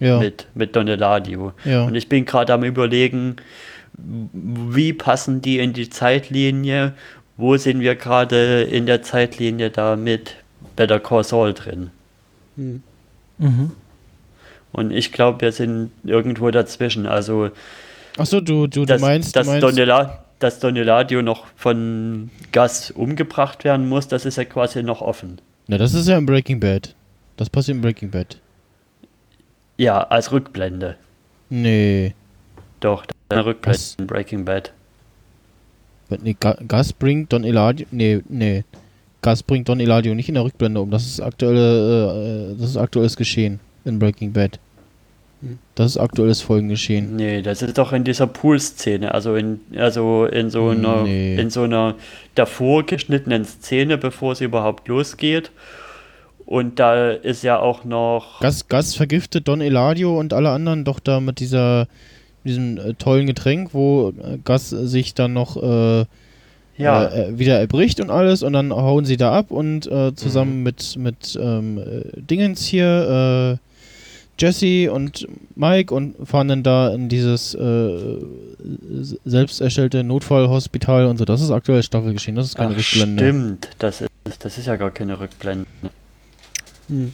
Ja, 0.00 0.18
mit, 0.18 0.46
mit 0.54 0.74
Doneladio. 0.74 1.52
ja. 1.64 1.84
Und 1.84 1.94
ich 1.94 2.08
bin 2.08 2.24
gerade 2.24 2.52
am 2.52 2.64
überlegen, 2.64 3.36
wie 3.98 4.92
passen 4.92 5.40
die 5.40 5.58
in 5.58 5.72
die 5.72 5.88
Zeitlinie? 5.88 6.92
Wo 7.36 7.56
sind 7.56 7.80
wir 7.80 7.94
gerade 7.94 8.62
in 8.64 8.86
der 8.86 9.02
Zeitlinie 9.02 9.70
da 9.70 9.94
mit 9.96 10.36
Better 10.74 11.00
Call 11.00 11.22
Saul 11.24 11.54
drin? 11.54 11.90
Hm. 12.56 12.82
Mhm. 13.38 13.72
Und 14.76 14.90
ich 14.90 15.10
glaube, 15.10 15.40
wir 15.40 15.52
sind 15.52 15.90
irgendwo 16.04 16.50
dazwischen. 16.50 17.06
Also, 17.06 17.48
Achso, 18.18 18.42
du, 18.42 18.66
du, 18.66 18.80
du 18.80 18.84
dass, 18.84 19.00
meinst, 19.00 19.34
dass, 19.34 19.46
du 19.46 19.52
meinst 19.52 19.62
Donela, 19.62 20.22
dass 20.38 20.60
Doneladio 20.60 21.22
noch 21.22 21.46
von 21.56 22.28
Gus 22.52 22.90
umgebracht 22.90 23.64
werden 23.64 23.88
muss, 23.88 24.06
das 24.06 24.26
ist 24.26 24.36
ja 24.36 24.44
quasi 24.44 24.82
noch 24.82 25.00
offen. 25.00 25.40
Na, 25.66 25.78
das 25.78 25.94
ist 25.94 26.08
ja 26.08 26.18
im 26.18 26.26
Breaking 26.26 26.60
Bad. 26.60 26.94
Das 27.38 27.48
passiert 27.48 27.76
im 27.76 27.80
Breaking 27.80 28.10
Bad. 28.10 28.38
Ja, 29.78 30.02
als 30.02 30.30
Rückblende. 30.30 30.96
Nee. 31.48 32.14
Doch, 32.80 33.06
der 33.30 33.46
Rückblick 33.46 33.76
Was? 33.76 33.94
in 33.98 34.06
Breaking 34.06 34.44
Bad. 34.44 34.74
Nee, 36.20 36.36
Ga 36.38 36.58
Gas 36.68 36.92
bringt 36.92 37.32
Don 37.32 37.44
Eladio. 37.44 37.86
Nee, 37.90 38.20
nee. 38.28 38.62
Gas 39.22 39.42
bringt 39.42 39.70
Don 39.70 39.80
Eladio 39.80 40.14
nicht 40.14 40.28
in 40.28 40.34
der 40.34 40.44
Rückblende 40.44 40.82
um. 40.82 40.90
Das 40.90 41.06
ist 41.06 41.20
aktuelle, 41.22 42.52
äh, 42.52 42.60
das 42.60 42.68
ist 42.68 42.76
aktuelles 42.76 43.16
Geschehen 43.16 43.58
in 43.86 43.98
Breaking 43.98 44.34
Bad. 44.34 44.60
Das 45.74 45.92
ist 45.92 45.96
aktuelles 45.98 46.40
Folgengeschehen. 46.40 47.16
Nee, 47.16 47.42
das 47.42 47.62
ist 47.62 47.76
doch 47.78 47.92
in 47.92 48.04
dieser 48.04 48.26
Pool-Szene, 48.26 49.12
also 49.12 49.34
in, 49.36 49.60
also 49.76 50.24
in 50.26 50.50
so 50.50 50.68
einer, 50.68 51.02
Nee. 51.02 51.36
in 51.36 51.50
so 51.50 51.62
einer 51.62 51.94
davor 52.34 52.84
geschnittenen 52.84 53.44
Szene, 53.44 53.98
bevor 53.98 54.32
es 54.32 54.40
überhaupt 54.40 54.88
losgeht. 54.88 55.50
Und 56.46 56.78
da 56.78 57.10
ist 57.10 57.42
ja 57.42 57.58
auch 57.58 57.84
noch. 57.84 58.40
Gas, 58.40 58.68
Gas 58.68 58.94
vergiftet 58.94 59.48
Don 59.48 59.60
Eladio 59.60 60.18
und 60.18 60.32
alle 60.32 60.50
anderen 60.50 60.84
doch 60.84 61.00
da 61.00 61.20
mit 61.20 61.40
dieser 61.40 61.88
diesem 62.44 62.78
äh, 62.78 62.94
tollen 62.94 63.26
Getränk, 63.26 63.70
wo 63.74 64.10
äh, 64.22 64.38
Gas 64.44 64.70
sich 64.70 65.14
dann 65.14 65.32
noch 65.32 65.56
äh, 65.60 66.04
Ja, 66.78 67.04
äh, 67.06 67.30
äh, 67.30 67.38
wieder 67.40 67.58
erbricht 67.58 68.00
und 68.00 68.10
alles 68.10 68.44
und 68.44 68.52
dann 68.52 68.72
hauen 68.72 69.04
sie 69.04 69.16
da 69.16 69.32
ab 69.32 69.50
und 69.50 69.90
zusammen 70.14 70.62
mit, 70.62 70.96
mit 70.96 71.36
ähm, 71.42 71.78
äh, 71.78 72.20
Dingens 72.20 72.64
hier, 72.64 73.58
äh, 73.58 73.65
Jesse 74.38 74.92
und 74.92 75.26
Mike 75.54 75.94
und 75.94 76.26
fahren 76.26 76.48
dann 76.48 76.62
da 76.62 76.92
in 76.94 77.08
dieses 77.08 77.54
äh, 77.54 78.18
selbst 79.24 79.60
erstellte 79.60 80.04
Notfallhospital 80.04 81.06
und 81.06 81.16
so. 81.18 81.24
Das 81.24 81.40
ist 81.40 81.50
aktuell 81.50 81.82
Staffelgeschehen, 81.82 82.36
das 82.36 82.46
ist 82.46 82.56
keine 82.56 82.74
Ach, 82.74 82.78
Rückblende. 82.78 83.22
stimmt. 83.22 83.68
Das 83.78 84.00
ist, 84.02 84.10
das 84.40 84.58
ist 84.58 84.66
ja 84.66 84.76
gar 84.76 84.90
keine 84.90 85.18
Rückblende. 85.18 85.66
Hm. 86.88 87.12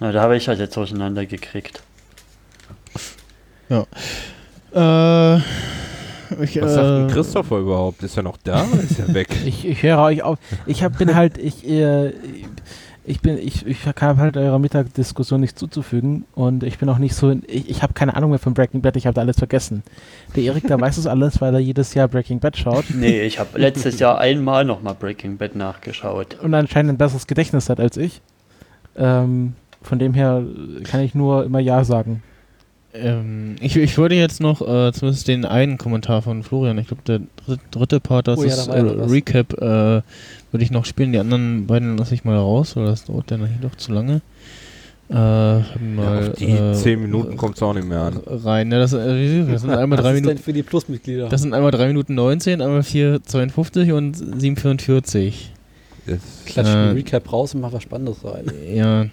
Na, 0.00 0.12
da 0.12 0.22
habe 0.22 0.36
ich 0.36 0.48
halt 0.48 0.58
jetzt 0.58 0.76
durcheinander 0.76 1.24
gekriegt. 1.24 1.82
Äh, 3.68 5.36
ich, 6.42 6.60
Was 6.60 6.74
sagt 6.74 6.88
denn 6.88 7.08
äh, 7.08 7.12
Christopher 7.12 7.58
überhaupt? 7.58 8.02
Ist 8.02 8.16
er 8.16 8.22
noch 8.22 8.36
da? 8.42 8.64
oder 8.64 8.82
Ist 8.82 8.98
er 8.98 9.14
weg? 9.14 9.28
Ich, 9.46 9.64
ich 9.64 9.82
höre 9.82 9.98
euch 10.00 10.22
auf. 10.22 10.38
Ich 10.66 10.82
hab, 10.82 10.98
bin 10.98 11.14
halt, 11.14 11.38
ich, 11.38 11.66
äh, 11.68 12.12
ich 13.08 13.20
bin, 13.20 13.38
ich, 13.38 13.64
ich 13.64 13.78
habe 13.86 14.20
halt 14.20 14.36
eurer 14.36 14.58
Mittagsdiskussion 14.58 15.40
nichts 15.40 15.58
zuzufügen 15.58 16.24
und 16.34 16.64
ich 16.64 16.78
bin 16.78 16.88
auch 16.88 16.98
nicht 16.98 17.14
so, 17.14 17.30
ich, 17.46 17.70
ich 17.70 17.82
habe 17.82 17.92
keine 17.92 18.16
Ahnung 18.16 18.30
mehr 18.30 18.38
von 18.40 18.52
Breaking 18.52 18.82
Bad, 18.82 18.96
ich 18.96 19.06
habe 19.06 19.14
da 19.14 19.20
alles 19.20 19.38
vergessen. 19.38 19.82
Der 20.34 20.42
Erik, 20.42 20.66
der 20.66 20.80
weiß 20.80 20.96
es 20.98 21.06
alles, 21.06 21.40
weil 21.40 21.54
er 21.54 21.60
jedes 21.60 21.94
Jahr 21.94 22.08
Breaking 22.08 22.40
Bad 22.40 22.56
schaut 22.56 22.86
Nee, 22.92 23.22
ich 23.22 23.38
habe 23.38 23.58
letztes 23.58 23.98
Jahr 24.00 24.18
einmal 24.18 24.64
nochmal 24.64 24.94
Breaking 24.94 25.36
Bad 25.36 25.54
nachgeschaut. 25.54 26.36
und 26.42 26.52
anscheinend 26.54 26.92
ein 26.92 26.98
besseres 26.98 27.26
Gedächtnis 27.26 27.68
hat 27.68 27.78
als 27.80 27.96
ich. 27.96 28.20
Ähm, 28.96 29.54
von 29.82 29.98
dem 29.98 30.12
her 30.14 30.42
kann 30.84 31.00
ich 31.00 31.14
nur 31.14 31.44
immer 31.44 31.60
Ja 31.60 31.84
sagen. 31.84 32.22
ähm, 32.94 33.56
ich, 33.60 33.76
ich 33.76 33.98
würde 33.98 34.14
jetzt 34.14 34.40
noch 34.40 34.62
äh, 34.62 34.90
zumindest 34.92 35.28
den 35.28 35.44
einen 35.44 35.76
Kommentar 35.78 36.22
von 36.22 36.42
Florian, 36.42 36.78
ich 36.78 36.88
glaube 36.88 37.02
der 37.06 37.20
dritte, 37.44 37.62
dritte 37.70 38.00
Part, 38.00 38.26
das 38.26 38.38
Oh 38.38 38.42
ja, 38.44 38.48
ist 38.54 38.66
da 38.68 38.74
äh. 38.74 38.80
Recap, 38.80 39.52
äh, 39.60 40.02
würde 40.52 40.64
ich 40.64 40.70
noch 40.70 40.84
spielen. 40.84 41.12
Die 41.12 41.18
anderen 41.18 41.66
beiden 41.66 41.96
lasse 41.98 42.14
ich 42.14 42.24
mal 42.24 42.36
raus, 42.36 42.76
weil 42.76 42.86
das 42.86 43.04
dauert 43.04 43.30
dann 43.30 43.48
doch 43.62 43.74
zu 43.76 43.92
lange. 43.92 44.20
Äh, 45.08 45.14
mal, 45.14 45.64
Ja, 45.96 46.18
auf 46.30 46.32
die 46.36 46.46
äh, 46.50 46.72
10 46.74 47.00
Minuten 47.00 47.36
kommt 47.36 47.56
es 47.56 47.62
auch 47.62 47.74
nicht 47.74 47.86
mehr 47.86 48.00
an. 48.00 48.20
rein. 48.26 48.68
Ne, 48.68 48.78
das, 48.80 48.92
äh, 48.92 49.44
das 49.46 49.60
sind 49.62 49.70
einmal 49.70 49.98
Was 49.98 50.04
drei 50.04 50.10
ist 50.10 50.16
denn 50.16 50.24
Minuten. 50.24 50.42
für 50.42 50.52
die 50.52 50.62
Plusmitglieder? 50.64 51.28
Das 51.28 51.42
sind 51.42 51.54
einmal 51.54 51.70
3 51.70 51.88
Minuten 51.88 52.14
19, 52.16 52.60
einmal 52.60 52.80
4,52 52.80 53.92
und 53.92 54.16
7,44. 54.16 55.32
Das 56.06 56.18
Klatsch 56.46 56.66
äh, 56.66 56.70
ein 56.70 56.96
Recap 56.96 57.32
raus 57.32 57.54
und 57.54 57.60
mach 57.60 57.72
was 57.72 57.82
Spannendes 57.84 58.24
rein. 58.24 58.50
Ja, 58.72 59.06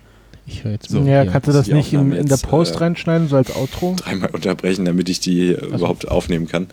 ich 0.47 0.64
höre 0.64 0.72
jetzt 0.73 0.89
So. 0.89 0.99
mal. 1.01 1.10
ja, 1.10 1.26
kannst 1.26 1.47
du 1.47 1.51
das 1.51 1.68
nicht 1.68 1.93
in, 1.93 2.11
in 2.11 2.26
der 2.27 2.38
Post 2.38 2.76
äh, 2.76 2.77
reinschneiden, 2.80 3.27
so 3.27 3.35
als 3.35 3.55
Outro? 3.55 3.95
dreimal 3.97 4.30
unterbrechen, 4.31 4.85
damit 4.85 5.10
ich 5.10 5.19
die 5.19 5.49
äh, 5.51 5.64
überhaupt 5.76 6.07
aufnehmen 6.07 6.47
kann. 6.47 6.68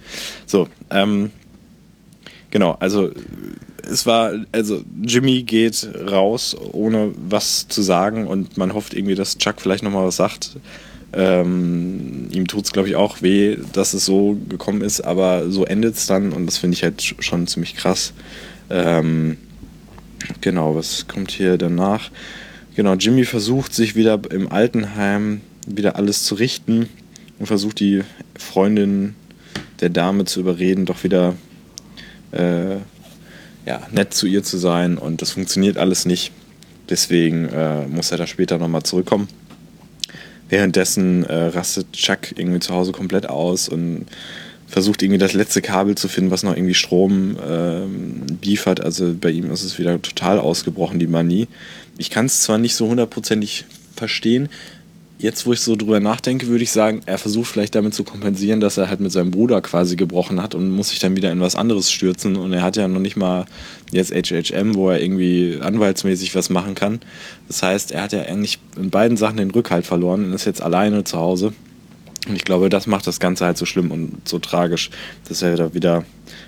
So, 0.46 0.66
ähm, 0.90 1.30
genau, 2.50 2.76
also 2.80 3.10
es 3.90 4.06
war, 4.06 4.32
also 4.52 4.82
Jimmy 5.02 5.42
geht 5.42 5.88
raus, 6.10 6.56
ohne 6.72 7.12
was 7.28 7.66
zu 7.68 7.82
sagen 7.82 8.26
und 8.26 8.56
man 8.56 8.74
hofft 8.74 8.94
irgendwie, 8.94 9.14
dass 9.14 9.38
Chuck 9.38 9.60
vielleicht 9.60 9.82
nochmal 9.82 10.06
was 10.06 10.16
sagt. 10.16 10.56
Ähm, 11.12 12.28
ihm 12.30 12.46
tut 12.46 12.66
es, 12.66 12.72
glaube 12.72 12.88
ich, 12.88 12.94
auch 12.94 13.20
weh, 13.20 13.56
dass 13.72 13.94
es 13.94 14.04
so 14.04 14.38
gekommen 14.48 14.80
ist, 14.82 15.00
aber 15.00 15.50
so 15.50 15.64
endet 15.64 15.96
es 15.96 16.06
dann 16.06 16.32
und 16.32 16.46
das 16.46 16.58
finde 16.58 16.76
ich 16.76 16.84
halt 16.84 17.00
sch- 17.00 17.20
schon 17.20 17.48
ziemlich 17.48 17.74
krass. 17.74 18.12
Ähm, 18.70 19.36
genau, 20.40 20.76
was 20.76 21.08
kommt 21.08 21.32
hier 21.32 21.58
danach? 21.58 22.12
Genau, 22.76 22.94
Jimmy 22.94 23.24
versucht 23.24 23.74
sich 23.74 23.96
wieder 23.96 24.20
im 24.30 24.52
Altenheim 24.52 25.40
wieder 25.66 25.96
alles 25.96 26.22
zu 26.22 26.36
richten 26.36 26.88
und 27.40 27.46
versucht 27.46 27.80
die 27.80 28.02
Freundin 28.38 29.16
der 29.80 29.90
Dame 29.90 30.26
zu 30.26 30.38
überreden, 30.38 30.86
doch 30.86 31.02
wieder 31.02 31.34
äh, 32.32 32.76
ja, 33.66 33.80
nett 33.90 34.14
zu 34.14 34.26
ihr 34.26 34.42
zu 34.42 34.58
sein 34.58 34.98
und 34.98 35.22
das 35.22 35.32
funktioniert 35.32 35.76
alles 35.76 36.06
nicht. 36.06 36.32
Deswegen 36.88 37.48
äh, 37.48 37.86
muss 37.86 38.10
er 38.10 38.18
da 38.18 38.26
später 38.26 38.58
nochmal 38.58 38.82
zurückkommen. 38.82 39.28
Währenddessen 40.48 41.24
äh, 41.24 41.46
rastet 41.46 41.92
Chuck 41.92 42.36
irgendwie 42.36 42.58
zu 42.58 42.74
Hause 42.74 42.90
komplett 42.90 43.28
aus 43.28 43.68
und 43.68 44.06
versucht 44.66 45.02
irgendwie 45.02 45.18
das 45.18 45.32
letzte 45.32 45.62
Kabel 45.62 45.96
zu 45.96 46.08
finden, 46.08 46.30
was 46.30 46.42
noch 46.42 46.56
irgendwie 46.56 46.74
Strom 46.74 47.36
ähm, 47.46 48.26
liefert. 48.42 48.80
Also 48.80 49.14
bei 49.14 49.30
ihm 49.30 49.50
ist 49.50 49.64
es 49.64 49.78
wieder 49.78 50.00
total 50.02 50.38
ausgebrochen, 50.38 50.98
die 50.98 51.06
Manie. 51.06 51.48
Ich 51.98 52.10
kann 52.10 52.26
es 52.26 52.42
zwar 52.42 52.58
nicht 52.58 52.74
so 52.74 52.88
hundertprozentig 52.88 53.64
verstehen. 53.94 54.48
Jetzt, 55.20 55.44
wo 55.44 55.52
ich 55.52 55.60
so 55.60 55.76
drüber 55.76 56.00
nachdenke, 56.00 56.46
würde 56.46 56.64
ich 56.64 56.70
sagen, 56.70 57.02
er 57.04 57.18
versucht 57.18 57.50
vielleicht 57.50 57.74
damit 57.74 57.92
zu 57.92 58.04
kompensieren, 58.04 58.60
dass 58.60 58.78
er 58.78 58.88
halt 58.88 59.00
mit 59.00 59.12
seinem 59.12 59.30
Bruder 59.30 59.60
quasi 59.60 59.94
gebrochen 59.94 60.40
hat 60.40 60.54
und 60.54 60.70
muss 60.70 60.88
sich 60.88 60.98
dann 60.98 61.14
wieder 61.14 61.30
in 61.30 61.40
was 61.40 61.56
anderes 61.56 61.92
stürzen. 61.92 62.36
Und 62.36 62.54
er 62.54 62.62
hat 62.62 62.76
ja 62.76 62.88
noch 62.88 63.00
nicht 63.00 63.16
mal 63.16 63.44
jetzt 63.90 64.14
HHM, 64.14 64.74
wo 64.74 64.88
er 64.88 65.02
irgendwie 65.02 65.58
anwaltsmäßig 65.60 66.34
was 66.34 66.48
machen 66.48 66.74
kann. 66.74 67.00
Das 67.48 67.62
heißt, 67.62 67.92
er 67.92 68.04
hat 68.04 68.12
ja 68.14 68.22
eigentlich 68.22 68.60
in 68.78 68.88
beiden 68.88 69.18
Sachen 69.18 69.36
den 69.36 69.50
Rückhalt 69.50 69.84
verloren 69.84 70.24
und 70.24 70.32
ist 70.32 70.46
jetzt 70.46 70.62
alleine 70.62 71.04
zu 71.04 71.18
Hause. 71.18 71.52
Und 72.26 72.36
ich 72.36 72.44
glaube, 72.44 72.70
das 72.70 72.86
macht 72.86 73.06
das 73.06 73.20
Ganze 73.20 73.44
halt 73.44 73.58
so 73.58 73.66
schlimm 73.66 73.90
und 73.90 74.26
so 74.26 74.38
tragisch, 74.38 74.88
dass 75.28 75.42
er 75.42 75.54
da 75.56 75.74
wieder 75.74 76.02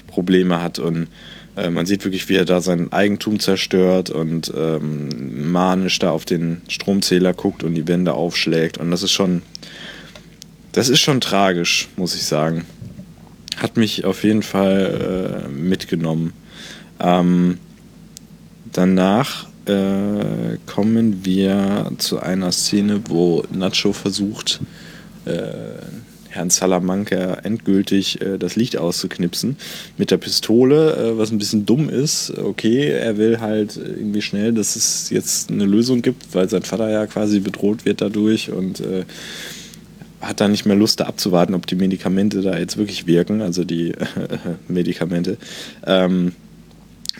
Probleme 0.06 0.62
hat 0.62 0.78
und 0.78 1.08
äh, 1.56 1.70
man 1.70 1.86
sieht 1.86 2.04
wirklich, 2.04 2.28
wie 2.28 2.36
er 2.36 2.44
da 2.44 2.60
sein 2.60 2.92
Eigentum 2.92 3.38
zerstört 3.38 4.10
und 4.10 4.52
ähm, 4.56 5.50
manisch 5.52 5.98
da 5.98 6.10
auf 6.10 6.24
den 6.24 6.62
Stromzähler 6.68 7.34
guckt 7.34 7.62
und 7.62 7.74
die 7.74 7.88
Wände 7.88 8.14
aufschlägt. 8.14 8.78
Und 8.78 8.90
das 8.90 9.02
ist 9.02 9.12
schon, 9.12 9.42
das 10.72 10.88
ist 10.88 11.00
schon 11.00 11.20
tragisch, 11.20 11.88
muss 11.96 12.14
ich 12.14 12.24
sagen. 12.24 12.64
Hat 13.56 13.76
mich 13.76 14.04
auf 14.04 14.24
jeden 14.24 14.42
Fall 14.42 15.44
äh, 15.44 15.48
mitgenommen. 15.48 16.32
Ähm, 16.98 17.58
danach 18.72 19.46
äh, 19.66 20.56
kommen 20.66 21.24
wir 21.24 21.92
zu 21.98 22.20
einer 22.20 22.50
Szene, 22.50 23.02
wo 23.08 23.44
Nacho 23.52 23.92
versucht, 23.92 24.60
äh, 25.26 25.52
Herrn 26.32 26.50
Salamanca 26.50 27.34
endgültig 27.42 28.20
äh, 28.20 28.38
das 28.38 28.56
Licht 28.56 28.76
auszuknipsen 28.76 29.56
mit 29.98 30.10
der 30.10 30.16
Pistole, 30.16 30.96
äh, 30.96 31.18
was 31.18 31.30
ein 31.30 31.38
bisschen 31.38 31.66
dumm 31.66 31.88
ist. 31.88 32.36
Okay, 32.38 32.88
er 32.88 33.18
will 33.18 33.40
halt 33.40 33.76
irgendwie 33.76 34.22
schnell, 34.22 34.52
dass 34.52 34.76
es 34.76 35.10
jetzt 35.10 35.50
eine 35.50 35.66
Lösung 35.66 36.02
gibt, 36.02 36.34
weil 36.34 36.48
sein 36.48 36.62
Vater 36.62 36.90
ja 36.90 37.06
quasi 37.06 37.40
bedroht 37.40 37.84
wird 37.84 38.00
dadurch 38.00 38.50
und 38.50 38.80
äh, 38.80 39.04
hat 40.20 40.40
dann 40.40 40.52
nicht 40.52 40.66
mehr 40.66 40.76
Lust, 40.76 41.00
da 41.00 41.04
abzuwarten, 41.04 41.54
ob 41.54 41.66
die 41.66 41.74
Medikamente 41.74 42.42
da 42.42 42.56
jetzt 42.56 42.76
wirklich 42.76 43.06
wirken, 43.06 43.42
also 43.42 43.64
die 43.64 43.92
Medikamente. 44.68 45.36
Ähm, 45.86 46.32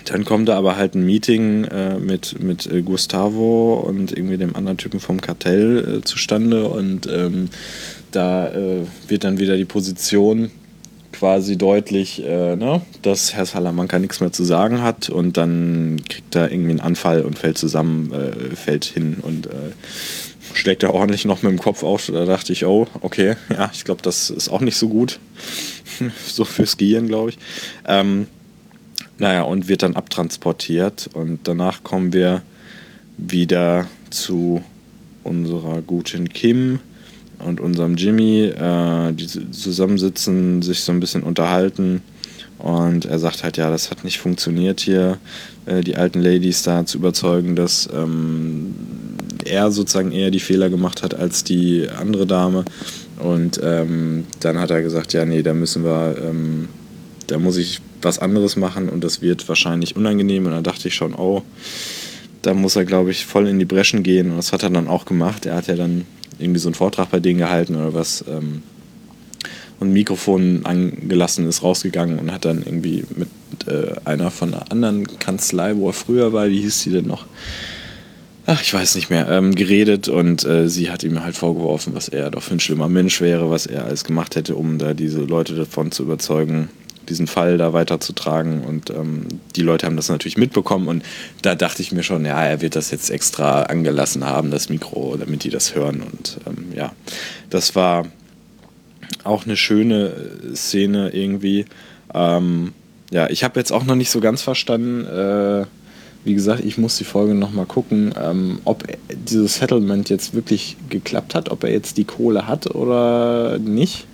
dann 0.07 0.25
kommt 0.25 0.49
da 0.49 0.57
aber 0.57 0.77
halt 0.77 0.95
ein 0.95 1.05
Meeting 1.05 1.65
äh, 1.65 1.99
mit, 1.99 2.43
mit 2.43 2.67
äh, 2.67 2.83
Gustavo 2.83 3.75
und 3.75 4.17
irgendwie 4.17 4.39
dem 4.39 4.57
anderen 4.57 4.79
Typen 4.79 5.01
vom 5.01 5.21
Kartell 5.21 5.99
äh, 5.99 6.01
zustande 6.03 6.69
und 6.69 7.07
ähm, 7.13 7.49
da 8.13 8.49
äh, 8.49 8.87
wird 9.09 9.25
dann 9.25 9.39
wieder 9.39 9.57
die 9.57 9.65
Position 9.65 10.51
quasi 11.13 11.57
deutlich, 11.57 12.25
äh, 12.25 12.57
ne, 12.57 12.83
dass 13.03 13.35
Herr 13.35 13.47
Salamanca 13.47 13.99
nichts 13.99 14.21
mehr 14.21 14.33
zu 14.33 14.45
sagen 14.45 14.83
hat 14.83 15.09
und 15.09 15.37
dann 15.37 16.01
kriegt 16.09 16.35
er 16.35 16.51
irgendwie 16.51 16.71
einen 16.71 16.81
Anfall 16.81 17.23
und 17.23 17.39
fällt 17.39 17.59
zusammen, 17.59 18.13
äh, 18.13 18.57
fällt 18.57 18.85
hin 18.85 19.19
und 19.23 19.47
äh, 19.47 19.73
schlägt 20.55 20.83
er 20.83 20.95
ordentlich 20.95 21.25
noch 21.25 21.43
mit 21.43 21.53
dem 21.53 21.59
Kopf 21.59 21.83
auf. 21.83 22.07
Da 22.07 22.25
dachte 22.25 22.53
ich, 22.53 22.65
oh, 22.65 22.87
okay, 23.01 23.37
ja, 23.51 23.71
ich 23.73 23.85
glaube, 23.85 24.03
das 24.03 24.31
ist 24.31 24.49
auch 24.49 24.61
nicht 24.61 24.77
so 24.77 24.89
gut. 24.89 25.19
so 26.27 26.45
fürs 26.45 26.77
Gehirn, 26.77 27.09
glaube 27.09 27.31
ich. 27.31 27.39
Ähm, 27.87 28.27
naja, 29.19 29.43
und 29.43 29.69
wird 29.69 29.83
dann 29.83 29.95
abtransportiert 29.95 31.11
und 31.13 31.41
danach 31.45 31.85
kommen 31.85 32.13
wir 32.13 32.43
wieder 33.17 33.87
zu 34.11 34.65
unserer 35.23 35.83
guten 35.83 36.29
Kim 36.31 36.81
und 37.45 37.61
unserem 37.61 37.97
Jimmy, 37.97 38.45
äh, 38.45 39.13
die 39.13 39.27
zusammensitzen, 39.27 40.63
sich 40.63 40.81
so 40.81 40.93
ein 40.93 41.01
bisschen 41.01 41.23
unterhalten 41.23 42.03
und 42.63 43.07
er 43.07 43.19
sagt 43.19 43.43
halt, 43.43 43.57
ja, 43.57 43.71
das 43.73 43.91
hat 43.91 44.05
nicht 44.05 44.21
funktioniert 44.21 44.79
hier, 44.79 45.19
äh, 45.67 45.81
die 45.81 45.97
alten 45.97 46.21
Ladies 46.21 46.63
da 46.63 46.87
zu 46.87 46.99
überzeugen, 46.99 47.57
dass 47.57 47.89
ähm, 47.93 48.73
er 49.45 49.73
sozusagen 49.73 50.13
eher 50.13 50.31
die 50.31 50.39
Fehler 50.39 50.71
gemacht 50.71 51.03
hat 51.03 51.13
als 51.13 51.43
die 51.43 51.89
andere 51.89 52.25
Dame 52.25 52.65
Und 53.19 53.61
ähm, 53.65 54.27
dann 54.39 54.61
hat 54.61 54.71
er 54.71 54.81
gesagt, 54.81 55.13
ja, 55.13 55.25
nee, 55.25 55.43
da 55.43 55.55
müssen 55.55 55.83
wir, 55.83 56.17
ähm, 56.23 56.69
da 57.27 57.41
muss 57.41 57.57
ich 57.57 57.81
was 58.01 58.21
anderes 58.21 58.55
machen 58.55 58.89
und 58.89 59.03
das 59.03 59.23
wird 59.23 59.49
wahrscheinlich 59.49 59.97
unangenehm. 59.97 60.47
Und 60.47 60.53
dann 60.53 60.63
dachte 60.63 60.87
ich 60.87 60.95
schon, 60.95 61.15
oh, 61.15 61.43
da 62.43 62.55
muss 62.55 62.77
er, 62.77 62.85
glaube 62.85 63.11
ich, 63.11 63.25
voll 63.25 63.49
in 63.49 63.59
die 63.59 63.65
Breschen 63.65 64.03
gehen. 64.03 64.31
Und 64.31 64.37
das 64.37 64.53
hat 64.53 64.63
er 64.63 64.71
dann 64.71 64.89
auch 64.89 65.05
gemacht. 65.05 65.47
Er 65.47 65.57
hat 65.57 65.69
ja 65.69 65.77
dann 65.77 66.07
irgendwie 66.39 66.61
so 66.61 66.69
einen 66.69 66.75
Vortrag 66.75 67.11
bei 67.11 67.21
denen 67.21 67.39
gehalten 67.39 67.77
oder 67.77 67.95
was. 67.95 68.25
Ähm, 68.29 68.63
und 69.79 69.89
ein 69.89 69.93
Mikrofon 69.95 70.65
angelassen, 70.65 71.49
ist 71.49 71.65
rausgegangen 71.65 72.19
und 72.19 72.33
hat 72.33 72.45
dann 72.45 72.63
irgendwie 72.63 73.05
mit 73.17 73.29
äh, 73.67 73.95
einer 74.05 74.31
von 74.31 74.55
einer 74.55 74.71
anderen 74.71 75.19
Kanzlei, 75.19 75.77
wo 75.77 75.89
er 75.89 75.93
früher 75.93 76.33
war, 76.33 76.49
wie 76.49 76.61
hieß 76.61 76.83
sie 76.83 76.91
denn 76.91 77.07
noch? 77.07 77.27
Ach, 78.47 78.61
ich 78.61 78.73
weiß 78.73 78.95
nicht 78.95 79.11
mehr, 79.11 79.29
ähm, 79.29 79.55
geredet 79.55 80.09
und 80.09 80.45
äh, 80.45 80.69
sie 80.69 80.91
hat 80.91 81.03
ihm 81.05 81.23
halt 81.23 81.37
vorgeworfen, 81.37 81.95
was 81.95 82.09
er 82.09 82.31
doch 82.31 82.43
für 82.43 82.55
ein 82.55 82.61
schlimmer 82.61 82.89
Mensch 82.89 83.21
wäre, 83.21 83.51
was 83.51 83.67
er 83.67 83.85
alles 83.85 84.05
gemacht 84.05 84.37
hätte, 84.37 84.55
um 84.55 84.79
da 84.79 84.95
diese 84.95 85.21
Leute 85.21 85.55
davon 85.55 85.91
zu 85.93 86.05
überzeugen, 86.05 86.69
diesen 87.09 87.27
Fall 87.27 87.59
da 87.59 87.73
weiterzutragen. 87.73 88.63
Und 88.63 88.91
ähm, 88.91 89.27
die 89.57 89.63
Leute 89.63 89.87
haben 89.87 89.97
das 89.97 90.09
natürlich 90.09 90.37
mitbekommen 90.37 90.89
und 90.89 91.05
da 91.43 91.55
dachte 91.55 91.83
ich 91.83 91.93
mir 91.93 92.03
schon, 92.03 92.25
ja, 92.25 92.43
er 92.43 92.61
wird 92.61 92.77
das 92.77 92.91
jetzt 92.91 93.11
extra 93.11 93.63
angelassen 93.63 94.25
haben, 94.25 94.51
das 94.51 94.69
Mikro, 94.69 95.17
damit 95.19 95.45
die 95.45 95.51
das 95.51 95.75
hören. 95.75 96.03
Und 96.03 96.39
ähm, 96.47 96.73
ja, 96.75 96.93
das 97.51 97.75
war 97.75 98.07
auch 99.25 99.45
eine 99.45 99.57
schöne 99.57 100.13
Szene 100.55 101.11
irgendwie. 101.11 101.67
Ähm, 102.15 102.73
ja, 103.11 103.29
ich 103.29 103.45
habe 103.45 103.61
jetzt 103.61 103.73
auch 103.73 103.85
noch 103.85 103.95
nicht 103.95 104.11
so 104.11 104.21
ganz 104.21 104.43
verstanden, 104.43 105.07
äh, 105.07 105.67
wie 106.25 106.35
gesagt, 106.35 106.65
ich 106.65 106.79
muss 106.79 106.97
die 106.99 107.05
Folge 107.05 107.35
nochmal 107.35 107.67
gucken, 107.67 108.15
ähm, 108.17 108.61
ob 108.65 108.85
dieses 109.11 109.57
Settlement 109.57 110.09
jetzt 110.09 110.35
wirklich 110.35 110.77
geklappt 110.89 111.35
hat, 111.35 111.51
ob 111.51 111.65
er 111.65 111.73
jetzt 111.73 111.99
die 111.99 112.05
Kohle 112.05 112.47
hat 112.47 112.75
oder 112.75 113.59
nicht. 113.59 114.07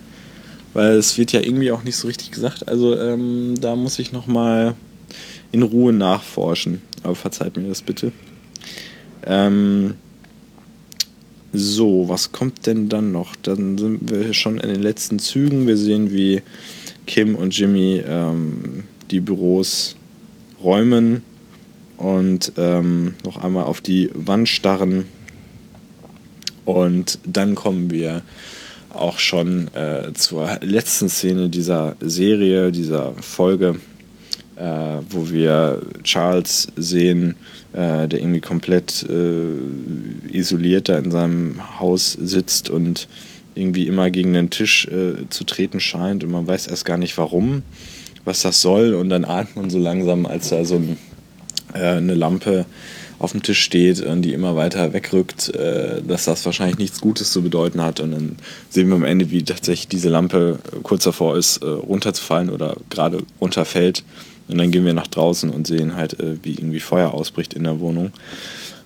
Weil 0.74 0.92
es 0.92 1.18
wird 1.18 1.32
ja 1.32 1.40
irgendwie 1.40 1.72
auch 1.72 1.82
nicht 1.82 1.96
so 1.96 2.06
richtig 2.06 2.30
gesagt. 2.30 2.68
Also 2.68 2.98
ähm, 2.98 3.54
da 3.60 3.74
muss 3.76 3.98
ich 3.98 4.12
nochmal 4.12 4.74
in 5.52 5.62
Ruhe 5.62 5.92
nachforschen. 5.92 6.82
Aber 7.02 7.14
verzeiht 7.14 7.56
mir 7.56 7.68
das 7.68 7.82
bitte. 7.82 8.12
Ähm, 9.24 9.94
so, 11.52 12.08
was 12.08 12.32
kommt 12.32 12.66
denn 12.66 12.88
dann 12.88 13.12
noch? 13.12 13.34
Dann 13.36 13.78
sind 13.78 14.10
wir 14.10 14.34
schon 14.34 14.58
in 14.58 14.68
den 14.68 14.82
letzten 14.82 15.18
Zügen. 15.18 15.66
Wir 15.66 15.76
sehen, 15.76 16.12
wie 16.12 16.42
Kim 17.06 17.34
und 17.34 17.56
Jimmy 17.56 18.02
ähm, 18.06 18.84
die 19.10 19.20
Büros 19.20 19.96
räumen 20.62 21.22
und 21.96 22.52
ähm, 22.56 23.14
noch 23.24 23.42
einmal 23.42 23.64
auf 23.64 23.80
die 23.80 24.10
Wand 24.14 24.48
starren. 24.48 25.06
Und 26.64 27.18
dann 27.24 27.54
kommen 27.54 27.90
wir 27.90 28.22
auch 28.90 29.18
schon 29.18 29.68
äh, 29.74 30.12
zur 30.14 30.58
letzten 30.62 31.08
Szene 31.08 31.48
dieser 31.48 31.96
Serie, 32.00 32.72
dieser 32.72 33.14
Folge, 33.14 33.76
äh, 34.56 34.98
wo 35.10 35.30
wir 35.30 35.82
Charles 36.02 36.68
sehen, 36.76 37.36
äh, 37.72 38.08
der 38.08 38.20
irgendwie 38.20 38.40
komplett 38.40 39.04
äh, 39.08 40.36
isoliert 40.36 40.88
da 40.88 40.98
in 40.98 41.10
seinem 41.10 41.80
Haus 41.80 42.12
sitzt 42.12 42.70
und 42.70 43.08
irgendwie 43.54 43.86
immer 43.86 44.10
gegen 44.10 44.32
den 44.32 44.50
Tisch 44.50 44.86
äh, 44.86 45.28
zu 45.30 45.44
treten 45.44 45.80
scheint 45.80 46.24
und 46.24 46.30
man 46.30 46.46
weiß 46.46 46.68
erst 46.68 46.84
gar 46.84 46.96
nicht 46.96 47.18
warum, 47.18 47.62
was 48.24 48.42
das 48.42 48.60
soll. 48.60 48.94
Und 48.94 49.08
dann 49.10 49.24
atmet 49.24 49.56
man 49.56 49.70
so 49.70 49.78
langsam, 49.78 50.26
als 50.26 50.50
da 50.50 50.64
so 50.64 50.76
ein 50.76 50.96
äh, 51.74 51.96
eine 51.96 52.14
Lampe 52.14 52.66
auf 53.18 53.32
dem 53.32 53.42
Tisch 53.42 53.62
steht 53.62 54.00
und 54.00 54.22
die 54.22 54.32
immer 54.32 54.54
weiter 54.56 54.92
wegrückt, 54.92 55.54
äh, 55.54 56.02
dass 56.02 56.24
das 56.24 56.44
wahrscheinlich 56.44 56.78
nichts 56.78 57.00
Gutes 57.00 57.32
zu 57.32 57.42
bedeuten 57.42 57.82
hat. 57.82 58.00
Und 58.00 58.12
dann 58.12 58.36
sehen 58.70 58.88
wir 58.88 58.96
am 58.96 59.04
Ende, 59.04 59.30
wie 59.30 59.42
tatsächlich 59.42 59.88
diese 59.88 60.08
Lampe 60.08 60.58
kurz 60.82 61.04
davor 61.04 61.36
ist, 61.36 61.58
äh, 61.58 61.66
runterzufallen 61.66 62.50
oder 62.50 62.76
gerade 62.90 63.22
runterfällt. 63.40 64.04
Und 64.48 64.58
dann 64.58 64.70
gehen 64.70 64.86
wir 64.86 64.94
nach 64.94 65.08
draußen 65.08 65.50
und 65.50 65.66
sehen 65.66 65.94
halt, 65.94 66.16
wie 66.42 66.54
irgendwie 66.54 66.80
Feuer 66.80 67.12
ausbricht 67.12 67.52
in 67.52 67.64
der 67.64 67.80
Wohnung. 67.80 68.12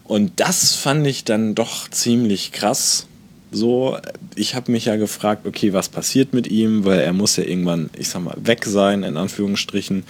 Und 0.03 0.33
das 0.41 0.75
fand 0.75 1.07
ich 1.07 1.23
dann 1.23 1.55
doch 1.55 1.89
ziemlich 1.89 2.51
krass. 2.51 3.07
So, 3.53 3.97
ich 4.35 4.55
habe 4.55 4.73
mich 4.73 4.87
ja 4.87 4.97
gefragt, 4.97 5.47
okay, 5.47 5.73
was 5.73 5.89
passiert 5.89 6.33
mit 6.33 6.49
ihm, 6.49 6.85
weil 6.85 7.01
er 7.01 7.13
muss 7.13 7.37
ja 7.37 7.45
irgendwann, 7.45 7.91
ich 7.97 8.09
sag 8.09 8.25
mal, 8.25 8.37
weg 8.43 8.65
sein, 8.65 9.05
in 9.05 9.17
Anführungsstrichen. 9.17 10.05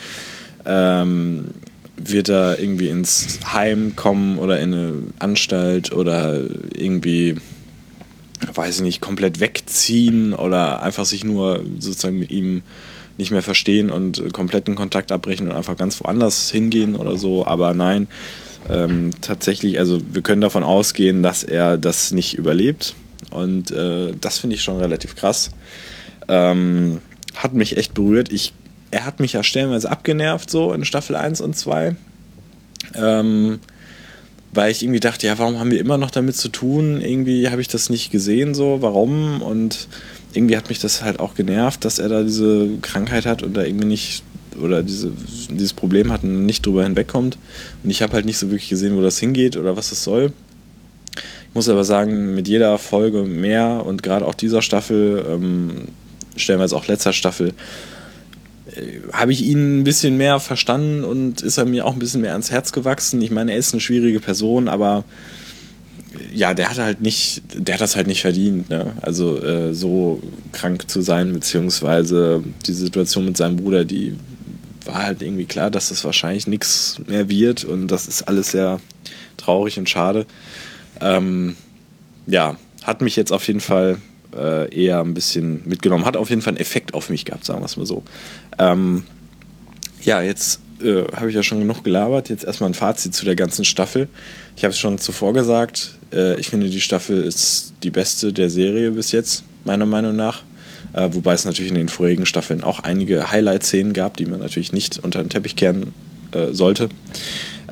Ähm, 0.64 1.48
wird 2.04 2.28
er 2.28 2.58
irgendwie 2.58 2.88
ins 2.88 3.40
Heim 3.52 3.94
kommen 3.96 4.38
oder 4.38 4.60
in 4.60 4.74
eine 4.74 4.92
Anstalt 5.18 5.92
oder 5.92 6.40
irgendwie, 6.74 7.36
weiß 8.52 8.76
ich 8.76 8.82
nicht, 8.82 9.00
komplett 9.00 9.40
wegziehen 9.40 10.34
oder 10.34 10.82
einfach 10.82 11.04
sich 11.04 11.24
nur 11.24 11.64
sozusagen 11.78 12.18
mit 12.18 12.30
ihm 12.30 12.62
nicht 13.18 13.30
mehr 13.30 13.42
verstehen 13.42 13.90
und 13.90 14.32
kompletten 14.32 14.74
Kontakt 14.74 15.12
abbrechen 15.12 15.48
und 15.48 15.56
einfach 15.56 15.76
ganz 15.76 16.00
woanders 16.02 16.50
hingehen 16.50 16.96
oder 16.96 17.16
so. 17.16 17.46
Aber 17.46 17.74
nein, 17.74 18.08
ähm, 18.68 19.10
tatsächlich, 19.20 19.78
also 19.78 20.00
wir 20.12 20.22
können 20.22 20.40
davon 20.40 20.62
ausgehen, 20.62 21.22
dass 21.22 21.44
er 21.44 21.78
das 21.78 22.12
nicht 22.12 22.34
überlebt. 22.34 22.94
Und 23.30 23.70
äh, 23.70 24.12
das 24.20 24.38
finde 24.38 24.56
ich 24.56 24.62
schon 24.62 24.78
relativ 24.78 25.16
krass. 25.16 25.50
Ähm, 26.28 27.00
hat 27.34 27.54
mich 27.54 27.76
echt 27.76 27.94
berührt. 27.94 28.32
Ich 28.32 28.52
er 28.92 29.06
hat 29.06 29.20
mich 29.20 29.32
ja 29.32 29.42
stellenweise 29.42 29.90
abgenervt, 29.90 30.50
so 30.50 30.72
in 30.72 30.84
Staffel 30.84 31.16
1 31.16 31.40
und 31.40 31.56
2. 31.56 31.96
Ähm, 32.94 33.58
weil 34.52 34.70
ich 34.70 34.82
irgendwie 34.82 35.00
dachte, 35.00 35.26
ja, 35.26 35.38
warum 35.38 35.58
haben 35.58 35.70
wir 35.70 35.80
immer 35.80 35.96
noch 35.96 36.10
damit 36.10 36.36
zu 36.36 36.50
tun? 36.50 37.00
Irgendwie 37.00 37.48
habe 37.48 37.62
ich 37.62 37.68
das 37.68 37.88
nicht 37.88 38.12
gesehen, 38.12 38.54
so, 38.54 38.82
warum? 38.82 39.40
Und 39.40 39.88
irgendwie 40.34 40.58
hat 40.58 40.68
mich 40.68 40.78
das 40.78 41.02
halt 41.02 41.20
auch 41.20 41.34
genervt, 41.34 41.86
dass 41.86 41.98
er 41.98 42.10
da 42.10 42.22
diese 42.22 42.68
Krankheit 42.82 43.24
hat 43.24 43.42
und 43.42 43.56
da 43.56 43.62
irgendwie 43.62 43.86
nicht, 43.86 44.22
oder 44.60 44.82
diese, 44.82 45.10
dieses 45.50 45.72
Problem 45.72 46.12
hat 46.12 46.22
und 46.22 46.44
nicht 46.44 46.66
drüber 46.66 46.84
hinwegkommt. 46.84 47.38
Und 47.82 47.90
ich 47.90 48.02
habe 48.02 48.12
halt 48.12 48.26
nicht 48.26 48.36
so 48.36 48.50
wirklich 48.50 48.68
gesehen, 48.68 48.94
wo 48.94 49.00
das 49.00 49.18
hingeht 49.18 49.56
oder 49.56 49.74
was 49.74 49.90
es 49.90 50.04
soll. 50.04 50.34
Ich 51.16 51.54
muss 51.54 51.70
aber 51.70 51.84
sagen, 51.84 52.34
mit 52.34 52.46
jeder 52.46 52.76
Folge 52.76 53.22
mehr 53.22 53.84
und 53.86 54.02
gerade 54.02 54.26
auch 54.26 54.34
dieser 54.34 54.60
Staffel, 54.60 55.24
ähm, 55.30 55.88
stellenweise 56.36 56.76
auch 56.76 56.86
letzter 56.88 57.14
Staffel, 57.14 57.54
habe 59.12 59.32
ich 59.32 59.42
ihn 59.42 59.80
ein 59.80 59.84
bisschen 59.84 60.16
mehr 60.16 60.40
verstanden 60.40 61.04
und 61.04 61.42
ist 61.42 61.58
er 61.58 61.64
mir 61.64 61.86
auch 61.86 61.92
ein 61.92 61.98
bisschen 61.98 62.22
mehr 62.22 62.32
ans 62.32 62.50
Herz 62.50 62.72
gewachsen. 62.72 63.20
Ich 63.20 63.30
meine, 63.30 63.52
er 63.52 63.58
ist 63.58 63.72
eine 63.72 63.80
schwierige 63.80 64.20
Person, 64.20 64.68
aber 64.68 65.04
äh, 66.14 66.36
ja, 66.36 66.54
der 66.54 66.70
hat 66.70 66.78
halt 66.78 67.00
nicht, 67.00 67.42
der 67.54 67.74
hat 67.74 67.80
das 67.80 67.96
halt 67.96 68.06
nicht 68.06 68.22
verdient, 68.22 68.70
ne? 68.70 68.92
Also 69.02 69.42
äh, 69.42 69.74
so 69.74 70.22
krank 70.52 70.88
zu 70.88 71.02
sein, 71.02 71.32
beziehungsweise 71.32 72.42
die 72.66 72.72
Situation 72.72 73.26
mit 73.26 73.36
seinem 73.36 73.56
Bruder, 73.56 73.84
die 73.84 74.16
war 74.84 75.04
halt 75.04 75.22
irgendwie 75.22 75.44
klar, 75.44 75.70
dass 75.70 75.90
das 75.90 76.04
wahrscheinlich 76.04 76.46
nichts 76.46 77.00
mehr 77.06 77.28
wird 77.28 77.64
und 77.64 77.88
das 77.88 78.08
ist 78.08 78.22
alles 78.22 78.50
sehr 78.50 78.80
traurig 79.36 79.78
und 79.78 79.88
schade. 79.88 80.26
Ähm, 81.00 81.56
ja, 82.26 82.56
hat 82.82 83.00
mich 83.00 83.16
jetzt 83.16 83.32
auf 83.32 83.46
jeden 83.46 83.60
Fall 83.60 83.98
äh, 84.36 84.74
eher 84.74 85.00
ein 85.00 85.14
bisschen 85.14 85.62
mitgenommen. 85.64 86.04
Hat 86.04 86.16
auf 86.16 86.30
jeden 86.30 86.42
Fall 86.42 86.52
einen 86.52 86.60
Effekt 86.60 86.94
auf 86.94 87.10
mich 87.10 87.24
gehabt, 87.24 87.44
sagen 87.44 87.60
wir 87.60 87.66
es 87.66 87.76
mal 87.76 87.86
so. 87.86 88.02
Ähm, 88.58 89.04
ja, 90.02 90.20
jetzt 90.22 90.60
äh, 90.82 91.04
habe 91.14 91.28
ich 91.28 91.34
ja 91.34 91.42
schon 91.42 91.60
genug 91.60 91.84
gelabert. 91.84 92.28
Jetzt 92.28 92.44
erstmal 92.44 92.70
ein 92.70 92.74
Fazit 92.74 93.14
zu 93.14 93.24
der 93.24 93.36
ganzen 93.36 93.64
Staffel. 93.64 94.08
Ich 94.56 94.64
habe 94.64 94.72
es 94.72 94.78
schon 94.78 94.98
zuvor 94.98 95.32
gesagt. 95.32 95.98
Äh, 96.12 96.38
ich 96.40 96.48
finde, 96.48 96.68
die 96.68 96.80
Staffel 96.80 97.22
ist 97.22 97.74
die 97.82 97.90
beste 97.90 98.32
der 98.32 98.50
Serie 98.50 98.90
bis 98.90 99.12
jetzt, 99.12 99.44
meiner 99.64 99.86
Meinung 99.86 100.16
nach. 100.16 100.42
Äh, 100.92 101.08
wobei 101.12 101.34
es 101.34 101.44
natürlich 101.44 101.70
in 101.70 101.78
den 101.78 101.88
vorigen 101.88 102.26
Staffeln 102.26 102.62
auch 102.62 102.80
einige 102.80 103.30
Highlight-Szenen 103.30 103.92
gab, 103.92 104.16
die 104.16 104.26
man 104.26 104.40
natürlich 104.40 104.72
nicht 104.72 104.98
unter 105.02 105.22
den 105.22 105.30
Teppich 105.30 105.56
kehren 105.56 105.94
äh, 106.32 106.52
sollte. 106.52 106.88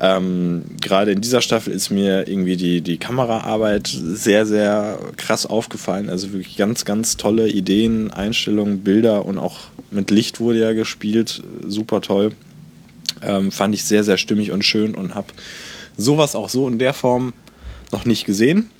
Ähm, 0.00 0.62
Gerade 0.80 1.12
in 1.12 1.20
dieser 1.20 1.42
Staffel 1.42 1.74
ist 1.74 1.90
mir 1.90 2.26
irgendwie 2.26 2.56
die, 2.56 2.80
die 2.80 2.96
Kameraarbeit 2.96 3.86
sehr, 3.86 4.46
sehr 4.46 4.98
krass 5.16 5.44
aufgefallen. 5.44 6.08
Also 6.08 6.32
wirklich 6.32 6.56
ganz, 6.56 6.84
ganz 6.86 7.18
tolle 7.18 7.48
Ideen, 7.48 8.10
Einstellungen, 8.10 8.80
Bilder 8.80 9.26
und 9.26 9.38
auch 9.38 9.58
mit 9.90 10.10
Licht 10.10 10.40
wurde 10.40 10.60
ja 10.60 10.72
gespielt. 10.72 11.42
Super 11.66 12.00
toll. 12.00 12.32
Ähm, 13.22 13.52
fand 13.52 13.74
ich 13.74 13.84
sehr, 13.84 14.02
sehr 14.02 14.16
stimmig 14.16 14.52
und 14.52 14.64
schön 14.64 14.94
und 14.94 15.14
habe 15.14 15.28
sowas 15.98 16.34
auch 16.34 16.48
so 16.48 16.66
in 16.66 16.78
der 16.78 16.94
Form 16.94 17.34
noch 17.92 18.06
nicht 18.06 18.24
gesehen. 18.24 18.70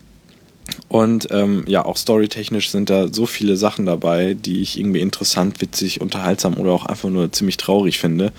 Und 0.89 1.29
ähm, 1.31 1.65
ja, 1.67 1.85
auch 1.85 1.97
storytechnisch 1.97 2.71
sind 2.71 2.91
da 2.91 3.13
so 3.13 3.27
viele 3.27 3.57
Sachen 3.57 3.87
dabei, 3.87 4.35
die 4.35 4.61
ich 4.61 4.79
irgendwie 4.79 5.01
interessant, 5.01 5.61
witzig, 5.61 6.01
unterhaltsam 6.01 6.55
oder 6.55 6.73
auch 6.73 6.87
einfach 6.87 7.09
nur 7.09 7.31
ziemlich 7.33 7.57
traurig 7.57 7.99
finde. 7.99 8.33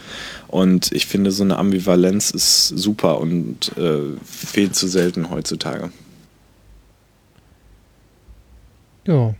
Und 0.48 0.92
ich 0.92 1.06
finde, 1.06 1.32
so 1.32 1.44
eine 1.44 1.58
Ambivalenz 1.58 2.32
ist 2.32 2.68
super 2.68 3.20
und 3.20 3.76
äh, 3.78 4.18
fehlt 4.26 4.76
zu 4.76 4.88
selten 4.88 5.30
heutzutage. 5.30 5.92
Ja, 9.08 9.34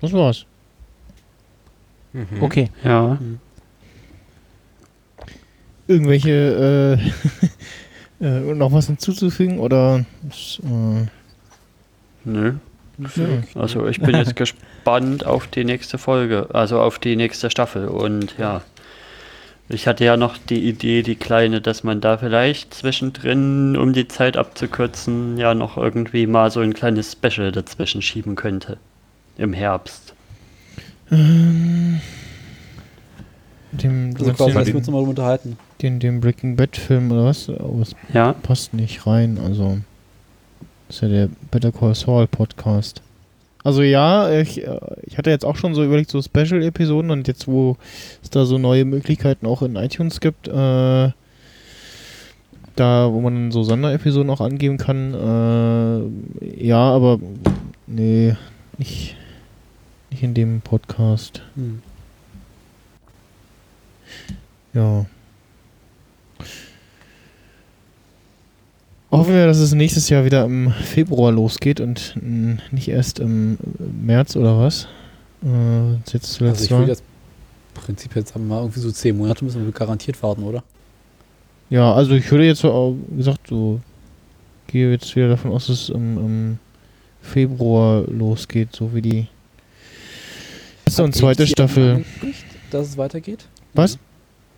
das 0.00 0.12
war's. 0.12 0.46
Mhm. 2.12 2.42
Okay. 2.42 2.70
Ja. 2.82 3.18
Irgendwelche 5.86 6.98
äh, 8.20 8.24
äh, 8.24 8.54
noch 8.54 8.72
was 8.72 8.86
hinzuzufügen 8.86 9.58
oder? 9.58 10.06
Ist, 10.28 10.60
äh, 10.64 11.06
Nö. 12.26 12.54
Also 13.54 13.86
ich 13.86 14.00
bin 14.00 14.16
jetzt 14.16 14.36
gespannt 14.36 15.24
auf 15.26 15.46
die 15.46 15.64
nächste 15.64 15.98
Folge, 15.98 16.48
also 16.52 16.80
auf 16.80 16.98
die 16.98 17.16
nächste 17.16 17.50
Staffel. 17.50 17.88
Und 17.88 18.36
ja, 18.38 18.62
ich 19.68 19.86
hatte 19.86 20.04
ja 20.04 20.16
noch 20.16 20.38
die 20.38 20.68
Idee, 20.68 21.02
die 21.02 21.16
kleine, 21.16 21.60
dass 21.60 21.84
man 21.84 22.00
da 22.00 22.18
vielleicht 22.18 22.72
zwischendrin, 22.74 23.76
um 23.76 23.92
die 23.92 24.08
Zeit 24.08 24.36
abzukürzen, 24.36 25.38
ja 25.38 25.54
noch 25.54 25.76
irgendwie 25.76 26.26
mal 26.26 26.50
so 26.50 26.60
ein 26.60 26.74
kleines 26.74 27.12
Special 27.12 27.52
dazwischen 27.52 28.02
schieben 28.02 28.34
könnte. 28.34 28.78
Im 29.38 29.52
Herbst. 29.52 30.14
Ähm, 31.10 32.00
dem, 33.72 34.14
du 34.14 34.24
Also 34.24 34.34
quasi, 34.34 34.52
den, 34.52 34.58
dass 34.58 34.66
wir 34.68 34.76
uns 34.76 34.86
nochmal 34.86 35.08
unterhalten. 35.08 35.58
den, 35.82 36.00
den 36.00 36.20
Breaking 36.20 36.56
Bad 36.56 36.76
Film 36.76 37.12
oder 37.12 37.24
was? 37.26 37.48
Aber 37.50 37.82
es 37.82 37.94
Ja, 38.12 38.32
passt 38.32 38.72
nicht 38.72 39.06
rein, 39.06 39.38
also. 39.38 39.78
Das 40.86 40.96
ist 40.96 41.02
ja 41.02 41.08
der 41.08 41.28
Better 41.50 41.72
Call 41.72 41.94
Saul 41.94 42.26
Podcast. 42.26 43.02
Also 43.64 43.82
ja, 43.82 44.30
ich, 44.30 44.64
äh, 44.64 44.78
ich 45.02 45.18
hatte 45.18 45.30
jetzt 45.30 45.44
auch 45.44 45.56
schon 45.56 45.74
so 45.74 45.82
überlegt, 45.82 46.10
so 46.10 46.22
Special-Episoden 46.22 47.10
und 47.10 47.26
jetzt, 47.26 47.48
wo 47.48 47.76
es 48.22 48.30
da 48.30 48.44
so 48.44 48.58
neue 48.58 48.84
Möglichkeiten 48.84 49.46
auch 49.46 49.62
in 49.62 49.74
iTunes 49.74 50.20
gibt, 50.20 50.46
äh, 50.46 51.10
da, 52.76 53.12
wo 53.12 53.20
man 53.20 53.50
so 53.50 53.64
Sonderepisoden 53.64 54.30
auch 54.30 54.40
angeben 54.40 54.76
kann, 54.76 55.14
äh, 55.14 56.64
ja, 56.64 56.78
aber 56.78 57.18
nee, 57.88 58.36
nicht, 58.78 59.16
nicht 60.10 60.22
in 60.22 60.34
dem 60.34 60.60
Podcast. 60.60 61.42
Hm. 61.56 61.82
Ja. 64.74 65.06
Hoffen 69.16 69.34
wir, 69.34 69.46
dass 69.46 69.58
es 69.58 69.74
nächstes 69.74 70.08
Jahr 70.08 70.24
wieder 70.24 70.44
im 70.44 70.70
Februar 70.70 71.32
losgeht 71.32 71.80
und 71.80 72.14
nicht 72.70 72.88
erst 72.88 73.18
im 73.18 73.58
März 74.02 74.36
oder 74.36 74.58
was. 74.58 74.88
Äh, 75.42 75.94
jetzt 76.12 76.40
Also 76.42 76.64
ich 76.64 76.70
würde 76.70 76.92
jetzt 76.92 77.02
Prinzip 77.76 78.16
jetzt 78.16 78.34
haben 78.34 78.48
wir 78.48 78.58
irgendwie 78.58 78.80
so 78.80 78.90
zehn 78.90 79.16
Monate 79.16 79.44
müssen 79.44 79.64
wir 79.64 79.72
garantiert 79.72 80.22
warten, 80.22 80.42
oder? 80.42 80.64
Ja, 81.70 81.92
also 81.92 82.14
ich 82.14 82.30
würde 82.30 82.46
jetzt 82.46 82.60
so, 82.60 82.96
gesagt, 83.16 83.48
so 83.48 83.80
gehe 84.66 84.90
jetzt 84.90 85.14
wieder 85.14 85.28
davon 85.28 85.52
aus, 85.52 85.66
dass 85.66 85.82
es 85.82 85.88
im, 85.90 86.16
im 86.16 86.58
Februar 87.20 88.04
losgeht, 88.08 88.74
so 88.74 88.94
wie 88.94 89.02
die 89.02 89.26
erste 90.84 91.04
und 91.04 91.14
zweite 91.14 91.42
AMC 91.42 91.50
Staffel. 91.50 91.90
angekündigt, 91.90 92.44
dass 92.70 92.88
es 92.88 92.96
weitergeht? 92.96 93.46
Was? 93.74 93.98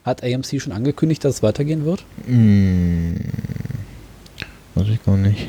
Hat 0.04 0.22
AMC 0.22 0.60
schon 0.60 0.72
angekündigt, 0.72 1.24
dass 1.24 1.36
es 1.36 1.42
weitergehen 1.42 1.84
wird? 1.84 2.04
Hm, 2.26 3.16
weiß 4.78 4.88
ich 4.88 5.04
gar 5.04 5.16
nicht. 5.16 5.48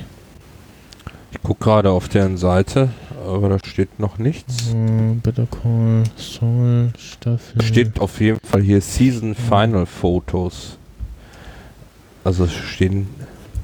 Ich 1.31 1.41
gucke 1.43 1.63
gerade 1.63 1.91
auf 1.91 2.09
deren 2.09 2.37
Seite, 2.37 2.89
aber 3.25 3.49
da 3.49 3.59
steht 3.63 3.99
noch 3.99 4.17
nichts. 4.17 4.73
Äh, 4.73 5.13
Better 5.21 5.45
Call 5.45 6.03
Saul 6.15 6.91
Staffel. 6.97 7.61
Steht 7.61 7.99
auf 7.99 8.19
jeden 8.19 8.39
Fall 8.39 8.61
hier 8.61 8.81
Season 8.81 9.35
Final 9.35 9.85
Fotos. 9.85 10.77
Also 12.23 12.45
es 12.45 12.53
stehen, 12.53 13.07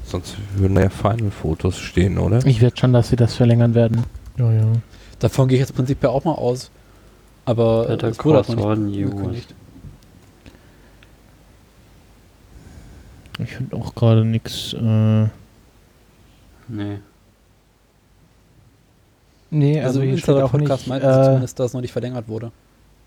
sonst 0.04 0.36
würden 0.54 0.76
ja 0.76 0.88
Final 0.88 1.30
Fotos 1.30 1.78
stehen, 1.78 2.18
oder? 2.18 2.44
Ich 2.46 2.60
werde 2.60 2.76
schon, 2.76 2.92
dass 2.92 3.08
sie 3.08 3.16
das 3.16 3.34
verlängern 3.34 3.74
werden. 3.74 4.04
Ja, 4.38 4.52
ja. 4.52 4.66
Davon 5.18 5.48
gehe 5.48 5.56
ich 5.56 5.60
jetzt 5.60 5.74
prinzipiell 5.74 6.12
auch 6.12 6.24
mal 6.24 6.34
aus. 6.34 6.70
Aber 7.44 7.86
äh, 7.86 7.96
Better 7.96 8.08
es 8.08 8.24
wurde 8.24 8.56
Call 8.56 8.76
nicht. 8.76 9.54
Ich 13.38 13.50
finde 13.50 13.76
auch 13.76 13.94
gerade 13.94 14.24
nichts. 14.24 14.72
Äh, 14.72 15.26
nee. 16.68 16.98
Nee, 19.50 19.76
Also, 19.80 20.00
also, 20.00 20.02
hier 20.02 20.10
im 20.12 20.18
steht 20.18 20.34
auch 20.36 20.52
nicht. 20.52 20.60
Podcast 20.68 20.86
meinten 20.88 21.06
sie 21.12 21.20
Äh, 21.20 21.24
zumindest, 21.24 21.58
dass 21.58 21.66
es 21.66 21.72
noch 21.74 21.80
nicht 21.80 21.92
verlängert 21.92 22.28
wurde. 22.28 22.50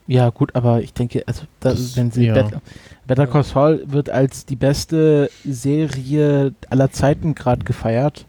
ja, 0.08 0.30
gut, 0.30 0.56
aber 0.56 0.82
ich 0.82 0.94
denke, 0.94 1.24
also 1.28 1.44
das, 1.60 1.76
Das- 1.76 1.98
wenn 1.98 2.12
sie 2.12 2.26
ja. 2.28 2.34
Better, 2.34 2.62
Better 3.06 3.28
Call 3.28 3.44
Saul 3.44 3.84
wird 3.88 4.10
als 4.10 4.46
die 4.46 4.56
beste 4.56 5.30
Serie 5.46 6.54
aller 6.70 6.92
Zeiten 6.92 7.36
gerade 7.36 7.64
gefeiert. 7.66 8.26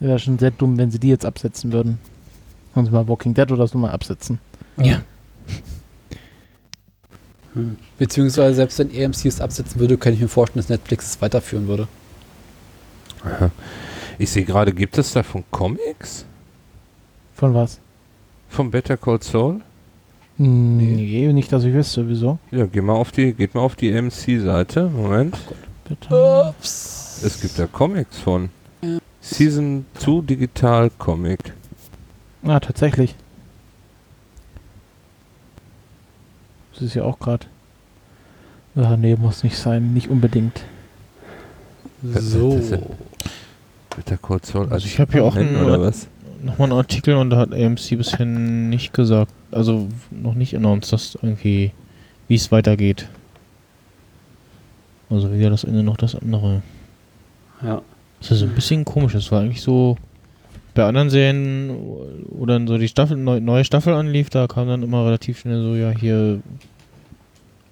Wäre 0.00 0.18
schon 0.18 0.38
sehr 0.38 0.50
dumm, 0.50 0.78
wenn 0.78 0.90
sie 0.90 0.98
die 0.98 1.08
jetzt 1.08 1.24
absetzen 1.26 1.72
würden. 1.72 1.98
Sollen 2.74 2.86
sie 2.86 2.92
mal 2.92 3.08
Walking 3.08 3.34
Dead 3.34 3.50
oder 3.52 3.66
so 3.66 3.76
mal 3.78 3.90
absetzen. 3.90 4.38
Ja. 4.78 5.00
Hm. 7.54 7.76
Beziehungsweise 7.98 8.54
selbst 8.54 8.78
wenn 8.78 8.90
AMC 8.90 9.26
es 9.26 9.40
absetzen 9.40 9.80
würde, 9.80 9.96
kann 9.98 10.12
ich 10.12 10.20
mir 10.20 10.28
vorstellen, 10.28 10.62
dass 10.62 10.68
Netflix 10.68 11.06
es 11.06 11.20
weiterführen 11.22 11.66
würde. 11.68 11.88
Aha. 13.24 13.50
Ich 14.20 14.28
sehe 14.28 14.44
gerade, 14.44 14.74
gibt 14.74 14.98
es 14.98 15.14
davon 15.14 15.44
Comics? 15.50 16.26
Von 17.32 17.54
was? 17.54 17.80
Vom 18.50 18.70
Better 18.70 18.98
Call 18.98 19.22
Saul? 19.22 19.62
Nee, 20.36 21.32
nicht, 21.32 21.50
dass 21.50 21.64
ich 21.64 21.72
wüsste, 21.72 22.06
wieso. 22.06 22.38
Ja, 22.50 22.66
geh 22.66 22.82
mal 22.82 22.92
auf 22.92 23.12
die, 23.12 23.32
geht 23.32 23.54
mal 23.54 23.62
auf 23.62 23.76
die 23.76 23.90
MC-Seite. 23.90 24.90
Moment. 24.90 25.38
Bitte. 25.88 26.50
Ups. 26.50 27.22
Es 27.24 27.40
gibt 27.40 27.58
da 27.58 27.66
Comics 27.66 28.18
von. 28.18 28.50
Ja. 28.82 28.98
Season 29.22 29.86
2 29.94 30.26
Digital 30.26 30.90
Comic. 30.98 31.54
Ah, 32.42 32.60
tatsächlich. 32.60 33.14
Das 36.74 36.82
ist 36.82 36.92
ja 36.92 37.04
auch 37.04 37.18
gerade. 37.18 37.46
Ah, 38.76 38.98
nee, 38.98 39.16
muss 39.16 39.44
nicht 39.44 39.56
sein. 39.56 39.94
Nicht 39.94 40.10
unbedingt. 40.10 40.62
So. 42.02 42.60
Ist- 43.90 43.96
Better 43.96 44.16
Call 44.16 44.40
Saul. 44.42 44.68
Also 44.70 44.86
ich 44.86 44.98
hab 45.00 45.12
hier 45.12 45.24
auch 45.24 45.36
einen- 45.36 45.56
oder 45.62 45.80
was? 45.80 46.08
Nochmal 46.42 46.70
einen 46.70 46.78
Artikel 46.78 47.16
und 47.16 47.30
da 47.30 47.36
hat 47.36 47.52
AMC 47.52 47.96
bisher 47.96 48.24
nicht 48.24 48.94
gesagt, 48.94 49.32
also 49.50 49.88
noch 50.10 50.34
nicht 50.34 50.56
announced, 50.56 50.90
dass 50.92 51.18
irgendwie, 51.20 51.72
wie 52.28 52.34
es 52.34 52.50
weitergeht. 52.50 53.08
Also 55.10 55.30
weder 55.32 55.50
das 55.50 55.64
eine 55.64 55.82
noch 55.82 55.96
das 55.96 56.14
andere. 56.14 56.62
Ja. 57.62 57.82
Das 58.20 58.30
ist 58.30 58.42
ein 58.42 58.54
bisschen 58.54 58.84
komisch. 58.84 59.12
Das 59.12 59.30
war 59.32 59.40
eigentlich 59.42 59.60
so 59.60 59.96
bei 60.74 60.84
anderen 60.86 61.10
Serien, 61.10 61.70
wo 62.28 62.46
dann 62.46 62.66
so 62.66 62.78
die 62.78 62.88
Staffel, 62.88 63.16
neu, 63.16 63.40
neue 63.40 63.64
Staffel 63.64 63.92
anlief, 63.92 64.30
da 64.30 64.46
kam 64.46 64.68
dann 64.68 64.82
immer 64.82 65.04
relativ 65.04 65.40
schnell 65.40 65.60
so, 65.62 65.74
ja, 65.74 65.90
hier 65.90 66.40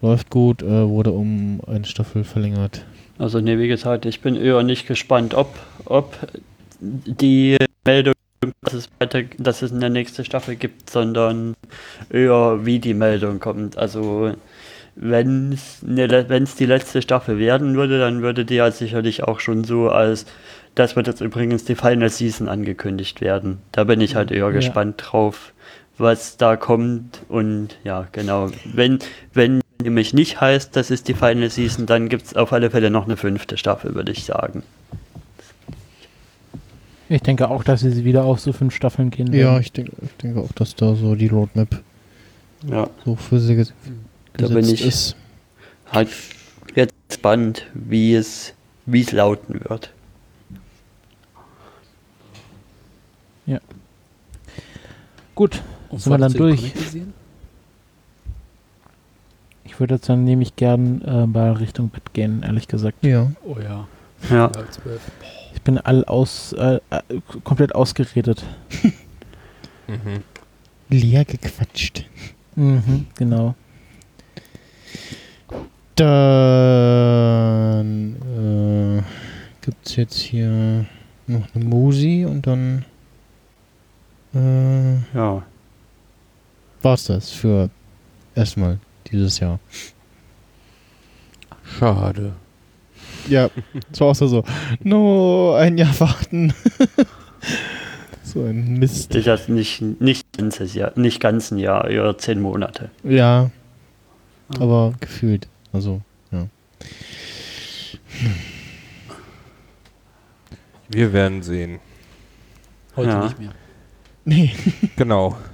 läuft 0.03 0.31
gut, 0.31 0.63
äh, 0.63 0.89
wurde 0.89 1.13
um 1.13 1.61
eine 1.67 1.85
Staffel 1.85 2.25
verlängert. 2.25 2.85
Also 3.19 3.41
nee, 3.41 3.59
wie 3.59 3.69
gesagt, 3.69 4.07
ich 4.07 4.21
bin 4.21 4.37
eher 4.37 4.63
nicht 4.63 4.87
gespannt, 4.87 5.35
ob, 5.35 5.59
ob 5.85 6.17
die 6.81 7.57
Meldung, 7.85 8.15
dass 8.63 8.75
es, 8.75 8.89
weiter, 9.01 9.23
dass 9.39 9.63
es 9.63 9.73
eine 9.73 9.91
nächste 9.91 10.25
Staffel 10.25 10.55
gibt, 10.57 10.91
sondern 10.91 11.55
eher 12.11 12.61
wie 12.65 12.79
die 12.79 12.95
Meldung 12.95 13.41
kommt. 13.41 13.77
Also 13.77 14.33
wenn 14.95 15.53
es 15.53 16.55
die 16.57 16.67
letzte 16.67 17.03
Staffel 17.03 17.39
werden 17.39 17.75
würde, 17.75 17.99
dann 17.99 18.23
würde 18.23 18.45
die 18.45 18.57
ja 18.57 18.71
sicherlich 18.71 19.25
auch 19.25 19.41
schon 19.41 19.65
so 19.65 19.91
als, 19.91 20.27
das 20.75 20.97
wird 20.97 21.07
jetzt 21.09 21.21
übrigens 21.21 21.65
die 21.65 21.75
Final 21.75 22.11
Season 22.11 22.49
angekündigt 22.49 23.21
werden. 23.21 23.59
Da 23.73 23.85
bin 23.85 24.01
ich 24.01 24.15
halt 24.15 24.31
eher 24.31 24.47
Ja. 24.47 24.51
gespannt 24.51 25.03
drauf, 25.05 25.53
was 25.99 26.37
da 26.37 26.57
kommt 26.57 27.21
und 27.29 27.77
ja, 27.85 28.07
genau. 28.13 28.51
Wenn, 28.65 28.99
wenn 29.35 29.61
nämlich 29.83 30.13
nicht 30.15 30.41
heißt, 30.41 30.75
das 30.77 30.91
ist 30.91 31.09
die 31.09 31.15
Final 31.15 31.51
Season, 31.51 31.87
dann 31.87 32.09
gibt 32.09 32.25
es 32.27 32.37
auf 32.37 32.53
alle 32.53 32.71
Fälle 32.71 32.91
noch 32.91 33.05
eine 33.05 33.17
fünfte 33.17 33.57
Staffel, 33.57 33.95
würde 33.95 34.13
ich 34.13 34.25
sagen. 34.25 34.63
Ich 37.09 37.23
denke 37.23 37.49
auch, 37.49 37.65
dass 37.65 37.81
sie 37.81 38.05
wieder 38.05 38.25
auf 38.25 38.41
so 38.41 38.53
fünf 38.53 38.75
Staffeln 38.75 39.11
gehen 39.11 39.29
Ja, 39.33 39.53
werden. 39.53 39.61
ich 39.63 39.73
denke 39.73 39.93
ich 40.03 40.13
denke 40.23 40.41
auch, 40.41 40.53
dass 40.53 40.75
da 40.75 40.95
so 40.95 41.15
die 41.15 41.29
Roadmap 41.29 41.81
Ja, 42.69 42.91
so 43.05 43.17
für 43.17 43.41
sie 43.41 43.55
ges 43.57 43.73
Da 44.35 44.47
gesetzt 44.49 44.55
bin 44.67 44.75
ich- 44.75 44.85
ist. 44.87 45.17
halt 45.91 46.09
jetzt 46.75 46.93
spannend, 47.11 47.67
wie 47.73 48.15
es, 48.15 48.53
wie 48.85 49.01
es 49.01 49.13
lauten 49.13 49.61
wird. 49.69 49.91
Gut, 55.35 55.63
Und 55.91 56.01
Sind 56.01 56.13
wir 56.13 56.19
dann 56.19 56.33
durch? 56.33 56.73
Ich 59.79 59.81
würde 59.81 59.95
jetzt 59.95 60.09
dann 60.09 60.25
nämlich 60.25 60.57
gern 60.57 61.03
äh, 61.03 61.25
mal 61.25 61.53
Richtung 61.53 61.91
Bett 61.91 62.13
gehen, 62.13 62.43
ehrlich 62.43 62.67
gesagt. 62.67 63.05
Ja. 63.05 63.31
Oh 63.45 63.59
ja. 63.63 63.87
Ja. 64.29 64.51
Ich 65.55 65.63
bin 65.63 65.79
all 65.79 66.05
aus, 66.05 66.53
äh, 66.55 66.81
äh, 66.91 67.03
komplett 67.45 67.77
ausgeredet. 67.77 68.43
Mhm. 69.87 70.25
Leer 70.91 71.25
gequatscht. 71.25 72.05
Mhm, 72.57 73.07
genau. 73.17 73.55
Dann 75.95 76.17
äh, 78.37 79.03
gibt 79.65 79.87
es 79.87 79.97
jetzt 79.97 80.19
hier 80.19 80.85
noch 81.27 81.55
eine 81.55 81.65
Musi 81.65 82.27
und 82.29 82.47
dann 82.47 82.85
äh, 84.35 84.97
ja. 85.17 85.43
war's 86.83 87.05
das 87.05 87.31
für 87.31 87.71
erstmal 88.35 88.79
dieses 89.11 89.39
Jahr. 89.41 89.59
Schade. 91.79 92.33
Ja, 93.29 93.51
es 93.93 94.01
war 94.01 94.09
auch 94.09 94.15
so, 94.15 94.27
so, 94.27 94.45
no, 94.83 95.55
ein 95.55 95.77
Jahr 95.77 95.99
warten. 96.01 96.55
so, 98.23 98.45
ein 98.45 98.79
Mist. 98.79 99.15
Ist 99.15 99.27
das 99.27 99.49
nicht, 99.49 99.83
nicht 100.01 100.27
ganzes 100.37 100.75
Jahr, 100.75 100.93
nicht 100.97 101.21
ganz 101.21 101.51
ein 101.51 101.59
Jahr, 101.59 101.89
eher 101.89 102.17
zehn 102.17 102.41
Monate. 102.41 102.91
Ja. 103.05 103.51
Aber 104.59 104.95
gefühlt. 105.01 105.47
Also, 105.73 106.01
ja. 106.33 106.47
Wir 110.89 111.13
werden 111.13 111.43
sehen. 111.43 111.81
Heute 112.97 113.11
Ja. 113.11 113.25
nicht 113.25 113.39
mehr. 113.39 113.53
Nee. 114.25 114.53
Genau. 114.97 115.37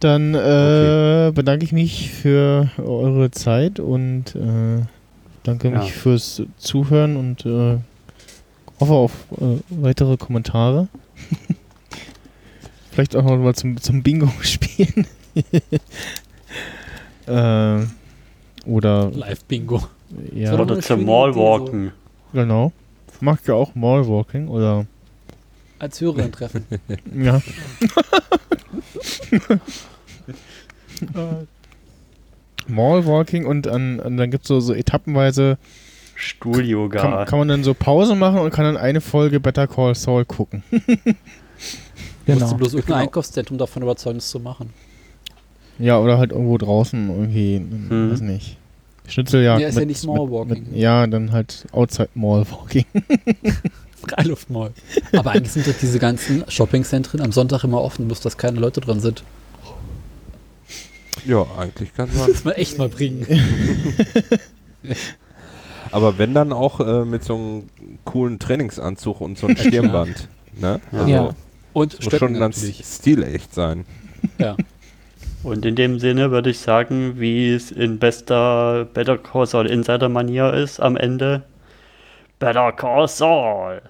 Dann 0.00 0.34
äh, 0.34 1.32
bedanke 1.34 1.64
ich 1.64 1.72
mich 1.72 2.10
für 2.10 2.68
eure 2.78 3.30
Zeit 3.30 3.80
und 3.80 4.34
äh, 4.34 4.82
danke 5.42 5.70
Ja. 5.70 5.78
mich 5.78 5.92
fürs 5.94 6.42
Zuhören 6.58 7.16
und 7.16 7.46
äh, 7.46 7.78
hoffe 8.78 8.92
auf 8.92 9.12
äh, 9.40 9.58
weitere 9.70 10.16
Kommentare. 10.18 10.88
Vielleicht 12.90 13.16
auch 13.16 13.22
noch 13.24 13.36
mal 13.38 13.54
zum, 13.54 13.80
zum 13.80 14.02
Bingo 14.02 14.28
spielen. 14.42 15.06
äh, 17.26 17.78
oder 18.66 19.10
Live-Bingo. 19.10 19.82
ja, 20.34 20.58
Oder 20.58 20.80
zum 20.80 21.04
Mallwalken. 21.04 21.92
genau. 22.32 22.72
Macht 23.20 23.48
ja 23.48 23.54
auch 23.54 23.74
Mallwalking 23.74 24.48
oder 24.48 24.84
Als 25.78 26.00
Hörerin 26.02 26.32
treffen. 26.32 26.66
ja. 27.14 27.40
Mallwalking 32.68 33.46
und, 33.46 33.68
an, 33.68 34.00
an, 34.00 34.16
dann 34.16 34.30
gibt 34.30 34.44
es 34.44 34.48
so, 34.48 34.60
so 34.60 34.74
etappenweise, 34.74 35.58
Stuhl-Yoga. 36.16 36.98
kann, 37.00 37.26
kann 37.26 37.38
man 37.38 37.48
dann 37.48 37.62
so 37.64 37.74
Pause 37.74 38.14
machen 38.14 38.38
und 38.40 38.50
kann 38.50 38.64
dann 38.64 38.76
eine 38.76 39.00
Folge 39.00 39.38
Better 39.38 39.66
Call 39.66 39.94
Saul 39.94 40.24
gucken. 40.24 40.62
Du 40.70 40.76
musst 40.96 41.16
Genau. 42.26 42.50
du 42.50 42.56
bloß 42.56 42.72
irgendein 42.74 42.86
Genau. 42.86 42.98
Einkaufszentrum 42.98 43.58
davon 43.58 43.82
überzeugen, 43.82 44.18
das 44.18 44.28
zu 44.30 44.40
machen. 44.40 44.70
Ja, 45.78 45.98
oder 46.00 46.18
halt 46.18 46.32
irgendwo 46.32 46.56
draußen 46.58 47.08
irgendwie, 47.10 47.58
Hm. 47.58 48.10
weiß 48.12 48.20
nicht. 48.22 48.56
Schnitzeljagd. 49.06 49.60
Ja, 49.60 49.68
ist 49.68 49.78
ja 49.78 49.84
nicht 49.84 50.04
mit, 50.04 50.16
Mallwalking. 50.16 50.64
Mit, 50.70 50.76
ja, 50.76 51.06
dann 51.06 51.30
halt 51.30 51.66
Outside 51.70 52.08
Mallwalking. 52.14 52.86
Freiluftmall. 54.08 54.72
Aber 55.12 55.32
eigentlich 55.32 55.52
sind 55.52 55.66
doch 55.66 55.78
diese 55.80 55.98
ganzen 55.98 56.44
Shoppingzentren 56.48 57.20
am 57.20 57.32
Sonntag 57.32 57.64
immer 57.64 57.80
offen, 57.80 58.06
bloß 58.06 58.20
dass 58.20 58.36
keine 58.36 58.60
Leute 58.60 58.80
dran 58.80 59.00
sind. 59.00 59.22
Ja, 61.24 61.44
eigentlich 61.58 61.92
kann 61.94 62.08
man. 62.16 62.30
Das 62.30 62.44
mal 62.44 62.52
echt 62.52 62.78
mal 62.78 62.88
bringen. 62.88 63.26
Aber 65.90 66.18
wenn 66.18 66.34
dann 66.34 66.52
auch 66.52 66.80
äh, 66.80 67.04
mit 67.04 67.24
so 67.24 67.34
einem 67.34 67.68
coolen 68.04 68.38
Trainingsanzug 68.38 69.20
und 69.20 69.38
so 69.38 69.46
einem 69.46 69.56
Stirnband. 69.56 70.28
Ne? 70.58 70.80
Also, 70.92 71.08
Ja. 71.08 71.34
Und 71.72 72.02
Muss 72.02 72.18
schon 72.18 72.34
ganz 72.34 72.64
stilecht 72.82 73.54
sein. 73.54 73.84
Ja. 74.38 74.56
Und 75.42 75.64
in 75.64 75.76
dem 75.76 75.98
Sinne 75.98 76.30
würde 76.30 76.50
ich 76.50 76.58
sagen, 76.58 77.20
wie 77.20 77.52
es 77.52 77.70
in 77.70 77.98
bester 77.98 78.86
Better 78.94 79.18
Call 79.18 79.46
Saul 79.46 79.66
Insider 79.66 80.08
Manier 80.08 80.54
ist, 80.54 80.80
am 80.80 80.96
Ende 80.96 81.44
Better 82.38 82.72
Call 82.72 83.06
Saul. 83.06 83.82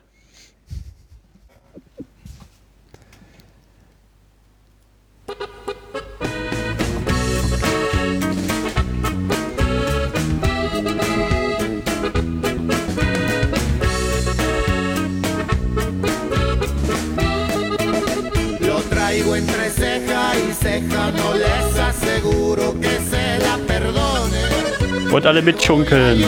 No 20.66 21.34
les 21.34 21.78
aseguro 21.78 22.74
que 22.80 22.98
se 23.10 23.38
la 23.38 23.56
perdone. 23.66 25.12
Und 25.12 25.24
alle 25.26 25.42
mitschunkeln. 25.42 26.24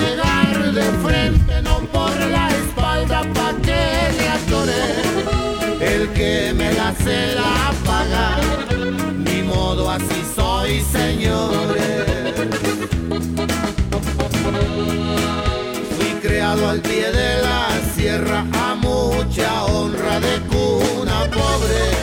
El 5.80 6.08
que 6.12 6.52
me 6.54 6.72
la 6.74 6.94
se 7.04 7.34
la 7.34 7.72
paga, 7.84 8.36
ni 9.16 9.42
modo 9.42 9.90
así 9.90 10.22
soy, 10.36 10.80
señores. 10.80 11.82
Fui 15.96 16.12
creado 16.20 16.68
al 16.68 16.80
pie 16.80 17.10
de 17.10 17.42
la 17.42 17.68
sierra 17.94 18.44
a 18.52 18.74
mucha 18.74 19.64
honra 19.64 20.20
de 20.20 20.40
cuna 20.50 21.28
pobre. 21.30 21.97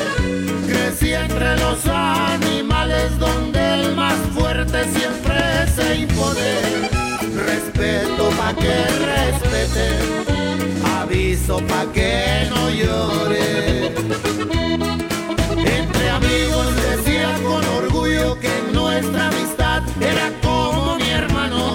Entre 1.27 1.57
los 1.57 1.85
animales 1.87 3.17
donde 3.17 3.59
el 3.73 3.95
más 3.95 4.15
fuerte 4.35 4.83
siempre 4.93 5.41
se 5.75 5.95
impone. 5.95 6.51
Respeto 7.49 8.29
pa' 8.37 8.53
que 8.53 8.75
respete, 9.11 9.87
aviso 10.99 11.57
pa' 11.69 11.91
que 11.93 12.47
no 12.51 12.69
llore. 12.69 13.87
Entre 15.79 16.09
amigos 16.09 16.67
decía 16.89 17.33
con 17.43 17.63
orgullo 17.83 18.39
que 18.39 18.53
nuestra 18.71 19.27
amistad 19.29 19.81
era 19.99 20.31
como 20.43 20.95
mi 20.97 21.09
hermano. 21.09 21.73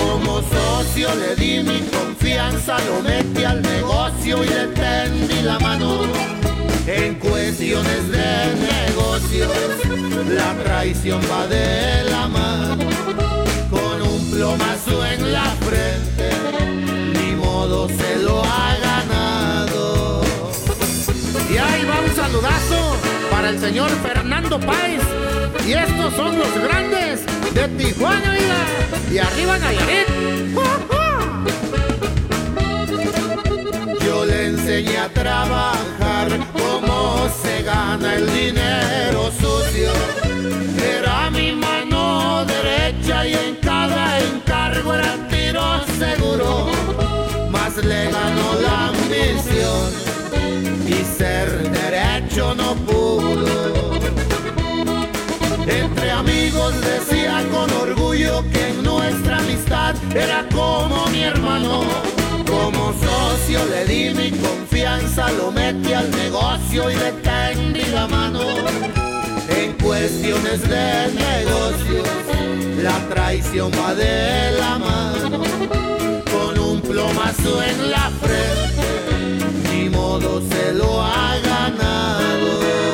Como 0.00 0.40
socio 0.40 1.14
le 1.16 1.36
di 1.36 1.62
mi 1.62 1.80
confianza, 1.96 2.78
lo 2.88 3.02
metí 3.02 3.44
al 3.44 3.60
negocio 3.60 4.42
y 4.42 4.48
le 4.48 4.66
tendí 4.68 5.42
la 5.42 5.58
mano. 5.58 6.39
En 6.92 7.14
cuestiones 7.20 8.10
de 8.10 8.56
negocios, 8.88 9.48
la 10.28 10.52
traición 10.64 11.20
va 11.30 11.46
de 11.46 12.02
la 12.10 12.26
mano. 12.26 12.84
Con 13.70 14.02
un 14.02 14.30
plomazo 14.32 15.06
en 15.06 15.32
la 15.32 15.44
frente, 15.68 16.30
ni 17.14 17.36
modo 17.36 17.88
se 17.88 18.16
lo 18.18 18.42
ha 18.44 18.76
ganado. 18.82 20.22
Y 21.48 21.58
ahí 21.58 21.84
va 21.84 22.00
un 22.00 22.16
saludazo 22.16 22.96
para 23.30 23.50
el 23.50 23.60
señor 23.60 23.90
Fernando 24.02 24.58
Páez. 24.58 25.02
Y 25.64 25.74
estos 25.74 26.12
son 26.14 26.36
los 26.40 26.52
grandes 26.60 27.20
de 27.54 27.68
Tijuana. 27.68 28.36
Y 29.12 29.18
arriba 29.18 29.58
Nayarit. 29.58 30.08
Yo 30.54 31.79
le 34.80 34.86
enseñé 34.86 34.98
a 34.98 35.08
trabajar 35.08 36.28
cómo 36.52 37.28
se 37.42 37.62
gana 37.62 38.14
el 38.14 38.26
dinero 38.32 39.30
sucio. 39.32 39.90
Era 40.78 41.30
mi 41.30 41.52
mano 41.52 42.44
derecha 42.44 43.26
y 43.26 43.34
en 43.34 43.56
cada 43.56 44.20
encargo 44.20 44.94
era 44.94 45.16
tiro 45.28 45.80
seguro. 45.98 46.68
Más 47.50 47.76
le 47.76 48.10
ganó 48.10 48.54
la 48.62 48.88
ambición 48.88 49.90
y 50.86 51.04
ser 51.18 51.48
derecho 51.70 52.54
no 52.54 52.74
pudo. 52.74 53.92
Entre 55.66 56.10
amigos 56.10 56.74
decía 56.80 57.44
con 57.52 57.70
orgullo 57.70 58.42
que 58.52 58.72
nuestra 58.82 59.38
amistad 59.38 59.94
era 60.14 60.46
como 60.52 61.06
mi 61.08 61.22
hermano. 61.22 61.84
Como 62.46 62.92
socio 62.92 63.60
le 63.66 63.84
di 63.84 64.14
mi 64.14 64.30
confianza, 64.30 64.69
confianza 64.80 65.30
lo 65.32 65.52
metí 65.52 65.92
al 65.92 66.10
negocio 66.10 66.90
y 66.90 66.94
le 66.94 67.12
tendí 67.12 67.82
la 67.92 68.06
mano. 68.06 68.40
En 69.48 69.72
cuestiones 69.74 70.62
de 70.62 71.12
negocios, 71.12 72.08
la 72.82 72.98
traición 73.10 73.70
va 73.72 73.94
de 73.94 74.52
la 74.58 74.78
mano. 74.78 75.42
Con 76.32 76.58
un 76.58 76.80
plomazo 76.80 77.62
en 77.62 77.90
la 77.90 78.10
frente, 78.22 79.70
ni 79.70 79.90
modo 79.90 80.40
se 80.50 80.72
lo 80.72 81.02
ha 81.02 81.36
ganado. 81.44 82.89